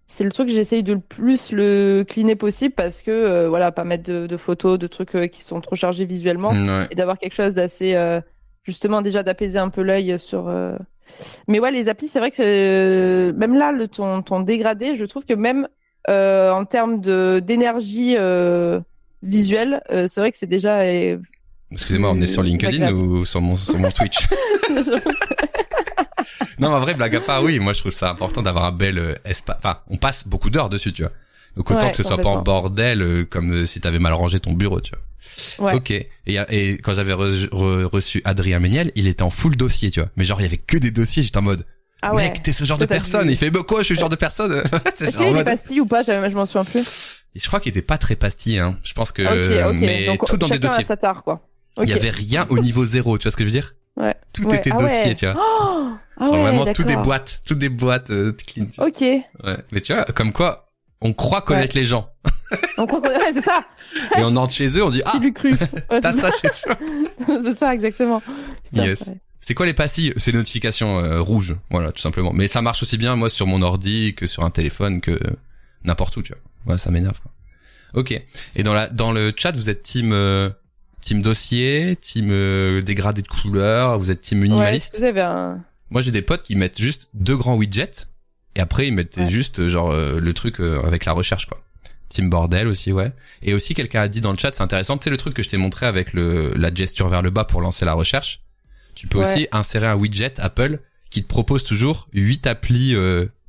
c'est 0.06 0.22
le 0.22 0.30
truc 0.30 0.46
que 0.46 0.54
j'essaye 0.54 0.84
de 0.84 0.92
le 0.92 1.00
plus 1.00 1.50
le 1.50 2.04
cleaner 2.08 2.36
possible 2.36 2.72
parce 2.72 3.02
que, 3.02 3.10
euh, 3.10 3.48
voilà, 3.48 3.72
pas 3.72 3.82
mettre 3.82 4.04
de, 4.04 4.28
de 4.28 4.36
photos, 4.36 4.78
de 4.78 4.86
trucs 4.86 5.16
euh, 5.16 5.26
qui 5.26 5.42
sont 5.42 5.60
trop 5.60 5.74
chargés 5.74 6.04
visuellement 6.04 6.50
Ouais. 6.50 6.86
et 6.92 6.94
d'avoir 6.94 7.18
quelque 7.18 7.34
chose 7.34 7.54
d'assez, 7.54 7.94
euh, 7.96 8.20
justement, 8.62 9.02
déjà 9.02 9.24
d'apaiser 9.24 9.58
un 9.58 9.68
peu 9.68 9.82
l'œil 9.82 10.16
sur. 10.16 10.48
Mais 11.48 11.58
ouais, 11.58 11.72
les 11.72 11.88
applis, 11.88 12.06
c'est 12.06 12.20
vrai 12.20 12.30
que 12.30 13.32
même 13.36 13.54
là, 13.54 13.72
le, 13.72 13.88
ton, 13.88 14.22
ton 14.22 14.38
dégradé, 14.38 14.94
je 14.94 15.04
trouve 15.06 15.24
que 15.24 15.34
même 15.34 15.66
en 16.08 16.64
termes 16.66 17.00
d'énergie 17.00 18.16
visuelle, 19.24 19.82
c'est 19.88 20.20
vrai 20.20 20.30
que 20.30 20.36
c'est 20.38 20.46
déjà. 20.46 20.84
Excusez-moi, 21.72 22.10
on 22.12 22.20
est 22.20 22.26
sur 22.26 22.42
LinkedIn 22.42 22.92
ou 22.92 23.24
sur 23.24 23.40
mon, 23.40 23.56
sur 23.56 23.78
mon 23.78 23.90
Twitch? 23.90 24.18
non, 26.58 26.68
mais 26.70 26.76
en 26.76 26.80
vrai, 26.80 26.94
blague 26.94 27.16
à 27.16 27.20
part, 27.20 27.42
oui, 27.42 27.58
moi 27.58 27.72
je 27.72 27.80
trouve 27.80 27.92
ça 27.92 28.10
important 28.10 28.42
d'avoir 28.42 28.64
un 28.64 28.72
bel 28.72 28.98
euh, 28.98 29.14
espace. 29.24 29.56
Enfin, 29.58 29.78
on 29.88 29.96
passe 29.98 30.26
beaucoup 30.26 30.50
d'heures 30.50 30.68
dessus, 30.68 30.92
tu 30.92 31.02
vois. 31.02 31.12
Donc 31.56 31.70
autant 31.70 31.86
Ouais, 31.86 31.90
que 31.90 31.96
ce 31.96 32.02
soit 32.02 32.18
pas 32.18 32.28
en 32.28 32.42
bordel, 32.42 33.02
euh, 33.02 33.24
comme 33.24 33.52
euh, 33.52 33.66
si 33.66 33.80
t'avais 33.80 33.98
mal 33.98 34.12
rangé 34.12 34.40
ton 34.40 34.52
bureau, 34.52 34.80
tu 34.80 34.92
vois. 35.58 35.70
Ouais. 35.72 35.74
Ok. 35.74 35.90
Et, 35.90 36.72
quand 36.82 36.94
j'avais 36.94 37.14
re- 37.14 37.48
re- 37.48 37.84
reçu 37.84 38.20
Adrien 38.24 38.58
Méniel, 38.60 38.92
il 38.94 39.08
était 39.08 39.22
en 39.22 39.30
full 39.30 39.56
dossier, 39.56 39.90
tu 39.90 40.00
vois. 40.00 40.10
Mais 40.16 40.24
genre, 40.24 40.40
il 40.40 40.44
y 40.44 40.46
avait 40.46 40.58
que 40.58 40.76
des 40.76 40.90
dossiers, 40.90 41.22
j'étais 41.22 41.38
en 41.38 41.42
mode, 41.42 41.64
Ah 42.02 42.14
ouais. 42.14 42.24
mec, 42.24 42.42
t'es 42.42 42.52
ce 42.52 42.64
genre 42.64 42.78
de 42.78 42.84
personne. 42.86 43.28
Il 43.30 43.36
fait, 43.36 43.50
bah 43.50 43.60
quoi, 43.66 43.80
je 43.80 43.86
suis 43.86 43.94
ce 43.96 44.00
genre 44.00 44.08
de 44.10 44.16
personne. 44.16 44.52
Est-ce 45.00 45.12
genre 45.12 45.18
qu'il 45.18 45.26
y 45.28 45.30
en 45.30 45.34
a 45.34 45.38
des 45.38 45.44
pastilles 45.44 45.80
ou 45.80 45.86
pas? 45.86 46.02
Je, 46.02 46.12
je 46.28 46.34
m'en 46.34 46.46
souviens 46.46 46.64
plus. 46.64 47.24
Et 47.34 47.38
je 47.40 47.46
crois 47.48 47.58
qu'il 47.60 47.70
était 47.70 47.82
pas 47.82 47.98
très 47.98 48.16
pastille, 48.16 48.58
hein. 48.58 48.78
Je 48.84 48.92
pense 48.94 49.12
que, 49.12 49.22
ok, 49.22 49.74
ok. 49.74 49.80
mais 49.80 50.06
Donc, 50.06 50.24
tout 50.26 50.36
dans 50.36 50.48
des 50.48 50.58
dossiers. 50.58 50.84
sa 50.84 50.96
tare, 50.96 51.22
quoi. 51.24 51.40
Il 51.78 51.82
Ok. 51.82 51.88
y 51.88 51.92
avait 51.92 52.10
rien 52.10 52.46
au 52.50 52.58
niveau 52.58 52.84
zéro, 52.84 53.18
tu 53.18 53.24
vois 53.24 53.30
ce 53.30 53.36
que 53.36 53.44
je 53.44 53.48
veux 53.48 53.52
dire? 53.52 53.74
Ouais. 53.96 54.14
Tout 54.32 54.44
Ouais. 54.48 54.56
était 54.56 54.70
Ah 54.72 54.76
dossier, 54.78 55.04
ouais. 55.06 55.14
tu 55.14 55.26
vois. 55.26 55.34
Oh 55.38 55.90
ah 56.18 56.26
Genre 56.26 56.36
vraiment 56.40 56.72
toutes 56.72 56.86
des 56.86 56.96
boîtes, 56.96 57.42
toutes 57.44 57.58
des 57.58 57.68
boîtes 57.68 58.10
euh, 58.10 58.32
clean. 58.46 58.66
tu 58.66 58.76
vois. 58.76 58.86
Ok. 58.88 59.00
Ouais. 59.00 59.24
Mais 59.72 59.80
tu 59.82 59.92
vois, 59.92 60.04
comme 60.04 60.32
quoi, 60.32 60.70
on 61.02 61.12
croit 61.12 61.42
connaître 61.42 61.76
les 61.76 61.84
gens. 61.84 62.08
On 62.78 62.86
croit 62.86 63.00
qu'on 63.02 63.08
ouais, 63.08 63.32
c'est 63.34 63.44
ça. 63.44 63.64
Et 64.16 64.22
on 64.22 64.34
entre 64.36 64.54
chez 64.54 64.78
eux, 64.78 64.84
on 64.84 64.88
dit, 64.90 65.02
ah, 65.04 65.12
cru 65.34 65.54
t'as 66.00 66.12
c'est 66.12 66.20
ça 66.20 66.30
chez 66.30 66.48
toi. 66.64 66.76
c'est 67.42 67.58
ça, 67.58 67.74
exactement. 67.74 68.22
Ça, 68.74 68.86
Yes. 68.86 69.10
c'est 69.40 69.54
quoi 69.54 69.66
les 69.66 69.74
pastilles? 69.74 70.12
C'est 70.16 70.32
les 70.32 70.38
notifications 70.38 70.98
euh, 70.98 71.20
rouges, 71.20 71.56
voilà, 71.70 71.92
tout 71.92 72.00
simplement. 72.00 72.32
Mais 72.32 72.48
ça 72.48 72.62
marche 72.62 72.82
aussi 72.82 72.96
bien, 72.96 73.16
moi, 73.16 73.28
sur 73.28 73.46
mon 73.46 73.60
ordi 73.62 74.14
que 74.14 74.26
sur 74.26 74.44
un 74.44 74.50
téléphone, 74.50 75.00
que 75.00 75.18
n'importe 75.84 76.16
où, 76.16 76.22
tu 76.22 76.32
vois. 76.64 76.72
Ouais, 76.72 76.78
ça 76.78 76.90
m'énerve, 76.90 77.20
quoi. 77.20 77.30
Ok. 77.94 78.12
Et 78.56 78.62
dans 78.62 78.74
la 78.74 78.88
dans 78.88 79.12
le 79.12 79.32
chat, 79.36 79.52
vous 79.52 79.70
êtes 79.70 79.82
team 79.82 80.12
euh, 80.12 80.50
team 81.06 81.22
dossier, 81.22 81.94
team 81.94 82.28
euh, 82.30 82.82
dégradé 82.82 83.22
de 83.22 83.28
couleurs, 83.28 83.96
vous 83.96 84.10
êtes 84.10 84.20
team 84.22 84.40
Ouais, 84.40 84.48
minimaliste. 84.48 84.98
vous 84.98 85.04
avez 85.04 85.20
un. 85.20 85.62
Moi, 85.90 86.02
j'ai 86.02 86.10
des 86.10 86.22
potes 86.22 86.42
qui 86.42 86.56
mettent 86.56 86.80
juste 86.80 87.08
deux 87.14 87.36
grands 87.36 87.54
widgets 87.54 88.08
et 88.56 88.60
après 88.60 88.88
ils 88.88 88.92
mettent 88.92 89.16
Ouais. 89.16 89.30
juste 89.30 89.60
euh, 89.60 89.68
genre 89.68 89.92
euh, 89.92 90.18
le 90.18 90.32
truc 90.32 90.60
euh, 90.60 90.82
avec 90.82 91.04
la 91.04 91.12
recherche, 91.12 91.46
quoi. 91.46 91.62
Team 92.08 92.28
Bordel 92.28 92.66
aussi, 92.66 92.90
ouais. 92.92 93.12
Et 93.42 93.54
aussi 93.54 93.74
quelqu'un 93.74 94.00
a 94.00 94.08
dit 94.08 94.20
dans 94.20 94.32
le 94.32 94.38
chat, 94.38 94.52
c'est 94.54 94.62
intéressant, 94.64 94.98
tu 94.98 95.04
sais 95.04 95.10
le 95.10 95.16
truc 95.16 95.34
que 95.34 95.42
je 95.44 95.48
t'ai 95.48 95.56
montré 95.58 95.86
avec 95.86 96.12
le 96.12 96.52
la 96.56 96.74
gesture 96.74 97.08
vers 97.08 97.22
le 97.22 97.30
bas 97.30 97.44
pour 97.44 97.60
lancer 97.60 97.84
la 97.84 97.92
recherche. 97.94 98.40
Tu 98.96 99.06
peux 99.06 99.18
Ouais. 99.18 99.24
aussi 99.24 99.46
insérer 99.52 99.86
un 99.86 99.94
widget 99.94 100.34
Apple 100.40 100.80
qui 101.10 101.22
te 101.22 101.28
propose 101.28 101.62
toujours 101.62 102.08
huit 102.12 102.46
applis 102.48 102.96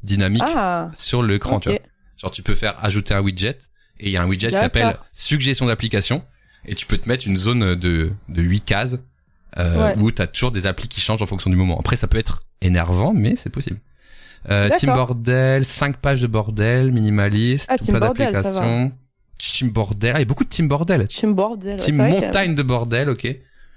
dynamiques 0.04 0.44
Ah, 0.46 0.90
sur 0.94 1.24
l'écran, 1.24 1.60
tu 1.60 1.70
vois. 1.70 1.80
Genre 2.18 2.30
tu 2.32 2.44
peux 2.44 2.56
faire 2.56 2.76
ajouter 2.84 3.14
un 3.16 3.22
widget 3.22 3.58
et 4.00 4.08
il 4.08 4.12
y 4.12 4.18
a 4.18 4.22
un 4.22 4.28
widget 4.28 4.50
qui 4.50 4.58
s'appelle 4.58 4.98
suggestion 5.12 5.66
d'application 5.66 6.24
et 6.66 6.76
tu 6.76 6.86
peux 6.86 6.98
te 6.98 7.08
mettre 7.08 7.28
une 7.28 7.38
zone 7.38 7.76
de 7.76 8.12
de 8.30 8.42
8 8.42 8.62
cases 8.62 8.98
euh, 9.58 9.88
Ouais. 9.94 9.98
où 9.98 10.12
tu 10.12 10.22
as 10.22 10.28
toujours 10.28 10.52
des 10.52 10.68
applis 10.68 10.88
qui 10.88 11.02
changent 11.02 11.22
en 11.22 11.26
fonction 11.26 11.50
du 11.50 11.56
moment. 11.56 11.80
Après 11.80 11.96
ça 11.96 12.08
peut 12.08 12.18
être 12.18 12.44
énervant 12.62 13.14
mais 13.14 13.36
c'est 13.36 13.50
possible. 13.50 13.80
Euh, 14.50 14.70
Team. 14.78 14.94
Bordel, 14.94 15.66
5 15.66 15.98
pages 15.98 16.22
de 16.22 16.28
bordel, 16.28 16.92
minimaliste, 16.92 17.66
Ah, 17.70 17.78
tout 17.78 17.86
plein 17.88 18.00
d'applications. 18.00 18.92
Team 19.38 19.70
Bordel, 19.72 20.12
ah, 20.16 20.20
il 20.20 20.22
y 20.22 20.24
a 20.24 20.26
beaucoup 20.26 20.44
de 20.44 20.50
Team 20.50 20.68
Bordel. 20.68 21.08
Team 21.08 21.34
Bordel. 21.34 21.76
Team 21.78 21.98
Montagne 21.98 22.56
de 22.56 22.64
Bordel, 22.64 23.10
ok. 23.10 23.28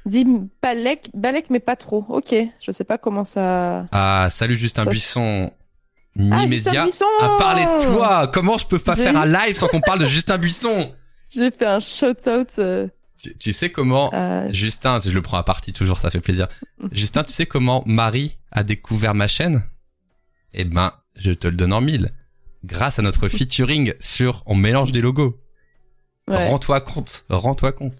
Dit 0.07 0.27
Balek, 0.63 1.11
Balek, 1.13 1.51
mais 1.51 1.61
pas 1.61 1.77
trop. 1.77 2.07
Ok, 2.09 2.35
je 2.65 2.73
sais 2.73 2.85
pas 2.85 2.97
comment 2.99 3.25
ça. 3.25 3.85
Ah, 3.93 4.29
salut 4.31 4.57
Justin 4.57 4.85
Ça- 4.85 4.91
Buisson. 4.91 5.51
Ah, 6.31 6.47
Justin 6.49 6.85
Buisson 6.85 7.05
a 7.21 7.37
parlé 7.37 7.63
de 7.63 7.85
toi. 7.85 8.31
Comment 8.33 8.57
je 8.59 8.67
peux 8.67 8.79
pas 8.79 8.97
faire 8.97 9.17
un 9.17 9.27
live 9.27 9.55
sans 9.55 9.69
qu'on 9.69 9.81
parle 9.81 9.99
de 10.01 10.07
Justin 10.07 10.39
Buisson? 10.39 10.93
J'ai 11.31 11.51
fait 11.51 11.67
un 11.67 11.81
shout-out. 11.81 12.49
euh, 12.59 12.89
tu, 13.23 13.37
tu 13.39 13.53
sais 13.53 13.71
comment 13.71 14.11
à- 14.13 14.51
Justin, 14.53 14.99
je 15.01 15.11
le 15.11 15.23
prends 15.23 15.37
à 15.39 15.43
partie 15.45 15.73
toujours, 15.73 15.99
ça 15.99 16.11
fait 16.11 16.21
plaisir. 16.21 16.49
Justin, 16.93 17.23
tu 17.23 17.33
sais 17.33 17.47
comment 17.47 17.83
Marie 17.87 18.39
a 18.51 18.63
découvert 18.63 19.15
ma 19.15 19.29
chaîne? 19.29 19.63
Eh 20.55 20.65
ben, 20.65 20.93
je 21.17 21.33
te 21.33 21.47
le 21.49 21.55
donne 21.55 21.73
en 21.73 21.81
mille. 21.81 22.11
Grâce 22.65 22.99
à 22.99 23.03
notre 23.03 23.29
featuring 23.29 23.95
sur 24.01 24.43
On 24.47 24.55
mélange 24.55 24.93
des 24.93 25.01
logos. 25.01 25.39
ouais. 26.29 26.49
Rends-toi 26.49 26.81
compte, 26.81 27.25
rends-toi 27.29 27.73
compte. 27.73 27.95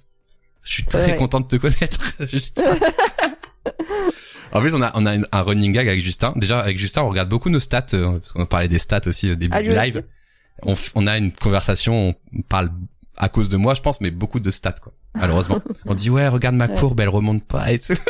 Je 0.63 0.73
suis 0.75 0.85
très 0.85 1.17
content 1.17 1.41
de 1.41 1.47
te 1.47 1.57
connaître, 1.57 2.17
Justin. 2.29 2.79
en 4.53 4.61
plus, 4.61 4.75
on 4.75 4.83
a, 4.83 4.91
on 4.95 5.07
a 5.07 5.17
un 5.17 5.43
running 5.43 5.73
gag 5.73 5.89
avec 5.89 6.01
Justin. 6.01 6.33
Déjà, 6.37 6.61
avec 6.61 6.77
Justin, 6.77 7.03
on 7.03 7.09
regarde 7.09 7.29
beaucoup 7.29 7.49
nos 7.51 7.61
stats, 7.61 7.87
euh, 7.95 8.19
parce 8.19 8.33
qu'on 8.33 8.45
parlait 8.47 8.69
des 8.69 8.79
stats 8.79 9.01
aussi 9.07 9.31
au 9.31 9.35
début 9.37 9.57
Ah, 9.57 9.63
du 9.63 9.71
live. 9.71 10.03
on 10.95 11.07
a 11.07 11.17
une 11.17 11.33
conversation, 11.33 12.15
on 12.35 12.43
parle 12.43 12.71
à 13.23 13.29
cause 13.29 13.49
de 13.49 13.57
moi, 13.57 13.75
je 13.75 13.83
pense, 13.83 14.01
mais 14.01 14.11
beaucoup 14.11 14.41
de 14.41 14.51
stats, 14.51 14.73
quoi. 14.83 14.93
Malheureusement. 15.15 15.61
on 15.87 15.95
dit, 15.95 16.11
ouais, 16.11 16.27
regarde 16.27 16.57
ma 16.57 16.67
Ouais. 16.67 16.75
courbe, 16.75 16.99
elle 17.01 17.09
remonte 17.11 17.45
pas 17.45 17.71
et 17.71 17.79
tout. 17.79 17.93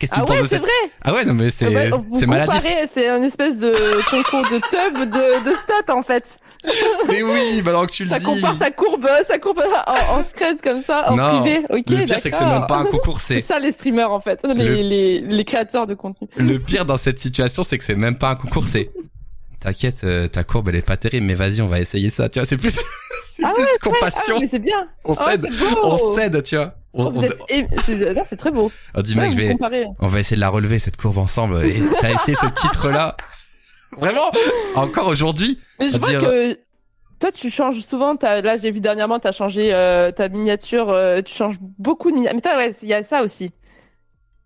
Qu'est-ce 0.00 0.10
que 0.10 0.16
tu 0.16 0.20
Ah 0.22 0.24
penses 0.24 0.30
ouais, 0.36 0.42
de 0.42 0.48
c'est 0.48 0.56
cette... 0.56 0.62
vrai. 0.64 0.90
Ah 1.02 1.14
ouais, 1.14 1.24
non, 1.24 1.34
mais 1.34 1.48
c'est, 1.50 1.68
Ouais, 1.68 1.90
vous 1.90 2.18
c'est 2.18 2.26
maladif. 2.26 2.60
C'est 2.92 3.06
un 3.08 3.22
espèce 3.22 3.56
de 3.56 3.70
concours 4.10 4.42
de 4.50 4.58
tub 4.58 5.08
de, 5.08 5.48
de 5.48 5.54
stats 5.54 5.94
en 5.94 6.02
fait. 6.02 6.38
Mais 7.08 7.22
oui, 7.22 7.62
maintenant 7.64 7.86
que 7.86 7.92
tu 7.92 8.02
le 8.02 8.10
Ça 8.10 8.18
dis. 8.18 8.24
compare 8.24 8.56
sa 8.58 8.70
courbe, 8.72 9.06
sa 9.28 9.38
courbe 9.38 9.62
en, 9.86 10.18
en 10.18 10.22
secret 10.24 10.56
comme 10.62 10.82
ça, 10.82 11.10
en 11.10 11.16
Non, 11.16 11.40
privé. 11.40 11.58
Ok, 11.70 11.84
le 11.88 12.04
pire, 12.04 12.18
c'est 12.20 12.30
que 12.32 12.36
c'est 12.36 12.44
même 12.44 12.66
pas 12.66 12.78
un 12.78 12.84
concours, 12.84 13.20
C'est 13.20 13.36
c'est, 13.36 13.42
ça 13.42 13.58
les 13.60 13.70
streamers 13.72 14.10
en 14.12 14.20
fait, 14.20 14.40
les, 14.44 14.54
Le- 14.54 14.74
les, 14.74 15.20
les 15.20 15.44
créateurs 15.44 15.86
de 15.86 15.94
contenu. 15.94 16.28
Le 16.36 16.58
pire 16.58 16.84
dans 16.84 16.98
cette 16.98 17.18
situation, 17.20 17.62
c'est 17.62 17.78
que 17.78 17.84
c'est 17.84 17.94
même 17.94 18.18
pas 18.18 18.30
un 18.30 18.34
concours, 18.34 18.66
c'est 18.66 18.90
t'inquiète, 19.60 20.02
euh, 20.04 20.26
ta 20.26 20.42
courbe 20.44 20.68
elle 20.70 20.76
est 20.76 20.82
pas 20.86 20.96
terrible, 20.96 21.26
mais 21.26 21.34
vas-y, 21.34 21.60
on 21.62 21.68
va 21.68 21.80
essayer 21.80 22.08
ça, 22.10 22.28
tu 22.28 22.38
vois, 22.38 22.46
c'est 22.46 22.56
plus, 22.56 22.70
c'est 23.36 23.44
Ah 23.44 23.52
plus 23.54 23.64
Ah, 23.64 23.78
compassion, 23.82 24.38
mais 24.40 24.46
c'est 24.46 24.58
bien. 24.58 24.88
on 25.04 25.12
Oh, 25.12 25.14
cède, 25.14 25.46
on 25.82 25.98
cède, 26.16 26.42
tu 26.42 26.56
vois. 26.56 26.74
On, 26.92 27.10
Vous 27.10 27.22
on- 27.22 27.82
C'est 28.24 28.36
très 28.36 28.50
beau. 28.50 28.72
on 28.96 29.02
dit 29.02 29.14
mec, 29.14 29.30
je 29.30 29.36
vais, 29.36 29.56
on 30.00 30.06
va 30.08 30.18
essayer 30.18 30.34
de 30.36 30.40
la 30.40 30.48
relever 30.48 30.80
cette 30.80 30.96
courbe 30.96 31.18
ensemble. 31.18 31.64
Et 31.64 31.80
t'as 32.00 32.10
essayé 32.10 32.36
ce 32.36 32.46
titre-là, 32.46 33.16
vraiment, 33.96 34.30
encore 34.74 35.06
aujourd'hui. 35.06 35.60
Mais 35.78 35.88
je 35.88 35.98
vois 35.98 36.08
dire- 36.08 36.20
que 36.20 36.58
toi, 37.20 37.30
tu 37.30 37.48
changes 37.50 37.80
souvent. 37.82 38.16
t'as- 38.16 38.40
Là, 38.42 38.56
j'ai 38.56 38.72
vu 38.72 38.80
dernièrement, 38.80 39.20
tu 39.20 39.28
as 39.28 39.32
changé 39.32 39.72
euh, 39.72 40.10
ta 40.10 40.28
miniature. 40.28 40.88
euh, 40.90 41.22
tu 41.22 41.32
changes 41.34 41.58
beaucoup 41.78 42.10
de 42.10 42.16
miniatures. 42.16 42.34
Mais 42.36 42.40
toi, 42.40 42.56
ouais, 42.56 42.74
il 42.82 42.88
y 42.88 42.94
a 42.94 43.04
ça 43.04 43.22
aussi. 43.22 43.52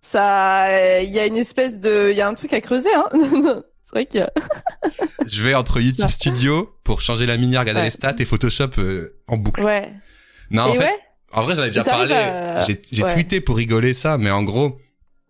Ça, 0.03 1.01
il 1.03 1.11
y 1.15 1.19
a 1.19 1.25
une 1.27 1.39
espèce 1.39 1.79
de, 1.79 2.11
il 2.11 2.17
y 2.17 2.21
a 2.21 2.29
un 2.29 2.35
truc 2.35 2.53
à 2.53 2.61
creuser. 2.61 2.91
Hein. 2.95 3.09
Je 5.27 5.43
vais 5.43 5.55
entre 5.55 5.81
YouTube. 5.81 6.09
Studio 6.09 6.75
pour 6.85 7.01
changer 7.01 7.27
la 7.27 7.37
minière, 7.37 7.61
regarder 7.61 7.81
Ouais. 7.81 7.87
les 7.87 7.91
stats 7.91 8.15
et 8.19 8.25
Photoshop 8.25 8.71
euh, 8.79 9.19
en 9.27 9.37
boucle. 9.37 9.63
ouais. 9.63 9.93
Non, 10.51 10.65
en 10.65 10.73
fait, 10.75 10.81
ouais. 10.81 10.91
en 11.33 11.43
vrai, 11.43 11.55
j'en 11.55 11.63
ai 11.63 11.69
déjà 11.69 11.85
parlé. 11.85 12.13
à- 12.15 12.65
J'ai, 12.65 12.81
j'ai 12.93 13.03
ouais. 13.03 13.13
tweeté 13.13 13.41
pour 13.41 13.57
rigoler 13.57 13.95
ça, 13.95 14.19
mais 14.19 14.31
en 14.31 14.43
gros, 14.43 14.79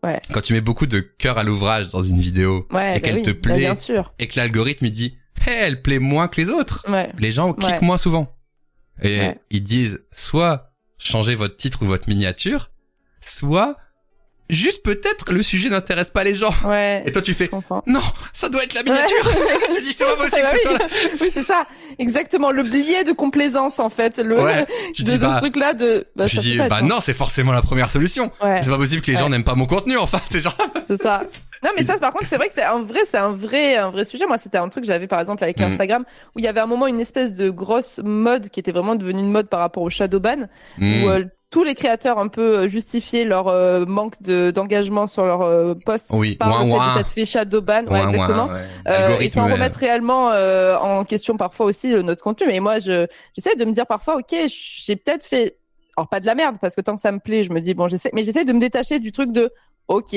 Ouais. 0.02 0.20
quand 0.32 0.40
tu 0.42 0.52
mets 0.52 0.60
beaucoup 0.60 0.86
de 0.86 1.00
cœur 1.00 1.38
à 1.38 1.44
l'ouvrage 1.44 1.88
dans 1.88 2.02
une 2.02 2.20
vidéo 2.20 2.66
et 2.70 2.74
bah 2.74 3.00
qu'elle 3.00 3.16
oui, 3.16 3.22
te 3.22 3.30
bah 3.30 3.38
plaît 3.42 3.58
bien 3.58 3.74
sûr. 3.74 4.12
et 4.18 4.28
que 4.28 4.38
l'algorithme 4.38 4.84
il 4.86 4.90
dit, 4.90 5.16
hey, 5.46 5.54
elle 5.62 5.80
plaît 5.82 5.98
moins 5.98 6.28
que 6.28 6.40
les 6.40 6.50
autres. 6.50 6.84
Les 7.18 7.30
gens 7.30 7.52
cliquent 7.54 7.80
moins 7.82 7.96
souvent. 7.96 8.36
Et 9.02 9.20
ils 9.50 9.62
disent 9.62 10.02
soit 10.10 10.72
changez 10.98 11.34
votre 11.34 11.56
titre 11.56 11.82
ou 11.82 11.86
votre 11.86 12.08
miniature, 12.08 12.70
soit 13.20 13.76
juste 14.50 14.84
peut-être 14.84 15.32
le 15.32 15.42
sujet 15.42 15.68
n'intéresse 15.68 16.10
pas 16.10 16.24
les 16.24 16.34
gens. 16.34 16.52
Ouais. 16.66 17.02
Et 17.06 17.12
toi 17.12 17.22
tu 17.22 17.34
fais 17.34 17.50
non, 17.86 18.00
ça 18.32 18.48
doit 18.48 18.62
être 18.64 18.74
la 18.74 18.82
miniature. 18.82 19.30
tu 19.72 19.80
dis 19.80 19.92
c'est 19.92 20.04
pas 20.04 20.16
possible 20.16 20.46
que 20.46 20.56
ce 20.56 20.62
soit 20.62 20.78
là. 20.78 20.86
oui, 21.20 21.30
c'est 21.32 21.42
ça. 21.42 21.64
Exactement. 21.98 22.50
Le 22.50 22.64
biais 22.64 23.04
de 23.04 23.12
complaisance, 23.12 23.78
en 23.78 23.88
fait. 23.88 24.18
Le, 24.18 24.34
Ouais, 24.40 24.66
tu 24.94 25.02
de, 25.04 25.10
dis 25.10 25.18
de 25.18 25.22
bah 25.22 25.34
ce 25.36 25.40
truc-là 25.42 25.74
de, 25.74 26.08
bah, 26.16 26.26
tu 26.26 26.38
dis 26.38 26.56
pas, 26.56 26.66
bah 26.68 26.82
non, 26.82 26.98
c'est 27.00 27.14
forcément 27.14 27.52
la 27.52 27.62
première 27.62 27.88
solution. 27.88 28.32
C'est 28.40 28.68
pas 28.70 28.76
possible 28.76 29.00
que 29.00 29.10
les 29.12 29.16
gens 29.16 29.28
n'aiment 29.28 29.44
pas 29.44 29.54
mon 29.54 29.66
contenu 29.66 29.96
enfin, 29.96 30.18
c'est 30.28 30.40
genre 30.40 30.56
C'est 30.88 31.00
ça. 31.00 31.22
Non, 31.62 31.70
mais 31.76 31.84
ça, 31.84 31.96
par 31.96 32.12
contre, 32.12 32.26
c'est 32.28 32.36
vrai 32.36 32.48
que 32.48 32.54
c'est 32.54 32.64
un 32.64 32.82
vrai, 32.82 33.00
c'est 33.08 33.16
un 33.16 33.30
vrai, 33.32 33.76
un 33.76 33.90
vrai 33.90 34.04
sujet. 34.04 34.26
Moi, 34.26 34.38
c'était 34.38 34.58
un 34.58 34.68
truc 34.68 34.84
que 34.84 34.88
j'avais, 34.88 35.06
par 35.06 35.20
exemple, 35.20 35.42
avec 35.44 35.58
Mhm. 35.60 35.66
Instagram, 35.70 36.04
où 36.34 36.40
il 36.40 36.44
y 36.44 36.48
avait 36.48 36.60
un 36.60 36.66
moment 36.66 36.86
une 36.88 37.00
espèce 37.00 37.32
de 37.32 37.48
grosse 37.48 38.00
mode 38.04 38.50
qui 38.50 38.58
était 38.60 38.72
vraiment 38.72 38.96
devenue 38.96 39.20
une 39.20 39.30
mode 39.30 39.48
par 39.48 39.60
rapport 39.60 39.82
au 39.84 39.88
shadow 39.88 40.18
ban, 40.20 40.48
où 40.78 40.82
euh, 40.82 41.24
tous 41.54 41.64
les 41.64 41.74
créateurs 41.74 42.18
un 42.18 42.28
peu 42.28 42.58
euh, 42.58 42.68
justifiaient 42.68 43.24
leur 43.24 43.48
euh, 43.48 43.84
manque 43.86 44.20
de 44.20 44.50
d'engagement 44.50 45.06
sur 45.06 45.24
leur 45.24 45.42
euh, 45.42 45.74
post 45.86 46.08
oui, 46.10 46.34
par 46.34 46.48
ouin 46.50 46.60
le 46.64 46.66
fait 46.70 46.76
ouin. 46.76 46.86
de 46.94 46.98
cette 46.98 47.06
fait 47.06 47.24
shadow 47.24 47.60
ban, 47.62 47.84
ouais, 47.86 48.00
ouin, 48.02 48.10
exactement. 48.10 48.46
ouais. 48.48 48.60
Euh, 48.88 49.18
et 49.20 49.30
sans 49.30 49.46
remettre 49.50 49.78
réellement 49.78 50.30
euh, 50.32 50.76
en 50.76 51.04
question 51.04 51.36
parfois 51.36 51.66
aussi 51.66 51.88
notre 51.94 52.22
contenu. 52.22 52.48
Mais 52.48 52.60
moi, 52.60 52.78
je 52.80 53.06
j'essaie 53.36 53.54
de 53.56 53.64
me 53.64 53.72
dire 53.72 53.86
parfois, 53.86 54.16
ok, 54.16 54.34
j'ai 54.46 54.96
peut-être 54.96 55.24
fait, 55.24 55.56
alors 55.96 56.08
pas 56.08 56.18
de 56.20 56.26
la 56.26 56.34
merde, 56.34 56.56
parce 56.60 56.74
que 56.74 56.80
tant 56.80 56.96
que 56.96 57.00
ça 57.00 57.12
me 57.12 57.20
plaît, 57.20 57.44
je 57.44 57.52
me 57.52 57.60
dis 57.60 57.72
bon, 57.74 57.86
j'essaie, 57.88 58.10
mais 58.12 58.24
j'essaie 58.24 58.44
de 58.44 58.52
me 58.52 58.60
détacher 58.60 58.98
du 58.98 59.12
truc 59.12 59.30
de, 59.32 59.52
ok, 59.88 60.08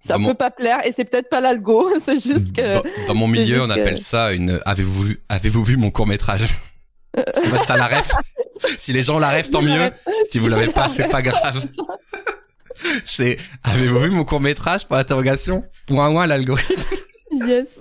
ça 0.00 0.14
Dans 0.14 0.20
peut 0.20 0.24
mon- 0.30 0.34
pas 0.34 0.50
plaire 0.50 0.80
et 0.86 0.90
c'est 0.92 1.04
peut-être 1.04 1.28
pas 1.28 1.40
l'algo, 1.42 1.88
c'est 2.02 2.18
juste 2.18 2.56
que. 2.56 2.76
Dans, 2.76 2.82
dans 3.08 3.14
mon 3.14 3.28
milieu, 3.28 3.62
on 3.62 3.66
que- 3.66 3.72
appelle 3.72 3.98
ça 3.98 4.32
une. 4.32 4.58
Avez-vous 4.64 5.02
vu, 5.02 5.22
avez-vous 5.28 5.62
vu 5.64 5.76
mon 5.76 5.90
court 5.90 6.06
métrage 6.06 6.44
Je 7.16 7.40
sais 7.42 7.50
pas 7.50 7.58
si 7.58 7.66
t'as 7.66 7.76
la 7.76 7.88
ref. 7.88 8.10
Si 8.78 8.92
les 8.92 9.02
gens 9.02 9.18
la 9.18 9.30
ref, 9.30 9.50
tant 9.50 9.62
mieux. 9.62 9.90
Si 10.30 10.38
vous 10.38 10.48
l'avez 10.48 10.68
pas, 10.68 10.88
c'est 10.88 11.08
pas 11.08 11.22
grave. 11.22 11.64
C'est. 13.04 13.36
Avez-vous 13.64 13.98
vu 14.00 14.10
mon 14.10 14.24
court 14.24 14.40
métrage 14.40 14.86
pour 14.86 14.96
l'interrogation 14.96 15.64
Ouin 15.90 16.10
ouin 16.10 16.26
l'algorithme. 16.26 16.96
Yes. 17.46 17.80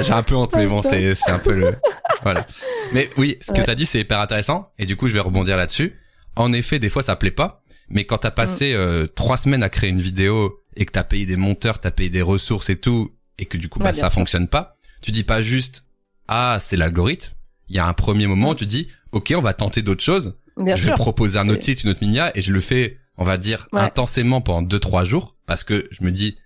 J'ai 0.00 0.12
un 0.12 0.22
peu 0.22 0.34
honte, 0.34 0.54
mais 0.54 0.66
bon, 0.66 0.82
c'est 0.82 1.14
c'est 1.14 1.30
un 1.30 1.38
peu 1.38 1.52
le. 1.54 1.74
Voilà. 2.22 2.46
Mais 2.92 3.08
oui, 3.16 3.38
ce 3.40 3.52
que 3.52 3.58
Ouais. 3.58 3.64
t'as 3.64 3.74
dit, 3.74 3.86
c'est 3.86 4.00
hyper 4.00 4.20
intéressant. 4.20 4.70
Et 4.78 4.86
du 4.86 4.96
coup, 4.96 5.08
je 5.08 5.14
vais 5.14 5.20
rebondir 5.20 5.56
là-dessus. 5.56 5.98
En 6.36 6.52
effet, 6.52 6.78
des 6.78 6.88
fois, 6.88 7.02
ça 7.02 7.16
plaît 7.16 7.30
pas. 7.30 7.62
Mais 7.88 8.04
quand 8.04 8.18
t'as 8.18 8.30
passé 8.30 8.74
euh, 8.74 9.06
trois 9.06 9.36
semaines 9.36 9.62
à 9.62 9.68
créer 9.68 9.90
une 9.90 10.00
vidéo 10.00 10.60
et 10.76 10.84
que 10.86 10.92
t'as 10.92 11.04
payé 11.04 11.26
des 11.26 11.36
monteurs, 11.36 11.80
t'as 11.80 11.90
payé 11.90 12.10
des 12.10 12.22
ressources 12.22 12.70
et 12.70 12.76
tout, 12.76 13.10
et 13.38 13.46
que 13.46 13.56
du 13.58 13.68
coup, 13.68 13.80
Ouais, 13.80 13.86
bah, 13.86 13.92
ça 13.92 14.08
sûr. 14.08 14.12
fonctionne 14.12 14.48
pas, 14.48 14.76
tu 15.02 15.10
dis 15.10 15.24
pas 15.24 15.42
juste 15.42 15.86
ah 16.28 16.58
c'est 16.60 16.76
l'algorithme. 16.76 17.32
Il 17.68 17.76
y 17.76 17.78
a 17.78 17.86
un 17.86 17.92
premier 17.92 18.26
moment 18.26 18.50
où 18.50 18.54
tu 18.54 18.64
dis 18.66 18.88
ok, 19.12 19.34
on 19.36 19.40
va 19.42 19.54
tenter 19.54 19.82
d'autres 19.82 20.02
choses. 20.04 20.36
Bien 20.56 20.74
je 20.76 20.82
sûr. 20.82 20.90
vais 20.90 20.96
proposer 20.96 21.38
un 21.38 21.48
autre 21.48 21.60
titre, 21.60 21.82
une 21.84 21.90
autre 21.90 22.00
minia, 22.02 22.30
et 22.36 22.42
je 22.42 22.52
le 22.52 22.60
fais, 22.60 22.98
on 23.16 23.24
va 23.24 23.38
dire, 23.38 23.68
Ouais. 23.72 23.80
intensément 23.80 24.40
pendant 24.40 24.62
deux 24.62 24.78
trois 24.80 25.04
jours, 25.04 25.36
parce 25.46 25.64
que 25.64 25.88
je 25.90 26.04
me 26.04 26.10
dis 26.10 26.36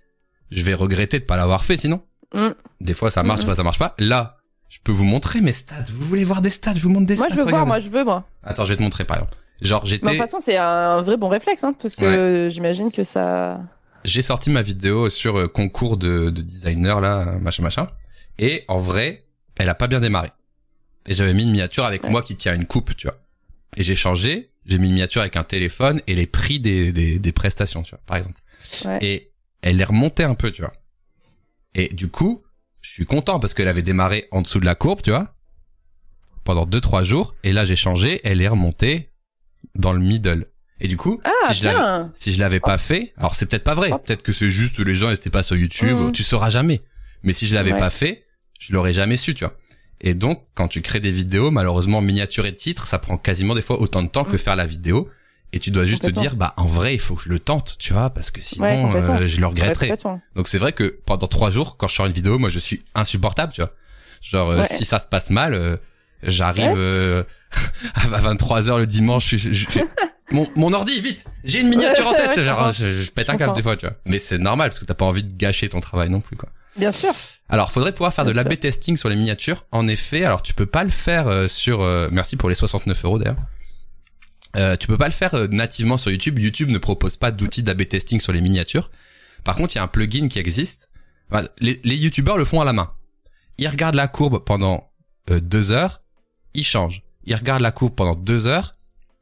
je 0.51 0.63
vais 0.63 0.73
regretter 0.73 1.19
de 1.19 1.25
pas 1.25 1.35
l'avoir 1.35 1.63
fait 1.65 1.75
sinon. 1.77 2.01
Mm. 2.33 2.49
Des 2.81 2.93
fois 2.93 3.11
ça 3.11 3.23
marche, 3.23 3.41
des 3.41 3.45
fois 3.45 3.55
ça 3.55 3.63
marche 3.63 3.79
pas. 3.79 3.95
Là, 3.99 4.37
je 4.69 4.79
peux 4.83 4.91
vous 4.93 5.03
montrer 5.05 5.41
mes 5.41 5.51
stats. 5.51 5.75
Vous 5.91 6.03
voulez 6.05 6.23
voir 6.23 6.41
des 6.41 6.49
stats? 6.49 6.73
Je 6.75 6.81
vous 6.83 6.89
montre 6.89 7.05
des 7.05 7.15
Moi, 7.15 7.25
stats. 7.27 7.35
je 7.35 7.41
veux 7.41 7.49
voir, 7.49 7.65
moi, 7.65 7.79
je 7.79 7.89
veux, 7.89 8.03
moi. 8.03 8.25
Attends, 8.43 8.63
je 8.65 8.69
vais 8.71 8.77
te 8.77 8.83
montrer 8.83 9.03
par 9.05 9.17
exemple. 9.17 9.35
Genre 9.61 9.81
Mais 9.83 9.85
de 9.85 9.89
j'étais, 9.91 10.07
toute 10.09 10.17
façon, 10.17 10.37
c'est 10.41 10.55
un 10.57 11.01
vrai 11.01 11.17
bon 11.17 11.29
réflexe, 11.29 11.63
hein, 11.63 11.73
parce 11.81 11.95
que 11.95 12.45
Ouais. 12.45 12.51
j'imagine 12.51 12.91
que 12.91 13.03
ça. 13.03 13.59
j'ai 14.05 14.21
sorti 14.21 14.49
ma 14.51 14.61
vidéo 14.61 15.09
sur 15.09 15.37
euh, 15.37 15.47
concours 15.47 15.97
de, 15.97 16.29
de 16.29 16.41
designer 16.41 17.01
là, 17.01 17.25
machin 17.41 17.63
machin, 17.63 17.89
et 18.39 18.63
en 18.67 18.77
vrai, 18.77 19.25
elle 19.57 19.67
a 19.69 19.75
pas 19.75 19.87
bien 19.87 19.99
démarré. 19.99 20.31
Et 21.07 21.13
j'avais 21.13 21.33
mis 21.33 21.43
une 21.43 21.51
miniature 21.51 21.85
avec 21.85 22.03
Ouais. 22.03 22.09
moi 22.09 22.21
qui 22.21 22.35
tient 22.35 22.53
une 22.53 22.65
coupe, 22.65 22.95
tu 22.95 23.07
vois. 23.07 23.17
Et 23.75 23.83
j'ai 23.83 23.95
changé, 23.95 24.51
j'ai 24.65 24.77
mis 24.77 24.87
une 24.87 24.93
miniature 24.93 25.21
avec 25.21 25.35
un 25.35 25.43
téléphone 25.43 26.01
et 26.07 26.15
les 26.15 26.27
prix 26.27 26.59
des 26.59 26.91
des, 26.91 27.19
des 27.19 27.31
prestations, 27.31 27.83
tu 27.83 27.91
vois, 27.91 28.01
par 28.05 28.17
exemple. 28.17 28.39
Ouais. 28.85 28.99
Et 29.01 29.31
elle 29.61 29.79
est 29.79 29.85
remontée 29.85 30.23
un 30.23 30.35
peu, 30.35 30.51
tu 30.51 30.61
vois. 30.61 30.73
Et 31.75 31.89
du 31.93 32.09
coup, 32.09 32.43
je 32.81 32.89
suis 32.91 33.05
content 33.05 33.39
parce 33.39 33.53
qu'elle 33.53 33.67
avait 33.67 33.81
démarré 33.81 34.27
en 34.31 34.41
dessous 34.41 34.59
de 34.59 34.65
la 34.65 34.75
courbe, 34.75 35.01
tu 35.01 35.11
vois, 35.11 35.33
pendant 36.43 36.65
deux 36.65 36.81
trois 36.81 37.03
jours. 37.03 37.35
Et 37.43 37.53
là, 37.53 37.63
j'ai 37.65 37.75
changé, 37.75 38.21
elle 38.23 38.41
est 38.41 38.47
remontée 38.47 39.09
dans 39.75 39.93
le 39.93 39.99
middle. 39.99 40.47
Et 40.79 40.87
du 40.87 40.97
coup, 40.97 41.19
Ah, 41.23 41.31
si 41.47 41.59
je 41.59 41.65
l'avais 41.65 42.09
si 42.13 42.31
je 42.33 42.39
l'avais 42.39 42.59
pas 42.59 42.77
fait, 42.77 43.13
alors 43.17 43.33
c'est 43.35 43.45
peut-être 43.47 43.63
pas 43.63 43.73
vrai. 43.73 43.91
Hop. 43.91 44.05
Peut-être 44.05 44.21
que 44.23 44.31
c'est 44.31 44.49
juste 44.49 44.79
les 44.79 44.95
gens 44.95 45.09
ils 45.09 45.13
étaient 45.15 45.29
pas 45.31 45.43
sur 45.43 45.55
YouTube. 45.55 45.97
Mhm. 45.97 46.11
Tu 46.11 46.23
sauras 46.23 46.49
jamais. 46.49 46.81
Mais 47.23 47.33
si 47.33 47.47
je 47.47 47.55
l'avais 47.55 47.71
Ouais. 47.73 47.79
pas 47.79 47.89
fait, 47.89 48.25
je 48.59 48.73
l'aurais 48.73 48.93
jamais 48.93 49.17
su, 49.17 49.33
tu 49.33 49.43
vois. 49.43 49.57
Et 50.01 50.13
donc, 50.13 50.43
quand 50.53 50.67
tu 50.67 50.81
crées 50.81 50.99
des 50.99 51.11
vidéos, 51.11 51.49
malheureusement, 51.51 52.01
miniature 52.01 52.45
et 52.45 52.55
titre, 52.55 52.85
ça 52.87 52.99
prend 52.99 53.17
quasiment 53.17 53.55
des 53.55 53.61
fois 53.61 53.81
autant 53.81 54.01
de 54.03 54.07
temps 54.07 54.23
que 54.25 54.35
Mm. 54.35 54.39
faire 54.39 54.55
la 54.55 54.65
vidéo. 54.65 55.09
Et 55.53 55.59
tu 55.59 55.71
dois 55.71 55.85
juste 55.85 56.03
te 56.03 56.11
dire, 56.21 56.35
bah, 56.35 56.53
en 56.57 56.65
vrai, 56.65 56.93
il 56.93 56.99
faut 56.99 57.15
que 57.15 57.23
je 57.23 57.29
le 57.29 57.39
tente, 57.39 57.77
tu 57.79 57.93
vois, 57.93 58.09
parce 58.09 58.31
que 58.31 58.41
sinon, 58.41 58.65
euh, 58.95 59.27
je 59.27 59.39
le 59.39 59.47
regretterai. 59.47 59.87
Donc 60.35 60.47
c'est 60.49 60.57
vrai 60.57 60.73
que 60.73 60.99
pendant 61.05 61.27
trois 61.27 61.49
jours, 61.51 61.77
quand 61.77 61.87
je 61.87 61.95
sors 61.95 62.05
une 62.05 62.11
vidéo, 62.11 62.37
moi, 62.37 62.49
je 62.49 62.59
suis 62.59 62.83
insupportable, 62.95 63.53
tu 63.53 63.61
vois. 63.61 63.73
Genre, 64.21 64.49
euh, 64.51 64.57
si 64.75 64.83
ça 64.85 64.99
se 64.99 65.07
passe 65.07 65.29
mal, 65.29 65.53
euh, 65.53 65.77
j'arrive 66.21 66.75
à 67.95 68.19
23 68.19 68.69
heures 68.69 68.79
le 68.79 68.85
dimanche, 68.87 69.29
je, 69.31 69.37
je- 69.37 69.53
je 69.53 69.69
fais, 69.69 69.85
mon, 70.31 70.47
mon 70.55 70.73
ordi, 70.73 70.99
vite, 70.99 71.25
j'ai 71.45 71.61
une 71.61 71.69
miniature 71.69 72.07
en 72.07 72.13
tête, 72.13 72.43
genre, 72.43 72.71
je, 72.71 72.91
je 72.91 73.11
pète 73.11 73.29
un 73.29 73.37
câble 73.37 73.55
des 73.55 73.61
fois, 73.61 73.77
tu 73.77 73.85
vois. 73.85 73.95
Mais 74.05 74.19
c'est 74.19 74.37
normal, 74.37 74.69
parce 74.69 74.79
que 74.79 74.85
t'as 74.85 74.93
pas 74.95 75.05
envie 75.05 75.23
de 75.23 75.33
gâcher 75.33 75.69
ton 75.69 75.79
travail 75.79 76.09
non 76.09 76.19
plus, 76.19 76.35
quoi. 76.35 76.49
Bien 76.75 76.91
sûr. 76.91 77.09
Alors, 77.49 77.71
faudrait 77.71 77.93
pouvoir 77.93 78.13
faire 78.13 78.25
de 78.25 78.31
l'A-B 78.31 78.59
testing 78.59 78.97
sur 78.97 79.09
les 79.09 79.15
miniatures. 79.15 79.65
En 79.71 79.87
effet, 79.87 80.23
alors 80.25 80.41
tu 80.41 80.53
peux 80.53 80.65
pas 80.65 80.83
le 80.83 80.89
faire 80.89 81.27
euh, 81.27 81.47
sur. 81.47 81.81
euh, 81.81 82.09
merci 82.11 82.35
pour 82.35 82.49
les 82.49 82.55
69 82.55 83.05
euros 83.05 83.19
d'ailleurs. 83.19 83.37
Euh, 84.55 84.75
tu 84.75 84.87
peux 84.87 84.97
pas 84.97 85.05
le 85.05 85.11
faire 85.13 85.33
euh, 85.35 85.47
nativement 85.47 85.97
sur 85.97 86.11
YouTube. 86.11 86.39
YouTube 86.39 86.69
ne 86.69 86.77
propose 86.77 87.15
pas 87.17 87.31
d'outils 87.31 87.63
d'A-B 87.63 87.87
testing 87.87 88.19
sur 88.19 88.33
les 88.33 88.41
miniatures. 88.41 88.91
Par 89.43 89.55
contre, 89.55 89.75
il 89.75 89.77
y 89.77 89.79
a 89.79 89.83
un 89.83 89.87
plugin 89.87 90.27
qui 90.27 90.39
existe. 90.39 90.89
Enfin, 91.31 91.47
les, 91.59 91.79
les 91.83 91.95
YouTubeurs 91.95 92.37
le 92.37 92.45
font 92.45 92.59
à 92.61 92.65
la 92.65 92.73
main. 92.73 92.91
Ils 93.57 93.67
regardent 93.67 93.95
la 93.95 94.07
courbe 94.07 94.43
pendant 94.43 94.91
euh, 95.29 95.39
deux 95.39 95.71
heures, 95.71 96.01
ils 96.53 96.65
changent. 96.65 97.01
Ils 97.25 97.35
regardent 97.35 97.61
la 97.61 97.71
courbe 97.71 97.95
pendant 97.95 98.15
deux 98.15 98.47
heures, 98.47 98.75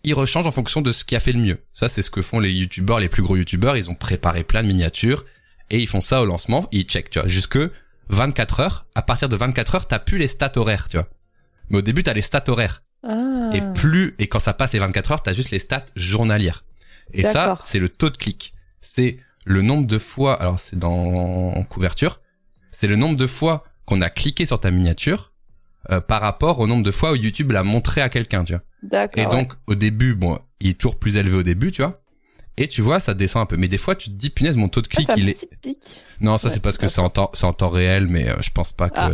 ils 0.04 0.14
rechangent 0.14 0.46
en 0.46 0.52
fonction 0.52 0.82
de 0.82 0.92
ce 0.92 1.04
qui 1.04 1.16
a 1.16 1.20
fait 1.20 1.32
le 1.32 1.40
mieux. 1.40 1.64
Ça, 1.74 1.90
c'est 1.90 2.02
ce 2.04 2.12
que 2.12 2.22
font 2.22 2.40
les 2.40 2.52
YouTubeurs, 2.52 3.00
les 3.00 3.10
plus 3.10 3.24
gros 3.24 3.36
YouTubeurs. 3.36 3.76
Ils 3.78 3.90
ont 3.90 3.96
préparé 3.96 4.44
plein 4.44 4.62
de 4.62 4.68
miniatures 4.68 5.26
et 5.72 5.80
ils 5.80 5.88
font 5.88 6.02
ça 6.02 6.22
au 6.22 6.26
lancement. 6.26 6.68
Ils 6.72 6.84
checkent, 6.84 7.10
tu 7.10 7.20
vois, 7.20 7.28
jusque 7.28 7.58
24 8.10 8.60
heures. 8.60 8.86
À 8.96 9.02
partir 9.02 9.30
de 9.30 9.36
24 9.36 9.76
heures, 9.76 9.88
t'as 9.88 10.00
plus 10.00 10.18
les 10.18 10.28
stats 10.28 10.52
horaires, 10.56 10.88
tu 10.90 10.98
vois. 10.98 11.08
Mais 11.70 11.80
au 11.80 11.82
début, 11.82 12.04
t'as 12.04 12.14
les 12.14 12.22
stats 12.22 12.44
horaires. 12.48 12.84
Ah. 13.04 13.52
Et 13.54 13.62
plus, 13.74 14.16
et 14.20 14.28
quand 14.28 14.40
ça 14.40 14.54
passe 14.54 14.74
les 14.74 14.80
24 14.80 15.12
heures, 15.12 15.24
t'as 15.24 15.34
juste 15.34 15.52
les 15.52 15.60
stats 15.60 15.86
journalières. 15.96 16.64
Et 17.14 17.24
ça, 17.24 17.58
c'est 17.62 17.80
le 17.80 17.90
taux 17.90 18.10
de 18.10 18.18
clic. 18.18 18.54
C'est 18.82 19.18
le 19.46 19.62
nombre 19.62 19.88
de 19.88 19.98
fois, 19.98 20.40
alors 20.40 20.60
c'est 20.60 20.78
dans 20.78 21.64
couverture, 21.66 22.20
c'est 22.72 22.88
le 22.88 22.96
nombre 22.96 23.16
de 23.16 23.28
fois 23.28 23.64
qu'on 23.86 24.02
a 24.02 24.10
cliqué 24.10 24.46
sur 24.46 24.60
ta 24.60 24.72
miniature 24.72 25.32
euh, 25.92 26.02
par 26.02 26.22
rapport 26.22 26.60
au 26.60 26.68
nombre 26.68 26.84
de 26.84 26.92
fois 26.92 27.12
où 27.12 27.16
YouTube 27.16 27.52
l'a 27.52 27.64
montré 27.64 28.02
à 28.02 28.10
quelqu'un, 28.10 28.44
tu 28.44 28.54
vois. 28.54 28.64
D'accord. 28.82 29.24
Et 29.24 29.26
ouais. 29.26 29.32
donc, 29.32 29.54
au 29.68 29.76
début, 29.76 30.16
bon, 30.16 30.40
il 30.60 30.72
est 30.72 30.74
toujours 30.80 30.98
plus 30.98 31.18
élevé 31.18 31.38
au 31.38 31.44
début, 31.44 31.72
tu 31.72 31.84
vois. 31.84 31.94
Et 32.58 32.68
tu 32.68 32.82
vois, 32.82 33.00
ça 33.00 33.14
descend 33.14 33.44
un 33.44 33.46
peu. 33.46 33.58
Mais 33.58 33.68
des 33.68 33.78
fois, 33.78 33.96
tu 33.96 34.10
te 34.10 34.16
dis, 34.16 34.30
punaise, 34.30 34.56
mon 34.56 34.70
taux 34.70 34.82
de 34.82 34.88
Ah, 34.92 34.96
clic, 34.96 35.10
il 35.18 35.30
est... 35.30 35.48
Non, 36.22 36.38
ça 36.38 36.48
Ouais, 36.48 36.54
c'est 36.54 36.62
parce 36.62 36.78
que 36.78 36.88
c'est 36.88 37.02
en 37.02 37.10
temps, 37.10 37.30
c'est 37.34 37.46
en 37.46 37.54
temps 37.54 37.70
réel, 37.70 38.08
mais 38.08 38.30
euh, 38.30 38.36
je 38.42 38.50
pense 38.52 38.72
pas 38.72 38.90
que... 38.90 38.96
Ah. 38.98 39.12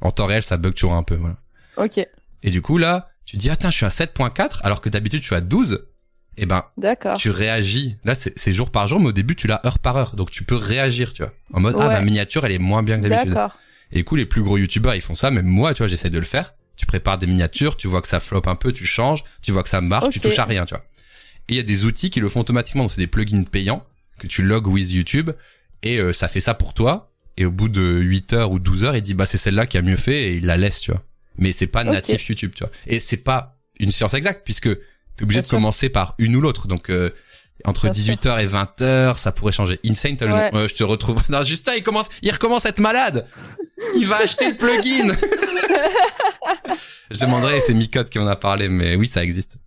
En 0.00 0.10
temps 0.10 0.26
réel, 0.26 0.42
ça 0.42 0.56
bug 0.58 0.74
toujours 0.74 0.94
un 0.94 1.02
peu, 1.02 1.14
voilà. 1.14 1.36
Ok. 1.76 2.06
Et 2.42 2.50
du 2.50 2.60
coup, 2.60 2.76
là, 2.76 3.08
tu 3.24 3.36
dis, 3.36 3.48
attends, 3.50 3.70
je 3.70 3.76
suis 3.76 3.86
à 3.86 3.90
7.4, 3.90 4.60
alors 4.62 4.80
que 4.80 4.88
d'habitude, 4.88 5.20
je 5.20 5.26
suis 5.26 5.34
à 5.34 5.40
12. 5.40 5.86
Eh 6.38 6.46
ben, 6.46 6.64
D'accord. 6.76 7.16
tu 7.16 7.30
réagis. 7.30 7.96
Là, 8.04 8.14
c'est 8.14 8.52
jour 8.52 8.70
par 8.70 8.86
jour, 8.86 9.00
mais 9.00 9.08
au 9.08 9.12
début, 9.12 9.36
tu 9.36 9.46
l'as 9.46 9.60
heure 9.66 9.78
par 9.78 9.96
heure. 9.96 10.16
Donc, 10.16 10.30
tu 10.30 10.44
peux 10.44 10.56
réagir, 10.56 11.12
tu 11.12 11.22
vois. 11.22 11.32
En 11.52 11.60
mode, 11.60 11.76
ah, 11.78 11.88
ma 11.88 12.00
miniature, 12.00 12.44
elle 12.44 12.52
est 12.52 12.58
moins 12.58 12.82
bien 12.82 13.00
que 13.00 13.08
d'habitude. 13.08 13.34
D'accord. 13.34 13.58
Et 13.92 13.96
du 13.96 14.04
coup, 14.04 14.16
les 14.16 14.26
plus 14.26 14.42
gros 14.42 14.56
youtubeurs, 14.56 14.94
ils 14.94 15.02
font 15.02 15.14
ça. 15.14 15.30
Même 15.30 15.46
moi, 15.46 15.74
tu 15.74 15.78
vois, 15.78 15.88
j'essaie 15.88 16.10
de 16.10 16.18
le 16.18 16.24
faire. 16.24 16.54
Tu 16.76 16.86
prépares 16.86 17.18
des 17.18 17.26
miniatures, 17.26 17.76
tu 17.76 17.86
vois 17.86 18.00
que 18.00 18.08
ça 18.08 18.18
floppe 18.18 18.46
un 18.48 18.56
peu, 18.56 18.72
tu 18.72 18.86
changes, 18.86 19.22
tu 19.42 19.52
vois 19.52 19.62
que 19.62 19.68
ça 19.68 19.82
marche, 19.82 20.08
tu 20.08 20.20
touches 20.20 20.38
à 20.38 20.46
rien, 20.46 20.64
tu 20.64 20.74
vois. 20.74 20.82
Et 21.48 21.54
il 21.54 21.56
y 21.56 21.60
a 21.60 21.64
des 21.64 21.84
outils 21.84 22.10
qui 22.10 22.20
le 22.20 22.28
font 22.28 22.40
automatiquement. 22.40 22.84
Donc, 22.84 22.90
C'est 22.90 23.00
des 23.00 23.06
plugins 23.06 23.44
payants 23.44 23.84
que 24.18 24.26
tu 24.26 24.42
logs 24.42 24.66
with 24.66 24.90
YouTube 24.90 25.30
et 25.82 25.98
euh, 25.98 26.12
ça 26.12 26.28
fait 26.28 26.40
ça 26.40 26.54
pour 26.54 26.74
toi. 26.74 27.10
Et 27.36 27.44
au 27.46 27.50
bout 27.50 27.68
de 27.68 27.82
8 27.82 28.32
heures 28.34 28.52
ou 28.52 28.58
12 28.58 28.84
heures, 28.84 28.96
il 28.96 29.02
dit, 29.02 29.14
bah, 29.14 29.26
c'est 29.26 29.38
celle-là 29.38 29.66
qui 29.66 29.78
a 29.78 29.82
mieux 29.82 29.96
fait 29.96 30.30
et 30.30 30.36
il 30.36 30.46
la 30.46 30.56
laisse, 30.56 30.80
tu 30.80 30.92
vois. 30.92 31.02
Mais 31.38 31.52
c'est 31.52 31.66
pas 31.66 31.82
natif 31.82 32.28
YouTube, 32.28 32.52
tu 32.54 32.62
vois. 32.62 32.70
Et 32.86 32.98
c'est 33.00 33.16
pas 33.16 33.56
une 33.80 33.90
science 33.90 34.14
exacte 34.14 34.42
puisque 34.44 34.68
t'es 34.68 35.22
obligé 35.22 35.38
Bien 35.38 35.40
de 35.40 35.46
sûr. 35.46 35.56
commencer 35.56 35.88
par 35.88 36.14
une 36.18 36.36
ou 36.36 36.40
l'autre. 36.42 36.68
Donc, 36.68 36.90
euh, 36.90 37.10
entre 37.64 37.88
Bien 37.88 37.94
sûr. 37.94 38.14
18h 38.14 38.42
et 38.42 38.46
20h, 38.46 39.16
ça 39.18 39.32
pourrait 39.32 39.52
changer. 39.52 39.80
Insane, 39.84 40.16
t'as 40.16 40.26
le 40.26 40.32
nom. 40.32 40.50
Euh, 40.54 40.68
je 40.68 40.74
te 40.74 40.84
retrouve. 40.84 41.22
Non, 41.30 41.42
Justin, 41.42 41.72
il 41.76 41.82
commence, 41.82 42.08
il 42.22 42.30
recommence 42.30 42.66
à 42.66 42.68
être 42.68 42.80
malade. 42.80 43.26
Il 43.96 44.06
va 44.06 44.18
acheter 44.18 44.50
le 44.50 44.56
plugin. 44.56 45.08
je 47.10 47.18
demanderai, 47.18 47.60
c'est 47.60 47.74
Micode 47.74 48.10
qui 48.10 48.18
en 48.18 48.26
a 48.26 48.36
parlé, 48.36 48.68
mais 48.68 48.94
oui, 48.96 49.06
ça 49.06 49.24
existe. 49.24 49.58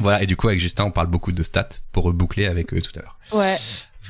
Voilà, 0.00 0.22
et 0.22 0.26
du 0.26 0.36
coup, 0.36 0.48
avec 0.48 0.58
Justin, 0.60 0.84
on 0.84 0.90
parle 0.90 1.06
beaucoup 1.08 1.32
de 1.32 1.42
stats 1.42 1.68
pour 1.92 2.04
reboucler 2.04 2.46
avec 2.46 2.72
eux 2.74 2.80
tout 2.82 2.92
à 2.98 3.02
l'heure. 3.02 3.18
Ouais. 3.32 3.54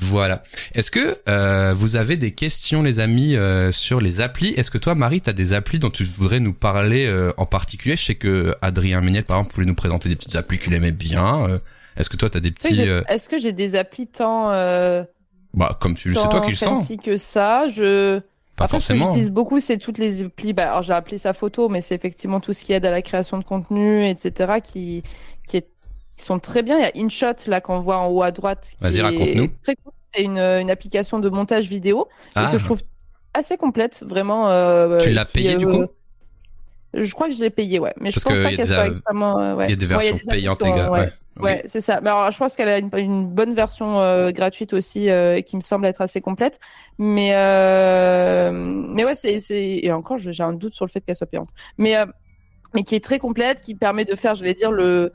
Voilà. 0.03 0.43
Est-ce 0.75 0.91
que 0.91 1.19
euh, 1.29 1.75
vous 1.75 1.97
avez 1.97 2.17
des 2.17 2.31
questions, 2.33 2.83
les 2.83 3.01
amis, 3.01 3.37
euh, 3.37 3.71
sur 3.73 4.01
les 4.01 4.21
applis? 4.23 4.55
Est-ce 4.57 4.71
que 4.71 4.79
toi, 4.79 4.95
Marie, 4.95 5.21
t'as 5.21 5.33
des 5.35 5.53
applis 5.53 5.79
dont 5.79 5.91
tu 5.91 6.05
voudrais 6.05 6.41
nous 6.41 6.55
parler 6.55 7.07
euh, 7.07 7.33
en 7.37 7.45
particulier? 7.45 7.97
Je 7.97 8.05
sais 8.05 8.15
que 8.15 8.55
Adrien 8.63 9.01
Méniel, 9.03 9.25
par 9.25 9.37
exemple, 9.39 9.55
voulait 9.55 9.67
nous 9.67 9.75
présenter 9.75 10.09
des 10.09 10.17
petites 10.17 10.37
applis 10.37 10.59
qu'il 10.59 10.73
aimait 10.75 10.93
bien. 10.93 11.45
Euh, 11.49 11.59
Est-ce 11.97 12.09
que 12.09 12.17
toi, 12.17 12.31
t'as 12.31 12.41
des 12.41 12.51
Tu 12.53 12.61
sais, 12.63 12.69
petits... 12.69 12.77
j'ai- 12.77 12.89
euh, 12.89 13.03
Est-ce 13.09 13.29
que 13.29 13.39
j'ai 13.39 13.53
des 13.53 13.75
applis 13.77 14.07
tant, 14.07 14.53
euh, 14.53 15.03
bah, 15.53 15.77
comme 15.81 15.95
tu, 15.97 16.15
c'est 16.15 16.29
toi 16.31 16.41
qui 16.41 16.51
le 16.51 16.57
sens. 16.57 16.91
que 17.05 17.17
ça? 17.19 17.67
Je 17.69 18.21
Pas 18.57 18.65
en 18.65 18.69
fait, 18.69 18.81
ce 18.81 18.89
que 18.93 18.95
forcément. 18.95 19.09
j'utilise 19.09 19.31
beaucoup, 19.31 19.61
c'est 19.61 19.77
toutes 19.77 19.99
les 19.99 20.23
applis. 20.23 20.55
Bah, 20.55 20.71
alors, 20.71 20.83
j'ai 20.83 20.93
appelé 20.95 21.19
ça 21.19 21.35
photo, 21.35 21.69
mais 21.69 21.83
c'est 21.83 21.95
effectivement 21.97 22.41
tout 22.41 22.55
ce 22.55 22.63
qui 22.65 22.73
aide 22.73 22.87
à 22.87 22.91
la 22.91 23.03
création 23.03 23.37
de 23.39 23.45
contenu, 23.45 24.09
etc., 24.09 24.61
qui, 24.63 25.03
qui, 26.21 26.27
sont 26.27 26.39
très 26.39 26.63
bien. 26.63 26.79
Il 26.79 26.83
y 26.83 27.01
a 27.03 27.05
InShot, 27.05 27.49
là, 27.49 27.61
qu'on 27.61 27.81
voit 27.81 27.99
en 27.99 28.09
haut 28.09 28.23
à 28.23 28.31
droite. 28.31 28.69
Vas-y, 28.81 29.01
raconte-nous. 29.01 29.49
Très 29.63 29.75
cool. 29.77 29.93
C'est 30.09 30.23
une, 30.23 30.39
une 30.39 30.71
application 30.71 31.19
de 31.19 31.29
montage 31.29 31.69
vidéo 31.69 32.09
et 32.11 32.33
Ah, 32.37 32.49
que 32.53 32.59
je 32.59 32.65
trouve 32.65 32.81
assez 33.35 33.57
complète, 33.57 34.03
vraiment. 34.07 34.49
euh, 34.51 34.99
Tu 34.99 35.11
l'as 35.11 35.25
qui, 35.25 35.35
payé, 35.35 35.57
du 35.57 35.67
euh, 35.67 35.71
coup? 35.87 35.87
Je 36.95 37.13
crois 37.15 37.29
que 37.29 37.35
je 37.35 37.41
l'ai 37.41 37.51
payé, 37.51 37.79
ouais. 37.79 37.93
Mais 38.01 38.11
Parce 38.11 38.25
je 38.25 38.29
pense 38.29 38.39
que 38.39 38.43
pas 38.43 38.49
qu'elle 38.51 38.57
des 38.59 38.67
soit 38.67 38.77
a- 38.79 38.87
extrêmement. 38.89 39.39
euh, 39.41 39.55
ouais. 39.55 39.67
il 39.67 39.71
y 39.71 39.73
a 39.73 39.77
des 39.77 39.85
Ouais, 39.87 39.91
versions 39.93 40.17
des 40.17 40.27
payantes, 40.29 40.63
les 40.63 40.73
gars. 40.73 40.91
Ouais. 41.39 41.63
C'est 41.67 41.81
ça. 41.81 42.01
Mais 42.03 42.11
alors, 42.11 42.31
je 42.33 42.37
pense 42.39 42.57
qu'elle 42.57 42.69
a 42.69 42.79
une, 42.79 42.91
une 42.99 43.27
bonne 43.29 43.55
version 43.55 44.01
euh, 44.01 44.31
gratuite 44.33 44.73
aussi, 44.75 45.09
euh, 45.09 45.41
qui 45.43 45.55
me 45.57 45.61
semble 45.63 45.87
être 45.87 46.01
assez 46.01 46.21
complète. 46.21 46.59
Mais, 46.99 47.31
euh, 47.33 48.51
mais 48.53 49.05
ouais, 49.05 49.15
c'est, 49.15 49.39
et 49.51 49.93
encore, 49.93 50.19
j'ai 50.19 50.43
un 50.43 50.53
doute 50.53 50.75
sur 50.75 50.85
le 50.85 50.91
fait 50.91 51.01
qu'elle 51.01 51.15
soit 51.15 51.29
payante. 51.29 51.51
Mais, 51.79 51.97
euh, 51.97 52.07
mais 52.75 52.83
qui 52.83 52.95
est 52.97 53.05
très 53.05 53.19
complète, 53.21 53.61
qui 53.61 53.75
permet 53.77 54.05
de 54.05 54.17
faire, 54.17 54.35
je 54.35 54.43
vais 54.43 54.55
dire, 54.55 54.73
le, 54.73 55.13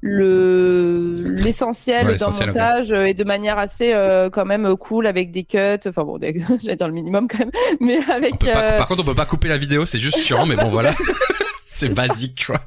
le, 0.00 1.16
l'essentiel 1.42 2.06
Ouais, 2.06 2.16
d'un 2.16 2.30
montage 2.46 2.92
euh, 2.92 3.06
et 3.06 3.14
de 3.14 3.24
manière 3.24 3.58
assez, 3.58 3.92
euh, 3.92 4.30
quand 4.30 4.44
même, 4.44 4.76
cool 4.76 5.06
avec 5.06 5.30
des 5.30 5.44
cuts. 5.44 5.58
Enfin 5.86 6.04
bon, 6.04 6.18
des- 6.18 6.40
j'allais 6.62 6.76
dire 6.76 6.86
le 6.88 6.94
minimum 6.94 7.28
quand 7.28 7.38
même. 7.38 7.50
Mais 7.80 7.98
avec, 8.10 8.38
pas, 8.38 8.74
euh, 8.74 8.76
Par 8.78 8.86
contre, 8.88 9.02
on 9.02 9.04
peut 9.04 9.14
pas 9.14 9.26
couper 9.26 9.48
la 9.48 9.58
vidéo, 9.58 9.86
c'est 9.86 9.98
juste 9.98 10.18
chiant, 10.18 10.46
mais 10.46 10.56
bon, 10.56 10.68
voilà. 10.68 10.90
c'est 11.64 11.92
basique, 11.92 12.46
quoi. 12.46 12.60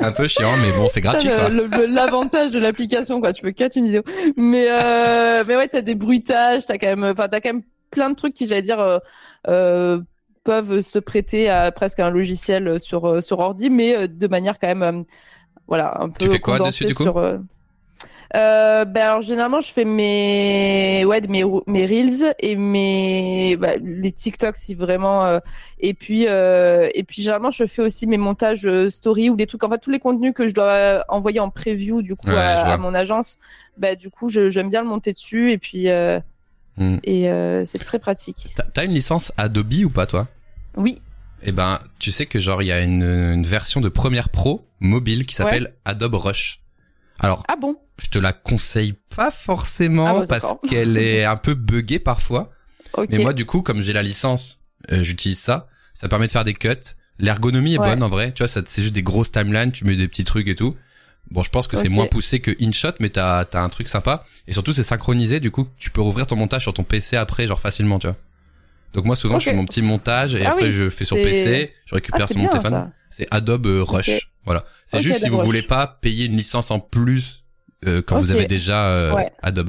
Un 0.00 0.12
peu 0.12 0.28
chiant, 0.28 0.56
mais 0.58 0.72
bon, 0.72 0.88
c'est 0.88 1.00
gratuit, 1.00 1.28
L'avantage 1.88 2.50
de 2.52 2.58
l'application, 2.58 3.20
quoi. 3.20 3.32
Tu 3.32 3.42
peux 3.42 3.52
cut 3.52 3.68
une 3.76 3.86
vidéo. 3.86 4.02
Mais, 4.36 4.66
euh, 4.70 5.44
mais 5.46 5.56
ouais, 5.56 5.68
t'as 5.68 5.80
des 5.80 5.94
bruitages, 5.94 6.66
t'as 6.66 6.78
quand 6.78 6.86
même, 6.86 7.04
enfin, 7.04 7.28
t'as 7.28 7.40
quand 7.40 7.50
même 7.52 7.62
plein 7.90 8.10
de 8.10 8.14
trucs 8.14 8.34
qui, 8.34 8.46
j'allais 8.46 8.62
dire, 8.62 8.80
euh, 8.80 8.98
euh, 9.48 10.00
peuvent 10.44 10.80
se 10.80 10.98
prêter 10.98 11.48
à 11.48 11.72
presque 11.72 11.98
un 12.00 12.10
logiciel 12.10 12.78
sur, 12.78 13.06
euh, 13.06 13.20
sur 13.20 13.38
ordi, 13.40 13.70
mais 13.70 13.96
euh, 13.96 14.06
de 14.06 14.26
manière 14.28 14.58
quand 14.58 14.68
même, 14.68 14.82
euh, 14.82 15.02
voilà, 15.68 16.00
un 16.00 16.08
peu. 16.08 16.24
Tu 16.24 16.30
fais 16.30 16.40
quoi 16.40 16.58
dessus, 16.58 16.84
du 16.84 16.94
coup 16.94 17.02
sur, 17.02 17.18
euh, 17.18 17.38
euh, 18.34 18.84
ben 18.84 19.06
alors 19.06 19.22
généralement 19.22 19.60
je 19.60 19.70
fais 19.72 19.84
mes 19.84 21.04
ouais 21.04 21.20
mes 21.28 21.44
mes 21.68 21.86
reels 21.86 22.34
et 22.40 22.56
mes 22.56 23.56
bah, 23.56 23.76
les 23.80 24.10
TikTok 24.10 24.56
si 24.56 24.74
vraiment 24.74 25.24
euh, 25.24 25.38
et 25.78 25.94
puis 25.94 26.26
euh, 26.26 26.88
et 26.92 27.04
puis 27.04 27.22
généralement 27.22 27.50
je 27.50 27.66
fais 27.66 27.82
aussi 27.82 28.08
mes 28.08 28.16
montages 28.16 28.68
story 28.88 29.30
ou 29.30 29.36
des 29.36 29.46
trucs 29.46 29.62
en 29.62 29.70
fait 29.70 29.78
tous 29.78 29.90
les 29.90 30.00
contenus 30.00 30.32
que 30.34 30.48
je 30.48 30.54
dois 30.54 31.04
envoyer 31.08 31.38
en 31.38 31.50
preview 31.50 32.02
du 32.02 32.16
coup 32.16 32.28
Ouais, 32.28 32.36
à, 32.36 32.76
mon 32.78 32.94
agence 32.94 33.38
bah 33.78 33.94
du 33.94 34.10
coup 34.10 34.28
j'aime 34.28 34.70
bien 34.70 34.82
le 34.82 34.88
monter 34.88 35.12
dessus 35.12 35.52
et 35.52 35.58
puis 35.58 35.88
Hmm. 36.78 36.98
et 37.04 37.22
c'est 37.64 37.78
très 37.78 37.98
pratique 37.98 38.54
T'as 38.74 38.84
une 38.84 38.90
licence 38.90 39.32
Adobe 39.38 39.72
ou 39.86 39.88
pas, 39.88 40.04
toi? 40.04 40.28
Oui 40.76 41.00
Eh 41.42 41.52
ben, 41.52 41.78
tu 41.98 42.10
sais 42.12 42.26
que 42.26 42.38
genre 42.40 42.62
il 42.62 42.66
y 42.66 42.72
a 42.72 42.80
une, 42.80 43.02
une 43.02 43.46
version 43.46 43.80
de 43.80 43.88
Premiere 43.88 44.28
Pro 44.30 44.66
mobile 44.80 45.26
qui 45.26 45.34
s'appelle 45.34 45.74
Adobe 45.84 46.14
Rush. 46.14 46.60
Alors, 47.18 47.44
ah 47.48 47.56
bon? 47.56 47.76
je 48.02 48.08
te 48.08 48.18
la 48.18 48.32
conseille 48.32 48.94
pas 49.14 49.30
forcément 49.30 50.20
Ah 50.22 50.26
parce 50.26 50.54
qu'elle 50.68 50.96
est 50.98 51.24
un 51.24 51.36
peu 51.36 51.54
buggée 51.54 51.98
parfois. 51.98 52.50
Mais 53.10 53.18
moi, 53.18 53.32
du 53.32 53.44
coup, 53.46 53.62
comme 53.62 53.80
j'ai 53.82 53.92
la 53.92 54.02
licence, 54.02 54.60
euh, 54.92 55.02
j'utilise 55.02 55.38
ça. 55.38 55.68
Ça 55.94 56.08
permet 56.08 56.26
de 56.26 56.32
faire 56.32 56.44
des 56.44 56.54
cuts. 56.54 56.68
L'ergonomie 57.18 57.74
est 57.74 57.78
Ouais. 57.78 57.88
bonne 57.90 58.02
en 58.02 58.08
vrai. 58.08 58.32
Tu 58.32 58.42
vois, 58.42 58.48
c'est 58.48 58.82
juste 58.82 58.94
des 58.94 59.02
grosses 59.02 59.32
timelines. 59.32 59.72
Tu 59.72 59.84
mets 59.84 59.96
des 59.96 60.08
petits 60.08 60.24
trucs 60.24 60.48
et 60.48 60.54
tout. 60.54 60.76
Bon, 61.30 61.42
je 61.42 61.50
pense 61.50 61.66
que 61.68 61.76
c'est 61.76 61.88
moins 61.88 62.06
poussé 62.06 62.40
que 62.40 62.50
InShot, 62.62 62.92
mais 63.00 63.08
t'as 63.10 63.44
as 63.52 63.58
un 63.58 63.68
truc 63.68 63.88
sympa. 63.88 64.24
Et 64.46 64.52
surtout, 64.52 64.72
c'est 64.72 64.82
synchronisé. 64.84 65.40
Du 65.40 65.50
coup, 65.50 65.66
tu 65.78 65.90
peux 65.90 66.00
rouvrir 66.00 66.26
ton 66.26 66.36
montage 66.36 66.62
sur 66.62 66.72
ton 66.74 66.84
PC 66.84 67.16
après, 67.16 67.46
genre 67.46 67.58
facilement, 67.60 67.98
tu 67.98 68.06
vois. 68.06 68.16
Donc 68.96 69.04
moi, 69.04 69.14
souvent, 69.14 69.38
je 69.38 69.44
fais 69.44 69.52
mon 69.54 69.66
petit 69.66 69.82
montage 69.82 70.34
et 70.34 70.44
Ah 70.46 70.50
après, 70.52 70.64
oui, 70.64 70.72
je 70.72 70.88
fais 70.88 71.04
sur 71.04 71.16
PC. 71.16 71.72
Je 71.84 71.94
récupère 71.94 72.22
ah, 72.24 72.32
sur 72.32 72.38
mon 72.38 72.48
téléphone. 72.48 72.90
C'est 73.10 73.28
Adobe 73.30 73.66
Rush. 73.86 74.30
Voilà. 74.44 74.64
C'est 74.84 75.00
juste 75.00 75.20
si 75.22 75.28
vous 75.28 75.40
voulez 75.42 75.62
pas 75.62 75.86
payer 75.86 76.26
une 76.26 76.36
licence 76.36 76.70
en 76.70 76.80
plus 76.80 77.44
euh, 77.86 78.00
quand 78.02 78.18
vous 78.18 78.30
avez 78.30 78.46
déjà 78.46 78.88
euh, 78.88 79.14
Ouais. 79.14 79.30
Adobe. 79.42 79.68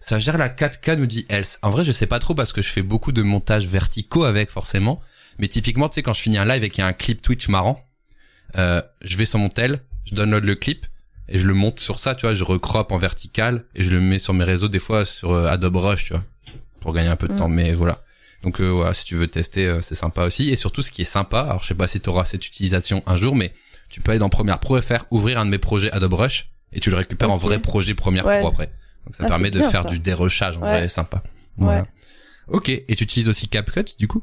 Ça 0.00 0.20
gère 0.20 0.38
la 0.38 0.48
4K 0.48 0.94
nous 0.94 1.06
dit 1.06 1.26
Else. 1.28 1.58
En 1.62 1.70
vrai, 1.70 1.82
je 1.82 1.90
sais 1.90 2.06
pas 2.06 2.20
trop 2.20 2.34
parce 2.34 2.52
que 2.52 2.62
je 2.62 2.68
fais 2.68 2.82
beaucoup 2.82 3.10
de 3.10 3.22
montages 3.22 3.66
verticaux 3.66 4.22
avec 4.24 4.48
forcément, 4.48 5.00
Mais 5.40 5.48
typiquement, 5.48 5.88
tu 5.88 5.96
sais, 5.96 6.02
quand 6.04 6.12
je 6.14 6.20
finis 6.20 6.38
un 6.38 6.44
live 6.44 6.62
et 6.62 6.68
qu'il 6.70 6.82
y 6.82 6.84
a 6.84 6.86
un 6.86 6.92
clip 6.92 7.20
Twitch 7.20 7.48
marrant, 7.48 7.84
euh, 8.56 8.80
je 9.02 9.16
vais 9.16 9.24
sur 9.24 9.40
mon 9.40 9.48
tel, 9.48 9.80
je 10.04 10.14
download 10.14 10.44
le 10.44 10.54
clip 10.54 10.86
et 11.28 11.36
je 11.36 11.46
le 11.48 11.52
monte 11.54 11.80
sur 11.80 11.98
ça, 11.98 12.14
tu 12.14 12.26
vois, 12.26 12.34
je 12.34 12.44
recroppe 12.44 12.92
en 12.92 12.96
vertical 12.98 13.64
et 13.74 13.82
je 13.82 13.90
le 13.92 14.00
mets 14.00 14.18
sur 14.20 14.34
mes 14.34 14.44
réseaux 14.44 14.68
des 14.68 14.78
fois 14.78 15.04
sur 15.04 15.32
euh, 15.32 15.46
Adobe 15.48 15.76
Rush, 15.76 16.04
tu 16.04 16.12
vois, 16.14 16.22
pour 16.80 16.92
gagner 16.92 17.08
un 17.08 17.16
peu 17.16 17.26
de 17.26 17.32
Mm. 17.32 17.36
temps. 17.36 17.48
Mais 17.48 17.74
voilà. 17.74 17.98
Donc 18.42 18.60
euh, 18.60 18.68
voilà, 18.68 18.94
si 18.94 19.04
tu 19.04 19.14
veux 19.16 19.26
tester, 19.26 19.66
euh, 19.66 19.80
c'est 19.80 19.94
sympa 19.94 20.24
aussi. 20.24 20.50
Et 20.50 20.56
surtout, 20.56 20.82
ce 20.82 20.90
qui 20.90 21.02
est 21.02 21.06
sympa, 21.06 21.40
alors 21.40 21.62
je 21.62 21.66
sais 21.68 21.74
pas 21.74 21.86
si 21.88 22.00
tu 22.00 22.08
auras 22.08 22.24
cette 22.24 22.46
utilisation 22.46 23.02
un 23.06 23.16
jour, 23.16 23.34
mais 23.34 23.52
tu 23.88 24.00
peux 24.00 24.10
aller 24.12 24.20
dans 24.20 24.28
Premiere 24.28 24.60
Pro 24.60 24.78
et 24.78 24.82
faire 24.82 25.04
ouvrir 25.10 25.38
un 25.40 25.44
de 25.44 25.50
mes 25.50 25.58
projets 25.58 25.90
Adobe 25.92 26.14
Rush 26.14 26.48
et 26.72 26.80
tu 26.80 26.90
le 26.90 26.96
récupères 26.96 27.30
en 27.30 27.36
vrai 27.36 27.58
projet 27.58 27.94
Premiere 27.94 28.24
Ouais. 28.26 28.38
Pro 28.40 28.48
après. 28.50 28.70
Donc 29.06 29.16
ça 29.16 29.24
Ah, 29.24 29.28
permet 29.28 29.50
de 29.50 29.58
bien, 29.60 29.68
faire 29.70 29.82
ça. 29.82 29.88
du 29.88 29.98
dérochage 29.98 30.56
en 30.58 30.62
Ouais. 30.62 30.68
vrai, 30.80 30.88
sympa. 30.88 31.22
Ouais. 31.24 31.64
Voilà. 31.64 31.86
Ok, 32.48 32.68
et 32.68 32.84
tu 32.96 33.04
utilises 33.04 33.28
aussi 33.28 33.48
CapCut 33.48 33.84
du 33.98 34.06
coup? 34.08 34.22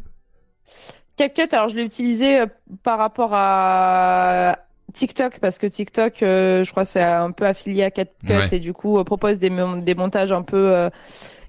CapCut, 1.18 1.48
alors 1.54 1.70
je 1.70 1.76
l'ai 1.76 1.84
utilisé 1.84 2.40
euh, 2.42 2.46
par 2.84 2.98
rapport 2.98 3.32
à 3.34 4.60
TikTok 4.94 5.40
parce 5.40 5.58
que 5.60 5.68
TikTok, 5.68 6.22
euh, 6.24 6.64
je 6.64 6.72
crois, 6.72 6.86
c'est 6.86 7.02
un 7.02 7.32
peu 7.32 7.46
affilié 7.46 7.84
à 7.84 7.92
CapCut 7.92 8.28
Ouais. 8.34 8.48
et 8.52 8.60
du 8.60 8.74
coup 8.74 8.98
euh, 8.98 9.04
propose 9.04 9.40
des, 9.40 9.50
mon- 9.50 9.78
des 9.78 9.96
montages 9.96 10.32
un 10.32 10.42
peu 10.42 10.74
euh, 10.74 10.90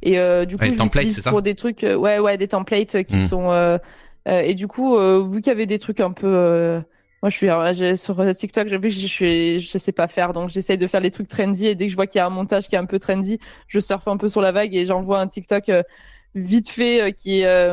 et 0.07 0.19
euh, 0.19 0.45
du 0.45 0.57
coup 0.57 0.65
Ouais, 0.65 0.71
templates, 0.75 1.29
pour 1.29 1.43
des 1.43 1.55
trucs, 1.55 1.85
euh, 1.85 1.97
ouais 1.97 2.19
ouais, 2.19 2.39
des 2.39 2.49
templates 2.49 2.95
euh, 2.95 3.03
qui 3.03 3.17
Mm. 3.17 3.27
sont 3.27 3.79
et 4.27 4.55
du 4.55 4.67
coup 4.67 4.97
vu 4.99 5.41
qu'il 5.41 5.51
y 5.51 5.55
avait 5.55 5.67
des 5.67 5.79
trucs 5.79 6.01
un 6.01 6.11
peu 6.13 6.83
moi, 7.23 7.31
je 7.31 7.37
suis 7.37 7.97
sur 7.97 8.35
TikTok, 8.37 8.69
j'ai 8.69 8.77
vu 8.77 8.91
que 8.91 8.95
je 8.95 9.07
suis, 9.07 9.59
je 9.59 9.79
sais 9.79 9.93
pas 9.93 10.07
faire, 10.07 10.33
donc 10.33 10.51
j'essaye 10.51 10.77
de 10.79 10.87
faire 10.87 11.01
les 11.01 11.11
trucs 11.11 11.29
trendy. 11.29 11.67
Et 11.67 11.75
dès 11.75 11.87
que 11.87 11.91
je 11.91 11.97
vois 11.97 12.07
qu'il 12.07 12.19
y 12.19 12.23
a 12.23 12.27
un 12.27 12.31
montage 12.31 12.69
qui 12.69 12.75
est 12.75 12.79
un 12.79 12.85
peu 12.85 12.99
trendy, 12.99 13.39
je 13.69 13.81
surfe 13.81 14.07
un 14.07 14.17
peu 14.17 14.29
sur 14.29 14.43
la 14.43 14.53
vague 14.53 14.75
et 14.75 14.85
j'envoie 14.85 15.21
un 15.21 15.27
TikTok 15.27 15.71
vite 16.35 16.69
fait 16.69 17.15
qui 17.17 17.41
est 17.41 17.73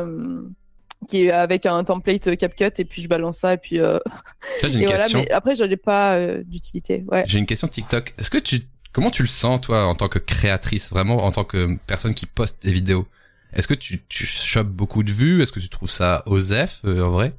qui 1.06 1.24
est 1.24 1.30
avec 1.30 1.66
un 1.66 1.82
template 1.84 2.36
CapCut 2.36 2.70
et 2.78 2.84
puis 2.84 3.02
je 3.02 3.08
balance 3.08 3.38
ça 3.38 3.54
et 3.54 3.58
puis 3.58 3.78
euh, 3.80 3.98
et 4.62 4.86
voilà. 4.86 5.06
Mais 5.14 5.30
après, 5.30 5.54
je 5.54 5.64
n'ai 5.64 5.76
pas 5.76 6.16
euh, 6.16 6.42
d'utilité. 6.44 7.04
Ouais. 7.08 7.24
J'ai 7.26 7.38
une 7.38 7.46
question 7.46 7.68
TikTok. 7.68 8.14
Est-ce 8.18 8.30
que 8.30 8.38
tu, 8.38 8.62
comment 8.94 9.10
tu 9.10 9.22
le 9.22 9.28
sens, 9.28 9.60
toi, 9.60 9.86
en 9.86 9.94
tant 9.94 10.08
que 10.08 10.18
créatrice, 10.18 10.88
vraiment, 10.90 11.16
en 11.16 11.32
tant 11.32 11.44
que 11.44 11.76
personne 11.86 12.14
qui 12.14 12.24
poste 12.24 12.62
des 12.62 12.72
vidéos? 12.72 13.06
Est-ce 13.52 13.68
que 13.68 13.74
tu, 13.74 14.02
tu 14.08 14.24
chopes 14.24 14.68
beaucoup 14.68 15.02
de 15.02 15.12
vues? 15.12 15.42
Est-ce 15.42 15.52
que 15.52 15.60
tu 15.60 15.68
trouves 15.68 15.90
ça 15.90 16.22
osef, 16.26 16.80
euh, 16.86 17.04
en 17.04 17.10
vrai? 17.10 17.32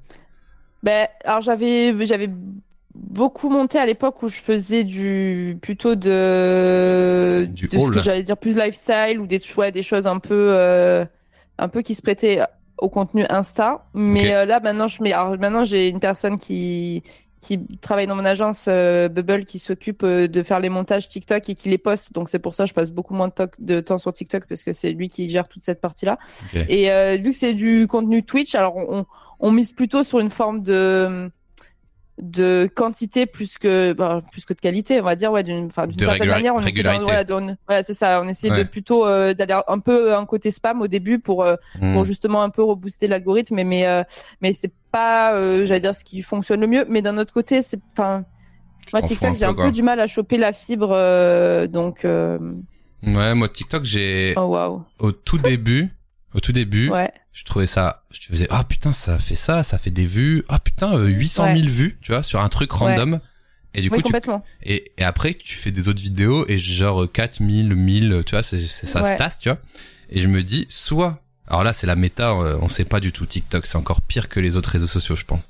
Ben, 0.84 1.08
alors 1.24 1.42
j'avais 1.42 2.06
j'avais 2.06 2.30
beaucoup 2.94 3.50
monté 3.50 3.80
à 3.80 3.86
l'époque 3.86 4.22
où 4.22 4.28
je 4.28 4.40
faisais 4.40 4.84
du 4.84 5.58
plutôt 5.62 5.96
de 5.96 7.48
Du 7.52 7.68
de 7.68 7.80
ce 7.80 7.92
que 7.92 8.00
j'allais 8.00 8.24
dire 8.24 8.38
plus 8.38 8.56
lifestyle 8.56 9.20
ou 9.20 9.26
des 9.26 9.42
ouais, 9.58 9.72
des 9.72 9.84
choses 9.84 10.08
un 10.08 10.20
peu 10.20 10.50
euh, 10.52 11.06
un 11.58 11.68
peu 11.68 11.82
qui 11.82 11.96
se 11.96 12.02
prêtaient 12.02 12.40
au 12.78 12.90
contenu 12.90 13.26
Insta. 13.30 13.86
Mais 13.94 14.34
euh, 14.36 14.46
là 14.46 14.60
maintenant 14.60 14.88
je 14.88 15.02
mets 15.02 15.12
alors 15.12 15.38
maintenant 15.40 15.66
j'ai 15.66 15.90
une 15.90 16.00
personne 16.00 16.38
qui 16.38 17.04
qui 17.46 17.60
travaille 17.78 18.08
dans 18.08 18.16
mon 18.16 18.26
agence 18.26 18.66
euh, 18.68 19.08
Bubble 19.08 19.46
qui 19.46 19.60
s'occupe 19.60 20.04
euh, 20.04 20.28
de 20.28 20.42
faire 20.42 20.60
les 20.60 20.70
montages 20.70 21.08
TikTok 21.10 21.48
et 21.50 21.54
qui 21.54 21.70
les 21.70 21.78
poste. 21.78 22.12
Donc 22.14 22.28
c'est 22.28 22.40
pour 22.40 22.56
ça 22.56 22.64
que 22.64 22.70
je 22.70 22.74
passe 22.74 22.92
beaucoup 22.92 23.14
moins 23.14 23.30
de, 23.60 23.80
temps 23.82 24.00
sur 24.00 24.12
TikTok 24.12 24.46
parce 24.48 24.64
que 24.64 24.74
c'est 24.74 24.92
lui 24.92 25.10
qui 25.10 25.30
gère 25.30 25.48
toute 25.48 25.64
cette 25.64 25.80
partie-là. 25.80 26.18
Et 26.54 26.92
euh, 26.92 27.18
vu 27.18 27.32
que 27.32 27.38
c'est 27.38 27.54
du 27.54 27.86
contenu 27.88 28.24
Twitch, 28.24 28.56
alors 28.56 28.76
on, 28.78 29.06
on 29.40 29.52
mise 29.52 29.74
plutôt 29.74 30.04
sur 30.04 30.20
une 30.20 30.32
forme 30.32 30.64
de 30.64 31.30
de 32.22 32.70
quantité 32.74 33.26
plus 33.26 33.58
que 33.58 33.92
bah, 33.94 34.22
plus 34.32 34.46
que 34.46 34.54
de 34.54 34.60
qualité, 34.60 35.02
on 35.02 35.04
va 35.04 35.16
dire 35.18 35.32
ouais 35.34 35.44
d'une 35.44 35.66
enfin 35.66 35.86
d'une 35.86 35.98
De 35.98 36.06
certaine 36.06 36.30
manière 36.30 36.56
on 36.56 36.62
dans- 36.62 37.04
voilà, 37.04 37.24
dans- 37.26 37.56
voilà, 37.68 37.84
c'est 37.84 37.94
ça, 37.94 38.22
on 38.24 38.28
essaie 38.30 38.50
Ouais. 38.50 38.64
de 38.64 38.70
plutôt 38.70 39.06
euh, 39.06 39.34
d'aller 39.34 39.58
un 39.68 39.80
peu 39.80 40.16
un 40.16 40.26
côté 40.26 40.50
spam 40.50 40.82
au 40.82 40.88
début 40.88 41.20
pour 41.20 41.44
euh, 41.44 41.56
Hmm. 41.82 41.94
pour 41.94 42.06
justement 42.06 42.42
un 42.42 42.50
peu 42.50 42.64
rebooster 42.64 43.08
l'algorithme 43.08 43.56
mais 43.56 43.64
mais 43.66 43.86
euh, 43.86 44.04
mais 44.42 44.54
c'est 44.54 44.72
pas 44.92 45.34
euh, 45.36 45.66
j'allais 45.66 45.82
dire 45.82 45.94
ce 45.96 46.04
qui 46.06 46.22
fonctionne 46.22 46.62
le 46.62 46.68
mieux 46.68 46.86
mais 46.90 47.02
d'un 47.02 47.18
autre 47.18 47.34
côté 47.34 47.62
c'est 47.62 47.80
enfin 47.92 48.24
moi 48.94 49.02
TikTok 49.02 49.36
j'ai 49.36 49.46
un 49.46 49.50
peu, 49.50 49.56
quoi. 49.64 49.72
du 49.72 49.84
mal 49.84 50.00
à 50.00 50.08
choper 50.08 50.38
la 50.38 50.54
fibre 50.54 50.92
euh, 50.94 51.68
donc 51.68 52.06
euh, 52.06 52.38
Ouais, 53.06 53.36
moi, 53.36 53.50
TikTok, 53.50 53.84
j'ai, 53.84 54.34
oh 54.36 54.82
au 54.98 55.12
tout 55.12 55.38
début, 55.38 55.90
au 56.36 56.40
tout 56.40 56.52
début, 56.52 56.90
ouais 56.90 57.12
je 57.32 57.44
trouvais 57.44 57.66
ça, 57.66 58.04
je 58.12 58.22
faisais, 58.22 58.48
ah 58.50 58.64
putain, 58.64 58.94
ça 58.94 59.20
fait 59.20 59.36
ça, 59.36 59.64
ça 59.64 59.78
fait 59.78 59.92
des 59.92 60.06
vues, 60.06 60.44
ah 60.48 60.58
putain, 60.58 60.96
euh, 60.96 61.08
800 61.08 61.46
000 61.48 61.56
Ouais. 61.58 61.62
vues, 61.64 61.98
tu 62.02 62.14
vois, 62.14 62.24
sur 62.24 62.42
un 62.42 62.48
truc 62.48 62.72
random. 62.72 63.20
Et 63.74 63.82
du 63.82 63.90
oui 63.90 63.98
coup, 63.98 64.04
tu, 64.04 64.04
complètement 64.04 64.42
et, 64.64 64.94
et 64.98 65.04
après, 65.04 65.34
tu 65.34 65.56
fais 65.58 65.72
des 65.72 65.90
autres 65.90 66.02
vidéos 66.02 66.46
et 66.48 66.58
genre 66.58 67.12
4000, 67.12 67.76
1000, 67.76 68.24
tu 68.26 68.32
vois, 68.32 68.42
c'est, 68.42 68.58
ça 68.58 69.04
se 69.04 69.18
tasse, 69.18 69.40
tu 69.40 69.50
vois. 69.50 69.60
Et 70.10 70.22
je 70.22 70.28
me 70.30 70.44
dis, 70.44 70.66
soit, 70.70 71.22
alors 71.48 71.66
là, 71.66 71.74
c'est 71.74 71.88
la 71.88 71.98
méta, 71.98 72.32
euh, 72.32 72.58
on 72.62 72.70
sait 72.70 72.86
pas 72.86 73.02
du 73.02 73.12
tout 73.12 73.26
TikTok, 73.26 73.66
c'est 73.66 73.78
encore 73.78 74.02
pire 74.02 74.30
que 74.30 74.40
les 74.40 74.56
autres 74.56 74.70
réseaux 74.70 74.88
sociaux, 74.88 75.16
je 75.18 75.26
pense. 75.26 75.50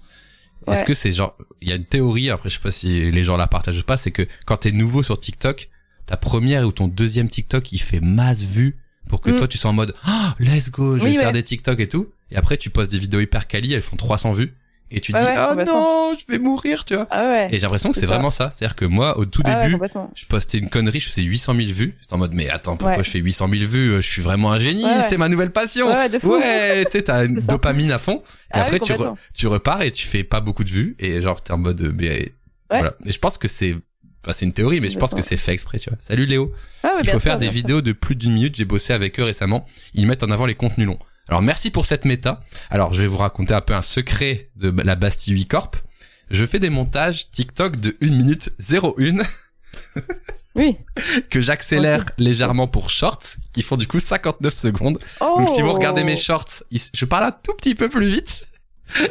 Est-ce 0.67 0.85
que 0.85 0.95
c'est 0.95 1.11
genre, 1.11 1.37
il 1.61 1.69
y 1.69 1.71
a 1.71 1.75
une 1.75 1.85
théorie, 1.85 2.31
après 2.31 2.49
je 2.49 2.55
sais 2.55 2.61
pas 2.61 2.71
si 2.71 3.11
les 3.11 3.23
gens 3.23 3.37
la 3.37 3.45
partagent 3.45 3.79
ou 3.79 3.83
pas, 3.83 3.97
c'est 3.97 4.09
que 4.09 4.27
quand 4.47 4.57
t'es 4.57 4.71
nouveau 4.71 5.03
sur 5.03 5.19
TikTok, 5.19 5.69
ta 6.07 6.17
première 6.17 6.65
ou 6.67 6.71
ton 6.71 6.87
deuxième 6.87 7.29
TikTok, 7.29 7.71
il 7.71 7.79
fait 7.79 7.99
masse 7.99 8.41
vues 8.41 8.75
pour 9.09 9.21
que 9.21 9.29
Mm. 9.31 9.35
toi 9.37 9.47
tu 9.47 9.57
sois 9.57 9.69
en 9.71 9.73
mode, 9.73 9.93
oh, 10.07 10.11
let's 10.39 10.71
go, 10.71 10.97
je 10.97 11.03
vais 11.03 11.13
faire 11.13 11.31
des 11.31 11.43
TikTok 11.43 11.79
et 11.79 11.87
tout. 11.87 12.07
Et 12.31 12.37
après 12.37 12.57
tu 12.57 12.69
postes 12.69 12.91
des 12.91 12.99
vidéos 12.99 13.19
hyper 13.19 13.47
quali, 13.47 13.73
elles 13.73 13.81
font 13.81 13.95
300 13.95 14.31
vues. 14.31 14.53
Et 14.91 14.99
tu 15.01 15.13
Ouais, 15.13 15.19
dis, 15.19 15.25
ouais, 15.25 15.33
oh 15.37 15.49
complètement. 15.49 16.11
non, 16.11 16.17
je 16.17 16.31
vais 16.31 16.37
mourir, 16.37 16.85
tu 16.85 16.93
vois. 16.93 17.07
ah 17.09 17.23
ouais 17.27 17.47
Et 17.49 17.53
j'ai 17.55 17.61
l'impression 17.61 17.91
que 17.91 17.97
C'est 17.97 18.05
vraiment 18.05 18.29
ça. 18.29 18.51
C'est-à-dire 18.51 18.75
que 18.75 18.85
moi, 18.85 19.17
au 19.17 19.25
tout 19.25 19.41
Ah 19.43 19.65
début, 19.67 19.79
je 20.13 20.25
postais 20.27 20.59
une 20.59 20.69
connerie, 20.69 20.99
je 20.99 21.07
faisais 21.09 21.23
800 21.23 21.55
000 21.55 21.71
vues. 21.71 21.95
J'étais 21.99 22.13
en 22.13 22.19
mode, 22.19 22.33
mais 22.35 22.49
attends, 22.51 22.77
pourquoi 22.77 23.01
je 23.01 23.09
fais 23.09 23.17
800 23.17 23.49
000 23.49 23.65
vues? 23.65 23.95
Je 23.95 24.07
suis 24.07 24.21
vraiment 24.21 24.51
un 24.51 24.59
génie, 24.59 24.85
c'est 25.09 25.17
ma 25.17 25.27
nouvelle 25.27 25.51
passion. 25.51 25.87
Ouais, 25.87 26.09
tu 26.09 26.19
sais, 26.91 27.01
t'as 27.01 27.25
une 27.25 27.35
dopamine 27.39 27.91
à 27.91 27.97
fond. 27.97 28.17
Et 28.17 28.21
Ah 28.51 28.61
après, 28.61 28.73
oui, 28.73 28.79
tu, 28.81 28.93
re- 28.93 28.97
complètement. 28.97 29.17
tu 29.33 29.47
repars 29.47 29.81
et 29.81 29.89
tu 29.91 30.05
fais 30.05 30.23
pas 30.23 30.39
beaucoup 30.39 30.63
de 30.63 30.69
vues. 30.69 30.95
Et 30.99 31.19
genre, 31.19 31.41
t'es 31.41 31.51
en 31.51 31.57
mode, 31.57 31.81
euh, 31.81 31.91
mais, 31.97 32.33
voilà. 32.69 32.93
Et 33.05 33.11
je 33.11 33.19
pense 33.19 33.39
que 33.39 33.47
c'est, 33.47 33.75
enfin, 34.25 34.33
c'est 34.33 34.45
une 34.45 34.53
théorie, 34.53 34.79
mais 34.81 34.89
je 34.89 34.97
pense 34.97 35.13
que 35.13 35.21
c'est 35.21 35.37
fait 35.37 35.53
exprès, 35.53 35.77
tu 35.79 35.89
vois. 35.89 35.97
Salut 36.01 36.25
Léo. 36.25 36.51
Ah 36.83 36.97
Il 37.01 37.05
faut 37.05 37.11
sûr, 37.11 37.21
faire 37.21 37.37
des 37.37 37.45
sûr. 37.45 37.53
vidéos 37.53 37.81
de 37.81 37.91
plus 37.91 38.15
d'une 38.15 38.33
minute. 38.33 38.55
J'ai 38.55 38.65
bossé 38.65 38.93
avec 38.93 39.19
eux 39.19 39.23
récemment. 39.23 39.65
Ils 39.93 40.07
mettent 40.07 40.23
en 40.23 40.31
avant 40.31 40.45
les 40.45 40.55
contenus 40.55 40.87
longs. 40.87 40.99
Alors, 41.27 41.41
merci 41.41 41.71
pour 41.71 41.85
cette 41.85 42.05
méta. 42.05 42.41
Alors, 42.69 42.93
je 42.93 43.01
vais 43.01 43.07
vous 43.07 43.17
raconter 43.17 43.53
un 43.53 43.61
peu 43.61 43.73
un 43.73 43.81
secret 43.81 44.49
de 44.55 44.73
la 44.83 44.95
Bastille 44.95 45.33
8 45.33 45.45
Corp. 45.47 45.75
Je 46.31 46.45
fais 46.45 46.59
des 46.59 46.69
montages 46.69 47.29
TikTok 47.31 47.77
de 47.79 47.95
1 48.01 48.07
minute 48.07 48.51
01 48.59 49.17
Oui. 50.55 50.77
que 51.29 51.41
j'accélère 51.41 52.05
légèrement 52.17 52.67
pour 52.67 52.89
shorts 52.89 53.23
qui 53.51 53.61
font 53.61 53.75
du 53.75 53.87
coup 53.87 53.99
59 53.99 54.53
secondes. 54.53 54.99
Oh. 55.19 55.35
Donc 55.37 55.49
si 55.49 55.61
vous 55.61 55.73
regardez 55.73 56.03
mes 56.05 56.15
shorts, 56.15 56.63
je 56.71 57.05
parle 57.05 57.25
un 57.25 57.31
tout 57.31 57.53
petit 57.55 57.75
peu 57.75 57.89
plus 57.89 58.07
vite. 58.07 58.47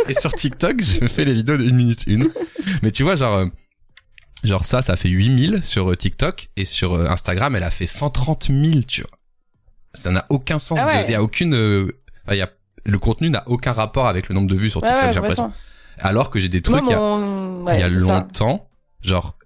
Et 0.08 0.14
sur 0.14 0.32
TikTok, 0.32 0.82
je 0.82 1.06
fais 1.06 1.24
les 1.24 1.34
vidéos 1.34 1.56
de 1.58 1.64
1 1.68 1.72
minute 1.72 2.04
1. 2.08 2.28
Mais 2.82 2.90
tu 2.90 3.02
vois, 3.02 3.16
genre, 3.16 3.34
euh, 3.34 3.46
genre 4.44 4.64
ça, 4.64 4.82
ça 4.82 4.94
fait 4.96 5.08
8000 5.08 5.62
sur 5.62 5.90
euh, 5.90 5.96
TikTok 5.96 6.48
et 6.56 6.64
sur 6.64 6.92
euh, 6.94 7.08
Instagram, 7.08 7.56
elle 7.56 7.62
a 7.64 7.70
fait 7.70 7.86
130 7.86 8.48
000, 8.50 8.80
tu 8.86 9.02
vois. 9.02 9.10
Ça 9.94 10.10
n'a 10.10 10.24
aucun 10.30 10.58
sens. 10.58 10.78
Ah 10.82 10.86
de- 10.90 10.96
ouais. 10.96 11.04
Il 11.06 11.10
y 11.10 11.14
a 11.14 11.22
aucune, 11.22 11.54
euh, 11.54 11.90
il 12.30 12.36
y 12.36 12.42
a, 12.42 12.50
le 12.86 12.98
contenu 12.98 13.30
n'a 13.30 13.42
aucun 13.46 13.72
rapport 13.72 14.06
avec 14.06 14.28
le 14.28 14.34
nombre 14.34 14.48
de 14.48 14.54
vues 14.56 14.70
sur 14.70 14.82
TikTok, 14.82 15.02
ouais, 15.02 15.08
j'ai 15.12 15.20
l'impression. 15.20 15.52
Alors 15.98 16.30
que 16.30 16.40
j'ai 16.40 16.48
des 16.48 16.60
trucs, 16.62 16.82
il 16.84 16.90
y 16.90 16.94
a, 16.94 17.16
ouais, 17.16 17.76
il 17.76 17.80
y 17.80 17.82
a 17.82 17.88
ça. 17.88 17.94
longtemps, 17.94 18.68
genre 19.02 19.36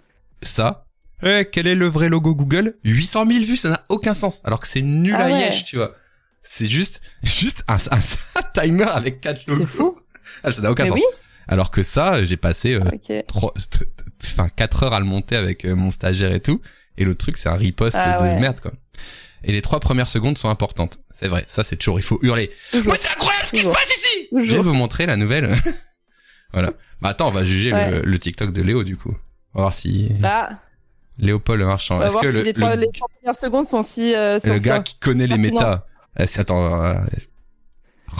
ça. 0.43 0.85
Eh, 1.23 1.49
quel 1.51 1.67
est 1.67 1.75
le 1.75 1.87
vrai 1.89 2.09
logo 2.09 2.35
Google? 2.35 2.77
800 2.85 3.27
000 3.27 3.45
vues, 3.45 3.57
ça 3.57 3.71
n'a 3.71 3.83
aucun 3.89 4.15
sens. 4.15 4.41
Alors 4.45 4.61
que 4.61 4.69
c'est 4.69 4.83
nul 4.83 5.15
Ah 5.19 5.25
à 5.25 5.31
yesh, 5.31 5.65
tu 5.65 5.77
vois. 5.77 5.95
C'est 6.43 6.67
juste, 6.67 7.03
juste 7.23 7.65
un, 7.69 7.75
un, 7.77 7.99
un 8.37 8.43
timer 8.67 8.85
avec 8.85 9.21
quatre 9.21 9.45
logos. 9.47 9.67
fou. 9.67 9.99
Ah, 10.45 10.53
ça 10.53 10.63
n'a 10.63 10.71
aucun 10.71 10.85
Mais 10.85 10.89
sens. 10.91 10.99
oui. 11.01 11.05
Alors 11.49 11.71
que 11.71 11.83
ça, 11.83 12.23
j'ai 12.25 12.37
passé 12.37 12.75
euh, 12.75 12.83
enfin 14.23 14.49
quatre 14.55 14.83
heures 14.83 14.93
à 14.93 15.01
le 15.01 15.07
monter 15.07 15.35
avec 15.37 15.65
euh, 15.65 15.75
mon 15.75 15.91
stagiaire 15.91 16.33
et 16.33 16.41
tout. 16.41 16.61
Et 16.99 17.05
l'autre 17.05 17.19
truc, 17.19 17.37
c'est 17.37 17.49
un 17.49 17.55
riposte 17.57 17.97
Ah 17.99 18.17
de 18.19 18.23
ouais. 18.25 18.39
merde, 18.41 18.61
quoi. 18.61 18.73
Et 19.45 19.53
les 19.53 19.63
trois 19.63 19.79
premières 19.81 20.09
secondes 20.09 20.37
sont 20.37 20.51
importantes. 20.51 20.99
C'est 21.11 21.29
vrai. 21.29 21.45
Ça, 21.47 21.63
c'est 21.63 21.77
toujours, 21.77 21.99
il 21.99 22.03
faut 22.03 22.19
hurler. 22.23 22.51
Toujours. 22.73 22.93
Ouais, 22.93 22.99
c'est 23.01 23.11
incroyable 23.11 23.47
ce 23.47 23.53
qui 23.53 23.63
se 23.63 23.69
passe 23.71 23.91
ici! 23.97 24.29
Toujours. 24.31 24.45
Je 24.45 24.53
vais 24.57 24.63
vous 24.63 24.75
montrer 24.75 25.07
la 25.07 25.17
nouvelle. 25.17 25.55
voilà. 26.53 26.73
Bah, 27.01 27.11
attends, 27.11 27.29
on 27.29 27.33
va 27.33 27.45
juger 27.45 27.73
Ouais. 27.73 27.91
le, 27.93 28.01
le 28.03 28.19
TikTok 28.19 28.53
de 28.53 28.63
Léo, 28.63 28.83
du 28.83 28.97
coup. 28.97 29.17
On 29.55 29.59
va 29.61 29.63
voir 29.67 29.73
si 29.73 30.09
Bah, 30.19 30.51
Léopold 31.19 31.63
Marchand. 31.63 32.03
Est-ce 32.03 32.17
que 32.19 32.31
si 32.31 32.37
le, 32.37 32.43
les, 32.43 32.53
trois, 32.53 32.75
le, 32.75 32.83
les 32.83 32.91
trois 32.93 33.09
premières 33.17 33.39
secondes 33.39 33.67
sont 33.69 33.83
si. 33.83 34.15
Euh, 34.15 34.39
le 34.45 34.59
gars 34.59 34.81
qui 34.81 34.99
connaît 34.99 35.27
les 35.29 35.39
méta, 35.39 35.87
euh, 36.21 36.27
attends, 36.37 36.85
euh, 36.85 36.95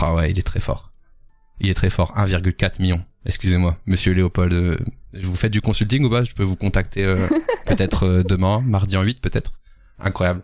ah 0.01 0.15
ouais, 0.15 0.31
il 0.31 0.39
est 0.39 0.43
très 0.43 0.61
fort. 0.61 0.93
Il 1.61 1.69
est 1.69 1.75
très 1.75 1.91
fort. 1.91 2.15
1,4 2.17 2.81
million. 2.81 3.05
Excusez-moi, 3.27 3.77
monsieur 3.87 4.13
Léopold. 4.13 4.53
euh, 4.53 4.79
vous 5.15 5.35
faites 5.35 5.53
du 5.53 5.61
consulting 5.61 6.05
ou 6.05 6.11
pas? 6.11 6.25
Je 6.25 6.33
peux 6.33 6.43
vous 6.45 6.57
contacter 6.57 7.05
euh, 7.05 7.27
peut-être 7.67 8.05
euh, 8.07 8.23
demain, 8.23 8.61
mardi 8.65 8.97
en 8.97 9.03
8 9.03 9.21
peut-être. 9.21 9.53
Incroyable. 10.01 10.43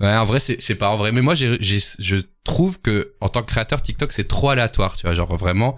Ouais, 0.00 0.14
en 0.14 0.24
vrai, 0.24 0.38
c'est, 0.40 0.74
pas 0.74 0.90
en 0.90 0.96
vrai. 0.96 1.12
Mais 1.12 1.22
moi, 1.22 1.34
j'ai, 1.34 1.58
je 1.60 2.16
trouve 2.44 2.80
que 2.80 3.14
en 3.20 3.28
tant 3.28 3.42
que 3.42 3.46
créateur 3.46 3.80
TikTok, 3.80 4.12
c'est 4.12 4.28
trop 4.28 4.50
aléatoire. 4.50 4.96
Tu 4.96 5.06
vois, 5.06 5.14
genre 5.14 5.34
vraiment, 5.36 5.76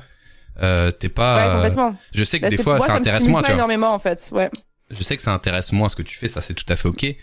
euh, 0.63 0.91
t'es 0.91 1.09
pas. 1.09 1.37
Ouais, 1.37 1.43
euh, 1.51 1.55
complètement. 1.57 1.97
je 2.13 2.25
sais 2.25 2.39
que 2.39 2.45
Bah, 2.47 2.51
des 2.51 2.57
fois, 2.57 2.77
moi, 2.79 2.87
ça 2.87 2.95
intéresse 2.95 3.29
moins. 3.29 3.43
Tu 3.43 3.47
vois. 3.47 3.55
énormément 3.55 3.95
en 3.95 3.99
fait. 3.99 4.29
Ouais. 4.33 4.51
Je 4.91 5.03
sais 5.03 5.17
que 5.17 5.23
ça 5.23 5.33
intéresse 5.33 5.73
moins 5.73 5.89
ce 5.89 5.97
que 5.97 6.03
tu 6.03 6.17
fais, 6.17 6.29
ça 6.29 6.41
c'est 6.41 6.55
tout 6.55 6.65
à 6.69 6.77
fait 6.77 6.89
ok. 6.89 7.15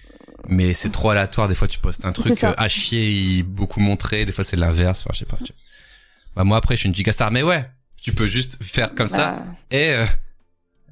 Mais 0.47 0.73
c'est 0.73 0.89
trop 0.89 1.09
aléatoire. 1.11 1.47
Des 1.47 1.55
fois, 1.55 1.67
tu 1.67 1.79
postes 1.79 2.05
un 2.05 2.11
truc 2.11 2.43
euh, 2.43 2.53
à 2.57 2.67
chier, 2.67 3.43
beaucoup 3.43 3.79
montré. 3.79 4.25
Des 4.25 4.31
fois, 4.31 4.43
c'est 4.43 4.57
l'inverse. 4.57 5.01
Enfin, 5.01 5.11
je 5.13 5.19
sais 5.19 5.25
pas. 5.25 5.37
tu. 5.43 5.53
Bah, 6.35 6.43
moi, 6.43 6.57
après, 6.57 6.75
je 6.75 6.81
suis 6.81 6.89
une 6.89 6.95
gigastar. 6.95 7.31
Mais 7.31 7.43
ouais, 7.43 7.69
Tu 8.01 8.13
peux 8.13 8.27
juste 8.27 8.57
faire 8.63 8.95
comme 8.95 9.09
ça 9.09 9.31
Bah, 9.37 9.45
et, 9.69 9.89
euh, 9.93 10.05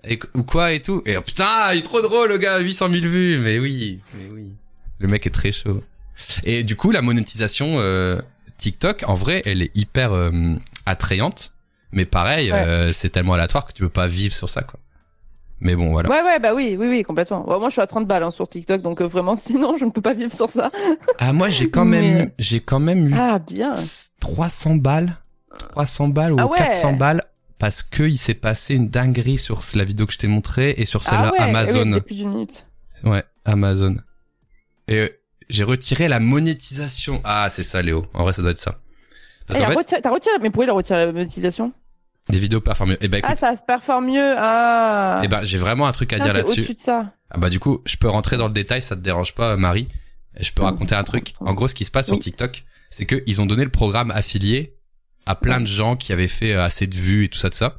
et 0.08 0.20
ou 0.36 0.44
quoi 0.44 0.72
et 0.74 0.82
tout. 0.82 1.02
Et 1.06 1.18
oh, 1.18 1.22
putain, 1.22 1.74
il 1.74 1.80
est 1.80 1.82
trop 1.82 2.02
drôle 2.02 2.30
le 2.30 2.38
gars, 2.38 2.60
800 2.60 2.90
000 2.90 3.06
vues. 3.08 3.40
Mais 3.40 3.58
oui, 3.60 4.00
mais 4.14 4.30
oui. 4.32 4.52
Le 5.00 5.08
mec 5.08 5.26
est 5.26 5.32
très 5.32 5.52
chaud. 5.52 5.82
Et 6.44 6.64
du 6.64 6.76
coup, 6.76 6.92
la 6.92 7.02
monétisation 7.02 7.74
euh, 7.78 8.22
TikTok, 8.58 9.04
en 9.08 9.14
vrai, 9.16 9.42
elle 9.46 9.62
est 9.62 9.72
hyper 9.76 10.12
euh, 10.14 10.32
attrayante. 10.86 11.52
Mais 11.92 12.06
pareil, 12.06 12.52
Ouais. 12.52 12.60
euh, 12.68 12.92
c'est 12.92 13.10
tellement 13.10 13.34
aléatoire 13.34 13.66
que 13.66 13.74
tu 13.74 13.82
peux 13.82 13.90
pas 13.90 14.06
vivre 14.06 14.36
sur 14.36 14.48
ça, 14.50 14.62
quoi. 14.62 14.80
Mais 15.62 15.76
bon, 15.76 15.90
voilà. 15.92 16.10
Ouais, 16.10 16.22
ouais, 16.22 16.40
bah 16.40 16.54
oui, 16.54 16.78
oui, 16.80 16.88
oui, 16.88 17.04
complètement. 17.04 17.50
Ouais, 17.50 17.58
moi, 17.60 17.70
je 17.70 17.74
suis 17.74 17.82
à 17.82 17.88
30 17.88 18.08
balles 18.08 18.24
hein, 18.24 18.32
sur 18.32 18.48
TikTok, 18.48 18.82
donc 18.82 19.02
euh, 19.02 19.08
vraiment, 19.08 19.36
sinon, 19.38 19.76
je 19.78 19.86
ne 19.86 19.90
peux 19.90 20.02
pas 20.02 20.14
vivre 20.14 20.34
sur 20.34 20.50
ça. 20.50 20.70
Ah, 21.18 21.34
moi, 21.34 21.50
j'ai 21.50 21.70
quand 21.72 21.86
Mais- 21.86 22.02
même, 22.02 22.32
j'ai 22.38 22.60
quand 22.60 22.80
même 22.80 23.08
eu 23.10 23.14
Ah, 23.18 23.40
bien. 23.40 23.74
300 24.22 24.76
balles, 24.76 25.18
300 25.60 26.10
balles 26.10 26.34
ou 26.34 26.38
Ah 26.40 26.48
ouais. 26.48 26.58
400 26.58 26.94
balles 26.94 27.24
parce 27.58 27.84
que 27.84 28.04
il 28.04 28.18
s'est 28.18 28.34
passé 28.34 28.76
une 28.76 28.90
dinguerie 28.90 29.38
sur 29.38 29.62
la 29.76 29.84
vidéo 29.84 30.06
que 30.06 30.14
je 30.14 30.18
t'ai 30.18 30.28
montrée 30.28 30.76
et 30.78 30.86
sur 30.86 31.04
celle-là 31.04 31.32
ah 31.38 31.44
ouais, 31.44 31.50
Amazon. 31.50 31.92
Oui, 31.94 32.02
plus 32.02 32.16
d'une 32.16 32.30
minute. 32.30 32.66
Ouais, 33.04 33.24
Amazon. 33.46 33.98
Et 34.88 34.98
euh, 34.98 35.10
j'ai 35.50 35.64
retiré 35.64 36.08
la 36.08 36.20
monétisation. 36.20 37.22
Ah, 37.24 37.48
c'est 37.50 37.64
ça, 37.64 37.82
Léo. 37.82 38.06
En 38.14 38.24
vrai, 38.24 38.34
ça 38.34 38.42
doit 38.42 38.52
être 38.52 38.58
ça. 38.58 38.80
Parce 39.48 39.60
fait, 39.60 39.66
retiré- 39.76 40.02
T'as 40.02 40.10
retiré, 40.12 40.36
mais 40.42 40.50
pourquoi 40.50 40.66
il 40.66 40.70
a 40.70 40.74
retiré 40.74 41.06
la 41.06 41.12
monétisation? 41.12 41.74
Des 42.30 42.40
vidéos 42.40 42.62
performent 42.62 42.92
mieux. 42.92 42.98
Eh 43.02 43.08
ben, 43.08 43.18
écoute, 43.18 43.32
Ah, 43.34 43.36
ça 43.36 43.56
se 43.56 43.64
performe 43.64 44.06
mieux. 44.12 44.36
Ah. 44.38 45.22
eh 45.24 45.28
ben, 45.28 45.44
j'ai 45.44 45.58
vraiment 45.58 45.88
un 45.88 45.92
truc 45.92 46.14
à 46.14 46.18
Putain, 46.18 46.26
dire 46.28 46.34
là-dessus. 46.36 46.60
Au-dessus 46.62 46.74
de 46.76 46.80
ça. 46.80 47.14
Ah 47.32 47.38
bah, 47.40 47.50
du 47.50 47.60
coup, 47.60 47.82
je 47.86 47.98
peux 47.98 48.08
rentrer 48.10 48.38
dans 48.38 48.48
le 48.48 48.54
détail, 48.54 48.82
ça 48.82 48.96
te 48.96 49.02
dérange 49.02 49.34
pas, 49.36 49.56
Marie? 49.58 49.88
Je 50.40 50.52
peux 50.52 50.62
Mm. 50.62 50.66
raconter 50.66 50.96
un 50.96 51.04
truc. 51.04 51.34
En 51.40 51.54
gros, 51.56 51.68
ce 51.68 51.74
qui 51.76 51.86
se 51.86 51.92
passe 51.92 52.06
sur. 52.08 52.20
TikTok, 52.20 52.64
c'est 52.92 53.06
que 53.06 53.24
ils 53.26 53.42
ont 53.42 53.46
donné 53.48 53.64
le 53.64 53.72
programme 53.72 54.12
affilié 54.12 54.78
à 55.30 55.36
plein 55.36 55.62
de 55.62 55.68
gens 55.68 55.96
qui 55.96 56.12
avaient 56.12 56.28
fait 56.28 56.54
euh, 56.54 56.64
assez 56.64 56.88
de 56.88 56.96
vues 56.96 57.26
et 57.26 57.28
tout 57.30 57.38
ça, 57.38 57.50
de 57.50 57.54
ça. 57.54 57.78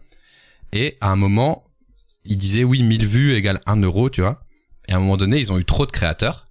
Et 0.72 0.96
à 1.00 1.08
un 1.08 1.16
moment, 1.16 1.64
ils 2.24 2.36
disaient 2.36 2.62
oui, 2.62 2.84
1000 2.84 3.04
vues 3.04 3.34
égale 3.34 3.58
1 3.66 3.82
euro, 3.82 4.08
tu 4.08 4.20
vois. 4.20 4.44
Et 4.86 4.92
à 4.92 4.96
un 4.96 5.00
moment 5.00 5.16
donné, 5.16 5.38
ils 5.38 5.50
ont 5.50 5.58
eu 5.58 5.64
trop 5.64 5.84
de 5.84 5.90
créateurs. 5.90 6.46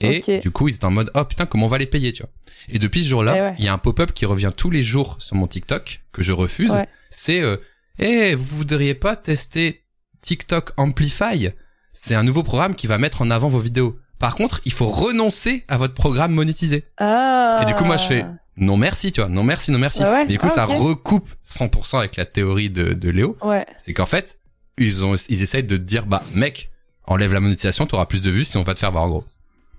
Et 0.00 0.40
du 0.40 0.52
coup, 0.52 0.68
ils 0.68 0.76
étaient 0.76 0.84
en 0.84 0.92
mode, 0.92 1.10
oh 1.14 1.24
putain, 1.24 1.44
comment 1.44 1.66
on 1.66 1.68
va 1.68 1.78
les 1.78 1.86
payer, 1.86 2.12
tu 2.12 2.22
vois. 2.22 2.30
Et 2.68 2.78
depuis 2.78 3.02
ce 3.02 3.08
jour-là, 3.08 3.34
Eh 3.36 3.40
ouais. 3.40 3.54
il 3.58 3.64
y 3.64 3.68
a 3.68 3.72
un 3.72 3.78
pop-up 3.78 4.12
qui 4.12 4.24
revient 4.24 4.52
tous 4.56 4.70
les 4.70 4.84
jours 4.84 5.16
sur 5.18 5.34
mon 5.34 5.48
TikTok, 5.48 6.02
que 6.12 6.22
je 6.22 6.32
refuse. 6.32 6.70
Ouais. 6.70 6.88
C'est, 7.10 7.40
euh, 7.42 7.56
eh, 7.98 8.36
vous 8.36 8.56
voudriez 8.58 8.94
pas 8.94 9.16
tester 9.16 9.82
TikTok 10.20 10.70
Amplify? 10.76 11.50
C'est 11.92 12.14
un 12.14 12.22
nouveau 12.22 12.44
programme 12.44 12.76
qui 12.76 12.86
va 12.86 12.96
mettre 12.98 13.22
en 13.22 13.30
avant 13.30 13.48
vos 13.48 13.58
vidéos. 13.58 13.98
Par 14.20 14.36
contre, 14.36 14.60
il 14.64 14.72
faut 14.72 14.88
renoncer 14.88 15.64
à 15.66 15.76
votre 15.78 15.94
programme 15.94 16.32
monétisé. 16.32 16.84
Ah. 16.96 17.58
Et 17.60 17.64
du 17.64 17.74
coup, 17.74 17.84
moi, 17.84 17.96
je 17.96 18.04
fais, 18.04 18.24
non 18.56 18.76
merci, 18.76 19.12
tu 19.12 19.20
vois. 19.20 19.30
Non 19.30 19.42
merci, 19.42 19.70
non 19.70 19.78
merci. 19.78 20.02
Ah 20.02 20.12
ouais 20.12 20.24
Et 20.24 20.26
du 20.26 20.38
coup, 20.38 20.46
Ah, 20.48 20.50
ça 20.50 20.64
recoupe 20.66 21.28
100% 21.44 21.98
avec 21.98 22.16
la 22.16 22.26
théorie 22.26 22.70
de, 22.70 22.92
de 22.92 23.10
Léo. 23.10 23.36
Ouais. 23.42 23.64
C'est 23.78 23.94
qu'en 23.94 24.06
fait, 24.06 24.38
ils 24.78 25.04
ont, 25.04 25.14
ils 25.14 25.42
essayent 25.42 25.62
de 25.62 25.76
te 25.76 25.82
dire, 25.82 26.06
bah, 26.06 26.22
mec, 26.34 26.70
enlève 27.06 27.32
la 27.32 27.40
monétisation, 27.40 27.86
t'auras 27.86 28.06
plus 28.06 28.22
de 28.22 28.30
vues 28.30 28.44
si 28.44 28.56
on 28.58 28.62
va 28.62 28.74
te 28.74 28.78
faire 28.80 28.92
voir 28.92 29.04
en 29.04 29.08
gros. 29.08 29.24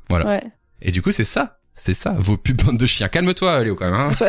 Voilà. 0.09 0.25
Ouais. 0.25 0.43
Et 0.81 0.91
du 0.91 1.01
coup, 1.01 1.11
c'est 1.11 1.23
ça. 1.23 1.59
C'est 1.75 1.93
ça. 1.93 2.15
Vos 2.17 2.37
pubs 2.37 2.77
de 2.77 2.85
chiens. 2.85 3.09
Calme-toi, 3.09 3.63
Léo, 3.63 3.75
quand 3.75 3.89
même, 3.89 3.95
hein. 3.95 4.11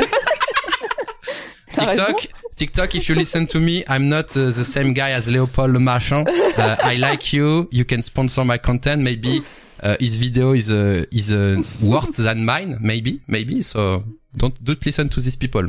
TikTok, 1.76 2.28
TikTok, 2.56 2.94
if 2.94 3.08
you 3.08 3.14
listen 3.16 3.46
to 3.46 3.58
me, 3.58 3.82
I'm 3.88 4.08
not 4.08 4.36
uh, 4.36 4.50
the 4.50 4.62
same 4.64 4.92
guy 4.94 5.10
as 5.12 5.28
Leopold 5.28 5.72
Le 5.72 5.80
Marchand. 5.80 6.24
Uh, 6.28 6.76
I 6.84 6.96
like 6.98 7.32
you. 7.32 7.68
You 7.72 7.84
can 7.84 8.02
sponsor 8.02 8.44
my 8.44 8.58
content. 8.58 9.02
Maybe 9.02 9.42
uh, 9.82 9.96
his 9.98 10.16
video 10.16 10.52
is 10.54 10.70
uh, 10.70 11.04
is 11.10 11.32
uh, 11.32 11.60
worse 11.82 12.16
than 12.16 12.44
mine. 12.44 12.78
Maybe, 12.80 13.20
maybe. 13.26 13.60
So 13.62 14.04
don't 14.36 14.52
don't 14.62 14.84
listen 14.84 15.08
to 15.08 15.20
these 15.20 15.36
people. 15.36 15.66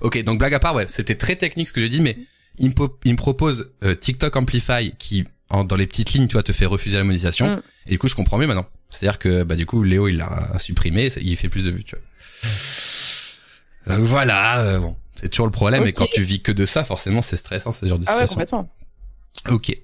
Ok, 0.00 0.22
donc 0.24 0.38
blague 0.38 0.54
à 0.54 0.60
part, 0.60 0.74
ouais, 0.74 0.86
c'était 0.88 1.16
très 1.16 1.36
technique 1.36 1.68
ce 1.68 1.72
que 1.72 1.80
j'ai 1.80 1.88
dit, 1.88 2.00
mais 2.00 2.16
il 2.58 2.68
me, 2.70 2.74
il 3.04 3.12
me 3.12 3.16
propose 3.16 3.72
euh, 3.82 3.94
TikTok 3.94 4.36
Amplify 4.36 4.92
qui, 4.98 5.24
en- 5.50 5.64
dans 5.64 5.76
les 5.76 5.86
petites 5.86 6.12
lignes, 6.12 6.28
tu 6.28 6.34
vois, 6.34 6.42
te 6.42 6.52
fait 6.52 6.66
refuser 6.66 6.98
la 6.98 7.04
monétisation. 7.04 7.56
Mm. 7.56 7.62
Et 7.86 7.90
du 7.92 7.98
coup, 7.98 8.08
je 8.08 8.14
comprends 8.14 8.38
mieux 8.38 8.46
maintenant. 8.46 8.66
C'est-à-dire 8.90 9.18
que, 9.18 9.42
bah, 9.42 9.54
du 9.56 9.66
coup, 9.66 9.82
Léo, 9.82 10.08
il 10.08 10.16
l'a 10.18 10.56
supprimé, 10.58 11.08
il 11.20 11.36
fait 11.36 11.48
plus 11.48 11.64
de 11.64 11.70
vues, 11.70 11.84
tu 11.84 11.94
vois. 11.96 12.04
Donc 13.96 14.04
voilà, 14.04 14.60
euh, 14.60 14.78
bon, 14.78 14.96
c'est 15.16 15.28
toujours 15.28 15.46
le 15.46 15.52
problème. 15.52 15.86
Et 15.86 15.92
quand 15.92 16.06
tu 16.10 16.22
vis 16.22 16.40
que 16.42 16.52
de 16.52 16.64
ça, 16.66 16.84
forcément, 16.84 17.22
c'est 17.22 17.36
stressant 17.36 17.72
ce 17.72 17.86
genre 17.86 17.98
de 17.98 18.04
Ah 18.06 18.16
ouais, 18.18 18.26
situation. 18.26 18.34
complètement. 19.46 19.54
ok. 19.56 19.76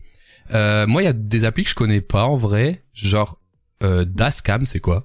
Euh, 0.53 0.87
moi, 0.87 1.03
il 1.03 1.07
y 1.07 1.09
a 1.09 1.13
des 1.15 1.45
applis 1.45 1.65
que 1.65 1.71
je 1.71 1.75
connais 1.75 2.01
pas 2.03 2.25
en 2.25 2.37
vrai, 2.37 2.85
genre 2.93 3.41
euh, 3.83 4.05
Dascam, 4.05 4.67
c'est 4.67 4.81
quoi? 4.81 5.03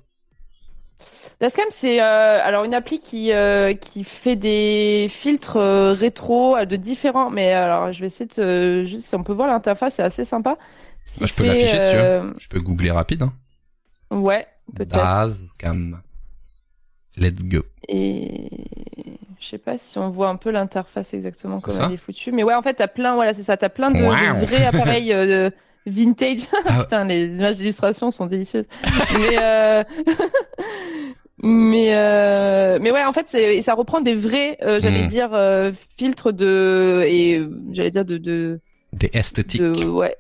Dashcam, 1.42 1.66
c'est 1.70 2.02
euh, 2.02 2.40
alors 2.44 2.66
une 2.66 2.74
appli 2.74 3.00
qui 3.00 3.32
euh, 3.32 3.74
qui 3.74 4.04
fait 4.04 4.36
des 4.36 5.08
filtres 5.10 5.56
euh, 5.56 5.94
rétro 5.94 6.58
de 6.66 6.76
différents. 6.76 7.30
Mais 7.30 7.54
alors, 7.54 7.94
je 7.94 8.02
vais 8.02 8.08
essayer 8.08 8.26
de 8.26 8.34
te- 8.34 8.84
juste 8.86 9.08
si 9.08 9.16
on 9.16 9.24
peut 9.24 9.32
voir 9.32 9.48
l'interface, 9.48 9.96
c'est 9.96 10.04
assez 10.04 10.26
sympa. 10.26 10.58
Moi, 11.18 11.28
je 11.28 11.34
peux 11.34 11.46
l'afficher, 11.46 11.80
si 11.80 11.92
tu 11.92 11.98
veux. 11.98 12.34
Je 12.40 12.48
peux 12.50 12.60
googler 12.60 12.92
rapide. 12.92 13.24
Hein. 13.24 13.34
Ouais, 14.12 14.48
peut-être. 14.76 14.96
Dascam. 14.96 16.02
Let's 17.18 17.44
go. 17.46 17.64
Et 17.88 18.50
je 19.40 19.48
sais 19.48 19.58
pas 19.58 19.78
si 19.78 19.98
on 19.98 20.10
voit 20.10 20.28
un 20.28 20.36
peu 20.36 20.52
l'interface 20.52 21.14
exactement 21.14 21.60
comme 21.60 21.74
elle 21.86 21.94
est 21.94 21.98
foutue. 21.98 22.32
Mais 22.34 22.44
ouais, 22.44 22.54
en 22.54 22.62
fait, 22.62 22.76
t'as 22.76 22.88
plein, 22.88 23.16
voilà, 23.16 23.34
c'est 23.34 23.44
ça, 23.44 23.56
t'as 23.56 23.70
plein 23.70 23.92
de, 23.92 24.00
vrais 24.46 24.66
appareils 24.66 25.10
de 25.10 25.52
vintage. 25.86 26.42
Ah. 26.66 26.80
Putain, 26.82 27.06
les 27.06 27.38
images 27.38 27.56
d'illustration 27.58 28.12
sont 28.12 28.26
délicieuses. 28.26 28.66
mais 29.20 29.38
euh... 29.42 29.84
mais 31.42 31.96
euh... 31.96 32.80
mais 32.82 32.92
ouais, 32.92 33.04
en 33.04 33.14
fait, 33.14 33.26
c'est 33.28 33.62
ça 33.62 33.74
reprend 33.74 34.02
des 34.02 34.16
vrais, 34.16 34.58
euh, 34.64 34.80
j'allais 34.80 35.04
Mm. 35.04 35.08
dire 35.08 35.30
euh, 35.34 35.72
filtres 35.98 36.34
de 36.34 37.04
et 37.08 37.42
j'allais 37.72 37.92
dire 37.92 38.06
de 38.06 38.18
de, 38.18 38.60
Des 38.94 39.10
esthétiques. 39.14 39.62
de 39.62 39.86
ouais. 39.86 40.16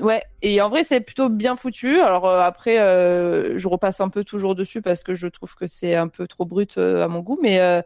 Ouais, 0.00 0.22
et 0.40 0.62
en 0.62 0.70
vrai 0.70 0.84
c'est 0.84 1.00
plutôt 1.00 1.28
bien 1.28 1.54
foutu. 1.54 2.00
Alors 2.00 2.26
après, 2.26 2.76
je 2.78 3.68
repasse 3.68 4.00
un 4.00 4.08
peu 4.08 4.24
toujours 4.24 4.54
dessus 4.54 4.80
parce 4.80 5.02
que 5.02 5.14
je 5.14 5.26
trouve 5.26 5.54
que 5.54 5.66
c'est 5.66 5.94
un 5.94 6.08
peu 6.08 6.26
trop 6.26 6.46
brut 6.46 6.78
à 6.78 7.08
mon 7.08 7.20
goût, 7.20 7.38
mais 7.42 7.82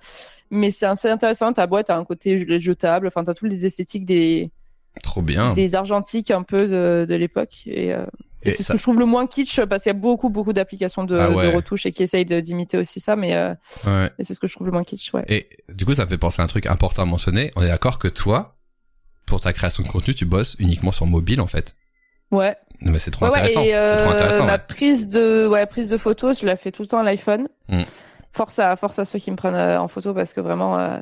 mais 0.51 0.71
c'est 0.71 0.87
assez 0.87 1.09
intéressant. 1.09 1.53
Ta 1.53 1.67
boîte 1.67 1.91
a 1.91 1.97
un 1.97 2.05
côté 2.05 2.39
jetable. 2.61 3.09
Enfin, 3.09 3.25
t'as 3.25 3.35
toutes 3.35 3.51
les 3.51 3.67
esthétiques 3.67 4.05
des 4.05 4.51
Trop 5.03 5.21
bien. 5.21 5.53
des 5.55 5.75
argentiques 5.75 6.31
un 6.31 6.45
peu 6.45 6.69
de, 6.69 7.07
de 7.09 7.15
l'époque. 7.17 7.63
Et, 7.67 7.93
et 8.47 8.52
Et 8.52 8.56
c'est 8.56 8.62
ce 8.62 8.73
que 8.73 8.78
je 8.78 8.82
trouve 8.82 8.98
le 8.98 9.06
moins 9.06 9.27
kitsch 9.27 9.60
parce 9.64 9.82
qu'il 9.82 9.90
y 9.90 9.97
a 9.97 9.98
beaucoup 9.98 10.28
beaucoup 10.31 10.52
d'applications 10.52 11.05
de, 11.05 11.16
Ah 11.16 11.31
ouais. 11.31 11.51
de 11.51 11.56
retouches 11.56 11.86
et 11.86 11.93
qui 11.93 12.02
essayent 12.02 12.24
d'imiter 12.24 12.78
aussi 12.78 13.01
ça, 13.01 13.16
mais, 13.16 13.35
euh, 13.35 13.55
Ouais. 13.86 14.10
c'est 14.20 14.35
ce 14.35 14.40
que 14.40 14.47
je 14.47 14.55
trouve 14.55 14.66
le 14.66 14.73
moins 14.73 14.85
kitsch. 14.85 15.12
Ouais. 15.14 15.24
Et 15.28 15.48
du 15.68 15.85
coup, 15.85 15.94
ça 15.94 16.05
me 16.05 16.09
fait 16.09 16.18
penser 16.18 16.40
à 16.43 16.44
un 16.44 16.48
truc 16.48 16.66
important 16.66 17.02
à 17.02 17.06
mentionner. 17.06 17.52
On 17.56 17.62
est 17.62 17.68
d'accord 17.68 17.98
que 17.98 18.09
toi, 18.09 18.56
pour 19.27 19.40
ta 19.40 19.52
création 19.52 19.82
de 19.82 19.89
contenu, 19.89 20.14
tu 20.14 20.24
bosses 20.24 20.56
uniquement 20.59 20.93
sur 20.93 21.06
mobile, 21.06 21.40
en 21.40 21.47
fait. 21.47 21.77
Ouais. 22.31 22.56
Non, 22.81 22.93
mais 22.93 22.98
c'est 22.98 23.10
trop 23.10 23.24
Ouais, 23.27 23.32
intéressant. 23.32 23.62
et, 23.62 23.70
c'est 23.73 23.97
trop 23.97 24.10
euh, 24.10 24.12
intéressant. 24.14 24.44
Ma 24.47 24.59
prise 24.59 25.09
de 25.09 25.47
ouais 25.48 25.64
prise 25.66 25.89
de 25.89 25.97
photos, 25.97 26.40
je 26.40 26.47
la 26.47 26.56
fais 26.56 26.70
tout 26.73 26.82
le 26.82 26.89
temps 26.89 26.98
à 26.98 27.02
l'iPhone. 27.02 27.48
Mm. 27.68 27.82
Force 28.32 28.59
à 28.59 28.77
force 28.77 28.98
à 28.98 29.05
ceux 29.06 29.18
qui 29.18 29.31
me 29.31 29.36
prennent 29.36 29.55
euh, 29.55 29.81
en 29.81 29.89
photo 29.89 30.12
parce 30.12 30.35
que 30.35 30.40
vraiment 30.43 30.78
euh, 30.78 30.98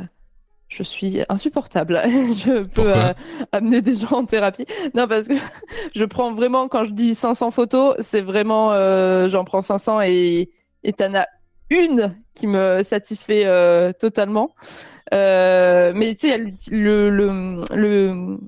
je 0.68 0.82
suis 0.82 1.20
insupportable. 1.28 2.00
je 2.04 2.66
peux 2.66 2.92
euh, 2.92 3.12
amener 3.52 3.80
des 3.80 3.94
gens 3.94 4.12
en 4.18 4.26
thérapie. 4.26 4.66
Non 4.94 5.06
parce 5.06 5.28
que 5.28 5.34
je 5.94 6.04
prends 6.04 6.32
vraiment 6.32 6.68
quand 6.68 6.84
je 6.84 6.92
dis 6.92 7.14
500 7.14 7.50
photos, 7.50 7.96
c'est 8.00 8.20
vraiment 8.22 8.72
euh, 8.72 9.28
j'en 9.28 9.44
prends 9.44 9.60
500 9.60 10.00
et 10.02 10.50
t'en 10.96 11.14
as 11.14 11.26
une 11.70 12.14
qui 12.34 12.46
me 12.46 12.82
satisfait 12.82 13.44
euh, 13.46 13.92
totalement. 13.92 14.54
Mais 15.12 16.14
tu 16.18 16.28
sais, 16.28 16.28
il 16.28 16.30
y 16.30 16.32
a 16.32 16.38
le, 16.76 17.10
le, 17.10 17.10
le, 17.10 17.76
le- 17.76 18.38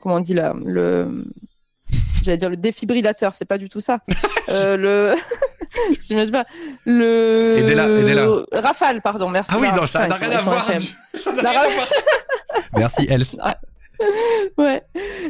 comment 0.00 0.16
on 0.16 0.20
dit 0.20 0.34
là, 0.34 0.54
le, 0.64 1.24
j'allais 2.22 2.36
dire 2.36 2.50
le 2.50 2.56
défibrillateur, 2.56 3.34
c'est 3.34 3.44
pas 3.44 3.58
du 3.58 3.68
tout 3.68 3.80
ça. 3.80 3.98
Euh, 4.50 4.76
le, 4.76 5.14
j'imagine 6.00 6.32
pas. 6.32 6.44
Le. 6.84 7.56
Aidez-la, 7.58 7.88
aidez-la. 7.88 8.28
Rafale, 8.52 9.00
pardon, 9.00 9.28
merci. 9.30 9.50
Ah 9.54 9.58
oui, 9.60 9.68
Ah, 9.72 9.76
non, 9.76 9.86
ça 9.86 10.06
n'a 10.08 10.16
rien 10.16 10.30
à 10.30 10.40
voir. 10.40 10.66
Ça 11.14 11.32
n'a 11.32 11.42
La 11.42 11.50
rien 11.50 11.60
à 11.60 11.62
ra- 11.62 11.68
voir. 11.70 11.88
Merci, 12.76 13.06
Els. 13.08 13.24
Ouais, 14.58 14.82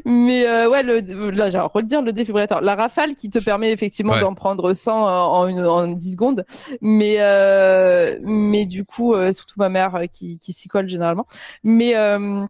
mais 0.07 0.47
euh, 0.47 0.69
ouais, 0.71 0.83
le, 0.83 1.31
là, 1.31 1.51
j'ai 1.51 1.59
redire 1.59 2.01
le 2.01 2.13
défibrillateur. 2.15 2.63
La 2.63 2.75
rafale 2.75 3.15
qui 3.15 3.29
te 3.29 3.39
permet 3.39 3.71
effectivement 3.71 4.15
Ouais. 4.15 4.21
d'en 4.21 4.35
prendre 4.35 4.73
100 4.73 4.93
en, 4.93 5.47
une, 5.47 5.65
en 5.67 5.87
10 5.89 6.13
secondes, 6.13 6.45
mais 6.81 7.17
euh, 7.21 8.19
mais 8.23 8.65
du 8.65 8.85
coup, 8.87 9.15
euh, 9.15 9.33
surtout 9.33 9.57
ma 9.59 9.69
mère 9.69 10.01
qui, 10.11 10.39
qui 10.39 10.53
s'y 10.55 10.69
colle 10.69 10.89
généralement. 10.89 11.27
Mais 11.63 11.95
euh, 11.97 12.45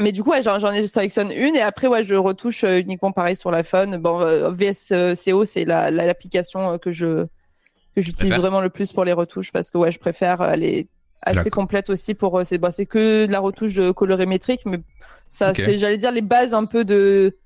mais 0.00 0.12
du 0.12 0.22
coup, 0.22 0.30
ouais, 0.30 0.42
j'en, 0.42 0.72
ai 0.72 0.86
sélectionne 0.86 1.30
une 1.30 1.54
et 1.54 1.60
après, 1.60 1.86
ouais, 1.86 2.02
je 2.02 2.14
retouche 2.14 2.64
euh, 2.64 2.80
uniquement 2.80 3.12
pareil 3.12 3.36
sur 3.36 3.50
l'iPhone. 3.50 3.98
Bon, 3.98 4.20
euh, 4.20 4.50
VSCO, 4.50 5.44
c'est 5.44 5.64
la, 5.64 5.90
la- 5.90 6.06
l'application 6.06 6.72
euh, 6.72 6.78
que 6.78 6.92
je 6.92 7.26
que 7.94 8.00
j'utilise 8.00 8.32
vraiment 8.40 8.62
le 8.62 8.70
plus 8.70 8.90
pour 8.92 9.04
les 9.04 9.12
retouches 9.12 9.52
parce 9.52 9.70
que 9.70 9.76
ouais, 9.78 9.92
je 9.92 9.98
préfère. 9.98 10.40
Elle 10.42 10.64
est 10.64 10.86
assez 11.20 11.50
complète 11.50 11.90
aussi 11.90 12.14
pour 12.14 12.40
c'est 12.44 12.58
bah, 12.58 12.70
c'est 12.70 12.86
que 12.86 13.26
de 13.26 13.32
la 13.32 13.38
retouche 13.38 13.78
colorimétrique, 13.94 14.62
mais 14.64 14.80
ça 15.28 15.52
c'est 15.54 15.78
j'allais 15.78 15.98
dire 15.98 16.10
les 16.10 16.22
bases 16.22 16.54
un 16.54 16.64
peu 16.64 16.84
de 16.84 17.36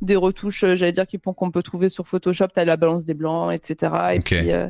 des 0.00 0.16
retouches, 0.16 0.64
j'allais 0.74 0.92
dire 0.92 1.04
qu'on 1.36 1.50
peut 1.50 1.62
trouver 1.62 1.90
sur 1.90 2.06
Photoshop. 2.08 2.46
T'as 2.54 2.64
la 2.64 2.78
balance 2.78 3.04
des 3.04 3.12
blancs, 3.14 3.52
etc. 3.52 3.92
Et 4.14 4.20
puis 4.40 4.52
euh, 4.52 4.68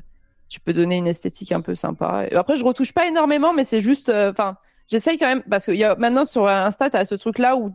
tu 0.48 0.58
peux 0.58 0.72
donner 0.72 0.96
une 0.96 1.06
esthétique 1.06 1.52
un 1.52 1.60
peu 1.60 1.76
sympa. 1.76 2.26
Et 2.28 2.34
après, 2.34 2.56
je 2.56 2.64
retouche 2.64 2.92
pas 2.92 3.06
énormément, 3.06 3.52
mais 3.54 3.62
c'est 3.64 3.80
juste, 3.80 4.08
euh, 4.08 4.32
enfin, 4.32 4.56
j'essaye 4.90 5.18
quand 5.18 5.26
même 5.26 5.42
parce 5.48 5.64
qu'il 5.64 5.76
y 5.76 5.84
a 5.84 5.94
maintenant 5.96 6.24
sur 6.24 6.48
Insta, 6.48 6.90
t'as 6.90 7.04
ce 7.04 7.14
truc 7.14 7.38
là 7.38 7.56
où 7.56 7.72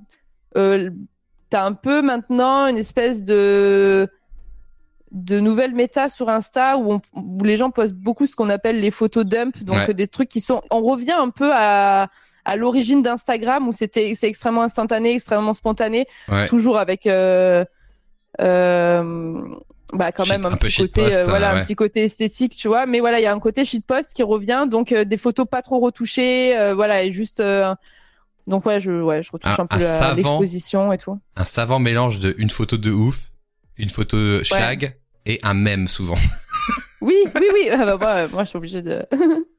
euh, 0.58 0.90
t'as 1.50 1.66
un 1.66 1.74
peu 1.74 2.02
maintenant 2.02 2.68
une 2.68 2.78
espèce 2.78 3.24
de 3.24 4.08
de 5.12 5.40
nouvelles 5.40 5.74
méta 5.74 6.10
sur 6.10 6.30
Insta 6.30 6.78
où, 6.78 7.00
où 7.14 7.44
les 7.44 7.56
gens 7.56 7.72
postent 7.72 7.94
beaucoup 7.94 8.26
ce 8.26 8.36
qu'on 8.36 8.50
appelle 8.50 8.82
les 8.82 8.92
photos 8.92 9.26
dump, 9.26 9.58
donc 9.64 9.90
des 9.92 10.08
trucs 10.08 10.30
qui 10.30 10.42
sont. 10.42 10.62
On 10.72 10.82
revient 10.82 11.14
un 11.18 11.30
peu 11.30 11.52
à 11.54 12.10
à 12.46 12.56
l'origine 12.56 13.02
d'Instagram 13.02 13.68
où 13.68 13.74
c'était 13.74 14.14
c'est 14.14 14.28
extrêmement 14.28 14.62
instantané, 14.62 15.14
extrêmement 15.14 15.54
spontané, 15.54 16.06
toujours 16.48 16.78
avec 16.78 17.08
euh, 17.08 17.66
euh, 18.40 19.42
bah 19.96 20.12
quand 20.12 20.28
même 20.28 20.46
un, 20.46 20.56
petit 20.58 20.82
côté 20.82 21.16
euh, 21.16 21.24
voilà 21.24 21.52
un 21.52 21.62
petit 21.62 21.76
côté 21.76 22.04
esthétique 22.04 22.56
tu 22.56 22.68
vois. 22.68 22.86
Mais 22.86 23.00
voilà 23.00 23.20
il 23.20 23.24
y 23.24 23.28
a 23.28 23.34
un 23.34 23.40
côté 23.40 23.66
shitpost 23.66 24.14
qui 24.14 24.24
revient. 24.24 24.68
Donc 24.70 24.92
euh, 24.92 25.06
des 25.06 25.18
photos 25.18 25.48
pas 25.50 25.62
trop 25.62 25.80
retouchées 25.80 26.58
euh, 26.58 26.76
voilà 26.76 27.04
et 27.04 27.12
juste 27.12 27.42
donc 28.48 28.66
ouais 28.66 28.80
je 28.80 28.92
ouais 28.92 29.24
je 29.24 29.32
retouche 29.32 29.60
un, 29.60 29.66
peu 29.66 29.78
l'exposition 29.78 30.92
et 30.92 30.98
tout. 30.98 31.20
Un 31.36 31.44
savant 31.44 31.80
mélange 31.80 32.20
de 32.20 32.36
une 32.38 32.50
photo 32.50 32.78
de 32.78 32.92
ouf 32.92 33.32
une 33.78 33.90
photo 33.90 34.44
schlag 34.44 34.98
et 35.26 35.40
un 35.44 35.54
mème 35.54 35.88
souvent. 35.88 36.16
Oui 37.02 37.14
oui 37.36 37.48
oui. 37.54 37.70
Ah 37.72 37.98
bah, 37.98 38.28
moi 38.30 38.46
je 38.46 38.50
suis 38.50 38.58
obligée 38.58 38.82
de 38.82 39.06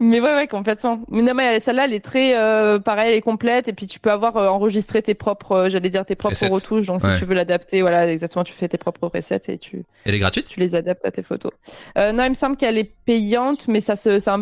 mais 0.00 0.20
ouais, 0.20 0.34
ouais, 0.34 0.46
complètement. 0.46 1.02
Mais 1.08 1.22
non, 1.22 1.34
mais 1.34 1.60
celle-là, 1.60 1.86
elle 1.86 1.94
est 1.94 2.04
très, 2.04 2.36
euh, 2.36 2.78
pareil, 2.78 3.10
elle 3.10 3.16
est 3.16 3.22
complète. 3.22 3.68
Et 3.68 3.72
puis, 3.72 3.86
tu 3.86 3.98
peux 3.98 4.10
avoir 4.10 4.36
euh, 4.36 4.48
enregistré 4.48 5.02
tes 5.02 5.14
propres, 5.14 5.52
euh, 5.52 5.68
j'allais 5.70 5.88
dire, 5.88 6.04
tes 6.04 6.14
propres 6.14 6.46
retouches. 6.46 6.86
Donc, 6.86 7.02
si 7.02 7.18
tu 7.18 7.24
veux 7.24 7.34
l'adapter, 7.34 7.80
voilà, 7.80 8.10
exactement, 8.10 8.44
tu 8.44 8.52
fais 8.52 8.68
tes 8.68 8.78
propres 8.78 9.08
presets 9.08 9.40
et 9.48 9.58
tu. 9.58 9.84
Elle 10.04 10.14
est 10.14 10.18
gratuite? 10.18 10.46
Tu 10.46 10.60
les 10.60 10.74
adaptes 10.74 11.04
à 11.04 11.10
tes 11.10 11.22
photos. 11.22 11.52
Euh, 11.96 12.12
non, 12.12 12.24
il 12.24 12.30
me 12.30 12.34
semble 12.34 12.56
qu'elle 12.56 12.78
est 12.78 12.92
payante, 13.04 13.66
mais 13.68 13.80
ça 13.80 13.96
se, 13.96 14.18
ça, 14.18 14.38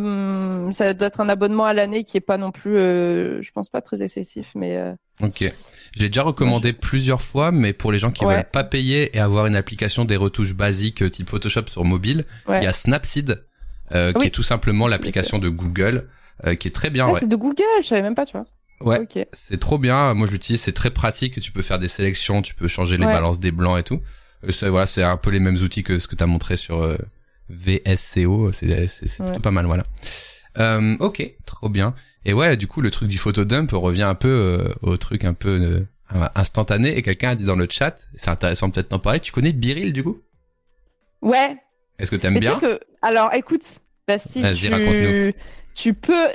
ça 0.72 0.94
doit 0.94 1.08
être 1.08 1.20
un 1.20 1.28
abonnement 1.28 1.64
à 1.64 1.72
l'année 1.72 2.04
qui 2.04 2.16
est 2.16 2.20
pas 2.22 2.38
non 2.38 2.50
plus, 2.50 2.74
je 2.74 3.50
pense 3.52 3.68
pas 3.68 3.80
très 3.80 4.02
excessif, 4.02 4.52
mais. 4.54 4.94
Ok. 5.22 5.52
Je 5.96 6.02
l'ai 6.02 6.08
déjà 6.08 6.22
recommandé 6.22 6.72
plusieurs 6.72 7.22
fois, 7.22 7.50
mais 7.50 7.72
pour 7.72 7.92
les 7.92 7.98
gens 7.98 8.10
qui 8.10 8.24
veulent 8.24 8.44
pas 8.52 8.64
payer 8.64 9.16
et 9.16 9.20
avoir 9.20 9.46
une 9.46 9.56
application 9.56 10.04
des 10.04 10.16
retouches 10.16 10.54
basiques 10.54 11.08
type 11.10 11.30
Photoshop 11.30 11.66
sur 11.68 11.84
mobile, 11.84 12.24
il 12.48 12.62
y 12.62 12.66
a 12.66 12.72
Snapseed 12.72 13.47
euh, 13.92 14.12
qui 14.12 14.26
est 14.26 14.30
tout 14.30 14.42
simplement 14.42 14.88
l'application 14.88 15.38
de 15.38 15.48
Google, 15.48 16.08
euh, 16.46 16.54
qui 16.54 16.68
est 16.68 16.72
très 16.72 16.90
bien. 16.90 17.08
Ah, 17.08 17.16
C'est 17.18 17.28
de 17.28 17.36
Google, 17.36 17.62
je 17.82 17.88
savais 17.88 18.02
même 18.02 18.14
pas, 18.14 18.26
tu 18.26 18.32
vois. 18.32 18.44
Ouais, 18.80 19.06
c'est 19.32 19.58
trop 19.58 19.78
bien. 19.78 20.14
Moi, 20.14 20.26
je 20.26 20.32
l'utilise, 20.32 20.62
c'est 20.62 20.72
très 20.72 20.90
pratique. 20.90 21.40
Tu 21.40 21.50
peux 21.50 21.62
faire 21.62 21.78
des 21.78 21.88
sélections, 21.88 22.42
tu 22.42 22.54
peux 22.54 22.68
changer 22.68 22.96
les 22.96 23.06
balances 23.06 23.40
des 23.40 23.50
blancs 23.50 23.78
et 23.78 23.82
tout. 23.82 24.00
Euh, 24.44 24.70
voilà, 24.70 24.86
c'est 24.86 25.02
un 25.02 25.16
peu 25.16 25.30
les 25.30 25.40
mêmes 25.40 25.56
outils 25.56 25.82
que 25.82 25.98
ce 25.98 26.06
que 26.06 26.14
tu 26.14 26.22
as 26.22 26.26
montré 26.26 26.56
sur 26.56 26.80
euh, 26.82 26.96
VSCO. 27.48 28.52
C'est 28.52 28.86
c'est 28.86 29.24
plutôt 29.24 29.40
pas 29.40 29.50
mal, 29.50 29.66
voilà. 29.66 29.84
Euh, 30.58 30.96
ok, 31.00 31.22
trop 31.44 31.68
bien. 31.68 31.94
Et 32.24 32.32
ouais, 32.32 32.56
du 32.56 32.66
coup, 32.66 32.80
le 32.80 32.90
truc 32.90 33.08
du 33.08 33.18
photodump 33.18 33.72
revient 33.72 34.02
un 34.04 34.14
peu 34.14 34.72
au 34.82 34.96
truc 34.96 35.24
un 35.24 35.34
peu 35.34 35.84
instantané. 36.34 36.96
Et 36.96 37.02
quelqu'un 37.02 37.30
a 37.30 37.34
dit 37.34 37.46
dans 37.46 37.56
le 37.56 37.66
chat, 37.68 38.06
c'est 38.14 38.30
intéressant 38.30 38.70
peut-être 38.70 38.90
d'en 38.90 38.98
parler. 38.98 39.20
Tu 39.20 39.32
connais 39.32 39.52
Biril 39.52 39.92
du 39.92 40.04
coup? 40.04 40.20
Ouais, 41.20 41.56
est-ce 41.98 42.10
que 42.12 42.16
t'aimes 42.16 42.38
bien? 42.38 42.60
que... 42.60 42.78
Alors, 43.02 43.32
écoute, 43.34 43.62
Bastille, 44.06 44.44
tu... 44.54 45.34
tu 45.74 45.94
peux. 45.94 46.28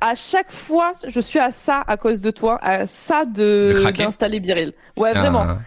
À 0.00 0.14
chaque 0.14 0.50
fois, 0.50 0.92
je 1.06 1.20
suis 1.20 1.38
à 1.38 1.50
ça 1.50 1.82
à 1.86 1.96
cause 1.96 2.20
de 2.20 2.30
toi, 2.30 2.58
à 2.62 2.86
ça 2.86 3.24
de 3.24 3.82
d'installer 3.96 4.40
Biril. 4.40 4.72
Ouais, 4.96 5.12
vraiment, 5.12 5.58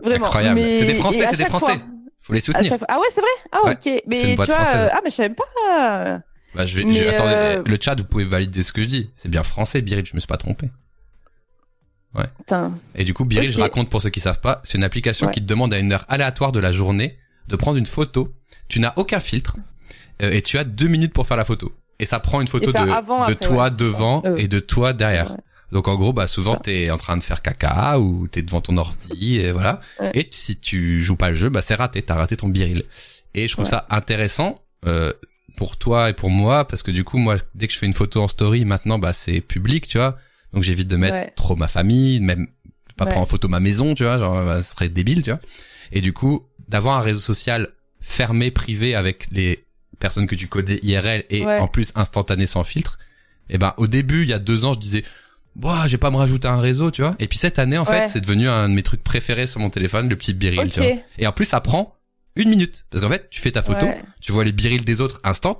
vraiment. 0.00 0.26
Incroyable. 0.26 0.74
C'est 0.74 0.86
des 0.86 0.94
Français, 0.94 1.26
c'est 1.26 1.36
des 1.36 1.44
Français. 1.44 1.80
Faut 2.20 2.32
les 2.32 2.40
soutenir. 2.40 2.78
Ah 2.88 2.98
ouais, 2.98 3.06
c'est 3.12 3.20
vrai? 3.20 3.30
Ah 3.50 3.70
ok. 3.70 4.02
Mais 4.06 4.20
tu 4.20 4.34
vois, 4.36 4.44
euh, 4.44 4.88
ah 4.92 5.00
mais 5.02 5.10
je 5.10 5.16
savais 5.16 5.34
pas. 5.34 6.22
Bah, 6.54 6.66
je 6.66 6.78
vais, 6.78 7.08
attendez, 7.08 7.32
euh, 7.34 7.62
le 7.66 7.78
chat, 7.80 7.96
vous 7.98 8.04
pouvez 8.04 8.24
valider 8.24 8.62
ce 8.62 8.72
que 8.72 8.82
je 8.82 8.86
dis. 8.86 9.10
C'est 9.14 9.28
bien 9.28 9.42
français, 9.42 9.80
Biril, 9.80 10.06
je 10.06 10.14
me 10.14 10.20
suis 10.20 10.26
pas 10.26 10.36
trompé. 10.36 10.70
Ouais. 12.14 12.26
Et 12.94 13.04
du 13.04 13.12
coup, 13.14 13.24
Biril, 13.24 13.50
je 13.50 13.58
raconte 13.58 13.88
pour 13.88 14.00
ceux 14.00 14.10
qui 14.10 14.20
savent 14.20 14.40
pas, 14.40 14.60
c'est 14.62 14.78
une 14.78 14.84
application 14.84 15.28
qui 15.28 15.40
te 15.40 15.46
demande 15.46 15.74
à 15.74 15.78
une 15.78 15.92
heure 15.92 16.04
aléatoire 16.08 16.52
de 16.52 16.60
la 16.60 16.70
journée 16.70 17.18
de 17.48 17.56
prendre 17.56 17.76
une 17.76 17.86
photo 17.86 18.32
tu 18.72 18.80
n'as 18.80 18.94
aucun 18.96 19.20
filtre 19.20 19.56
et 20.30 20.42
tu 20.42 20.58
as 20.58 20.64
deux 20.64 20.88
minutes 20.88 21.12
pour 21.12 21.26
faire 21.26 21.36
la 21.36 21.44
photo. 21.44 21.72
Et 21.98 22.06
ça 22.06 22.20
prend 22.20 22.40
une 22.40 22.48
photo 22.48 22.72
de, 22.72 23.28
de 23.28 23.34
toi 23.34 23.70
devant 23.70 24.22
euh. 24.24 24.36
et 24.36 24.48
de 24.48 24.58
toi 24.58 24.92
derrière. 24.92 25.36
Donc 25.70 25.88
en 25.88 25.96
gros, 25.96 26.12
bah 26.12 26.26
souvent 26.26 26.56
t'es 26.56 26.90
en 26.90 26.98
train 26.98 27.16
de 27.16 27.22
faire 27.22 27.40
caca 27.40 27.98
ou 27.98 28.28
t'es 28.28 28.42
devant 28.42 28.60
ton 28.60 28.76
ordi 28.76 29.38
et 29.38 29.52
voilà. 29.52 29.80
Et 30.12 30.26
si 30.30 30.58
tu 30.58 31.00
joues 31.00 31.16
pas 31.16 31.30
le 31.30 31.36
jeu, 31.36 31.48
bah 31.48 31.62
c'est 31.62 31.74
raté, 31.74 32.02
t'as 32.02 32.14
raté 32.14 32.36
ton 32.36 32.48
biril. 32.48 32.84
Et 33.34 33.48
je 33.48 33.52
trouve 33.54 33.64
ça 33.64 33.86
intéressant 33.88 34.60
euh, 34.84 35.12
pour 35.56 35.78
toi 35.78 36.10
et 36.10 36.12
pour 36.12 36.28
moi 36.28 36.66
parce 36.66 36.82
que 36.82 36.90
du 36.90 37.04
coup 37.04 37.18
moi 37.18 37.36
dès 37.54 37.68
que 37.68 37.72
je 37.72 37.78
fais 37.78 37.86
une 37.86 37.92
photo 37.94 38.22
en 38.22 38.28
story 38.28 38.64
maintenant 38.64 38.98
bah 38.98 39.12
c'est 39.12 39.40
public, 39.40 39.88
tu 39.88 39.96
vois. 39.98 40.16
Donc 40.52 40.62
j'évite 40.62 40.88
de 40.88 40.96
mettre 40.96 41.34
trop 41.34 41.56
ma 41.56 41.68
famille, 41.68 42.20
même 42.20 42.48
pas 42.96 43.06
prendre 43.06 43.22
en 43.22 43.26
photo 43.26 43.48
ma 43.48 43.60
maison, 43.60 43.94
tu 43.94 44.04
vois, 44.04 44.18
genre 44.18 44.44
bah, 44.44 44.60
ce 44.60 44.72
serait 44.72 44.90
débile, 44.90 45.22
tu 45.22 45.30
vois. 45.30 45.40
Et 45.92 46.02
du 46.02 46.12
coup 46.12 46.46
d'avoir 46.68 46.98
un 46.98 47.02
réseau 47.02 47.20
social 47.20 47.68
fermé, 48.00 48.50
privé 48.50 48.94
avec 48.94 49.28
les 49.30 49.64
personnes 50.02 50.26
que 50.26 50.34
tu 50.34 50.48
connais 50.48 50.78
IRL 50.82 51.24
et 51.30 51.46
en 51.46 51.68
plus 51.68 51.92
instantané 51.94 52.46
sans 52.46 52.64
filtre. 52.64 52.98
Et 53.48 53.54
eh 53.54 53.58
ben 53.58 53.74
au 53.76 53.86
début, 53.86 54.22
il 54.22 54.28
y 54.28 54.32
a 54.32 54.38
deux 54.38 54.64
ans, 54.64 54.72
je 54.72 54.78
disais 54.78 55.04
Boah, 55.54 55.86
je 55.86 55.92
vais 55.92 55.98
pas 55.98 56.10
me 56.10 56.16
rajouter 56.16 56.48
un 56.48 56.58
réseau, 56.58 56.90
tu 56.90 57.02
vois. 57.02 57.14
Et 57.18 57.28
puis 57.28 57.38
cette 57.38 57.58
année, 57.58 57.78
en 57.78 57.84
fait, 57.84 58.06
c'est 58.06 58.20
devenu 58.20 58.48
un 58.48 58.68
de 58.68 58.74
mes 58.74 58.82
trucs 58.82 59.04
préférés 59.04 59.46
sur 59.46 59.60
mon 59.60 59.70
téléphone, 59.70 60.08
le 60.08 60.16
petit 60.16 60.34
biril, 60.34 60.70
tu 60.70 60.80
vois. 60.80 60.90
Et 61.18 61.26
en 61.26 61.32
plus, 61.32 61.44
ça 61.44 61.60
prend 61.60 61.96
une 62.36 62.50
minute. 62.50 62.84
Parce 62.90 63.02
qu'en 63.02 63.10
fait, 63.10 63.28
tu 63.30 63.40
fais 63.40 63.52
ta 63.52 63.62
photo, 63.62 63.86
tu 64.20 64.32
vois 64.32 64.44
les 64.44 64.52
birils 64.52 64.84
des 64.84 65.00
autres 65.00 65.20
instant, 65.24 65.58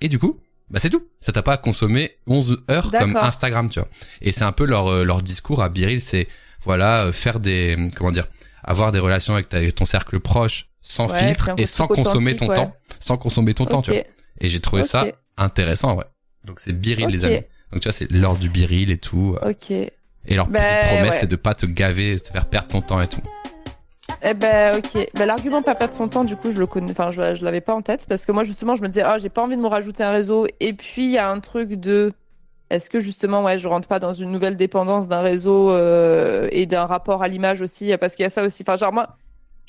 et 0.00 0.08
du 0.08 0.18
coup, 0.18 0.40
bah 0.70 0.78
c'est 0.80 0.90
tout. 0.90 1.06
Ça 1.20 1.32
t'a 1.32 1.42
pas 1.42 1.58
consommé 1.58 2.12
11 2.26 2.64
heures 2.70 2.90
comme 2.90 3.16
Instagram, 3.16 3.68
tu 3.68 3.78
vois. 3.78 3.88
Et 4.22 4.32
c'est 4.32 4.44
un 4.44 4.52
peu 4.52 4.64
leur, 4.64 4.88
euh, 4.88 5.04
leur 5.04 5.20
discours 5.20 5.62
à 5.62 5.68
biril, 5.68 6.00
c'est, 6.00 6.28
voilà, 6.64 7.04
euh, 7.04 7.12
faire 7.12 7.40
des, 7.40 7.76
comment 7.94 8.10
dire, 8.10 8.26
avoir 8.64 8.90
des 8.90 9.00
relations 9.00 9.34
avec 9.34 9.74
ton 9.74 9.84
cercle 9.84 10.18
proche 10.20 10.68
sans 10.80 11.08
filtre 11.08 11.50
et 11.58 11.66
sans 11.66 11.86
consommer 11.86 12.36
ton 12.36 12.48
temps, 12.48 12.74
sans 13.02 13.16
consommer 13.16 13.52
ton 13.52 13.66
temps, 13.66 13.82
tu 13.82 13.90
vois. 13.90 14.00
Et 14.40 14.48
j'ai 14.48 14.60
trouvé 14.60 14.82
ça 14.82 15.06
intéressant, 15.36 15.96
ouais. 15.96 16.04
Donc 16.44 16.60
c'est 16.60 16.72
biril 16.72 17.08
les 17.08 17.24
amis. 17.24 17.42
Donc 17.72 17.80
tu 17.80 17.88
vois, 17.88 17.92
c'est 17.92 18.10
l'heure 18.10 18.36
du 18.36 18.48
biril 18.48 18.90
et 18.90 18.98
tout. 18.98 19.36
Ok. 19.42 19.70
Et 19.70 19.90
leur 20.34 20.46
petite 20.46 20.62
ben, 20.62 20.86
promesse, 20.86 21.18
c'est 21.20 21.30
de 21.30 21.36
pas 21.36 21.54
te 21.54 21.66
gaver, 21.66 22.14
de 22.14 22.20
te 22.20 22.28
faire 22.28 22.46
perdre 22.46 22.68
ton 22.68 22.80
temps 22.80 23.00
et 23.00 23.08
tout. 23.08 23.22
Eh 24.22 24.34
ben 24.34 24.76
ok. 24.76 25.08
Ben, 25.14 25.26
l'argument 25.26 25.62
pas 25.62 25.74
perdre 25.74 25.94
son 25.94 26.08
temps, 26.08 26.24
du 26.24 26.36
coup, 26.36 26.52
je 26.52 26.58
le 26.58 26.66
connais. 26.66 26.92
Enfin, 26.92 27.10
je, 27.10 27.34
je 27.34 27.44
l'avais 27.44 27.60
pas 27.60 27.74
en 27.74 27.82
tête 27.82 28.06
parce 28.08 28.24
que 28.24 28.32
moi 28.32 28.44
justement, 28.44 28.76
je 28.76 28.82
me 28.82 28.88
disais, 28.88 29.04
oh, 29.06 29.18
j'ai 29.18 29.30
pas 29.30 29.42
envie 29.42 29.56
de 29.56 29.62
me 29.62 29.68
rajouter 29.68 30.04
un 30.04 30.12
réseau. 30.12 30.46
Et 30.60 30.74
puis 30.74 31.04
il 31.04 31.10
y 31.10 31.18
a 31.18 31.28
un 31.28 31.40
truc 31.40 31.72
de, 31.72 32.12
est-ce 32.70 32.88
que 32.88 33.00
justement, 33.00 33.42
ouais, 33.42 33.58
je 33.58 33.68
rentre 33.68 33.88
pas 33.88 33.98
dans 33.98 34.14
une 34.14 34.30
nouvelle 34.30 34.56
dépendance 34.56 35.08
d'un 35.08 35.20
réseau 35.20 35.70
euh, 35.70 36.48
et 36.52 36.66
d'un 36.66 36.86
rapport 36.86 37.22
à 37.22 37.28
l'image 37.28 37.60
aussi, 37.60 37.92
parce 37.98 38.14
qu'il 38.14 38.22
y 38.22 38.26
a 38.26 38.30
ça 38.30 38.44
aussi. 38.44 38.62
Enfin, 38.62 38.76
genre 38.76 38.92
moi, 38.92 39.16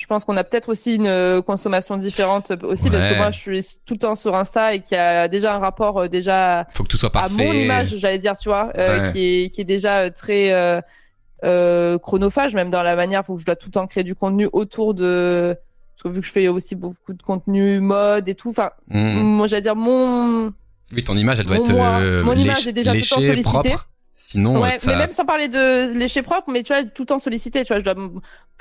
je 0.04 0.08
pense 0.10 0.26
qu'on 0.26 0.36
a 0.36 0.44
peut-être 0.44 0.68
aussi 0.68 0.96
une 0.96 1.08
euh, 1.08 1.42
consommation 1.42 1.96
différente 1.96 2.52
aussi 2.64 2.90
parce 2.90 3.08
que 3.08 3.16
moi 3.16 3.32
je 3.32 3.40
suis 3.40 3.80
tout 3.86 3.94
le 3.94 4.00
temps 4.00 4.16
sur 4.16 4.36
Insta 4.36 4.74
et 4.74 4.82
qu'il 4.82 4.98
y 4.98 5.00
a 5.00 5.30
déjà 5.30 5.56
un 5.56 5.60
rapport 5.60 5.98
euh, 5.98 6.08
déjà 6.10 6.68
faut 6.72 6.84
que 6.84 6.90
tout 6.90 6.98
soit 6.98 7.10
parfait 7.10 7.42
à 7.42 7.48
mon 7.48 7.54
image 7.54 7.96
j'allais 7.96 8.18
dire 8.18 8.38
tu 8.38 8.50
vois 8.50 8.74
euh, 8.78 9.14
qui 9.14 9.24
est 9.24 9.50
qui 9.50 9.62
est 9.62 9.64
déjà 9.64 10.12
très 10.12 10.82
euh, 11.46 11.98
chronophage 12.00 12.54
même 12.54 12.70
dans 12.70 12.84
la 12.84 12.98
manière 12.98 13.24
où 13.30 13.38
je 13.38 13.46
dois 13.46 13.56
tout 13.56 13.70
le 13.70 13.72
temps 13.72 13.88
créer 13.88 14.04
du 14.04 14.14
contenu 14.14 14.50
autour 14.52 14.94
de 14.94 15.56
parce 15.96 16.04
que 16.04 16.10
vu 16.10 16.20
que 16.20 16.28
je 16.28 16.34
fais 16.34 16.50
aussi 16.50 16.76
beaucoup 16.76 17.14
de 17.14 17.24
contenu 17.24 17.80
mode 17.80 18.28
et 18.28 18.36
tout 18.36 18.50
enfin 18.50 18.72
mmh. 18.90 19.22
moi 19.22 19.48
j'allais 19.48 19.62
dire 19.62 19.78
mon 19.78 20.52
oui 20.94 21.04
ton 21.06 21.16
image 21.16 21.40
elle 21.40 21.46
doit 21.46 21.56
être 21.56 21.72
mon 22.26 22.34
image 22.34 22.68
est 22.68 22.74
déjà 22.74 22.92
tout 22.92 22.98
le 22.98 23.04
temps 23.08 23.22
sollicitée 23.22 23.70
propre. 23.70 23.88
Sinon, 24.16 24.62
ouais, 24.62 24.78
mais 24.86 24.96
même 24.96 25.12
sans 25.12 25.26
parler 25.26 25.48
de 25.48 25.92
lécher 25.94 26.22
propre, 26.22 26.52
mais 26.52 26.62
tu 26.62 26.72
vois, 26.72 26.84
tout 26.84 27.02
le 27.02 27.08
temps 27.08 27.18
sollicité, 27.18 27.66
tu 27.66 27.74
vois, 27.74 27.80
je 27.80 27.84
dois, 27.84 27.96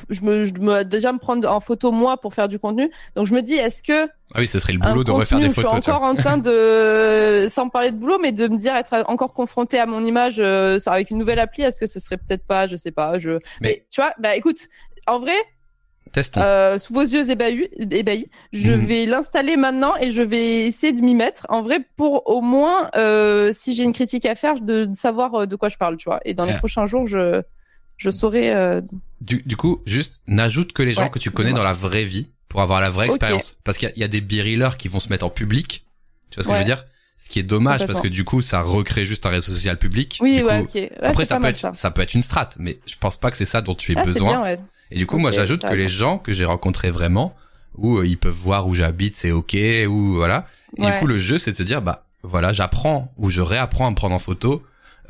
je 0.09 0.23
me, 0.23 0.45
je 0.45 0.53
dois 0.55 0.83
déjà 0.83 1.13
me 1.13 1.19
prendre 1.19 1.47
en 1.47 1.61
photo 1.61 1.93
moi 1.93 2.17
pour 2.17 2.33
faire 2.33 2.49
du 2.49 2.59
contenu. 2.59 2.91
Donc 3.17 3.27
je 3.27 3.35
me 3.35 3.43
dis, 3.43 3.55
est-ce 3.55 3.83
que 3.83 4.07
ah 4.35 4.39
oui, 4.39 4.47
ce 4.47 4.59
serait 4.59 4.73
le 4.73 4.79
boulot 4.79 5.05
de 5.05 5.11
refaire 5.11 5.41
des 5.41 5.51
photos. 5.51 5.75
Je 5.77 5.83
suis 5.83 5.91
encore 5.91 6.03
en 6.03 6.15
train 6.15 6.39
de, 6.39 7.47
sans 7.51 7.69
parler 7.69 7.91
de 7.91 7.97
boulot, 7.97 8.19
mais 8.19 8.33
de 8.33 8.49
me 8.49 8.57
dire 8.57 8.75
être 8.75 9.05
encore 9.09 9.35
confronté 9.35 9.79
à 9.79 9.85
mon 9.85 10.03
image 10.05 10.37
euh, 10.39 10.79
avec 10.87 11.11
une 11.11 11.19
nouvelle 11.19 11.39
appli. 11.39 11.63
Est-ce 11.63 11.81
que 11.81 11.87
ce 11.87 12.01
serait 12.01 12.17
peut-être 12.17 12.47
pas, 12.47 12.67
je 12.67 12.77
sais 12.77 12.93
pas, 12.93 13.19
je. 13.19 13.39
Mais, 13.61 13.85
tu 13.91 14.01
vois, 14.01 14.15
bah 14.19 14.35
écoute, 14.35 14.69
en 15.07 15.21
vrai, 15.21 15.37
euh, 16.37 16.79
sous 16.79 16.93
vos 16.93 17.03
yeux 17.03 17.31
ébahis, 17.31 17.69
ébahis 17.79 18.29
je 18.53 18.73
mhm. 18.73 18.87
vais 18.87 19.07
l'installer 19.07 19.57
maintenant 19.57 19.97
et 19.97 20.11
je 20.11 20.23
vais 20.23 20.67
essayer 20.67 20.93
de 20.93 21.01
m'y 21.01 21.15
mettre. 21.15 21.47
En 21.49 21.63
vrai, 21.63 21.81
pour 21.97 22.29
au 22.29 22.41
moins, 22.41 22.91
euh, 22.97 23.51
si 23.53 23.75
j'ai 23.75 23.83
une 23.83 23.93
critique 23.93 24.27
à 24.27 24.35
faire, 24.35 24.61
de, 24.61 24.91
savoir 24.95 25.35
euh, 25.35 25.47
de 25.47 25.57
quoi 25.57 25.69
je 25.69 25.77
parle, 25.77 25.97
tu 25.97 26.05
vois. 26.05 26.21
Et 26.25 26.35
dans 26.35 26.45
les 26.45 26.55
prochains 26.55 26.87
jours, 26.87 27.07
je, 27.07 27.43
je 27.97 28.11
saurai. 28.11 28.53
Euh... 28.53 28.81
Du, 29.21 29.43
du, 29.47 29.57
coup, 29.57 29.83
juste, 29.87 30.23
n'ajoute 30.27 30.73
que 30.73 30.83
les 30.83 30.93
gens 30.93 31.09
que 31.09 31.19
tu 31.19 31.31
connais 31.31 31.53
dans 31.53 31.65
la 31.65 31.73
vraie 31.73 32.05
vie 32.05 32.31
pour 32.49 32.61
avoir 32.61 32.81
la 32.81 32.91
vraie 32.91 33.07
expérience. 33.07 33.57
Parce 33.65 33.79
qu'il 33.79 33.93
y, 33.97 34.05
a 34.05 34.09
des 34.09 34.21
birillers 34.21 34.77
qui 34.79 34.89
vont 34.89 35.01
se 35.01 35.09
mettre 35.09 35.25
en 35.25 35.31
public. 35.31 35.87
Tu 36.31 36.37
vois 36.37 36.45
ce 36.45 36.49
que 36.49 36.55
je 36.55 36.59
veux 36.59 36.65
dire? 36.65 36.85
Ce 37.17 37.29
qui 37.31 37.39
est 37.39 37.45
dommage 37.45 37.87
parce 37.87 38.01
que 38.01 38.09
du 38.09 38.25
coup 38.25 38.43
ça 38.43 38.63
recrée 38.63 39.07
juste 39.07 39.27
un 39.27 39.31
réseau 39.31 39.53
social 39.53 39.79
public. 39.79 40.19
Oui, 40.21 40.43
ouais, 40.43 40.61
ok. 40.61 40.91
après 41.01 41.25
ça 41.25 41.39
peut 41.39 41.47
être 41.47 41.77
ça. 41.77 41.91
peut 41.93 42.03
être 42.03 42.15
une 42.15 42.23
strat, 42.23 42.49
mais 42.59 42.81
je 42.85 42.97
pense 42.99 43.17
pas 43.17 43.31
que 43.31 43.37
c'est 43.37 43.45
ça 43.45 43.61
dont 43.61 43.77
tu 43.77 43.93
aies 43.93 43.97
ah, 43.97 44.05
besoin. 44.05 44.43
Bien, 44.43 44.59
et 44.93 44.99
du 44.99 45.07
coup, 45.07 45.19
moi, 45.19 45.31
j'ajoute 45.31 45.63
que 45.63 45.75
les 45.75 45.89
gens 45.89 46.19
que 46.19 46.33
j'ai 46.33 46.45
rencontrés 46.45 46.91
vraiment, 46.91 47.35
où 47.77 47.99
euh, 47.99 48.07
ils 48.07 48.19
peuvent 48.19 48.33
voir 48.33 48.67
où 48.67 48.75
j'habite, 48.75 49.17
c'est 49.17 49.31
ok, 49.33 49.57
ou 49.89 50.15
voilà. 50.15 50.45
Et 50.79 50.85
du 50.87 50.93
coup, 50.95 51.07
le 51.07 51.19
jeu, 51.19 51.39
c'est 51.39 51.53
de 51.53 51.57
se 51.57 51.63
dire, 51.63 51.83
bah 51.83 52.05
voilà, 52.23 52.53
j'apprends 52.53 53.13
ou 53.17 53.31
je 53.31 53.41
réapprends 53.41 53.87
à 53.87 53.91
me 53.91 53.97
prendre 53.97 54.15
en 54.15 54.19
photo 54.19 54.63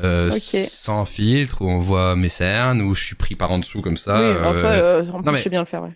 euh, 0.03 0.31
sans 0.33 1.05
filtre, 1.05 1.63
où 1.63 1.69
on 1.69 1.79
voit 1.79 2.17
mes 2.17 2.29
cernes, 2.31 2.81
où 2.83 2.95
je 2.95 3.05
suis 3.05 3.15
pris 3.15 3.35
par 3.35 3.51
en 3.53 3.59
dessous 3.59 3.83
comme 3.83 3.97
ça. 3.99 4.17
oui, 4.17 4.23
euh, 4.25 4.51
enfin, 4.51 4.67
euh, 4.73 5.05
en 5.13 5.23
plus, 5.23 5.31
mais- 5.33 5.39
je 5.39 5.43
sais 5.43 5.51
bien 5.51 5.61
le 5.61 5.67
faire, 5.67 5.83
ouais. 5.83 5.93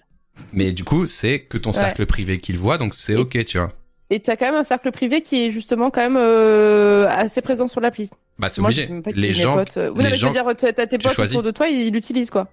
Mais 0.52 0.72
du 0.72 0.84
coup, 0.84 1.06
c'est 1.06 1.40
que 1.40 1.56
ton 1.58 1.70
Ouais. 1.70 1.76
cercle 1.76 2.04
privé 2.06 2.38
qui 2.38 2.52
le 2.52 2.58
voit, 2.58 2.76
donc 2.78 2.94
c'est 2.94 3.14
Et- 3.14 3.16
ok, 3.16 3.44
tu 3.46 3.58
vois. 3.58 3.70
Et 4.10 4.20
t'as 4.20 4.36
quand 4.36 4.44
même 4.46 4.54
un 4.54 4.62
cercle 4.64 4.92
privé 4.92 5.20
qui 5.22 5.46
est 5.46 5.50
justement 5.50 5.90
quand 5.90 6.02
même 6.02 6.16
euh, 6.18 7.08
assez 7.08 7.40
présent 7.40 7.66
sur 7.66 7.80
l'appli. 7.80 8.08
Bah 8.38 8.48
c'est 8.50 8.60
Moi, 8.60 8.68
obligé. 8.68 8.82
je 8.82 8.86
sais 8.86 8.92
même 8.92 9.02
pas 9.02 9.10
Les 9.12 9.28
mes 9.28 9.32
gens, 9.32 9.54
potes. 9.56 9.72
Oui, 9.78 9.82
les 9.82 9.88
non, 9.88 9.94
mais 9.96 10.12
je 10.12 10.16
gens 10.20 10.26
veux 10.28 10.32
dire, 10.34 10.44
t'as 10.74 10.86
tes 10.86 10.98
potes 10.98 11.18
autour 11.18 11.42
de 11.42 11.50
toi, 11.50 11.66
ils 11.68 11.90
l'utilisent 11.92 12.30
quoi. 12.30 12.46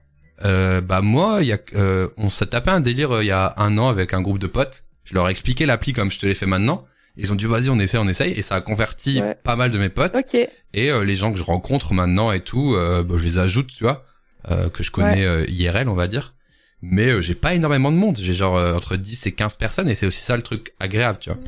Euh, 0.44 0.82
bah 0.82 1.02
moi, 1.02 1.40
il 1.42 1.48
y 1.48 1.54
a, 1.54 1.60
euh, 1.76 2.10
on 2.18 2.30
s'est 2.30 2.48
tapé 2.48 2.72
un 2.72 2.80
délire 2.82 3.12
euh, 3.12 3.24
il 3.24 3.28
y 3.28 3.32
a 3.32 3.54
un 3.58 3.78
an 3.78 3.88
avec 3.88 4.14
un 4.14 4.22
groupe 4.22 4.40
de 4.40 4.48
potes. 4.48 4.84
Je 5.04 5.14
leur 5.14 5.28
ai 5.28 5.32
expliqué 5.32 5.66
l'appli 5.66 5.94
comme 5.94 6.12
je 6.12 6.20
te 6.20 6.26
l'ai 6.26 6.34
fait 6.36 6.46
maintenant. 6.46 6.86
Ils 7.16 7.32
ont 7.32 7.36
dit 7.36 7.46
vas-y 7.46 7.70
on 7.70 7.80
essaye, 7.80 8.00
on 8.00 8.08
essaye 8.08 8.32
et 8.34 8.42
ça 8.42 8.56
a 8.56 8.62
converti 8.62 9.22
Ouais. 9.22 9.36
pas 9.44 9.56
mal 9.56 9.70
de 9.70 9.78
mes 9.78 9.90
potes 9.90 10.16
Ok. 10.18 10.34
et 10.34 10.90
euh, 10.92 11.04
les 11.04 11.16
gens 11.16 11.32
que 11.32 11.38
je 11.38 11.44
rencontre 11.44 11.94
maintenant 11.94 12.32
et 12.32 12.40
tout, 12.40 12.74
euh, 12.74 13.04
bah, 13.04 13.16
je 13.18 13.24
les 13.24 13.38
ajoute, 13.38 13.68
tu 13.68 13.84
vois, 13.84 14.04
euh, 14.50 14.70
que 14.70 14.82
je 14.82 14.90
connais 14.90 15.24
euh, 15.24 15.46
IRL 15.48 15.88
on 15.88 15.94
va 15.94 16.08
dire. 16.08 16.34
Mais 16.82 17.10
euh, 17.10 17.22
j'ai 17.22 17.36
pas 17.36 17.54
énormément 17.54 17.92
de 17.92 17.98
monde, 17.98 18.18
j'ai 18.20 18.34
genre 18.34 18.58
euh, 18.58 18.74
entre 18.74 18.96
10 18.98 19.28
et 19.28 19.32
15 19.34 19.58
personnes 19.58 19.88
et 19.88 19.96
c'est 19.96 20.08
aussi 20.08 20.22
ça 20.22 20.36
le 20.36 20.42
truc 20.42 20.74
agréable, 20.80 21.20
tu 21.22 21.30
vois. 21.30 21.40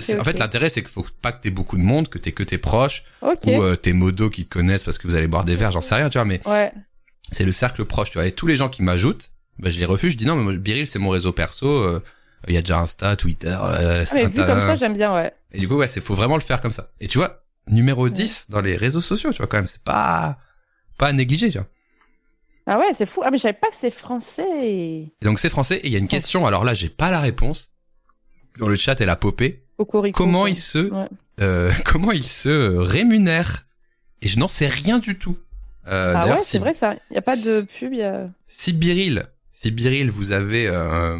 C'est- 0.00 0.18
En 0.18 0.24
fait 0.24 0.40
l'intérêt 0.40 0.68
c'est 0.68 0.82
qu'il 0.82 0.90
faut 0.90 1.06
pas 1.22 1.30
que 1.30 1.40
t'aies 1.40 1.50
beaucoup 1.50 1.76
de 1.76 1.82
monde, 1.84 2.08
que 2.08 2.18
t'aies 2.18 2.32
que 2.32 2.42
tes 2.42 2.58
proches 2.58 3.04
Ok. 3.22 3.38
ou 3.46 3.62
euh, 3.62 3.76
tes 3.76 3.92
modos 3.92 4.30
qui 4.30 4.44
te 4.44 4.50
connaissent 4.52 4.82
parce 4.82 4.98
que 4.98 5.06
vous 5.06 5.14
allez 5.14 5.28
boire 5.28 5.44
des 5.44 5.54
verres, 5.54 5.70
j'en 5.70 5.80
sais 5.80 5.94
rien, 5.94 6.08
tu 6.08 6.18
vois, 6.18 6.24
mais 6.24 6.40
Ouais. 6.46 6.72
C'est 7.32 7.44
le 7.44 7.52
cercle 7.52 7.84
proche, 7.84 8.10
tu 8.10 8.18
vois. 8.18 8.26
Et 8.26 8.32
tous 8.32 8.46
les 8.46 8.56
gens 8.56 8.68
qui 8.68 8.82
m'ajoutent, 8.82 9.30
bah, 9.58 9.70
je 9.70 9.78
les 9.78 9.84
refuse. 9.86 10.12
Je 10.12 10.16
dis 10.16 10.26
non, 10.26 10.36
mais 10.36 10.42
moi, 10.42 10.52
Biril, 10.56 10.86
c'est 10.86 10.98
mon 10.98 11.10
réseau 11.10 11.32
perso. 11.32 11.66
euh, 11.68 12.02
Il 12.48 12.54
y 12.54 12.58
a 12.58 12.60
déjà 12.60 12.78
Insta, 12.80 13.16
Twitter, 13.16 13.48
euh, 13.60 14.04
Ah, 14.08 14.14
mais 14.14 14.26
vu 14.26 14.34
comme 14.36 14.60
ça, 14.60 14.76
j'aime 14.76 14.94
bien, 14.94 15.14
ouais. 15.14 15.32
Et 15.52 15.58
du 15.58 15.68
coup, 15.68 15.76
ouais, 15.76 15.88
c'est 15.88 16.00
faut 16.00 16.14
vraiment 16.14 16.36
le 16.36 16.42
faire 16.42 16.60
comme 16.60 16.72
ça. 16.72 16.90
Et 17.00 17.06
tu 17.08 17.18
vois, 17.18 17.42
numéro 17.68 18.08
10 18.08 18.50
dans 18.50 18.60
les 18.60 18.76
réseaux 18.76 19.00
sociaux, 19.00 19.30
tu 19.32 19.38
vois, 19.38 19.46
quand 19.46 19.56
même, 19.58 19.66
c'est 19.66 19.82
pas 19.82 20.38
pas 20.98 21.08
à 21.08 21.12
négliger, 21.12 21.50
tu 21.50 21.58
vois. 21.58 21.66
Ah 22.66 22.78
ouais, 22.78 22.92
c'est 22.94 23.06
fou. 23.06 23.22
Ah 23.24 23.30
mais 23.30 23.38
je 23.38 23.42
savais 23.42 23.52
pas 23.60 23.68
que 23.68 23.76
c'est 23.80 23.90
français. 23.92 24.42
Et 24.60 25.12
donc 25.22 25.38
c'est 25.38 25.48
français. 25.50 25.76
Et 25.78 25.86
il 25.86 25.92
y 25.92 25.96
a 25.96 25.98
une 26.00 26.08
question. 26.08 26.46
Alors 26.46 26.64
là, 26.64 26.74
j'ai 26.74 26.88
pas 26.88 27.10
la 27.10 27.20
réponse. 27.20 27.72
Dans 28.58 28.68
le 28.68 28.76
chat, 28.76 29.00
elle 29.00 29.10
a 29.10 29.16
popé. 29.16 29.64
Cocorico. 29.76 30.16
Comment 30.16 30.40
quoi. 30.40 30.50
il 30.50 30.56
se 30.56 30.78
Ouais. 30.78 31.08
euh, 31.40 31.72
comment 31.84 32.10
il 32.12 32.24
se 32.26 32.76
rémunère? 32.76 33.66
Et 34.22 34.26
je 34.28 34.38
n'en 34.38 34.48
sais 34.48 34.66
rien 34.66 34.98
du 34.98 35.16
tout. 35.18 35.38
Euh, 35.86 36.14
Ah 36.16 36.26
ouais, 36.28 36.38
c'est 36.42 36.58
vrai 36.58 36.74
ça. 36.74 36.96
Il 37.10 37.14
y 37.14 37.18
a 37.18 37.22
pas 37.22 37.36
de 37.36 37.64
pub, 37.78 37.92
y 37.94 38.02
a. 38.02 38.28
Si 38.46 38.72
Biril, 38.72 39.24
si 39.52 39.70
Biril, 39.70 40.10
vous 40.10 40.32
avez, 40.32 40.66
euh, 40.66 41.18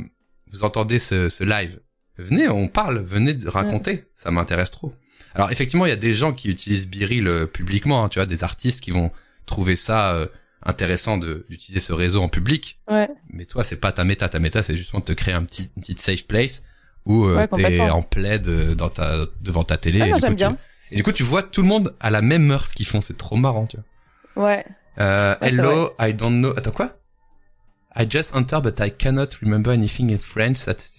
vous 0.53 0.65
entendez 0.65 0.99
ce, 0.99 1.29
ce 1.29 1.45
live, 1.45 1.79
venez, 2.19 2.49
on 2.49 2.69
parle, 2.69 2.99
venez 2.99 3.35
de 3.35 3.49
raconter, 3.49 4.05
ça 4.15 4.31
m'intéresse 4.31 4.71
trop. 4.71 4.93
Alors 5.35 5.53
effectivement, 5.53 5.87
il 5.87 5.91
y 5.91 5.93
a 5.93 5.97
des 5.97 6.15
gens 6.15 6.33
qui 6.33 6.49
utilisent 6.49 6.89
Biril 6.89 7.29
euh, 7.29 7.47
publiquement, 7.47 8.05
hein, 8.05 8.09
tu 8.09 8.19
vois, 8.19 8.27
des 8.27 8.43
artistes 8.43 8.83
qui 8.83 8.91
vont 8.91 9.11
trouver 9.45 9.77
ça 9.77 10.15
euh, 10.15 10.27
intéressant 10.65 11.19
d'utiliser 11.19 11.79
ce 11.79 11.93
réseau 11.93 12.23
en 12.23 12.29
public. 12.29 12.81
Ouais. 12.89 13.09
Mais 13.31 13.45
toi, 13.45 13.63
c'est 13.63 13.77
pas 13.77 13.93
ta 13.93 14.03
méta, 14.05 14.29
ta 14.29 14.39
méta, 14.41 14.63
c'est 14.63 14.77
justement 14.77 15.01
de 15.01 15.05
te 15.05 15.13
créer 15.13 15.35
un 15.35 15.45
petit, 15.45 15.71
une 15.77 15.83
petite 15.83 16.01
safe 16.01 16.27
place 16.27 16.63
où 17.05 17.27
euh, 17.27 17.37
Ouais, 17.37 17.49
t'es 17.49 17.89
en 17.89 18.03
plaid 18.03 18.49
euh, 18.49 18.75
dans 18.75 18.89
ta, 18.89 19.27
devant 19.43 19.63
ta 19.63 19.77
télé. 19.77 20.01
Ah 20.01 20.07
et, 20.07 20.11
non, 20.11 20.17
du 20.17 20.21
coup, 20.23 20.27
j'aime 20.27 20.33
tu, 20.33 20.37
bien. 20.37 20.57
et 20.91 20.97
du 20.97 21.03
coup, 21.05 21.13
tu 21.13 21.23
vois 21.23 21.43
tout 21.43 21.63
le 21.63 21.69
monde 21.69 21.95
à 22.01 22.11
la 22.11 22.23
même 22.23 22.51
heure 22.51 22.67
ce 22.67 22.75
qu'ils 22.75 22.87
font, 22.87 23.01
c'est 23.01 23.17
trop 23.17 23.37
marrant, 23.37 23.67
tu 23.67 23.77
vois. 23.77 23.85
Ouais. 24.37 24.65
Euh, 24.99 25.35
Ouais, 25.43 25.49
hello, 25.49 25.91
I 26.01 26.15
don't 26.15 26.39
know. 26.41 26.53
Attends 26.57 26.71
quoi? 26.73 26.97
I 27.99 28.07
just 28.09 28.35
entered 28.37 28.63
but 28.63 28.79
I 28.81 28.91
cannot 28.91 29.29
remember 29.43 29.71
anything 29.73 30.13
in 30.13 30.19
French. 30.19 30.65
That's... 30.67 30.99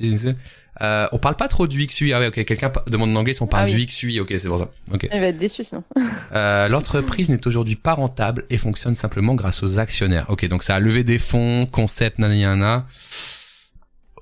Euh, 0.81 1.07
on 1.11 1.19
parle 1.19 1.35
pas 1.35 1.47
trop 1.47 1.68
du 1.68 1.85
XUI. 1.85 2.14
Ah 2.14 2.19
ouais, 2.19 2.27
ok. 2.27 2.43
Quelqu'un 2.45 2.72
demande 2.88 3.11
en 3.15 3.19
anglais 3.19 3.34
si 3.34 3.41
on 3.43 3.47
parle 3.47 3.69
Ah 3.69 3.72
oui. 3.72 3.76
du 3.76 3.85
XUI. 3.85 4.19
Ok, 4.19 4.34
c'est 4.38 4.47
pour 4.47 4.57
ça. 4.59 4.69
Ok. 4.91 5.07
Il 5.11 5.19
va 5.19 5.27
être 5.27 5.38
déçu 5.38 5.64
sinon. 5.64 5.84
Euh, 6.34 6.68
L'entreprise 6.68 7.30
n'est 7.30 7.47
aujourd'hui 7.47 7.76
pas 7.77 7.93
rentable 7.93 8.45
et 8.49 8.57
fonctionne 8.57 8.95
simplement 8.95 9.34
grâce 9.34 9.64
aux 9.64 9.80
actionnaires. 9.80 10.26
Ok, 10.30 10.45
donc 10.47 10.61
ça 10.61 10.76
a 10.76 10.80
levé 10.80 11.03
des 11.05 11.19
fonds, 11.19 11.65
concept, 11.72 12.19
nanana. 12.19 12.85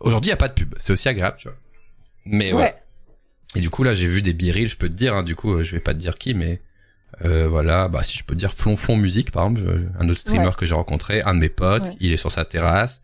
Aujourd'hui, 0.02 0.30
il 0.30 0.32
y 0.32 0.34
a 0.34 0.38
pas 0.38 0.48
de 0.50 0.54
pub. 0.54 0.76
C'est 0.78 0.94
aussi 0.94 1.10
agréable, 1.10 1.38
tu 1.40 1.48
vois. 1.48 1.58
Mais 2.26 2.54
ouais. 2.54 2.62
Ouais. 2.62 2.76
Et 3.56 3.60
du 3.62 3.70
coup, 3.70 3.84
là, 3.84 3.94
j'ai 3.94 4.08
vu 4.08 4.22
des 4.22 4.34
birils, 4.34 4.68
je 4.68 4.78
peux 4.78 4.90
te 4.90 4.94
dire, 4.96 5.16
hein, 5.16 5.24
du 5.24 5.36
coup, 5.36 5.54
euh, 5.54 5.64
je 5.64 5.72
vais 5.72 5.80
pas 5.80 5.94
te 5.94 6.00
dire 6.00 6.18
qui, 6.18 6.34
mais 6.36 6.62
euh, 7.24 7.48
voilà, 7.48 7.88
bah 7.88 8.04
si 8.04 8.18
je 8.18 8.24
peux 8.26 8.36
dire 8.36 8.52
Flonflon 8.54 8.98
Musique, 8.98 9.32
par 9.32 9.44
exemple, 9.48 9.62
un 10.00 10.10
autre 10.10 10.20
streamer 10.20 10.48
Ouais. 10.48 10.54
que 10.58 10.66
j'ai 10.66 10.76
rencontré, 10.76 11.22
un 11.26 11.34
de 11.36 11.40
mes 11.40 11.50
potes, 11.50 11.86
Ouais. 11.86 11.96
il 12.00 12.12
est 12.12 12.18
sur 12.18 12.32
sa 12.32 12.44
terrasse, 12.46 13.02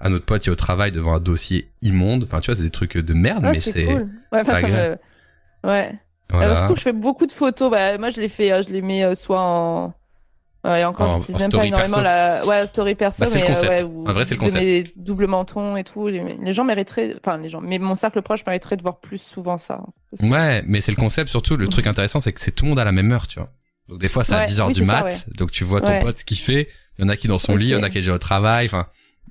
un 0.00 0.12
autre 0.12 0.24
pote, 0.24 0.46
il 0.46 0.48
est 0.48 0.52
au 0.52 0.56
travail 0.56 0.92
devant 0.92 1.14
un 1.14 1.20
dossier 1.20 1.70
immonde, 1.82 2.24
enfin, 2.24 2.40
tu 2.40 2.46
vois, 2.50 2.54
c'est 2.56 2.62
des 2.62 2.70
trucs 2.70 2.96
de 2.96 3.12
merde, 3.14 3.44
Ouais, 3.44 3.52
mais 3.52 3.60
c'est 3.60 3.84
cool. 3.84 4.08
Ouais, 4.32 4.42
ça 4.44 4.60
me- 4.62 4.96
ouais. 5.64 5.92
Voilà. 6.30 6.52
Euh, 6.52 6.54
surtout 6.54 6.74
que 6.74 6.78
je 6.78 6.84
fais 6.84 6.92
beaucoup 6.92 7.26
de 7.26 7.32
photos. 7.32 7.70
Bah, 7.70 7.98
moi, 7.98 8.10
je 8.10 8.20
les 8.20 8.28
fais, 8.28 8.52
euh, 8.52 8.62
je 8.66 8.72
les 8.72 8.82
mets 8.82 9.02
euh, 9.04 9.14
soit 9.16 9.40
en. 9.42 9.92
Ouais, 10.62 10.80
et 10.82 10.84
encore, 10.84 11.10
En- 11.10 11.20
j'utilise 11.20 11.36
en 11.36 11.38
même 11.38 11.48
pas 11.50 11.50
story 11.50 11.68
énormément 11.68 11.94
perso. 11.94 12.02
la 12.02 12.46
ouais, 12.46 12.66
story 12.66 12.94
perso. 12.94 13.20
Bah, 13.20 13.26
c'est 13.26 13.38
le 13.38 13.44
euh, 13.44 13.48
concept. 13.48 13.70
ouais, 13.84 14.08
En 14.08 14.12
vrai, 14.12 14.24
c'est 14.24 14.34
le 14.34 14.40
concept. 14.40 14.64
des 14.64 14.84
doubles 14.96 15.26
mentons 15.26 15.76
et 15.76 15.84
tout. 15.84 16.08
Les, 16.08 16.36
les 16.36 16.52
gens 16.52 16.64
mériteraient, 16.64 17.16
enfin, 17.18 17.38
les 17.38 17.48
gens, 17.48 17.60
mais 17.62 17.78
mon 17.78 17.94
cercle 17.94 18.20
proche 18.20 18.44
mériterait 18.44 18.76
de 18.76 18.82
voir 18.82 19.00
plus 19.00 19.16
souvent 19.22 19.56
ça. 19.56 19.80
Que- 20.20 20.26
Ouais, 20.28 20.62
mais 20.66 20.80
c'est 20.82 20.92
le 20.92 20.96
concept 20.96 21.30
surtout. 21.30 21.56
Le 21.56 21.66
truc 21.68 21.86
intéressant, 21.86 22.20
c'est 22.20 22.32
que 22.34 22.40
c'est 22.42 22.52
tout 22.52 22.64
le 22.66 22.70
monde 22.70 22.78
à 22.78 22.84
la 22.84 22.92
même 22.92 23.10
heure, 23.10 23.26
tu 23.26 23.38
vois. 23.38 23.50
Donc 23.88 24.00
des 24.00 24.08
fois, 24.10 24.22
c'est 24.22 24.34
à 24.34 24.40
Ouais, 24.40 24.46
10 24.46 24.60
heures 24.60 24.66
oui, 24.68 24.74
du 24.74 24.80
ça, 24.80 24.86
mat. 24.86 25.04
ouais. 25.04 25.34
Donc 25.38 25.50
tu 25.50 25.64
vois 25.64 25.80
ton 25.80 25.92
Ouais. 25.92 25.98
pote 25.98 26.18
ce 26.18 26.24
qu'il 26.26 26.36
fait. 26.38 26.68
Il 26.98 27.02
y 27.02 27.06
en 27.06 27.08
a 27.08 27.16
qui 27.16 27.26
dans 27.26 27.38
son 27.38 27.56
lit, 27.56 27.68
il 27.68 27.70
y 27.70 27.74
en 27.76 27.82
a 27.82 27.88
qui 27.88 27.96
est 27.98 28.02
déjà 28.02 28.12
au 28.14 28.18
travail. 28.18 28.66
Enfin, 28.66 28.86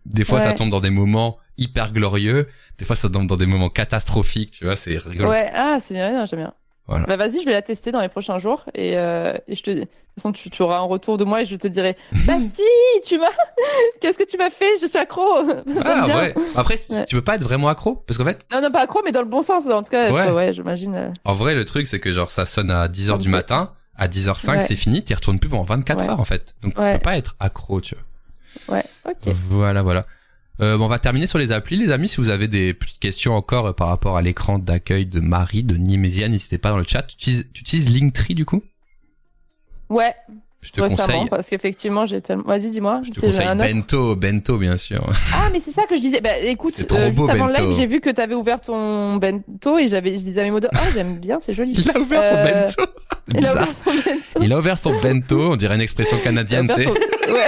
des 0.05 0.25
fois, 0.25 0.39
ça 0.39 0.53
tombe 0.53 0.71
dans 0.71 0.81
des 0.81 0.89
moments 0.89 1.37
hyper 1.57 1.91
glorieux. 1.93 2.47
Des 2.79 2.85
fois, 2.85 2.95
ça 2.95 3.07
tombe 3.09 3.27
dans 3.27 3.35
des 3.35 3.45
moments 3.45 3.69
catastrophiques, 3.69 4.51
tu 4.51 4.65
vois. 4.65 4.75
C'est 4.75 4.97
rigolo. 4.97 5.29
Ouais, 5.29 5.49
ah, 5.53 5.77
c'est 5.79 5.93
bien, 5.93 6.25
j'aime 6.25 6.39
bien. 6.39 6.53
Voilà. 6.89 7.05
Bah, 7.05 7.17
vas-y, 7.17 7.39
je 7.39 7.45
vais 7.45 7.51
la 7.51 7.61
tester 7.61 7.91
dans 7.91 8.01
les 8.01 8.09
prochains 8.09 8.39
jours 8.39 8.65
et, 8.73 8.97
euh, 8.97 9.33
et 9.47 9.55
je 9.55 9.63
te, 9.63 9.69
de 9.71 9.79
toute 9.81 9.89
façon, 10.17 10.31
tu, 10.31 10.49
tu 10.49 10.61
auras 10.63 10.77
un 10.77 10.83
retour 10.83 11.17
de 11.17 11.23
moi 11.23 11.41
et 11.41 11.45
je 11.45 11.55
te 11.55 11.67
dirai, 11.67 11.95
Basti, 12.25 12.63
tu 13.05 13.17
m'as, 13.19 13.27
qu'est-ce 14.01 14.17
que 14.17 14.23
tu 14.23 14.37
m'as 14.37 14.49
fait? 14.49 14.77
Je 14.81 14.87
suis 14.87 14.97
accro. 14.97 15.21
Ah, 15.85 16.07
ouais. 16.07 16.33
Après, 16.55 16.75
Ouais. 16.89 17.05
tu 17.05 17.15
veux 17.15 17.21
pas 17.21 17.35
être 17.35 17.43
vraiment 17.43 17.67
accro 17.69 17.95
parce 18.07 18.17
qu'en 18.17 18.25
fait, 18.25 18.45
Non, 18.51 18.61
non, 18.61 18.71
pas 18.71 18.81
accro, 18.81 19.01
mais 19.05 19.11
dans 19.11 19.21
le 19.21 19.27
bon 19.27 19.41
sens. 19.41 19.67
En 19.69 19.83
tout 19.83 19.89
cas, 19.91 20.11
Ouais. 20.11 20.31
ouais, 20.31 20.53
j'imagine. 20.53 20.95
euh, 20.95 21.09
en 21.25 21.33
vrai, 21.33 21.55
le 21.55 21.63
truc, 21.65 21.85
c'est 21.87 21.99
que 21.99 22.11
genre 22.11 22.31
ça 22.31 22.45
sonne 22.45 22.71
à 22.71 22.87
10 22.87 23.11
heures 23.11 23.17
du 23.19 23.27
Ok. 23.27 23.33
matin. 23.33 23.71
À 23.95 24.07
10h05, 24.07 24.55
Ouais. 24.57 24.63
c'est 24.63 24.75
fini. 24.77 25.03
T'y 25.03 25.13
retournes 25.13 25.39
plus 25.39 25.49
pendant 25.49 25.63
24 25.63 26.01
Ouais. 26.03 26.09
heures 26.09 26.19
en 26.21 26.25
fait. 26.25 26.55
Donc 26.61 26.73
tu 26.75 26.81
peux 26.91 26.99
pas 26.99 27.17
être 27.17 27.35
accro, 27.39 27.81
tu 27.81 27.95
vois. 27.95 28.77
Ouais, 28.77 28.83
ok. 29.05 29.27
Voilà, 29.27 29.81
voilà. 29.83 30.05
Euh, 30.61 30.77
bon, 30.77 30.85
on 30.85 30.87
va 30.89 30.99
terminer 30.99 31.25
sur 31.27 31.39
les 31.39 31.51
applis, 31.51 31.77
les 31.77 31.91
amis. 31.91 32.07
Si 32.09 32.17
vous 32.17 32.29
avez 32.29 32.47
des 32.47 32.73
petites 32.73 32.99
questions 32.99 33.33
encore 33.33 33.67
euh, 33.67 33.73
par 33.73 33.87
rapport 33.87 34.17
à 34.17 34.21
l'écran 34.21 34.59
d'accueil 34.59 35.05
de 35.05 35.19
Marie 35.19 35.63
de 35.63 35.75
Nimésia, 35.75 36.27
n'hésitez 36.27 36.57
pas 36.57 36.69
dans 36.69 36.77
le 36.77 36.83
chat. 36.87 37.03
Tu 37.03 37.13
utilises, 37.15 37.47
tu 37.53 37.61
utilises 37.61 37.95
Linktree 37.97 38.35
du 38.35 38.45
coup? 38.45 38.61
Ouais, 39.89 40.13
Je 40.61 40.71
te 40.71 40.81
conseille. 40.81 41.27
parce 41.29 41.47
qu'effectivement, 41.49 42.05
j'ai 42.05 42.21
tellement. 42.21 42.43
Vas-y, 42.43 42.69
dis-moi. 42.71 43.01
Je 43.05 43.11
te 43.11 43.19
conseille 43.21 43.47
un 43.47 43.55
Bento, 43.55 44.15
Bento 44.15 44.57
bien 44.57 44.77
sûr. 44.77 45.03
Ah, 45.33 45.49
mais 45.51 45.61
c'est 45.63 45.71
ça 45.71 45.83
que 45.87 45.95
je 45.95 46.01
disais. 46.01 46.21
Bah, 46.21 46.37
écoute, 46.39 46.85
trop 46.87 46.97
euh, 46.99 47.09
beau, 47.11 47.27
avant 47.29 47.47
le 47.47 47.53
live, 47.53 47.75
j'ai 47.77 47.87
vu 47.87 48.01
que 48.01 48.09
t'avais 48.09 48.35
ouvert 48.35 48.59
ton 48.61 49.15
bento 49.15 49.77
et 49.79 49.87
j'avais, 49.87 50.13
je 50.19 50.23
disais 50.23 50.41
à 50.41 50.43
mes 50.43 50.51
modos, 50.51 50.67
ah, 50.75 50.79
j'aime 50.93 51.17
bien, 51.17 51.39
c'est 51.39 51.53
joli. 51.53 51.71
Il 51.77 51.89
a 51.89 51.99
ouvert 51.99 52.21
son 52.21 52.43
Bento. 52.43 52.91
Il 53.33 53.45
a 53.45 53.51
ouvert 53.53 53.67
son 53.85 53.91
bento. 53.91 54.39
Il 54.41 54.53
a 54.53 54.57
ouvert 54.59 54.77
son 54.77 54.99
Bento, 55.01 55.51
on 55.53 55.55
dirait 55.55 55.75
une 55.75 55.81
expression 55.81 56.19
canadienne, 56.19 56.67
tu 56.67 56.73
sais. 56.75 56.83
son- 56.83 56.91
Ouais, 57.31 57.47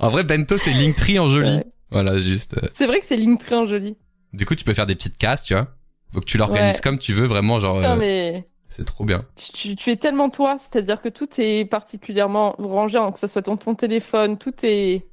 En 0.00 0.08
vrai, 0.08 0.24
Bento 0.24 0.58
c'est 0.58 0.72
Linktree 0.72 1.18
en 1.18 1.28
joli. 1.28 1.56
Ouais. 1.56 1.66
Voilà, 1.90 2.18
juste. 2.18 2.56
euh. 2.62 2.68
c'est 2.72 2.86
vrai 2.86 3.00
que 3.00 3.06
c'est 3.06 3.16
Linktree 3.16 3.54
en 3.54 3.66
joli. 3.66 3.96
Du 4.32 4.46
coup, 4.46 4.54
tu 4.54 4.64
peux 4.64 4.74
faire 4.74 4.86
des 4.86 4.94
petites 4.94 5.16
casses, 5.18 5.44
tu 5.44 5.54
vois. 5.54 5.68
Donc 6.12 6.24
tu 6.24 6.38
l'organises 6.38 6.76
Ouais. 6.76 6.80
comme 6.82 6.98
tu 6.98 7.12
veux, 7.12 7.26
vraiment, 7.26 7.58
genre, 7.60 7.76
Putain, 7.76 7.94
euh, 7.94 7.98
mais 7.98 8.46
c'est 8.68 8.84
trop 8.84 9.04
bien. 9.04 9.24
tu, 9.36 9.52
tu, 9.52 9.76
tu 9.76 9.90
es 9.90 9.96
tellement 9.96 10.30
toi, 10.30 10.56
c'est-à-dire 10.58 11.00
que 11.00 11.08
tout 11.08 11.28
est 11.38 11.64
particulièrement 11.64 12.54
rangé, 12.58 12.98
hein, 12.98 13.12
que 13.12 13.18
ça 13.18 13.28
soit 13.28 13.42
ton, 13.42 13.56
ton 13.56 13.74
téléphone, 13.74 14.38
tout 14.38 14.52
est. 14.62 15.06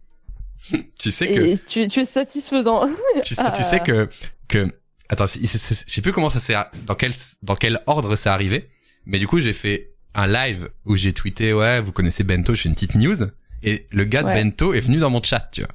Tu 1.00 1.12
sais 1.12 1.32
que 1.32 1.40
Et 1.40 1.58
tu, 1.58 1.88
tu 1.88 2.02
es 2.02 2.06
satisfaisant. 2.06 2.88
tu, 3.24 3.34
sais- 3.36 3.42
Ah. 3.44 3.52
tu 3.52 3.64
sais 3.64 3.80
que 3.80 4.10
que 4.48 4.68
attends 5.10 5.26
je 5.26 5.46
sais 5.48 6.02
plus 6.02 6.12
comment 6.14 6.30
ça 6.30 6.40
s'est 6.40 6.56
dans 6.86 6.94
quel 6.96 7.12
dans 7.42 7.56
quel 7.56 7.80
ordre 7.88 8.16
c'est 8.16 8.30
arrivé 8.30 8.70
mais 9.06 9.18
du 9.18 9.28
coup 9.28 9.40
j'ai 9.40 9.54
fait 9.54 9.94
un 10.14 10.28
live 10.28 10.70
où 10.86 10.96
j'ai 10.96 11.14
tweeté 11.14 11.54
ouais 11.54 11.82
vous 11.82 11.92
connaissez 11.92 12.24
Bento 12.24 12.54
je 12.54 12.62
fais 12.62 12.70
une 12.70 12.76
petite 12.76 12.96
news 12.96 13.16
et 13.64 13.88
le 13.92 14.04
gars 14.06 14.24
de 14.24 14.28
Ouais. 14.28 14.44
Bento 14.44 14.74
est 14.74 14.80
venu 14.80 14.98
dans 14.98 15.10
mon 15.10 15.22
chat 15.24 15.50
tu 15.52 15.62
vois 15.62 15.72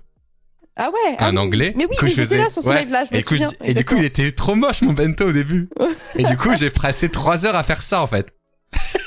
Ah 0.77 0.89
ouais. 0.91 1.17
ah 1.19 1.27
un 1.29 1.33
oui. 1.33 1.39
anglais 1.39 1.73
Mais 1.77 1.87
oui, 1.87 1.97
mais 2.03 2.09
je 2.09 2.15
faisais 2.15 2.39
là 2.39 2.51
sur 2.51 2.63
ce 2.63 2.69
ouais. 2.69 2.81
live-là, 2.85 3.05
je 3.05 3.15
me 3.15 3.19
et, 3.19 3.23
du 3.23 3.25
coup, 3.27 3.37
je 3.37 3.45
souviens. 3.45 3.59
et 3.65 3.75
du 3.75 3.85
coup 3.85 3.97
il 3.97 4.05
était 4.05 4.33
trop 4.33 4.55
moche 4.55 4.83
mon 4.83 4.93
Bento 4.93 5.27
au 5.29 5.33
début 5.33 5.69
et 6.15 6.25
du 6.25 6.37
coup 6.37 6.51
j'ai 6.57 6.71
passé 6.71 7.09
trois 7.09 7.47
heures 7.47 7.57
à 7.57 7.63
faire 7.63 7.83
ça 7.83 8.03
en 8.03 8.07
fait 8.07 8.33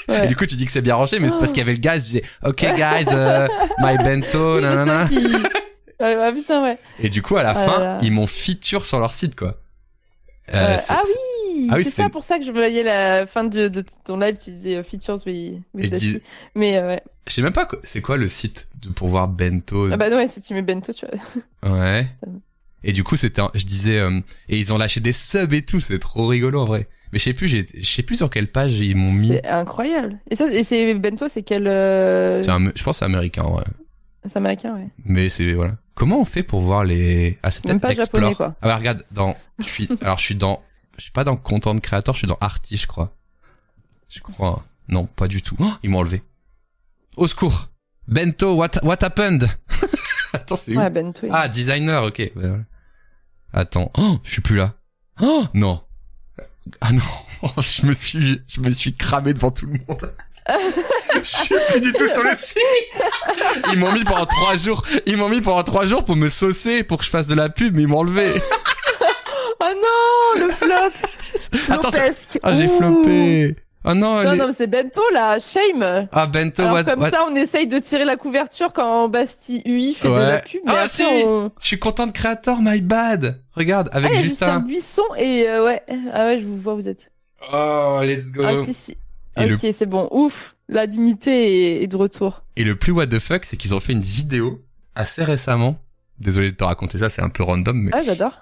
Ouais. 0.07 0.23
et 0.23 0.27
du 0.27 0.35
coup 0.35 0.45
tu 0.47 0.55
dis 0.55 0.65
que 0.65 0.71
c'est 0.71 0.81
bien 0.81 0.95
rangé 0.95 1.19
mais 1.19 1.27
c'est 1.29 1.37
parce 1.37 1.51
qu'il 1.51 1.59
y 1.59 1.61
avait 1.61 1.73
le 1.73 1.77
gars 1.79 1.97
je 1.99 2.03
disais 2.03 2.23
ok 2.43 2.61
guys 2.75 3.05
euh, 3.13 3.47
my 3.79 3.97
Bento 3.97 4.59
nanana 4.59 5.07
Ouais, 6.01 6.15
ah 6.15 6.31
putain, 6.31 6.63
ouais. 6.63 6.77
et 6.99 7.09
du 7.09 7.21
coup 7.21 7.35
à 7.37 7.43
la 7.43 7.49
Ah 7.51 7.53
fin 7.65 7.83
là 7.83 7.97
ils 8.01 8.11
m'ont 8.11 8.25
feature 8.25 8.85
sur 8.85 8.99
leur 8.99 9.11
site 9.13 9.35
quoi 9.35 9.57
Euh, 10.53 10.75
Euh, 10.75 10.77
ah 10.89 11.01
oui, 11.05 11.11
Ah 11.69 11.75
oui, 11.77 11.83
c'est 11.83 11.89
ça 11.91 12.09
pour 12.09 12.23
ça 12.23 12.39
que 12.39 12.45
je 12.45 12.51
voyais 12.51 12.83
la 12.83 13.25
fin 13.27 13.43
de, 13.43 13.67
de 13.67 13.83
ton 14.05 14.17
live, 14.17 14.37
tu 14.43 14.51
disais 14.51 14.75
euh, 14.77 14.83
features 14.83 15.17
Dusty. 15.25 15.61
dis- 15.97 16.21
Mais 16.55 16.77
euh, 16.77 16.87
ouais. 16.87 17.03
Je 17.27 17.33
sais 17.33 17.41
même 17.41 17.53
pas 17.53 17.67
c'est 17.83 18.01
quoi 18.01 18.17
le 18.17 18.27
site 18.27 18.67
pour 18.95 19.07
voir 19.07 19.27
Bento. 19.27 19.89
Ah 19.91 19.97
bah 19.97 20.09
non, 20.09 20.17
ouais, 20.17 20.27
si 20.27 20.41
tu 20.41 20.53
mets 20.53 20.61
bento, 20.61 20.91
tu 20.93 21.05
vois. 21.05 21.77
Ouais. 21.77 22.07
Et 22.83 22.93
du 22.93 23.03
coup, 23.03 23.17
c'était, 23.17 23.41
un- 23.41 23.51
je 23.55 23.65
disais, 23.65 23.99
euh, 23.99 24.21
et 24.47 24.57
ils 24.57 24.73
ont 24.73 24.77
lâché 24.77 25.01
des 25.01 25.11
subs 25.11 25.53
et 25.53 25.63
tout, 25.63 25.81
c'est 25.81 25.99
trop 25.99 26.27
rigolo 26.27 26.61
en 26.61 26.65
vrai. 26.65 26.87
Mais 27.11 27.19
je 27.19 27.25
sais 27.25 27.33
plus, 27.33 27.47
je 27.49 27.65
sais 27.85 28.03
plus 28.03 28.15
sur 28.15 28.29
quelle 28.29 28.47
page 28.49 28.79
ils 28.79 28.95
m'ont 28.95 29.11
mis. 29.11 29.27
C'est 29.29 29.45
incroyable. 29.45 30.17
Et 30.31 30.35
ça, 30.37 30.47
et 30.49 30.63
c'est 30.63 30.93
bento, 30.95 31.27
c'est 31.27 31.43
quel 31.43 31.67
euh, 31.67 32.41
C'est 32.41 32.51
un, 32.51 32.63
je 32.73 32.81
pense 32.83 32.95
que 32.95 32.99
c'est 32.99 33.05
américain, 33.05 33.43
ouais. 33.45 33.63
C'est 34.25 34.37
américain, 34.37 34.75
ouais. 34.75 34.87
Mais 35.03 35.27
c'est 35.27 35.53
voilà. 35.53 35.75
Comment 35.95 36.21
on 36.21 36.25
fait 36.25 36.43
pour 36.43 36.61
voir 36.61 36.85
les 36.85 37.37
Ah, 37.43 37.51
c'est 37.51 37.63
peut-être 37.65 37.81
pas 37.81 37.93
japonais, 37.93 38.27
Explore. 38.29 38.37
quoi. 38.37 38.55
Ah 38.61 38.67
bah 38.67 38.77
regarde, 38.77 39.03
dans 39.11 39.35
je 39.59 39.67
suis 39.67 39.89
alors 40.01 40.17
je 40.17 40.23
suis 40.23 40.35
dans 40.35 40.61
je 40.99 41.03
suis 41.05 41.11
pas 41.11 41.23
dans 41.23 41.37
content 41.37 41.77
créateur, 41.79 42.13
je 42.13 42.19
suis 42.19 42.27
dans 42.27 42.37
Arty, 42.41 42.75
je 42.75 42.85
crois. 42.85 43.15
Je 44.09 44.19
crois. 44.19 44.63
Non, 44.89 45.05
pas 45.05 45.27
du 45.27 45.41
tout. 45.41 45.55
Oh, 45.59 45.71
ils 45.81 45.89
m'ont 45.89 45.99
enlevé. 45.99 46.23
Au 47.15 47.25
secours. 47.25 47.69
Bento, 48.07 48.53
what 48.55 48.71
what 48.83 48.97
happened? 49.01 49.47
Attends, 50.33 50.55
c'est 50.57 50.75
où? 50.75 50.89
Bento. 50.89 51.27
Ah, 51.31 51.47
designer, 51.47 52.03
OK. 52.03 52.31
Voilà. 52.35 52.57
Attends, 53.53 53.91
oh, 53.97 54.19
je 54.23 54.31
suis 54.31 54.41
plus 54.41 54.57
là. 54.57 54.73
Oh, 55.21 55.45
non. 55.53 55.81
Ah 56.81 56.91
non, 56.91 57.01
je 57.61 57.85
me 57.85 57.93
suis 57.93 58.41
je 58.47 58.59
me 58.59 58.71
suis 58.71 58.93
cramé 58.93 59.33
devant 59.33 59.51
tout 59.51 59.67
le 59.67 59.79
monde. 59.87 60.13
je 61.15 61.23
suis 61.23 61.55
plus 61.69 61.81
du 61.81 61.93
tout 61.93 62.07
sur 62.07 62.23
le 62.23 62.35
site. 62.35 63.71
Ils 63.71 63.79
m'ont 63.79 63.91
mis 63.93 64.03
pendant 64.03 64.25
trois 64.25 64.55
jours. 64.55 64.83
Ils 65.05 65.17
m'ont 65.17 65.29
mis 65.29 65.41
pendant 65.41 65.63
trois 65.63 65.85
jours 65.85 66.03
pour 66.03 66.15
me 66.15 66.27
saucer, 66.27 66.83
pour 66.83 66.97
que 66.97 67.05
je 67.05 67.09
fasse 67.09 67.27
de 67.27 67.35
la 67.35 67.49
pub, 67.49 67.75
mais 67.75 67.83
ils 67.83 67.87
m'ont 67.87 67.99
enlevé. 67.99 68.33
Oh 69.61 69.65
non, 69.75 70.45
le 70.45 70.49
flop. 70.49 71.69
Attends, 71.73 71.91
ça-. 71.91 72.39
Ah, 72.43 72.55
j'ai 72.55 72.65
Ouh. 72.65 72.77
floppé. 72.77 73.55
Ah 73.83 73.93
non, 73.93 74.23
Non, 74.23 74.31
les- 74.31 74.37
non, 74.37 74.47
mais 74.47 74.53
c'est 74.53 74.67
bento, 74.67 75.01
là. 75.13 75.37
Shame. 75.39 76.07
Ah, 76.11 76.27
bento, 76.27 76.61
Alors, 76.61 76.73
what, 76.73 76.83
comme 76.83 76.99
what- 77.01 77.09
ça, 77.11 77.25
on 77.29 77.35
essaye 77.35 77.65
de 77.65 77.79
tirer 77.79 78.03
la 78.05 78.17
couverture 78.17 78.73
quand 78.73 79.07
Bastille 79.07 79.61
UI 79.65 79.93
fait 79.93 80.09
de 80.09 80.13
la 80.13 80.29
Ouais. 80.35 80.41
pub. 80.41 80.61
Ah, 80.67 80.87
si. 80.89 81.03
on... 81.25 81.49
Je 81.61 81.65
suis 81.67 81.79
content 81.79 82.05
de 82.05 82.11
créateur, 82.11 82.57
my 82.61 82.81
bad. 82.81 83.41
Regarde, 83.53 83.89
avec 83.93 84.11
ah, 84.13 84.21
Justin 84.21 84.45
Justin. 84.47 84.59
Buisson 84.61 85.03
et 85.17 85.47
euh, 85.47 85.65
ouais. 85.65 85.81
Ah 86.13 86.25
ouais, 86.25 86.39
je 86.41 86.45
vous 86.45 86.57
vois, 86.57 86.73
vous 86.75 86.87
êtes. 86.89 87.09
Oh, 87.53 87.99
let's 88.03 88.31
go. 88.31 88.43
Ah 88.45 88.51
si, 88.65 88.73
si. 88.73 88.97
Et 89.37 89.45
le- 89.47 89.55
ok, 89.55 89.61
c'est 89.71 89.87
bon. 89.89 90.09
Ouf. 90.11 90.55
La 90.67 90.85
dignité 90.85 91.77
est, 91.79 91.83
est 91.83 91.87
de 91.87 91.95
retour. 91.95 92.43
Et 92.57 92.63
le 92.65 92.75
plus 92.75 92.91
what 92.91 93.07
the 93.07 93.17
fuck, 93.19 93.45
c'est 93.45 93.55
qu'ils 93.57 93.73
ont 93.73 93.79
fait 93.79 93.93
une 93.93 94.01
vidéo 94.01 94.61
assez 94.93 95.23
récemment. 95.23 95.77
Désolé 96.19 96.51
de 96.51 96.55
te 96.55 96.63
raconter 96.65 96.97
ça, 96.97 97.09
c'est 97.09 97.21
un 97.23 97.29
peu 97.29 97.43
random, 97.43 97.75
mais 97.77 97.91
Ah, 97.93 98.01
j'adore. 98.01 98.33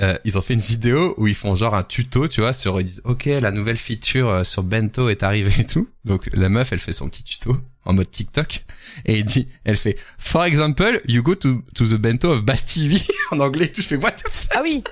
Euh, 0.00 0.16
ils 0.24 0.38
ont 0.38 0.40
fait 0.42 0.54
une 0.54 0.60
vidéo 0.60 1.14
où 1.16 1.26
ils 1.26 1.34
font 1.34 1.54
genre 1.54 1.74
un 1.74 1.82
tuto, 1.82 2.28
tu 2.28 2.40
vois, 2.40 2.52
sur 2.52 2.80
ils 2.80 2.84
disent 2.84 3.02
OK, 3.04 3.24
la 3.26 3.50
nouvelle 3.50 3.76
feature 3.76 4.28
euh, 4.28 4.44
sur 4.44 4.62
Bento 4.62 5.08
est 5.08 5.22
arrivée 5.22 5.62
et 5.62 5.66
tout. 5.66 5.88
Donc 6.04 6.28
la 6.32 6.48
meuf, 6.48 6.72
elle 6.72 6.78
fait 6.78 6.92
son 6.92 7.08
petit 7.08 7.24
tuto 7.24 7.56
en 7.84 7.94
mode 7.94 8.10
TikTok 8.10 8.64
et 9.06 9.18
il 9.18 9.24
dit, 9.24 9.48
elle 9.64 9.76
fait 9.76 9.96
For 10.18 10.44
example, 10.44 11.00
you 11.08 11.22
go 11.22 11.34
to 11.34 11.62
to 11.74 11.84
the 11.86 11.94
Bento 11.94 12.30
of 12.30 12.44
Bastille 12.44 13.00
en 13.32 13.40
anglais 13.40 13.66
et 13.66 13.72
tout. 13.72 13.82
Je 13.82 13.86
fais 13.88 13.96
what 13.96 14.12
the 14.12 14.28
fuck? 14.28 14.50
Ah 14.56 14.60
oui. 14.62 14.84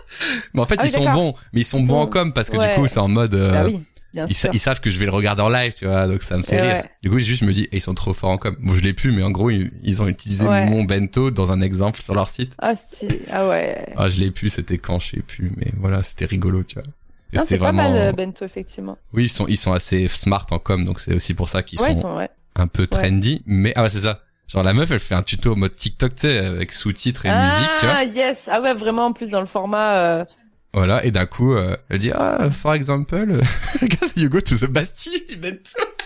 Mais 0.54 0.60
en 0.62 0.66
fait, 0.66 0.76
Ah 0.78 0.82
oui, 0.84 0.88
ils 0.88 0.92
sont 0.92 1.10
bons, 1.12 1.34
mais 1.52 1.60
ils 1.60 1.64
sont 1.64 1.80
bons 1.82 2.00
en 2.00 2.06
com 2.06 2.32
parce 2.32 2.50
que 2.50 2.56
Ouais. 2.56 2.74
du 2.74 2.80
coup, 2.80 2.88
c'est 2.88 2.98
en 2.98 3.08
mode 3.08 3.34
euh, 3.34 3.50
Bah 3.50 3.64
oui. 3.66 3.82
Bien 4.14 4.26
ils, 4.28 4.34
sa- 4.34 4.48
sûr. 4.48 4.54
ils 4.54 4.58
savent 4.58 4.80
que 4.80 4.88
je 4.90 4.98
vais 4.98 5.04
le 5.04 5.10
regarder 5.10 5.42
en 5.42 5.48
live, 5.48 5.74
tu 5.74 5.84
vois, 5.86 6.06
donc 6.06 6.22
ça 6.22 6.36
me 6.38 6.42
fait 6.42 6.60
rire. 6.60 6.74
ouais. 6.76 6.90
Du 7.02 7.10
coup, 7.10 7.18
juste 7.18 7.40
je 7.40 7.44
me 7.46 7.52
dis, 7.52 7.68
eh, 7.72 7.76
ils 7.76 7.80
sont 7.80 7.94
trop 7.94 8.14
forts 8.14 8.30
en 8.30 8.38
com. 8.38 8.56
Bon, 8.60 8.72
je 8.74 8.80
l'ai 8.82 8.92
plus, 8.94 9.12
mais 9.12 9.22
en 9.22 9.30
gros, 9.30 9.50
ils, 9.50 9.70
ils 9.82 10.00
ont 10.02 10.08
utilisé 10.08 10.46
Ouais. 10.46 10.66
mon 10.66 10.84
bento 10.84 11.30
dans 11.30 11.52
un 11.52 11.60
exemple 11.60 12.00
sur 12.00 12.14
leur 12.14 12.28
site. 12.28 12.52
Ah 12.58 12.74
si. 12.74 13.08
Ah 13.30 13.46
ouais. 13.48 13.86
Ah, 13.96 14.08
je 14.08 14.20
l'ai 14.22 14.30
plus, 14.30 14.48
c'était 14.50 14.78
quand, 14.78 14.98
je 14.98 15.08
sais 15.10 15.20
plus, 15.22 15.52
mais 15.56 15.66
voilà, 15.76 16.02
c'était 16.02 16.24
rigolo, 16.26 16.62
tu 16.64 16.74
vois. 16.76 16.84
C'est 17.44 17.58
pas 17.58 17.66
vraiment. 17.72 17.90
mal 17.90 17.96
euh, 18.00 18.12
bento 18.12 18.44
effectivement. 18.46 18.96
Oui, 19.12 19.24
ils 19.24 19.28
sont, 19.28 19.46
ils 19.48 19.56
sont 19.58 19.72
assez 19.74 20.08
smart 20.08 20.46
en 20.52 20.58
com, 20.58 20.84
donc 20.86 21.00
c'est 21.00 21.14
aussi 21.14 21.34
pour 21.34 21.48
ça 21.50 21.62
qu'ils 21.62 21.78
ouais, 21.80 21.94
sont, 21.96 22.18
un 22.54 22.66
peu 22.68 22.86
trendy. 22.86 23.42
Mais 23.44 23.72
ah, 23.76 23.82
ouais, 23.82 23.90
c'est 23.90 23.98
ça. 24.00 24.20
Genre 24.48 24.62
la 24.62 24.72
meuf, 24.72 24.90
elle 24.92 25.00
fait 25.00 25.16
un 25.16 25.24
tuto 25.24 25.52
en 25.52 25.56
mode 25.56 25.74
TikTok, 25.74 26.14
tu 26.14 26.20
sais, 26.22 26.38
avec 26.38 26.72
sous-titres 26.72 27.26
et 27.26 27.30
ah 27.30 27.44
musique, 27.44 27.70
tu 27.80 27.84
vois. 27.86 28.04
yes. 28.04 28.48
Ah 28.50 28.62
ouais, 28.62 28.72
vraiment 28.74 29.06
en 29.06 29.12
plus 29.12 29.28
dans 29.28 29.40
le 29.40 29.46
format. 29.46 29.96
euh, 30.20 30.24
Voilà, 30.77 31.05
et 31.07 31.11
d'un 31.11 31.24
coup, 31.27 31.55
euh, 31.55 31.74
elle 31.89 31.98
dit, 32.01 32.12
ah, 32.12 32.51
for 32.51 32.74
example, 32.74 33.40
you 34.16 34.28
go 34.28 34.40
to 34.40 34.57
the 34.57 34.66
Bastille. 34.66 35.24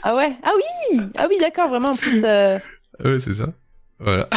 Ah 0.04 0.14
ouais? 0.14 0.30
Ah 0.44 0.52
oui. 0.56 1.00
Ah 1.18 1.26
oui, 1.28 1.36
d'accord. 1.40 1.68
Vraiment 1.68 1.90
en 1.90 1.96
plus. 1.96 2.22
Euh... 2.24 2.56
Ouais, 3.04 3.18
c'est 3.18 3.34
ça. 3.34 3.48
Voilà. 3.98 4.28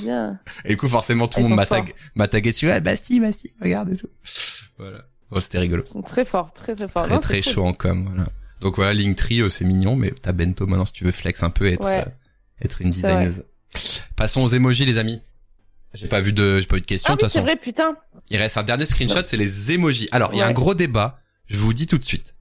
Bien. 0.00 0.38
Et 0.64 0.70
du 0.70 0.76
coup, 0.76 0.88
forcément, 0.88 1.26
tout 1.26 1.40
le 1.40 1.48
monde 1.48 1.56
m'a 1.56 1.66
forts. 1.66 1.78
tag- 1.78 1.94
m'a 2.14 2.28
tagué 2.28 2.52
dessus. 2.52 2.68
Ouais, 2.68 2.80
Bastille, 2.80 3.18
Bastille, 3.20 3.52
regarde 3.60 3.92
et 3.92 3.96
tout. 3.96 4.08
Voilà. 4.78 5.04
Oh, 5.32 5.40
c'était 5.40 5.58
rigolo. 5.58 5.82
Ils 5.84 5.90
sont 5.92 6.02
très 6.02 6.24
forts, 6.24 6.52
très 6.52 6.74
très 6.76 6.86
forts. 6.88 7.04
Très, 7.06 7.14
Non, 7.14 7.20
très 7.20 7.40
cool. 7.42 7.52
chaud 7.52 7.64
en 7.66 7.72
com, 7.74 8.06
voilà. 8.14 8.28
Donc 8.60 8.76
voilà, 8.76 8.92
Linktree, 8.92 9.40
euh, 9.42 9.48
c'est 9.48 9.64
mignon, 9.64 9.96
mais 9.96 10.12
t'as 10.22 10.32
Bento 10.32 10.66
maintenant 10.66 10.84
si 10.84 10.92
tu 10.92 11.04
veux 11.04 11.10
flex 11.10 11.42
un 11.42 11.50
peu 11.50 11.66
et 11.68 11.72
être, 11.72 11.84
Ouais. 11.84 12.04
euh, 12.06 12.10
être 12.64 12.80
une 12.80 12.90
designeuse. 12.90 13.44
Passons 14.16 14.42
aux 14.42 14.48
emojis, 14.48 14.84
les 14.86 14.98
amis. 14.98 15.20
J'ai 15.94 16.06
pas 16.06 16.20
vu 16.20 16.32
de, 16.32 16.60
j'ai 16.60 16.66
pas 16.66 16.76
eu 16.76 16.80
de 16.80 16.86
questions, 16.86 17.14
Ah 17.14 17.24
oui, 17.24 17.28
c'est 17.30 17.40
vrai, 17.40 17.56
putain. 17.56 17.96
Il 18.30 18.36
reste 18.36 18.56
un 18.58 18.62
dernier 18.62 18.86
screenshot, 18.86 19.22
c'est 19.24 19.36
les 19.36 19.72
emojis. 19.72 20.08
Alors, 20.12 20.30
il 20.32 20.38
y 20.38 20.42
a 20.42 20.46
un 20.46 20.52
gros 20.52 20.74
débat. 20.74 21.18
Je 21.46 21.56
vous 21.58 21.74
dis 21.74 21.86
tout 21.88 21.98
de 21.98 22.04
suite. 22.04 22.34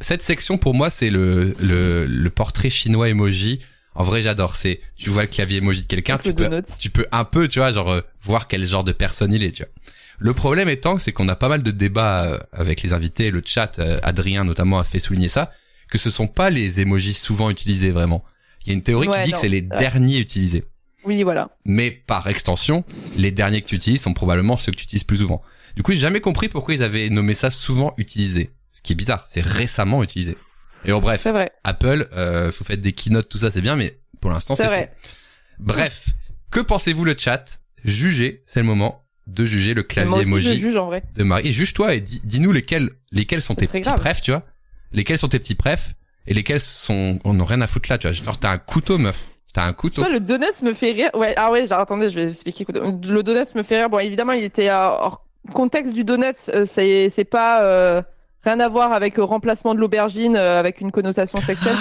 Cette 0.00 0.22
section, 0.22 0.58
pour 0.58 0.74
moi, 0.74 0.90
c'est 0.90 1.10
le, 1.10 1.54
le, 1.60 2.06
le 2.06 2.30
portrait 2.30 2.68
chinois 2.70 3.08
emoji. 3.08 3.60
En 3.94 4.02
vrai, 4.02 4.22
j'adore. 4.22 4.56
C'est, 4.56 4.80
tu 4.96 5.08
vois 5.10 5.22
le 5.22 5.28
clavier 5.28 5.58
emoji 5.58 5.82
de 5.82 5.86
quelqu'un, 5.86 6.18
tu 6.18 6.32
peux, 6.34 6.62
tu 6.80 6.90
peux 6.90 7.06
un 7.12 7.24
peu, 7.24 7.46
tu 7.48 7.58
vois, 7.60 7.70
genre, 7.72 7.90
euh, 7.92 8.00
voir 8.22 8.48
quel 8.48 8.64
genre 8.66 8.82
de 8.84 8.92
personne 8.92 9.32
il 9.32 9.42
est, 9.44 9.52
tu 9.52 9.62
vois. 9.62 9.72
Le 10.18 10.34
problème 10.34 10.68
étant, 10.68 10.98
c'est 10.98 11.12
qu'on 11.12 11.28
a 11.28 11.36
pas 11.36 11.48
mal 11.48 11.62
de 11.62 11.70
débats 11.70 12.24
euh, 12.26 12.38
avec 12.52 12.82
les 12.82 12.92
invités, 12.92 13.30
le 13.30 13.40
chat, 13.44 13.78
euh, 13.78 14.00
Adrien 14.02 14.44
notamment 14.44 14.78
a 14.78 14.84
fait 14.84 14.98
souligner 14.98 15.28
ça, 15.28 15.50
que 15.90 15.96
ce 15.98 16.10
sont 16.10 16.26
pas 16.28 16.50
les 16.50 16.80
emojis 16.80 17.14
souvent 17.14 17.48
utilisés 17.50 17.90
vraiment. 17.90 18.24
Il 18.64 18.68
y 18.68 18.70
a 18.72 18.74
une 18.74 18.82
théorie 18.82 19.08
Ouais, 19.08 19.18
qui 19.20 19.24
dit 19.26 19.30
non, 19.30 19.34
que 19.36 19.40
c'est 19.40 19.48
les 19.48 19.62
ouais. 19.62 19.76
derniers 19.78 20.18
utilisés. 20.18 20.64
Oui, 21.04 21.22
voilà. 21.22 21.50
Mais 21.64 21.90
par 21.90 22.26
extension, 22.28 22.84
les 23.16 23.30
derniers 23.30 23.62
que 23.62 23.66
tu 23.68 23.74
utilises 23.76 24.02
sont 24.02 24.12
probablement 24.14 24.56
ceux 24.56 24.72
que 24.72 24.76
tu 24.76 24.84
utilises 24.84 25.04
plus 25.04 25.18
souvent. 25.18 25.42
Du 25.76 25.82
coup, 25.82 25.92
j'ai 25.92 25.98
jamais 25.98 26.20
compris 26.20 26.48
pourquoi 26.48 26.74
ils 26.74 26.82
avaient 26.82 27.08
nommé 27.08 27.32
ça 27.34 27.50
souvent 27.50 27.94
utilisé. 27.96 28.50
Ce 28.72 28.82
qui 28.82 28.92
est 28.92 28.96
bizarre, 28.96 29.24
c'est 29.26 29.40
récemment 29.40 30.02
utilisé. 30.02 30.36
Et 30.84 30.92
en 30.92 31.00
bref, 31.00 31.20
C'est 31.22 31.32
vrai. 31.32 31.52
Apple, 31.64 32.08
euh, 32.12 32.50
vous 32.56 32.64
faites 32.64 32.80
des 32.80 32.92
keynotes, 32.92 33.28
tout 33.28 33.38
ça, 33.38 33.50
c'est 33.50 33.60
bien, 33.60 33.76
mais 33.76 33.98
pour 34.20 34.30
l'instant, 34.30 34.56
C'est 34.56 34.62
c'est 34.64 34.68
vrai. 34.68 34.92
faux. 35.02 35.10
Bref, 35.58 36.06
que 36.50 36.60
pensez-vous 36.60 37.04
le 37.04 37.14
chat? 37.18 37.60
Jugez, 37.84 38.42
c'est 38.46 38.60
le 38.60 38.66
moment 38.66 39.04
de 39.26 39.44
juger 39.46 39.74
le 39.74 39.82
clavier 39.82 40.10
Moi 40.10 40.40
je 40.40 40.48
emoji 40.48 40.58
juge 40.58 40.76
en 40.76 40.86
vrai. 40.86 41.02
de 41.14 41.22
Marie. 41.22 41.46
Et 41.48 41.52
juge-toi 41.52 41.94
et 41.94 42.00
dis- 42.00 42.20
dis-nous 42.24 42.52
lesquels, 42.52 42.90
lesquels 43.12 43.42
sont 43.42 43.54
tes 43.54 43.66
petits 43.68 43.80
grave. 43.80 43.98
prefs, 44.00 44.22
tu 44.22 44.32
vois 44.32 44.44
Lesquels 44.92 45.18
sont 45.18 45.28
tes 45.28 45.38
petits 45.38 45.54
prefs 45.54 45.94
et 46.26 46.34
lesquels 46.34 46.60
sont, 46.60 47.20
on 47.24 47.34
n'a 47.34 47.44
rien 47.44 47.60
à 47.60 47.66
foutre 47.66 47.90
là, 47.90 47.98
tu 47.98 48.06
vois 48.08 48.12
Genre, 48.12 48.38
t'as 48.40 48.50
un 48.50 48.58
couteau, 48.58 48.98
meuf. 48.98 49.30
T'as 49.52 49.64
un 49.64 49.72
couteau. 49.72 50.02
Toi, 50.02 50.10
le 50.10 50.20
donut 50.20 50.62
me 50.62 50.72
fait 50.72 50.92
rire. 50.92 51.10
Ouais, 51.14 51.34
ah 51.36 51.50
ouais, 51.50 51.66
genre, 51.66 51.80
attendez, 51.80 52.08
je 52.08 52.14
vais 52.14 52.28
expliquer. 52.28 52.64
Le 52.72 53.22
donut 53.22 53.54
me 53.54 53.62
fait 53.62 53.80
rire. 53.80 53.90
Bon, 53.90 53.98
évidemment, 53.98 54.32
il 54.32 54.44
était 54.44 54.68
euh, 54.70 54.76
hors 54.76 55.24
contexte 55.52 55.92
du 55.92 56.04
donut. 56.04 56.34
euh, 56.48 56.64
c'est, 56.64 57.08
c'est 57.10 57.24
pas 57.24 57.64
euh, 57.64 58.02
rien 58.44 58.60
à 58.60 58.68
voir 58.68 58.92
avec 58.92 59.16
le 59.16 59.24
remplacement 59.24 59.74
de 59.74 59.80
l'aubergine 59.80 60.36
avec 60.36 60.80
une 60.80 60.92
connotation 60.92 61.40
sexuelle. 61.40 61.74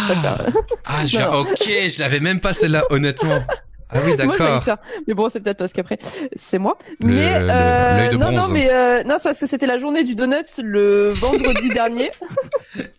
Ah, 0.86 1.06
je 1.06 1.18
ok, 1.42 1.64
je 1.68 2.00
l'avais 2.00 2.20
même 2.20 2.40
pas 2.40 2.54
celle-là, 2.54 2.86
honnêtement. 2.90 3.40
Ah 3.92 4.00
oui, 4.06 4.12
je 4.18 4.18
d'accord. 4.18 4.78
Mais 5.08 5.14
bon, 5.14 5.30
c'est 5.30 5.40
peut-être 5.40 5.58
parce 5.58 5.74
qu'après, 5.74 5.98
c'est 6.36 6.60
moi. 6.60 6.78
Le- 7.00 7.08
mais 7.08 7.40
le- 7.40 7.48
euh, 7.50 8.08
de 8.10 8.18
non, 8.18 8.32
bronze. 8.32 8.48
non, 8.48 8.54
mais 8.54 8.70
euh, 8.72 9.04
non, 9.04 9.16
c'est 9.18 9.24
parce 9.30 9.40
que 9.40 9.48
c'était 9.48 9.66
la 9.66 9.78
journée 9.80 10.04
du 10.04 10.16
donut 10.16 10.46
le 10.64 11.08
vendredi 11.14 11.70
dernier. 11.70 12.12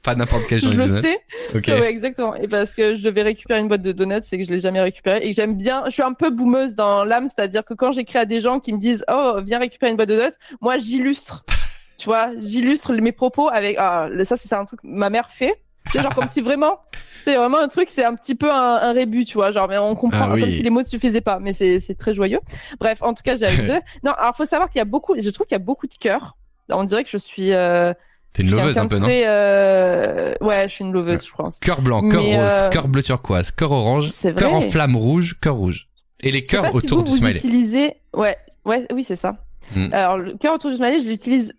Pas 0.03 0.15
n'importe 0.15 0.45
quel 0.49 0.61
je 0.61 0.67
genre 0.67 0.87
de 0.87 0.93
le 0.95 1.01
sais. 1.01 1.19
Ok. 1.55 1.67
Ouais, 1.69 1.91
exactement. 1.91 2.35
Et 2.35 2.49
parce 2.49 2.75
que 2.75 2.97
je 2.97 3.03
devais 3.03 3.23
récupérer 3.23 3.61
une 3.61 3.69
boîte 3.69 3.83
de 3.83 3.93
donuts 3.93 4.15
et 4.33 4.39
que 4.39 4.45
je 4.45 4.51
l'ai 4.51 4.61
jamais 4.61 4.81
récupérée 4.81 5.21
et 5.23 5.31
que 5.31 5.37
j'aime 5.37 5.57
bien. 5.57 5.83
Je 5.87 5.91
suis 5.91 6.03
un 6.03 6.13
peu 6.13 6.31
boumeuse 6.31 6.75
dans 6.75 7.05
l'âme, 7.05 7.27
c'est-à-dire 7.29 7.65
que 7.65 7.75
quand 7.75 7.93
j'écris 7.93 8.19
à 8.19 8.25
des 8.27 8.41
gens 8.41 8.59
qui 8.61 8.73
me 8.73 8.79
disent 8.79 9.05
oh 9.11 9.39
viens 9.45 9.59
récupérer 9.59 9.91
une 9.91 9.97
boîte 9.97 10.09
de 10.09 10.17
donuts, 10.17 10.35
moi 10.61 10.79
j'illustre. 10.79 11.45
Tu 11.99 12.07
vois, 12.07 12.31
j'illustre 12.39 12.95
mes 12.95 13.13
propos 13.13 13.51
avec 13.51 13.77
ah 13.79 14.09
le- 14.11 14.25
ça 14.25 14.35
c'est 14.35 14.55
un 14.55 14.65
truc 14.65 14.81
que 14.81 14.87
ma 14.87 15.11
mère 15.11 15.29
fait. 15.29 15.61
C'est 15.93 16.03
genre 16.03 16.15
comme 16.15 16.29
si 16.29 16.41
vraiment 16.41 16.79
c'est 17.25 17.37
vraiment 17.37 17.59
un 17.59 17.69
truc, 17.69 17.89
c'est 17.91 18.05
un 18.05 18.15
petit 18.15 18.35
peu 18.35 18.51
un, 18.51 18.77
un 18.83 18.93
rébut, 18.93 19.25
tu 19.25 19.35
vois. 19.35 19.51
Genre, 19.51 19.69
mais 19.69 19.79
on 19.79 19.95
comprend 19.95 20.29
Ah 20.31 20.35
oui. 20.35 20.41
comme 20.41 20.51
si 20.51 20.63
les 20.63 20.71
mots 20.71 20.81
ne 20.81 20.87
suffisaient 20.87 21.21
pas, 21.21 21.39
mais 21.39 21.53
c'est 21.53 21.95
très 21.99 22.15
joyeux. 22.15 22.41
Bref, 22.79 22.99
en 23.03 23.13
tout 23.15 23.23
cas, 23.23 23.37
j'ai 23.37 23.55
deux. 23.57 23.81
Non, 24.03 24.13
alors 24.13 24.35
faut 24.35 24.47
savoir 24.47 24.71
qu'il 24.71 24.79
y 24.79 24.83
a 24.83 24.87
beaucoup. 24.87 25.15
Je 25.19 25.29
trouve 25.31 25.47
qu'il 25.47 25.55
y 25.55 25.61
a 25.61 25.65
beaucoup 25.65 25.87
de 25.87 25.95
cœurs. 25.95 26.37
On 26.71 26.85
dirait 26.85 27.05
que 27.05 27.11
je 27.11 27.19
suis. 27.19 27.53
Euh, 27.53 27.93
T'es 28.33 28.45
une 28.45 28.51
loveuse 28.51 28.79
un 28.79 28.87
peu, 28.87 28.99
non 28.99 29.09
euh, 29.11 30.35
Ouais, 30.41 30.69
je 30.69 30.75
suis 30.75 30.85
une 30.85 30.93
loveuse, 30.93 31.27
je 31.27 31.33
pense. 31.33 31.59
Cœur 31.59 31.83
blanc, 31.83 32.09
cœur 32.09 32.23
Mais, 32.23 32.41
rose, 32.41 32.53
euh, 32.63 32.69
cœur 32.69 32.87
bleu 32.89 33.03
turquoise, 33.03 33.51
cœur 33.51 33.73
orange, 33.73 34.13
cœur 34.37 34.55
en 34.55 34.61
flamme 34.61 34.95
rouge, 34.97 35.37
cœur 35.41 35.57
rouge. 35.57 35.89
Et 36.21 36.31
les 36.31 36.43
cœurs 36.43 36.67
si 36.67 36.77
autour 36.77 36.99
vous, 36.99 37.05
du 37.05 37.11
vous 37.11 37.17
smiley. 37.17 37.39
utilisez. 37.39 37.97
Ouais, 38.15 38.37
ouais, 38.65 38.87
oui, 38.93 39.03
c'est 39.03 39.17
ça. 39.17 39.37
Hmm. 39.75 39.89
Alors, 39.93 40.19
le 40.19 40.35
cœur 40.37 40.55
autour 40.55 40.71
du 40.71 40.77
smiley, 40.77 41.01
je 41.01 41.09
l'utilise 41.09 41.55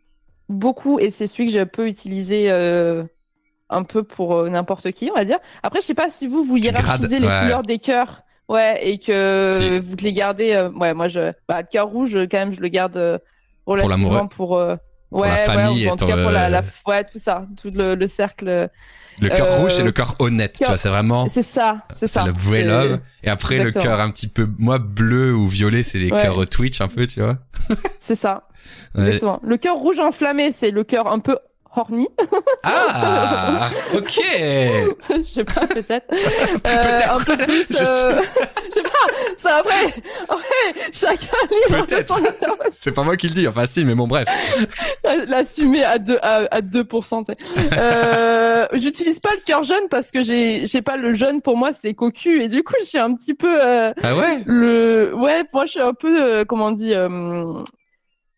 beaucoup 0.49 0.99
et 0.99 1.09
c'est 1.11 1.27
celui 1.27 1.47
que 1.47 1.51
je 1.53 1.63
peux 1.63 1.87
utiliser 1.87 2.49
euh, 2.51 3.03
un 3.71 3.83
peu 3.83 4.03
pour 4.03 4.35
euh, 4.35 4.49
n'importe 4.49 4.91
qui, 4.91 5.09
on 5.11 5.15
va 5.15 5.25
dire. 5.25 5.39
Après, 5.63 5.81
je 5.81 5.85
sais 5.85 5.93
pas 5.93 6.09
si 6.09 6.27
vous, 6.27 6.43
vous 6.43 6.57
hiérarchisez 6.57 7.19
les 7.19 7.27
ouais. 7.27 7.39
couleurs 7.41 7.63
des 7.63 7.79
cœurs. 7.79 8.21
Ouais, 8.49 8.85
et 8.85 8.99
que 8.99 9.51
Si. 9.53 9.79
vous 9.79 9.95
les 10.01 10.11
gardez. 10.13 10.51
euh, 10.53 10.69
ouais, 10.71 10.93
moi, 10.93 11.07
je. 11.07 11.31
Bah, 11.47 11.61
le 11.61 11.67
cœur 11.71 11.87
rouge, 11.87 12.13
quand 12.29 12.37
même, 12.37 12.53
je 12.53 12.59
le 12.59 12.67
garde 12.67 12.97
euh, 12.97 13.17
relativement 13.65 14.27
pour. 14.27 14.57
euh, 14.57 14.75
Pour 15.09 15.21
ouais, 15.21 15.29
la 15.29 15.37
famille 15.37 15.83
ouais, 15.85 15.89
ou 15.89 15.93
en 15.93 15.95
tout 15.95 16.05
cas 16.05 16.21
pour 16.21 16.31
la, 16.31 16.49
la, 16.49 16.61
ouais, 16.87 17.03
tout 17.05 17.17
ça, 17.17 17.45
tout 17.61 17.71
le, 17.73 17.95
le 17.95 18.07
cercle. 18.07 18.69
Le 19.21 19.29
cœur 19.29 19.57
rouge, 19.57 19.71
c'est 19.73 19.83
le 19.83 19.91
cœur 19.91 20.15
honnête, 20.19 20.55
tu 20.57 20.65
vois, 20.65 20.77
c'est 20.77 20.87
vraiment, 20.89 21.27
C'est 21.27 21.43
ça, 21.43 21.81
c'est 21.93 22.07
ça. 22.07 22.25
le 22.25 22.31
vrai 22.31 22.63
love. 22.63 22.99
Et 23.23 23.29
après, 23.29 23.59
le 23.63 23.71
cœur 23.71 23.99
un 23.99 24.09
petit 24.09 24.27
peu, 24.29 24.47
moi, 24.57 24.79
bleu 24.79 25.33
ou 25.35 25.47
violet, 25.47 25.83
c'est 25.83 25.99
les 25.99 26.11
Ouais. 26.11 26.21
cœurs 26.21 26.45
Twitch 26.49 26.79
un 26.81 26.87
peu, 26.87 27.05
tu 27.07 27.21
vois. 27.21 27.37
C'est 27.99 28.15
ça. 28.15 28.47
Exactement. 28.97 29.39
Le 29.43 29.57
cœur 29.57 29.75
rouge 29.77 29.99
enflammé, 29.99 30.51
c'est 30.53 30.71
le 30.71 30.83
cœur 30.85 31.07
un 31.11 31.19
peu 31.19 31.37
horny. 31.75 32.07
Ah, 32.63 33.69
ok. 33.95 34.21
je 35.09 35.23
sais 35.23 35.43
pas, 35.43 35.67
peut-être. 35.67 36.05
Euh, 36.11 36.99
un 37.13 37.23
peu 37.23 37.37
plus. 37.37 37.67
Je 37.71 37.83
euh, 37.83 38.21
je 38.69 38.75
sais 38.75 38.81
pas. 38.83 38.89
Ça 39.37 39.57
après, 39.57 39.93
après 40.29 40.89
chacun 40.91 41.37
libre 41.49 41.85
Peut-être. 41.85 42.15
C'est 42.71 42.93
pas 42.93 43.03
moi 43.03 43.17
qui 43.17 43.27
le 43.27 43.33
dis. 43.33 43.47
Enfin, 43.47 43.65
si, 43.65 43.83
mais 43.83 43.95
bon, 43.95 44.07
bref. 44.07 44.27
l'assumer 45.27 45.83
à 45.83 45.97
2 45.97 46.17
à, 46.21 46.35
à 46.51 46.61
2%. 46.61 47.25
tu 47.25 47.33
sais. 47.33 47.37
Euh, 47.77 48.67
j'utilise 48.73 49.19
pas 49.19 49.31
le 49.33 49.41
cœur 49.45 49.63
jaune 49.63 49.87
parce 49.89 50.11
que 50.11 50.21
j'ai 50.21 50.65
j'ai 50.65 50.81
pas 50.81 50.97
le 50.97 51.13
jaune 51.15 51.41
pour 51.41 51.57
moi 51.57 51.71
c'est 51.73 51.93
cocu 51.93 52.41
et 52.41 52.47
du 52.47 52.63
coup 52.63 52.73
je 52.79 52.85
suis 52.85 52.97
un 52.97 53.13
petit 53.15 53.33
peu 53.33 53.59
euh, 53.61 53.91
Ah 54.03 54.15
ouais? 54.15 54.41
le 54.45 55.13
ouais 55.15 55.43
moi 55.53 55.65
je 55.65 55.71
suis 55.71 55.81
un 55.81 55.93
peu 55.93 56.21
euh, 56.21 56.45
comment 56.45 56.67
on 56.67 56.71
dit 56.71 56.93
euh, 56.93 57.53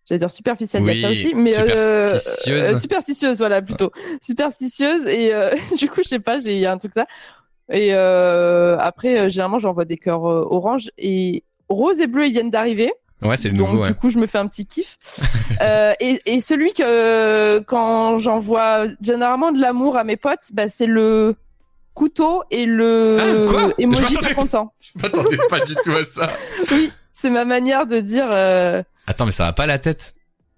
j'allais 0.08 0.20
dire 0.20 0.32
superficielle 0.32 0.84
il 0.84 0.88
y 0.88 0.90
a 0.90 0.94
Oui, 0.94 1.02
ça 1.02 1.10
aussi 1.10 1.34
mais 1.36 1.54
euh, 1.60 2.08
superstitieuse. 2.08 2.74
euh, 2.76 2.80
superstitieuse 2.80 3.38
voilà 3.38 3.62
plutôt 3.62 3.92
superstitieuse 4.22 5.06
et 5.08 5.34
euh, 5.34 5.52
du 5.78 5.90
coup 5.90 6.02
je 6.04 6.10
sais 6.10 6.20
pas 6.20 6.40
j'ai 6.40 6.54
il 6.54 6.60
y 6.60 6.66
a 6.66 6.72
un 6.72 6.78
truc 6.78 6.92
ça 6.94 7.06
et 7.72 7.94
euh, 7.94 8.78
après 8.80 9.18
euh, 9.20 9.30
généralement 9.30 9.60
j'envoie 9.60 9.86
des 9.86 9.98
cœurs 9.98 10.30
euh, 10.30 10.46
orange 10.50 10.92
et 10.98 11.44
rose 11.70 12.00
et 12.02 12.08
bleu 12.08 12.26
ils 12.28 12.34
viennent 12.34 12.52
d'arriver 12.52 12.92
Ouais, 13.22 13.38
c'est 13.38 13.48
le 13.48 13.56
donc 13.58 13.70
nouveau, 13.70 13.84
ouais. 13.84 13.88
du 13.88 13.96
coup, 13.96 14.10
je 14.10 14.18
me 14.20 14.26
fais 14.26 14.38
un 14.38 14.48
petit 14.48 14.66
kiff. 14.66 14.98
euh, 15.62 15.94
et, 16.02 16.20
et 16.26 16.42
celui 16.42 16.74
que 16.74 17.60
quand 17.62 18.18
j'envoie 18.18 18.88
généralement 19.00 19.54
de 19.54 19.62
l'amour 19.62 19.96
à 19.96 20.04
mes 20.04 20.18
potes, 20.18 20.50
bah, 20.52 20.68
c'est 20.68 20.88
le 20.88 21.34
couteau 21.94 22.44
et 22.52 22.66
le 22.66 23.18
Ah, 23.18 23.50
quoi? 23.50 23.62
Je 23.80 23.84
emoji 23.84 24.16
pas 24.16 24.34
content. 24.34 24.74
Je 24.82 24.92
m'attendais 25.02 25.38
pas 25.50 25.62
du 25.62 25.74
tout 25.74 25.92
à 25.92 26.04
ça. 26.04 26.32
Oui, 26.70 26.92
c'est 27.14 27.30
ma 27.30 27.46
manière 27.46 27.86
de 27.88 28.02
dire 28.02 28.28
euh, 28.30 28.84
Attends, 29.08 29.26
mais 29.26 29.32
ça 29.32 29.46
va 29.46 29.54
pas 29.54 29.66
la 29.66 29.80
tête. 29.80 30.16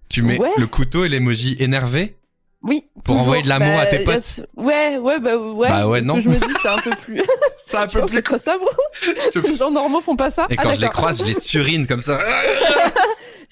Tu 0.08 0.22
mets 0.22 0.38
Ouais. 0.38 0.50
le 0.56 0.66
couteau 0.66 1.04
et 1.04 1.08
l'emoji 1.08 1.56
énervé 1.58 2.16
oui. 2.62 2.84
Pour 2.94 3.02
toujours. 3.04 3.20
envoyer 3.20 3.42
de 3.44 3.48
l'amour 3.48 3.74
Bah, 3.76 3.82
à 3.82 3.86
tes 3.86 3.98
y 3.98 4.02
a 4.02 4.04
potes 4.04 4.40
Ouais, 4.56 4.96
ouais, 4.98 5.20
bah 5.20 5.36
ouais. 5.36 5.68
Bah 5.68 5.86
ouais, 5.88 6.00
parce 6.00 6.06
non. 6.08 6.14
que 6.14 6.20
je 6.20 6.28
me 6.30 6.34
dis 6.36 6.54
c'est 6.62 6.68
un 6.68 6.76
peu 6.78 6.90
plus. 6.90 7.22
C'est 7.58 7.76
un 7.76 7.86
peu 7.86 8.04
plus 8.06 8.22
pas 8.22 8.38
ça, 8.38 8.56
bro. 8.58 8.68
je 9.02 9.28
te- 9.30 9.46
Les 9.46 9.56
gens 9.56 9.70
normaux 9.70 10.00
font 10.00 10.16
pas 10.16 10.30
ça. 10.30 10.46
Et 10.50 10.56
Ah, 10.58 10.62
quand 10.62 10.72
je 10.72 10.80
les 10.80 10.88
croise, 10.88 11.20
je 11.20 11.24
les 11.26 11.34
surine 11.34 11.86
comme 11.86 12.00
ça. 12.00 12.18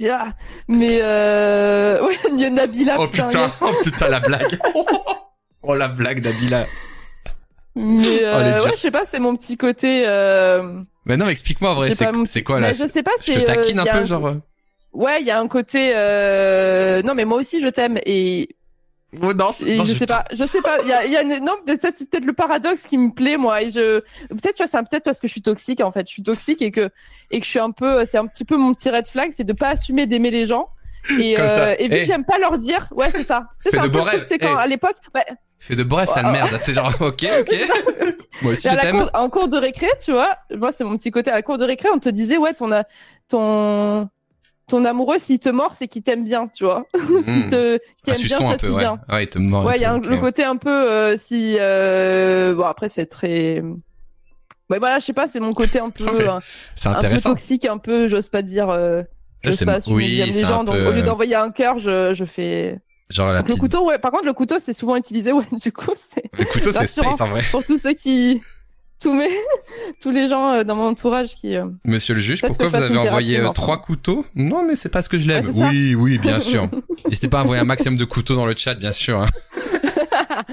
Ah. 0.09 0.33
Mais 0.69 0.99
euh... 1.01 2.05
ouais, 2.05 2.19
il 2.33 2.41
y 2.41 2.45
a 2.45 2.51
Nabila. 2.51 2.97
Oh 2.99 3.07
putain, 3.07 3.51
oh 3.61 3.71
putain 3.85 4.09
la 4.09 4.21
blague. 4.21 4.59
Oh 5.62 5.75
la 5.75 5.89
blague 5.89 6.21
d'Abila. 6.21 6.66
Mais 7.77 8.21
Oh, 8.23 8.25
euh, 8.27 8.57
durs. 8.57 8.65
ouais, 8.66 8.71
je 8.73 8.81
sais 8.81 8.91
pas, 8.91 9.05
c'est 9.05 9.19
mon 9.21 9.37
petit 9.37 9.57
côté. 9.57 10.05
Euh... 10.07 10.81
Mais 11.07 11.16
non, 11.16 11.29
explique-moi 11.29 11.71
en 11.71 11.75
je 11.75 11.79
vrai, 11.79 12.25
c'est 12.25 12.43
quoi 12.43 12.61
là 12.61 12.71
je 12.73 12.87
sais 12.89 13.03
pas, 13.03 13.11
Je 13.21 13.33
c'est. 13.33 13.41
te 13.43 13.47
taquine 13.47 13.79
euh, 13.79 13.83
un 13.83 13.85
y 13.87 13.89
a 13.89 13.99
peu, 14.01 14.05
genre. 14.07 14.35
Ouais, 14.95 15.21
il 15.21 15.27
y 15.27 15.31
a 15.31 15.39
un 15.39 15.49
côté. 15.49 15.93
Euh... 15.95 17.03
Non, 17.03 17.15
mais 17.15 17.25
moi 17.25 17.39
aussi 17.39 17.61
je 17.61 17.69
t'aime 17.69 17.99
et, 18.07 18.49
Oh 19.23 19.33
non, 19.33 19.51
c'est- 19.53 19.71
et 19.71 19.77
non, 19.77 19.85
je 19.85 19.95
sais 19.95 20.07
pas, 20.07 20.25
je 20.33 20.43
sais 20.43 20.61
pas. 20.61 20.79
Il 20.83 20.89
y 20.89 20.93
a, 20.93 21.05
il 21.05 21.12
y 21.12 21.16
a 21.16 21.23
une... 21.23 21.39
non, 21.45 21.53
ça 21.81 21.91
c'est 21.97 22.09
peut-être 22.11 22.25
le 22.25 22.33
paradoxe 22.33 22.83
qui 22.83 22.99
me 22.99 23.12
plaît 23.12 23.37
moi. 23.37 23.62
Et 23.62 23.71
je 23.71 24.01
peut-être 24.29 24.57
tu 24.57 24.62
vois, 24.62 24.66
c'est 24.66 24.77
un- 24.77 24.83
peut-être 24.85 25.05
parce 25.05 25.21
que 25.21 25.29
je 25.29 25.33
suis 25.33 25.43
toxique 25.43 25.81
en 25.81 25.93
fait. 25.93 26.07
Je 26.09 26.12
suis 26.12 26.23
toxique 26.25 26.62
et 26.62 26.73
que 26.73 26.91
et 27.31 27.39
que 27.39 27.45
je 27.45 27.51
suis 27.51 27.61
un 27.61 27.71
peu, 27.71 28.05
c'est 28.07 28.19
un 28.19 28.27
petit 28.27 28.45
peu 28.45 28.57
mon 28.57 28.75
petit 28.75 28.91
red 28.91 29.07
flag, 29.07 29.31
c'est 29.33 29.45
de 29.45 29.53
pas 29.53 29.69
assumer 29.71 30.07
d'aimer 30.07 30.31
les 30.33 30.45
gens. 30.47 30.69
Et, 31.21 31.35
Comme 31.35 31.49
ça. 31.49 31.65
euh, 31.69 31.75
et 31.79 31.89
vu 31.89 31.97
Eh. 31.97 32.01
que 32.01 32.07
j'aime 32.07 32.25
pas 32.25 32.39
leur 32.39 32.57
dire, 32.59 32.89
ouais 32.93 33.11
c'est 33.12 33.23
ça. 33.25 33.49
Tu 33.62 33.71
sais, 33.71 33.77
Fais 33.77 33.83
C'est 33.83 33.89
de 33.91 33.99
un 33.99 34.03
rêves. 34.03 34.25
c'est 34.27 34.39
quand 34.39 34.57
Eh. 34.57 34.62
à 34.62 34.66
l'époque, 34.66 34.97
bah, 35.12 35.21
Fais 35.61 35.77
de 35.77 35.83
bref, 35.85 36.09
sale 36.09 36.25
oh. 36.29 36.33
merde. 36.33 36.51
Tu 36.59 36.65
sais 36.65 36.73
genre, 36.73 36.93
ok, 37.01 37.25
ok. 37.41 37.55
Moi 38.43 38.53
aussi 38.53 38.69
je 38.69 38.75
t'aime. 38.77 39.07
en 39.15 39.29
cours 39.31 39.49
de 39.49 39.57
récré, 39.59 39.87
tu 40.05 40.11
vois, 40.12 40.37
moi 40.57 40.73
c'est 40.73 40.83
mon 40.83 40.97
petit 40.97 41.11
côté. 41.12 41.31
À 41.31 41.35
la 41.35 41.43
cour 41.43 41.57
de 41.59 41.65
récré, 41.65 41.89
on 41.95 41.99
te 42.01 42.09
disait 42.09 42.37
ouais, 42.39 42.53
ton 42.55 42.73
a- 42.73 42.85
ton 43.29 44.09
ton 44.69 44.85
amoureux 44.85 45.19
s'il 45.19 45.39
te 45.39 45.49
mord, 45.51 45.74
c'est 45.74 45.89
qu'il 45.89 46.03
t'aime 46.03 46.24
bien, 46.24 46.47
tu 46.49 46.65
vois. 46.65 46.86
S'il 46.95 47.47
Hmm. 47.47 47.51
te 47.51 47.78
qui 48.03 48.11
Un 48.11 48.15
aime 48.15 48.23
bien, 48.23 48.51
un 48.51 48.57
peu, 48.57 48.70
ouais. 48.70 48.78
bien. 48.78 48.99
Ouais, 49.11 49.24
il 49.24 49.28
te 49.28 49.39
mord. 49.39 49.65
Ouais, 49.66 49.77
il 49.77 49.82
y 49.82 49.85
a 49.85 49.97
le 49.99 50.16
côté 50.19 50.43
un 50.45 50.57
peu 50.57 50.70
euh, 50.70 51.16
si 51.19 51.57
euh, 51.61 52.55
bon 52.55 52.65
après 52.65 52.89
c'est 52.89 53.07
très 53.07 53.62
Ouais, 54.70 54.78
voilà, 54.78 54.99
je 54.99 55.05
sais 55.05 55.12
pas, 55.12 55.28
c'est 55.28 55.41
mon 55.41 55.53
côté 55.53 55.78
un 55.78 55.91
peu 55.91 56.05
mais 56.19 56.27
un, 56.27 56.41
C'est 56.74 56.89
un 56.89 56.95
peu 56.99 57.20
toxique, 57.20 57.66
un 57.66 57.77
peu 57.78 58.09
j'ose 58.09 58.28
pas 58.31 58.41
dire 58.43 58.70
euh, 58.70 59.03
j'ose 59.43 59.62
pas 59.65 59.74
assumer 59.74 59.97
oui, 59.97 60.23
les 60.24 60.45
un 60.45 60.49
gens 60.49 60.65
donc 60.65 60.74
peu, 60.77 60.86
au 60.86 60.93
lieu 60.93 61.03
d'envoyer 61.03 61.35
un 61.35 61.51
cœur, 61.51 61.78
je 61.78 62.15
je 62.15 62.24
fais 62.24 62.78
Genre 63.11 63.31
la 63.32 63.41
Donc, 63.43 63.51
le 63.51 63.57
couteau 63.57 63.85
ouais, 63.86 63.99
par 63.99 64.11
contre 64.11 64.24
le 64.24 64.32
couteau 64.32 64.57
c'est 64.59 64.73
souvent 64.73 64.97
utilisé 64.97 65.31
ouais, 65.35 65.45
du 65.62 65.70
coup 65.73 65.93
c'est 65.95 66.24
Le 66.39 66.47
couteau, 66.47 66.73
c'est 66.73 66.86
space 66.86 67.20
en 67.20 67.27
vrai. 67.27 67.43
pour 67.51 67.62
tous 67.65 67.77
ceux 67.77 67.93
qui 67.93 68.41
tous 69.03 69.12
mes 69.12 69.29
tous 70.01 70.11
les 70.11 70.27
gens 70.29 70.53
euh, 70.53 70.65
dans 70.65 70.75
mon 70.77 70.89
entourage 70.89 71.35
qui 71.35 71.57
euh, 71.57 71.66
Monsieur 71.85 72.15
le 72.15 72.21
juge, 72.21 72.41
pourquoi 72.43 72.69
vous 72.69 72.77
avez 72.77 72.97
envoyé 72.97 73.39
euh, 73.39 73.49
trois 73.51 73.81
couteaux? 73.81 74.25
Non, 74.35 74.62
mais 74.66 74.77
c'est 74.77 74.89
pas 74.89 75.03
ce 75.03 75.09
que 75.09 75.19
je 75.19 75.27
l'aime. 75.27 75.47
Ouais, 75.49 75.53
ça. 75.53 75.69
oui, 75.71 75.95
oui, 75.95 76.19
bien 76.19 76.39
sûr. 76.41 76.69
N'hésitez 77.09 77.29
pas 77.29 77.41
à 77.41 77.43
envoyer 77.43 77.61
un 77.62 77.66
maximum 77.66 77.99
de 77.99 78.05
couteaux 78.05 78.37
dans 78.37 78.47
le 78.47 78.55
chat, 78.57 78.75
bien 78.75 78.93
sûr. 78.93 79.21
hein. 79.23 79.27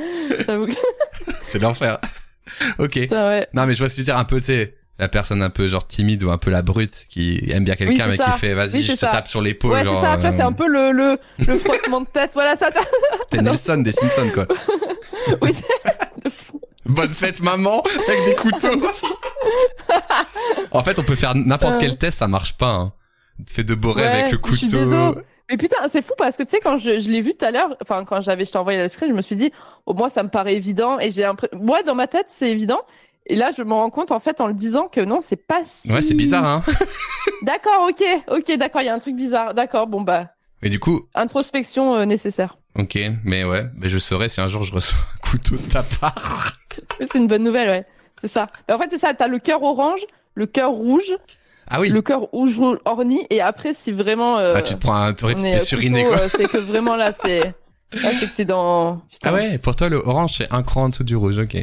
j'avoue 0.45 0.67
que 0.67 0.73
C'est 1.43 1.59
l'enfer. 1.59 1.99
ok. 2.79 2.99
ça 3.09 3.27
ouais. 3.29 3.47
Non, 3.53 3.65
mais 3.65 3.73
je 3.73 3.79
vois 3.79 3.89
ce 3.89 3.93
que 3.93 3.95
tu 3.97 4.01
veux 4.01 4.05
dire 4.05 4.17
un 4.17 4.25
peu, 4.25 4.37
tu 4.39 4.45
sais, 4.47 4.75
la 4.99 5.07
personne 5.07 5.41
un 5.41 5.49
peu 5.49 5.67
genre 5.67 5.87
timide 5.87 6.21
ou 6.23 6.31
un 6.31 6.37
peu 6.37 6.51
la 6.51 6.61
brute 6.61 7.05
qui 7.09 7.41
aime 7.51 7.63
bien 7.63 7.75
quelqu'un 7.75 8.05
Oui, 8.05 8.11
mais 8.11 8.17
qui 8.17 8.23
ça. 8.23 8.31
fait 8.33 8.53
vas-y, 8.53 8.73
Oui, 8.77 8.83
je 8.83 8.93
te 8.93 8.97
ça. 8.99 9.07
tape 9.07 9.27
sur 9.27 9.41
l'épaule. 9.41 9.71
Ouais, 9.71 9.79
c'est 9.79 9.85
genre, 9.85 10.01
ça, 10.01 10.17
c'est 10.31 10.41
euh, 10.41 10.45
un 10.47 10.51
peu 10.51 10.67
le, 10.67 10.91
le, 10.91 11.17
le 11.47 11.57
frottement 11.57 12.01
de 12.01 12.07
tête, 12.07 12.31
voilà, 12.33 12.55
ça. 12.57 12.69
T'es. 13.29 13.41
Nelson 13.41 13.77
des 13.77 13.91
Simpsons, 13.91 14.29
quoi. 14.33 14.45
Oui. 15.41 15.51
Bonne 16.85 17.09
fête, 17.09 17.41
maman, 17.41 17.83
avec 18.07 18.25
des 18.25 18.35
couteaux. 18.35 18.81
en 20.71 20.83
fait, 20.83 20.97
on 20.99 21.03
peut 21.03 21.15
faire 21.15 21.35
n'importe 21.35 21.75
Euh. 21.75 21.77
quel 21.79 21.97
test, 21.97 22.17
ça 22.19 22.27
marche 22.27 22.57
pas. 22.57 22.71
Hein. 22.71 22.93
Fais 23.49 23.63
de 23.63 23.75
beaux 23.75 23.91
rêves 23.91 24.05
Ouais, 24.11 24.19
avec 24.21 24.31
le 24.31 24.37
couteau. 24.37 25.15
Mais 25.49 25.57
putain, 25.57 25.77
c'est 25.91 26.01
fou 26.01 26.13
parce 26.17 26.37
que 26.37 26.43
tu 26.43 26.51
sais, 26.51 26.59
quand 26.63 26.77
je, 26.77 26.99
je 27.01 27.09
l'ai 27.09 27.19
vu 27.21 27.33
tout 27.33 27.43
à 27.43 27.51
l'heure, 27.51 27.75
enfin, 27.81 28.05
quand 28.05 28.21
j'avais, 28.21 28.45
je 28.45 28.51
t'ai 28.51 28.57
envoyé 28.57 28.81
le 28.81 28.87
screen, 28.87 29.09
je 29.11 29.15
me 29.15 29.21
suis 29.21 29.35
dit, 29.35 29.51
au 29.85 29.93
moins, 29.93 30.09
ça 30.09 30.23
me 30.23 30.29
paraît 30.29 30.55
évident. 30.55 30.97
Et 30.99 31.11
j'ai 31.11 31.23
l'impression, 31.23 31.57
moi, 31.59 31.83
dans 31.83 31.95
ma 31.95 32.07
tête, 32.07 32.27
c'est 32.29 32.49
évident. 32.49 32.79
Et 33.25 33.35
là, 33.35 33.51
je 33.55 33.61
me 33.61 33.73
rends 33.73 33.89
compte, 33.89 34.11
en 34.11 34.19
fait, 34.19 34.39
en 34.41 34.47
le 34.47 34.53
disant 34.53 34.87
que 34.87 35.01
non, 35.01 35.19
c'est 35.21 35.35
pas 35.47 35.61
si. 35.65 35.91
Ouais, 35.91 36.01
c'est 36.01 36.13
bizarre, 36.13 36.45
hein. 36.45 36.63
D'accord, 37.43 37.87
ok, 37.89 38.03
ok, 38.29 38.57
d'accord, 38.57 38.81
il 38.81 38.85
y 38.85 38.89
a 38.89 38.93
un 38.93 38.99
truc 38.99 39.15
bizarre. 39.15 39.53
D'accord, 39.53 39.87
bon, 39.87 40.01
bah, 40.01 40.27
Mais 40.63 40.69
du 40.69 40.79
coup, 40.79 41.01
introspection 41.15 41.95
euh, 41.95 42.05
nécessaire. 42.05 42.57
ok, 42.79 42.97
mais 43.25 43.43
ouais, 43.43 43.65
mais 43.75 43.89
je 43.89 43.97
saurais 43.99 44.29
si 44.29 44.39
un 44.41 44.47
jour 44.47 44.63
je 44.63 44.73
reçois 44.73 44.97
couteau 45.31 45.55
de 45.55 45.69
ta 45.71 45.83
part. 45.83 46.57
C'est 46.99 47.15
une 47.15 47.27
bonne 47.27 47.43
nouvelle, 47.43 47.69
ouais. 47.69 47.85
C'est 48.21 48.27
ça. 48.27 48.49
Mais 48.67 48.73
en 48.73 48.79
fait, 48.79 48.87
c'est 48.89 48.97
ça, 48.97 49.13
t'as 49.13 49.27
le 49.27 49.39
cœur 49.39 49.63
orange, 49.63 50.01
le 50.35 50.45
cœur 50.45 50.71
rouge, 50.71 51.11
Ah 51.67 51.79
oui. 51.81 51.89
le 51.89 52.01
cœur 52.01 52.21
rouge 52.21 52.59
orni, 52.85 53.25
et 53.29 53.41
après, 53.41 53.73
si 53.73 53.91
vraiment. 53.91 54.37
euh, 54.37 54.53
Ah, 54.57 54.61
tu 54.61 54.75
te 54.75 54.79
prends 54.79 54.95
un, 54.95 55.13
tu 55.13 55.25
on 55.25 55.29
te 55.33 55.37
fais 55.39 55.59
suriner, 55.59 56.03
quoi. 56.03 56.17
euh, 56.19 56.27
c'est 56.29 56.47
que 56.47 56.57
vraiment 56.57 56.95
là, 56.95 57.11
c'est. 57.23 57.39
Là, 57.39 58.11
c'est 58.19 58.29
que 58.31 58.35
t'es 58.37 58.45
dans. 58.45 59.01
Putain. 59.11 59.29
Ah 59.29 59.33
ouais, 59.33 59.57
pour 59.57 59.75
toi, 59.75 59.89
le 59.89 59.97
orange, 59.97 60.35
c'est 60.37 60.51
un 60.53 60.63
cran 60.63 60.83
en 60.83 60.89
dessous 60.89 61.03
du 61.03 61.15
rouge, 61.15 61.37
ok. 61.39 61.55
Ah, 61.55 61.61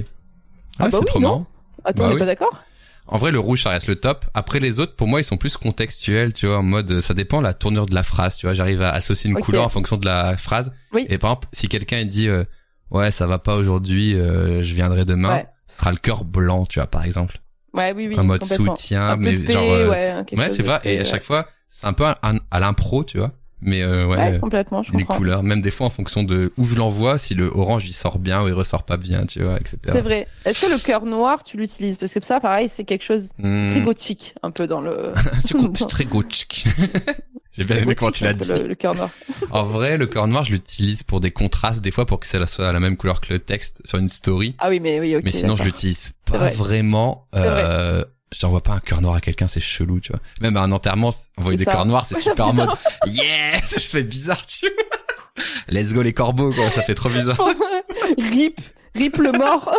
Ah 0.78 0.84
bah 0.84 0.88
c'est 0.90 0.98
oui, 0.98 1.04
trop 1.06 1.20
marrant. 1.20 1.46
Attends, 1.84 2.02
Bah 2.02 2.04
on 2.08 2.10
est 2.10 2.14
oui. 2.14 2.18
pas 2.20 2.26
d'accord? 2.26 2.62
En 3.10 3.16
vrai, 3.16 3.30
le 3.30 3.38
rouge, 3.38 3.62
ça 3.62 3.70
reste 3.70 3.88
le 3.88 3.96
top. 3.96 4.26
Après, 4.34 4.60
les 4.60 4.80
autres, 4.80 4.94
pour 4.94 5.06
moi, 5.08 5.20
ils 5.20 5.24
sont 5.24 5.38
plus 5.38 5.56
contextuels, 5.56 6.34
tu 6.34 6.46
vois, 6.46 6.58
en 6.58 6.62
mode, 6.62 6.90
euh, 6.90 7.00
ça 7.00 7.14
dépend 7.14 7.40
la 7.40 7.54
tournure 7.54 7.86
de 7.86 7.94
la 7.94 8.02
phrase, 8.02 8.36
tu 8.36 8.44
vois. 8.46 8.52
J'arrive 8.54 8.82
à 8.82 8.90
associer 8.90 9.30
une 9.30 9.38
couleur 9.38 9.64
en 9.64 9.70
fonction 9.70 9.96
de 9.96 10.04
la 10.04 10.36
phrase. 10.36 10.72
Oui. 10.92 11.06
Et 11.08 11.16
par 11.16 11.30
exemple, 11.30 11.48
si 11.52 11.68
quelqu'un 11.68 12.04
dit, 12.04 12.28
euh, 12.28 12.44
ouais, 12.90 13.10
ça 13.10 13.26
va 13.26 13.38
pas 13.38 13.56
aujourd'hui, 13.56 14.14
euh, 14.14 14.62
je 14.62 14.74
viendrai 14.74 15.04
demain, 15.04 15.34
Ouais. 15.36 15.46
ce 15.66 15.78
sera 15.78 15.90
le 15.90 15.96
cœur 15.98 16.24
blanc, 16.24 16.64
tu 16.66 16.78
vois, 16.78 16.86
par 16.88 17.04
exemple. 17.04 17.38
Ouais, 17.74 17.92
oui, 17.94 18.08
oui. 18.08 18.18
en 18.18 18.24
mode 18.24 18.42
soutien, 18.44 19.10
Un 19.10 19.18
peu 19.18 19.24
mais 19.24 19.36
de 19.36 19.46
paix, 19.46 19.52
genre, 19.52 19.70
euh, 19.70 19.90
ouais, 19.90 20.14
ouais, 20.36 20.48
c'est 20.48 20.62
de 20.62 20.66
vrai. 20.68 20.80
Et 20.84 20.98
à 20.98 21.04
chaque 21.04 21.22
fois, 21.22 21.46
c'est 21.68 21.86
un 21.86 21.92
peu 21.92 22.04
à, 22.06 22.18
à 22.50 22.60
l'impro, 22.60 23.04
tu 23.04 23.18
vois. 23.18 23.32
Mais 23.60 23.82
euh, 23.82 24.06
ouais, 24.06 24.16
Ouais, 24.16 24.38
complètement, 24.38 24.84
je 24.84 24.92
les 24.92 24.98
comprends. 24.98 25.16
couleurs, 25.16 25.42
même 25.42 25.60
des 25.60 25.72
fois 25.72 25.88
en 25.88 25.90
fonction 25.90 26.22
de 26.22 26.52
où 26.58 26.64
je 26.64 26.76
l'envoie, 26.76 27.18
si 27.18 27.34
le 27.34 27.50
orange 27.52 27.86
il 27.88 27.92
sort 27.92 28.20
bien 28.20 28.40
ou 28.42 28.46
il 28.46 28.52
ressort 28.54 28.84
pas 28.84 28.96
bien, 28.96 29.26
tu 29.26 29.42
vois, 29.42 29.56
etc. 29.56 29.78
C'est 29.84 30.00
vrai. 30.00 30.28
Est-ce 30.44 30.64
que 30.64 30.70
le 30.72 30.78
cœur 30.78 31.04
noir, 31.04 31.42
tu 31.42 31.56
l'utilises? 31.56 31.98
Parce 31.98 32.14
que 32.14 32.24
ça, 32.24 32.38
pareil, 32.38 32.68
c'est 32.68 32.84
quelque 32.84 33.02
chose 33.04 33.30
Hmm. 33.38 33.72
très 33.72 33.80
gothique, 33.82 34.34
un 34.44 34.52
peu 34.52 34.68
dans 34.68 34.80
le. 34.80 35.12
c'est 35.40 35.88
très 35.88 36.04
gothique. 36.04 36.66
J'ai 37.58 37.64
bien 37.64 37.76
aimé 37.78 37.94
comment 37.96 38.10
tu 38.12 38.22
l'as 38.24 38.32
dit. 38.34 38.46
gothique, 38.46 38.62
Le, 38.62 38.68
le 38.68 38.74
cœur 38.76 38.94
noir. 38.94 39.10
En 39.50 39.62
vrai, 39.64 39.96
le 39.98 40.06
cœur 40.06 40.28
noir, 40.28 40.44
je 40.44 40.52
l'utilise 40.52 41.02
pour 41.02 41.18
des 41.20 41.30
contrastes, 41.32 41.80
des 41.82 41.90
fois 41.90 42.06
pour 42.06 42.20
que 42.20 42.26
ça 42.26 42.44
soit 42.46 42.72
la 42.72 42.80
même 42.80 42.96
couleur 42.96 43.20
que 43.20 43.32
le 43.32 43.38
texte 43.40 43.82
sur 43.84 43.98
une 43.98 44.08
story. 44.08 44.54
Ah 44.58 44.68
oui, 44.68 44.78
mais 44.80 45.00
oui, 45.00 45.16
ok. 45.16 45.22
mais 45.24 45.32
sinon, 45.32 45.56
je 45.56 45.64
l'utilise 45.64 46.12
pas 46.24 46.38
vrai. 46.38 46.50
vraiment. 46.52 47.26
Euh, 47.34 48.04
je 48.32 48.44
n'envoie 48.46 48.62
pas 48.62 48.74
un 48.74 48.78
cœur 48.80 49.00
noir 49.00 49.14
à 49.16 49.20
quelqu'un, 49.20 49.48
c'est 49.48 49.60
chelou, 49.60 50.00
tu 50.00 50.12
vois. 50.12 50.20
Même 50.40 50.56
à 50.56 50.60
un 50.60 50.70
enterrement, 50.70 51.10
envoyer 51.36 51.58
des 51.58 51.64
cœurs 51.64 51.86
noirs, 51.86 52.06
c'est 52.06 52.14
Ouais, 52.16 52.22
super 52.22 52.46
en 52.48 52.52
mode 52.52 52.68
yes, 53.06 53.64
ça 53.64 53.80
fait 53.80 54.02
bizarre, 54.04 54.44
tu 54.46 54.66
vois. 54.66 55.44
Let's 55.68 55.94
go 55.94 56.02
les 56.02 56.12
corbeaux, 56.12 56.52
quoi, 56.52 56.70
ça 56.70 56.82
fait 56.82 56.94
trop 56.94 57.08
bizarre. 57.08 57.38
Rip, 58.18 58.60
rip 58.94 59.16
le 59.16 59.32
mort. 59.32 59.72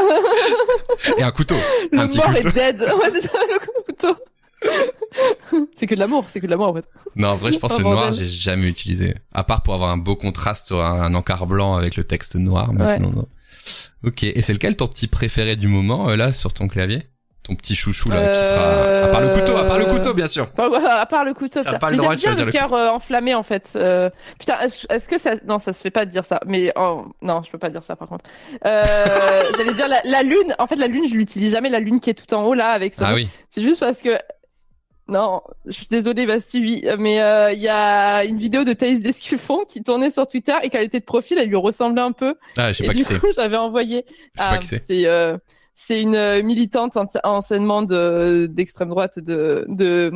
Et 1.18 1.24
un 1.24 1.32
couteau, 1.32 1.56
le 1.92 2.00
un 2.00 2.08
petit 2.08 2.18
mort 2.18 2.28
couteau. 2.34 2.48
est 2.50 2.52
dead. 2.54 2.82
Ouais, 2.82 3.12
c'est 3.14 3.22
ça, 3.22 3.38
le 3.48 3.84
couteau. 3.86 4.16
c'est 5.76 5.88
que 5.88 5.96
de 5.96 6.00
l'amour, 6.00 6.26
c'est 6.28 6.40
que 6.40 6.46
de 6.46 6.52
l'amour 6.52 6.68
en 6.70 6.74
fait. 6.76 6.86
Non, 7.16 7.30
en 7.30 7.36
vrai, 7.36 7.52
je 7.52 7.60
pense 7.60 7.72
Oh, 7.74 7.78
que 7.78 7.82
le 7.84 7.90
noir, 7.90 8.06
bordel. 8.08 8.14
j'ai 8.26 8.26
jamais 8.30 8.68
utilisé. 8.68 9.16
À 9.34 9.44
part 9.44 9.62
pour 9.64 9.74
avoir 9.74 9.90
un 9.90 9.98
beau 9.98 10.16
contraste 10.16 10.68
sur 10.68 10.84
un, 10.84 11.02
un 11.02 11.14
encart 11.16 11.46
blanc 11.48 11.76
avec 11.76 11.96
le 11.96 12.04
texte 12.04 12.36
noir, 12.36 12.72
mais 12.74 12.86
Ouais. 12.86 12.94
sinon 12.96 13.12
non. 13.12 13.28
Ok, 14.06 14.24
et 14.24 14.42
c'est 14.42 14.54
lequel 14.54 14.76
ton 14.76 14.88
petit 14.88 15.08
préféré 15.08 15.56
du 15.56 15.68
moment, 15.68 16.10
euh, 16.10 16.16
là, 16.16 16.32
sur 16.34 16.54
ton 16.54 16.68
clavier? 16.68 17.04
Ton 17.44 17.56
petit 17.56 17.74
chouchou 17.74 18.10
là 18.12 18.30
qui 18.30 18.44
sera 18.46 19.06
à 19.06 19.08
part 19.08 19.22
le 19.22 19.30
couteau, 19.30 19.56
à 19.58 19.64
part 19.66 19.80
le 19.80 19.86
Euh, 19.86 19.94
couteau 19.94 20.14
bien 20.14 20.28
sûr. 20.28 20.52
À 20.58 21.06
part 21.08 21.24
le 21.26 21.34
couteau. 21.34 21.64
Ça. 21.64 21.80
pas 21.80 21.90
le 21.90 21.94
Mais 21.98 22.04
droit 22.04 22.16
j'aime 22.16 22.36
bien 22.36 22.46
le 22.46 22.52
cœur 22.52 22.74
euh, 22.74 22.90
enflammé 22.90 23.34
en 23.34 23.42
fait. 23.44 23.72
Euh, 23.76 24.10
Putain, 24.38 24.60
est-ce 24.60 25.10
que 25.10 25.18
ça 25.18 25.32
Non, 25.48 25.58
ça 25.58 25.74
se 25.74 25.80
fait 25.82 25.90
pas 25.90 26.06
de 26.06 26.12
dire 26.12 26.26
ça. 26.26 26.40
Mais 26.46 26.72
oh, 26.76 27.06
non, 27.24 27.42
je 27.44 27.50
peux 27.50 27.58
pas 27.58 27.70
dire 27.72 27.84
ça 27.84 27.96
par 27.96 28.08
contre. 28.08 28.26
Euh, 28.66 28.84
J'allais 29.58 29.74
dire 29.74 29.88
la, 29.88 30.00
la 30.04 30.22
lune. 30.22 30.54
En 30.60 30.68
fait, 30.68 30.76
la 30.76 30.88
lune, 30.88 31.06
je 31.10 31.16
l'utilise 31.16 31.54
jamais. 31.54 31.70
La 31.70 31.80
lune 31.80 32.00
qui 32.00 32.12
est 32.12 32.14
tout 32.14 32.32
en 32.36 32.44
haut 32.44 32.54
là 32.54 32.68
avec 32.70 32.94
son. 32.94 33.06
Ah 33.06 33.14
oui. 33.16 33.28
C'est 33.50 33.64
juste 33.64 33.80
parce 33.80 34.02
que. 34.04 34.10
Non, 35.10 35.42
je 35.66 35.72
suis 35.72 35.88
désolée, 35.90 36.26
Basti, 36.26 36.60
oui, 36.60 36.86
mais 37.00 37.22
euh, 37.22 37.52
il 37.52 37.60
y 37.60 37.68
a 37.68 38.24
une 38.24 38.38
vidéo 38.38 38.64
de 38.64 38.74
Thaïs 38.74 39.02
Descuffon 39.02 39.66
qui 39.68 39.82
tournait 39.82 40.12
sur 40.12 40.28
Twitter 40.28 40.54
et 40.62 40.70
qu'elle 40.70 40.84
était 40.84 41.00
de 41.00 41.06
profil, 41.06 41.38
elle 41.40 41.50
lui 41.50 41.56
ressemblait 41.56 42.02
un 42.02 42.12
peu. 42.12 42.36
Ah, 42.58 42.72
je 42.72 42.78
sais 42.78 42.84
et 42.84 42.88
pas 42.88 42.94
du 42.94 43.00
qui 43.00 43.06
c'est. 43.06 43.20
coup, 43.20 43.28
j'avais 43.36 43.58
envoyé. 43.58 44.06
Je 44.38 44.44
sais 44.44 44.50
pas 44.50 44.58
qui 44.60 44.68
c'est. 44.68 44.84
C'est 44.84 45.06
euh, 45.08 45.38
c'est 45.74 46.02
une 46.02 46.16
euh, 46.16 46.44
militante 46.44 46.98
en 46.98 47.06
enseignement 47.24 47.82
de 47.82 48.48
d'extrême 48.52 48.90
droite 48.90 49.18
de 49.18 49.66
de 49.70 50.12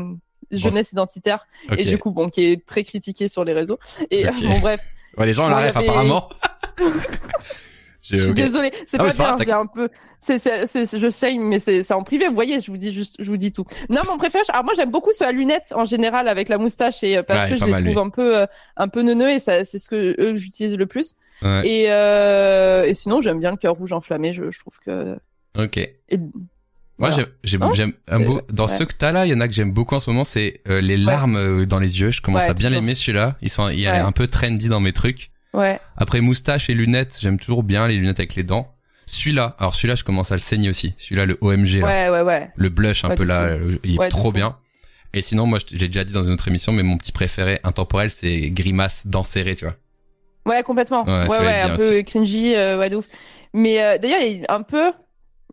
jeunesse 0.52 0.92
identitaire 0.92 1.48
et 1.78 1.86
du 1.86 1.98
coup 1.98 2.12
bon 2.12 2.30
qui 2.30 2.44
est 2.44 2.66
très 2.66 2.84
critiquée 2.84 3.28
sur 3.28 3.44
les 3.44 3.54
réseaux. 3.54 3.80
Et 4.12 4.26
bon 4.44 4.60
bref, 4.60 4.82
Ouais, 5.18 5.26
les 5.26 5.34
gens 5.34 5.48
la 5.48 5.62
il 5.62 5.66
y 5.66 5.68
ref 5.68 5.78
apparemment. 5.78 6.30
je 8.04 8.16
suis 8.18 8.30
ok. 8.30 8.36
désolée, 8.36 8.72
c'est 8.86 8.98
Ah 9.00 9.06
pas 9.06 9.36
bien, 9.36 9.46
j'ai 9.46 9.52
un 9.52 9.66
peu 9.66 9.90
c'est 10.20 10.38
je 10.40 11.10
shame 11.10 11.42
mais 11.44 11.60
c'est 11.60 11.92
en 11.94 12.04
privé, 12.04 12.28
vous 12.28 12.36
voyez, 12.36 12.60
je 12.60 12.70
vous 12.70 12.78
dis 12.78 12.94
juste 12.94 13.16
je 13.20 13.30
vous 13.30 13.38
dis 13.38 13.52
tout. 13.52 13.66
Non, 13.90 14.02
mon 14.10 14.18
préféré, 14.18 14.44
alors 14.50 14.64
moi 14.66 14.74
j'aime 14.76 14.92
beaucoup 14.92 15.12
ce 15.12 15.24
à 15.24 15.32
lunettes 15.32 15.72
en 15.76 15.86
général 15.86 16.28
avec 16.28 16.50
la 16.50 16.58
moustache 16.58 17.04
et 17.04 17.18
euh, 17.18 17.24
parce 17.24 17.46
Ouais, 17.46 17.50
que 17.52 17.58
je 17.58 17.66
les 17.66 17.72
trouve 17.72 17.86
lui. 17.86 17.98
un 18.00 18.10
peu 18.10 18.38
euh, 18.38 18.46
un 18.78 18.88
peu 18.90 19.02
neuneux 19.02 19.32
et 19.32 19.40
ça 19.40 19.64
c'est 19.66 19.80
ce 19.80 19.90
que 19.90 20.16
eux 20.20 20.36
j'utilise 20.36 20.74
le 20.76 20.86
plus. 20.86 21.16
Ouais. 21.42 21.68
Et 21.68 21.92
euh, 21.92 22.86
et 22.86 22.94
sinon, 22.94 23.20
j'aime 23.22 23.40
bien 23.40 23.52
le 23.52 23.58
cœur 23.58 23.76
rouge 23.76 23.92
enflammé, 23.92 24.34
je, 24.34 24.50
je 24.52 24.60
trouve 24.60 24.78
que 24.86 25.18
Ok. 25.58 25.78
et- 25.78 25.94
Moi, 27.00 27.10
Voilà. 27.10 27.26
j'aime, 27.44 27.94
un 28.08 28.20
beau, 28.20 28.42
dans 28.52 28.68
ouais. 28.68 28.78
ceux 28.78 28.86
que 28.86 28.94
t'as 28.94 29.12
là, 29.12 29.26
il 29.26 29.32
y 29.32 29.36
en 29.36 29.40
a 29.42 29.48
que 29.48 29.54
j'aime 29.54 29.72
beaucoup 29.72 29.96
en 29.96 30.00
ce 30.00 30.10
moment, 30.12 30.24
c'est 30.24 30.62
euh, 30.70 30.80
les 30.80 30.96
larmes 30.96 31.36
euh, 31.36 31.66
dans 31.66 31.80
les 31.80 32.00
yeux. 32.00 32.12
Je 32.12 32.22
commence 32.22 32.44
Ouais, 32.44 32.50
à 32.52 32.54
bien 32.54 32.70
l'aimer 32.70 32.94
celui-là. 32.94 33.36
Ils 33.42 33.50
sont, 33.50 33.68
il 33.70 33.84
est 33.84 33.88
un 33.88 34.12
peu 34.12 34.28
trendy 34.28 34.70
dans 34.70 34.80
mes 34.80 34.94
trucs. 34.94 35.32
Ouais. 35.54 35.80
Après 35.98 36.22
moustache 36.22 36.70
et 36.70 36.74
lunettes, 36.74 37.18
j'aime 37.22 37.40
toujours 37.40 37.64
bien 37.64 37.88
les 37.88 37.98
lunettes 37.98 38.20
avec 38.20 38.36
les 38.36 38.44
dents. 38.44 38.74
Celui-là, 39.06 39.56
alors 39.60 39.76
celui-là, 39.76 39.96
je 39.96 40.04
commence 40.04 40.32
à 40.32 40.36
le 40.36 40.42
saigner 40.42 40.70
aussi. 40.70 40.94
Celui-là, 40.98 41.26
le 41.26 41.38
OMG, 41.42 41.82
là. 41.82 41.86
Ouais, 41.86 42.10
ouais, 42.10 42.22
ouais. 42.22 42.52
le 42.56 42.70
blush 42.70 43.04
un 43.06 43.10
Ouais, 43.10 43.16
peu 43.16 43.24
là, 43.26 43.42
euh, 43.44 43.78
il 43.84 43.96
est 43.96 44.00
Ouais, 44.00 44.08
trop 44.10 44.32
bien. 44.32 44.58
Et 45.14 45.22
sinon, 45.22 45.46
moi, 45.46 45.60
je- 45.60 45.76
j'ai 45.78 45.88
déjà 45.88 46.04
dit 46.04 46.14
dans 46.14 46.24
une 46.24 46.34
autre 46.34 46.48
émission, 46.48 46.72
mais 46.72 46.84
mon 46.84 46.98
petit 46.98 47.12
préféré 47.12 47.60
intemporel, 47.64 48.10
c'est 48.10 48.50
grimace 48.50 49.06
dents 49.08 49.24
serrées, 49.24 49.56
tu 49.56 49.66
vois. 49.66 49.76
Ouais, 50.46 50.64
complètement. 50.64 51.04
Ouais, 51.06 51.28
Ouais, 51.28 51.30
ça 51.30 51.44
va 51.44 51.66
un 51.74 51.76
peu 51.76 52.02
cringy, 52.04 52.56
euh, 52.56 52.80
ouais, 52.80 52.90
de 52.90 52.96
ouf. 52.96 53.06
Mais 53.54 53.82
euh, 53.84 53.98
d'ailleurs, 53.98 54.22
il 54.22 54.42
y 54.42 54.46
a 54.48 54.54
un 54.56 54.64
peu 54.64 54.92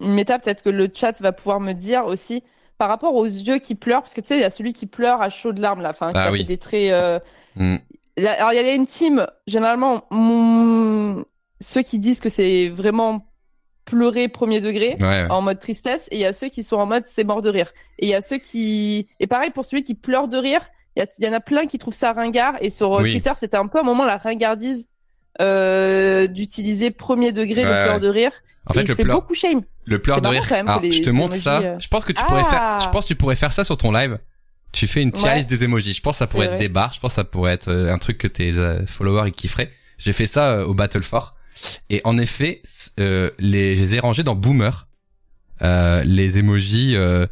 une 0.01 0.15
méta, 0.15 0.39
peut-être 0.39 0.63
que 0.63 0.71
le 0.71 0.89
chat 0.95 1.21
va 1.21 1.33
pouvoir 1.33 1.61
me 1.61 1.73
dire 1.75 2.07
aussi, 2.07 2.43
par 2.79 2.89
rapport 2.89 3.15
aux 3.15 3.27
yeux 3.27 3.59
qui 3.59 3.75
pleurent, 3.75 4.01
parce 4.03 4.15
que 4.15 4.21
tu 4.23 4.29
sais, 4.29 4.37
il 4.39 4.41
y 4.41 4.45
a 4.45 4.51
celui 4.51 4.73
qui 4.73 4.87
pleure 4.87 5.21
à 5.21 5.29
chaud 5.29 5.53
de 5.53 5.61
larmes, 5.61 5.83
là. 5.83 5.91
Enfin, 5.91 6.09
Ah 6.15 6.27
ça 6.27 6.33
oui. 6.33 6.39
fait 6.39 6.45
des 6.45 6.59
traits. 6.59 6.91
euh, 6.93 7.19
Mm. 7.57 7.77
Alors, 8.27 8.53
il 8.53 8.57
y 8.57 8.59
a 8.59 8.75
une 8.75 8.87
team, 8.87 9.27
généralement, 9.47 10.05
mon- 10.11 11.25
ceux 11.61 11.83
qui 11.83 11.99
disent 11.99 12.21
que 12.21 12.29
c'est 12.29 12.69
vraiment 12.69 13.27
pleurer 13.85 14.29
premier 14.29 14.61
degré. 14.61 14.97
Ouais, 15.01 15.07
ouais. 15.23 15.27
en 15.31 15.41
mode 15.43 15.59
tristesse 15.59 16.07
et 16.13 16.17
il 16.17 16.21
y 16.21 16.25
a 16.27 16.33
ceux 16.33 16.49
qui 16.49 16.63
sont 16.63 16.77
en 16.77 16.87
mode 16.87 17.05
c'est 17.07 17.25
mort 17.25 17.43
de 17.43 17.51
rire. 17.51 17.73
Et 17.99 18.07
il 18.07 18.09
y 18.11 18.15
a 18.15 18.21
ceux 18.23 18.39
qui 18.39 19.09
et 19.19 19.27
pareil 19.27 19.51
pour 19.51 19.65
celui 19.65 19.83
qui 19.83 19.95
pleure 19.95 20.29
de 20.29 20.37
rire, 20.37 20.61
il 20.97 21.05
y, 21.19 21.25
y 21.25 21.29
en 21.29 21.33
a 21.33 21.41
plein 21.41 21.67
qui 21.67 21.79
trouvent 21.79 21.95
ça 21.95 22.13
ringard 22.13 22.55
et 22.61 22.71
sur 22.71 22.95
euh, 22.95 23.03
Oui. 23.03 23.13
Twitter, 23.13 23.33
c'était 23.37 23.57
un 23.57 23.67
peu 23.67 23.81
un 23.81 23.83
moment 23.83 24.05
la 24.05 24.17
ringardise 24.17 24.87
euh, 25.41 26.27
d'utiliser 26.27 26.91
premier 26.91 27.33
degré 27.33 27.63
le 27.65 27.71
Ouais, 27.71 27.83
pleur 27.85 27.95
ouais. 27.95 28.01
de 28.01 28.09
rire. 28.09 28.33
En 28.67 28.73
et 28.73 28.75
fait, 28.75 28.81
il 28.83 28.87
le 28.89 28.93
se 28.93 28.97
fait 28.97 29.03
pleur, 29.05 29.17
beaucoup 29.21 29.35
shame. 29.35 29.63
le 29.87 30.01
pleur 30.01 30.21
de 30.21 30.29
rire. 30.29 30.45
quand 30.49 30.63
même 30.63 30.83
les 30.83 30.93
je 30.93 31.03
te 31.03 31.11
montre 31.11 31.35
ça. 31.35 31.61
euh, 31.61 31.77
Je 31.81 31.89
pense 31.89 32.05
que 32.05 32.13
tu 32.13 32.25
pourrais 32.27 32.45
faire, 32.45 32.61
Ah. 32.63 32.79
je 32.81 32.89
pense 32.91 33.05
que 33.05 33.09
tu 33.09 33.15
pourrais 33.17 33.37
faire 33.37 33.53
ça 33.53 33.65
sur 33.65 33.77
ton 33.77 33.91
live. 33.93 34.19
Tu 34.73 34.87
fais 34.87 35.03
une 35.03 35.13
tier 35.13 35.29
Ouais. 35.29 35.37
list 35.39 35.51
des 35.51 35.65
emojis. 35.65 35.93
Je 35.95 36.01
pense 36.01 36.15
que 36.17 36.19
ça 36.19 36.27
pourrait 36.27 36.47
être 36.47 36.51
vrai. 36.53 36.59
des 36.59 36.69
barres. 36.69 36.93
Je 36.93 37.01
pense 37.01 37.13
que 37.13 37.17
ça 37.17 37.25
pourrait 37.25 37.53
être 37.53 37.69
euh, 37.69 37.93
un 37.93 37.99
truc 37.99 38.19
que 38.19 38.29
tes 38.29 38.59
euh, 38.59 38.87
followers 38.87 39.29
ils 39.29 39.33
kifferaient. 39.33 39.71
J'ai 39.99 40.13
fait 40.13 40.27
ça 40.27 40.53
euh, 40.53 40.65
au 40.65 40.75
Battle 40.75 41.03
for. 41.03 41.35
Et 41.91 42.01
en 42.05 42.17
effet, 42.19 42.63
euh, 43.01 43.31
les, 43.39 43.77
je 43.77 43.83
les 43.83 43.95
ai 43.97 44.01
rangés 44.01 44.23
dans 44.23 44.35
Boomer. 44.37 44.87
Euh, 45.63 46.03
les 46.05 46.39
emojis 46.39 46.97
euh, 46.97 47.27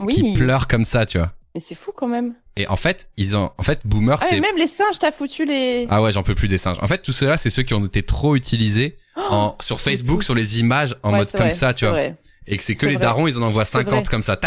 Oui, 0.00 0.14
qui 0.14 0.32
pleurent 0.34 0.68
comme 0.68 0.84
ça, 0.84 1.06
tu 1.06 1.16
vois. 1.18 1.32
mais 1.54 1.60
c'est 1.62 1.74
fou 1.74 1.92
quand 1.96 2.08
même. 2.08 2.34
Et 2.56 2.66
en 2.66 2.76
fait, 2.76 3.08
ils 3.16 3.36
ont, 3.38 3.50
en 3.56 3.62
fait, 3.62 3.86
Boomer, 3.86 4.18
Ah, 4.20 4.26
c'est 4.28 4.38
même 4.40 4.56
les 4.58 4.66
singes, 4.66 4.98
t'as 4.98 5.12
foutu 5.12 5.46
les. 5.46 5.86
Ah 5.88 6.02
ouais, 6.02 6.12
j'en 6.12 6.22
peux 6.22 6.34
plus 6.34 6.48
des 6.48 6.58
singes. 6.58 6.76
En 6.82 6.86
fait, 6.88 6.98
tout 7.00 7.12
cela, 7.12 7.38
c'est 7.38 7.48
ceux 7.48 7.62
qui 7.62 7.72
ont 7.72 7.84
été 7.86 8.02
trop 8.02 8.36
utilisés 8.36 8.98
en, 9.16 9.56
sur 9.60 9.80
Facebook, 9.80 10.22
sur 10.24 10.34
les 10.34 10.58
images, 10.60 10.94
en 11.02 11.12
Ouais, 11.12 11.18
mode 11.18 11.30
comme 11.30 11.40
vrai, 11.42 11.50
ça, 11.50 11.72
tu 11.72 11.86
vois. 11.86 11.92
vrai, 11.92 12.16
Et 12.46 12.56
que 12.58 12.62
c'est 12.62 12.74
que 12.74 12.84
les 12.84 12.94
vrai. 12.96 13.02
darons, 13.02 13.26
ils 13.28 13.38
en 13.38 13.42
envoient 13.42 13.64
C'est 13.64 13.78
50 13.78 13.92
vrai. 13.92 14.02
comme 14.10 14.22
ça. 14.22 14.38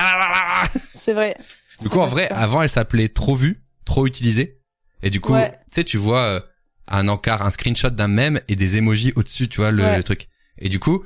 C'est 0.95 1.13
vrai. 1.13 1.35
Du 1.84 1.89
coup, 1.89 1.99
en 1.99 2.05
vrai, 2.07 2.27
avant, 2.30 2.61
elle 2.61 2.69
s'appelait 2.69 3.10
trop 3.10 3.35
vue, 3.35 3.61
trop 3.85 4.07
utilisée. 4.07 4.60
Et 5.03 5.10
du 5.10 5.22
coup, 5.22 5.34
Ouais. 5.34 5.51
tu 5.51 5.76
sais, 5.76 5.84
tu 5.84 5.97
vois 5.97 6.22
euh, 6.22 6.39
un 6.88 7.07
encart, 7.07 7.41
un 7.45 7.49
screenshot 7.49 7.89
d'un 7.89 8.07
mème 8.07 8.39
et 8.47 8.55
des 8.55 8.77
emojis 8.77 9.14
au-dessus, 9.15 9.47
tu 9.49 9.61
vois, 9.61 9.72
le, 9.72 9.84
Ouais. 9.84 9.97
le 9.97 10.03
truc. 10.03 10.27
Et 10.57 10.69
du 10.69 10.80
coup, 10.80 11.03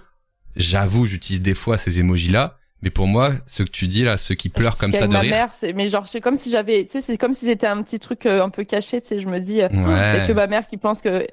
j'avoue, 0.56 1.06
j'utilise 1.06 1.42
des 1.42 1.54
fois 1.54 1.78
ces 1.78 2.00
emojis-là. 2.00 2.58
Mais 2.84 2.92
pour 2.92 3.08
moi, 3.08 3.32
ce 3.48 3.64
que 3.64 3.70
tu 3.70 3.88
dis 3.88 4.04
là, 4.04 4.18
ceux 4.18 4.36
qui 4.36 4.50
pleurent 4.50 4.78
comme 4.78 4.94
ça 4.94 5.08
de 5.08 5.14
ma 5.14 5.22
rire. 5.22 5.32
mère, 5.32 5.50
c'est 5.60 5.74
mais 5.74 5.90
genre 5.90 6.08
c'est 6.08 6.22
comme 6.22 6.36
si 6.36 6.52
j'avais, 6.52 6.86
tu 6.86 6.92
sais, 6.92 7.02
c'est 7.02 7.18
comme 7.18 7.34
si 7.34 7.46
c'était 7.48 7.66
un 7.66 7.82
petit 7.82 8.00
truc 8.00 8.28
euh, 8.28 8.44
un 8.44 8.50
peu 8.52 8.66
caché, 8.66 9.02
tu 9.02 9.08
sais, 9.08 9.20
je 9.20 9.28
me 9.28 9.40
dis. 9.40 9.62
euh, 9.64 9.68
Ouais. 9.70 10.24
Et 10.24 10.28
que 10.28 10.32
ma 10.34 10.46
mère 10.46 10.68
qui 10.68 10.78
pense 10.78 11.02
que 11.02 11.26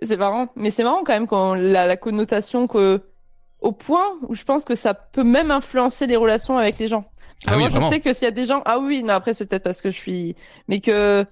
c'est 0.00 0.16
marrant, 0.16 0.52
mais 0.54 0.70
c'est 0.70 0.84
marrant 0.84 1.02
quand 1.04 1.12
même 1.12 1.26
quand 1.26 1.54
la, 1.56 1.86
la 1.88 1.96
connotation 1.96 2.68
que 2.68 3.02
au 3.60 3.72
point 3.72 4.04
où 4.28 4.34
je 4.36 4.44
pense 4.44 4.64
que 4.64 4.76
ça 4.76 4.94
peut 4.94 5.24
même 5.24 5.50
influencer 5.50 6.06
les 6.06 6.14
relations 6.16 6.56
avec 6.56 6.78
les 6.78 6.86
gens. 6.86 7.10
Ah 7.46 7.52
oui, 7.56 7.62
Vraiment, 7.62 7.68
vraiment. 7.70 7.86
je 7.88 7.94
sais 7.94 8.00
que 8.00 8.12
s'il 8.12 8.24
y 8.24 8.28
a 8.28 8.30
des 8.32 8.44
gens, 8.44 8.62
ah 8.64 8.78
oui, 8.78 9.02
mais 9.02 9.12
après 9.12 9.34
c'est 9.34 9.46
peut-être 9.46 9.62
parce 9.64 9.80
que 9.82 9.90
je 9.90 9.96
suis, 9.96 10.36
mais 10.68 10.80
que 10.80 11.24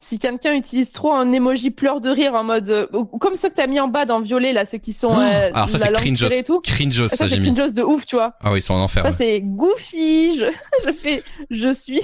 si 0.00 0.18
quelqu'un 0.18 0.54
utilise 0.54 0.92
trop 0.92 1.12
un 1.14 1.32
emoji 1.32 1.70
pleure 1.70 2.00
de 2.00 2.10
rire 2.10 2.34
en 2.34 2.44
mode 2.44 2.68
euh, 2.68 2.86
comme 3.20 3.34
ceux 3.34 3.48
que 3.48 3.54
t'as 3.54 3.66
mis 3.66 3.80
en 3.80 3.88
bas 3.88 4.04
dans 4.04 4.20
violet 4.20 4.52
là, 4.52 4.66
ceux 4.66 4.76
qui 4.78 4.92
sont 4.92 5.12
euh, 5.18 5.50
Alors 5.54 5.68
ça, 5.68 5.78
c'est 5.78 5.92
cringeos. 5.92 6.28
et 6.30 6.42
tout. 6.44 6.60
Cringeos, 6.60 7.08
Ça, 7.08 7.16
ça, 7.16 7.28
c'est 7.28 7.34
j'ai 7.36 7.40
mis. 7.40 7.54
cringeos 7.54 7.72
de 7.72 7.82
ouf, 7.82 8.04
tu 8.04 8.16
vois. 8.16 8.34
Ah 8.40 8.52
oui, 8.52 8.58
ils 8.58 8.62
sont 8.62 8.74
en 8.74 8.80
enfer. 8.82 9.02
Ça 9.02 9.10
ouais. 9.10 9.14
c'est 9.16 9.40
goofy. 9.40 10.38
Je, 10.38 10.46
je 10.86 10.92
fais, 10.92 11.22
je 11.50 11.72
suis. 11.72 12.02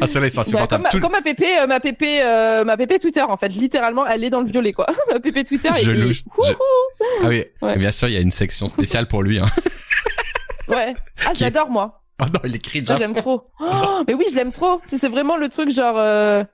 Ah, 0.00 0.06
ceux-là, 0.06 0.26
ils 0.26 0.30
sont 0.30 0.42
Bah, 0.52 0.66
comme, 0.66 0.82
Tout- 0.90 1.00
comme 1.00 1.12
ma 1.12 1.22
pépé, 1.22 1.58
euh, 1.58 1.66
ma 1.66 1.80
pépé, 1.80 2.22
euh, 2.22 2.64
ma 2.64 2.76
pépé 2.76 2.98
Twitter 2.98 3.22
en 3.22 3.36
fait, 3.38 3.48
littéralement, 3.48 4.06
elle 4.06 4.22
est 4.24 4.30
dans 4.30 4.40
le 4.42 4.46
violet 4.48 4.72
quoi. 4.72 4.86
ma 5.10 5.20
pépé 5.20 5.42
Twitter. 5.44 5.70
Je 5.82 5.90
et, 5.90 5.94
et- 5.94 5.96
louche. 5.96 6.22
Je- 6.42 6.52
Ah 7.22 7.28
oui, 7.28 7.44
Ouais. 7.62 7.76
bien 7.78 7.90
sûr, 7.90 8.08
il 8.08 8.14
y 8.14 8.18
a 8.18 8.20
une 8.20 8.30
section 8.30 8.68
spéciale 8.68 9.08
pour 9.08 9.22
lui. 9.22 9.38
Hein. 9.40 9.46
Ouais. 10.68 10.94
Ah, 11.26 11.30
est- 11.32 11.34
j'adore 11.34 11.70
moi. 11.70 12.02
Oh 12.22 12.26
non, 12.26 12.40
il 12.44 12.54
est 12.54 12.58
cringe. 12.58 12.86
Ça, 12.86 12.94
à 12.94 12.98
j'aime 12.98 13.14
fond. 13.14 13.20
trop. 13.20 13.50
Oh, 13.60 14.02
mais 14.06 14.14
oui, 14.14 14.24
je 14.30 14.36
l'aime 14.36 14.52
trop. 14.52 14.80
C'est 14.86 15.08
vraiment 15.08 15.36
le 15.36 15.48
truc 15.48 15.70
genre, 15.70 15.98
euh, 15.98 16.44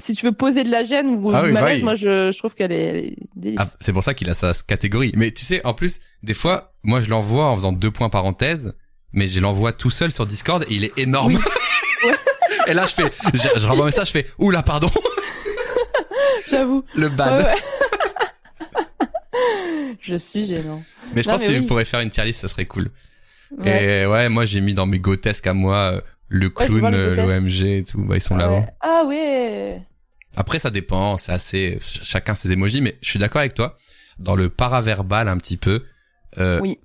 si 0.00 0.14
tu 0.14 0.24
veux 0.26 0.32
poser 0.32 0.62
de 0.64 0.70
la 0.70 0.84
gêne 0.84 1.16
ou 1.22 1.32
Ah 1.34 1.40
du 1.42 1.48
oui, 1.48 1.52
malaise, 1.52 1.78
oui. 1.78 1.84
moi 1.84 1.94
je, 1.96 2.30
je 2.32 2.38
trouve 2.38 2.54
qu'elle 2.54 2.72
est, 2.72 2.98
est 2.98 3.16
Ah, 3.18 3.24
délicieuse. 3.36 3.76
c'est 3.80 3.92
pour 3.92 4.02
ça 4.04 4.14
qu'il 4.14 4.30
a 4.30 4.34
sa 4.34 4.52
catégorie. 4.66 5.12
Mais 5.16 5.32
tu 5.32 5.44
sais, 5.44 5.64
en 5.66 5.74
plus, 5.74 6.00
des 6.22 6.34
fois, 6.34 6.72
moi, 6.84 7.00
je 7.00 7.10
l'envoie 7.10 7.46
en 7.46 7.56
faisant 7.56 7.72
deux 7.72 7.90
points 7.90 8.10
parenthèses, 8.10 8.74
mais 9.12 9.26
je 9.26 9.40
l'envoie 9.40 9.72
tout 9.72 9.90
seul 9.90 10.12
sur 10.12 10.24
Discord 10.26 10.64
et 10.70 10.74
il 10.74 10.84
est 10.84 10.96
énorme. 10.98 11.38
Et 12.66 12.74
là, 12.74 12.84
je 12.86 12.94
fais, 12.94 13.04
je, 13.34 13.60
je 13.60 13.66
renvoie 13.66 13.84
un 13.84 13.86
message, 13.86 14.08
je 14.08 14.12
fais, 14.12 14.26
oula, 14.38 14.62
pardon, 14.62 14.90
J'avoue. 16.50 16.84
le 16.94 17.08
bad. 17.08 17.38
Ouais, 17.40 17.44
ouais. 17.44 17.54
je 20.00 20.14
suis 20.16 20.44
gênant. 20.44 20.82
Mais 21.14 21.22
je 21.22 21.28
Non, 21.28 21.34
pense 21.36 21.46
qu'il 21.46 21.58
oui. 21.60 21.66
pourrait 21.66 21.84
faire 21.84 22.00
une 22.00 22.10
tier 22.10 22.24
list, 22.24 22.40
ça 22.40 22.48
serait 22.48 22.66
cool. 22.66 22.90
Ouais. 23.58 24.02
Et 24.02 24.06
ouais, 24.06 24.28
moi, 24.28 24.44
j'ai 24.44 24.60
mis 24.60 24.74
dans 24.74 24.86
mes 24.86 24.98
grotesques 25.00 25.46
à 25.46 25.54
moi, 25.54 25.76
euh, 25.94 26.00
le 26.28 26.48
clown, 26.50 26.94
euh, 26.94 27.14
l'OMG 27.16 27.62
et 27.64 27.84
tout, 27.84 28.00
bah, 28.02 28.16
ils 28.16 28.20
sont 28.20 28.36
là-bas. 28.36 28.60
Ouais. 28.60 28.68
Ah 28.80 29.04
ouais. 29.06 29.82
Après, 30.36 30.58
ça 30.60 30.70
dépend, 30.70 31.16
c'est 31.16 31.32
assez, 31.32 31.78
ch- 31.80 32.00
chacun 32.04 32.34
ses 32.34 32.52
emojis, 32.52 32.80
mais 32.80 32.96
je 33.02 33.08
suis 33.10 33.18
d'accord 33.18 33.40
avec 33.40 33.54
toi. 33.54 33.76
Dans 34.18 34.36
le 34.36 34.48
paraverbal, 34.48 35.26
un 35.28 35.36
petit 35.38 35.56
peu, 35.56 35.82
euh, 36.38 36.60
Oui. 36.60 36.78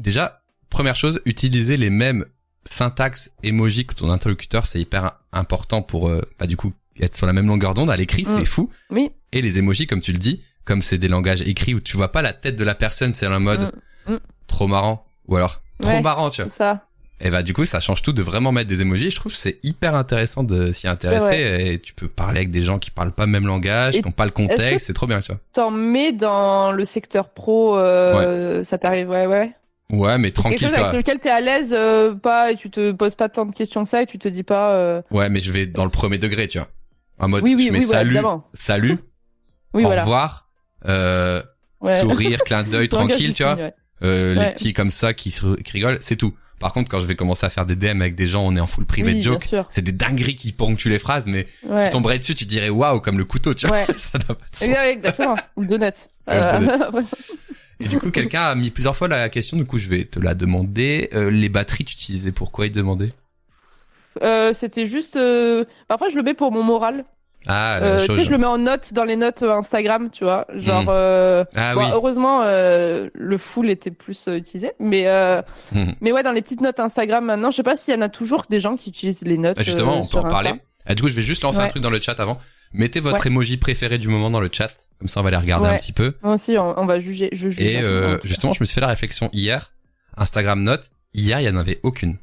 déjà, 0.00 0.42
première 0.70 0.96
chose, 0.96 1.20
utiliser 1.24 1.76
les 1.76 1.90
mêmes 1.90 2.24
syntaxes 2.64 3.32
emojis 3.42 3.86
que 3.86 3.94
ton 3.94 4.10
interlocuteur, 4.10 4.66
c'est 4.66 4.80
hyper 4.80 5.12
important 5.32 5.82
pour, 5.82 6.08
euh, 6.08 6.22
bah, 6.38 6.46
du 6.46 6.56
coup, 6.56 6.72
être 6.98 7.14
sur 7.16 7.26
la 7.26 7.32
même 7.32 7.46
longueur 7.46 7.74
d'onde 7.74 7.90
à 7.90 7.96
l'écrit, 7.96 8.22
Mm. 8.22 8.38
c'est 8.38 8.44
fou. 8.44 8.70
Oui. 8.90 9.10
Et 9.32 9.42
les 9.42 9.58
emojis, 9.58 9.86
comme 9.86 10.00
tu 10.00 10.12
le 10.12 10.18
dis, 10.18 10.42
comme 10.64 10.80
c'est 10.82 10.98
des 10.98 11.08
langages 11.08 11.42
écrits 11.42 11.74
où 11.74 11.80
tu 11.80 11.96
vois 11.96 12.10
pas 12.10 12.22
la 12.22 12.32
tête 12.32 12.56
de 12.56 12.64
la 12.64 12.74
personne, 12.74 13.12
c'est 13.14 13.26
un 13.26 13.38
mode 13.38 13.72
Mm. 14.08 14.14
Mm. 14.14 14.18
trop 14.46 14.66
marrant, 14.66 15.06
ou 15.28 15.36
alors 15.36 15.62
trop 15.84 15.92
Ouais. 15.96 16.02
marrant, 16.02 16.30
tu 16.30 16.42
vois. 16.42 16.50
Ça. 16.52 16.86
Et 17.20 17.30
bah, 17.30 17.42
du 17.44 17.54
coup, 17.54 17.64
ça 17.64 17.78
change 17.80 18.02
tout 18.02 18.12
de 18.12 18.22
vraiment 18.22 18.50
mettre 18.50 18.68
des 18.68 18.82
emojis. 18.82 19.10
Je 19.10 19.16
trouve 19.16 19.32
que 19.32 19.38
c'est 19.38 19.58
hyper 19.62 19.94
intéressant 19.94 20.42
de 20.42 20.72
s'y 20.72 20.88
intéresser 20.88 21.36
et 21.72 21.78
tu 21.78 21.94
peux 21.94 22.08
parler 22.08 22.38
avec 22.38 22.50
des 22.50 22.64
gens 22.64 22.78
qui 22.80 22.90
parlent 22.90 23.12
pas 23.12 23.24
le 23.24 23.30
même 23.30 23.46
langage, 23.46 23.94
Et 23.96 24.02
qui 24.02 24.08
ont 24.08 24.12
pas 24.12 24.24
le 24.24 24.32
contexte, 24.32 24.88
c'est 24.88 24.92
trop 24.92 25.06
bien, 25.06 25.20
tu 25.20 25.30
vois. 25.32 25.40
T'en 25.52 25.70
mets 25.70 26.12
dans 26.12 26.72
le 26.72 26.84
secteur 26.84 27.28
pro, 27.30 27.78
euh, 27.78 28.64
ça 28.64 28.78
t'arrive, 28.78 29.08
ouais, 29.10 29.26
ouais. 29.26 29.52
Ouais, 29.92 30.18
mais 30.18 30.28
C'est 30.28 30.32
quelque 30.32 30.40
tranquille, 30.42 30.68
chose 30.68 30.76
avec 30.78 30.92
lequel 30.94 31.18
t'es 31.20 31.30
à 31.30 31.40
l'aise, 31.40 31.72
euh, 31.72 32.14
pas, 32.14 32.50
et 32.50 32.56
tu 32.56 32.68
te 32.70 32.90
poses 32.92 33.14
pas 33.14 33.28
tant 33.28 33.46
de 33.46 33.52
questions 33.54 33.84
que 33.84 33.88
ça, 33.88 34.02
et 34.02 34.06
tu 34.06 34.18
te 34.18 34.26
dis 34.28 34.42
pas, 34.42 34.72
euh... 34.72 35.02
Ouais, 35.12 35.28
mais 35.28 35.38
je 35.40 35.52
vais 35.52 35.66
dans 35.66 35.84
le 35.84 35.90
premier 35.90 36.18
degré, 36.18 36.48
tu 36.48 36.58
vois. 36.58 36.68
En 37.20 37.28
mode, 37.28 37.44
oui, 37.44 37.54
oui, 37.56 37.66
je 37.66 37.70
mets 37.72 37.78
oui, 37.78 37.84
salut, 37.84 38.18
salut, 38.54 38.98
Oui, 39.72 39.84
au 39.84 39.86
voilà. 39.86 40.02
revoir, 40.02 40.48
euh, 40.88 41.40
Ouais. 41.80 41.96
sourire, 42.00 42.42
clin 42.44 42.64
d'œil, 42.64 42.88
tranquille, 42.88 43.34
tu 43.34 43.44
vois. 43.44 43.54
signe, 43.54 43.64
ouais. 43.66 43.74
Euh, 44.02 44.34
les 44.34 44.50
petits 44.50 44.72
comme 44.74 44.90
ça 44.90 45.14
qui, 45.14 45.30
se, 45.30 45.54
qui 45.62 45.72
rigolent, 45.72 45.98
c'est 46.00 46.16
tout. 46.16 46.34
Par 46.60 46.72
contre, 46.72 46.90
quand 46.90 46.98
je 47.00 47.06
vais 47.06 47.14
commencer 47.14 47.44
à 47.46 47.50
faire 47.50 47.66
des 47.66 47.76
DM 47.76 48.00
avec 48.00 48.14
des 48.14 48.26
gens, 48.26 48.44
on 48.46 48.54
est 48.56 48.60
en 48.60 48.66
full 48.66 48.86
private 48.86 49.14
Oui, 49.16 49.22
joke. 49.22 49.48
C'est 49.68 49.82
des 49.82 49.92
dingueries 49.92 50.34
qui 50.36 50.52
ponctuent 50.52 50.88
les 50.88 50.98
phrases, 50.98 51.26
mais 51.26 51.46
Ouais. 51.66 51.84
tu 51.84 51.90
tomberais 51.90 52.18
dessus, 52.18 52.34
tu 52.34 52.44
dirais 52.46 52.70
waouh 52.70 53.00
comme 53.00 53.18
le 53.18 53.24
couteau, 53.24 53.54
tu 53.54 53.66
vois. 53.66 53.78
Ouais. 53.78 53.86
ça 53.96 54.18
n'a 54.18 54.24
pas 54.24 54.34
de 54.34 54.56
sens. 54.56 54.68
Ouais, 54.68 54.92
exactement. 54.92 55.34
Ou 55.56 55.62
le 55.62 55.66
donut. 55.66 55.92
Ça. 56.26 56.90
Et 57.80 57.88
du 57.88 57.98
coup, 57.98 58.10
quelqu'un 58.10 58.42
a 58.42 58.54
mis 58.54 58.70
plusieurs 58.70 58.96
fois 58.96 59.08
la 59.08 59.28
question, 59.28 59.56
du 59.56 59.64
coup, 59.66 59.78
je 59.78 59.88
vais 59.88 60.04
te 60.04 60.18
la 60.20 60.34
demander. 60.34 61.10
Euh, 61.12 61.30
les 61.30 61.48
batteries, 61.48 61.84
tu 61.84 61.94
utilisais 61.94 62.32
pourquoi 62.32 62.66
il 62.66 62.72
demandait 62.72 63.10
Euh, 64.22 64.52
C'était 64.54 64.86
juste. 64.86 65.16
euh, 65.16 65.64
Parfois, 65.88 66.08
je 66.08 66.16
le 66.16 66.22
mets 66.22 66.34
pour 66.34 66.52
mon 66.52 66.62
moral. 66.62 67.04
Ah, 67.46 67.78
la 67.80 67.86
Euh, 67.86 68.06
chose. 68.06 68.24
je 68.24 68.30
le 68.30 68.38
mets 68.38 68.46
en 68.46 68.58
note 68.58 68.92
dans 68.94 69.04
les 69.04 69.16
notes 69.16 69.42
euh, 69.42 69.52
Instagram, 69.52 70.08
tu 70.10 70.24
vois. 70.24 70.46
Genre. 70.54 70.82
Mhm. 70.82 70.88
euh, 70.90 71.44
Ah 71.54 71.74
bon, 71.74 71.80
oui. 71.80 71.86
Heureusement, 71.92 72.42
euh, 72.42 73.08
le 73.14 73.38
full 73.38 73.68
était 73.70 73.90
plus 73.90 74.28
euh, 74.28 74.36
utilisé. 74.36 74.72
Mais, 74.78 75.06
euh, 75.08 75.42
Mhm. 75.72 75.94
mais 76.00 76.12
ouais, 76.12 76.22
dans 76.22 76.32
les 76.32 76.42
petites 76.42 76.60
notes 76.62 76.80
Instagram 76.80 77.24
maintenant, 77.24 77.50
je 77.50 77.56
sais 77.56 77.62
pas 77.62 77.76
s'il 77.76 77.94
y 77.94 77.96
en 77.96 78.00
a 78.00 78.08
toujours 78.08 78.44
des 78.48 78.60
gens 78.60 78.76
qui 78.76 78.88
utilisent 78.90 79.22
les 79.22 79.36
notes. 79.38 79.56
Ah, 79.58 79.62
Justement, 79.62 79.98
on 80.00 80.06
peut 80.06 80.16
en 80.18 80.24
Insta. 80.24 80.30
parler. 80.30 80.52
Ah, 80.86 80.94
du 80.94 81.02
coup, 81.02 81.08
je 81.08 81.14
vais 81.14 81.22
juste 81.22 81.42
lancer 81.42 81.60
un 81.60 81.66
truc 81.66 81.82
dans 81.82 81.90
le 81.90 82.00
chat 82.00 82.18
avant. 82.20 82.38
Mettez 82.72 83.00
votre 83.00 83.26
emoji 83.26 83.56
préféré 83.56 83.98
du 83.98 84.08
moment 84.08 84.30
dans 84.30 84.40
le 84.40 84.50
chat. 84.52 84.70
Comme 84.98 85.08
ça, 85.08 85.20
on 85.20 85.22
va 85.22 85.30
les 85.30 85.36
regarder 85.36 85.68
un 85.68 85.76
petit 85.76 85.92
peu. 85.92 86.14
Moi 86.22 86.34
aussi, 86.34 86.56
on, 86.58 86.78
on 86.78 86.86
va 86.86 86.98
juger. 86.98 87.28
Je 87.32 87.48
juge. 87.50 87.60
Et 87.64 87.82
justement, 88.24 88.52
je 88.52 88.60
me 88.60 88.64
suis 88.66 88.74
fait 88.74 88.80
la 88.80 88.86
réflexion 88.88 89.30
hier. 89.32 89.72
Instagram 90.16 90.62
note. 90.62 90.90
Hier, 91.14 91.40
il 91.40 91.44
y 91.44 91.48
en 91.48 91.56
avait 91.56 91.78
aucune. 91.84 92.16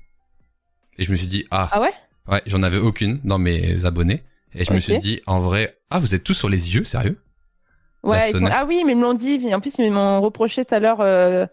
Et 0.99 1.03
je 1.03 1.11
me 1.11 1.15
suis 1.15 1.27
dit, 1.27 1.45
ah, 1.52 1.69
Ah 1.72 1.81
ouais? 1.81 1.93
Ouais, 2.27 2.41
j'en 2.45 2.61
avais 2.64 2.77
aucune 2.77 3.19
dans 3.23 3.38
mes 3.38 3.85
abonnés. 3.85 4.23
Et 4.53 4.65
je 4.65 4.73
me 4.73 4.80
suis 4.80 4.98
dit, 4.98 5.22
en 5.28 5.40
vrai, 5.40 5.78
ah, 5.90 5.99
vous 5.99 6.14
êtes 6.15 6.23
tous 6.23 6.34
sur 6.34 6.49
les 6.49 6.76
yeux, 6.76 6.84
sérieux? 6.84 7.18
Ouais, 8.03 8.30
ils 8.32 8.38
sont-. 8.38 8.49
Ah 8.52 8.65
oui, 8.65 8.84
mais 8.86 8.94
ils 8.94 8.98
me 8.98 9.02
l'ont 9.03 9.14
dit. 9.14 9.40
En 9.53 9.60
plus, 9.61 9.73
ils 9.78 9.91
m'ont 9.91 10.22
reproché 10.22 10.65
tout 10.65 10.73
à 10.76 10.80
l'heure. 10.80 11.02
euh, 11.02 11.45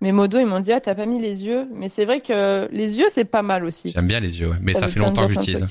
Mes 0.00 0.12
modos, 0.12 0.38
ils 0.38 0.46
m'ont 0.46 0.60
dit, 0.60 0.72
ah, 0.72 0.80
t'as 0.80 0.94
pas 0.94 1.06
mis 1.06 1.20
les 1.20 1.44
yeux. 1.44 1.66
Mais 1.74 1.88
c'est 1.88 2.04
vrai 2.04 2.20
que 2.20 2.68
les 2.70 2.98
yeux, 2.98 3.06
c'est 3.10 3.24
pas 3.24 3.42
mal 3.42 3.64
aussi. 3.64 3.90
J'aime 3.90 4.06
bien 4.06 4.20
les 4.20 4.40
yeux, 4.40 4.50
ouais. 4.50 4.58
Mais 4.60 4.74
ça, 4.74 4.86
fait 4.88 5.00
longtemps 5.00 5.26
que 5.26 5.32
j'utilise. 5.32 5.66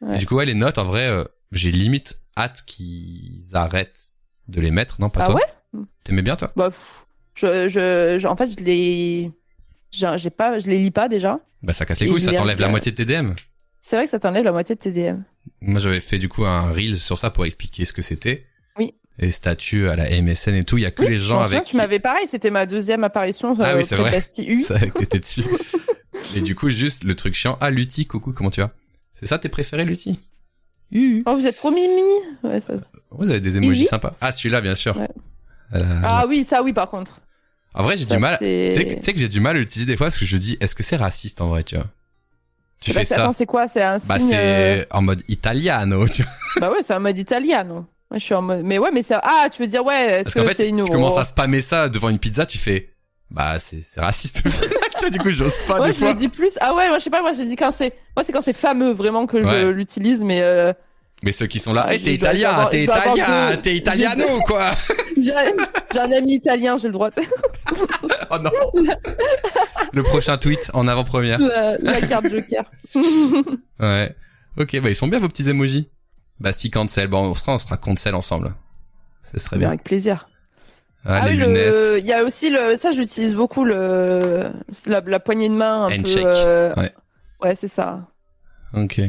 Ouais. 0.00 0.18
Du 0.18 0.26
coup, 0.26 0.36
ouais, 0.36 0.44
les 0.44 0.54
notes, 0.54 0.78
en 0.78 0.84
vrai, 0.84 1.06
euh, 1.06 1.24
j'ai 1.52 1.70
limite 1.70 2.20
hâte 2.36 2.64
qu'ils 2.66 3.54
arrêtent 3.54 4.10
de 4.48 4.60
les 4.60 4.70
mettre. 4.70 5.00
Non, 5.00 5.08
pas 5.08 5.20
Ah 5.22 5.26
toi 5.26 5.34
ouais? 5.36 5.82
T'aimais 6.02 6.22
bien, 6.22 6.36
toi? 6.36 6.52
Bah, 6.56 6.68
pff, 6.70 7.06
je, 7.34 7.68
je, 7.68 8.18
je- 8.18 8.26
en 8.26 8.36
fait, 8.36 8.48
je 8.48 8.62
les, 8.62 9.30
j'ai 9.90 10.30
pas, 10.30 10.58
je 10.58 10.66
les 10.66 10.78
lis 10.78 10.90
pas 10.90 11.08
déjà. 11.08 11.40
Bah, 11.62 11.72
ça 11.72 11.86
casse 11.86 12.00
les 12.00 12.08
couilles, 12.08 12.20
ça 12.20 12.32
t'enlève 12.34 12.60
la 12.60 12.68
moitié 12.68 12.92
de 12.92 12.96
tes 12.96 13.04
DM. 13.06 13.32
C'est 13.86 13.96
vrai 13.96 14.06
que 14.06 14.10
ça 14.10 14.18
t'enlève 14.18 14.44
la 14.44 14.52
moitié 14.52 14.74
de 14.76 14.80
tes 14.80 14.90
DM. 14.90 15.18
Moi, 15.60 15.78
j'avais 15.78 16.00
fait 16.00 16.16
du 16.16 16.26
coup 16.30 16.46
un 16.46 16.72
reel 16.72 16.96
sur 16.96 17.18
ça 17.18 17.28
pour 17.28 17.44
expliquer 17.44 17.84
ce 17.84 17.92
que 17.92 18.00
c'était. 18.00 18.46
Oui. 18.78 18.94
Et 19.18 19.30
statuts 19.30 19.90
à 19.90 19.94
la 19.94 20.08
MSN 20.22 20.54
et 20.54 20.64
tout. 20.64 20.78
Il 20.78 20.84
y 20.84 20.86
a 20.86 20.90
que 20.90 21.02
les 21.02 21.18
gens 21.18 21.40
avec 21.40 21.64
tu 21.64 21.76
m'avais 21.76 22.00
pareil, 22.00 22.26
c'était 22.26 22.50
ma 22.50 22.64
deuxième 22.64 23.04
apparition 23.04 23.54
Ah 23.60 23.72
euh, 23.72 23.76
oui, 23.76 23.84
c'est 23.84 23.98
auprès 23.98 24.22
de 24.22 24.42
vrai. 24.54 24.62
Ça 24.62 24.78
que 24.86 24.98
t'étais 25.00 25.18
dessus. 25.18 25.44
et 26.34 26.40
du 26.40 26.54
coup, 26.54 26.70
juste 26.70 27.04
le 27.04 27.14
truc 27.14 27.34
chiant. 27.34 27.58
Ah, 27.60 27.68
Lutti, 27.68 28.06
coucou, 28.06 28.32
comment 28.32 28.48
tu 28.48 28.62
vas? 28.62 28.70
C'est 29.12 29.26
ça 29.26 29.38
tes 29.38 29.50
préférés, 29.50 29.84
Lutti? 29.84 30.18
Oh, 31.26 31.34
vous 31.36 31.46
êtes 31.46 31.56
trop 31.56 31.70
mimi. 31.70 32.00
Ouais, 32.42 32.60
ça- 32.60 32.72
Vous 33.10 33.28
avez 33.28 33.40
des 33.42 33.58
emojis 33.58 33.80
Oui. 33.82 33.86
sympas. 33.86 34.16
Ah, 34.22 34.32
celui-là, 34.32 34.62
bien 34.62 34.74
sûr. 34.74 34.96
Ouais. 34.96 35.10
Euh, 35.74 36.00
Ah 36.02 36.24
oui, 36.26 36.46
ça 36.46 36.62
oui, 36.62 36.72
par 36.72 36.88
contre. 36.88 37.20
En 37.74 37.82
vrai, 37.82 37.98
j'ai 37.98 38.06
du 38.06 38.16
mal. 38.16 38.36
c'est- 38.38 38.70
Tu 38.72 38.78
sais 38.80 38.86
que- 38.86 38.94
tu 38.94 39.02
sais 39.02 39.12
que 39.12 39.18
j'ai 39.18 39.28
du 39.28 39.40
mal 39.40 39.56
à 39.56 39.58
l'utiliser 39.58 39.92
des 39.92 39.98
fois 39.98 40.06
parce 40.06 40.18
que 40.18 40.24
je 40.24 40.38
dis, 40.38 40.56
est-ce 40.60 40.74
que 40.74 40.82
c'est 40.82 40.96
raciste 40.96 41.42
en 41.42 41.48
vrai, 41.48 41.62
tu 41.64 41.74
vois? 41.74 41.86
Tu 42.80 42.92
Bah, 42.92 43.00
fais 43.00 43.04
ça. 43.06 43.30
C'est 43.34 43.46
quoi? 43.46 43.66
C'est 43.68 43.82
un 43.82 43.98
Bah, 44.06 44.18
signe. 44.18 44.28
c'est 44.30 44.80
euh, 44.80 44.84
en 44.90 45.02
mode 45.02 45.22
italiano, 45.28 46.06
tu 46.08 46.22
vois. 46.22 46.32
Bah 46.60 46.70
ouais, 46.70 46.78
c'est 46.82 46.92
un 46.94 46.98
mode 47.00 47.16
Ouais, 48.10 48.18
je 48.20 48.24
suis 48.24 48.34
en 48.34 48.42
mode. 48.42 48.62
Mais 48.62 48.78
ouais, 48.78 48.90
mais 48.92 49.02
c'est. 49.02 49.14
Ah, 49.22 49.48
tu 49.50 49.62
veux 49.62 49.68
dire 49.68 49.84
ouais 49.84 50.22
Parce 50.22 50.34
que 50.34 50.40
qu'en 50.40 50.46
fait, 50.46 50.54
c'est 50.56 50.68
une. 50.68 50.82
tu 50.82 50.90
commences 50.92 51.18
à 51.18 51.24
spammer 51.24 51.62
ça 51.62 51.88
devant 51.88 52.10
une 52.10 52.18
pizza, 52.18 52.44
tu 52.46 52.58
fais, 52.58 52.90
bah, 53.30 53.58
c'est 53.58 53.80
raciste. 53.98 54.42
tu 54.44 55.00
vois, 55.00 55.10
du 55.10 55.18
coup, 55.18 55.30
j'ose 55.30 55.56
pas 55.66 55.80
Ouais, 55.80 55.86
des 55.86 55.92
je 55.92 55.98
fois. 55.98 56.08
le 56.08 56.14
dis 56.14 56.28
plus. 56.28 56.52
Ah 56.60 56.74
ouais, 56.74 56.88
moi 56.88 56.98
je 56.98 57.04
sais 57.04 57.10
pas, 57.10 57.22
moi 57.22 57.32
j'ai 57.32 57.46
dit 57.46 57.56
quand 57.56 57.72
c'est. 57.72 57.94
Moi 58.16 58.22
c'est 58.24 58.32
quand 58.32 58.42
c'est 58.42 58.52
fameux 58.52 58.92
vraiment 58.92 59.26
que 59.26 59.42
je 59.42 59.70
l'utilise, 59.70 60.22
mais 60.22 60.42
euh, 60.42 60.72
Mais 61.22 61.32
ceux 61.32 61.46
qui 61.46 61.58
sont 61.58 61.72
là, 61.72 61.86
Ah, 61.88 61.94
hey, 61.94 62.00
je 62.00 62.04
t'es 62.04 62.14
italien, 62.14 62.66
t'es 62.70 62.78
je 62.80 62.84
italien, 62.84 63.56
t'es 63.62 63.74
italiano, 63.76 64.24
quoi? 64.46 64.70
j'ai 65.16 65.32
un 66.00 66.12
ami 66.12 66.34
italien, 66.34 66.76
j'ai 66.76 66.88
le 66.88 66.92
droit. 66.92 67.08
Oh 68.38 68.42
non. 68.42 68.50
Le 69.92 70.02
prochain 70.02 70.36
tweet 70.36 70.70
en 70.74 70.88
avant-première. 70.88 71.38
la, 71.40 71.76
la 71.78 72.00
carte 72.00 72.26
joker. 72.30 72.70
Ouais. 73.80 74.14
Ok, 74.58 74.80
bah, 74.80 74.88
ils 74.90 74.94
sont 74.96 75.08
bien 75.08 75.18
vos 75.18 75.28
petits 75.28 75.48
emojis. 75.50 75.88
Bah, 76.40 76.52
si 76.52 76.70
cancel, 76.70 77.08
bon, 77.08 77.28
on 77.28 77.34
sera, 77.34 77.54
on 77.54 77.58
sera 77.58 77.76
cancel 77.76 78.14
ensemble. 78.14 78.54
Ce 79.22 79.38
serait 79.38 79.58
bien. 79.58 79.68
Avec 79.68 79.82
plaisir. 79.84 80.28
Ah, 81.04 81.20
Ah 81.22 81.26
les 81.28 81.32
oui, 81.32 81.38
le- 81.38 81.46
lunettes. 81.46 81.98
il 81.98 82.06
y 82.06 82.12
a 82.12 82.22
aussi 82.24 82.50
le. 82.50 82.76
Ça, 82.78 82.92
j'utilise 82.92 83.34
beaucoup 83.34 83.64
le 83.64 84.50
la, 84.86 85.00
la 85.00 85.20
poignée 85.20 85.48
de 85.48 85.54
main 85.54 85.82
un 85.82 85.86
Handshake, 85.86 86.22
peu. 86.24 86.30
euh, 86.34 86.74
ouais. 86.76 86.92
Ouais, 87.42 87.54
c'est 87.54 87.68
ça. 87.68 88.08
Ok. 88.74 89.00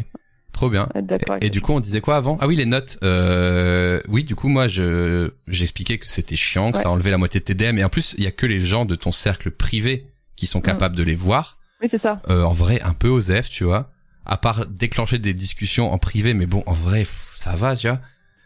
Trop 0.56 0.70
bien. 0.70 0.88
Avec 0.96 1.28
Et 1.42 1.50
du 1.50 1.60
coup, 1.60 1.74
on 1.74 1.82
disait 1.82 2.00
quoi 2.00 2.16
avant? 2.16 2.38
Ah 2.40 2.48
oui, 2.48 2.56
les 2.56 2.66
notes. 2.66 2.98
Euh, 3.04 4.00
oui, 4.08 4.24
du 4.24 4.36
coup, 4.36 4.48
moi, 4.48 4.70
je 4.70 5.32
j'expliquais 5.50 5.98
que 5.98 6.08
c'était 6.08 6.38
chiant, 6.38 6.72
que 6.72 6.78
Ouais. 6.78 6.84
ça 6.84 6.90
enlevait 6.90 7.12
la 7.12 7.18
moitié 7.18 7.42
de 7.42 7.46
tes 7.46 7.56
DM. 7.56 7.78
Et 7.78 7.84
en 7.84 7.90
plus, 7.90 8.16
il 8.18 8.24
y 8.24 8.28
a 8.28 8.32
que 8.32 8.46
les 8.46 8.62
gens 8.62 8.86
de 8.86 8.96
ton 8.96 9.12
cercle 9.12 9.52
privé 9.52 10.06
qui 10.38 10.48
sont 10.48 10.62
capables 10.62 10.96
de 10.96 11.04
les 11.04 11.14
voir. 11.16 11.58
Oui, 11.82 11.90
c'est 11.90 11.98
ça. 11.98 12.22
Euh, 12.30 12.44
en 12.44 12.54
vrai, 12.54 12.80
un 12.84 12.94
peu 12.94 13.10
osef, 13.10 13.50
tu 13.50 13.66
vois. 13.66 13.92
À 14.26 14.38
part 14.38 14.66
déclencher 14.66 15.20
des 15.20 15.34
discussions 15.34 15.92
en 15.92 15.98
privé, 15.98 16.34
mais 16.34 16.46
bon, 16.46 16.64
en 16.68 16.74
vrai, 16.74 17.04
ça 17.06 17.52
va, 17.56 17.76
tu 17.76 17.90
vois. 17.90 18.00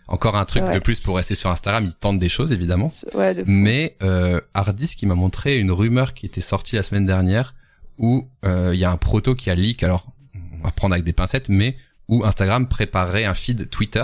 Encore 0.07 0.35
un 0.35 0.45
truc 0.45 0.63
Ouais. 0.63 0.73
de 0.73 0.79
plus 0.79 0.99
pour 1.01 1.15
rester 1.17 1.35
sur 1.35 1.51
Instagram. 1.51 1.85
Ils 1.85 1.95
tentent 1.95 2.17
des 2.17 2.27
choses, 2.29 2.51
évidemment. 2.51 2.91
Ouais, 3.13 3.35
de... 3.35 3.43
Mais 3.45 3.95
euh, 4.01 4.41
Hardis 4.55 4.95
qui 4.95 5.05
m'a 5.05 5.13
montré 5.13 5.59
une 5.59 5.71
rumeur 5.71 6.15
qui 6.15 6.25
était 6.25 6.41
sortie 6.41 6.75
la 6.75 6.81
semaine 6.81 7.05
dernière 7.05 7.53
où 7.99 8.27
euh, 8.45 8.71
il 8.73 8.79
y 8.79 8.83
a 8.85 8.89
un 8.89 8.97
proto 8.97 9.35
qui 9.35 9.51
a 9.51 9.55
leak. 9.55 9.83
Alors, 9.83 10.07
on 10.59 10.63
va 10.65 10.71
prendre 10.71 10.93
avec 10.93 11.05
des 11.05 11.13
pincettes, 11.13 11.49
mais 11.49 11.77
où 12.09 12.25
Instagram 12.25 12.67
préparerait 12.67 13.23
un 13.23 13.33
feed 13.33 13.69
Twitter 13.69 14.03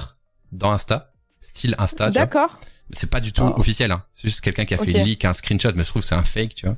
dans 0.54 0.72
Insta, 0.72 1.12
style 1.42 1.76
Insta. 1.78 2.10
D'accord. 2.12 2.58
C'est 2.92 3.10
pas 3.10 3.20
du 3.20 3.34
tout 3.34 3.42
Oh. 3.44 3.60
officiel. 3.60 3.92
Hein. 3.92 4.04
C'est 4.14 4.28
juste 4.30 4.42
quelqu'un 4.42 4.64
qui 4.64 4.74
a 4.74 4.78
fait 4.78 4.94
leak 4.94 5.26
un 5.26 5.34
screenshot, 5.34 5.72
mais 5.76 5.84
je 5.84 5.90
trouve 5.90 6.02
que 6.04 6.08
c'est 6.08 6.16
un 6.16 6.24
fake, 6.24 6.56
tu 6.56 6.68
vois. 6.68 6.78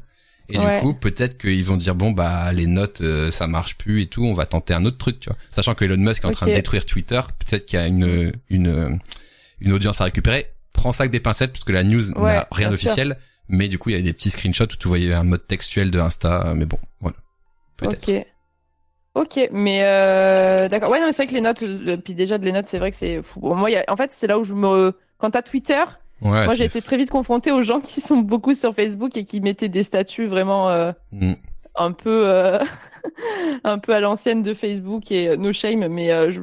Et 0.50 0.58
Ouais. 0.58 0.76
du 0.78 0.82
coup, 0.82 0.94
peut-être 0.94 1.38
qu'ils 1.38 1.66
vont 1.66 1.76
dire 1.76 1.94
bon 1.94 2.12
bah 2.12 2.54
les 2.54 2.66
notes 2.68 3.02
euh, 3.02 3.30
ça 3.30 3.48
marche 3.48 3.76
plus 3.78 4.04
et 4.04 4.08
tout, 4.08 4.24
on 4.24 4.32
va 4.34 4.46
tenter 4.46 4.74
un 4.74 4.86
autre 4.86 4.98
truc, 4.98 5.20
tu 5.20 5.30
vois. 5.30 5.38
Sachant 5.50 5.76
que 5.76 5.84
Elon 5.84 5.98
Musk 5.98 6.24
est 6.24 6.28
en 6.28 6.32
train 6.32 6.48
de 6.48 6.54
détruire 6.54 6.86
Twitter, 6.86 7.20
peut-être 7.46 7.66
qu'il 7.66 7.78
y 7.78 7.82
a 7.82 7.86
une 7.88 8.32
une 8.50 9.00
une 9.60 9.74
audience 9.74 10.00
à 10.00 10.06
récupérer. 10.06 10.48
Prends 10.72 10.94
ça 10.94 11.04
avec 11.04 11.12
des 11.12 11.20
pincettes 11.20 11.52
parce 11.52 11.66
que 11.66 11.74
la 11.74 11.84
news 11.84 12.12
Ouais, 12.12 12.34
n'a 12.36 12.48
rien 12.52 12.70
d'officiel, 12.70 13.18
mais 13.50 13.68
du 13.68 13.78
coup 13.78 13.90
il 13.90 13.98
y 13.98 14.00
a 14.00 14.02
des 14.02 14.14
petits 14.14 14.30
screenshots 14.30 14.64
où 14.64 14.78
tu 14.78 14.88
voyais 14.88 15.14
un 15.14 15.24
mode 15.26 15.46
textuel 15.46 15.92
de 15.92 16.00
Insta, 16.00 16.48
euh, 16.48 16.54
mais 16.54 16.66
bon, 16.66 16.80
voilà. 17.02 17.18
Peut-être. 17.76 18.08
Ok. 18.10 18.26
Ok, 19.20 19.50
mais 19.52 19.82
euh, 19.84 20.68
d'accord. 20.70 20.90
Ouais, 20.92 21.00
non, 21.00 21.08
c'est 21.12 21.24
vrai 21.24 21.28
que 21.28 21.34
les 21.34 21.42
notes, 21.42 21.64
euh, 21.64 21.98
puis 21.98 22.14
déjà 22.14 22.38
de 22.38 22.46
les 22.46 22.52
notes, 22.52 22.68
c'est 22.68 22.78
vrai 22.78 22.92
que 22.92 22.98
c'est 22.98 23.22
fou. 23.24 23.40
Bon, 23.40 23.56
moi, 23.56 23.70
il 23.72 23.74
y 23.74 23.78
a- 23.78 23.86
en 23.88 23.96
fait, 23.96 24.12
c'est 24.14 24.28
là 24.28 24.38
où 24.38 24.44
je 24.44 24.54
me. 24.54 24.94
Quand 25.18 25.32
t'as 25.32 25.42
Twitter, 25.42 25.82
Ouais. 26.22 26.46
moi, 26.46 26.54
j'ai 26.56 26.66
été 26.66 26.82
très 26.82 26.98
vite 26.98 27.10
confrontée 27.10 27.52
aux 27.52 27.62
gens 27.64 27.80
qui 27.82 28.00
sont 28.02 28.18
beaucoup 28.18 28.54
sur 28.54 28.76
Facebook 28.76 29.18
et 29.18 29.24
qui 29.24 29.40
mettaient 29.42 29.70
des 29.70 29.84
statuts 29.84 30.28
vraiment 30.28 30.70
euh, 30.70 30.92
Mm. 31.12 31.34
un 31.76 31.92
peu, 31.94 32.60
un 33.64 33.80
peu 33.80 33.94
à 33.96 34.00
l'ancienne 34.00 34.44
de 34.44 34.54
Facebook 34.54 35.12
et 35.12 35.36
no 35.38 35.52
shame, 35.52 35.88
mais 35.88 36.30
je. 36.32 36.42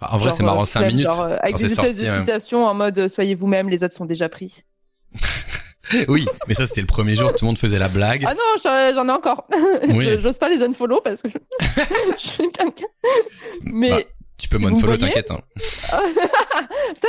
En 0.00 0.16
vrai, 0.16 0.30
c'est 0.30 0.42
marrant, 0.42 0.62
euh, 0.62 0.64
5 0.64 0.80
flemme, 0.80 0.92
minutes. 0.92 1.12
genre, 1.12 1.26
avec 1.40 1.56
des 1.56 1.66
espèces 1.66 1.98
de 2.00 2.06
hein. 2.08 2.20
citations 2.20 2.64
en 2.66 2.72
mode 2.72 3.08
soyez 3.08 3.34
vous-même, 3.34 3.68
les 3.68 3.84
autres 3.84 3.96
sont 3.96 4.06
déjà 4.06 4.28
pris. 4.30 4.62
oui, 6.08 6.26
mais 6.48 6.54
ça 6.54 6.66
c'était 6.66 6.80
le 6.80 6.86
premier 6.86 7.16
jour, 7.16 7.30
tout 7.34 7.44
le 7.44 7.46
monde 7.46 7.58
faisait 7.58 7.78
la 7.78 7.88
blague. 7.88 8.24
Ah 8.26 8.34
non, 8.34 8.92
j'en 8.94 9.08
ai 9.08 9.12
encore. 9.12 9.46
Oui. 9.88 10.08
J'ose 10.20 10.38
pas 10.38 10.48
les 10.48 10.62
unfollow 10.62 11.00
parce 11.02 11.22
que 11.22 11.28
je, 11.28 11.38
je 12.18 12.26
suis 12.26 12.50
quelqu'un. 12.52 12.86
Mais 13.64 13.90
Bah, 13.90 13.98
tu 14.38 14.48
peux 14.48 14.58
si 14.58 14.64
m'unfollow, 14.64 14.96
t'inquiète. 14.96 15.30
Hein. 15.30 15.40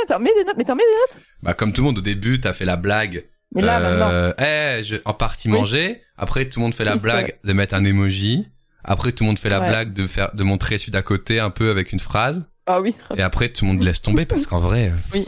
T'en 0.08 0.18
mets 0.18 0.34
des 0.34 0.44
notes, 0.44 0.56
mais 0.56 0.64
t'en 0.64 0.74
mets 0.74 0.82
des 0.82 1.14
notes. 1.16 1.24
Bah 1.42 1.54
comme 1.54 1.72
tout 1.72 1.80
le 1.80 1.86
monde 1.86 1.98
au 1.98 2.02
début, 2.02 2.40
t'as 2.40 2.52
fait 2.52 2.64
la 2.64 2.76
blague. 2.76 3.24
Mais 3.54 3.62
là, 3.62 3.80
maintenant. 3.80 4.08
euh, 4.10 4.32
eh, 4.38 4.82
je, 4.82 4.96
en 5.04 5.14
partie 5.14 5.48
Oui. 5.48 5.54
manger. 5.58 6.02
Après, 6.16 6.48
tout 6.48 6.58
le 6.58 6.64
monde 6.64 6.74
fait 6.74 6.84
la 6.84 6.94
Oui, 6.94 7.00
blague 7.00 7.38
de 7.44 7.52
mettre 7.52 7.74
un 7.74 7.84
emoji. 7.84 8.46
Après, 8.84 9.12
tout 9.12 9.24
le 9.24 9.28
monde 9.28 9.38
fait 9.38 9.48
la 9.48 9.60
Ouais. 9.60 9.68
blague 9.68 9.92
de 9.92 10.06
faire, 10.06 10.34
de 10.34 10.42
montrer 10.42 10.78
celui 10.78 10.90
d'à 10.92 11.02
côté 11.02 11.38
un 11.38 11.50
peu 11.50 11.70
avec 11.70 11.92
une 11.92 12.00
phrase. 12.00 12.46
Ah 12.66 12.80
oui. 12.80 12.94
Et 13.16 13.22
après, 13.22 13.48
tout 13.48 13.64
le 13.64 13.72
monde 13.72 13.82
laisse 13.82 14.02
tomber 14.02 14.24
parce 14.26 14.46
qu'en 14.46 14.58
vrai, 14.60 14.92
Oui. 15.14 15.26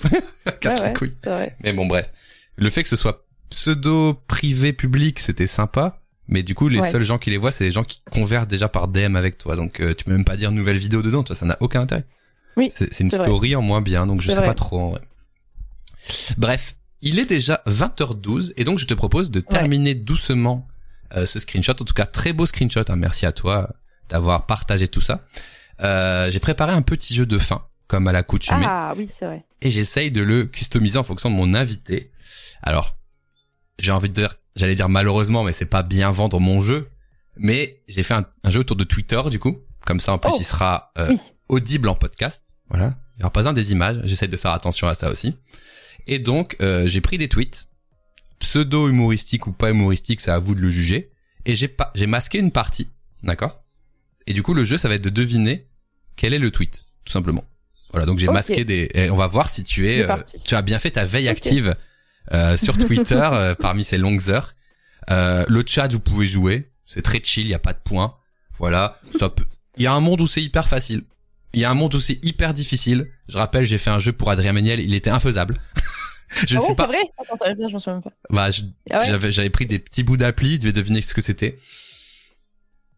casse 0.61 0.75
Ouais, 0.77 0.81
les 0.81 0.87
ouais. 0.89 0.95
couilles. 0.95 1.17
Vrai. 1.25 1.57
Mais 1.63 1.73
bon, 1.73 1.87
bref. 1.87 2.11
Le 2.57 2.71
fait 2.71 2.83
que 2.83 2.89
ce 2.89 2.97
soit 2.97 3.24
pseudo 3.51 4.15
privé 4.27 4.73
public, 4.73 5.21
c'était 5.21 5.47
sympa. 5.47 6.01
Mais 6.27 6.43
du 6.43 6.55
coup, 6.55 6.69
les 6.69 6.81
Ouais. 6.81 6.89
seuls 6.91 7.05
gens 7.05 7.19
qui 7.19 7.31
les 7.31 7.37
voient, 7.37 7.53
c'est 7.53 7.65
les 7.65 7.71
gens 7.71 7.85
qui 7.85 8.01
conversent 8.11 8.49
déjà 8.49 8.69
par 8.69 8.89
DM 8.89 9.15
avec 9.17 9.37
toi. 9.37 9.57
Donc, 9.57 9.81
euh, 9.81 9.95
tu 9.95 10.05
peux 10.05 10.13
même 10.13 10.25
pas 10.25 10.37
dire 10.37 10.51
nouvelle 10.53 10.79
vidéo 10.79 11.03
dedans. 11.03 11.23
Toi, 11.23 11.37
ça 11.37 11.45
n'a 11.45 11.57
aucun 11.61 11.83
intérêt. 11.83 12.05
Oui, 12.57 12.69
C'est 12.71 12.93
c'est 12.95 13.05
une 13.05 13.11
vrai. 13.11 13.19
story 13.23 13.55
en 13.57 13.63
moins 13.63 13.83
bien. 13.83 14.07
Donc, 14.07 14.23
je 14.23 14.31
sais 14.31 14.37
vrai. 14.37 14.47
pas 14.47 14.55
trop 14.55 14.79
en 14.81 14.91
vrai. 14.91 15.03
Bref. 16.39 16.75
Il 17.07 17.19
est 17.19 17.27
déjà 17.27 17.61
20h12 17.67 18.55
et 18.57 18.65
donc 18.65 18.79
je 18.79 18.87
te 18.87 18.95
propose 18.95 19.31
de 19.31 19.41
terminer 19.41 19.95
doucement 19.95 20.67
euh, 21.15 21.27
ce 21.27 21.39
screenshot. 21.39 21.73
En 21.73 21.85
tout 21.85 21.93
cas, 21.93 22.07
très 22.07 22.33
beau 22.33 22.47
screenshot. 22.47 22.81
hein. 22.89 22.97
Merci 22.97 23.27
à 23.27 23.33
toi 23.33 23.69
d'avoir 24.09 24.47
partagé 24.47 24.89
tout 24.89 25.03
ça. 25.03 25.27
Euh, 25.83 26.31
J'ai 26.31 26.41
préparé 26.41 26.73
un 26.73 26.81
petit 26.81 27.15
jeu 27.15 27.27
de 27.27 27.37
fin, 27.37 27.63
comme 27.89 28.09
à 28.09 28.13
l'accoutumée 28.13 28.65
Ah 28.65 28.95
oui, 28.97 29.07
c'est 29.13 29.27
vrai. 29.27 29.45
et 29.61 29.69
j'essaye 29.71 30.11
de 30.11 30.23
le 30.23 30.47
customiser 30.47 30.97
en 30.99 31.03
fonction 31.03 31.31
de 31.31 31.35
mon 31.37 31.53
invité. 31.53 32.11
Alors, 32.63 32.97
j'ai 33.79 33.93
envie 33.93 34.09
de 34.09 34.15
dire, 34.15 34.37
j'allais 34.57 34.75
dire 34.75 34.89
malheureusement, 34.89 35.43
mais 35.45 35.53
c'est 35.53 35.67
pas 35.67 35.83
bien 35.83 36.11
vendre 36.11 36.41
mon 36.41 36.61
jeu. 36.61 36.89
Mais 37.37 37.83
j'ai 37.89 38.03
fait 38.03 38.15
un, 38.15 38.27
un 38.45 38.51
jeu 38.51 38.61
autour 38.61 38.77
de 38.77 38.85
Twitter 38.85 39.21
du 39.31 39.39
coup. 39.39 39.59
Comme 39.87 40.01
ça, 40.01 40.13
en 40.13 40.19
plus, 40.19 40.31
Oh. 40.33 40.37
il 40.41 40.45
sera 40.45 40.93
euh, 40.99 41.09
Oui. 41.11 41.19
audible 41.49 41.89
en 41.89 41.95
podcast. 41.95 42.57
Voilà. 42.71 42.97
Il 43.17 43.21
y 43.21 43.23
aura 43.25 43.33
pas 43.33 43.41
besoin 43.41 43.53
des 43.53 43.73
images. 43.73 44.01
J'essaie 44.05 44.29
de 44.29 44.37
faire 44.37 44.53
attention 44.53 44.89
à 44.89 44.95
ça 44.95 45.11
aussi. 45.11 45.37
Et 46.07 46.19
donc, 46.19 46.57
euh, 46.63 46.87
j'ai 46.87 47.01
pris 47.01 47.19
des 47.19 47.29
tweets, 47.29 47.67
pseudo 48.39 48.89
humoristiques 48.89 49.47
ou 49.47 49.53
pas 49.53 49.71
humoristiques, 49.71 50.21
c'est 50.21 50.31
à 50.31 50.39
vous 50.39 50.55
de 50.55 50.61
le 50.61 50.71
juger. 50.71 51.11
Et 51.47 51.55
j'ai 51.55 51.69
pas, 51.69 51.91
j'ai 51.95 52.07
masqué 52.07 52.39
une 52.39 52.51
partie, 52.51 52.91
d'accord? 53.23 53.63
Et 54.27 54.33
du 54.33 54.43
coup, 54.43 54.55
le 54.55 54.65
jeu, 54.65 54.79
ça 54.79 54.89
va 54.89 54.95
être 54.95 55.03
de 55.05 55.11
deviner 55.11 55.69
quel 56.17 56.33
est 56.33 56.39
le 56.39 56.51
tweet, 56.51 56.85
tout 57.05 57.13
simplement. 57.13 57.45
Voilà. 57.91 58.07
Donc 58.07 58.19
j'ai 58.19 58.29
masqué 58.29 58.65
des. 58.65 58.91
et 58.95 59.11
on 59.11 59.17
va 59.17 59.27
voir 59.27 59.51
si 59.51 59.63
tu 59.65 59.89
es, 59.89 60.09
euh, 60.09 60.17
tu 60.45 60.55
as 60.55 60.63
bien 60.63 60.79
fait 60.79 60.93
ta 60.93 61.05
veille 61.05 61.29
active 61.29 61.77
sur 62.57 62.77
Twitter 62.79 63.29
euh, 63.33 63.55
parmi 63.55 63.85
ces 63.85 63.99
longues 63.99 64.29
heures. 64.31 64.55
Euh, 65.11 65.45
le 65.49 65.63
chat, 65.67 65.89
vous 65.93 66.01
pouvez 66.01 66.27
jouer. 66.27 66.71
C'est 66.87 67.03
très 67.03 67.21
chill, 67.23 67.47
il 67.47 67.51
y 67.51 67.55
a 67.55 67.59
pas 67.59 67.73
de 67.73 67.79
points. 67.83 68.15
Voilà. 68.59 68.99
Ça 69.19 69.29
peut... 69.29 69.45
Il 69.77 69.83
y 69.83 69.87
a 69.87 69.93
un 69.93 70.01
monde 70.01 70.21
où 70.21 70.27
c'est 70.27 70.43
hyper 70.43 70.69
facile. 70.69 71.03
Il 71.53 71.61
y 71.61 71.65
a 71.65 71.71
un 71.71 71.75
monde 71.75 71.95
où 71.95 72.01
c'est 72.01 72.25
hyper 72.25 72.55
difficile. 72.55 73.09
Je 73.29 73.39
rappelle, 73.39 73.65
j'ai 73.65 73.79
fait 73.79 73.91
un 73.91 73.99
jeu 73.99 74.13
pour 74.13 74.31
Adrien 74.31 74.53
Méniel, 74.53 74.81
il 74.81 74.95
était 74.95 75.11
infaisable. 75.11 75.57
je 76.47 76.57
ah 76.57 76.59
ne 76.59 76.61
sais 76.65 76.69
ouais, 76.71 76.75
pas. 76.75 76.87
c'est 76.87 76.93
vrai? 76.93 77.03
Attends, 77.19 77.37
ça 77.37 77.55
je 77.55 77.73
m'en 77.73 77.79
souviens 77.79 77.95
même 77.95 78.03
pas. 78.03 78.11
Bah, 78.31 78.49
Ah 78.91 78.99
ouais? 78.99 79.31
j'avais, 79.31 79.51
pris 79.51 79.67
des 79.67 79.79
petits 79.79 80.03
bouts 80.03 80.17
d'appli, 80.17 80.55
il 80.55 80.59
devait 80.59 80.73
deviner 80.73 81.01
ce 81.01 81.15
que 81.15 81.21
c'était. 81.21 81.59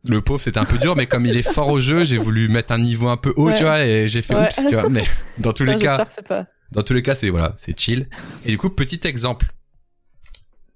Le 0.09 0.21
pauvre, 0.21 0.41
c'était 0.41 0.59
un 0.59 0.65
peu 0.65 0.79
dur, 0.79 0.95
mais 0.95 1.07
comme 1.07 1.27
il 1.27 1.37
est 1.37 1.43
fort 1.43 1.69
au 1.69 1.81
jeu, 1.81 2.05
j'ai 2.05 2.17
voulu 2.17 2.49
mettre 2.49 2.73
un 2.73 2.79
niveau 2.79 3.09
un 3.09 3.17
peu 3.17 3.33
haut, 3.37 3.49
Ouais. 3.49 3.57
tu 3.57 3.65
vois, 3.65 3.85
et 3.85 4.09
j'ai 4.09 4.23
fait 4.23 4.35
Ouais. 4.35 4.47
oups, 4.47 4.67
tu 4.67 4.75
vois. 4.75 4.89
Mais 4.89 5.05
dans 5.39 5.53
tous 5.53 5.65
les 5.65 5.77
cas, 5.77 6.07
pas. 6.29 6.47
Dans 6.73 6.83
tous 6.83 6.95
les 6.95 7.03
cas, 7.03 7.15
c'est 7.15 7.31
voilà, 7.31 7.55
c'est 7.57 7.79
chill. 7.79 8.09
Et 8.45 8.51
du 8.51 8.59
coup, 8.59 8.71
petit 8.71 9.07
exemple. 9.07 9.53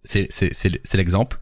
C'est 0.03 0.29
c'est 0.31 0.55
c'est 0.55 0.81
c'est 0.83 0.97
l'exemple. 0.97 1.41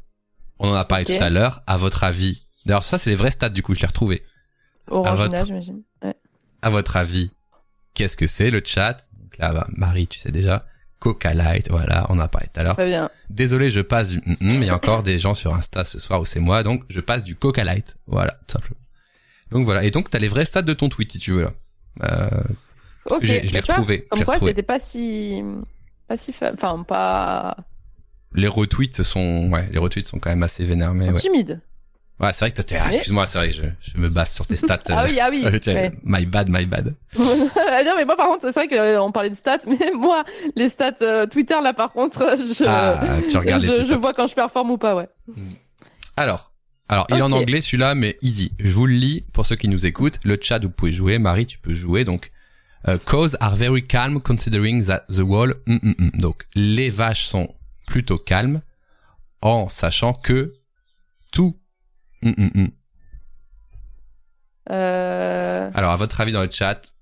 On 0.59 0.70
en 0.70 0.75
a 0.75 0.85
parlé 0.85 1.05
tout 1.05 1.23
à 1.23 1.31
l'heure. 1.31 1.62
À 1.66 1.77
votre 1.77 2.03
avis, 2.03 2.43
d'ailleurs 2.66 2.83
ça 2.83 2.99
c'est 2.99 3.11
les 3.11 3.16
vrais 3.16 3.31
stats 3.31 3.51
du 3.51 3.62
coup, 3.62 3.75
je 3.75 3.81
l'ai 3.81 3.87
retrouvé. 3.87 4.25
Orangina, 4.91 5.45
j'imagine. 5.45 5.83
Ouais. 6.03 6.16
À 6.62 6.70
votre 6.70 6.97
avis, 6.97 7.31
qu'est-ce 7.95 8.16
que 8.16 8.27
c'est 8.27 8.51
le 8.51 8.62
chat? 8.65 8.97
Donc 9.20 9.39
là, 9.39 9.53
bah, 9.53 9.69
Marie, 9.70 10.09
tu 10.09 10.19
sais 10.19 10.33
déjà. 10.33 10.66
Coca 10.99 11.33
Light, 11.33 11.70
voilà, 11.70 12.07
on 12.09 12.15
en 12.15 12.20
a 12.20 12.29
parlé 12.29 12.49
tout 12.53 12.59
à 12.59 12.65
l'heure. 12.65 12.75
Très 12.75 12.87
bien. 12.87 13.09
Désolé, 13.31 13.70
je 13.70 13.81
passe 13.81 14.09
du 14.09 14.19
mm, 14.19 14.33
mm, 14.33 14.37
mais 14.41 14.55
il 14.55 14.65
y 14.65 14.70
a 14.70 14.75
encore 14.75 15.05
des 15.05 15.16
gens 15.16 15.35
sur 15.35 15.55
Insta 15.55 15.85
ce 15.85 16.01
soir 16.01 16.20
où 16.20 16.25
c'est 16.25 16.41
moi, 16.41 16.65
donc 16.65 16.83
je 16.89 16.99
passe 16.99 17.23
du 17.23 17.37
Coca 17.37 17.62
Light. 17.62 17.97
Voilà, 18.09 18.33
tout 18.49 18.55
simplement. 18.55 18.81
Donc 19.51 19.65
voilà, 19.65 19.85
et 19.85 19.93
donc 19.93 20.11
t'as 20.11 20.19
les 20.19 20.29
vrais 20.29 20.45
stats 20.45 20.62
de 20.62 20.73
ton 20.73 20.89
tweet 20.89 21.12
si 21.12 21.19
tu 21.19 21.33
veux 21.33 21.43
là. 21.43 21.53
Euh, 22.03 22.43
Ok. 23.11 23.25
je 23.25 23.33
l'ai 23.35 23.61
vois, 23.61 23.61
retrouvé, 23.75 24.07
Comme 24.11 24.25
quoi, 24.25 24.39
c'était 24.39 24.63
pas 24.63 24.81
si. 24.81 25.43
Pas 26.07 26.17
si. 26.17 26.33
fa- 26.33 26.53
Enfin, 26.55 26.83
pas. 26.87 27.57
Les 28.35 28.49
retweets 28.49 29.03
sont, 29.03 29.51
ouais, 29.53 29.69
les 29.73 29.79
retweets 29.79 30.07
sont 30.07 30.19
quand 30.19 30.31
même 30.31 30.43
assez 30.43 30.65
vénères, 30.65 30.95
mais 30.95 31.09
ouais. 31.11 31.19
Timide. 31.19 31.61
Ouais, 32.21 32.33
c'est 32.33 32.47
vrai 32.47 32.51
que 32.51 32.61
t'es, 32.61 32.77
ah, 32.77 32.87
Mais- 32.89 32.95
excuse-moi, 32.95 33.27
c'est 33.27 33.39
vrai, 33.39 33.51
je, 33.53 33.63
je 33.81 33.97
me 33.97 34.09
base 34.09 34.33
sur 34.33 34.45
tes 34.47 34.57
stats. 34.57 34.81
Ah 34.91 35.05
oui, 35.09 35.19
ah 35.23 35.29
oui. 35.31 35.43
euh, 35.47 35.57
tiens, 35.63 35.75
ouais. 35.75 35.93
My 36.03 36.27
bad, 36.27 36.49
my 36.51 36.67
bad. 36.67 36.95
non, 37.19 37.95
mais 37.97 38.05
moi, 38.05 38.17
par 38.17 38.27
contre, 38.29 38.51
c'est 38.53 38.67
vrai 38.67 38.69
qu'on 38.69 39.13
parlait 39.13 39.31
de 39.31 39.37
stats, 39.37 39.59
mais 39.67 39.93
moi, 39.95 40.25
les 40.57 40.69
stats 40.69 40.97
euh, 41.03 41.27
Twitter, 41.27 41.57
là, 41.63 41.73
par 41.75 41.93
contre, 41.93 42.37
je. 42.39 42.65
Ah, 42.67 43.19
tu 43.29 43.37
regardes 43.37 43.63
les 43.63 43.83
je, 43.83 43.87
je 43.89 43.95
vois 43.95 44.13
quand 44.13 44.27
je 44.27 44.35
performe 44.35 44.73
ou 44.73 44.79
pas, 44.79 44.95
ouais. 44.97 45.09
Alors, 46.17 46.53
alors, 46.89 47.07
il 47.11 47.19
est 47.19 47.23
en 47.23 47.31
anglais 47.33 47.61
celui-là, 47.61 47.95
mais 47.95 48.17
easy. 48.23 48.53
Je 48.59 48.73
vous 48.75 48.87
le 48.87 48.95
lis 48.95 49.25
pour 49.33 49.47
ceux 49.47 49.57
qui 49.57 49.69
nous 49.69 49.87
écoutent. 49.87 50.19
Le 50.25 50.37
chat, 50.41 50.59
vous 50.59 50.71
pouvez 50.71 50.93
jouer. 50.93 51.19
Marie, 51.19 51.47
tu 51.47 51.59
peux 51.59 51.75
jouer. 51.75 52.05
Donc, 52.05 52.27
euh, 52.27 52.31
cows 52.97 53.35
are 53.40 53.55
very 53.55 53.82
calm 53.86 54.20
considering 54.23 54.85
that 54.86 55.05
the 55.09 55.20
wall. 55.23 55.52
Mm, 55.66 55.78
mm, 55.82 55.94
mm. 55.98 56.20
Donc, 56.20 56.44
les 56.55 56.90
vaches 56.90 57.27
sont 57.27 57.55
plutôt 57.86 58.19
calmes 58.19 58.62
en 59.43 59.69
sachant 59.69 60.12
que 60.12 60.55
tout. 61.32 61.59
Mm, 62.23 62.31
mm, 62.36 62.51
mm. 62.55 62.69
Euh... 64.70 65.70
Alors, 65.74 65.90
à 65.93 65.97
votre 65.97 66.20
avis 66.20 66.32
dans 66.32 66.43
le 66.43 66.51
chat, 66.51 66.93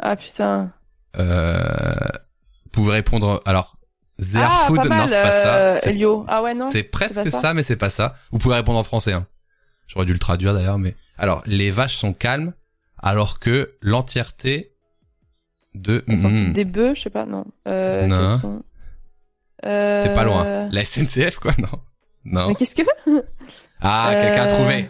Ah 0.00 0.16
putain. 0.16 0.72
euh, 1.16 1.94
vous 2.64 2.70
pouvez 2.72 2.92
répondre. 2.92 3.40
Alors, 3.46 3.76
their 4.18 4.48
ah, 4.50 4.64
food, 4.66 4.84
mal, 4.88 4.98
non, 5.00 5.06
c'est 5.06 5.22
pas 5.22 5.30
ça. 5.30 5.56
euh, 5.56 5.78
C'est- 5.80 5.90
Elio. 5.90 6.24
Ah 6.28 6.42
ouais, 6.42 6.54
non. 6.54 6.70
C'est 6.70 6.82
presque 6.82 7.30
ça. 7.30 7.40
ça 7.40 7.54
mais 7.54 7.62
c'est 7.62 7.76
pas 7.76 7.90
ça. 7.90 8.16
Vous 8.30 8.38
pouvez 8.38 8.56
répondre 8.56 8.78
en 8.78 8.84
français. 8.84 9.12
Hein. 9.12 9.26
J'aurais 9.86 10.06
dû 10.06 10.12
le 10.12 10.18
traduire 10.18 10.54
d'ailleurs, 10.54 10.78
mais 10.78 10.96
alors 11.18 11.42
les 11.46 11.70
vaches 11.70 11.96
sont 11.96 12.12
calmes, 12.14 12.52
alors 12.98 13.38
que 13.38 13.74
l'entièreté 13.80 14.73
de 15.74 15.98
toutes 16.08 16.52
des 16.52 16.64
bœufs, 16.64 16.94
je 16.94 17.02
sais 17.02 17.10
pas, 17.10 17.26
non. 17.26 17.44
Euh, 17.68 18.06
Non. 18.06 18.38
sont- 18.38 18.62
Euh, 19.64 20.02
c'est 20.02 20.14
pas 20.14 20.24
loin. 20.24 20.68
La 20.70 20.84
SNCF 20.84 21.38
quoi, 21.38 21.52
non 21.58 21.80
Non. 22.24 22.48
Mais 22.48 22.54
qu'est-ce 22.54 22.74
que? 22.74 22.82
Ah, 23.80 24.10
Euh, 24.12 24.20
quelqu'un 24.20 24.42
a 24.42 24.46
trouvé. 24.46 24.88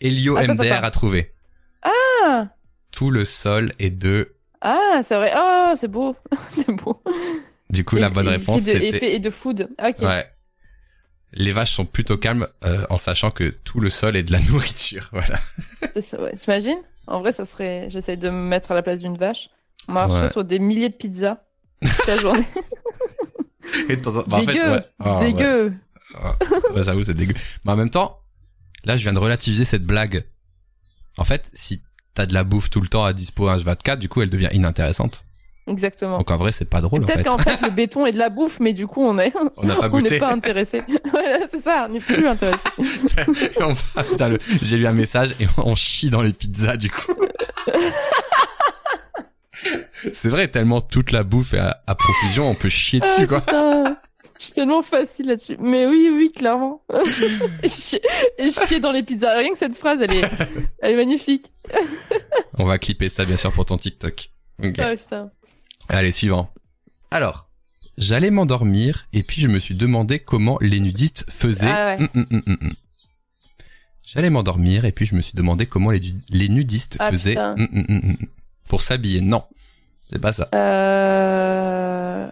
Elio 0.00 0.36
Attends, 0.36 0.54
MDR 0.54 0.84
a 0.84 0.90
trouvé. 0.90 1.32
Ah 1.82 2.48
Tout 2.92 3.10
le 3.10 3.24
sol 3.24 3.72
est 3.78 3.90
de. 3.90 4.34
Ah, 4.60 5.00
c'est 5.04 5.14
vrai. 5.16 5.30
Ah, 5.34 5.74
c'est 5.76 5.88
beau. 5.88 6.16
c'est 6.50 6.70
beau. 6.72 7.02
Du 7.70 7.84
coup, 7.84 7.96
la 7.96 8.10
bonne 8.10 8.26
et 8.26 8.30
réponse 8.30 8.62
c'était. 8.62 9.14
et 9.14 9.18
de 9.20 9.30
food. 9.30 9.68
Ah, 9.78 9.90
Ok. 9.90 9.98
Ouais. 10.00 10.26
Les 11.32 11.50
vaches 11.52 11.72
sont 11.72 11.84
plutôt 11.84 12.16
calmes 12.16 12.46
euh, 12.64 12.86
en 12.88 12.96
sachant 12.96 13.30
que 13.30 13.44
tout 13.50 13.80
le 13.80 13.90
sol 13.90 14.16
est 14.16 14.22
de 14.22 14.32
la 14.32 14.40
nourriture. 14.50 15.08
Voilà. 15.12 15.38
C'est 15.94 16.00
ça, 16.02 16.20
ouais. 16.22 16.34
T'imagines 16.36 16.78
En 17.06 17.20
vrai, 17.20 17.32
ça 17.32 17.44
serait. 17.44 17.88
J'essaie 17.90 18.16
de 18.16 18.30
me 18.30 18.48
mettre 18.48 18.72
à 18.72 18.74
la 18.74 18.82
place 18.82 19.00
d'une 19.00 19.16
vache. 19.16 19.50
On 19.88 19.94
Ouais. 19.94 20.28
sur 20.28 20.44
des 20.44 20.58
milliers 20.58 20.88
de 20.88 20.94
pizzas 20.94 21.38
toute 21.82 22.06
la 22.06 22.16
journée. 22.16 22.44
Et 23.88 23.96
de 23.96 24.02
temps 24.02 24.16
en- 24.16 24.22
bah, 24.26 24.38
en 24.38 24.40
fait, 24.44 24.52
Dégueu. 24.54 24.70
ouais. 24.72 24.84
Oh. 25.04 25.18
Dégueu. 25.20 25.72
Ah, 26.14 26.36
ouais, 26.74 26.82
j'avoue, 26.82 27.02
c'est 27.02 27.14
dégueu. 27.14 27.34
Mais 27.64 27.72
en 27.72 27.76
même 27.76 27.90
temps, 27.90 28.20
là, 28.84 28.96
je 28.96 29.02
viens 29.02 29.12
de 29.12 29.18
relativiser 29.18 29.64
cette 29.64 29.84
blague. 29.84 30.24
En 31.18 31.24
fait, 31.24 31.50
si 31.52 31.82
t'as 32.14 32.26
de 32.26 32.34
la 32.34 32.44
bouffe 32.44 32.70
tout 32.70 32.80
le 32.80 32.88
temps 32.88 33.04
à 33.04 33.12
dispo 33.12 33.48
à 33.48 33.56
H24, 33.56 33.98
du 33.98 34.08
coup, 34.08 34.22
elle 34.22 34.30
devient 34.30 34.48
inintéressante. 34.52 35.24
Exactement. 35.68 36.16
Donc 36.16 36.30
en 36.30 36.36
vrai, 36.36 36.52
c'est 36.52 36.64
pas 36.64 36.80
drôle, 36.80 37.02
Peut-être 37.02 37.18
fait. 37.18 37.24
qu'en 37.24 37.38
fait, 37.38 37.60
le 37.60 37.70
béton 37.70 38.06
est 38.06 38.12
de 38.12 38.18
la 38.18 38.28
bouffe, 38.30 38.60
mais 38.60 38.72
du 38.72 38.86
coup, 38.86 39.02
on 39.02 39.18
est. 39.18 39.32
On 39.56 39.66
n'a 39.66 39.74
pas 39.74 39.86
on 39.88 39.90
goûté. 39.90 40.10
n'est 40.10 40.18
pas 40.20 40.32
intéressé. 40.32 40.80
voilà, 41.10 41.40
c'est 41.50 41.60
ça, 41.62 41.86
on 41.88 41.92
n'est 41.92 42.00
plus 42.00 42.24
intéressé. 42.26 42.58
On 42.78 44.02
putain, 44.02 44.28
le- 44.28 44.38
J'ai 44.62 44.76
lu 44.78 44.86
un 44.86 44.92
message 44.92 45.34
et 45.40 45.46
on 45.58 45.74
chie 45.74 46.08
dans 46.08 46.22
les 46.22 46.32
pizzas, 46.32 46.76
du 46.76 46.88
coup. 46.88 47.12
C'est 50.12 50.28
vrai, 50.28 50.48
tellement 50.48 50.80
toute 50.80 51.12
la 51.12 51.22
bouffe 51.24 51.54
est 51.54 51.58
à, 51.58 51.82
à 51.86 51.94
profusion, 51.94 52.48
on 52.50 52.54
peut 52.54 52.68
chier 52.68 53.00
dessus, 53.00 53.22
Ah, 53.22 53.26
quoi. 53.26 53.40
putain, 53.40 53.96
je 54.38 54.44
suis 54.44 54.52
tellement 54.52 54.82
facile 54.82 55.26
là-dessus. 55.26 55.56
Mais 55.58 55.86
oui, 55.86 56.10
oui, 56.12 56.30
clairement. 56.34 56.82
et, 57.62 57.68
chier, 57.68 58.00
et 58.38 58.50
chier 58.50 58.80
dans 58.80 58.92
les 58.92 59.02
pizzas. 59.02 59.36
Rien 59.36 59.52
que 59.52 59.58
cette 59.58 59.74
phrase, 59.76 60.00
elle 60.02 60.14
est, 60.14 60.28
elle 60.80 60.92
est 60.92 60.96
magnifique. 60.96 61.52
On 62.58 62.64
va 62.64 62.78
clipper 62.78 63.08
ça, 63.08 63.24
bien 63.24 63.36
sûr, 63.36 63.52
pour 63.52 63.64
ton 63.64 63.78
TikTok. 63.78 64.28
Ok. 64.62 64.78
Ah, 64.78 64.94
putain. 64.94 65.30
Allez, 65.88 66.12
suivant. 66.12 66.50
Alors, 67.10 67.48
j'allais 67.96 68.30
m'endormir 68.30 69.06
et 69.12 69.22
puis 69.22 69.40
je 69.40 69.48
me 69.48 69.58
suis 69.58 69.74
demandé 69.74 70.18
comment 70.18 70.58
les 70.60 70.80
nudistes 70.80 71.24
faisaient. 71.30 71.66
Ah 71.68 71.96
ouais. 71.98 72.08
Hum, 72.14 72.26
hum, 72.30 72.42
hum. 72.46 72.72
J'allais 74.06 74.30
m'endormir 74.30 74.84
et 74.84 74.92
puis 74.92 75.04
je 75.06 75.14
me 75.14 75.20
suis 75.20 75.34
demandé 75.34 75.66
comment 75.66 75.90
les, 75.90 76.48
nudistes 76.48 76.96
Ah, 77.00 77.10
faisaient. 77.10 77.36
Pour 78.68 78.82
s'habiller. 78.82 79.20
Non, 79.20 79.44
c'est 80.10 80.18
pas 80.20 80.32
ça. 80.32 80.48
Euh... 80.54 82.28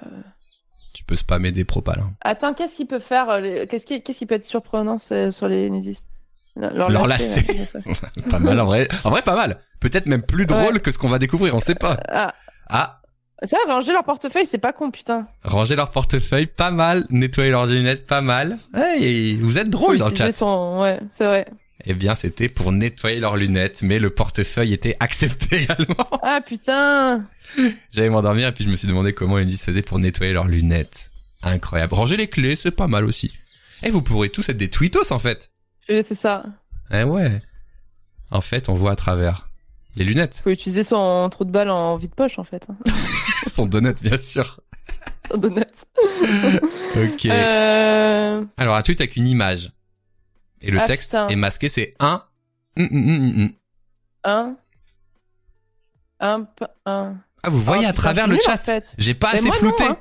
Tu 0.92 1.04
peux 1.04 1.16
spammer 1.16 1.50
des 1.52 1.64
propales. 1.64 2.00
hein. 2.00 2.12
Attends, 2.22 2.54
qu'est-ce 2.54 2.76
qu'il 2.76 2.86
peut 2.86 2.98
faire 3.00 3.28
euh, 3.28 3.40
les- 3.40 3.66
Qu'est-ce 3.66 3.84
qui, 3.86 4.26
peut 4.26 4.34
être 4.36 4.44
surprenant 4.44 4.96
sur 4.98 5.48
les 5.48 5.68
nudistes? 5.70 6.08
Leur, 6.56 6.88
Leur 6.88 7.06
lacet, 7.08 7.42
pas 8.30 8.38
mal 8.38 8.60
en 8.60 8.66
vrai. 8.66 8.86
En 9.02 9.10
vrai, 9.10 9.22
pas 9.22 9.34
mal. 9.34 9.56
Peut-être 9.80 10.06
même 10.06 10.22
plus 10.22 10.46
drôle 10.46 10.78
que 10.80 10.92
ce 10.92 10.98
qu'on 10.98 11.08
va 11.08 11.18
découvrir. 11.18 11.52
On 11.56 11.60
sait 11.60 11.74
pas. 11.74 11.98
Ah, 12.08 12.32
Ah, 12.70 13.00
ça, 13.42 13.56
ranger 13.66 13.92
leur 13.92 14.04
portefeuille, 14.04 14.46
c'est 14.46 14.58
pas 14.58 14.72
con, 14.72 14.92
putain. 14.92 15.26
ranger 15.42 15.74
leur 15.74 15.90
portefeuille, 15.90 16.46
pas 16.46 16.70
mal. 16.70 17.02
Nettoyer 17.10 17.50
leurs 17.50 17.66
lunettes, 17.66 18.06
pas 18.06 18.20
mal. 18.20 18.58
Hey, 18.72 19.36
vous 19.38 19.58
êtes 19.58 19.68
drôle 19.68 19.98
dans 19.98 20.08
le 20.08 20.14
chat. 20.14 20.30
son- 20.30 20.78
Ouais, 20.80 21.00
c'est 21.10 21.24
vrai. 21.26 21.46
Eh 21.86 21.94
bien, 21.94 22.14
c'était 22.14 22.48
pour 22.48 22.72
nettoyer 22.72 23.20
leurs 23.20 23.36
lunettes, 23.36 23.82
mais 23.82 23.98
le 23.98 24.10
portefeuille 24.10 24.72
était 24.72 24.96
accepté 25.00 25.62
également. 25.64 26.08
Ah 26.22 26.40
putain 26.40 27.26
J'allais 27.92 28.08
m'endormir 28.08 28.48
et 28.48 28.52
puis 28.52 28.64
je 28.64 28.70
me 28.70 28.76
suis 28.76 28.88
demandé 28.88 29.12
comment 29.12 29.36
les 29.36 29.48
se 29.50 29.64
faisaient 29.64 29.82
pour 29.82 29.98
nettoyer 29.98 30.32
leurs 30.32 30.48
lunettes. 30.48 31.10
Incroyable. 31.42 31.94
Ranger 31.94 32.16
les 32.16 32.28
clés, 32.28 32.56
c'est 32.56 32.70
pas 32.70 32.86
mal 32.86 33.04
aussi. 33.04 33.32
Et 33.82 33.90
vous 33.90 34.00
pourrez 34.00 34.30
tous 34.30 34.48
être 34.48 34.56
des 34.56 34.70
tweetos 34.70 35.12
en 35.12 35.18
fait. 35.18 35.50
C'est 35.86 36.14
ça. 36.14 36.44
Eh 36.90 37.02
ouais. 37.02 37.42
En 38.30 38.40
fait, 38.40 38.68
on 38.70 38.74
voit 38.74 38.92
à 38.92 38.96
travers 38.96 39.50
les 39.96 40.04
lunettes. 40.04 40.40
Faut 40.42 40.50
utiliser 40.50 40.82
son 40.82 41.28
trou 41.30 41.44
de 41.44 41.50
balle 41.50 41.70
en 41.70 41.96
vide 41.96 42.14
poche, 42.14 42.38
en 42.38 42.44
fait. 42.44 42.66
hein. 42.68 42.76
Son 43.46 43.66
donut, 43.66 43.94
bien 44.02 44.18
sûr. 44.18 44.60
Son 45.30 45.36
donut. 45.38 45.62
Ok. 46.96 47.26
Euh... 47.26 48.44
Alors, 48.56 48.76
un 48.76 48.82
tweet 48.82 49.00
avec 49.00 49.16
une 49.16 49.28
image. 49.28 49.70
Et 50.66 50.70
le 50.70 50.80
Ah, 50.80 50.84
texte 50.86 51.10
putain. 51.12 51.28
est 51.28 51.36
masqué, 51.36 51.68
c'est 51.68 51.90
un. 52.00 52.22
Hum, 52.76 52.88
hum, 52.90 53.34
hum. 53.38 53.50
Un. 54.24 54.56
Un. 56.20 56.46
Un. 56.86 57.16
Ah, 57.42 57.50
vous 57.50 57.58
voyez 57.60 57.84
Oh, 57.84 57.88
à 57.88 57.92
putain, 57.92 58.02
travers 58.02 58.26
le 58.26 58.38
chat. 58.40 58.52
nulle, 58.52 58.60
en 58.60 58.64
fait. 58.80 58.94
J'ai 58.98 59.14
pas 59.14 59.28
Mais 59.32 59.38
assez 59.38 59.46
moi, 59.46 59.54
non, 59.54 59.58
flouté. 59.60 59.84
hein. 59.84 59.98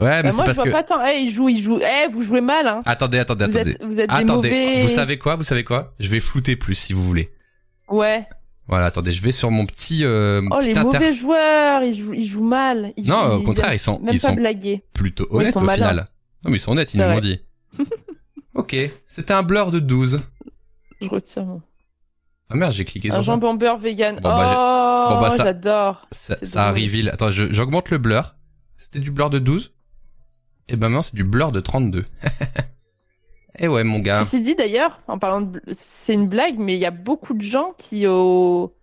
Ouais, 0.00 0.06
mais 0.08 0.22
Bah, 0.22 0.30
c'est 0.30 0.36
moi, 0.36 0.44
je 0.44 0.46
parce 0.46 0.56
vois 0.56 0.64
que. 0.66 0.70
pas 0.70 0.82
tant. 0.84 1.04
Eh, 1.06 1.20
il 1.22 1.30
joue, 1.30 1.48
il 1.48 1.60
joue. 1.60 1.78
Eh, 1.80 2.08
vous 2.10 2.22
jouez 2.22 2.40
mal, 2.40 2.66
hein. 2.66 2.80
Attendez, 2.86 3.18
attendez, 3.18 3.44
Vous 3.46 3.56
attendez. 3.56 3.70
êtes, 3.72 3.84
vous 3.84 4.00
êtes 4.00 4.10
des 4.10 4.24
mauvais. 4.24 4.80
vous 4.82 4.88
savez 4.88 5.18
quoi 5.18 5.36
Vous 5.36 5.44
savez 5.44 5.64
quoi? 5.64 5.94
Je 5.98 6.08
vais 6.08 6.20
flouter 6.20 6.56
plus 6.56 6.74
si 6.74 6.92
vous 6.92 7.02
voulez. 7.02 7.30
Ouais. 7.88 8.26
Voilà, 8.68 8.86
attendez, 8.86 9.12
je 9.12 9.22
vais 9.22 9.32
sur 9.32 9.50
mon 9.50 9.64
petit 9.66 10.04
euh, 10.04 10.40
Oh, 10.50 10.58
petit 10.58 10.68
les 10.72 10.78
inter- 10.78 10.98
mauvais 10.98 11.14
joueurs, 11.14 11.82
ils 11.82 11.94
jouent, 11.94 12.12
ils 12.14 12.26
jouent 12.26 12.44
mal. 12.44 12.92
Ils, 12.96 13.08
Non, 13.08 13.34
au 13.36 13.42
contraire, 13.42 13.72
ils 13.72 13.78
sont 13.78 13.98
Même 14.00 14.14
ils 14.14 14.20
pas 14.20 14.28
sont 14.28 14.36
plutôt 14.92 15.26
honnêtes 15.30 15.56
au 15.56 15.60
malins. 15.60 15.88
final. 15.88 16.06
Non, 16.44 16.50
mais 16.50 16.56
ils 16.58 16.60
sont 16.60 16.72
honnêtes, 16.72 16.92
ils 16.94 17.00
nous 17.00 17.06
l'ont 17.08 17.18
dit. 17.18 17.40
ok, 18.58 18.76
c'était 19.06 19.32
un 19.32 19.42
blur 19.42 19.70
de 19.70 19.78
12. 19.80 20.20
Je 21.00 21.08
retire 21.08 21.44
mon. 21.44 21.62
Ah 22.50 22.54
merde, 22.56 22.72
j'ai 22.72 22.84
cliqué 22.84 23.08
Un 23.10 23.14
sur 23.14 23.24
ça. 23.24 23.32
jambon 23.32 23.54
beurre 23.54 23.78
vegan. 23.78 24.16
Bon, 24.16 24.22
bah, 24.22 24.48
j'ai- 24.48 24.54
oh, 24.56 25.14
bon, 25.14 25.20
bah, 25.20 25.34
j'adore. 25.36 26.06
Ça, 26.12 26.36
ça 26.42 26.70
reveal. 26.70 27.10
Attends, 27.10 27.30
je- 27.30 27.52
j'augmente 27.52 27.90
le 27.90 27.98
blur. 27.98 28.34
C'était 28.76 29.00
du 29.00 29.10
blur 29.10 29.28
de 29.30 29.38
12. 29.38 29.72
Et 30.68 30.76
ben 30.76 30.88
maintenant, 30.88 31.02
c'est 31.02 31.14
du 31.16 31.24
blur 31.24 31.50
de 31.52 31.60
32. 31.60 32.04
Et 33.58 33.68
ouais, 33.68 33.84
mon 33.84 33.98
gars. 33.98 34.22
Ceci 34.24 34.40
dit 34.40 34.54
d'ailleurs, 34.54 35.00
en 35.08 35.18
parlant 35.18 35.40
de, 35.40 35.60
c'est 35.72 36.14
une 36.14 36.28
blague, 36.28 36.58
mais 36.58 36.74
il 36.74 36.80
y 36.80 36.86
a 36.86 36.90
beaucoup 36.90 37.34
de 37.34 37.42
gens 37.42 37.74
qui 37.78 38.06
au 38.06 38.74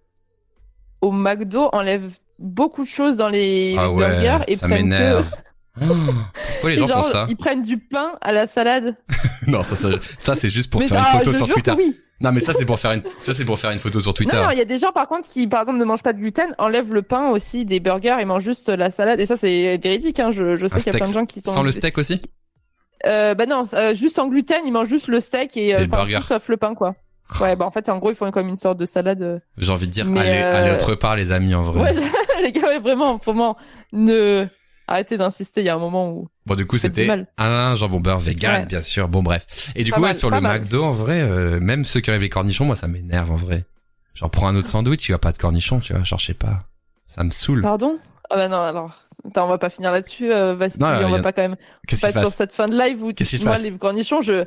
au 1.02 1.12
McDo 1.12 1.70
enlèvent 1.72 2.18
beaucoup 2.40 2.84
de 2.84 2.90
choses 2.90 3.16
dans 3.16 3.30
les 3.30 3.76
Ah 3.78 3.92
ouais, 3.92 3.98
burgers 4.10 4.44
et 4.48 4.56
ça 4.58 4.68
prennent 4.68 4.90
que 4.90 5.22
Pourquoi 5.80 6.70
les 6.70 6.78
gens 6.78 6.88
genre, 6.88 7.04
font 7.06 7.12
ça 7.12 7.26
Ils 7.30 7.36
prennent 7.38 7.62
du 7.64 7.78
pain 7.78 8.14
à 8.22 8.32
la 8.32 8.48
salade. 8.48 8.96
Non, 9.48 9.62
ça, 9.64 9.76
ça, 9.76 9.90
ça, 10.18 10.36
c'est 10.36 10.50
juste 10.50 10.72
pour 10.72 10.82
mais 10.82 10.88
faire 10.88 11.04
ça, 11.06 11.12
une 11.12 11.18
photo 11.20 11.34
sur 11.34 11.48
Twitter. 11.48 11.72
oui. 11.78 11.96
Non, 12.22 12.32
mais 12.32 12.40
ça 12.40 12.52
c'est 12.54 12.66
pour 12.66 12.80
faire 12.80 12.94
une, 12.94 13.04
ça 13.18 13.32
c'est 13.34 13.46
pour 13.46 13.60
faire 13.60 13.70
une 13.72 13.78
photo 13.78 14.00
sur 14.00 14.12
Twitter. 14.14 14.36
Non, 14.38 14.46
non, 14.46 14.50
il 14.52 14.58
y 14.58 14.62
a 14.62 14.66
des 14.66 14.78
gens 14.80 14.92
par 14.92 15.08
contre 15.08 15.30
qui, 15.30 15.46
par 15.48 15.60
exemple, 15.62 15.78
ne 15.78 15.84
mangent 15.86 16.02
pas 16.02 16.14
de 16.14 16.18
gluten, 16.20 16.56
enlèvent 16.58 16.92
le 16.94 17.02
pain 17.04 17.30
aussi 17.30 17.64
des 17.66 17.80
burgers 17.80 18.16
et 18.20 18.26
mangent 18.26 18.44
juste 18.46 18.70
la 18.70 18.90
salade. 18.90 19.20
Et 19.20 19.26
ça, 19.28 19.38
c'est 19.38 19.78
véridique. 19.78 20.20
Hein. 20.20 20.32
Je, 20.32 20.58
je 20.58 20.66
sais 20.66 20.78
qu'il 20.80 20.94
y 20.94 20.96
a 20.96 21.00
plein 21.00 21.08
de 21.10 21.14
gens 21.14 21.26
qui 21.26 21.42
sont. 21.42 21.52
Sans 21.52 21.62
le 21.62 21.72
steak 21.72 21.98
aussi 22.00 22.20
Euh, 23.06 23.36
bah 23.36 23.46
non, 23.46 23.66
euh, 23.74 23.94
juste 23.94 24.16
sans 24.16 24.28
gluten, 24.30 24.62
ils 24.66 24.72
mangent 24.72 24.88
juste 24.88 25.10
le 25.10 25.20
steak 25.20 25.56
et, 25.58 25.76
euh, 25.76 25.86
enfin, 25.92 26.08
tout 26.08 26.24
sauf 26.26 26.48
le 26.48 26.58
pain, 26.58 26.74
quoi. 26.74 26.96
Ouais, 27.42 27.56
bah 27.56 27.66
en 27.66 27.72
fait, 27.72 27.88
en 27.90 28.00
gros, 28.00 28.10
ils 28.12 28.16
font 28.16 28.32
comme 28.32 28.48
une 28.48 28.56
sorte 28.58 28.80
de 28.80 28.86
salade. 28.86 29.22
euh. 29.22 29.40
J'ai 29.58 29.72
envie 29.72 29.88
de 29.88 29.92
dire, 29.92 30.06
Mais, 30.06 30.22
allez, 30.22 30.42
euh, 30.42 30.64
allez 30.64 30.72
autre 30.72 30.96
part, 30.96 31.16
les 31.18 31.32
amis, 31.34 31.54
en 31.54 31.64
vrai. 31.64 31.92
Ouais, 31.92 32.02
les 32.44 32.52
gars, 32.52 32.68
ouais, 32.68 32.80
vraiment, 32.80 33.18
vraiment, 33.18 33.58
ne 33.92 34.48
arrêtez 34.88 35.18
d'insister. 35.18 35.62
Il 35.62 35.66
y 35.66 35.70
a 35.70 35.76
un 35.76 35.80
moment 35.80 36.10
où. 36.12 36.28
Bon, 36.46 36.56
du 36.56 36.66
coup, 36.66 36.78
c'était 36.78 37.10
un 37.38 37.76
jambon 37.76 38.00
beurre 38.00 38.20
vegan, 38.20 38.62
Ouais. 38.62 38.66
bien 38.66 38.82
sûr. 38.82 39.08
Bon, 39.08 39.24
bref. 39.24 39.72
Et 39.76 39.84
du 39.84 39.92
Pas 39.92 39.98
coup, 39.98 40.04
ouais, 40.04 40.14
sur 40.14 40.30
le 40.30 40.42
mal. 40.42 40.62
McDo, 40.62 40.84
en 40.84 40.92
vrai, 40.92 41.22
euh, 41.22 41.60
même 41.60 41.86
ceux 41.86 42.00
qui 42.02 42.10
enlèvent 42.10 42.22
les 42.22 42.30
cornichons, 42.30 42.66
moi, 42.66 42.76
ça 42.76 42.88
m'énerve, 42.88 43.32
en 43.32 43.36
vrai. 43.36 43.66
Genre, 44.14 44.30
prends 44.30 44.48
un 44.48 44.56
autre 44.56 44.68
sandwich, 44.68 45.02
tu 45.02 45.14
as 45.14 45.18
pas 45.20 45.32
de 45.32 45.38
cornichons, 45.38 45.80
tu 45.80 45.94
vois. 45.94 46.04
Genre, 46.04 46.20
je 46.20 46.26
sais 46.26 46.34
pas. 46.34 46.64
Ça 47.08 47.24
me 47.24 47.32
saoule. 47.32 47.62
Pardon? 47.62 47.98
Ah 48.30 48.36
bah 48.38 48.48
non, 48.48 48.62
alors. 48.62 49.02
Attends, 49.28 49.46
on 49.46 49.50
va 49.50 49.58
pas 49.58 49.70
finir 49.70 49.92
là-dessus, 49.92 50.32
euh, 50.32 50.56
Bastille, 50.56 50.82
Non, 50.84 50.88
on 50.90 51.10
va 51.10 51.18
a- 51.18 51.22
pas 51.24 51.34
quand 51.34 51.42
même 51.42 51.56
Qu'est-ce 51.88 52.02
qui 52.06 52.12
se 52.12 52.18
sur 52.20 52.22
passe? 52.24 52.36
cette 52.36 52.52
fin 52.52 52.68
de 52.68 52.78
live 52.78 53.04
où 53.04 53.12
se 53.18 53.46
moi 53.46 53.58
les 53.58 53.72
cornichons, 53.78 54.22
je 54.22 54.46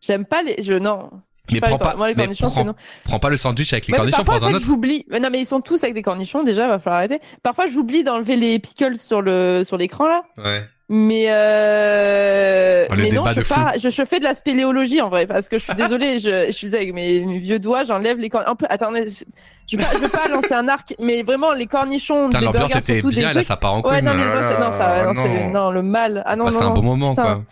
j'aime 0.00 0.24
pas 0.26 0.42
les 0.42 0.62
je 0.62 0.74
non. 0.74 1.10
Mais 1.50 1.60
prends 1.60 1.76
pas, 1.78 1.96
moi 1.96 2.08
les 2.08 2.14
cornichons 2.14 2.46
prends, 2.46 2.54
c'est 2.54 2.64
non. 2.64 2.74
prends 3.04 3.18
pas 3.18 3.28
le 3.28 3.36
sandwich 3.36 3.72
avec 3.72 3.86
les 3.86 3.92
Ouais, 3.92 3.98
cornichons, 3.98 4.22
prends 4.24 4.42
un 4.44 4.54
autre. 4.54 4.64
j'oublie. 4.64 5.04
Non 5.10 5.28
mais 5.30 5.40
ils 5.40 5.46
sont 5.46 5.60
tous 5.60 5.82
avec 5.82 5.94
des 5.94 6.02
cornichons 6.02 6.44
déjà, 6.44 6.68
va 6.68 6.78
falloir 6.78 6.98
arrêter. 6.98 7.20
Parfois 7.42 7.66
j'oublie 7.66 8.04
d'enlever 8.04 8.36
les 8.36 8.58
pickles 8.60 8.96
sur 8.96 9.22
le 9.22 9.62
sur 9.64 9.76
l'écran 9.76 10.06
là. 10.06 10.22
Ouais. 10.38 10.62
Mais 10.88 11.26
euh... 11.30 12.86
Oh, 12.90 12.94
mais 12.96 13.08
non, 13.10 13.24
je, 13.24 13.42
fais 13.42 13.54
pas, 13.54 13.72
je, 13.78 13.88
je 13.88 14.04
fais 14.04 14.18
de 14.18 14.24
la 14.24 14.34
spéléologie 14.34 15.00
en 15.00 15.08
vrai 15.08 15.26
parce 15.26 15.48
que 15.48 15.58
je 15.58 15.64
suis 15.64 15.74
désolée, 15.74 16.18
je, 16.18 16.50
je 16.52 16.58
faisais 16.58 16.76
avec 16.76 16.92
mes, 16.92 17.20
mes 17.20 17.38
vieux 17.38 17.58
doigts, 17.58 17.84
j'enlève 17.84 18.18
les 18.18 18.28
cornichons. 18.28 18.52
Un 18.52 18.56
peu, 18.56 18.66
attendez, 18.68 19.08
je, 19.08 19.24
je 19.68 19.76
veux 19.76 19.82
pas, 19.82 19.88
je 19.94 19.98
veux 19.98 20.08
pas 20.10 20.28
lancer 20.28 20.52
un 20.52 20.68
arc, 20.68 20.94
mais 21.00 21.22
vraiment 21.22 21.52
les 21.54 21.66
cornichons, 21.66 22.26
Putain, 22.28 22.40
l'ambiance 22.42 22.76
était 22.76 23.00
bien, 23.00 23.32
là, 23.32 23.42
ça 23.42 23.56
part 23.56 23.74
en 23.74 23.82
couille. 23.82 23.92
Ouais, 23.92 24.02
non, 24.02 24.12
mais 24.14 24.24
mais 24.24 24.34
non, 24.34 24.42
c'est- 24.42 24.60
non, 24.60 24.70
ça, 24.72 25.02
non, 25.06 25.14
non. 25.14 25.22
c'est- 25.24 25.46
non, 25.50 25.70
le 25.70 25.82
mal. 25.82 26.22
Ah 26.26 26.36
non, 26.36 26.50
non, 26.50 26.60
un 26.60 26.64
non. 26.64 26.70
bon 26.74 26.82
moment, 26.82 27.10
Putain. 27.10 27.22
quoi. 27.22 27.42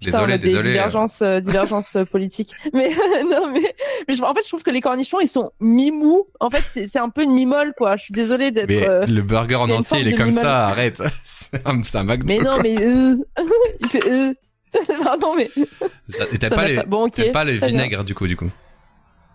Putain, 0.00 0.18
Désolé, 0.18 0.38
des 0.38 0.46
désolé. 0.48 0.70
Divergences, 0.70 1.20
euh, 1.20 1.40
divergences 1.40 1.94
euh, 1.96 2.04
politiques. 2.06 2.54
Mais 2.72 2.88
non, 3.30 3.50
mais, 3.52 3.74
mais 4.08 4.14
je- 4.14 4.22
en 4.22 4.32
fait, 4.34 4.42
je 4.42 4.48
trouve 4.48 4.62
que 4.62 4.70
les 4.70 4.80
cornichons, 4.80 5.20
ils 5.20 5.28
sont 5.28 5.50
mi-mous. 5.60 6.26
En 6.40 6.48
fait, 6.48 6.86
c'est 6.88 6.98
un 6.98 7.10
peu 7.10 7.22
une 7.22 7.32
mi-molle, 7.32 7.74
quoi. 7.76 7.96
Je 7.98 8.04
suis 8.04 8.14
désolée 8.14 8.50
d'être. 8.50 8.68
Mais 8.70 8.88
euh, 8.88 9.04
le 9.06 9.20
burger 9.20 9.56
en 9.56 9.68
entier, 9.68 10.00
il 10.00 10.08
est 10.08 10.14
comme 10.14 10.32
ça, 10.32 10.68
arrête. 10.68 11.02
c'est 11.22 11.66
un, 11.66 11.82
un 11.94 12.02
McDo. 12.04 12.26
Mais 12.28 12.38
non, 12.38 12.52
quoi. 12.54 12.62
mais 12.62 12.76
euh... 12.80 13.16
il 13.80 13.88
fait 13.90 14.06
euh... 14.10 14.32
Pardon, 15.04 15.34
mais 15.36 15.50
Et 15.56 16.38
ça 16.40 16.48
pas 16.50 16.66
les, 16.66 16.76
pas. 16.76 16.84
Bon, 16.86 17.04
le 17.06 17.66
vinaigre, 17.66 18.02
du 18.04 18.14
coup, 18.14 18.26
du 18.26 18.36
coup. 18.36 18.48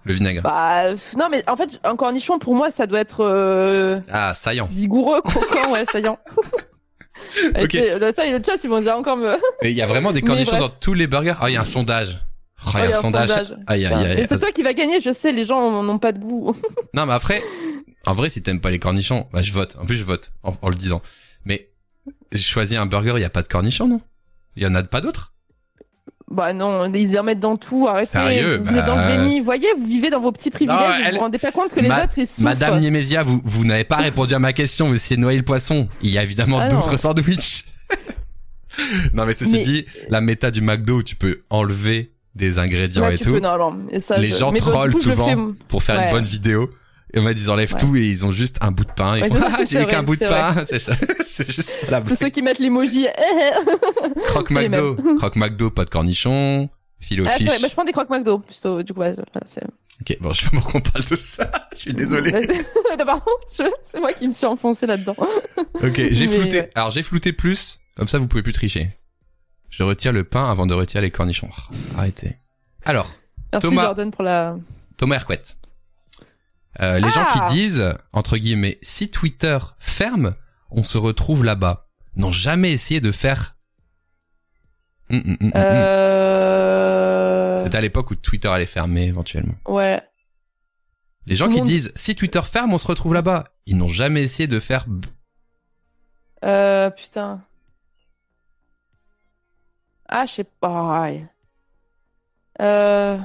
Le 0.05 0.13
vinaigre. 0.13 0.41
Bah 0.43 0.93
non, 1.17 1.27
mais 1.29 1.43
en 1.47 1.55
fait, 1.57 1.79
un 1.83 1.95
cornichon 1.95 2.39
pour 2.39 2.55
moi, 2.55 2.71
ça 2.71 2.87
doit 2.87 2.99
être 3.01 3.21
euh, 3.21 3.99
Ah, 4.11 4.33
saillant. 4.33 4.67
vigoureux, 4.71 5.21
croquant, 5.21 5.73
ouais, 5.73 5.85
saillant. 5.91 6.17
Et 7.55 7.63
Ok. 7.63 7.73
le, 7.73 8.13
ça, 8.15 8.25
et 8.25 8.31
le 8.31 8.41
chat, 8.45 8.63
ils 8.63 8.69
vont 8.69 8.81
dire 8.81 8.95
encore 8.97 9.17
me. 9.17 9.33
Et 9.61 9.69
il 9.71 9.75
y 9.75 9.81
a 9.81 9.87
vraiment 9.87 10.11
des 10.11 10.21
Mais 10.21 10.27
cornichons 10.27 10.57
dans 10.57 10.69
tous 10.69 10.93
les 10.93 11.07
burgers. 11.07 11.35
Oh, 11.41 11.45
il 11.47 11.53
y 11.53 11.57
a 11.57 11.61
un 11.61 11.65
sondage. 11.65 12.19
Oh, 12.65 12.69
il 12.75 12.79
y 12.79 12.81
a 12.83 12.87
Oh, 12.87 12.89
un 12.91 12.93
sondage. 12.93 13.29
Aïe, 13.67 13.85
aïe, 13.85 13.93
aïe. 13.93 14.15
Mais 14.17 14.27
c'est 14.27 14.39
toi 14.39 14.51
qui 14.51 14.63
va 14.63 14.73
gagner, 14.73 14.99
je 15.01 15.11
sais, 15.11 15.31
les 15.31 15.43
gens 15.43 15.83
n'ont 15.83 15.99
pas 15.99 16.11
de 16.11 16.19
goût. 16.19 16.55
Non, 16.93 17.05
mais 17.05 17.13
après, 17.13 17.43
en 18.05 18.13
vrai, 18.13 18.29
si 18.29 18.41
t'aimes 18.41 18.61
pas 18.61 18.69
les 18.71 18.79
cornichons, 18.79 19.27
bah, 19.33 19.41
je 19.41 19.51
vote. 19.51 19.75
En 19.81 19.85
plus, 19.85 19.97
je 19.97 20.03
vote, 20.05 20.31
en, 20.43 20.53
en 20.61 20.69
le 20.69 20.75
disant. 20.75 21.01
Mais, 21.43 21.69
j'ai 22.31 22.41
choisi 22.41 22.77
un 22.77 22.85
burger, 22.85 23.13
il 23.17 23.21
y 23.21 23.25
a 23.25 23.29
pas 23.29 23.41
de 23.43 23.47
cornichons, 23.47 23.87
non? 23.87 24.01
Il 24.55 24.63
y 24.63 24.65
en 24.67 24.73
a 24.75 24.81
pas 24.83 25.01
d'autres? 25.01 25.33
Bah 26.35 26.51
non, 26.53 26.91
ils 26.93 27.17
en 27.17 27.23
mettent 27.23 27.39
dans 27.39 27.55
tout, 27.57 27.87
arrêtez. 27.87 28.11
Sérieux, 28.11 28.61
vous 28.63 28.77
êtes 28.77 28.85
dans 28.85 28.95
bah- 28.95 29.09
le 29.17 29.23
déni. 29.23 29.39
Vous 29.39 29.45
voyez, 29.45 29.67
vous 29.77 29.85
vivez 29.85 30.09
dans 30.09 30.19
vos 30.19 30.31
petits 30.31 30.49
privilèges, 30.51 30.77
Non, 30.77 30.85
vous 30.97 31.03
elle- 31.07 31.13
vous 31.15 31.19
rendez 31.21 31.37
pas 31.37 31.51
compte 31.51 31.73
que 31.73 31.79
les 31.79 31.89
autres, 31.89 32.17
ils 32.17 32.27
souffrent. 32.27 32.41
Madame 32.43 32.79
Niemesia, 32.79 33.23
vous, 33.23 33.39
vous 33.43 33.63
n'avez 33.65 33.83
pas 33.85 33.97
répondu 33.97 34.33
à 34.33 34.39
ma 34.39 34.51
question, 34.53 34.87
vous 34.89 34.95
essayez 34.95 35.15
de 35.15 35.21
noyer 35.21 35.37
le 35.39 35.45
poisson. 35.45 35.87
Il 36.01 36.11
y 36.11 36.17
a 36.17 36.23
évidemment 36.23 36.59
Ah 36.59 36.67
d'autres 36.67 36.97
sandwichs. 36.97 37.65
non, 39.13 39.25
mais 39.25 39.33
ceci 39.33 39.53
Mais- 39.53 39.63
dit, 39.63 39.85
la 40.09 40.21
méta 40.21 40.51
du 40.51 40.61
McDo 40.61 40.97
où 40.97 41.03
tu 41.03 41.15
peux 41.15 41.41
enlever 41.49 42.11
des 42.35 42.59
ingrédients 42.59 43.07
et 43.09 43.17
tout, 43.17 43.31
peux, 43.33 43.39
non, 43.39 43.57
non, 43.57 43.77
et 43.89 44.01
ça, 44.01 44.17
les 44.17 44.29
je- 44.29 44.35
gens 44.37 44.51
mais 44.51 44.57
trollent 44.59 44.91
coup, 44.91 44.99
souvent 44.99 45.27
fais- 45.29 45.37
pour 45.69 45.83
faire 45.83 46.01
une 46.01 46.11
bonne 46.11 46.25
vidéo. 46.25 46.69
Et 47.13 47.19
on 47.19 47.23
m'a 47.23 47.33
dit, 47.33 47.41
ils 47.41 47.51
enlèvent 47.51 47.73
Ouais. 47.73 47.79
tout 47.79 47.95
et 47.95 48.05
ils 48.05 48.25
ont 48.25 48.31
juste 48.31 48.57
un 48.61 48.71
bout 48.71 48.83
de 48.83 48.91
pain. 48.91 49.19
Ouais, 49.21 49.29
ah, 49.31 49.63
j'ai 49.69 49.81
eu 49.81 49.85
qu'un 49.87 50.03
bout 50.03 50.15
de 50.15 50.25
pain. 50.27 50.65
C'est 50.69 50.79
ça. 50.79 50.93
C'est 51.25 51.49
juste 51.49 51.85
la 51.89 52.01
C'est 52.05 52.15
ceux 52.15 52.29
qui 52.29 52.41
mettent 52.41 52.59
l'emoji. 52.59 53.07
Croque 54.25 54.49
McDo. 54.51 54.97
Croque 55.17 55.35
McDo, 55.37 55.69
pas 55.69 55.85
de 55.85 55.89
cornichons. 55.89 56.69
Filo 56.99 57.23
Ah, 57.27 57.35
bah, 57.39 57.67
je 57.67 57.73
prends 57.73 57.83
des 57.85 57.91
croque 57.91 58.09
McDo. 58.09 58.39
Plutôt, 58.39 58.81
du 58.81 58.93
coup, 58.93 59.01
ouais. 59.01 59.15
Ok, 60.01 60.17
bon, 60.19 60.33
je 60.33 60.41
sais 60.43 60.49
pas 60.49 60.57
pourquoi 60.57 60.81
on 60.85 60.89
parle 60.91 61.05
de 61.05 61.15
ça. 61.15 61.49
Je 61.75 61.79
suis 61.81 61.93
désolé. 61.93 62.31
Non, 62.31 63.05
Pardon, 63.05 63.21
c'est 63.47 63.99
moi 63.99 64.11
qui 64.13 64.27
me 64.27 64.33
suis 64.33 64.45
enfoncé 64.45 64.85
là-dedans. 64.85 65.15
Ok, 65.83 66.01
j'ai 66.11 66.27
flouté. 66.27 66.57
ouais. 66.61 66.69
Alors 66.75 66.91
j'ai 66.91 67.03
flouté 67.03 67.31
plus, 67.31 67.79
comme 67.95 68.07
ça 68.07 68.17
vous 68.17 68.27
pouvez 68.27 68.43
plus 68.43 68.53
tricher. 68.53 68.89
Je 69.69 69.83
retire 69.83 70.11
le 70.13 70.23
pain 70.23 70.49
avant 70.49 70.65
de 70.65 70.73
retirer 70.73 71.01
les 71.01 71.11
cornichons. 71.11 71.49
Oh, 71.51 71.75
arrêtez. 71.97 72.37
Alors, 72.85 73.09
Merci 73.53 73.67
Thomas. 73.67 73.83
Jordan 73.83 74.11
pour 74.11 74.23
la. 74.23 74.55
Thomas 74.97 75.15
Hercouet. 75.15 75.41
Euh, 76.81 76.99
les 76.99 77.09
gens 77.09 77.25
Ah. 77.29 77.33
qui 77.47 77.53
disent, 77.53 77.93
entre 78.11 78.37
guillemets, 78.37 78.77
si 78.81 79.09
Twitter 79.09 79.57
ferme, 79.79 80.35
on 80.71 80.83
se 80.83 80.97
retrouve 80.97 81.43
là-bas, 81.43 81.87
n'ont 82.15 82.31
jamais 82.33 82.71
essayé 82.71 82.99
de 83.01 83.11
faire... 83.11 83.55
Euh... 85.85 87.57
C'était 87.57 87.77
à 87.77 87.81
l'époque 87.81 88.11
où 88.11 88.15
Twitter 88.15 88.47
allait 88.49 88.65
fermer 88.65 89.05
éventuellement. 89.05 89.55
Ouais. 89.67 90.01
Les 91.25 91.35
gens 91.35 91.45
Tout 91.45 91.51
qui 91.53 91.57
monde- 91.59 91.67
disent, 91.67 91.91
si 91.95 92.15
Twitter 92.15 92.41
ferme, 92.43 92.73
on 92.73 92.77
se 92.77 92.87
retrouve 92.87 93.13
là-bas, 93.13 93.45
ils 93.65 93.77
n'ont 93.77 93.87
jamais 93.87 94.21
essayé 94.23 94.47
de 94.47 94.59
faire... 94.59 94.85
Euh, 96.43 96.89
putain. 96.91 97.41
Ah, 100.07 100.25
je 100.25 100.31
sais 100.33 100.43
pas. 100.43 101.09
Euh... 102.61 103.17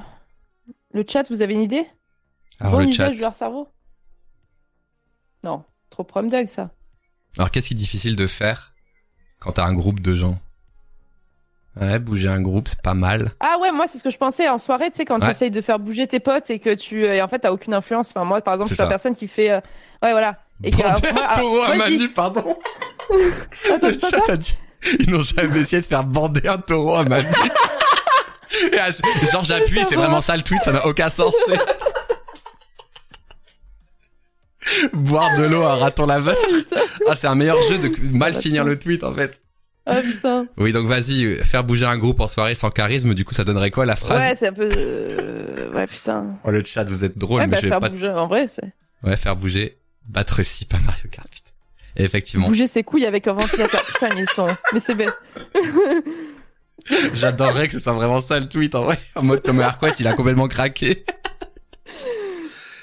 Le 0.92 1.04
chat, 1.06 1.28
vous 1.30 1.42
avez 1.42 1.54
une 1.54 1.60
idée? 1.62 1.86
Alors 2.60 2.74
Bon 2.74 2.78
le 2.80 2.86
usage 2.89 3.10
chat. 3.12 3.16
de 3.16 3.20
leur 3.20 3.34
cerveau 3.34 3.68
Non, 5.42 5.64
trop 5.90 6.06
dog 6.22 6.47
ça. 6.48 6.70
Alors 7.36 7.50
qu'est-ce 7.50 7.68
qui 7.68 7.74
est 7.74 7.76
difficile 7.76 8.16
de 8.16 8.26
faire 8.26 8.74
quand 9.39 9.52
t'as 9.52 9.64
un 9.64 9.74
groupe 9.74 10.00
de 10.00 10.14
gens? 10.14 10.39
Ouais, 11.80 11.98
bouger 12.00 12.28
un 12.28 12.42
groupe, 12.42 12.66
c'est 12.68 12.82
pas 12.82 12.94
mal. 12.94 13.30
Ah 13.40 13.56
ouais, 13.60 13.70
moi 13.70 13.86
c'est 13.89 13.98
ce 13.98 14.05
que 14.05 14.10
je 14.10 14.18
pensais 14.18 14.48
en 14.48 14.58
soirée, 14.58 14.90
tu 14.90 14.97
sais, 14.97 15.05
quand 15.05 15.18
tu 15.20 15.26
Ouais. 15.26 15.30
essayes 15.32 15.52
de 15.52 15.60
faire 15.60 15.78
bouger 15.78 16.06
tes 16.08 16.18
potes 16.20 16.50
et 16.50 16.58
que 16.58 16.74
tu 16.74 17.05
et 17.05 17.22
en 17.22 17.28
fait 17.28 17.39
t'as 17.39 17.52
aucune 17.52 17.72
influence. 17.74 18.10
Enfin 18.10 18.24
moi 18.24 18.40
par 18.42 18.55
exemple, 18.55 18.68
C'est 18.68 18.74
je 18.74 18.80
suis 18.80 18.82
la 18.84 18.89
personne 18.89 19.14
qui 19.14 19.28
fait 19.28 19.50
euh, 19.50 19.60
ouais 20.02 20.10
voilà. 20.12 20.39
Et 20.62 20.74
alors, 20.82 21.00
taureau 21.32 21.62
à 21.62 21.76
Manu, 21.76 22.08
pardon. 22.10 22.40
Attends, 23.72 23.86
Le 23.89 23.98
chat 23.98 24.28
a 24.28 24.36
dit, 24.36 24.56
ils 24.98 25.10
n'ont 25.10 25.22
jamais 25.22 25.60
essayé 25.60 25.80
de 25.80 25.86
faire 25.86 26.05
bander 26.05 26.47
un 26.48 26.58
taureau 26.58 26.97
à 26.97 27.05
Manu. 27.05 27.30
Et 28.72 28.78
à- 28.78 28.90
genre 29.32 29.44
j'appuie, 29.44 29.82
c'est 29.84 29.94
vraiment 29.97 30.20
ça 30.20 30.36
le 30.36 30.42
tweet, 30.42 30.62
ça 30.64 30.72
n'a 30.72 30.84
aucun 30.86 31.08
sens. 31.08 31.32
Boire 34.92 35.34
de 35.36 35.44
l'eau 35.44 35.62
à 35.62 35.76
raton 35.76 36.07
laveur. 36.07 36.36
Ah, 37.08 37.16
c'est 37.16 37.26
un 37.26 37.34
meilleur 37.34 37.60
jeu 37.62 37.78
de 37.78 37.90
mal 38.16 38.34
finir 38.34 38.62
le 38.62 38.78
tweet 38.78 39.02
en 39.02 39.12
fait. 39.12 39.42
Ah 39.86 39.97
putain. 40.00 40.47
Oui, 40.58 40.73
donc 40.73 40.86
vas-y, 40.86 41.34
faire 41.36 41.65
bouger 41.65 41.86
un 41.86 41.99
groupe 41.99 42.20
en 42.20 42.28
soirée 42.28 42.55
sans 42.55 42.70
charisme, 42.70 43.15
du 43.15 43.24
coup 43.24 43.34
ça 43.34 43.42
donnerait 43.42 43.73
quoi 43.73 43.84
la 43.84 43.97
phrase 43.97 44.20
Ouais, 44.20 44.36
c'est 44.39 44.49
un 44.49 44.52
peu 44.52 44.70
euh, 44.73 45.73
ouais 45.73 45.86
putain. 45.86 46.39
Oh 46.44 46.50
le 46.50 46.62
chat, 46.62 46.84
vous 46.84 47.05
êtes 47.05 47.18
drôle, 47.18 47.40
Ouais, 47.40 47.47
mais 47.47 47.52
bah 47.52 47.57
je 47.57 47.62
vais 47.62 47.68
faire 47.70 47.81
pas 47.81 47.89
bouger 47.89 48.10
en 48.10 48.28
vrai, 48.28 48.47
c'est 48.47 48.73
Ouais, 49.02 49.16
faire 49.16 49.34
bouger. 49.34 49.78
Battre 50.07 50.42
si, 50.44 50.66
pas 50.66 50.78
Mario 50.86 51.08
Kart, 51.10 51.28
putain. 51.28 51.50
Effectivement. 51.97 52.47
Bouger 52.47 52.66
ses 52.66 52.82
couilles 52.84 53.07
avec 53.07 53.26
un 53.26 53.32
ventilateur. 53.32 53.82
Putain, 53.84 54.08
mais 54.15 54.23
ils 54.23 54.31
sont. 54.31 54.47
Mais 54.73 54.81
c'est 54.81 54.94
bête. 54.94 55.12
J'adorerais 57.15 57.66
que 57.66 57.74
ce 57.74 57.81
soit 57.81 57.92
vraiment 57.92 58.20
ça 58.20 58.39
le 58.39 58.49
tweet 58.49 58.74
en 58.74 58.84
vrai. 58.84 58.99
En 59.15 59.23
mode 59.23 59.42
Thomas 59.42 59.66
Arquette, 59.66 60.00
il 60.00 60.07
a 60.07 60.15
complètement 60.15 60.49
craqué. 60.49 61.05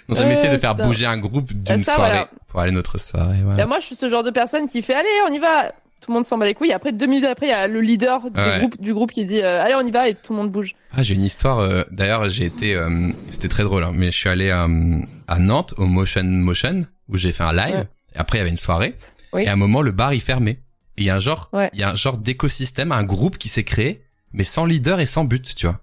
Vais 0.09 0.19
Ouais, 0.23 0.31
essayer 0.31 0.49
de 0.53 0.57
faire 0.57 0.75
putain. 0.75 0.87
bouger 0.87 1.05
un 1.05 1.17
groupe 1.17 1.51
d'une 1.53 1.83
Ça, 1.83 1.93
soirée 1.95 2.09
voilà. 2.11 2.29
pour 2.47 2.59
aller 2.61 2.71
à 2.71 2.75
notre 2.75 2.97
soirée. 2.97 3.39
Voilà. 3.43 3.57
Bah, 3.57 3.65
moi, 3.65 3.79
je 3.81 3.85
suis 3.87 3.95
ce 3.95 4.07
genre 4.09 4.23
de 4.23 4.31
personne 4.31 4.67
qui 4.69 4.81
fait 4.81 4.93
allez, 4.93 5.07
on 5.29 5.31
y 5.33 5.39
va. 5.39 5.73
Tout 5.99 6.11
le 6.11 6.13
monde 6.15 6.25
s'en 6.25 6.37
bat 6.37 6.45
les 6.45 6.53
couilles. 6.53 6.71
Après, 6.71 6.91
deux 6.93 7.07
minutes 7.07 7.25
après, 7.25 7.47
il 7.47 7.49
y 7.49 7.53
a 7.53 7.67
le 7.67 7.81
leader 7.81 8.21
du, 8.29 8.39
groupe, 8.59 8.79
du 8.81 8.93
groupe 8.93 9.11
qui 9.11 9.25
dit 9.25 9.41
euh, 9.41 9.61
allez, 9.63 9.73
on 9.75 9.85
y 9.85 9.91
va 9.91 10.07
et 10.07 10.15
tout 10.15 10.31
le 10.31 10.37
monde 10.37 10.51
bouge. 10.51 10.75
Ah, 10.93 11.01
j'ai 11.01 11.15
une 11.15 11.23
histoire. 11.23 11.59
euh, 11.59 11.83
D'ailleurs, 11.91 12.29
j'ai 12.29 12.45
été, 12.45 12.75
euh, 12.75 13.09
c'était 13.25 13.47
très 13.47 13.63
drôle, 13.63 13.83
hein, 13.83 13.91
mais 13.93 14.11
je 14.11 14.15
suis 14.17 14.29
allé 14.29 14.49
euh, 14.49 14.99
à 15.27 15.39
Nantes 15.39 15.73
au 15.77 15.87
Motion 15.87 16.23
Motion 16.23 16.85
où 17.09 17.17
j'ai 17.17 17.31
fait 17.33 17.43
un 17.43 17.51
live. 17.51 17.75
Ouais. 17.75 17.87
Et 18.15 18.19
après, 18.19 18.37
il 18.37 18.39
y 18.39 18.41
avait 18.41 18.49
une 18.51 18.57
soirée. 18.57 18.95
Oui. 19.33 19.43
Et 19.43 19.47
à 19.49 19.53
un 19.53 19.57
moment, 19.57 19.81
le 19.81 19.91
bar 19.91 20.13
il 20.13 20.21
fermait. 20.21 20.59
Et 20.97 21.01
il 21.01 21.05
y 21.05 21.09
a 21.09 21.15
un 21.15 21.19
genre, 21.19 21.49
Ouais. 21.51 21.69
il 21.73 21.79
y 21.79 21.83
a 21.83 21.89
un 21.89 21.95
genre 21.95 22.17
d'écosystème, 22.17 22.91
un 22.91 23.03
groupe 23.03 23.37
qui 23.39 23.49
s'est 23.49 23.63
créé, 23.65 24.03
mais 24.33 24.43
sans 24.43 24.65
leader 24.65 24.99
et 24.99 25.05
sans 25.07 25.25
but, 25.25 25.53
tu 25.55 25.65
vois. 25.65 25.79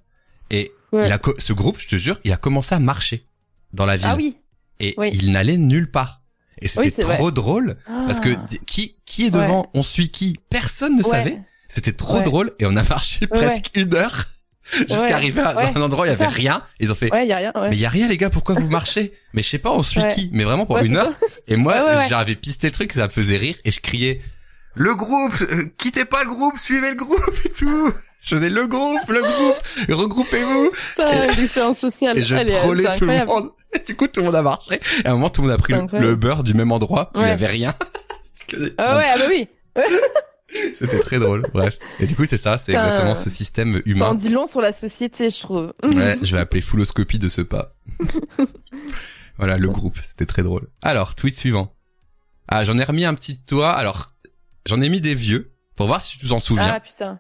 Et 0.51 0.73
il 0.93 1.12
a 1.12 1.19
ce 1.39 1.53
groupe, 1.53 1.78
je 1.81 1.89
te 1.89 1.97
jure, 1.97 2.19
il 2.25 2.33
a 2.33 2.36
commencé 2.36 2.73
à 2.75 2.78
marcher 2.78 3.27
dans 3.75 3.86
la 3.86 3.97
ville. 3.97 4.07
Ah 4.09 4.17
oui. 4.17 4.36
Et 4.81 4.94
Oui. 4.97 5.11
il 5.12 5.33
n'allait 5.33 5.57
nulle 5.57 5.91
part. 5.91 6.23
Et 6.61 6.69
c'était 6.69 7.05
Oui, 7.05 7.15
trop 7.17 7.31
drôle 7.31 7.77
parce 7.86 8.20
que 8.20 8.31
Ah. 8.36 8.47
qui 8.67 8.97
qui 9.05 9.27
est 9.27 9.31
devant, 9.31 9.70
on 9.75 9.83
suit 9.83 10.09
qui, 10.11 10.39
personne 10.51 10.97
ne 10.97 11.03
Ouais. 11.03 11.11
savait. 11.11 11.39
C'était 11.69 11.93
trop 11.93 12.17
Ouais. 12.17 12.23
drôle 12.23 12.53
et 12.59 12.67
on 12.67 12.77
a 12.77 12.83
marché 12.83 13.27
presque 13.27 13.70
une 13.75 13.94
heure 13.94 14.27
jusqu'à 14.89 15.17
arriver 15.17 15.43
à, 15.43 15.73
un 15.77 15.83
endroit 15.83 16.05
où 16.05 16.07
il 16.07 16.11
y 16.11 16.12
avait 16.12 16.25
ça. 16.25 16.31
rien. 16.31 16.62
Ils 16.81 16.91
ont 16.91 16.94
fait 16.94 17.12
Ouais, 17.12 17.27
y 17.27 17.33
a 17.33 17.36
rien. 17.36 17.53
Mais 17.55 17.73
il 17.77 17.81
y 17.81 17.85
a 17.86 17.89
rien 17.91 18.09
les 18.09 18.17
gars, 18.17 18.31
pourquoi 18.31 18.55
vous 18.55 18.69
marchez? 18.70 19.12
Mais 19.35 19.43
je 19.43 19.49
sais 19.49 19.59
pas, 19.59 19.73
on 19.73 19.83
suit 19.83 20.03
qui? 20.15 20.31
Mais 20.33 20.44
vraiment 20.44 20.65
pour 20.67 20.78
une 20.78 20.97
heure. 20.97 21.12
Et 21.49 21.57
moi, 21.57 22.07
j'avais 22.09 22.36
pisté 22.36 22.69
le 22.69 22.73
truc, 22.73 22.93
ça 22.93 23.05
me 23.05 23.09
faisait 23.11 23.36
rire 23.36 23.57
et 23.65 23.70
je 23.70 23.81
criais 23.81 24.23
le 24.77 24.94
groupe, 24.94 25.35
euh, 25.43 25.67
quittez 25.78 26.05
pas 26.05 26.25
le 26.25 26.31
groupe, 26.31 26.57
suivez 26.57 26.91
le 26.91 26.97
groupe 26.97 27.20
et 27.44 27.49
tout. 27.51 27.93
Je 28.23 28.36
faisais 28.36 28.49
le 28.51 28.67
groupe, 28.67 29.07
le 29.09 29.20
groupe, 29.20 29.57
regroupez-vous. 29.99 30.70
Putain, 30.91 31.27
l'expérience 31.27 31.78
sociale. 31.78 32.17
Et 32.19 32.23
je 32.25 32.35
trollais 32.36 32.93
tout 32.94 33.05
le 33.05 33.25
monde. 33.27 33.51
Du 33.86 33.97
coup, 33.97 34.07
tout 34.09 34.20
le 34.20 34.27
monde 34.27 34.35
a 34.36 34.43
marché. 34.43 34.81
Et 35.05 35.07
à 35.07 35.11
un 35.11 35.15
moment, 35.15 35.31
tout 35.31 35.43
le 35.43 35.49
monde 35.49 35.59
a 35.59 35.62
pris 35.62 35.75
le, 35.99 36.17
beurre 36.17 36.43
du 36.44 36.55
même 36.55 36.73
endroit 36.73 37.11
où 37.15 37.19
il 37.19 37.23
y 37.23 37.25
Ouais. 37.25 37.31
avait 37.31 37.47
rien. 37.47 37.75
Ah 38.78 38.97
ouais, 38.99 39.05
ah 39.12 39.19
bah 39.19 39.25
oui. 39.28 39.49
C'était 40.75 41.01
très 41.01 41.19
drôle. 41.19 41.49
Bref. 41.53 41.78
Et 41.99 42.07
du 42.07 42.15
coup, 42.15 42.25
c'est 42.25 42.36
ça, 42.36 42.57
c'est 42.59 42.73
exactement 42.73 43.15
ce 43.17 43.28
système 43.31 43.73
Ça 43.75 43.78
en 43.78 43.83
humain. 43.91 44.15
dit 44.15 44.28
long 44.28 44.47
sur 44.47 44.61
la 44.61 44.73
société, 44.73 45.31
je 45.31 45.41
trouve. 45.41 45.73
Ouais, 45.83 46.17
je 46.23 46.33
vais 46.36 46.41
appeler 46.41 46.61
fouloscopie 46.61 47.19
de 47.19 47.27
ce 47.27 47.41
pas. 47.41 47.75
voilà, 49.39 49.57
le 49.57 49.69
groupe. 49.70 49.99
C'était 50.03 50.27
très 50.27 50.43
drôle. 50.43 50.69
Alors, 50.83 51.15
tweet 51.17 51.36
suivant. 51.36 51.75
Ah, 52.47 52.62
j'en 52.65 52.78
ai 52.78 52.85
remis 52.85 53.05
un 53.05 53.15
petit 53.15 53.41
toit. 53.43 53.73
Alors, 53.73 54.09
j'en 54.67 54.81
ai 54.81 54.89
mis 54.89 55.01
des 55.01 55.15
vieux 55.17 55.53
pour 55.75 55.86
voir 55.89 56.01
si 56.01 56.19
tu 56.19 56.28
t'en 56.28 56.39
souviens. 56.39 56.75
Ah 56.77 56.81
putain. 56.81 57.19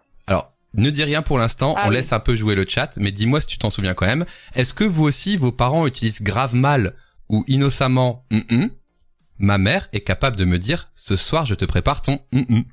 Ne 0.74 0.90
dis 0.90 1.04
rien 1.04 1.22
pour 1.22 1.38
l'instant, 1.38 1.74
Ah 1.76 1.84
on 1.86 1.88
oui. 1.90 1.94
laisse 1.96 2.12
un 2.12 2.20
peu 2.20 2.34
jouer 2.34 2.54
le 2.54 2.64
chat, 2.68 2.90
mais 2.96 3.12
dis-moi 3.12 3.40
si 3.40 3.46
tu 3.46 3.58
t'en 3.58 3.70
souviens 3.70 3.94
quand 3.94 4.06
même. 4.06 4.24
Est-ce 4.54 4.74
que 4.74 4.84
vous 4.84 5.04
aussi, 5.04 5.36
vos 5.36 5.52
parents 5.52 5.86
utilisent 5.86 6.22
grave 6.22 6.54
mal 6.54 6.94
ou 7.28 7.44
innocemment 7.46 8.24
hum, 8.32 8.42
hum 8.50 8.70
Ma 9.38 9.58
mère 9.58 9.88
est 9.92 10.00
capable 10.02 10.36
de 10.36 10.44
me 10.44 10.58
dire, 10.58 10.90
ce 10.94 11.16
soir, 11.16 11.44
je 11.46 11.54
te 11.54 11.64
prépare 11.64 12.02
ton 12.02 12.20
hum, 12.32 12.44
hum. 12.50 12.64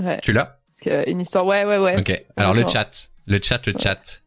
Ouais. 0.00 0.20
Tu 0.22 0.32
l'as? 0.32 0.58
Que 0.80 1.08
Une 1.10 1.20
histoire, 1.20 1.46
ouais, 1.46 1.64
ouais, 1.64 1.78
ouais. 1.78 1.98
Ok. 1.98 2.24
Alors, 2.36 2.54
le 2.54 2.66
chat. 2.68 3.10
Le 3.26 3.40
chat, 3.42 3.64
le 3.66 3.74
chat. 3.78 4.22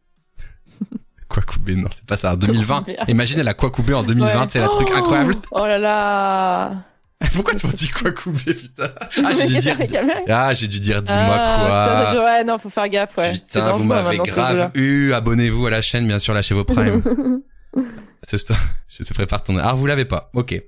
Quoi 1.28 1.42
couper 1.42 1.76
Non, 1.76 1.88
c'est 1.90 2.06
pas 2.06 2.16
ça. 2.16 2.32
En 2.32 2.36
2020. 2.36 2.82
Kwakubé. 2.84 3.10
Imagine, 3.12 3.40
elle 3.40 3.48
a 3.48 3.54
quoi 3.54 3.70
en 3.70 4.02
2020, 4.04 4.40
Ouais. 4.40 4.46
c'est 4.48 4.60
un 4.60 4.68
truc 4.68 4.88
Oh 4.92 4.96
incroyable. 4.96 5.34
Oh 5.50 5.66
là 5.66 5.76
là. 5.78 6.84
Pourquoi 7.34 7.54
tu 7.54 7.66
m'as 7.66 7.72
dit 7.72 7.88
quoi 7.88 8.12
couper, 8.12 8.52
putain 8.54 8.88
Ah, 9.24 9.32
j'ai 9.32 9.46
dû 9.46 9.58
dire... 9.58 9.76
Ah, 10.28 10.52
j'ai 10.54 10.68
dû 10.68 10.78
dire, 10.80 11.02
dis-moi 11.02 11.24
Ah, 11.38 11.56
quoi. 11.58 12.10
putain, 12.10 12.24
Ouais, 12.24 12.44
non, 12.44 12.58
faut 12.58 12.70
faire 12.70 12.88
gaffe, 12.88 13.16
ouais. 13.16 13.32
C'est 13.46 13.60
Putain, 13.60 13.72
vous 13.72 13.84
m'avez 13.84 14.18
grave 14.18 14.70
eu. 14.74 15.12
Abonnez-vous 15.12 15.66
à 15.66 15.70
la 15.70 15.80
chaîne, 15.82 16.06
bien 16.06 16.18
sûr, 16.18 16.34
lâchez 16.34 16.54
vos 16.54 16.64
primes. 16.64 17.02
Ce 18.22 18.36
soir, 18.38 18.58
je 18.88 19.02
te 19.04 19.14
prépare 19.14 19.42
ton... 19.42 19.56
Ah, 19.58 19.72
vous 19.74 19.86
l'avez 19.86 20.04
pas. 20.04 20.30
Ok. 20.34 20.60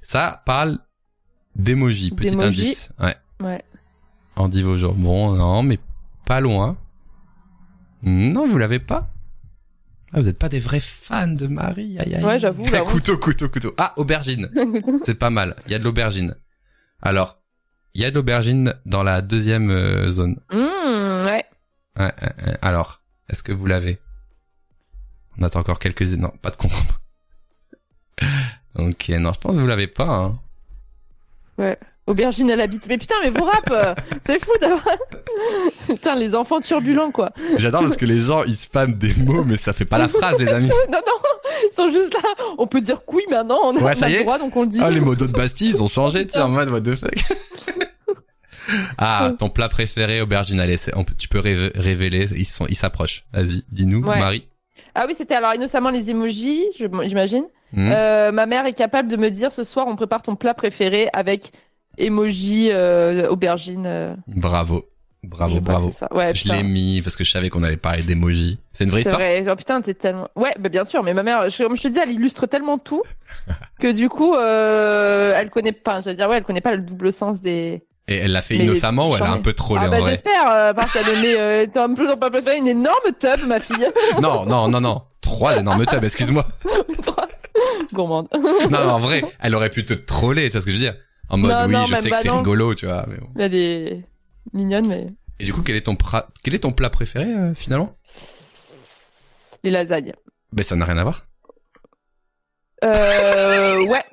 Ça 0.00 0.42
parle 0.46 0.78
d'emoji. 1.54 2.10
Petit 2.12 2.40
indice. 2.42 2.92
Ouais. 3.00 3.16
Ouais. 3.40 3.62
Andy 4.36 4.62
Vaujour. 4.62 4.94
Bon, 4.94 5.32
non, 5.32 5.62
mais 5.62 5.78
pas 6.24 6.40
loin. 6.40 6.76
Non, 8.02 8.46
vous 8.46 8.58
l'avez 8.58 8.78
pas 8.78 9.08
Ah, 10.16 10.20
vous 10.20 10.30
êtes 10.30 10.38
pas 10.38 10.48
des 10.48 10.60
vrais 10.60 10.80
fans 10.80 11.28
de 11.28 11.46
Marie. 11.46 11.98
Aïe, 11.98 12.14
aïe. 12.14 12.24
Ouais, 12.24 12.38
j'avoue, 12.38 12.64
là, 12.70 12.80
couteau, 12.86 13.18
couteau, 13.18 13.50
couteau. 13.50 13.74
Ah, 13.76 13.92
aubergine. 13.96 14.50
C'est 15.04 15.16
pas 15.16 15.28
mal. 15.28 15.54
Il 15.66 15.72
y 15.72 15.74
a 15.74 15.78
de 15.78 15.84
l'aubergine. 15.84 16.34
Alors, 17.02 17.38
il 17.92 18.00
y 18.00 18.04
a 18.06 18.10
de 18.10 18.14
l'aubergine 18.14 18.74
dans 18.86 19.02
la 19.02 19.20
deuxième 19.20 19.70
euh, 19.70 20.08
zone. 20.08 20.40
Mmh, 20.50 20.56
ouais. 20.56 21.44
Ouais, 21.98 22.14
ouais, 22.22 22.34
ouais. 22.46 22.58
Alors, 22.62 23.02
est-ce 23.28 23.42
que 23.42 23.52
vous 23.52 23.66
l'avez? 23.66 23.98
On 25.38 25.42
attend 25.42 25.60
encore 25.60 25.78
quelques... 25.78 26.00
Non, 26.00 26.32
pas 26.40 26.48
de 26.48 26.56
concombre. 26.56 27.02
ok, 28.78 29.08
non, 29.20 29.34
je 29.34 29.38
pense 29.38 29.54
que 29.54 29.60
vous 29.60 29.66
l'avez 29.66 29.86
pas. 29.86 30.08
Hein. 31.58 31.78
Aubergine, 32.06 32.50
elle 32.50 32.60
habite. 32.60 32.86
Mais 32.88 32.98
putain, 32.98 33.16
mais 33.24 33.30
vous 33.30 33.42
rap, 33.44 33.68
euh, 33.72 33.94
c'est 34.24 34.42
fou 34.44 34.52
d'avoir. 34.60 34.86
putain, 35.86 36.14
les 36.14 36.34
enfants 36.36 36.60
turbulents, 36.60 37.10
quoi. 37.10 37.32
J'adore 37.56 37.80
parce 37.82 37.96
que 37.96 38.04
les 38.04 38.20
gens, 38.20 38.44
ils 38.44 38.54
spamment 38.54 38.94
des 38.96 39.12
mots, 39.24 39.42
mais 39.44 39.56
ça 39.56 39.72
fait 39.72 39.84
pas 39.84 39.98
la 39.98 40.06
phrase, 40.08 40.38
les 40.38 40.48
amis. 40.48 40.68
Non, 40.90 40.98
non, 41.04 41.12
ils 41.70 41.74
sont 41.74 41.88
juste 41.90 42.14
là. 42.14 42.20
On 42.58 42.66
peut 42.66 42.80
dire 42.80 43.04
couille 43.04 43.26
maintenant, 43.30 43.58
on 43.64 43.76
a, 43.76 43.80
Ouais, 43.80 43.92
on 43.92 43.98
ça 43.98 44.06
a 44.06 44.08
y 44.08 44.12
le 44.12 44.18
est. 44.20 44.22
droit, 44.22 44.38
donc 44.38 44.54
on 44.56 44.62
le 44.62 44.68
dit. 44.68 44.78
Ah, 44.80 44.90
les 44.90 45.00
mots 45.00 45.14
d'eau 45.16 45.26
de 45.26 45.32
Bastille, 45.32 45.68
ils 45.70 45.82
ont 45.82 45.88
changé, 45.88 46.26
tu 46.26 46.32
sais, 46.34 46.40
en 46.40 46.48
mode 46.48 46.70
what 46.70 46.80
the 46.82 46.94
fuck. 46.94 47.14
ah, 48.98 49.32
ton 49.38 49.48
plat 49.48 49.68
préféré, 49.68 50.20
aubergine, 50.20 50.62
on 50.94 51.04
peut- 51.04 51.14
tu 51.16 51.28
peux 51.28 51.38
révé- 51.40 51.72
révéler, 51.74 52.26
ils 52.36 52.44
sont, 52.44 52.66
ils 52.68 52.76
s'approchent. 52.76 53.24
Vas-y, 53.32 53.62
dis-nous, 53.70 54.02
Ouais. 54.04 54.18
Marie. 54.18 54.48
Ah 54.94 55.04
oui, 55.06 55.14
c'était 55.16 55.34
alors 55.34 55.54
innocemment 55.54 55.90
les 55.90 56.10
emojis, 56.10 56.64
j'imagine. 56.78 57.44
Hmm. 57.72 57.90
Euh, 57.90 58.32
ma 58.32 58.46
mère 58.46 58.64
est 58.66 58.72
capable 58.72 59.08
de 59.10 59.16
me 59.16 59.30
dire 59.30 59.52
ce 59.52 59.64
soir, 59.64 59.86
on 59.88 59.96
prépare 59.96 60.22
ton 60.22 60.36
plat 60.36 60.54
préféré 60.54 61.08
avec 61.12 61.52
emoji 61.98 62.68
euh, 62.72 63.28
aubergine. 63.28 63.84
euh, 63.86 64.14
Bravo. 64.28 64.84
Bravo, 65.24 65.60
bravo. 65.60 65.90
Ouais, 66.12 66.32
Je 66.34 66.52
l'ai 66.52 66.62
mis 66.62 67.02
parce 67.02 67.16
que 67.16 67.24
je 67.24 67.30
savais 67.32 67.50
qu'on 67.50 67.64
allait 67.64 67.76
parler 67.76 68.02
d'emoji. 68.02 68.60
C'est 68.72 68.84
une 68.84 68.90
vraie 68.90 69.00
histoire 69.00 69.18
vrai. 69.20 69.44
Oh, 69.50 69.56
putain, 69.56 69.80
t'es 69.80 69.94
tellement. 69.94 70.28
Ouais, 70.36 70.54
bah, 70.60 70.68
bien 70.68 70.84
sûr. 70.84 71.02
Mais 71.02 71.14
ma 71.14 71.24
mère, 71.24 71.50
je- 71.50 71.64
comme 71.64 71.76
je 71.76 71.82
te 71.82 71.88
dis, 71.88 71.98
elle 71.98 72.10
illustre 72.12 72.46
tellement 72.46 72.78
tout 72.78 73.02
que 73.80 73.90
du 73.90 74.08
coup, 74.08 74.34
euh, 74.36 75.32
elle 75.36 75.50
connaît 75.50 75.72
pas. 75.72 76.00
J'allais 76.00 76.16
dire, 76.16 76.28
ouais, 76.28 76.36
elle 76.36 76.44
connaît 76.44 76.60
pas 76.60 76.76
le 76.76 76.82
double 76.82 77.12
sens 77.12 77.40
des. 77.40 77.82
Et 78.06 78.18
elle 78.18 78.30
l'a 78.32 78.40
fait 78.42 78.56
Mais 78.56 78.64
innocemment 78.66 79.10
ou 79.10 79.16
elle 79.16 79.22
a 79.24 79.32
un 79.32 79.38
peu 79.38 79.52
trollé 79.52 79.80
ah 79.84 79.88
en 79.88 79.90
bah 79.90 79.98
vrai 80.00 80.10
j'espère. 80.12 80.48
Euh, 80.48 80.72
parce 80.74 80.92
qu'elle 80.92 81.02
a 81.02 81.14
donné 81.16 81.34
euh, 81.40 81.66
t'as 81.74 81.84
un 81.88 81.92
peu 81.92 82.06
ton 82.06 82.16
peuple 82.16 82.40
fait 82.42 82.58
une 82.58 82.68
énorme 82.68 83.10
tub, 83.18 83.48
ma 83.48 83.58
fille. 83.58 83.84
Non, 84.22 84.46
non, 84.46 84.68
non, 84.68 84.80
non. 84.80 85.02
Trois 85.20 85.58
énormes 85.58 85.84
tubs, 85.86 86.04
excuse-moi. 86.04 86.46
Gourmande. 87.92 88.28
Non, 88.70 88.84
non, 88.84 88.90
en 88.92 88.98
vrai, 88.98 89.24
elle 89.40 89.54
aurait 89.56 89.70
pu 89.70 89.84
te 89.84 89.94
troller, 89.94 90.44
tu 90.44 90.52
vois 90.52 90.60
ce 90.60 90.66
que 90.66 90.70
je 90.72 90.76
veux 90.76 90.82
dire? 90.82 90.94
En 91.28 91.36
mode, 91.38 91.50
Non, 91.50 91.66
oui, 91.66 91.72
non, 91.72 91.84
je 91.86 91.94
sais 91.96 92.10
que 92.10 92.16
c'est 92.16 92.30
rigolo, 92.30 92.74
tu 92.74 92.86
vois. 92.86 93.04
Mais 93.08 93.16
bon. 93.16 93.28
Elle 93.38 93.54
est 93.54 94.04
mignonne, 94.52 94.86
mais 94.88 95.06
Et 95.40 95.44
du 95.44 95.52
coup, 95.52 95.62
quel 95.62 95.76
est 95.76 95.82
ton, 95.82 95.94
pra- 95.94 96.26
quel 96.42 96.54
est 96.54 96.60
ton 96.60 96.72
plat 96.72 96.90
préféré, 96.90 97.24
euh, 97.26 97.54
finalement? 97.54 97.96
Les 99.64 99.70
lasagnes. 99.70 100.12
Ben, 100.52 100.62
ça 100.62 100.76
n'a 100.76 100.84
rien 100.84 100.98
à 100.98 101.02
voir. 101.02 101.26
Euh, 102.84 103.84
ouais. 103.88 104.04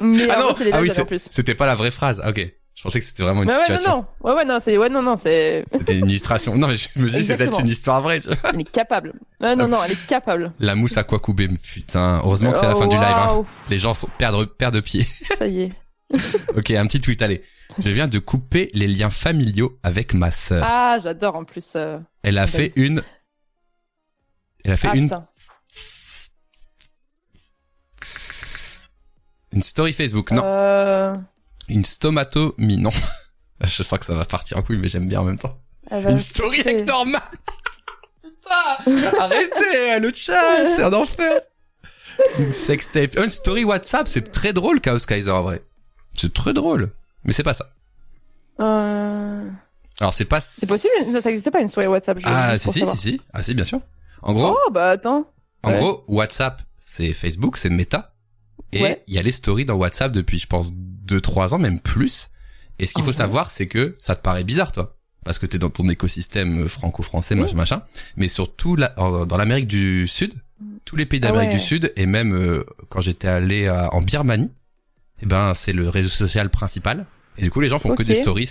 Mais 0.00 0.28
ah 0.30 0.40
non, 0.40 0.54
c'est 0.56 0.64
les 0.64 0.72
ah 0.72 0.80
oui, 0.80 0.90
c'était 1.18 1.54
pas 1.54 1.66
la 1.66 1.74
vraie 1.74 1.90
phrase. 1.90 2.22
Ok. 2.26 2.48
Je 2.74 2.82
pensais 2.84 2.98
que 3.00 3.04
c'était 3.04 3.22
vraiment 3.22 3.42
une 3.42 3.48
Ouais, 3.50 3.54
ouais, 3.54 3.60
non, 3.60 3.66
situation. 3.66 3.96
non. 4.24 4.28
Ouais, 4.30 4.34
ouais, 4.36 4.44
non, 4.46 4.58
c'est, 4.60 4.76
ouais, 4.78 4.88
non, 4.88 5.02
non, 5.02 5.16
c'est, 5.16 5.62
C'était 5.70 5.98
une 5.98 6.08
illustration. 6.08 6.56
Non, 6.56 6.66
mais 6.68 6.74
je 6.76 6.88
me 6.96 7.06
dis, 7.08 7.22
c'est 7.22 7.36
peut-être 7.36 7.60
une 7.60 7.68
histoire 7.68 8.00
vraie, 8.00 8.18
tu 8.18 8.28
vois. 8.28 8.36
elle 8.52 8.60
est 8.60 8.70
capable. 8.70 9.12
Ouais, 9.40 9.54
non, 9.54 9.68
non, 9.68 9.78
elle 9.84 9.92
est 9.92 10.06
capable. 10.06 10.52
La 10.58 10.74
mousse 10.74 10.96
à 10.96 11.04
quoi 11.04 11.20
couper, 11.20 11.46
putain. 11.48 12.20
Heureusement 12.24 12.50
que 12.52 12.58
c'est 12.58 12.66
la 12.66 12.74
fin 12.74 12.88
du 12.88 12.96
live, 12.96 13.04
hein. 13.04 13.44
Les 13.68 13.78
gens 13.78 13.92
sont 13.94 14.08
perdre, 14.18 14.46
perdre 14.46 14.80
pied. 14.80 15.06
Ça 15.38 15.46
y 15.46 15.62
est. 15.64 15.72
ok, 16.56 16.70
un 16.72 16.86
petit 16.86 17.00
tweet, 17.00 17.22
allez. 17.22 17.42
Je 17.78 17.90
viens 17.90 18.06
de 18.08 18.18
couper 18.18 18.70
les 18.74 18.86
liens 18.86 19.10
familiaux 19.10 19.78
avec 19.82 20.12
ma 20.14 20.30
sœur. 20.30 20.62
Ah, 20.66 20.98
j'adore 21.02 21.36
en 21.36 21.44
plus. 21.44 21.72
euh, 21.76 21.98
Elle 22.22 22.38
a 22.38 22.46
fait 22.46 22.72
une. 22.76 23.02
Elle 24.64 24.72
a 24.72 24.76
fait 24.76 24.88
Ah, 24.92 24.96
une. 24.96 25.08
putain. 25.08 25.26
Une 29.52 29.62
story 29.62 29.92
Facebook, 29.92 30.30
non. 30.30 30.42
Euh, 30.44 31.14
Une 31.68 31.84
stomatomie, 31.84 32.78
non. 32.78 32.90
Je 33.62 33.82
sens 33.82 33.98
que 33.98 34.04
ça 34.06 34.14
va 34.14 34.24
partir 34.24 34.58
en 34.58 34.62
couille, 34.62 34.78
mais 34.78 34.88
j'aime 34.88 35.08
bien 35.08 35.20
en 35.20 35.24
même 35.24 35.38
temps. 35.38 35.58
Une 35.90 36.18
story 36.18 36.60
avec 36.60 36.86
Norman 36.88 37.18
Putain 38.22 39.18
Arrêtez, 39.18 40.00
le 40.00 40.12
chat, 40.14 40.68
c'est 40.76 40.82
un 40.82 40.92
enfer 40.92 41.40
Une 42.38 42.52
sextape. 42.52 43.16
Une 43.18 43.30
story 43.30 43.64
WhatsApp, 43.64 44.08
c'est 44.08 44.30
très 44.32 44.52
drôle, 44.52 44.80
Chaos 44.80 44.98
Kaiser, 45.06 45.30
en 45.30 45.42
vrai. 45.42 45.62
C'est 46.14 46.32
très 46.32 46.52
drôle. 46.52 46.90
Mais 47.24 47.32
c'est 47.32 47.42
pas 47.42 47.54
ça. 47.54 47.70
Euh, 48.60 49.48
Alors, 50.00 50.14
c'est 50.14 50.24
pas... 50.24 50.40
C'est 50.40 50.66
possible, 50.68 50.92
ça 50.98 51.28
n'existe 51.28 51.50
pas 51.50 51.60
une 51.60 51.68
soirée 51.68 51.88
WhatsApp. 51.88 52.18
je- 52.18 52.24
Ah, 52.26 52.58
si, 52.58 52.72
si, 52.72 52.78
savoir. 52.80 52.96
si, 52.96 53.02
si. 53.12 53.20
Ah, 53.32 53.42
si, 53.42 53.54
bien 53.54 53.64
sûr. 53.64 53.80
En 54.22 54.32
gros, 54.34 54.56
Oh, 54.66 54.70
bah 54.70 54.90
attends. 54.90 55.26
En 55.62 55.70
Ouais. 55.72 55.78
gros, 55.78 56.04
WhatsApp, 56.08 56.62
c'est 56.76 57.12
Facebook, 57.12 57.56
c'est 57.56 57.70
Meta. 57.70 58.14
Et 58.72 58.78
il 58.78 58.82
Ouais. 58.82 59.02
y 59.06 59.18
a 59.18 59.22
les 59.22 59.32
stories 59.32 59.64
dans 59.64 59.74
WhatsApp 59.74 60.12
depuis, 60.12 60.38
je 60.38 60.46
pense, 60.46 60.72
deux 60.74 61.20
trois 61.20 61.54
ans, 61.54 61.58
même 61.58 61.80
plus. 61.80 62.30
Et 62.78 62.86
ce 62.86 62.94
qu'il 62.94 63.04
faut 63.04 63.08
Ah 63.10 63.12
ouais. 63.12 63.16
savoir, 63.16 63.50
c'est 63.50 63.66
que 63.66 63.94
ça 63.98 64.16
te 64.16 64.22
paraît 64.22 64.44
bizarre, 64.44 64.72
toi, 64.72 64.96
parce 65.24 65.38
que 65.38 65.46
t'es 65.46 65.58
dans 65.58 65.70
ton 65.70 65.88
écosystème 65.88 66.62
euh, 66.62 66.66
franco-français, 66.68 67.34
machin, 67.34 67.56
machin. 67.56 67.82
Mais 68.16 68.28
surtout 68.28 68.76
en- 68.96 69.26
dans 69.26 69.36
l'Amérique 69.36 69.66
du 69.68 70.08
Sud, 70.08 70.34
tous 70.84 70.96
les 70.96 71.06
pays 71.06 71.20
Ah 71.22 71.28
d'Amérique 71.28 71.50
du 71.50 71.58
Sud, 71.60 71.92
et 71.96 72.06
même 72.06 72.34
euh, 72.34 72.64
quand 72.88 73.00
j'étais 73.00 73.28
allé 73.28 73.66
à- 73.68 73.92
en 73.94 74.00
Birmanie, 74.02 74.50
eh 75.22 75.26
ben 75.26 75.54
c'est 75.54 75.72
le 75.72 75.88
réseau 75.88 76.08
social 76.08 76.50
principal. 76.50 77.06
Et 77.38 77.42
du 77.42 77.50
coup, 77.50 77.60
les 77.60 77.68
gens 77.68 77.78
font 77.78 77.94
que 77.94 78.02
des 78.02 78.14
stories 78.14 78.50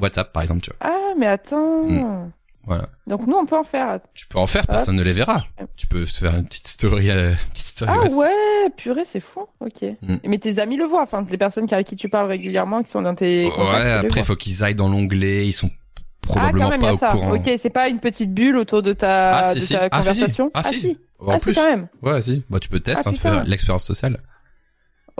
WhatsApp, 0.00 0.32
par 0.32 0.42
exemple, 0.42 0.60
tu 0.60 0.70
vois. 0.70 0.76
Ah, 0.80 1.14
mais 1.18 1.26
attends. 1.26 1.84
Mm. 1.84 2.30
Voilà. 2.66 2.88
Donc 3.06 3.26
nous, 3.26 3.34
on 3.36 3.46
peut 3.46 3.56
en 3.56 3.64
faire. 3.64 3.98
Tu 4.14 4.26
peux 4.28 4.38
en 4.38 4.46
faire, 4.46 4.62
Ah. 4.68 4.72
personne 4.72 4.94
ne 4.94 5.02
les 5.02 5.12
verra. 5.14 5.44
Tu 5.76 5.86
peux 5.88 6.04
te 6.04 6.10
faire 6.10 6.36
une 6.36 6.44
petite 6.44 6.68
story, 6.68 7.10
euh, 7.10 7.32
petite 7.52 7.66
story. 7.66 7.90
Ah 7.92 8.06
ouais, 8.14 8.70
purée, 8.76 9.04
c'est 9.04 9.18
fou. 9.20 9.46
Ok. 9.60 9.82
Mm. 10.02 10.16
Mais 10.26 10.38
tes 10.38 10.58
amis 10.60 10.76
le 10.76 10.84
voient, 10.84 11.02
enfin, 11.02 11.26
les 11.28 11.38
personnes 11.38 11.66
avec 11.72 11.86
qui 11.86 11.96
tu 11.96 12.08
parles 12.08 12.28
régulièrement, 12.28 12.82
qui 12.82 12.90
sont 12.90 13.02
dans 13.02 13.14
tes. 13.14 13.46
Ouais, 13.46 13.90
après, 13.92 14.08
voient. 14.20 14.22
faut 14.22 14.34
qu'ils 14.36 14.62
aillent 14.62 14.74
dans 14.76 14.88
l'onglet, 14.90 15.46
ils 15.46 15.52
sont 15.52 15.70
Ah, 15.72 16.02
probablement 16.22 16.64
quand 16.66 16.70
même, 16.70 16.80
il 16.82 16.84
y 16.84 16.86
pas 16.88 16.94
au 16.94 16.98
ça. 16.98 17.08
courant. 17.08 17.34
Ok, 17.34 17.50
c'est 17.56 17.70
pas 17.70 17.88
une 17.88 17.98
petite 17.98 18.32
bulle 18.32 18.56
autour 18.58 18.82
de 18.82 18.92
ta, 18.92 19.38
Ah, 19.38 19.52
si, 19.54 19.60
de 19.60 19.64
si. 19.64 19.72
ta 19.74 19.88
Ah, 19.90 20.02
si, 20.02 20.08
si. 20.12 20.14
conversation. 20.20 20.50
Ah, 20.54 20.62
si. 20.62 20.98
En 21.18 21.32
Ah, 21.32 21.38
plus. 21.40 21.54
si, 21.54 21.58
quand 21.60 21.68
même. 21.68 21.88
Ouais, 22.02 22.22
si. 22.22 22.44
Bah, 22.48 22.58
tu 22.60 22.68
peux 22.68 22.78
tester, 22.80 23.02
Ah, 23.04 23.08
hein, 23.08 23.12
tu 23.12 23.18
putain. 23.18 23.42
fais 23.42 23.50
l'expérience 23.50 23.84
sociale. 23.84 24.20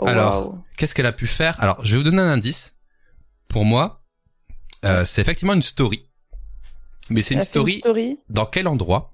Oh, 0.01 0.07
Alors. 0.07 0.57
Qu'est-ce 0.77 0.93
qu'elle 0.95 1.05
a 1.05 1.11
pu 1.13 1.27
faire? 1.27 1.61
Alors, 1.63 1.83
je 1.85 1.91
vais 1.91 1.97
vous 2.03 2.09
donner 2.09 2.21
un 2.21 2.27
indice. 2.33 2.75
Pour 3.47 3.65
moi, 3.65 4.03
euh, 4.85 5.05
c'est 5.05 5.21
effectivement 5.21 5.53
une 5.53 5.61
story. 5.61 6.07
Mais 7.09 7.21
c'est 7.21 7.33
une 7.35 7.39
a 7.41 7.43
fait 7.43 7.47
story 7.79 8.17
dans 8.29 8.45
quel 8.45 8.67
endroit? 8.67 9.13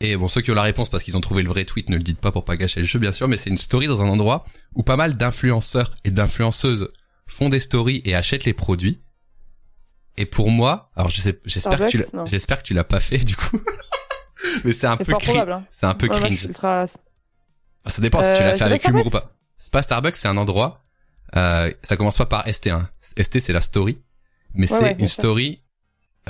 Et 0.00 0.16
bon, 0.16 0.28
ceux 0.28 0.40
qui 0.40 0.50
ont 0.50 0.54
la 0.54 0.62
réponse 0.62 0.88
parce 0.88 1.04
qu'ils 1.04 1.16
ont 1.18 1.20
trouvé 1.20 1.42
le 1.42 1.50
vrai 1.50 1.64
tweet, 1.66 1.90
ne 1.90 1.96
le 1.96 2.02
dites 2.02 2.20
pas 2.20 2.32
pour 2.32 2.44
pas 2.46 2.56
gâcher 2.56 2.80
le 2.80 2.86
jeu, 2.86 2.98
bien 2.98 3.12
sûr, 3.12 3.28
mais 3.28 3.36
c'est 3.36 3.50
une 3.50 3.58
story 3.58 3.86
dans 3.86 4.02
un 4.02 4.08
endroit 4.08 4.46
où 4.74 4.82
pas 4.82 4.96
mal 4.96 5.16
d'influenceurs 5.18 5.94
et 6.04 6.10
d'influenceuses 6.10 6.88
font 7.26 7.50
des 7.50 7.60
stories 7.60 8.00
et 8.06 8.14
achètent 8.14 8.44
les 8.46 8.54
produits. 8.54 9.02
Et 10.16 10.24
pour 10.26 10.50
moi, 10.50 10.90
alors 10.96 11.10
je 11.10 11.20
sais, 11.20 11.38
j'espère 11.44 11.78
que 11.80 11.86
tu 11.86 11.98
l'as, 11.98 12.12
non. 12.14 12.24
j'espère 12.26 12.58
que 12.62 12.66
tu 12.66 12.72
l'as 12.74 12.82
pas 12.84 12.98
fait 13.00 13.18
du 13.18 13.36
coup. 13.36 13.60
mais 14.64 14.72
c'est 14.72 14.86
un 14.86 14.96
peu 14.96 15.12
probable. 15.12 15.52
Hein. 15.52 15.64
c'est 15.70 15.86
un 15.86 15.94
peu 15.94 16.08
Ouais, 16.08 16.18
cringe. 16.18 16.44
ultra- 16.44 16.86
Ah, 17.84 17.90
Ça 17.90 18.00
dépend 18.02 18.22
si 18.22 18.34
tu 18.34 18.42
Euh, 18.42 18.46
l'as 18.46 18.52
fait 18.52 18.58
c'est 18.58 18.64
avec 18.64 18.84
humour 18.88 19.06
ou 19.06 19.10
pas. 19.10 19.32
C'est 19.62 19.72
pas 19.72 19.82
Starbucks, 19.82 20.16
c'est 20.16 20.26
un 20.28 20.38
endroit. 20.38 20.82
Euh, 21.36 21.70
ça 21.82 21.96
commence 21.98 22.16
pas 22.16 22.24
par 22.26 22.48
ST. 22.52 22.68
Hein. 22.68 22.88
ST 23.20 23.40
c'est 23.40 23.52
la 23.52 23.60
story, 23.60 23.98
mais 24.54 24.70
Ouais, 24.72 24.78
c'est 24.78 24.84
ouais, 24.84 24.96
une 24.98 25.06
sûr. 25.06 25.20
story 25.22 25.62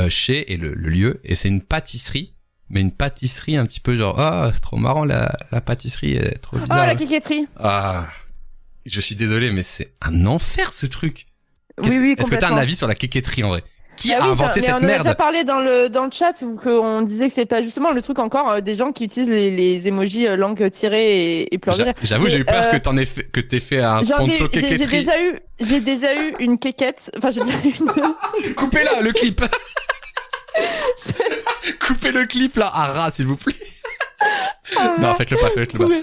euh, 0.00 0.10
chez 0.10 0.52
et 0.52 0.56
le, 0.56 0.74
le 0.74 0.88
lieu 0.88 1.20
et 1.24 1.36
c'est 1.36 1.48
une 1.48 1.62
pâtisserie, 1.62 2.34
mais 2.68 2.80
une 2.80 2.90
pâtisserie 2.92 3.56
un 3.56 3.64
petit 3.64 3.78
peu 3.80 3.96
genre 3.96 4.18
ah 4.20 4.50
trop 4.60 4.76
marrant 4.76 5.04
la 5.04 5.32
la 5.52 5.60
pâtisserie 5.60 6.14
est 6.16 6.38
trop 6.38 6.56
Ah, 6.58 6.62
bizarre. 6.62 6.86
la 6.88 6.96
coquetterie. 6.96 7.46
Ah, 7.56 8.08
je 8.84 9.00
suis 9.00 9.14
désolé 9.14 9.52
mais 9.52 9.62
c'est 9.62 9.94
un 10.02 10.26
enfer 10.26 10.72
ce 10.72 10.86
truc. 10.86 11.26
Oui, 11.82 11.96
oui, 11.98 12.14
Est-ce 12.18 12.30
que 12.30 12.36
t'as 12.36 12.50
un 12.52 12.56
avis 12.58 12.74
sur 12.76 12.88
la 12.88 12.94
quéquetterie 12.96 13.44
en 13.44 13.48
vrai? 13.50 13.64
Qui 14.00 14.14
Ah 14.14 14.18
a 14.22 14.24
oui, 14.24 14.30
inventé 14.32 14.60
cette 14.62 14.70
on 14.70 14.72
en 14.72 14.76
a 14.78 14.80
déjà 14.80 15.04
merde 15.04 15.16
parlé 15.16 15.44
dans 15.44 15.60
le 15.60 15.88
dans 15.90 16.06
le 16.06 16.10
chat 16.10 16.32
où 16.42 16.56
qu'on 16.56 17.02
disait 17.02 17.28
que 17.28 17.34
c'est 17.34 17.44
pas 17.44 17.60
justement 17.60 17.92
le 17.92 18.00
truc 18.00 18.18
encore 18.18 18.50
euh, 18.50 18.60
des 18.62 18.74
gens 18.74 18.92
qui 18.92 19.04
utilisent 19.04 19.28
les, 19.28 19.50
les 19.50 19.86
emojis 19.88 20.26
euh, 20.26 20.36
langue 20.36 20.70
tirée 20.70 21.42
et, 21.42 21.54
et 21.54 21.60
rire. 21.66 21.92
J'avoue 22.02 22.26
j'ai 22.28 22.38
eu 22.38 22.44
peur 22.46 22.64
euh, 22.64 22.68
que 22.68 22.76
t'en 22.78 22.96
aies 22.96 23.04
fait, 23.04 23.24
que 23.24 23.40
t'aies 23.40 23.60
fait 23.60 23.80
un 23.80 24.02
sponsor 24.02 24.48
j'ai 24.52 24.78
déjà 24.78 25.22
eu 25.22 25.38
j'ai 25.60 25.80
déjà 25.80 26.14
eu 26.16 26.34
une 26.38 26.58
quéquette. 26.58 27.10
Enfin 27.18 27.30
j'ai 27.30 27.40
déjà 27.40 27.52
eu 27.64 27.74
une. 27.78 28.54
Coupez 28.56 28.84
là 28.84 29.02
le 29.02 29.12
clip. 29.12 29.44
Coupez 31.86 32.12
le 32.12 32.26
clip 32.26 32.56
là 32.56 32.70
à 32.72 32.86
ras 32.86 33.10
s'il 33.10 33.26
vous 33.26 33.36
plaît. 33.36 33.54
non, 35.00 35.14
faites-le 35.14 35.36
pas, 35.38 35.50
faites-le 35.50 35.78
pas. 35.78 35.94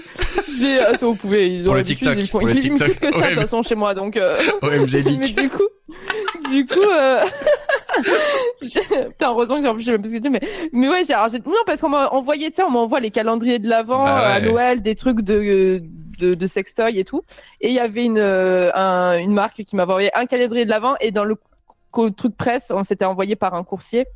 J'ai 0.60 0.78
ah, 0.80 0.96
ça, 0.96 1.06
vous 1.06 1.14
pouvez 1.14 1.48
ils 1.54 1.62
ont 1.62 1.66
Pour 1.66 1.74
le 1.74 1.82
TikTok, 1.82 2.16
ils 2.18 2.26
font 2.26 2.38
pour 2.38 2.48
le 2.48 2.54
ils 2.54 2.60
TikTok. 2.60 2.98
que 2.98 3.12
ça 3.12 3.20
de 3.22 3.26
toute 3.34 3.40
façon 3.42 3.62
chez 3.62 3.74
moi 3.74 3.94
donc. 3.94 4.16
euh, 4.16 4.36
OMG 4.62 5.04
mais 5.04 5.18
du 5.42 5.48
coup, 5.48 5.62
du 6.50 6.66
coup, 6.66 6.80
euh... 6.80 7.20
putain, 8.60 9.28
heureusement 9.30 9.60
que 9.74 9.80
j'ai 9.80 9.92
même 9.92 10.02
plus 10.02 10.20
que 10.20 10.28
mais, 10.28 10.40
mais 10.72 10.88
ouais, 10.88 11.02
j'ai, 11.06 11.14
non, 11.14 11.52
parce 11.66 11.80
qu'on 11.80 11.88
m'a 11.88 12.08
envoyé, 12.10 12.50
tu 12.50 12.56
sais, 12.56 12.62
on 12.62 12.70
m'envoie 12.70 13.00
les 13.00 13.10
calendriers 13.10 13.58
de 13.58 13.68
l'avant 13.68 14.04
Bah 14.04 14.18
à 14.34 14.40
ouais. 14.40 14.46
Noël, 14.46 14.82
des 14.82 14.94
trucs 14.94 15.20
de, 15.22 15.82
de, 16.18 16.34
de 16.34 16.46
sextoy 16.46 16.98
et 16.98 17.04
tout. 17.04 17.22
Et 17.60 17.68
il 17.68 17.74
y 17.74 17.80
avait 17.80 18.04
une, 18.04 18.18
euh, 18.18 18.70
un- 18.74 19.18
une 19.18 19.32
marque 19.32 19.62
qui 19.64 19.76
m'avait 19.76 19.92
envoyé 19.92 20.16
un 20.16 20.26
calendrier 20.26 20.64
de 20.64 20.70
l'avant 20.70 20.94
et 21.00 21.10
dans 21.10 21.24
le 21.24 21.36
truc 22.16 22.36
presse, 22.36 22.70
on 22.74 22.82
s'était 22.82 23.04
envoyé 23.04 23.34
par 23.36 23.54
un 23.54 23.64
coursier. 23.64 24.06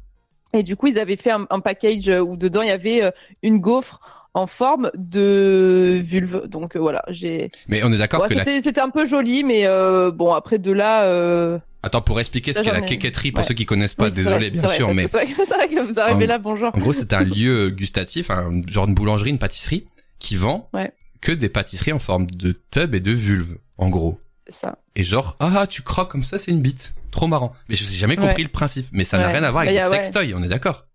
Et 0.52 0.62
du 0.62 0.76
coup, 0.76 0.86
ils 0.89 0.99
avaient 0.99 1.17
fait 1.17 1.31
un, 1.31 1.47
un 1.49 1.60
package 1.60 2.09
où 2.09 2.36
dedans, 2.36 2.60
il 2.62 2.68
y 2.68 2.73
avait 2.73 3.02
euh, 3.02 3.10
une 3.42 3.59
gaufre 3.59 4.22
en 4.35 4.47
forme 4.47 4.91
de 4.94 5.99
vulve. 6.02 6.47
Donc 6.49 6.77
euh, 6.77 6.78
voilà, 6.81 7.02
j'ai. 7.09 7.51
Mais 7.69 7.83
on 7.85 7.93
est 7.93 7.99
d'accord 7.99 8.23
Ouais, 8.23 8.28
que 8.28 8.35
la... 8.35 8.44
c'était, 8.44 8.62
c'était 8.62 8.81
un 8.81 8.91
peu 8.91 9.05
joli, 9.05 9.44
mais 9.44 9.67
euh, 9.67 10.11
bon, 10.11 10.33
après 10.33 10.59
de 10.59 10.73
là. 10.73 11.05
Euh... 11.05 11.59
Attends, 11.85 12.01
pour 12.02 12.20
expliquer 12.20 12.52
ce 12.52 12.62
qu'est 12.62 12.70
la 12.73 12.81
quéquetterie, 12.81 13.33
pour 13.33 13.41
ouais. 13.41 13.47
ceux 13.49 13.55
qui 13.55 13.67
connaissent 13.67 13.97
pas, 13.97 14.05
Oui, 14.07 14.12
désolé 14.12 14.36
vrai, 14.36 14.51
bien 14.51 14.62
vrai, 14.62 14.77
sûr, 14.77 14.94
mais 14.94 15.09
C'est 15.09 15.17
vrai, 15.17 15.27
que- 15.27 15.44
c'est 15.47 15.55
vrai 15.55 15.69
que 15.69 15.93
vous 15.93 15.99
arrivez 15.99 16.25
En- 16.27 16.28
là, 16.28 16.39
bonjour. 16.39 16.70
en 16.73 16.78
gros 16.78 16.93
c'est 16.93 17.12
un 17.12 17.25
lieu 17.25 17.70
gustatif, 17.70 18.31
un 18.31 18.62
genre 18.69 18.86
de 18.86 18.93
boulangerie, 18.94 19.31
une 19.31 19.39
pâtisserie, 19.41 19.86
qui 20.20 20.36
vend 20.36 20.69
Ouais. 20.73 20.93
que 21.20 21.33
des 21.33 21.49
pâtisseries 21.49 21.93
en 21.93 21.99
forme 21.99 22.28
de 22.31 22.55
tub 22.70 22.94
et 22.94 23.01
de 23.01 23.11
vulve, 23.11 23.57
en 23.78 23.89
gros. 23.89 24.20
C'est 24.47 24.55
ça. 24.55 24.78
Et 24.94 25.02
genre, 25.02 25.36
ah, 25.41 25.67
tu 25.69 25.83
croques 25.83 26.11
comme 26.12 26.23
ça, 26.23 26.39
c'est 26.39 26.52
une 26.52 26.61
bite. 26.62 26.94
Trop 27.11 27.27
marrant. 27.27 27.52
Mais 27.69 27.75
je 27.75 27.85
n'ai 27.85 27.91
jamais 27.97 28.17
compris 28.17 28.43
le 28.44 28.49
principe. 28.49 28.86
Mais 28.93 29.05
ça 29.05 29.19
n'a 29.19 29.27
rien 29.28 29.43
à 29.43 29.51
voir 29.51 29.65
avec 29.65 29.77
Bah, 29.77 29.85
a- 29.86 29.91
ouais. 29.91 29.97
sextoys, 29.97 30.35
on 30.35 30.43
est 30.43 30.49
d'accord. 30.49 30.86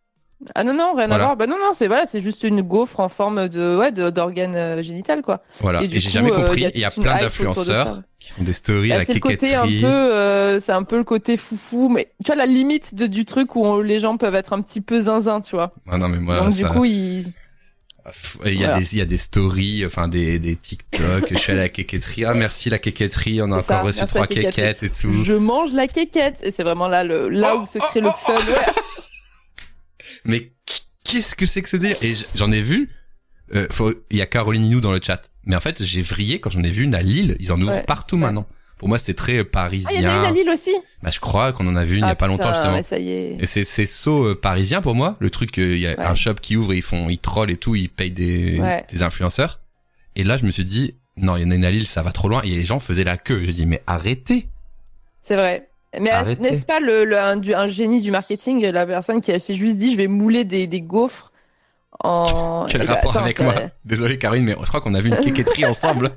Ah 0.53 0.64
non, 0.64 0.74
non, 0.74 0.93
rien 0.95 1.07
Voilà. 1.07 1.24
à 1.24 1.27
voir. 1.27 1.38
Bah 1.38 1.48
non, 1.48 1.56
non, 1.57 1.72
c'est 1.74 1.88
voilà, 1.88 2.06
c'est 2.06 2.19
juste 2.19 2.43
une 2.43 2.61
gaufre 2.61 2.99
en 2.99 3.09
forme 3.09 3.49
de, 3.49 3.75
ouais, 3.77 3.91
de- 3.91 4.09
d'organe 4.11 4.56
euh, 4.56 4.83
génital, 4.83 5.22
quoi. 5.24 5.41
Voilà. 5.61 5.82
Et, 5.83 5.90
j'ai 5.90 6.09
jamais 6.11 6.32
euh, 6.32 6.35
compris. 6.35 6.69
Il 6.75 6.80
y 6.80 6.85
a 6.85 6.91
plein 6.91 7.17
d'influenceurs 7.17 8.01
qui 8.19 8.32
font 8.32 8.43
des 8.43 8.53
stories 8.53 8.91
à 8.93 8.99
la 8.99 9.06
c'est 9.06 9.16
le 9.16 9.19
côté 9.19 9.56
un 9.56 9.64
peu, 9.66 9.85
euh, 9.85 10.59
c'est 10.59 10.72
un 10.74 10.83
peu 10.83 10.98
le 10.98 11.03
côté 11.03 11.38
foufou, 11.38 11.90
mais 11.90 12.11
tu 12.24 12.27
vois 12.27 12.35
la 12.35 12.45
limite 12.45 12.93
de, 12.93 13.07
du 13.07 13.25
truc 13.25 13.56
où 13.56 13.66
on- 13.66 13.80
les 13.80 13.98
gens 13.99 14.17
peuvent 14.17 14.35
être 14.35 14.53
un 14.53 14.61
petit 14.61 14.82
peu 14.82 15.01
zinzin, 15.01 15.41
tu 15.41 15.56
vois. 15.56 15.74
Ah 15.90 15.98
non, 15.98 16.07
mais 16.07 16.19
moi, 16.19 16.40
Donc 16.40 16.53
ça... 16.53 16.67
du 16.67 16.74
coup, 16.74 16.85
ils, 16.85 17.25
Il 18.45 18.53
y 18.53 18.64
a 18.64 18.67
Voilà. 18.67 18.77
des, 18.80 18.93
il 18.95 18.99
y 18.99 19.01
a 19.01 19.06
des 19.06 19.17
stories, 19.17 19.83
enfin 19.85 20.07
des, 20.07 20.38
des 20.40 20.56
TikTok, 20.56 21.25
je 21.32 21.35
suis 21.35 21.51
à 21.51 21.56
la 21.56 21.67
quéquetterie, 21.69 22.25
ah 22.25 22.33
merci 22.35 22.69
la 22.69 22.77
quéquetterie, 22.80 23.41
on 23.41 23.51
a 23.51 23.59
C'est 23.61 23.67
ça, 23.67 23.74
encore 23.77 23.88
reçu 23.88 24.06
trois 24.06 24.27
quéquettes 24.27 24.83
et 24.83 24.90
tout. 24.90 25.11
je 25.11 25.33
mange 25.33 25.74
la 25.74 25.88
quéquette, 25.88 26.38
et 26.43 26.51
c'est 26.51 26.64
vraiment 26.64 26.88
là 26.88 27.03
le, 27.03 27.27
là 27.27 27.53
Oh, 27.56 27.61
où 27.64 27.67
se 27.67 27.80
crée 27.80 28.01
le 28.01 28.09
fun. 28.09 28.33
Ouais. 28.35 28.74
Mais 30.25 30.51
qu'est-ce 31.03 31.35
que 31.35 31.45
c'est 31.45 31.61
que 31.61 31.69
ce 31.69 31.77
délire? 31.77 31.97
Et 32.01 32.13
j'en 32.35 32.51
ai 32.51 32.61
vu, 32.61 32.89
euh, 33.55 33.67
il 34.11 34.17
y 34.17 34.21
a 34.21 34.25
Caroline 34.25 34.65
Inou 34.65 34.81
dans 34.81 34.91
le 34.91 34.99
chat, 35.01 35.31
mais 35.45 35.55
en 35.55 35.59
fait 35.59 35.83
j'ai 35.83 36.01
vrillé 36.01 36.39
quand 36.39 36.49
j'en 36.49 36.63
ai 36.63 36.69
vu 36.69 36.83
une 36.83 36.95
à 36.95 37.01
Lille, 37.01 37.35
ils 37.39 37.51
en 37.53 37.61
ouvrent 37.61 37.71
Ouais. 37.73 37.83
partout 37.83 38.17
maintenant. 38.17 38.45
Pour 38.77 38.89
moi 38.89 38.99
c'était 38.99 39.13
très 39.15 39.37
euh, 39.39 39.43
Ah, 39.55 39.69
il 39.71 39.81
y 39.81 39.83
en 39.83 39.87
a 39.87 39.91
une 39.91 40.03
parisien. 40.03 40.23
à 40.23 40.31
Lille 40.31 40.49
aussi? 40.53 40.71
bah, 41.01 41.09
je 41.11 41.19
crois 41.19 41.51
qu'on 41.53 41.65
en 41.67 41.75
a 41.75 41.83
vu 41.85 41.95
il 41.95 42.01
y 42.01 42.03
a 42.03 42.07
Ah, 42.09 42.15
pas 42.15 42.27
longtemps 42.27 42.53
justement. 42.53 42.73
ouais, 42.73 42.83
ça 42.83 42.99
y 42.99 43.09
est. 43.09 43.37
Et 43.39 43.45
c'est 43.47 43.63
c'est 43.63 43.85
so 43.87 44.25
euh, 44.27 44.35
parisien 44.35 44.81
pour 44.81 44.93
moi, 44.95 45.17
le 45.19 45.29
truc 45.29 45.57
euh, 45.57 45.75
il 45.75 45.79
y 45.81 45.87
a 45.87 45.91
Ouais. 45.97 46.05
un 46.05 46.13
shop 46.13 46.35
qui 46.35 46.55
ouvre 46.57 46.73
et 46.73 46.77
ils 46.77 46.81
font 46.83 47.09
ils 47.09 47.17
trollent 47.19 47.49
et 47.49 47.57
tout, 47.57 47.73
ils 47.75 47.89
payent 47.89 48.11
des 48.11 48.59
Ouais. 48.59 48.85
des 48.91 49.01
influenceurs. 49.01 49.61
Et 50.15 50.23
là 50.23 50.37
je 50.37 50.45
me 50.45 50.51
suis 50.51 50.65
dit 50.65 50.95
non, 51.15 51.35
il 51.37 51.41
y 51.41 51.45
en 51.45 51.49
a 51.51 51.55
une 51.55 51.65
à 51.65 51.71
Lille, 51.71 51.87
ça 51.87 52.03
va 52.03 52.11
trop 52.11 52.29
loin 52.29 52.41
et 52.43 52.49
les 52.49 52.63
gens 52.63 52.79
faisaient 52.79 53.03
la 53.03 53.17
queue. 53.17 53.43
J'ai 53.45 53.53
dit 53.53 53.65
mais 53.65 53.81
arrêtez. 53.87 54.47
C'est 55.21 55.35
vrai. 55.35 55.69
Mais 56.00 56.11
n'est-ce 56.40 56.66
pas 56.66 56.80
le, 56.80 57.06
le- 57.06 57.17
un, 57.17 57.38
du- 57.38 57.53
un 57.53 57.67
génie 57.67 58.01
du 58.01 58.11
marketing, 58.11 58.66
la 58.66 58.85
personne 58.85 59.22
qui 59.22 59.38
s'est 59.40 59.56
juste 59.56 59.76
dit 59.77 59.92
je 59.92 59.98
vais 59.98 60.08
mouler 60.08 60.43
des, 60.43 60.67
des 60.67 60.82
gaufres 60.82 61.32
en. 62.03 62.66
Quel 62.69 62.82
Eh 62.84 62.85
ben, 62.85 62.93
rapport 62.93 63.11
attends, 63.16 63.24
avec 63.26 63.40
moi 63.42 63.56
Désolé 63.85 64.17
Karine, 64.17 64.43
mais 64.43 64.56
je 64.61 64.67
crois 64.67 64.82
qu'on 64.82 64.93
a 64.93 65.00
vu 65.01 65.09
une 65.09 65.19
quéquetterie 65.19 65.66
ensemble. 65.69 66.11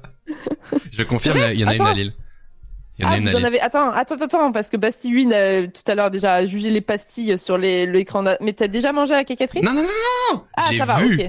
Je 0.93 1.03
confirme, 1.03 1.39
il 1.53 1.61
y 1.61 1.65
en 1.65 1.69
a- 1.69 1.71
en 1.73 1.75
une 1.75 1.87
à. 1.87 1.95
Lille. 1.95 2.13
Il 2.99 3.05
y 3.05 3.07
en 3.07 3.11
a 3.11 3.13
Ah, 3.15 3.19
une 3.19 3.29
à 3.29 3.31
vous 3.31 3.37
en 3.37 3.39
Lille. 3.39 3.47
avez. 3.47 3.61
Attends, 3.61 3.91
attends, 3.91 4.17
attends, 4.21 4.53
parce 4.53 4.69
que 4.69 4.77
Bastille 4.77 5.29
euh, 5.33 5.67
tout 5.69 5.91
à 5.91 5.95
l'heure 5.95 6.11
déjà 6.11 6.35
a 6.35 6.45
jugé 6.47 6.69
les 6.71 6.83
pastilles 6.83 7.39
sur 7.39 7.57
les- 7.57 7.87
l'écran. 7.87 8.23
d'a- 8.23 8.37
Mais 8.41 8.53
t'as 8.53 8.69
déjà 8.69 8.93
mangé 8.93 9.15
la 9.15 9.25
quéquetterie 9.25 9.63
Non, 9.63 9.73
non, 9.73 9.83
non, 9.83 10.35
non 10.35 10.43
Ah, 10.57 10.67
J'ai 10.71 10.81
vu. 11.07 11.21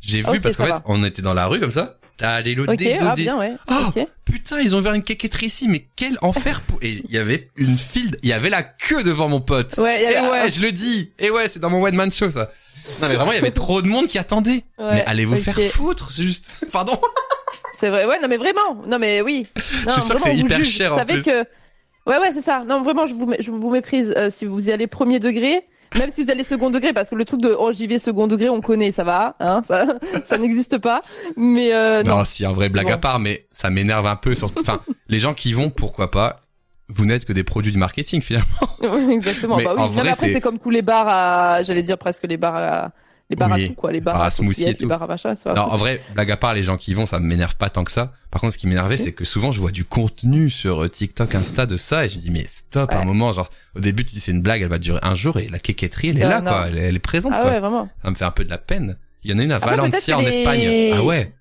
J'ai 0.00 0.22
vu 0.22 0.40
parce 0.40 0.56
qu'en 0.56 0.64
fait, 0.64 0.70
va. 0.72 0.82
on 0.86 1.04
était 1.04 1.20
dans 1.22 1.34
la 1.34 1.46
rue 1.46 1.60
comme 1.60 1.70
ça. 1.70 1.98
T'as 2.20 2.32
allé 2.32 2.54
le 2.54 2.68
Ok, 2.68 2.76
dé, 2.76 2.98
ah 3.00 3.14
bien, 3.14 3.38
ouais. 3.38 3.54
Oh, 3.70 4.00
putain, 4.26 4.60
ils 4.60 4.76
ont 4.76 4.78
ouvert 4.80 4.92
une 4.92 5.02
quéquetterie 5.02 5.46
ici, 5.46 5.68
mais 5.68 5.86
quel 5.96 6.18
enfer 6.20 6.60
pour... 6.60 6.78
Et 6.82 7.02
il 7.02 7.10
y 7.10 7.16
avait 7.16 7.48
une 7.56 7.78
file, 7.78 8.14
il 8.22 8.28
y 8.28 8.34
avait 8.34 8.50
la 8.50 8.62
queue 8.62 9.02
devant 9.02 9.28
mon 9.28 9.40
pote. 9.40 9.74
Ouais, 9.78 10.02
Et 10.02 10.20
ouais, 10.28 10.50
je 10.50 10.60
le 10.60 10.70
dis. 10.70 11.12
Et 11.18 11.30
ouais, 11.30 11.48
c'est 11.48 11.60
dans 11.60 11.70
mon 11.70 11.82
one 11.82 11.94
man 11.94 12.12
show 12.12 12.28
ça. 12.28 12.52
Non 13.00 13.08
mais 13.08 13.14
vraiment, 13.14 13.32
il 13.32 13.36
y 13.36 13.38
avait 13.38 13.52
trop 13.52 13.80
de 13.80 13.88
monde 13.88 14.06
qui 14.06 14.18
attendait. 14.18 14.64
Ouais, 14.78 14.94
mais 14.96 15.04
allez 15.06 15.24
vous 15.24 15.36
faire 15.36 15.58
foutre, 15.58 16.10
c'est 16.12 16.24
juste. 16.24 16.66
Pardon. 16.72 17.00
C'est 17.78 17.88
vrai. 17.88 18.04
Ouais, 18.04 18.20
non, 18.20 18.28
mais 18.28 18.36
vraiment. 18.36 18.74
Non, 18.86 18.98
mais 18.98 19.22
oui. 19.22 19.46
Non, 19.86 19.94
suis 19.94 20.02
sûr 20.02 20.16
que 20.16 20.20
c'est 20.22 20.36
hyper 20.36 20.58
juge. 20.58 20.68
cher, 20.68 20.90
Vous 20.90 20.96
en 20.96 20.98
savez 20.98 21.14
plus. 21.14 21.24
que. 21.24 21.40
Ouais, 22.06 22.18
ouais, 22.18 22.32
c'est 22.34 22.42
ça. 22.42 22.64
Non, 22.68 22.82
vraiment, 22.82 23.06
je 23.06 23.14
vous, 23.14 23.32
je 23.38 23.50
vous 23.50 23.70
méprise 23.70 24.12
euh, 24.16 24.28
si 24.28 24.44
vous 24.44 24.68
y 24.68 24.72
allez 24.72 24.86
premier 24.86 25.20
degré. 25.20 25.62
Même 25.98 26.10
si 26.10 26.24
vous 26.24 26.30
allez 26.30 26.44
second 26.44 26.70
degré, 26.70 26.92
parce 26.92 27.10
que 27.10 27.14
le 27.14 27.24
truc 27.24 27.40
de 27.40 27.54
oh 27.58 27.72
j'y 27.72 27.86
vais 27.86 27.98
second 27.98 28.26
degré, 28.26 28.48
on 28.48 28.60
connaît, 28.60 28.92
ça 28.92 29.04
va, 29.04 29.34
hein, 29.40 29.62
ça, 29.66 29.86
ça 30.24 30.38
n'existe 30.38 30.78
pas. 30.78 31.02
Mais 31.36 31.72
euh, 31.72 32.02
non, 32.02 32.18
non, 32.18 32.24
si 32.24 32.44
un 32.44 32.52
vrai 32.52 32.68
blague 32.68 32.86
Bon. 32.86 32.92
à 32.94 32.98
part, 32.98 33.18
mais 33.18 33.46
ça 33.50 33.70
m'énerve 33.70 34.06
un 34.06 34.16
peu. 34.16 34.34
Sur... 34.34 34.50
Enfin, 34.58 34.80
les 35.08 35.18
gens 35.18 35.34
qui 35.34 35.52
vont, 35.52 35.70
pourquoi 35.70 36.10
pas. 36.10 36.40
Vous 36.92 37.04
n'êtes 37.04 37.24
que 37.24 37.32
des 37.32 37.44
produits 37.44 37.70
du 37.70 37.78
marketing 37.78 38.20
finalement. 38.20 38.48
exactement. 39.10 39.56
Mais 39.56 39.64
bah 39.64 39.74
oui. 39.76 39.82
en 39.82 39.86
vrai, 39.86 40.10
après, 40.10 40.32
c'est 40.32 40.40
comme 40.40 40.58
tous 40.58 40.70
les 40.70 40.82
bars 40.82 41.06
à, 41.08 41.62
j'allais 41.62 41.84
dire 41.84 41.98
presque 41.98 42.24
les 42.24 42.36
bars 42.36 42.56
à, 42.56 42.90
les 43.30 43.36
bars 43.36 43.50
Oui. 43.52 43.64
à 43.64 43.68
tout, 43.68 43.74
quoi, 43.74 43.92
les 43.92 44.00
bars 44.00 44.14
Bars 44.14 44.22
à 44.24 44.26
à 44.26 44.30
smoothie 44.30 44.68
et 44.68 44.74
tout. 44.74 44.82
les 44.82 44.86
bars 44.88 45.02
à 45.02 45.06
machin, 45.06 45.34
Non, 45.46 45.62
en 45.62 45.76
vrai, 45.76 46.02
blague 46.14 46.30
à 46.32 46.36
part, 46.36 46.52
les 46.52 46.62
gens 46.64 46.76
qui 46.76 46.90
y 46.90 46.94
vont, 46.94 47.06
ça 47.06 47.18
m'énerve 47.20 47.56
pas 47.56 47.70
tant 47.70 47.84
que 47.84 47.92
ça. 47.92 48.12
Par 48.30 48.40
contre, 48.40 48.52
ce 48.54 48.58
qui 48.58 48.66
m'énervait, 48.66 48.96
c'est 48.96 49.12
que 49.12 49.24
souvent, 49.24 49.52
je 49.52 49.60
vois 49.60 49.70
du 49.70 49.84
contenu 49.84 50.50
sur 50.50 50.82
euh, 50.84 50.88
TikTok, 50.88 51.34
Insta 51.34 51.64
de 51.64 51.76
ça, 51.76 52.04
et 52.04 52.08
je 52.08 52.16
me 52.16 52.20
dis, 52.20 52.30
mais 52.30 52.44
stop, 52.46 52.92
à 52.92 52.96
un 52.96 52.98
Ouais. 53.00 53.04
moment, 53.06 53.32
genre, 53.32 53.48
au 53.76 53.80
début, 53.80 54.04
tu 54.04 54.12
dis 54.12 54.20
c'est 54.20 54.32
une 54.32 54.42
blague, 54.42 54.60
elle 54.62 54.68
va 54.68 54.78
durer 54.78 54.98
un 55.02 55.14
jour, 55.14 55.38
et 55.38 55.48
la 55.48 55.58
quéquetterie, 55.58 56.08
elle 56.10 56.18
est 56.18 56.22
Ça, 56.22 56.28
là, 56.28 56.40
non. 56.40 56.50
quoi, 56.50 56.66
elle, 56.68 56.76
est- 56.76 56.82
elle 56.82 56.96
est 56.96 56.98
présente, 56.98 57.32
Ah 57.36 57.40
quoi. 57.42 57.50
ouais, 57.52 57.60
vraiment. 57.60 57.88
Ça 58.04 58.10
me 58.10 58.14
fait 58.16 58.24
un 58.24 58.30
peu 58.32 58.44
de 58.44 58.50
la 58.50 58.58
peine. 58.58 58.96
Il 59.22 59.30
y 59.30 59.34
en 59.34 59.38
a 59.38 59.42
une 59.44 59.52
à 59.52 59.56
Après, 59.56 59.76
Valencia, 59.76 60.18
en 60.18 60.22
Espagne. 60.22 60.92
Ah 60.94 61.02
ouais. 61.04 61.32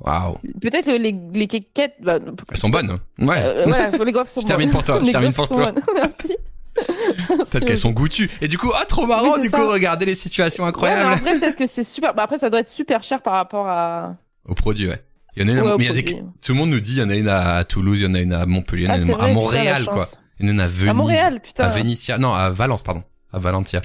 Waouh. 0.00 0.38
Peut-être 0.60 0.86
que 0.86 0.96
les, 0.98 1.14
les 1.34 1.46
quéquettes, 1.46 1.96
bah, 2.02 2.18
Elles 2.50 2.56
sont 2.56 2.70
bonnes. 2.70 2.90
hein. 2.90 3.00
Ouais. 3.18 3.36
euh, 3.38 3.64
voilà, 3.66 3.90
les 3.90 4.12
gaufres 4.12 4.30
sont 4.30 4.40
Je 4.42 4.46
termine 4.46 4.68
bonnes. 4.68 4.72
pour 4.72 4.84
toi, 4.84 5.00
je 5.04 5.10
termine 5.10 5.32
pour 5.34 5.48
toi. 5.48 5.70
bonnes. 5.72 5.82
Merci. 5.94 6.36
Peut-être 7.50 7.64
qu'elles 7.64 7.78
sont 7.78 7.90
goûtues. 7.90 8.30
Et 8.40 8.48
du 8.48 8.58
coup, 8.58 8.70
ah, 8.74 8.84
trop 8.84 9.06
marrant, 9.06 9.34
Oui, 9.34 9.40
du 9.42 9.50
coup, 9.50 9.66
regardez 9.68 10.06
les 10.06 10.14
situations 10.14 10.64
incroyables. 10.66 11.20
vrai, 11.20 11.38
peut-être 11.38 11.56
que 11.56 11.66
c'est 11.66 11.84
super. 11.84 12.14
Bah, 12.14 12.22
après, 12.24 12.38
ça 12.38 12.50
doit 12.50 12.60
être 12.60 12.68
super 12.68 13.02
cher 13.02 13.22
par 13.22 13.34
rapport 13.34 13.68
à. 13.68 14.16
Au 14.46 14.54
produit, 14.54 14.88
ouais. 14.88 15.02
Il 15.36 15.42
y 15.42 15.44
en 15.44 15.48
a 15.48 15.52
une, 15.58 15.60
Ouais, 15.66 15.76
mais 15.78 15.84
il 15.84 15.88
y 15.88 15.90
a 15.90 15.94
des, 15.94 16.02
produit. 16.02 16.22
tout 16.44 16.52
le 16.52 16.58
monde 16.58 16.70
nous 16.70 16.80
dit, 16.80 16.94
il 16.96 17.00
y 17.00 17.02
en 17.02 17.10
a 17.10 17.14
une 17.16 17.28
à 17.28 17.64
Toulouse, 17.64 18.00
il 18.00 18.04
y 18.04 18.10
en 18.10 18.14
a 18.14 18.20
une 18.20 18.32
à 18.32 18.44
Montpellier, 18.46 18.84
il 18.84 18.86
y 18.86 18.88
en 18.88 18.92
a 18.92 18.96
Ah, 18.96 19.00
une 19.00 19.10
à 19.10 19.16
vrai, 19.16 19.32
Montréal, 19.34 19.84
quoi. 19.86 20.06
Il 20.40 20.46
y 20.46 20.48
en 20.48 20.50
a 20.50 20.52
une 20.52 20.60
à 20.60 20.66
Venise. 20.66 20.88
À 20.90 20.94
Montréal, 20.94 21.40
putain. 21.42 21.64
À 21.64 21.68
Vénitia. 21.68 22.18
Non, 22.18 22.32
à 22.34 22.50
Valence, 22.50 22.82
pardon. 22.82 23.02
À 23.32 23.38
Valentia. 23.38 23.82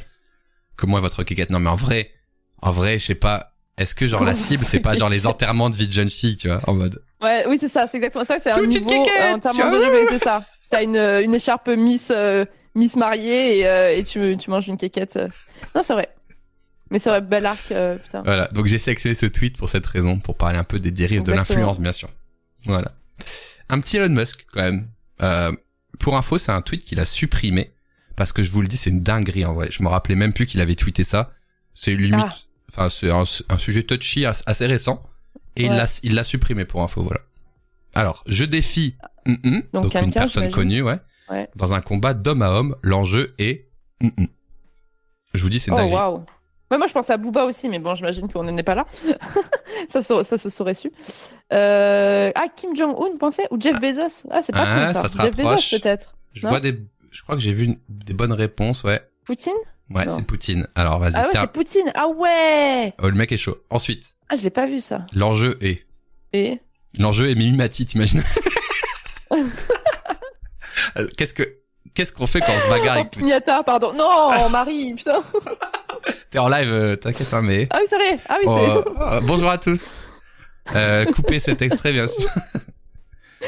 Comment 0.76 0.98
est 0.98 1.02
votre 1.02 1.24
quéquette? 1.24 1.50
Non, 1.50 1.60
mais 1.60 1.70
en 1.70 1.76
vrai, 1.76 2.12
en 2.62 2.72
vrai, 2.72 2.98
je 2.98 3.06
sais 3.06 3.16
pas. 3.16 3.54
Est-ce 3.78 3.94
que 3.94 4.08
genre 4.08 4.24
la 4.24 4.34
cible, 4.34 4.66
c'est 4.66 4.80
pas 4.80 4.96
genre 4.96 5.10
les 5.10 5.28
enterrements 5.28 5.70
de 5.70 5.76
vie 5.76 5.88
de 5.88 5.92
jeune 5.94 6.10
fille, 6.10 6.36
tu 6.36 6.48
vois, 6.48 6.60
en 6.68 6.74
mode? 6.74 7.02
Ouais, 7.22 7.46
oui, 7.48 7.58
c'est 7.60 7.70
ça, 7.70 7.88
c'est 7.90 7.98
exactement 7.98 8.26
ça. 8.26 8.38
C'est 8.40 8.52
un 8.52 8.66
niveau 8.66 8.90
euh, 8.90 9.38
dérivé, 9.80 10.06
c'est 10.10 10.24
ça. 10.24 10.44
T'as 10.72 10.84
une, 10.84 10.96
euh, 10.98 11.24
une 11.24 11.36
écharpe 11.36 11.70
Miss, 11.70 12.10
euh, 12.12 12.44
Miss 12.78 12.96
mariée 12.96 13.60
et, 13.60 13.68
euh, 13.68 13.94
et 13.96 14.04
tu, 14.04 14.38
tu 14.38 14.50
manges 14.50 14.68
une 14.68 14.78
quéquette. 14.78 15.16
euh. 15.18 15.28
Non, 15.76 15.82
c'est 15.84 15.94
vrai. 15.94 16.10
Mais 16.92 17.00
c'est 17.00 17.10
vrai, 17.10 17.22
bel 17.22 17.46
arc, 17.46 17.72
euh, 17.72 17.98
putain. 17.98 18.22
Voilà. 18.24 18.48
Donc 18.54 18.68
j'ai 18.68 18.78
sélectionné 18.78 19.16
ce 19.16 19.26
tweet 19.26 19.58
pour 19.58 19.68
cette 19.68 19.86
raison, 19.86 20.20
pour 20.20 20.38
parler 20.38 20.58
un 20.58 20.64
peu 20.64 20.80
des 20.80 20.92
dérives 20.92 21.24
de 21.24 21.34
l'influence, 21.34 21.80
bien 21.82 21.92
sûr. 21.92 22.08
Voilà. 22.66 22.94
Un 23.70 23.80
petit 23.82 23.98
Elon 23.98 24.14
Musk, 24.14 24.46
quand 24.54 24.62
même. 24.62 24.88
Euh, 25.22 25.52
pour 26.00 26.16
info, 26.16 26.38
c'est 26.38 26.52
un 26.52 26.62
tweet 26.62 26.84
qu'il 26.86 27.00
a 27.00 27.06
supprimé. 27.06 27.74
Parce 28.16 28.32
que 28.32 28.42
je 28.42 28.50
vous 28.52 28.62
le 28.62 28.68
dis, 28.68 28.78
c'est 28.78 28.90
une 28.90 29.04
dinguerie, 29.04 29.44
en 29.46 29.54
vrai. 29.54 29.68
Je 29.72 29.84
me 29.84 29.90
rappelais 29.90 30.16
même 30.16 30.34
plus 30.34 30.46
qu'il 30.46 30.62
avait 30.62 30.76
tweeté 30.76 31.04
ça. 31.04 31.32
C'est 31.74 31.94
limite, 31.94 32.26
Ah. 32.26 32.36
enfin, 32.72 32.90
c'est 32.90 33.12
un, 33.12 33.24
un 33.50 33.58
sujet 33.58 33.84
touchy 33.84 34.26
as- 34.26 34.44
assez 34.46 34.66
récent. 34.66 35.04
Et 35.56 35.64
il 35.66 35.72
Ouais. 35.72 35.78
l'a, 35.78 36.00
il 36.04 36.14
l'a 36.16 36.24
supprimé 36.24 36.66
pour 36.66 36.82
info, 36.84 37.04
voilà. 37.04 37.22
Alors, 37.96 38.24
je 38.28 38.46
défie, 38.46 38.96
hum, 39.26 39.38
hum, 39.44 39.64
Donc 39.74 39.92
donc, 39.92 39.96
une 40.04 40.14
personne 40.14 40.52
connue, 40.52 40.82
ouais, 40.84 41.00
Ouais. 41.30 41.50
Dans 41.56 41.74
un 41.74 41.82
combat 41.82 42.14
d'homme 42.14 42.42
à 42.42 42.52
homme, 42.52 42.76
l'enjeu 42.84 43.34
est, 43.38 43.68
hum, 44.04 44.12
hum. 44.18 44.28
Je 45.34 45.44
vous 45.44 45.50
dis, 45.50 45.60
c'est 45.60 45.72
Oh. 45.72 46.24
Ouais, 46.70 46.78
moi, 46.78 46.88
je 46.88 46.94
pense 46.94 47.10
à 47.10 47.16
Booba 47.16 47.46
aussi, 47.46 47.70
mais 47.70 47.80
bon, 47.80 47.96
j'imagine 47.96 48.30
qu'on 48.30 48.44
n'en 48.44 48.58
est 48.58 48.64
pas 48.64 48.76
là. 48.76 48.86
ça, 49.90 50.04
se- 50.04 50.24
ça 50.24 50.38
se 50.38 50.50
saurait 50.50 50.74
su. 50.74 50.92
Euh... 51.54 52.30
Ah, 52.36 52.48
Kim 52.54 52.76
Jong-un, 52.76 52.94
vous 53.12 53.18
pensez? 53.18 53.44
Ou 53.52 53.62
Jeff 53.62 53.80
Bezos? 53.80 54.28
Ah, 54.30 54.42
c'est 54.42 54.52
pas 54.52 54.66
Ah, 54.68 54.86
cool, 54.88 54.96
ça. 54.96 55.02
ça 55.04 55.08
se 55.08 55.14
Jeff 55.22 55.36
rapproche. 55.36 55.72
Bezos, 55.72 55.80
peut-être. 55.80 56.16
Je 56.34 56.46
vois 56.46 56.60
des, 56.60 56.78
je 57.12 57.22
crois 57.24 57.36
que 57.36 57.42
j'ai 57.42 57.54
vu 57.54 57.66
une- 57.66 57.78
des 57.88 58.14
bonnes 58.14 58.34
réponses, 58.34 58.84
ouais. 58.84 59.02
Poutine? 59.26 59.54
Ouais, 59.90 60.04
Non. 60.06 60.16
c'est 60.18 60.24
Poutine. 60.24 60.68
Alors, 60.76 61.00
vas-y, 61.00 61.14
Ah 61.16 61.24
ouais, 61.24 61.30
c'est 61.32 61.52
Poutine. 61.54 61.90
Ah 61.96 62.08
ouais 62.10 62.94
Oh, 63.02 63.08
le 63.08 63.16
mec 63.16 63.32
est 63.32 63.38
chaud. 63.38 63.58
Ensuite, 63.70 64.16
Ah, 64.28 64.36
je 64.36 64.44
l'ai 64.44 64.50
pas 64.50 64.66
vu, 64.66 64.82
ça. 64.82 65.06
l'enjeu 65.14 65.58
est, 65.62 65.86
Et? 66.34 66.60
L'enjeu 67.00 67.30
est 67.30 67.36
Mimimati, 67.36 67.86
t'imagines? 67.86 68.22
Euh, 70.98 71.08
qu'est-ce 71.18 71.34
que, 71.34 71.44
qu'est-ce 71.94 72.14
qu'on 72.14 72.28
fait 72.28 72.40
quand 72.40 72.54
on 72.56 72.60
se 72.60 72.70
bagarre 72.70 72.96
Oh, 72.98 73.00
avec 73.02 73.12
Pignata, 73.18 73.64
pardon. 73.64 73.94
Non, 73.94 74.50
Marie, 74.52 74.94
putain. 74.94 75.20
T'es 76.30 76.40
en 76.40 76.48
live, 76.48 76.72
euh, 76.72 76.96
t'inquiète, 76.96 77.34
hein, 77.34 77.42
mais. 77.42 77.68
Ah 77.70 77.80
oui, 77.82 77.88
c'est 77.90 77.96
vrai. 77.98 78.20
Ah 78.30 78.38
oui, 78.40 78.46
Oh, 78.48 78.58
c'est... 78.58 79.02
euh, 79.02 79.22
bonjour 79.22 79.50
à 79.50 79.58
tous. 79.58 79.96
Euh, 80.76 81.06
coupez 81.06 81.40
cet 81.40 81.62
extrait, 81.62 81.94
bien 81.94 82.08
sûr. 82.08 82.30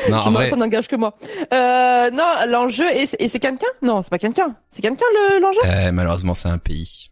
non, 0.09 0.17
en 0.17 0.31
vrai, 0.31 0.49
ça 0.49 0.55
n'engage 0.55 0.87
que 0.87 0.95
moi. 0.95 1.15
Euh, 1.53 2.09
non, 2.11 2.25
l'enjeu, 2.47 2.85
et 2.93 3.05
c'est, 3.05 3.39
quelqu'un? 3.39 3.67
Non, 3.81 4.01
c'est 4.01 4.09
pas 4.09 4.19
quelqu'un. 4.19 4.55
C'est 4.69 4.81
quelqu'un, 4.81 5.05
le, 5.13 5.39
l'enjeu? 5.39 5.59
Euh, 5.65 5.91
malheureusement, 5.91 6.33
c'est 6.33 6.49
un 6.49 6.57
pays. 6.57 7.11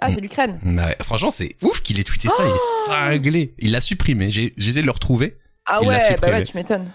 Ah, 0.00 0.12
c'est 0.14 0.20
l'Ukraine. 0.20 0.58
Ouais, 0.64 0.96
franchement, 1.02 1.30
c'est 1.30 1.56
ouf 1.62 1.82
qu'il 1.82 2.00
ait 2.00 2.04
tweeté 2.04 2.28
ça, 2.28 2.42
il 2.44 2.50
Oh 2.50 2.54
est 2.54 2.88
cinglé. 2.88 3.54
Il 3.58 3.72
l'a 3.72 3.80
supprimé. 3.82 4.30
J'ai, 4.30 4.54
essayé 4.56 4.80
de 4.80 4.86
le 4.86 4.92
retrouver. 4.92 5.36
Ah 5.66 5.82
ouais, 5.82 5.98
bah 6.22 6.28
ouais, 6.28 6.44
tu 6.44 6.56
m'étonnes. 6.56 6.90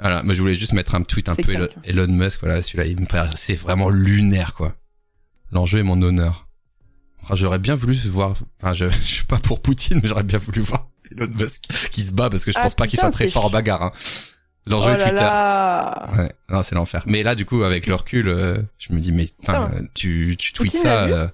Voilà, 0.00 0.22
moi 0.22 0.34
je 0.34 0.40
voulais 0.40 0.54
juste 0.54 0.72
mettre 0.72 0.94
un 0.94 1.02
tweet 1.02 1.28
un 1.28 1.34
peu 1.34 1.52
Elon, 1.84 2.06
Musk, 2.08 2.40
voilà, 2.40 2.62
celui-là, 2.62 2.86
il 2.86 3.00
me 3.00 3.06
paraît, 3.06 3.30
c'est 3.34 3.54
vraiment 3.54 3.90
lunaire, 3.90 4.54
quoi. 4.54 4.74
L'enjeu 5.52 5.80
est 5.80 5.84
mon 5.84 6.00
honneur. 6.00 6.48
Enfin, 7.22 7.34
j'aurais 7.34 7.58
bien 7.58 7.74
voulu 7.74 7.94
voir, 8.08 8.34
enfin, 8.60 8.72
je, 8.72 8.88
je 8.90 8.96
suis 8.96 9.24
pas 9.26 9.38
pour 9.38 9.60
Poutine, 9.60 10.00
mais 10.02 10.08
j'aurais 10.08 10.22
bien 10.22 10.38
voulu 10.38 10.62
voir 10.62 10.88
Elon 11.10 11.28
Musk 11.36 11.64
qui 11.90 12.02
se 12.02 12.12
bat 12.12 12.30
parce 12.30 12.44
que 12.44 12.52
je 12.52 12.58
Ah, 12.58 12.62
pense 12.62 12.74
pas 12.74 12.86
qu'il 12.86 12.98
soit 12.98 13.10
très 13.10 13.28
fort 13.28 13.44
en 13.46 13.50
bagarre, 13.50 13.82
hein. 13.82 13.92
L'enjeu 14.66 14.92
oh 14.92 15.02
Twitter. 15.02 15.16
là. 15.16 16.10
Ouais, 16.16 16.32
non, 16.50 16.62
c'est 16.62 16.74
l'enfer. 16.74 17.02
Mais 17.06 17.22
là, 17.22 17.34
du 17.34 17.46
coup, 17.46 17.62
avec 17.62 17.86
le 17.86 17.94
recul, 17.94 18.28
euh, 18.28 18.58
je 18.78 18.92
me 18.92 19.00
dis, 19.00 19.10
mais, 19.10 19.26
enfin, 19.42 19.70
euh, 19.74 19.82
tu, 19.94 20.36
tu 20.38 20.52
tweets 20.52 20.72
Poutine 20.72 20.82
ça, 20.82 21.04
euh, 21.04 21.28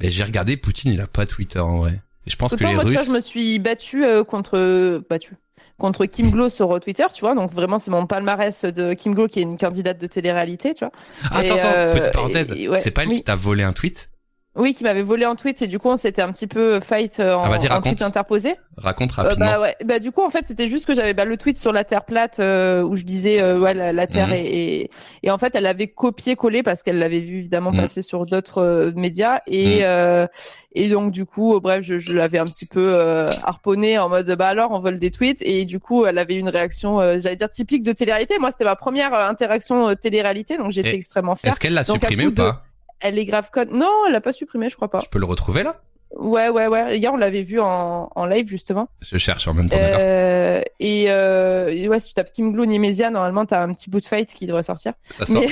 mais 0.00 0.10
j'ai 0.10 0.24
regardé, 0.24 0.56
Poutine, 0.56 0.92
il 0.92 1.00
a 1.00 1.06
pas 1.06 1.26
Twitter, 1.26 1.60
en 1.60 1.78
vrai. 1.78 2.02
Et 2.26 2.30
je 2.30 2.36
pense 2.36 2.54
que 2.54 2.64
les 2.64 2.74
moi, 2.74 2.84
tu 2.84 2.90
vois, 2.90 3.00
Russes, 3.00 3.08
je 3.08 3.16
me 3.16 3.20
suis 3.20 3.58
battue 3.60 4.04
euh, 4.04 4.24
contre... 4.24 5.02
Battue 5.08 5.34
contre 5.82 6.06
Kim 6.06 6.30
Glo 6.30 6.48
sur 6.48 6.74
euh, 6.74 6.78
Twitter, 6.78 7.04
tu 7.12 7.20
vois. 7.20 7.34
Donc 7.34 7.52
vraiment, 7.52 7.78
c'est 7.78 7.90
mon 7.90 8.06
palmarès 8.06 8.64
de 8.64 8.94
Kim 8.94 9.14
Glo 9.14 9.26
qui 9.26 9.40
est 9.40 9.42
une 9.42 9.58
candidate 9.58 9.98
de 9.98 10.06
télé-réalité, 10.06 10.74
tu 10.74 10.84
vois. 10.84 10.92
attends, 11.30 11.56
et, 11.56 11.60
attends, 11.60 11.68
euh, 11.76 11.92
petite 11.92 12.12
parenthèse. 12.12 12.52
ouais, 12.52 12.80
c'est 12.80 12.92
pas 12.92 13.02
elle 13.02 13.08
oui. 13.08 13.16
qui 13.16 13.24
t'a 13.24 13.34
volé 13.34 13.64
un 13.64 13.72
tweet? 13.72 14.08
Oui, 14.54 14.74
qui 14.74 14.84
m'avait 14.84 15.02
volé 15.02 15.24
un 15.24 15.34
tweet 15.34 15.62
et 15.62 15.66
du 15.66 15.78
coup, 15.78 15.88
on 15.88 15.96
s'était 15.96 16.20
un 16.20 16.30
petit 16.30 16.46
peu 16.46 16.78
fight 16.80 17.20
euh, 17.20 17.32
en, 17.34 17.44
Ah, 17.44 17.48
en 17.48 17.50
raconte. 17.52 17.82
tweet 17.84 18.02
interposé. 18.02 18.54
Raconte 18.76 19.12
Euh, 19.18 19.22
rapidement. 19.22 19.46
bah 19.46 19.60
ouais, 19.60 19.76
bah 19.84 19.98
du 19.98 20.12
coup 20.12 20.22
en 20.22 20.30
fait 20.30 20.46
c'était 20.46 20.66
juste 20.66 20.86
que 20.86 20.94
j'avais 20.94 21.12
bah, 21.12 21.26
le 21.26 21.36
tweet 21.36 21.58
sur 21.58 21.72
la 21.74 21.84
Terre 21.84 22.04
plate 22.06 22.38
euh, 22.40 22.82
où 22.82 22.96
je 22.96 23.02
disais 23.04 23.38
euh, 23.40 23.58
ouais 23.60 23.74
la, 23.74 23.92
la 23.92 24.06
Terre 24.06 24.28
Mhm. 24.28 24.32
est, 24.34 24.44
est- 24.46 24.90
et 25.22 25.30
en 25.30 25.36
fait 25.36 25.54
elle 25.54 25.64
l'avait 25.64 25.88
copié 25.88 26.36
collé 26.36 26.62
parce 26.62 26.82
qu'elle 26.82 26.98
l'avait 26.98 27.20
vu 27.20 27.36
évidemment 27.40 27.70
Mhm. 27.70 27.76
passer 27.82 28.00
sur 28.00 28.24
d'autres 28.24 28.62
euh, 28.62 28.92
médias 28.96 29.40
et 29.46 29.80
Mhm. 29.80 29.84
euh, 29.84 30.26
et 30.74 30.88
donc 30.88 31.12
du 31.12 31.26
coup 31.26 31.54
euh, 31.56 31.60
bref 31.60 31.82
je, 31.82 31.98
je 31.98 32.14
l'avais 32.14 32.38
un 32.38 32.46
petit 32.46 32.64
peu 32.64 32.94
euh, 32.94 33.26
harponné 33.42 33.98
en 33.98 34.08
mode 34.08 34.30
bah 34.36 34.48
alors 34.48 34.70
on 34.70 34.78
vole 34.78 34.98
des 34.98 35.10
tweets 35.10 35.42
et 35.42 35.66
du 35.66 35.78
coup 35.78 36.06
elle 36.06 36.16
avait 36.16 36.36
une 36.36 36.48
réaction 36.48 36.98
euh, 36.98 37.18
j'allais 37.18 37.36
dire 37.36 37.50
typique 37.50 37.82
de 37.82 37.92
télé-réalité 37.92 38.38
moi 38.38 38.50
c'était 38.52 38.64
ma 38.64 38.76
première 38.76 39.12
euh, 39.12 39.28
interaction 39.28 39.90
euh, 39.90 39.94
télé-réalité 39.96 40.56
donc 40.56 40.70
j'étais 40.72 40.94
extrêmement 40.94 41.34
fière 41.34 41.52
Est-ce 41.52 41.60
qu'elle 41.60 41.74
l'a 41.74 41.84
supprimé 41.84 42.26
ou 42.26 42.32
pas? 42.32 42.64
Elle 43.02 43.18
est 43.18 43.24
grave 43.24 43.50
conne 43.52 43.70
non 43.76 43.90
elle 44.06 44.12
l'a 44.12 44.20
pas 44.20 44.32
supprimé 44.32 44.68
je 44.70 44.76
crois 44.76 44.88
pas 44.90 45.00
Je 45.00 45.08
peux 45.10 45.18
le 45.18 45.26
retrouver, 45.26 45.62
là? 45.62 45.80
ouais 46.16 46.48
ouais 46.50 46.66
ouais 46.66 46.98
hier 46.98 47.12
on 47.12 47.16
l'avait 47.16 47.42
vu 47.42 47.58
en, 47.60 48.10
en 48.14 48.26
live 48.26 48.46
justement 48.46 48.88
Je 49.00 49.16
cherche 49.18 49.48
en 49.48 49.54
même 49.54 49.68
temps, 49.68 49.78
d'accord. 49.78 49.98
euh, 50.00 50.62
et, 50.80 51.04
euh, 51.08 51.68
et 51.68 51.88
ouais, 51.88 52.00
si 52.00 52.08
tu 52.08 52.14
tapes 52.14 52.32
Kim 52.32 52.52
Glow 52.52 52.66
Nemesia, 52.66 53.10
normalement, 53.10 53.46
t'as 53.46 53.62
un 53.62 53.72
petit 53.72 53.88
bout 53.88 54.00
de 54.00 54.04
fight 54.06 54.32
qui 54.34 54.46
devrait 54.46 54.62
sortir. 54.62 54.92
Ça 55.10 55.24
sort. 55.26 55.40
mais- 55.42 55.48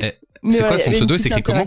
Eh, 0.42 0.50
c'est 0.50 0.66
quoi 0.66 0.78
son 0.78 0.90
pseudo, 0.92 1.16
c'est 1.16 1.28
écrit 1.28 1.42
comment. 1.42 1.64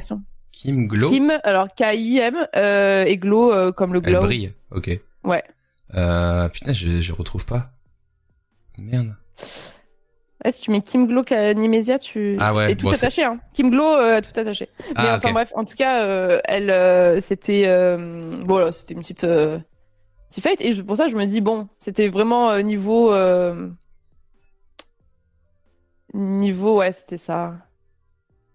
Kim 0.51 0.87
Glow. 0.87 1.09
Kim, 1.09 1.31
alors 1.43 1.67
K-I-M, 1.73 2.47
euh, 2.55 3.03
et 3.05 3.17
Glow 3.17 3.51
euh, 3.53 3.71
comme 3.71 3.93
le 3.93 4.01
Elle 4.03 4.11
glow. 4.11 4.21
brille. 4.21 4.53
Ok. 4.71 4.99
Ouais. 5.23 5.43
Putain, 5.89 6.73
je, 6.73 6.99
je 7.01 7.13
retrouve 7.13 7.45
pas. 7.45 7.71
Merde. 8.77 9.15
Ouais, 10.47 10.51
si 10.53 10.61
tu 10.61 10.71
mets 10.71 10.79
Kim 10.81 11.07
Glow 11.07 11.23
Nemesia, 11.53 11.99
tu. 11.99 12.37
Ah 12.39 12.53
ouais, 12.55 12.71
Et 12.71 12.77
tout 12.77 12.85
bon, 12.85 12.93
attaché, 12.93 13.21
hein. 13.25 13.37
Kim 13.53 13.69
Glow, 13.69 13.83
euh, 13.97 14.21
tout 14.21 14.39
attaché. 14.39 14.69
Mais 14.87 14.93
Ah, 14.95 15.15
enfin 15.17 15.27
ok. 15.27 15.33
bref, 15.33 15.51
en 15.55 15.65
tout 15.65 15.75
cas, 15.75 16.05
euh, 16.05 16.39
elle, 16.45 16.69
euh, 16.69 17.19
c'était, 17.19 17.63
euh, 17.67 18.41
voilà, 18.45 18.71
c'était 18.71 18.93
une 18.93 19.01
petite, 19.01 19.25
petite 20.29 20.41
fight. 20.43 20.61
Et 20.61 20.71
je- 20.71 20.81
pour 20.83 20.95
ça, 20.95 21.09
je 21.09 21.17
me 21.17 21.25
dis 21.25 21.41
bon, 21.41 21.67
c'était 21.79 22.07
vraiment 22.07 22.57
niveau, 22.61 23.11
niveau, 26.13 26.77
ouais, 26.79 26.93
c'était 26.93 27.17
ça. 27.17 27.55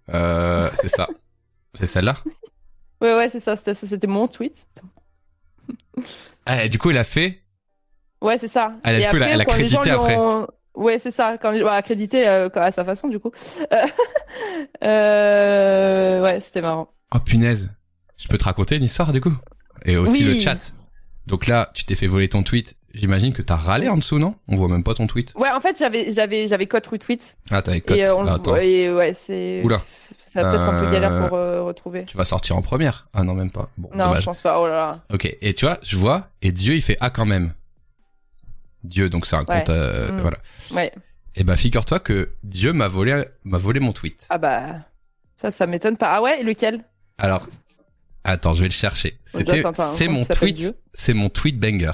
C'est 0.09 0.89
ça. 0.89 1.07
C'est 1.75 1.87
celle-là? 1.87 2.17
Ouais, 3.03 3.15
ouais, 3.15 3.29
c'est 3.29 3.41
ça. 3.41 3.55
C'était, 3.57 3.75
ça, 3.75 3.87
c'était 3.87 4.07
mon 4.07 4.29
tweet. 4.29 4.67
Ah, 6.47 6.65
et 6.65 6.69
du 6.71 6.79
coup, 6.79 6.91
il 6.91 6.97
a 6.99 7.05
fait? 7.05 7.43
Ouais, 8.23 8.39
c'est 8.39 8.49
ça. 8.49 8.75
Elle 8.85 8.97
a- 8.97 8.99
Et 8.99 9.03
du 9.03 9.09
coup, 9.09 9.17
elle 9.17 9.23
a- 9.41 9.43
a 9.43 9.45
crédité 9.45 9.95
ont- 9.95 10.47
Ouais, 10.75 10.99
c'est 10.99 11.10
ça. 11.10 11.36
Quand 11.39 11.52
ouais, 11.52 11.62
accrédité 11.68 12.26
euh, 12.28 12.49
à 12.55 12.73
sa 12.73 12.84
façon, 12.84 13.09
du 13.09 13.18
coup. 13.18 13.31
Euh, 13.73 13.86
euh, 14.84 16.23
Ouais, 16.23 16.41
c'était 16.41 16.62
marrant. 16.62 16.89
Oh 17.15 17.18
punaise. 17.18 17.70
Je 18.17 18.28
peux 18.28 18.39
te 18.39 18.44
raconter 18.44 18.76
une 18.76 18.84
histoire, 18.84 19.12
du 19.12 19.20
coup? 19.20 19.34
Et 19.84 19.97
aussi 19.97 20.25
Oui. 20.26 20.34
le 20.34 20.41
chat. 20.41 20.73
Donc 21.26 21.47
là, 21.47 21.70
tu 21.75 21.84
t'es 21.84 21.94
fait 21.94 22.07
voler 22.07 22.28
ton 22.28 22.42
tweet. 22.42 22.75
J'imagine 22.94 23.33
que 23.33 23.42
t'as 23.42 23.57
râlé 23.57 23.89
en 23.89 23.97
dessous, 23.97 24.18
non? 24.18 24.34
On 24.49 24.57
voit 24.57 24.68
même 24.68 24.84
pas 24.84 24.94
ton 24.94 25.07
tweet. 25.07 25.33
Ouais, 25.36 25.51
en 25.51 25.60
fait, 25.60 25.78
j'avais, 25.78 26.12
j'avais, 26.12 26.47
j'avais 26.47 26.67
code 26.67 26.86
retweet. 26.86 27.36
Ah, 27.51 27.62
t'avais 27.62 27.81
cote. 27.81 27.97
Et, 27.97 28.07
euh, 28.07 28.15
on- 28.17 28.26
Ah, 28.26 28.34
attends. 28.34 28.57
et 28.57 28.92
ouais, 28.92 29.12
c'est. 29.15 29.62
Oula. 29.65 29.81
Ça 30.25 30.42
va 30.42 30.51
peut-être 30.51 30.65
un 30.65 30.81
peu 30.81 30.86
Euh, 30.86 30.92
galère 30.92 31.28
pour 31.28 31.36
euh, 31.36 31.62
retrouver. 31.62 32.05
Tu 32.05 32.17
vas 32.17 32.25
sortir 32.25 32.57
en 32.57 32.62
première. 32.62 33.09
Ah 33.12 33.23
non, 33.23 33.34
même 33.34 33.51
pas. 33.51 33.68
Bon, 33.76 33.91
Non, 33.94 34.07
dommage. 34.07 34.20
je 34.20 34.25
pense 34.26 34.41
pas. 34.41 34.59
Oh 34.60 34.67
là 34.67 34.73
là. 34.73 35.01
Ok, 35.12 35.26
et 35.41 35.52
tu 35.55 35.65
vois, 35.67 35.78
je 35.83 35.97
vois, 35.97 36.28
et 36.41 36.52
Dieu, 36.52 36.75
il 36.75 36.83
fait 36.83 36.97
ah 37.01 37.10
quand 37.10 37.26
même. 37.26 37.52
Dieu, 38.85 39.09
donc 39.09 39.27
c'est 39.27 39.36
un 39.36 39.44
Ouais. 39.44 39.59
compte, 39.59 39.70
euh, 39.70 40.11
Mm. 40.12 40.20
voilà. 40.20 40.39
Ouais. 40.73 40.93
Et 41.35 41.44
bah 41.44 41.57
figure-toi 41.57 42.01
que 42.01 42.31
Dieu 42.44 42.73
m'a 42.73 42.89
volé, 42.89 43.25
m'a 43.44 43.59
volé 43.59 43.81
mon 43.81 43.93
tweet. 43.93 44.27
Ah 44.31 44.39
bah. 44.39 44.81
Ça, 45.36 45.51
ça 45.51 45.67
m'étonne 45.67 45.97
pas. 45.97 46.15
Ah 46.17 46.23
ouais, 46.23 46.43
lequel? 46.43 46.85
Alors, 47.19 47.47
Attends, 48.25 48.52
je 48.52 48.61
vais 48.61 48.69
le 48.69 48.73
chercher. 48.73 49.19
On 49.35 49.39
C'était, 49.39 49.62
c'est 49.94 50.07
mon 50.07 50.25
tweet, 50.25 50.77
c'est 50.94 51.12
mon 51.15 51.28
tweet 51.28 51.59
banger. 51.59 51.91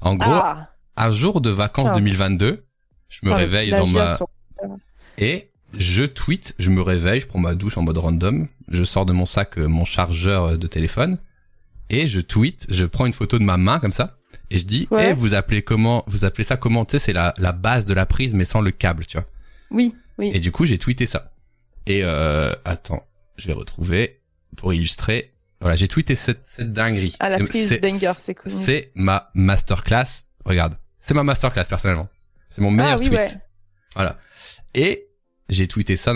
En 0.00 0.14
gros, 0.14 0.30
Ah, 0.32 0.68
un 0.96 1.10
jour 1.10 1.40
de 1.40 1.50
vacances 1.50 1.88
Ah. 1.90 1.94
2022, 1.96 2.64
je 3.08 3.18
me 3.24 3.32
réveille 3.32 3.70
dans 3.72 3.86
ma, 3.88 4.16
sur- 4.16 4.28
et 5.18 5.50
je 5.76 6.04
tweet, 6.04 6.54
je 6.60 6.70
me 6.70 6.82
réveille, 6.82 7.18
je 7.20 7.26
prends 7.26 7.40
ma 7.40 7.56
douche 7.56 7.76
en 7.78 7.82
mode 7.82 7.98
random, 7.98 8.46
je 8.68 8.84
sors 8.84 9.06
de 9.06 9.12
mon 9.12 9.26
sac 9.26 9.58
euh, 9.58 9.66
mon 9.66 9.84
chargeur 9.84 10.44
euh, 10.44 10.56
de 10.56 10.68
téléphone 10.68 11.18
et 11.90 12.06
je 12.06 12.20
tweet, 12.20 12.66
je 12.70 12.84
prends 12.84 13.06
une 13.06 13.12
photo 13.12 13.38
de 13.40 13.44
ma 13.44 13.56
main 13.56 13.80
comme 13.80 13.92
ça 13.92 14.16
et 14.54 14.58
je 14.58 14.64
dis, 14.64 14.86
Ouais. 14.90 15.10
eh, 15.10 15.12
vous 15.14 15.34
appelez 15.34 15.62
comment, 15.62 16.04
vous 16.06 16.24
appelez 16.24 16.44
ça 16.44 16.56
comment, 16.56 16.84
tu 16.84 16.92
sais, 16.92 16.98
c'est 16.98 17.12
la, 17.12 17.34
la 17.38 17.50
base 17.52 17.86
de 17.86 17.94
la 17.94 18.06
prise 18.06 18.34
mais 18.34 18.44
sans 18.44 18.60
le 18.60 18.70
câble, 18.70 19.04
tu 19.06 19.16
vois. 19.16 19.26
Oui, 19.70 19.94
oui. 20.18 20.30
Et 20.32 20.38
du 20.38 20.52
coup, 20.52 20.64
j'ai 20.64 20.78
tweeté 20.78 21.06
ça. 21.06 21.32
Et 21.86 22.02
euh, 22.04 22.52
attends, 22.64 23.04
je 23.36 23.46
vais 23.48 23.52
retrouver 23.52 24.20
pour 24.56 24.72
illustrer. 24.72 25.32
Voilà, 25.60 25.74
j'ai 25.76 25.88
tweeté 25.88 26.14
cette, 26.14 26.46
cette 26.46 26.72
dinguerie. 26.72 27.16
Ah, 27.20 27.30
la 27.30 27.38
prise 27.38 27.68
c'est- 27.68 27.80
banger, 27.80 28.12
c'est 28.18 28.34
connu. 28.34 28.54
C'est 28.54 28.92
ma 28.94 29.30
masterclass. 29.34 30.26
Regarde, 30.44 30.76
c'est 31.00 31.14
ma 31.14 31.24
masterclass 31.24 31.64
personnellement. 31.68 32.08
C'est 32.48 32.60
mon 32.62 32.70
meilleur 32.70 32.92
Ah 32.92 32.98
oui, 32.98 33.06
tweet. 33.08 33.18
ouais. 33.18 33.28
Voilà. 33.96 34.18
Et 34.74 35.08
j'ai 35.48 35.66
tweeté 35.66 35.96
ça, 35.96 36.12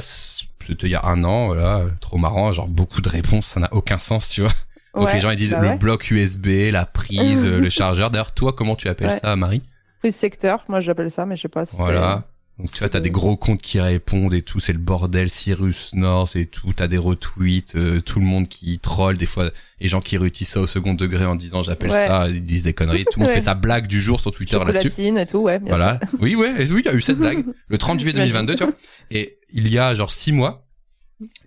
c'était 0.00 0.86
il 0.86 0.90
y 0.90 0.94
a 0.94 1.04
un 1.04 1.24
an, 1.24 1.46
voilà, 1.46 1.86
trop 2.00 2.16
marrant, 2.18 2.52
genre 2.52 2.68
beaucoup 2.68 3.00
de 3.02 3.08
réponses, 3.08 3.46
ça 3.46 3.60
n'a 3.60 3.72
aucun 3.74 3.98
sens, 3.98 4.28
tu 4.28 4.42
vois. 4.42 4.52
Donc 4.94 5.06
Ouais, 5.06 5.14
les 5.14 5.20
gens 5.20 5.30
ils 5.30 5.36
disent 5.36 5.50
bah 5.52 5.60
le 5.60 5.68
ouais. 5.70 5.76
bloc 5.76 6.10
USB, 6.10 6.70
la 6.72 6.86
prise, 6.86 7.46
le 7.48 7.68
chargeur. 7.70 8.10
D'ailleurs, 8.10 8.32
toi, 8.34 8.52
comment 8.52 8.76
tu 8.76 8.88
appelles 8.88 9.08
Ouais. 9.10 9.18
ça, 9.18 9.34
Marie? 9.36 9.62
Prise 10.00 10.14
secteur, 10.16 10.64
moi 10.68 10.80
j'appelle 10.80 11.10
ça, 11.10 11.26
mais 11.26 11.36
je 11.36 11.42
sais 11.42 11.48
pas 11.48 11.64
si 11.64 11.76
Voilà. 11.76 12.28
Donc 12.60 12.70
tu 12.70 12.78
vois, 12.78 12.88
t'as 12.88 13.00
des 13.00 13.10
gros 13.10 13.36
comptes 13.36 13.60
qui 13.60 13.80
répondent 13.80 14.32
et 14.32 14.42
tout, 14.42 14.60
c'est 14.60 14.72
le 14.72 14.78
bordel, 14.78 15.28
Cyrus 15.28 15.92
North 15.94 16.36
et 16.36 16.46
tout, 16.46 16.72
t'as 16.72 16.86
des 16.86 16.98
retweets, 16.98 17.74
euh, 17.74 18.00
tout 18.00 18.20
le 18.20 18.24
monde 18.26 18.46
qui 18.46 18.78
troll, 18.78 19.16
des 19.16 19.26
fois, 19.26 19.50
les 19.80 19.88
gens 19.88 20.00
qui 20.00 20.16
réutilisent 20.16 20.50
ça 20.52 20.60
au 20.60 20.68
second 20.68 20.94
degré 20.94 21.24
en 21.24 21.34
disant 21.34 21.64
j'appelle 21.64 21.90
Ouais. 21.90 22.06
ça, 22.06 22.28
ils 22.28 22.44
disent 22.44 22.62
des 22.62 22.72
conneries, 22.72 23.06
tout 23.06 23.18
le 23.18 23.24
monde 23.26 23.34
fait 23.34 23.40
sa 23.40 23.54
blague 23.54 23.88
du 23.88 24.00
jour 24.00 24.20
sur 24.20 24.30
Twitter 24.30 24.56
là-dessus. 24.64 24.92
et 25.02 25.26
tout, 25.26 25.38
ouais. 25.38 25.58
bien 25.58 25.74
Voilà. 25.74 25.98
Oui, 26.20 26.36
ouais, 26.36 26.52
oui, 26.70 26.80
il 26.84 26.84
y 26.84 26.88
a 26.88 26.94
eu 26.94 27.00
cette 27.00 27.18
blague. 27.18 27.44
Le 27.68 27.76
30 27.76 27.98
juillet 27.98 28.12
J'imagine. 28.14 28.46
2022, 28.46 28.54
tu 28.54 28.62
vois. 28.64 28.72
Et 29.10 29.38
il 29.52 29.66
y 29.68 29.76
a 29.80 29.92
genre 29.96 30.12
six 30.12 30.30
mois, 30.30 30.64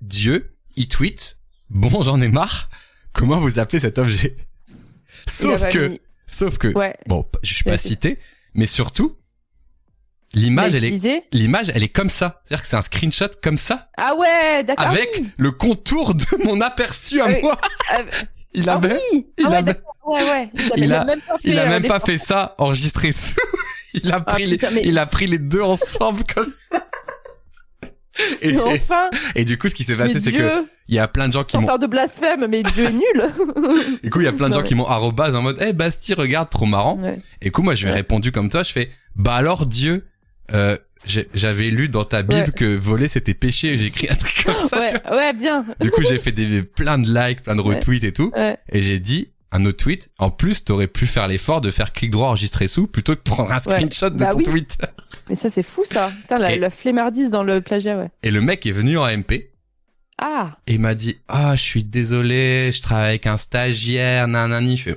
Dieu, 0.01 0.55
il 0.75 0.87
tweet, 0.89 1.37
bon, 1.69 2.03
j'en 2.03 2.19
ai 2.21 2.27
marre, 2.27 2.69
comment 3.17 3.39
vous 3.39 3.59
appelez 3.59 3.79
cet 3.79 3.97
objet? 3.97 4.37
Sauf 5.27 5.67
que, 5.69 5.87
mis- 5.89 6.01
sauf 6.27 6.57
que, 6.57 6.69
Ouais. 6.69 6.95
bon, 7.07 7.25
je 7.43 7.53
suis 7.53 7.63
pas 7.65 7.77
cité, 7.77 8.19
mais 8.55 8.65
surtout, 8.65 9.17
l'image, 10.33 10.75
elle 10.75 10.85
est 10.85 11.23
l'image, 11.33 11.69
elle 11.73 11.83
est 11.83 11.89
comme 11.89 12.09
ça. 12.09 12.41
C'est-à-dire 12.45 12.61
que 12.61 12.67
c'est 12.69 12.75
un 12.77 12.81
screenshot 12.81 13.29
comme 13.43 13.57
ça, 13.57 13.89
Ah 13.97 14.15
ouais, 14.15 14.63
d'accord. 14.63 14.87
Avec 14.87 15.09
oui. 15.17 15.27
le 15.37 15.51
contour 15.51 16.13
de 16.15 16.25
mon 16.45 16.61
aperçu 16.61 17.19
à 17.21 17.27
oui. 17.27 17.41
moi. 17.41 17.57
Il 18.53 18.67
ah 18.69 18.79
oui. 18.81 19.27
il 19.37 19.45
Ah 19.45 19.49
ouais, 19.49 19.55
avait- 19.57 19.73
d'accord. 19.73 19.93
Ouais, 20.05 20.23
ouais. 20.23 20.49
Il, 20.77 20.85
il 20.85 20.93
a, 20.93 21.03
même 21.05 21.19
pas 21.21 21.37
fait. 21.37 21.49
il 21.49 21.59
a 21.59 21.63
euh, 21.63 21.69
même 21.69 21.83
pas 21.85 21.99
fait 21.99 22.17
ça 22.17 22.55
enregistré 22.57 23.11
sous. 23.11 23.35
Il 23.93 24.11
a 24.11 24.15
Ah, 24.17 24.21
pris 24.21 24.47
putain, 24.49 24.69
les, 24.69 24.75
mais- 24.75 24.81
il 24.87 24.97
a 24.99 25.05
pris 25.05 25.27
les 25.27 25.39
deux 25.39 25.61
ensemble 25.61 26.23
comme 26.33 26.45
ça. 26.71 26.87
Et, 28.41 28.53
Mais 28.53 28.59
enfin, 28.61 29.09
et 29.35 29.45
du 29.45 29.57
coup, 29.57 29.69
ce 29.69 29.75
qui 29.75 29.83
s'est 29.83 29.95
passé, 29.95 30.19
c'est 30.19 30.31
que 30.31 30.65
il 30.87 30.95
y 30.95 30.99
a 30.99 31.07
plein 31.07 31.27
de 31.27 31.33
gens 31.33 31.43
qui 31.43 31.57
m'ont, 31.57 31.67
faire 31.67 31.79
de 31.79 31.87
blasphème, 31.87 32.47
mais 32.49 32.63
Dieu 32.63 32.85
est 32.85 32.93
nul. 32.93 33.29
du 34.03 34.09
coup, 34.09 34.21
il 34.21 34.25
y 34.25 34.27
a 34.27 34.33
plein 34.33 34.49
de 34.49 34.53
gens 34.53 34.63
qui 34.63 34.73
m'ont 34.75 34.85
arrobase 34.87 35.35
en 35.35 35.41
mode, 35.41 35.57
eh, 35.61 35.73
Basti, 35.73 36.13
regarde, 36.13 36.49
trop 36.49 36.65
marrant. 36.65 36.97
Ouais. 36.97 37.19
Et 37.41 37.45
du 37.45 37.51
coup, 37.51 37.61
moi, 37.61 37.75
je 37.75 37.81
lui 37.83 37.89
ai 37.89 37.91
Ouais. 37.91 37.97
répondu 37.97 38.31
comme 38.31 38.49
toi, 38.49 38.63
je 38.63 38.71
fais, 38.71 38.89
bah 39.15 39.35
alors, 39.35 39.65
Dieu, 39.65 40.07
euh, 40.53 40.77
j'avais 41.33 41.69
lu 41.69 41.89
dans 41.89 42.05
ta 42.05 42.23
Bible 42.23 42.41
Ouais. 42.47 42.51
que 42.55 42.75
voler 42.75 43.07
c'était 43.07 43.33
péché, 43.33 43.77
j'ai 43.77 43.87
écrit 43.87 44.07
un 44.09 44.15
truc 44.15 44.43
comme 44.45 44.55
ça, 44.55 44.81
tu 44.87 44.93
vois. 45.05 45.11
Ouais, 45.17 45.23
ouais, 45.23 45.33
bien. 45.33 45.65
Du 45.81 45.91
coup, 45.91 46.01
j'ai 46.07 46.17
fait 46.17 46.31
des, 46.31 46.63
plein 46.63 46.97
de 46.97 47.07
likes, 47.07 47.41
plein 47.43 47.55
de 47.55 47.61
retweets 47.61 48.03
et 48.05 48.13
tout. 48.13 48.31
Et 48.71 48.81
j'ai 48.81 48.99
dit, 48.99 49.29
un 49.51 49.63
autre 49.65 49.77
tweet, 49.83 50.09
en 50.19 50.29
plus, 50.29 50.65
t'aurais 50.65 50.87
pu 50.87 51.07
faire 51.07 51.27
l'effort 51.27 51.61
de 51.61 51.71
faire 51.71 51.93
clic 51.93 52.11
droit 52.11 52.27
enregistrer 52.27 52.67
sous 52.67 52.85
plutôt 52.87 53.15
que 53.15 53.21
prendre 53.21 53.51
un 53.51 53.55
Ouais. 53.55 53.59
screenshot 53.61 54.09
de 54.09 54.17
Bah 54.17 54.29
ton 54.31 54.37
oui. 54.39 54.43
tweet. 54.43 54.77
Mais 55.29 55.35
ça, 55.35 55.49
c'est 55.49 55.63
fou, 55.63 55.83
ça. 55.85 56.11
Putain, 56.21 56.37
la, 56.37 56.53
Et- 56.53 56.59
la 56.59 56.69
flemmardise 56.69 57.29
dans 57.29 57.43
le 57.43 57.61
plagiat, 57.61 57.97
ouais. 57.97 58.09
Et 58.23 58.31
le 58.31 58.41
mec 58.41 58.65
est 58.65 58.71
venu 58.71 58.97
en 58.97 59.07
MP 59.07 59.51
Ah, 60.17 60.57
et 60.67 60.73
il 60.75 60.79
m'a 60.81 60.95
dit, 60.95 61.17
ah, 61.27 61.55
je 61.55 61.61
suis 61.61 61.83
désolé, 61.83 62.71
je 62.73 62.81
travaille 62.81 63.09
avec 63.09 63.27
un 63.27 63.37
stagiaire, 63.37 64.27
nanani. 64.27 64.75
Je 64.77 64.83
fais... 64.83 64.95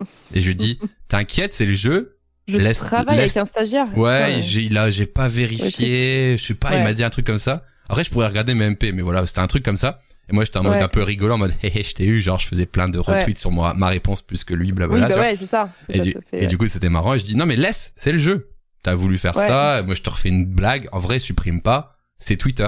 Et 0.34 0.40
je 0.40 0.48
lui 0.48 0.56
dis, 0.56 0.78
t'inquiète, 1.08 1.52
c'est 1.52 1.66
le 1.66 1.74
jeu. 1.74 2.18
je 2.48 2.56
Laisse- 2.58 2.78
travaille 2.80 3.16
laisse- 3.16 3.36
avec 3.36 3.48
un 3.48 3.50
stagiaire. 3.50 3.96
Ouais, 3.96 4.40
j'ai, 4.42 4.62
il 4.62 4.76
a, 4.78 4.90
j'ai 4.90 5.06
pas 5.06 5.26
vérifié, 5.28 6.36
je 6.38 6.44
sais 6.44 6.54
pas, 6.54 6.70
il 6.72 6.78
Ouais. 6.78 6.84
m'a 6.84 6.92
dit 6.92 7.02
un 7.04 7.10
truc 7.10 7.26
comme 7.26 7.38
ça. 7.38 7.64
Après, 7.88 8.04
je 8.04 8.10
pourrais 8.10 8.26
regarder 8.28 8.54
mes 8.54 8.66
MP, 8.70 8.92
mais 8.92 9.02
voilà, 9.02 9.24
c'était 9.26 9.38
un 9.40 9.46
truc 9.46 9.64
comme 9.64 9.76
ça. 9.76 10.00
Et 10.28 10.32
moi, 10.34 10.44
j'étais 10.44 10.58
en 10.58 10.64
mode 10.64 10.76
Ouais. 10.76 10.82
un 10.82 10.88
peu 10.88 11.02
rigolant, 11.02 11.36
en 11.36 11.38
mode, 11.38 11.54
hé, 11.62 11.70
hé, 11.78 11.82
je 11.84 11.94
t'ai 11.94 12.04
eu, 12.04 12.20
genre, 12.20 12.38
je 12.38 12.46
faisais 12.48 12.66
plein 12.66 12.88
de 12.88 12.98
retweets 12.98 13.26
Ouais. 13.28 13.34
sur 13.36 13.50
moi, 13.52 13.74
ma 13.74 13.88
réponse 13.88 14.22
plus 14.22 14.42
que 14.44 14.54
lui, 14.54 14.66
Oui, 14.68 14.72
blablabla. 14.72 15.08
bah 15.08 15.20
ouais, 15.20 15.36
c'est 15.36 15.46
ça. 15.46 15.70
Et, 15.88 15.98
Ça, 15.98 16.04
du, 16.04 16.12
ça 16.12 16.18
fait- 16.30 16.42
et 16.44 16.46
du 16.48 16.58
coup, 16.58 16.66
c'était 16.66 16.88
marrant. 16.88 17.14
Et 17.14 17.18
je 17.20 17.24
dis, 17.24 17.36
non, 17.36 17.46
mais 17.46 17.54
laisse, 17.56 17.92
c'est 17.96 18.12
le 18.12 18.18
jeu. 18.18 18.50
T'as 18.82 18.94
voulu 18.94 19.18
faire 19.18 19.36
Ouais. 19.36 19.46
ça, 19.46 19.82
moi 19.84 19.94
je 19.96 20.02
te 20.02 20.10
refais 20.10 20.28
une 20.28 20.44
blague. 20.46 20.88
En 20.92 20.98
vrai, 21.00 21.18
supprime 21.18 21.60
pas, 21.60 21.96
c'est 22.18 22.36
Twitter. 22.36 22.66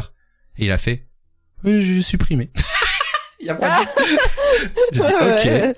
Et 0.59 0.67
il 0.67 0.73
a 0.73 0.79
fait, 0.79 1.07
oui, 1.65 1.83
j'ai 1.83 2.03
supprimé. 2.03 2.51
il 3.41 3.47
y 3.47 3.51
a 3.51 3.55
pas 3.55 3.85
de... 3.85 3.87
J'ai 4.93 5.01
dit, 5.03 5.09
Ouais, 5.13 5.15
ok. 5.15 5.45
ouais. 5.45 5.73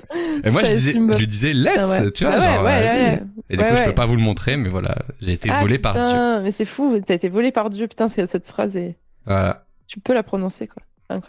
Et 0.45 0.51
moi, 0.51 0.63
je, 0.65 0.73
disais, 0.73 0.93
je 0.93 1.19
lui 1.19 1.27
disais, 1.27 1.53
laisse, 1.53 1.81
Ah 1.81 2.03
ouais. 2.03 2.11
tu 2.11 2.25
vois, 2.25 2.35
Ah 2.35 2.39
ouais, 2.39 2.45
genre, 2.45 2.65
ouais, 2.65 2.85
vas-y. 2.85 2.97
ouais. 3.11 3.23
Et 3.51 3.57
du 3.57 3.63
Ouais, 3.63 3.71
coup, 3.71 3.77
je 3.77 3.83
peux 3.85 3.95
pas 3.95 4.07
vous 4.07 4.17
le 4.17 4.23
montrer, 4.23 4.57
mais 4.57 4.69
voilà, 4.71 4.95
j'ai 5.21 5.33
été 5.33 5.51
Ah, 5.51 5.61
volé 5.61 5.79
par 5.79 5.95
Dieu. 6.01 6.43
Mais 6.43 6.53
c'est 6.53 6.65
fou, 6.65 6.99
t'as 7.07 7.15
été 7.15 7.29
volé 7.29 7.53
par 7.53 7.69
Dieu. 7.71 7.87
Putain, 7.89 8.09
cette 8.09 8.47
phrase 8.47 8.77
est. 8.77 8.97
Voilà. 9.27 9.67
Tu 9.89 9.99
peux 10.01 10.15
la 10.15 10.23
prononcer, 10.23 10.67
quoi. 10.69 10.83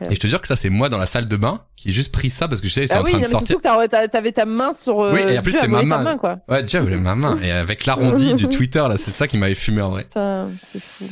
Et 0.09 0.15
je 0.15 0.19
te 0.19 0.27
jure 0.27 0.41
que 0.41 0.47
ça, 0.47 0.55
c'est 0.55 0.69
moi 0.69 0.89
dans 0.89 0.97
la 0.97 1.05
salle 1.07 1.25
de 1.25 1.35
bain 1.35 1.61
qui 1.75 1.89
ai 1.89 1.91
juste 1.91 2.11
pris 2.11 2.29
ça 2.29 2.47
parce 2.47 2.61
que 2.61 2.67
je 2.67 2.73
sais, 2.73 2.87
c'est 2.87 2.93
Ah 2.93 3.01
en 3.01 3.03
oui, 3.03 3.11
train 3.11 3.19
non, 3.19 3.23
de 3.25 3.29
sortir. 3.29 3.47
surtout 3.61 3.79
que 3.79 4.07
t'avais 4.07 4.31
ta 4.31 4.45
main 4.45 4.73
sur. 4.73 4.99
euh, 5.01 5.13
Oui, 5.13 5.21
et 5.21 5.39
en 5.39 5.41
plus, 5.41 5.51
c'est 5.53 5.67
ma 5.67 5.81
main. 5.83 6.17
quoi. 6.17 6.39
Ouais, 6.47 6.63
Dieu, 6.63 6.79
voulait 6.81 6.97
ma 6.97 7.15
main. 7.15 7.39
Et 7.41 7.51
avec 7.51 7.85
l'arrondi 7.85 8.33
du 8.35 8.47
Twitter, 8.49 8.79
là, 8.87 8.97
c'est 8.97 9.11
ça 9.11 9.27
qui 9.27 9.37
m'avait 9.37 9.55
fumé 9.55 9.81
en 9.81 9.89
vrai. 9.89 10.03
Putain, 10.03 10.49
c'est 10.63 10.81
fou. 10.81 11.05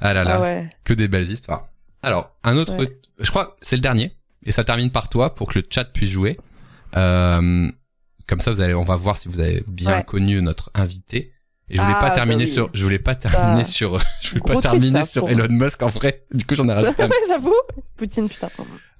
Ah 0.00 0.14
là 0.14 0.24
là. 0.24 0.36
Ah 0.36 0.40
ouais. 0.42 0.70
Que 0.84 0.94
des 0.94 1.08
belles 1.08 1.30
histoires. 1.30 1.68
Alors, 2.02 2.34
un 2.44 2.56
autre, 2.56 2.76
Ouais. 2.78 2.98
je 3.20 3.30
crois, 3.30 3.56
c'est 3.60 3.76
le 3.76 3.82
dernier, 3.82 4.12
et 4.44 4.50
ça 4.52 4.64
termine 4.64 4.90
par 4.90 5.08
toi 5.08 5.34
pour 5.34 5.48
que 5.48 5.58
le 5.58 5.64
chat 5.68 5.84
puisse 5.84 6.10
jouer. 6.10 6.38
Euh, 6.96 7.68
comme 8.26 8.40
ça, 8.40 8.50
vous 8.50 8.60
allez, 8.60 8.74
on 8.74 8.82
va 8.82 8.96
voir 8.96 9.16
si 9.16 9.28
vous 9.28 9.40
avez 9.40 9.62
bien 9.66 9.96
Ouais. 9.98 10.04
connu 10.04 10.40
notre 10.42 10.70
invité. 10.74 11.31
Et 11.72 11.76
je 11.76 11.80
voulais 11.82 11.94
Ah, 11.96 12.00
pas 12.00 12.08
bah 12.10 12.14
terminer 12.14 12.44
oui. 12.44 12.48
sur, 12.48 12.68
je 12.74 12.84
voulais 12.84 12.98
pas 12.98 13.14
terminer 13.14 13.64
Ça- 13.64 13.70
sur, 13.72 13.98
je 14.20 14.28
voulais 14.28 14.40
Gros 14.42 14.54
pas 14.54 14.60
terminer 14.60 15.00
ça, 15.00 15.06
sur 15.06 15.28
Elon 15.28 15.46
Musk 15.48 15.82
en 15.82 15.88
vrai. 15.88 16.24
Du 16.32 16.44
coup, 16.44 16.54
j'en 16.54 16.68
ai 16.68 16.72
rajouté 16.74 17.02
un 17.02 17.08
petit. 17.08 17.28
j'avoue. 17.28 17.54
Poutine, 17.96 18.28
putain. 18.28 18.48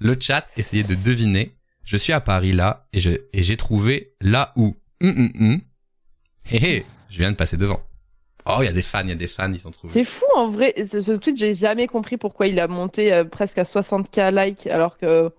Le 0.01 0.17
chat, 0.19 0.47
essayez 0.57 0.83
de 0.83 0.95
deviner. 0.95 1.55
Je 1.85 1.97
suis 1.99 2.13
à 2.15 2.21
Paris 2.21 2.53
là, 2.53 2.87
et 2.95 3.01
je, 3.01 3.11
et 3.33 3.43
j'ai 3.43 3.57
trouvé 3.57 4.15
là 4.21 4.53
où, 4.57 4.75
hum, 5.03 5.11
hum, 5.11 5.33
hum. 5.39 5.61
Hé, 6.51 6.57
hé, 6.77 6.87
je 7.11 7.19
viens 7.19 7.31
de 7.31 7.37
passer 7.37 7.57
devant. 7.59 7.81
Oh, 8.47 8.57
il 8.61 8.65
y 8.65 8.69
a 8.69 8.73
des 8.73 8.83
fans, 8.83 9.03
il 9.03 9.11
y 9.11 9.13
a 9.13 9.17
des 9.17 9.27
fans, 9.29 9.53
ils 9.53 9.69
ont 9.69 9.71
trouvé. 9.71 9.93
C'est 9.93 10.03
fou 10.05 10.25
en 10.35 10.49
vrai. 10.51 10.75
Ce, 10.85 11.01
ce 11.01 11.13
tweet, 11.13 11.37
j'ai 11.37 11.55
jamais 11.55 11.87
compris 11.87 12.17
pourquoi 12.17 12.47
il 12.49 12.59
a 12.59 12.67
monté 12.69 13.13
euh, 13.13 13.25
presque 13.25 13.59
à 13.59 13.63
60k 13.65 14.33
likes 14.47 14.67
alors 14.67 14.97
que. 14.99 15.31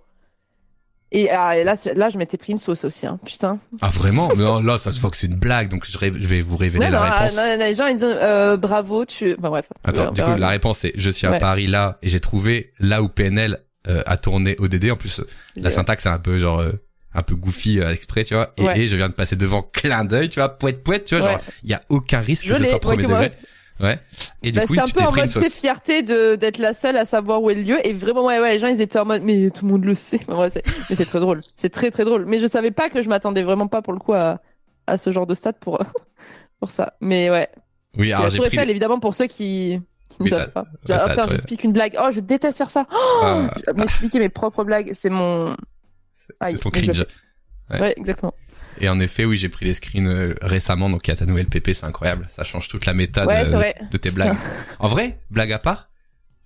Et, 1.16 1.30
ah, 1.30 1.56
et 1.56 1.64
là, 1.64 1.76
là, 1.96 2.10
je 2.10 2.18
m'étais 2.18 2.38
pris 2.38 2.52
une 2.54 2.58
sauce 2.58 2.84
aussi, 2.86 3.06
hein. 3.06 3.20
Putain. 3.24 3.60
Ah, 3.82 3.90
vraiment? 3.90 4.32
Non, 4.36 4.60
là, 4.62 4.78
ça 4.80 4.92
se 4.92 5.00
voit 5.00 5.12
que 5.12 5.18
c'est 5.18 5.28
une 5.28 5.36
blague, 5.38 5.70
donc 5.70 5.86
je, 5.86 5.92
je 5.92 6.28
vais 6.28 6.42
vous 6.42 6.58
révéler 6.58 6.86
Non, 6.86 6.92
la 6.92 6.98
non, 7.00 7.06
ah, 7.08 7.18
réponse. 7.20 7.38
non, 7.38 7.58
non, 7.58 7.64
les 7.66 7.76
gens, 7.76 7.86
ils 7.86 7.94
disent 7.96 8.04
euh, 8.04 8.58
bravo, 8.58 9.06
tu. 9.06 9.36
Enfin 9.38 9.50
bref. 9.50 9.66
Attends, 9.84 10.08
Euh, 10.08 10.12
du 10.12 10.22
coup, 10.24 10.36
la 10.38 10.50
réponse 10.50 10.80
c'est 10.80 10.92
je 10.96 11.10
suis 11.12 11.28
à 11.28 11.32
Ouais. 11.32 11.38
Paris 11.40 11.68
là 11.68 12.00
et 12.02 12.10
j'ai 12.10 12.20
trouvé 12.20 12.74
là 12.80 13.04
où 13.04 13.08
PNL 13.10 13.60
euh, 13.88 14.02
a 14.08 14.18
tourné 14.18 14.56
ODD. 14.58 14.90
En 14.92 14.96
plus, 14.96 15.20
euh, 15.20 15.28
la 15.56 15.70
syntaxe 15.70 16.06
est 16.08 16.10
un 16.10 16.18
peu 16.18 16.40
genre 16.40 16.60
euh, 16.62 16.72
un 17.14 17.22
peu 17.22 17.36
goofy 17.36 17.80
euh, 17.80 17.94
exprès, 17.94 18.24
tu 18.24 18.34
vois. 18.34 18.52
Et, 18.58 18.64
Ouais. 18.64 18.80
et 18.80 18.88
je 18.88 18.96
viens 18.96 19.10
de 19.10 19.14
passer 19.14 19.36
devant 19.36 19.62
clin 19.62 20.06
d'œil, 20.06 20.30
tu 20.30 20.40
vois, 20.40 20.50
poète 20.50 20.84
poète, 20.84 21.06
tu 21.06 21.16
vois, 21.16 21.26
Ouais. 21.28 21.32
genre 21.34 21.42
il 21.64 21.70
y 21.70 21.74
a 21.76 21.82
aucun 21.90 22.22
risque 22.22 22.46
que 22.48 22.54
Je 22.54 22.58
ce 22.58 22.64
l'ai, 22.64 22.70
soit 22.70 22.80
premier 22.80 23.04
que 23.04 23.08
degré. 23.10 23.32
Ouais. 23.80 24.00
Et 24.44 24.52
du 24.52 24.60
Bah, 24.60 24.66
coup, 24.68 24.76
c'est 24.76 24.82
un 24.82 24.86
tu 24.86 24.94
peu 24.94 25.04
en 25.04 25.12
mode 25.12 25.28
c'est 25.28 25.54
fierté 25.56 26.04
de 26.04 26.36
d'être 26.36 26.60
la 26.60 26.74
seule 26.74 26.96
à 26.96 27.06
savoir 27.06 27.42
où 27.42 27.50
est 27.50 27.56
le 27.56 27.64
lieu. 27.64 27.86
Et 27.88 27.94
vraiment 27.94 28.24
ouais 28.26 28.40
ouais 28.40 28.54
les 28.54 28.60
gens 28.60 28.68
ils 28.68 28.82
étaient 28.82 29.00
en 29.00 29.06
mode 29.06 29.24
mais 29.24 29.50
tout 29.50 29.66
le 29.66 29.72
monde 29.72 29.84
le 29.86 29.96
sait. 29.96 30.20
Enfin, 30.28 30.40
ouais, 30.42 30.50
c'est- 30.52 30.64
mais 30.90 30.96
c'est 30.96 31.06
très 31.06 31.20
drôle. 31.20 31.42
C'est 31.56 31.70
très 31.72 31.90
très 31.92 32.06
drôle. 32.06 32.26
Mais 32.26 32.40
je 32.40 32.48
savais 32.48 32.72
pas 32.72 32.90
que 32.90 33.02
je 33.02 33.10
m'attendais 33.10 33.42
vraiment 33.44 33.68
pas 33.68 33.82
pour 33.82 33.94
le 33.94 34.00
coup 34.00 34.14
à, 34.14 34.40
à 34.88 34.98
ce 34.98 35.10
genre 35.12 35.26
de 35.28 35.34
stat 35.34 35.54
pour 35.54 35.80
pour 36.60 36.72
ça. 36.72 36.94
Mais 37.02 37.30
ouais. 37.30 37.50
Oui, 37.98 38.12
alors 38.14 38.30
j'ai 38.30 38.38
pris. 38.40 38.48
Eiffel 38.48 38.70
évidemment 38.70 39.00
pour 39.00 39.16
ceux 39.16 39.28
qui 39.28 39.80
qui 40.10 40.24
ne 40.24 40.30
savent 40.30 40.52
pas. 40.52 40.62
ouais, 40.88 40.96
ça, 40.98 41.06
oh, 41.08 41.10
putain 41.10 41.28
j'explique 41.32 41.64
une 41.64 41.74
blague. 41.74 41.98
Oh 42.00 42.10
je 42.12 42.20
déteste 42.20 42.58
faire 42.60 42.70
ça. 42.70 42.86
Oh, 42.92 43.20
Ah, 43.24 43.54
je 43.68 43.74
m'expliquer 43.74 44.20
mes 44.20 44.30
propres 44.30 44.64
blagues. 44.64 44.92
C'est 44.94 45.10
mon 45.10 45.56
c'est 46.14 46.34
ton 46.60 46.70
mais 46.72 46.80
je 46.80 46.92
cringe. 46.92 47.06
Ouais. 47.72 47.80
ouais, 47.82 47.94
exactement 47.98 48.34
Et 48.84 48.90
en 48.90 49.00
effet, 49.00 49.24
oui, 49.24 49.38
j'ai 49.38 49.48
pris 49.48 49.66
les 49.66 49.74
screens 49.74 50.08
euh, 50.10 50.36
récemment, 50.42 50.90
donc 50.90 51.08
il 51.08 51.12
y 51.12 51.14
a 51.14 51.16
ta 51.16 51.26
nouvelle 51.26 51.46
PP, 51.48 51.72
c'est 51.74 51.86
incroyable. 51.86 52.28
Ça 52.30 52.44
change 52.44 52.68
toute 52.68 52.86
la 52.86 52.94
méta 52.94 53.26
ouais 53.26 53.46
de, 53.90 53.98
tes 53.98 54.12
blagues. 54.12 54.36
en 54.80 54.90
vrai, 54.90 55.20
blague 55.32 55.54
à 55.54 55.60
part, 55.60 55.88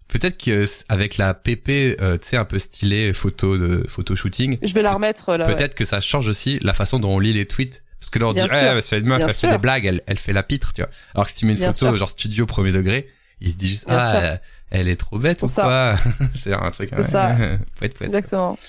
peut-être 0.08 0.38
que 0.38 0.62
s- 0.66 0.86
avec 0.88 1.18
la 1.18 1.34
PP, 1.34 1.98
euh, 2.00 2.20
tu 2.20 2.28
sais, 2.28 2.38
un 2.38 2.46
peu 2.46 2.60
stylée, 2.60 3.12
photo 3.12 3.58
de 3.58 3.88
photo 3.88 4.16
shooting, 4.16 4.60
je 4.62 4.72
vais 4.72 4.84
la 4.84 4.92
remettre 4.92 5.36
là 5.36 5.48
ouais. 5.48 5.56
peut-être 5.56 5.74
que 5.74 5.84
ça 5.84 6.00
change 6.00 6.28
aussi 6.28 6.60
la 6.62 6.74
façon 6.74 7.00
dont 7.00 7.10
on 7.10 7.18
lit 7.20 7.34
les 7.34 7.48
tweets. 7.48 7.84
Parce 8.00 8.12
que 8.12 8.20
là, 8.20 8.28
on 8.28 8.34
Bien 8.34 8.46
dit, 8.46 8.52
ouais, 8.52 8.76
bah, 8.76 8.82
c'est 8.84 9.00
une 9.00 9.08
meuf, 9.08 9.18
Bien 9.18 9.28
elle 9.30 9.34
fait 9.34 9.48
des 9.50 9.58
blagues, 9.58 9.86
elle, 9.88 10.04
elle 10.06 10.20
fait 10.20 10.32
la 10.32 10.44
pitre, 10.44 10.74
tu 10.74 10.84
vois. 10.84 10.92
Alors 11.16 11.26
que 11.26 11.32
si 11.32 11.40
tu 11.40 11.46
mets 11.48 11.54
une 11.54 11.58
Bien 11.58 11.74
photo, 11.74 11.88
sûr. 11.88 11.98
genre 11.98 12.10
studio 12.10 12.46
premier 12.46 12.72
degré, 12.72 13.10
il 13.42 13.50
se 13.50 13.56
dit 13.58 13.68
juste, 13.68 13.88
Bien 13.88 13.98
ah, 13.98 14.16
euh, 14.18 14.38
Elle 14.70 14.90
est 14.90 14.96
trop 14.96 15.18
bête 15.18 15.40
Pour 15.40 15.50
ou 15.50 15.52
ça. 15.52 15.64
quoi? 15.64 15.96
C'est 16.36 16.54
un 16.54 16.70
truc. 16.70 16.92
C'est 16.98 17.02
ça. 17.02 17.36
Poète, 17.80 17.98
poète. 17.98 18.10
Exactement. 18.10 18.60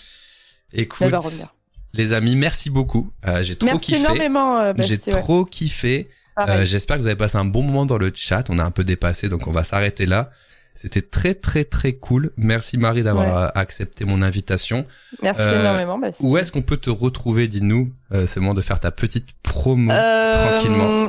Écoute, 0.73 1.03
Elle 1.03 1.11
va 1.11 1.19
revenir. 1.19 1.49
Les 1.95 2.13
amis, 2.13 2.37
merci 2.37 2.71
beaucoup. 2.71 3.11
Euh, 3.27 3.43
j'ai 3.43 3.57
trop 3.57 3.67
Merci 3.67 3.81
kiffé. 3.93 4.01
énormément, 4.01 4.59
euh, 4.61 4.73
J'ai 4.79 4.95
ouais. 4.95 5.11
trop 5.21 5.45
kiffé. 5.45 6.09
Euh, 6.41 6.65
J'espère 6.65 6.97
que 6.97 7.03
vous 7.03 7.09
avez 7.09 7.17
passé 7.17 7.37
un 7.37 7.45
bon 7.45 7.63
moment 7.63 7.85
dans 7.87 7.99
le 7.99 8.13
chat. 8.15 8.45
On 8.51 8.59
a 8.59 8.65
un 8.65 8.71
peu 8.71 8.85
dépassé, 8.85 9.29
donc 9.29 9.47
on 9.47 9.51
va 9.51 9.65
s'arrêter 9.65 10.07
là. 10.07 10.31
C'était 10.75 11.03
très 11.03 11.35
très 11.35 11.65
très 11.65 11.95
cool. 11.95 12.31
Merci 12.37 12.79
Marie 12.79 13.03
d'avoir 13.03 13.47
Ouais. 13.47 13.51
accepté 13.57 14.05
mon 14.05 14.23
invitation. 14.23 14.87
Merci 15.23 15.43
euh, 15.43 15.61
énormément. 15.61 15.99
Où 16.21 16.39
est-ce 16.39 16.53
qu'on 16.53 16.63
peut 16.63 16.77
te 16.77 16.91
retrouver 16.91 17.49
Dis-nous. 17.49 17.93
C'est 18.13 18.37
le 18.37 18.43
moment 18.43 18.55
de 18.55 18.61
faire 18.61 18.79
ta 18.79 18.93
petite 18.93 19.31
promo. 19.43 19.93
Tranquillement. 19.93 21.09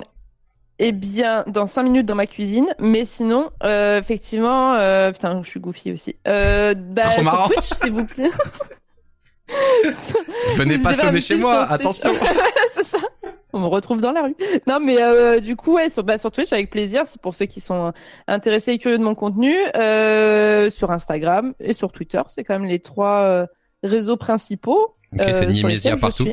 Eh 0.81 0.93
bien, 0.93 1.43
dans 1.47 1.67
5 1.67 1.83
minutes 1.83 2.05
dans 2.05 2.15
ma 2.15 2.25
cuisine. 2.25 2.65
Mais 2.79 3.03
sinon, 3.03 3.51
euh, 3.63 3.99
effectivement, 3.99 4.75
euh, 4.75 5.11
putain, 5.11 5.41
je 5.43 5.49
suis 5.49 5.59
goofy 5.59 5.91
aussi. 5.91 6.15
Euh, 6.25 6.73
bah, 6.73 7.01
Trop 7.03 7.11
sur 7.15 7.23
marrant. 7.25 7.47
Twitch, 7.49 7.65
s'il 7.65 7.91
vous 7.91 8.05
plaît. 8.05 8.31
Venez 10.55 10.77
pas 10.77 10.93
sonner 10.93 11.21
chez 11.21 11.37
moi, 11.37 11.63
attention. 11.63 12.11
c'est 12.73 12.85
ça. 12.85 12.97
On 13.51 13.59
me 13.59 13.67
retrouve 13.67 13.99
dans 13.99 14.11
la 14.11 14.23
rue. 14.23 14.35
Non, 14.67 14.79
mais 14.79 15.01
euh, 15.01 15.39
du 15.39 15.55
coup, 15.55 15.73
ouais, 15.73 15.89
sur, 15.89 16.03
bah, 16.03 16.17
sur 16.17 16.31
Twitch, 16.31 16.53
avec 16.53 16.69
plaisir. 16.69 17.03
C'est 17.05 17.19
pour 17.19 17.33
ceux 17.33 17.45
qui 17.45 17.59
sont 17.59 17.87
euh, 17.87 17.91
intéressés 18.27 18.73
et 18.73 18.77
curieux 18.77 18.99
de 18.99 19.03
mon 19.03 19.15
contenu. 19.15 19.55
Euh, 19.75 20.69
sur 20.69 20.91
Instagram 20.91 21.53
et 21.59 21.73
sur 21.73 21.91
Twitter. 21.91 22.21
C'est 22.27 22.43
quand 22.43 22.53
même 22.53 22.69
les 22.69 22.79
trois 22.79 23.21
euh, 23.21 23.45
réseaux 23.83 24.17
principaux. 24.17 24.95
C'est 25.11 25.47
Niemesia 25.47 25.97
partout. 25.97 26.27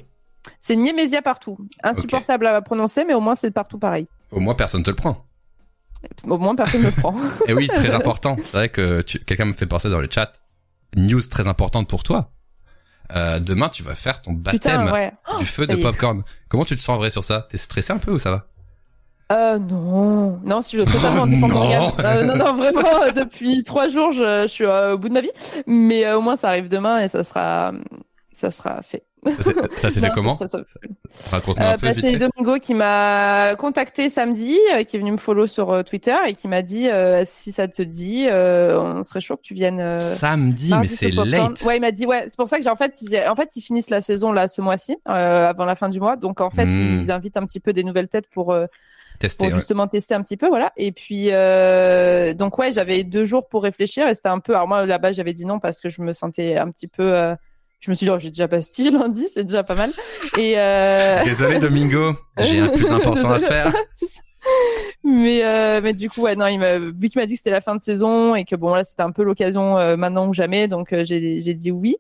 C'est 0.61 0.77
Niemesia 0.77 1.23
partout. 1.23 1.59
Insupportable 1.83 2.47
à 2.47 2.61
prononcer, 2.61 3.05
mais 3.05 3.15
au 3.15 3.21
moins 3.21 3.35
c'est 3.35 3.51
partout 3.51 3.79
pareil. 3.79 4.07
Au 4.31 4.41
moins 4.41 4.55
personne 4.55 4.83
te 4.83 4.91
le 4.91 4.97
prend. 4.97 5.25
Au 6.29 6.39
moins 6.39 6.55
personne 6.55 6.83
ne 6.83 6.87
me 6.87 6.91
prend. 6.93 7.15
Et 7.49 7.55
oui, 7.55 7.67
très 7.67 7.95
important. 7.95 8.37
C'est 8.43 8.57
vrai 8.57 8.69
que 8.69 9.01
tu... 9.03 9.19
quelqu'un 9.21 9.47
me 9.47 9.55
fait 9.55 9.67
penser 9.67 9.89
dans 9.89 10.01
le 10.01 10.09
chat. 10.11 10.33
News 10.97 11.23
très 11.31 11.49
importante 11.49 11.89
pour 11.89 12.03
toi. 12.03 12.33
Euh, 13.15 13.39
demain, 13.39 13.69
tu 13.69 13.83
vas 13.83 13.95
faire 13.95 14.21
ton 14.23 14.33
baptême 14.33 14.83
Putain, 14.83 14.93
ouais. 14.93 15.13
Oh, 15.33 15.39
du 15.39 15.45
feu 15.47 15.67
de 15.67 15.77
popcorn. 15.77 16.23
Comment 16.49 16.65
tu 16.65 16.75
te 16.77 16.81
sens 16.81 16.97
en 16.97 16.99
vrai 16.99 17.11
sur 17.11 17.23
ça? 17.25 17.47
T'es 17.49 17.57
stressé 17.57 17.93
un 17.93 17.99
peu 17.99 18.13
ou 18.13 18.19
ça 18.19 18.31
va? 18.31 18.47
Euh, 19.33 19.59
non. 19.59 20.39
Non, 20.45 20.63
si 20.63 20.77
je 20.77 20.83
veux 20.83 20.87
totalement 20.87 21.27
descendre 21.27 21.55
Non. 21.55 21.93
Euh, 22.01 22.25
non, 22.25 22.37
non, 22.37 22.55
vraiment, 22.55 23.07
depuis 23.17 23.65
trois 23.65 23.89
jours, 23.89 24.13
je, 24.13 24.43
je 24.43 24.49
suis 24.49 24.65
euh, 24.65 24.95
au 24.95 24.99
bout 24.99 25.09
de 25.09 25.15
ma 25.15 25.21
vie. 25.21 25.31
Mais 25.67 26.05
euh, 26.07 26.19
au 26.19 26.21
moins, 26.21 26.37
ça 26.37 26.49
arrive 26.49 26.69
demain 26.69 27.01
et 27.01 27.09
ça 27.09 27.23
sera, 27.23 27.73
ça 28.33 28.51
sera 28.51 28.83
fait. 28.83 29.05
Ça 29.31 29.91
s'est- 29.91 30.01
fait 30.01 30.11
comment 30.15 30.39
Raconte-moi 31.31 31.67
Euh, 31.67 31.75
un 31.75 31.79
peu 31.79 31.87
bah, 31.89 31.93
c'est. 31.95 32.17
Domingo 32.17 32.59
qui 32.61 32.75
m'a 32.75 33.55
contacté 33.57 34.09
samedi, 34.11 34.59
euh, 34.75 34.83
qui 34.85 34.97
est 34.97 34.99
venu 34.99 35.13
me 35.13 35.17
follow 35.17 35.47
sur 35.47 35.71
euh, 35.73 35.83
Twitter 35.83 36.17
et 36.27 36.33
qui 36.35 36.49
m'a 36.49 36.63
dit 36.63 36.89
euh, 36.89 37.23
si 37.25 37.53
ça 37.53 37.69
te 37.69 37.83
dit, 37.83 38.27
euh, 38.31 38.81
on 38.81 39.03
serait 39.03 39.21
chaud 39.21 39.37
que 39.37 39.43
tu 39.43 39.55
viennes. 39.55 39.81
euh, 39.81 39.99
Samedi, 40.01 40.73
mais 40.81 40.87
c'est 40.87 41.11
late. 41.11 41.63
Ouais, 41.65 41.77
il 41.77 41.81
m'a 41.81 41.93
dit 41.93 42.07
ouais. 42.07 42.25
C'est 42.29 42.37
pour 42.37 42.49
ça 42.49 42.59
que 42.59 42.63
j'ai 42.65 42.71
en 42.71 42.77
fait, 42.77 42.95
en 43.29 43.37
fait, 43.37 43.57
ils 43.57 43.63
finissent 43.63 43.91
la 43.91 44.01
saison 44.01 44.33
là 44.33 44.49
ce 44.49 44.61
mois-ci, 44.61 44.97
euh, 45.09 45.49
avant 45.49 45.65
la 45.65 45.75
fin 45.77 45.89
du 45.89 46.01
mois. 46.01 46.17
Donc 46.17 46.41
en 46.41 46.51
fait, 46.51 46.67
Hmm. 46.67 47.01
ils 47.03 47.11
invitent 47.11 47.37
un 47.37 47.47
petit 47.47 47.61
peu 47.61 47.73
des 47.73 47.85
nouvelles 47.85 48.09
têtes 48.09 48.27
pour 48.29 48.53
euh, 48.53 48.67
Tester. 49.19 49.47
pour 49.47 49.53
ouais. 49.55 49.59
justement 49.59 49.87
tester 49.87 50.15
un 50.15 50.23
petit 50.23 50.37
peu, 50.37 50.49
voilà. 50.49 50.73
Et 50.77 50.93
puis 50.93 51.29
euh, 51.33 52.35
donc 52.35 52.59
ouais, 52.59 52.71
j'avais 52.71 53.03
deux 53.05 53.25
jours 53.25 53.47
pour 53.49 53.63
réfléchir 53.63 54.07
et 54.09 54.15
c'était 54.15 54.29
un 54.29 54.41
peu. 54.41 54.55
Alors 54.55 54.69
moi 54.69 54.85
là-bas, 54.85 55.13
j'avais 55.13 55.33
dit 55.33 55.47
non 55.47 55.59
parce 55.59 55.81
que 55.81 55.89
je 55.89 56.03
me 56.03 56.13
sentais 56.13 56.57
un 56.57 56.71
petit 56.71 56.89
peu. 56.89 57.03
euh, 57.15 57.35
je 57.81 57.91
me 57.91 57.95
suis 57.95 58.07
dit 58.07 58.11
oh, 58.11 58.19
j'ai 58.19 58.31
déjà 58.31 58.47
Bastille 58.47 58.91
lundi, 58.93 59.27
c'est 59.33 59.45
déjà 59.45 59.63
pas 59.63 59.75
mal. 59.75 59.91
Et 60.39 60.59
euh, 60.59 61.23
Désolé 61.25 61.59
Domingo, 61.59 62.15
j'ai 62.39 62.61
un 62.61 62.69
plus 62.69 62.93
important 62.93 63.31
à 63.31 63.39
faire. 63.39 63.73
Mais 65.03 65.45
euh, 65.45 65.81
mais 65.83 65.93
du 65.93 66.11
coup 66.11 66.23
ouais 66.23 66.35
non 66.35 66.47
il 66.47 66.59
m'a 66.59 66.79
vu 66.79 67.09
qu'il 67.09 67.21
m'a 67.21 67.27
dit 67.27 67.35
que 67.35 67.39
c'était 67.39 67.51
la 67.51 67.61
fin 67.61 67.77
de 67.77 67.81
saison 67.81 68.35
et 68.35 68.45
que 68.45 68.57
bon 68.57 68.75
là 68.75 68.83
c'était 68.83 69.03
un 69.03 69.13
peu 69.13 69.23
l'occasion 69.23 69.79
euh, 69.79 69.97
maintenant 69.97 70.27
ou 70.27 70.35
jamais 70.35 70.67
donc 70.67 70.93
euh, 70.93 71.05
j'ai 71.05 71.41
j'ai 71.41 71.55
dit 71.55 71.71
oui 71.71 71.97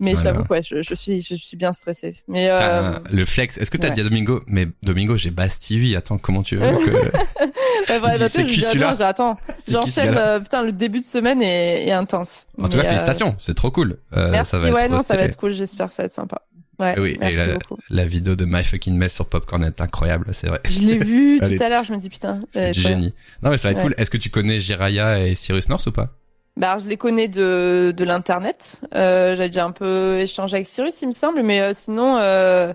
mais 0.00 0.12
Voilà. 0.14 0.30
je 0.30 0.36
t'avoue 0.36 0.48
ouais, 0.52 0.62
je, 0.62 0.82
je 0.82 0.94
suis 0.94 1.20
je 1.22 1.34
suis 1.34 1.56
bien 1.56 1.72
stressée 1.72 2.16
mais 2.28 2.48
euh, 2.50 2.92
le 3.10 3.24
flex. 3.24 3.58
Est-ce 3.58 3.70
que 3.70 3.76
t'as 3.78 3.88
ouais. 3.88 3.92
dit 3.94 4.00
à 4.00 4.04
Domingo 4.04 4.42
Mais 4.46 4.68
Domingo, 4.82 5.16
j'ai 5.16 5.30
Bastille. 5.30 5.96
Attends, 5.96 6.18
comment 6.18 6.42
tu 6.42 6.56
veux 6.56 6.66
que 6.84 6.90
dit, 6.90 8.00
bah, 8.00 8.28
c'est 8.28 8.44
qui 8.46 8.60
celui-là 8.60 8.90
attends, 8.98 9.36
j'attends 9.66 9.80
j'enchaîne 9.86 10.16
euh, 10.16 10.40
putain 10.40 10.62
le 10.62 10.72
début 10.72 11.00
de 11.00 11.04
semaine 11.04 11.40
est, 11.42 11.86
est 11.88 11.92
intense 11.92 12.46
En 12.60 12.68
tout 12.68 12.76
cas, 12.76 12.84
euh, 12.84 12.88
félicitations. 12.88 13.34
C'est 13.38 13.54
trop 13.54 13.70
cool. 13.70 13.98
Euh, 14.16 14.30
merci 14.30 14.50
ça 14.52 14.58
va 14.58 14.68
être 14.68 14.74
ouais 14.74 14.88
non 14.88 14.98
ça 14.98 15.16
va 15.16 15.22
être 15.22 15.36
cool 15.36 15.52
j'espère 15.52 15.88
que 15.88 15.94
ça 15.94 16.02
va 16.02 16.06
être 16.06 16.12
sympa 16.12 16.42
ouais 16.78 16.94
Eh 16.96 17.00
oui, 17.00 17.10
et 17.12 17.18
merci 17.18 17.36
la, 17.36 17.54
beaucoup 17.54 17.78
la 17.88 18.04
vidéo 18.06 18.36
de 18.36 18.44
My 18.44 18.62
Fucking 18.64 18.96
Mess 18.96 19.14
sur 19.14 19.26
Popcorn 19.28 19.64
est 19.64 19.80
incroyable, 19.80 20.26
c'est 20.32 20.48
vrai. 20.48 20.60
je 20.68 20.80
l'ai 20.80 20.98
vu 20.98 21.38
tout 21.40 21.62
à 21.62 21.68
l'heure 21.68 21.84
je 21.84 21.92
me 21.92 21.98
dis 21.98 22.10
putain 22.10 22.42
C'est 22.52 22.72
du 22.72 22.80
génie. 22.80 23.14
Non, 23.42 23.50
mais 23.50 23.56
ça 23.58 23.68
va 23.68 23.72
être 23.72 23.78
Ouais. 23.78 23.82
cool. 23.84 23.94
Est-ce 23.96 24.10
que 24.10 24.18
tu 24.18 24.28
connais 24.30 24.58
Jiraya 24.58 25.26
et 25.26 25.34
Cyrus 25.34 25.68
North 25.68 25.86
ou 25.86 25.92
pas? 25.92 26.10
Bah, 26.56 26.78
je 26.82 26.88
les 26.88 26.96
connais 26.96 27.28
de, 27.28 27.92
de 27.94 28.04
l'internet. 28.04 28.80
Euh, 28.94 29.36
J'avais 29.36 29.48
déjà 29.50 29.64
un 29.66 29.72
peu 29.72 30.18
échangé 30.20 30.54
avec 30.56 30.66
Cyrus, 30.66 31.02
il 31.02 31.08
me 31.08 31.12
semble, 31.12 31.42
mais 31.42 31.60
euh, 31.60 31.72
sinon, 31.76 32.16
euh, 32.16 32.72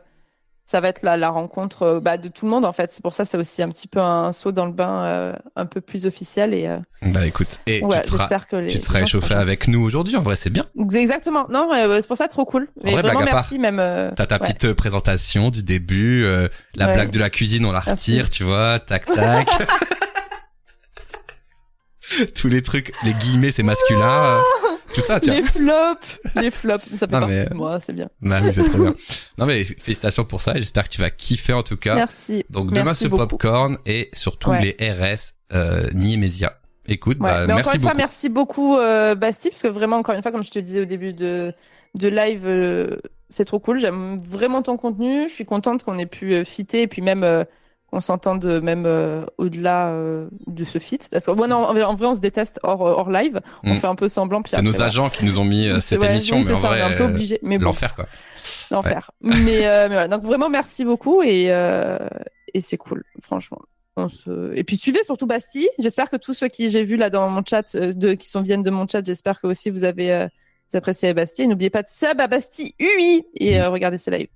ça 0.65 0.81
va 0.81 0.89
être 0.89 1.01
la, 1.01 1.17
la 1.17 1.29
rencontre 1.29 1.81
euh, 1.83 1.99
bah, 1.99 2.17
de 2.17 2.27
tout 2.27 2.45
le 2.45 2.51
monde 2.51 2.63
en 2.63 2.73
fait. 2.73 2.93
C'est 2.93 3.01
pour 3.01 3.13
ça, 3.15 3.25
c'est 3.25 3.37
aussi 3.37 3.63
un 3.63 3.69
petit 3.69 3.87
peu 3.87 3.99
un 3.99 4.33
saut 4.33 4.51
dans 4.51 4.67
le 4.67 4.71
bain 4.71 5.33
un 5.55 5.65
peu 5.65 5.81
plus 5.81 6.05
officiel 6.05 6.53
et 6.53 6.69
Bah 7.01 7.25
écoute, 7.25 7.59
et 7.65 7.83
ouais, 7.83 7.95
tu 8.01 8.01
te 8.03 8.07
seras, 8.17 8.27
que 8.41 8.55
les. 8.57 8.67
tu 8.67 8.77
te 8.77 8.83
seras 8.83 9.01
échauffé 9.01 9.33
avec 9.33 9.67
nous 9.67 9.81
aujourd'hui. 9.83 10.15
En 10.15 10.21
vrai, 10.21 10.35
c'est 10.35 10.51
bien. 10.51 10.65
Exactement. 10.93 11.47
Non, 11.49 11.67
c'est 11.99 12.07
pour 12.07 12.17
ça 12.17 12.27
trop 12.27 12.45
cool. 12.45 12.67
En 12.83 12.87
Et 12.87 12.91
vrai, 12.91 13.01
vraiment 13.01 13.21
blague 13.21 13.31
à 13.33 13.35
merci 13.37 13.57
même. 13.57 13.77
T'as 14.15 14.27
ta 14.27 14.37
petite 14.37 14.73
présentation 14.73 15.49
du 15.49 15.63
début, 15.63 16.23
la 16.75 16.85
Ouais. 16.87 16.93
blague 16.93 17.09
de 17.09 17.19
la 17.19 17.31
cuisine, 17.31 17.65
on 17.65 17.71
la 17.71 17.81
Merci. 17.85 18.11
retire, 18.21 18.29
tu 18.29 18.43
vois, 18.43 18.79
tac 18.79 19.05
tac. 19.07 19.49
Tous 22.35 22.47
les 22.47 22.61
trucs, 22.61 22.93
les 23.03 23.13
guillemets, 23.13 23.51
c'est 23.51 23.63
masculin, 23.63 24.23
euh, 24.25 24.39
tout 24.93 25.01
ça, 25.01 25.19
tu 25.19 25.27
vois. 25.27 25.35
Les 25.35 25.41
flops, 25.43 26.35
les 26.41 26.51
flops, 26.51 26.85
ça 26.97 27.07
fait 27.07 27.13
Non, 27.13 27.19
partie 27.21 27.33
mais- 27.35 27.45
de 27.45 27.53
moi, 27.53 27.79
c'est 27.79 27.93
bien. 27.93 28.09
Bah 28.21 28.39
oui, 28.43 28.53
c'est 28.53 28.63
trop 28.63 28.77
bien. 28.79 28.93
Non 29.37 29.45
mais 29.45 29.63
félicitations 29.63 30.23
pour 30.25 30.41
ça. 30.41 30.53
J'espère 30.55 30.83
que 30.83 30.93
tu 30.93 30.99
vas 31.01 31.09
kiffer 31.09 31.53
en 31.53 31.63
tout 31.63 31.77
cas. 31.77 31.95
Merci. 31.95 32.45
Donc 32.49 32.69
demain 32.71 32.85
Merci 32.85 33.05
ce 33.05 33.09
beaucoup. 33.09 33.25
popcorn 33.27 33.77
et 33.85 34.09
surtout 34.13 34.51
Ouais. 34.51 34.75
les 34.79 34.91
RS 34.91 35.33
euh, 35.53 35.87
Niemesia. 35.93 36.57
Écoute, 36.87 37.17
Ouais. 37.19 37.29
bah, 37.29 37.47
Mais 37.47 37.53
encore 37.53 37.55
merci 37.55 37.75
une 37.75 37.81
fois, 37.81 37.89
beaucoup. 37.91 37.97
merci 37.97 38.29
beaucoup 38.29 38.77
euh, 38.77 39.15
Basti, 39.15 39.49
parce 39.49 39.61
que 39.61 39.67
vraiment, 39.67 39.97
encore 39.97 40.13
une 40.15 40.21
fois, 40.21 40.31
comme 40.31 40.43
je 40.43 40.51
te 40.51 40.59
disais 40.59 40.81
au 40.81 40.85
début 40.85 41.13
de, 41.13 41.53
de 41.97 42.07
live, 42.07 42.43
euh, 42.45 42.97
c'est 43.29 43.45
trop 43.45 43.59
cool. 43.59 43.79
J'aime 43.79 44.17
vraiment 44.17 44.61
ton 44.61 44.77
contenu. 44.77 45.27
Je 45.29 45.33
suis 45.33 45.45
contente 45.45 45.83
qu'on 45.83 45.97
ait 45.97 46.05
pu 46.05 46.43
fitter 46.45 46.81
et 46.83 46.87
puis 46.87 47.01
même 47.01 47.23
qu'on 47.91 47.99
s'entende 48.01 48.45
même 48.61 48.85
euh, 48.85 49.25
au-delà 49.37 49.89
euh, 49.89 50.27
de 50.47 50.63
ce 50.63 50.77
fit. 50.77 50.99
Parce 51.11 51.25
que 51.25 51.31
bon, 51.31 51.47
non, 51.47 51.57
en, 51.57 51.75
en 51.81 51.93
vrai, 51.95 52.07
on 52.07 52.15
se 52.15 52.19
déteste 52.19 52.59
hors, 52.63 52.81
hors 52.81 53.09
live. 53.11 53.41
On 53.63 53.73
Mm. 53.73 53.75
fait 53.77 53.87
un 53.87 53.95
peu 53.95 54.07
semblant. 54.07 54.41
C'est 54.47 54.61
nos 54.61 54.81
agents 54.81 55.09
qui 55.09 55.25
nous 55.25 55.39
ont 55.39 55.43
mis 55.43 55.67
euh, 55.67 55.79
cette 55.79 55.99
ouais, 56.01 56.09
émission, 56.11 56.37
oui, 56.37 56.45
mais 56.47 56.53
en 56.53 56.61
ça, 56.61 56.67
vrai, 56.69 56.81
on 56.83 56.89
est 56.89 56.93
un 56.93 56.97
peu 56.97 57.03
euh, 57.03 57.07
obligé. 57.09 57.39
Mais 57.43 57.57
bon, 57.57 57.65
l'enfer 57.65 57.93
quoi. 57.95 58.05
l'enfer. 58.71 59.11
Mais, 59.21 59.67
euh, 59.67 59.89
mais 59.89 59.95
voilà. 59.95 60.07
Donc 60.07 60.23
vraiment, 60.23 60.49
merci 60.49 60.85
beaucoup 60.85 61.21
et, 61.21 61.47
euh, 61.51 61.97
et 62.53 62.61
c'est 62.61 62.77
cool, 62.77 63.03
franchement. 63.21 63.59
On 63.97 64.07
se... 64.07 64.55
Et 64.55 64.63
puis 64.63 64.77
suivez 64.77 65.03
surtout 65.03 65.27
Bastille. 65.27 65.67
J'espère 65.77 66.09
que 66.09 66.15
tous 66.15 66.33
ceux 66.33 66.47
qui 66.47 66.69
j'ai 66.69 66.83
vus 66.83 66.95
là 66.95 67.09
dans 67.09 67.27
mon 67.29 67.43
chat, 67.47 67.75
euh, 67.75 67.91
de, 67.91 68.13
qui 68.13 68.27
sont 68.29 68.41
viennent 68.41 68.63
de 68.63 68.71
mon 68.71 68.87
chat, 68.87 69.05
j'espère 69.05 69.41
que 69.41 69.47
aussi 69.47 69.69
vous 69.69 69.83
avez 69.83 70.13
euh, 70.13 70.27
appréciez 70.73 71.13
Bastille. 71.13 71.47
N'oubliez 71.49 71.69
pas 71.69 71.83
de 71.83 71.89
sub 71.89 72.19
à 72.21 72.27
Bastille 72.27 72.73
UI 72.79 73.25
et 73.35 73.59
euh, 73.59 73.69
regardez 73.69 73.97
ses 73.97 74.11
lives. 74.11 74.29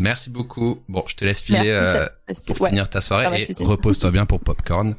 Merci 0.00 0.30
beaucoup. 0.30 0.78
Bon, 0.88 1.04
je 1.06 1.14
te 1.14 1.24
laisse 1.24 1.42
filer 1.42 1.68
euh, 1.68 2.06
pour 2.46 2.60
Ouais. 2.62 2.70
finir 2.70 2.88
ta 2.88 3.00
soirée 3.00 3.46
et 3.48 3.64
repose-toi 3.64 4.10
bien 4.10 4.26
pour 4.26 4.40
popcorn. 4.40 4.94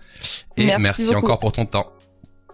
Et 0.57 0.77
Merci 0.77 1.13
encore 1.15 1.39
pour 1.39 1.51
ton 1.51 1.65
temps. 1.65 1.91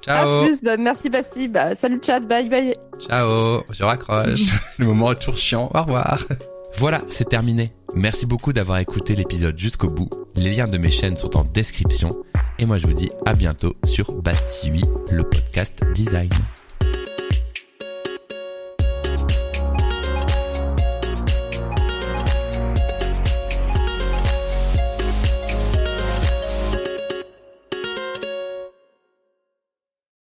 À 0.08 0.22
Ciao. 0.24 0.44
plus. 0.46 0.62
Bah, 0.64 0.78
merci 0.78 1.10
Bastille. 1.10 1.50
Bah, 1.50 1.76
salut 1.76 2.00
chat. 2.04 2.22
Bye 2.22 2.48
bye. 2.50 2.76
Ciao. 3.06 3.64
Je 3.70 3.84
raccroche. 3.84 4.54
Le 4.78 4.86
moment 4.86 5.12
est 5.12 5.16
toujours 5.16 5.36
chiant. 5.38 5.70
Au 5.74 5.82
revoir. 5.84 6.20
Voilà, 6.78 7.02
c'est 7.10 7.28
terminé. 7.28 7.74
Merci 7.96 8.26
beaucoup 8.26 8.54
d'avoir 8.54 8.78
écouté 8.78 9.16
l'épisode 9.16 9.60
jusqu'au 9.60 9.90
bout. 9.90 10.10
Les 10.36 10.52
liens 10.56 10.68
de 10.68 10.78
mes 10.78 10.92
chaînes 10.92 11.18
sont 11.18 11.36
en 11.36 11.44
description. 11.44 12.24
Et 12.60 12.66
moi, 12.66 12.78
je 12.78 12.88
vous 12.88 12.94
dis 12.94 13.10
à 13.26 13.34
bientôt 13.34 13.76
sur 13.84 14.14
Bastille, 14.22 14.84
le 15.10 15.24
podcast 15.24 15.84
design. 15.94 16.30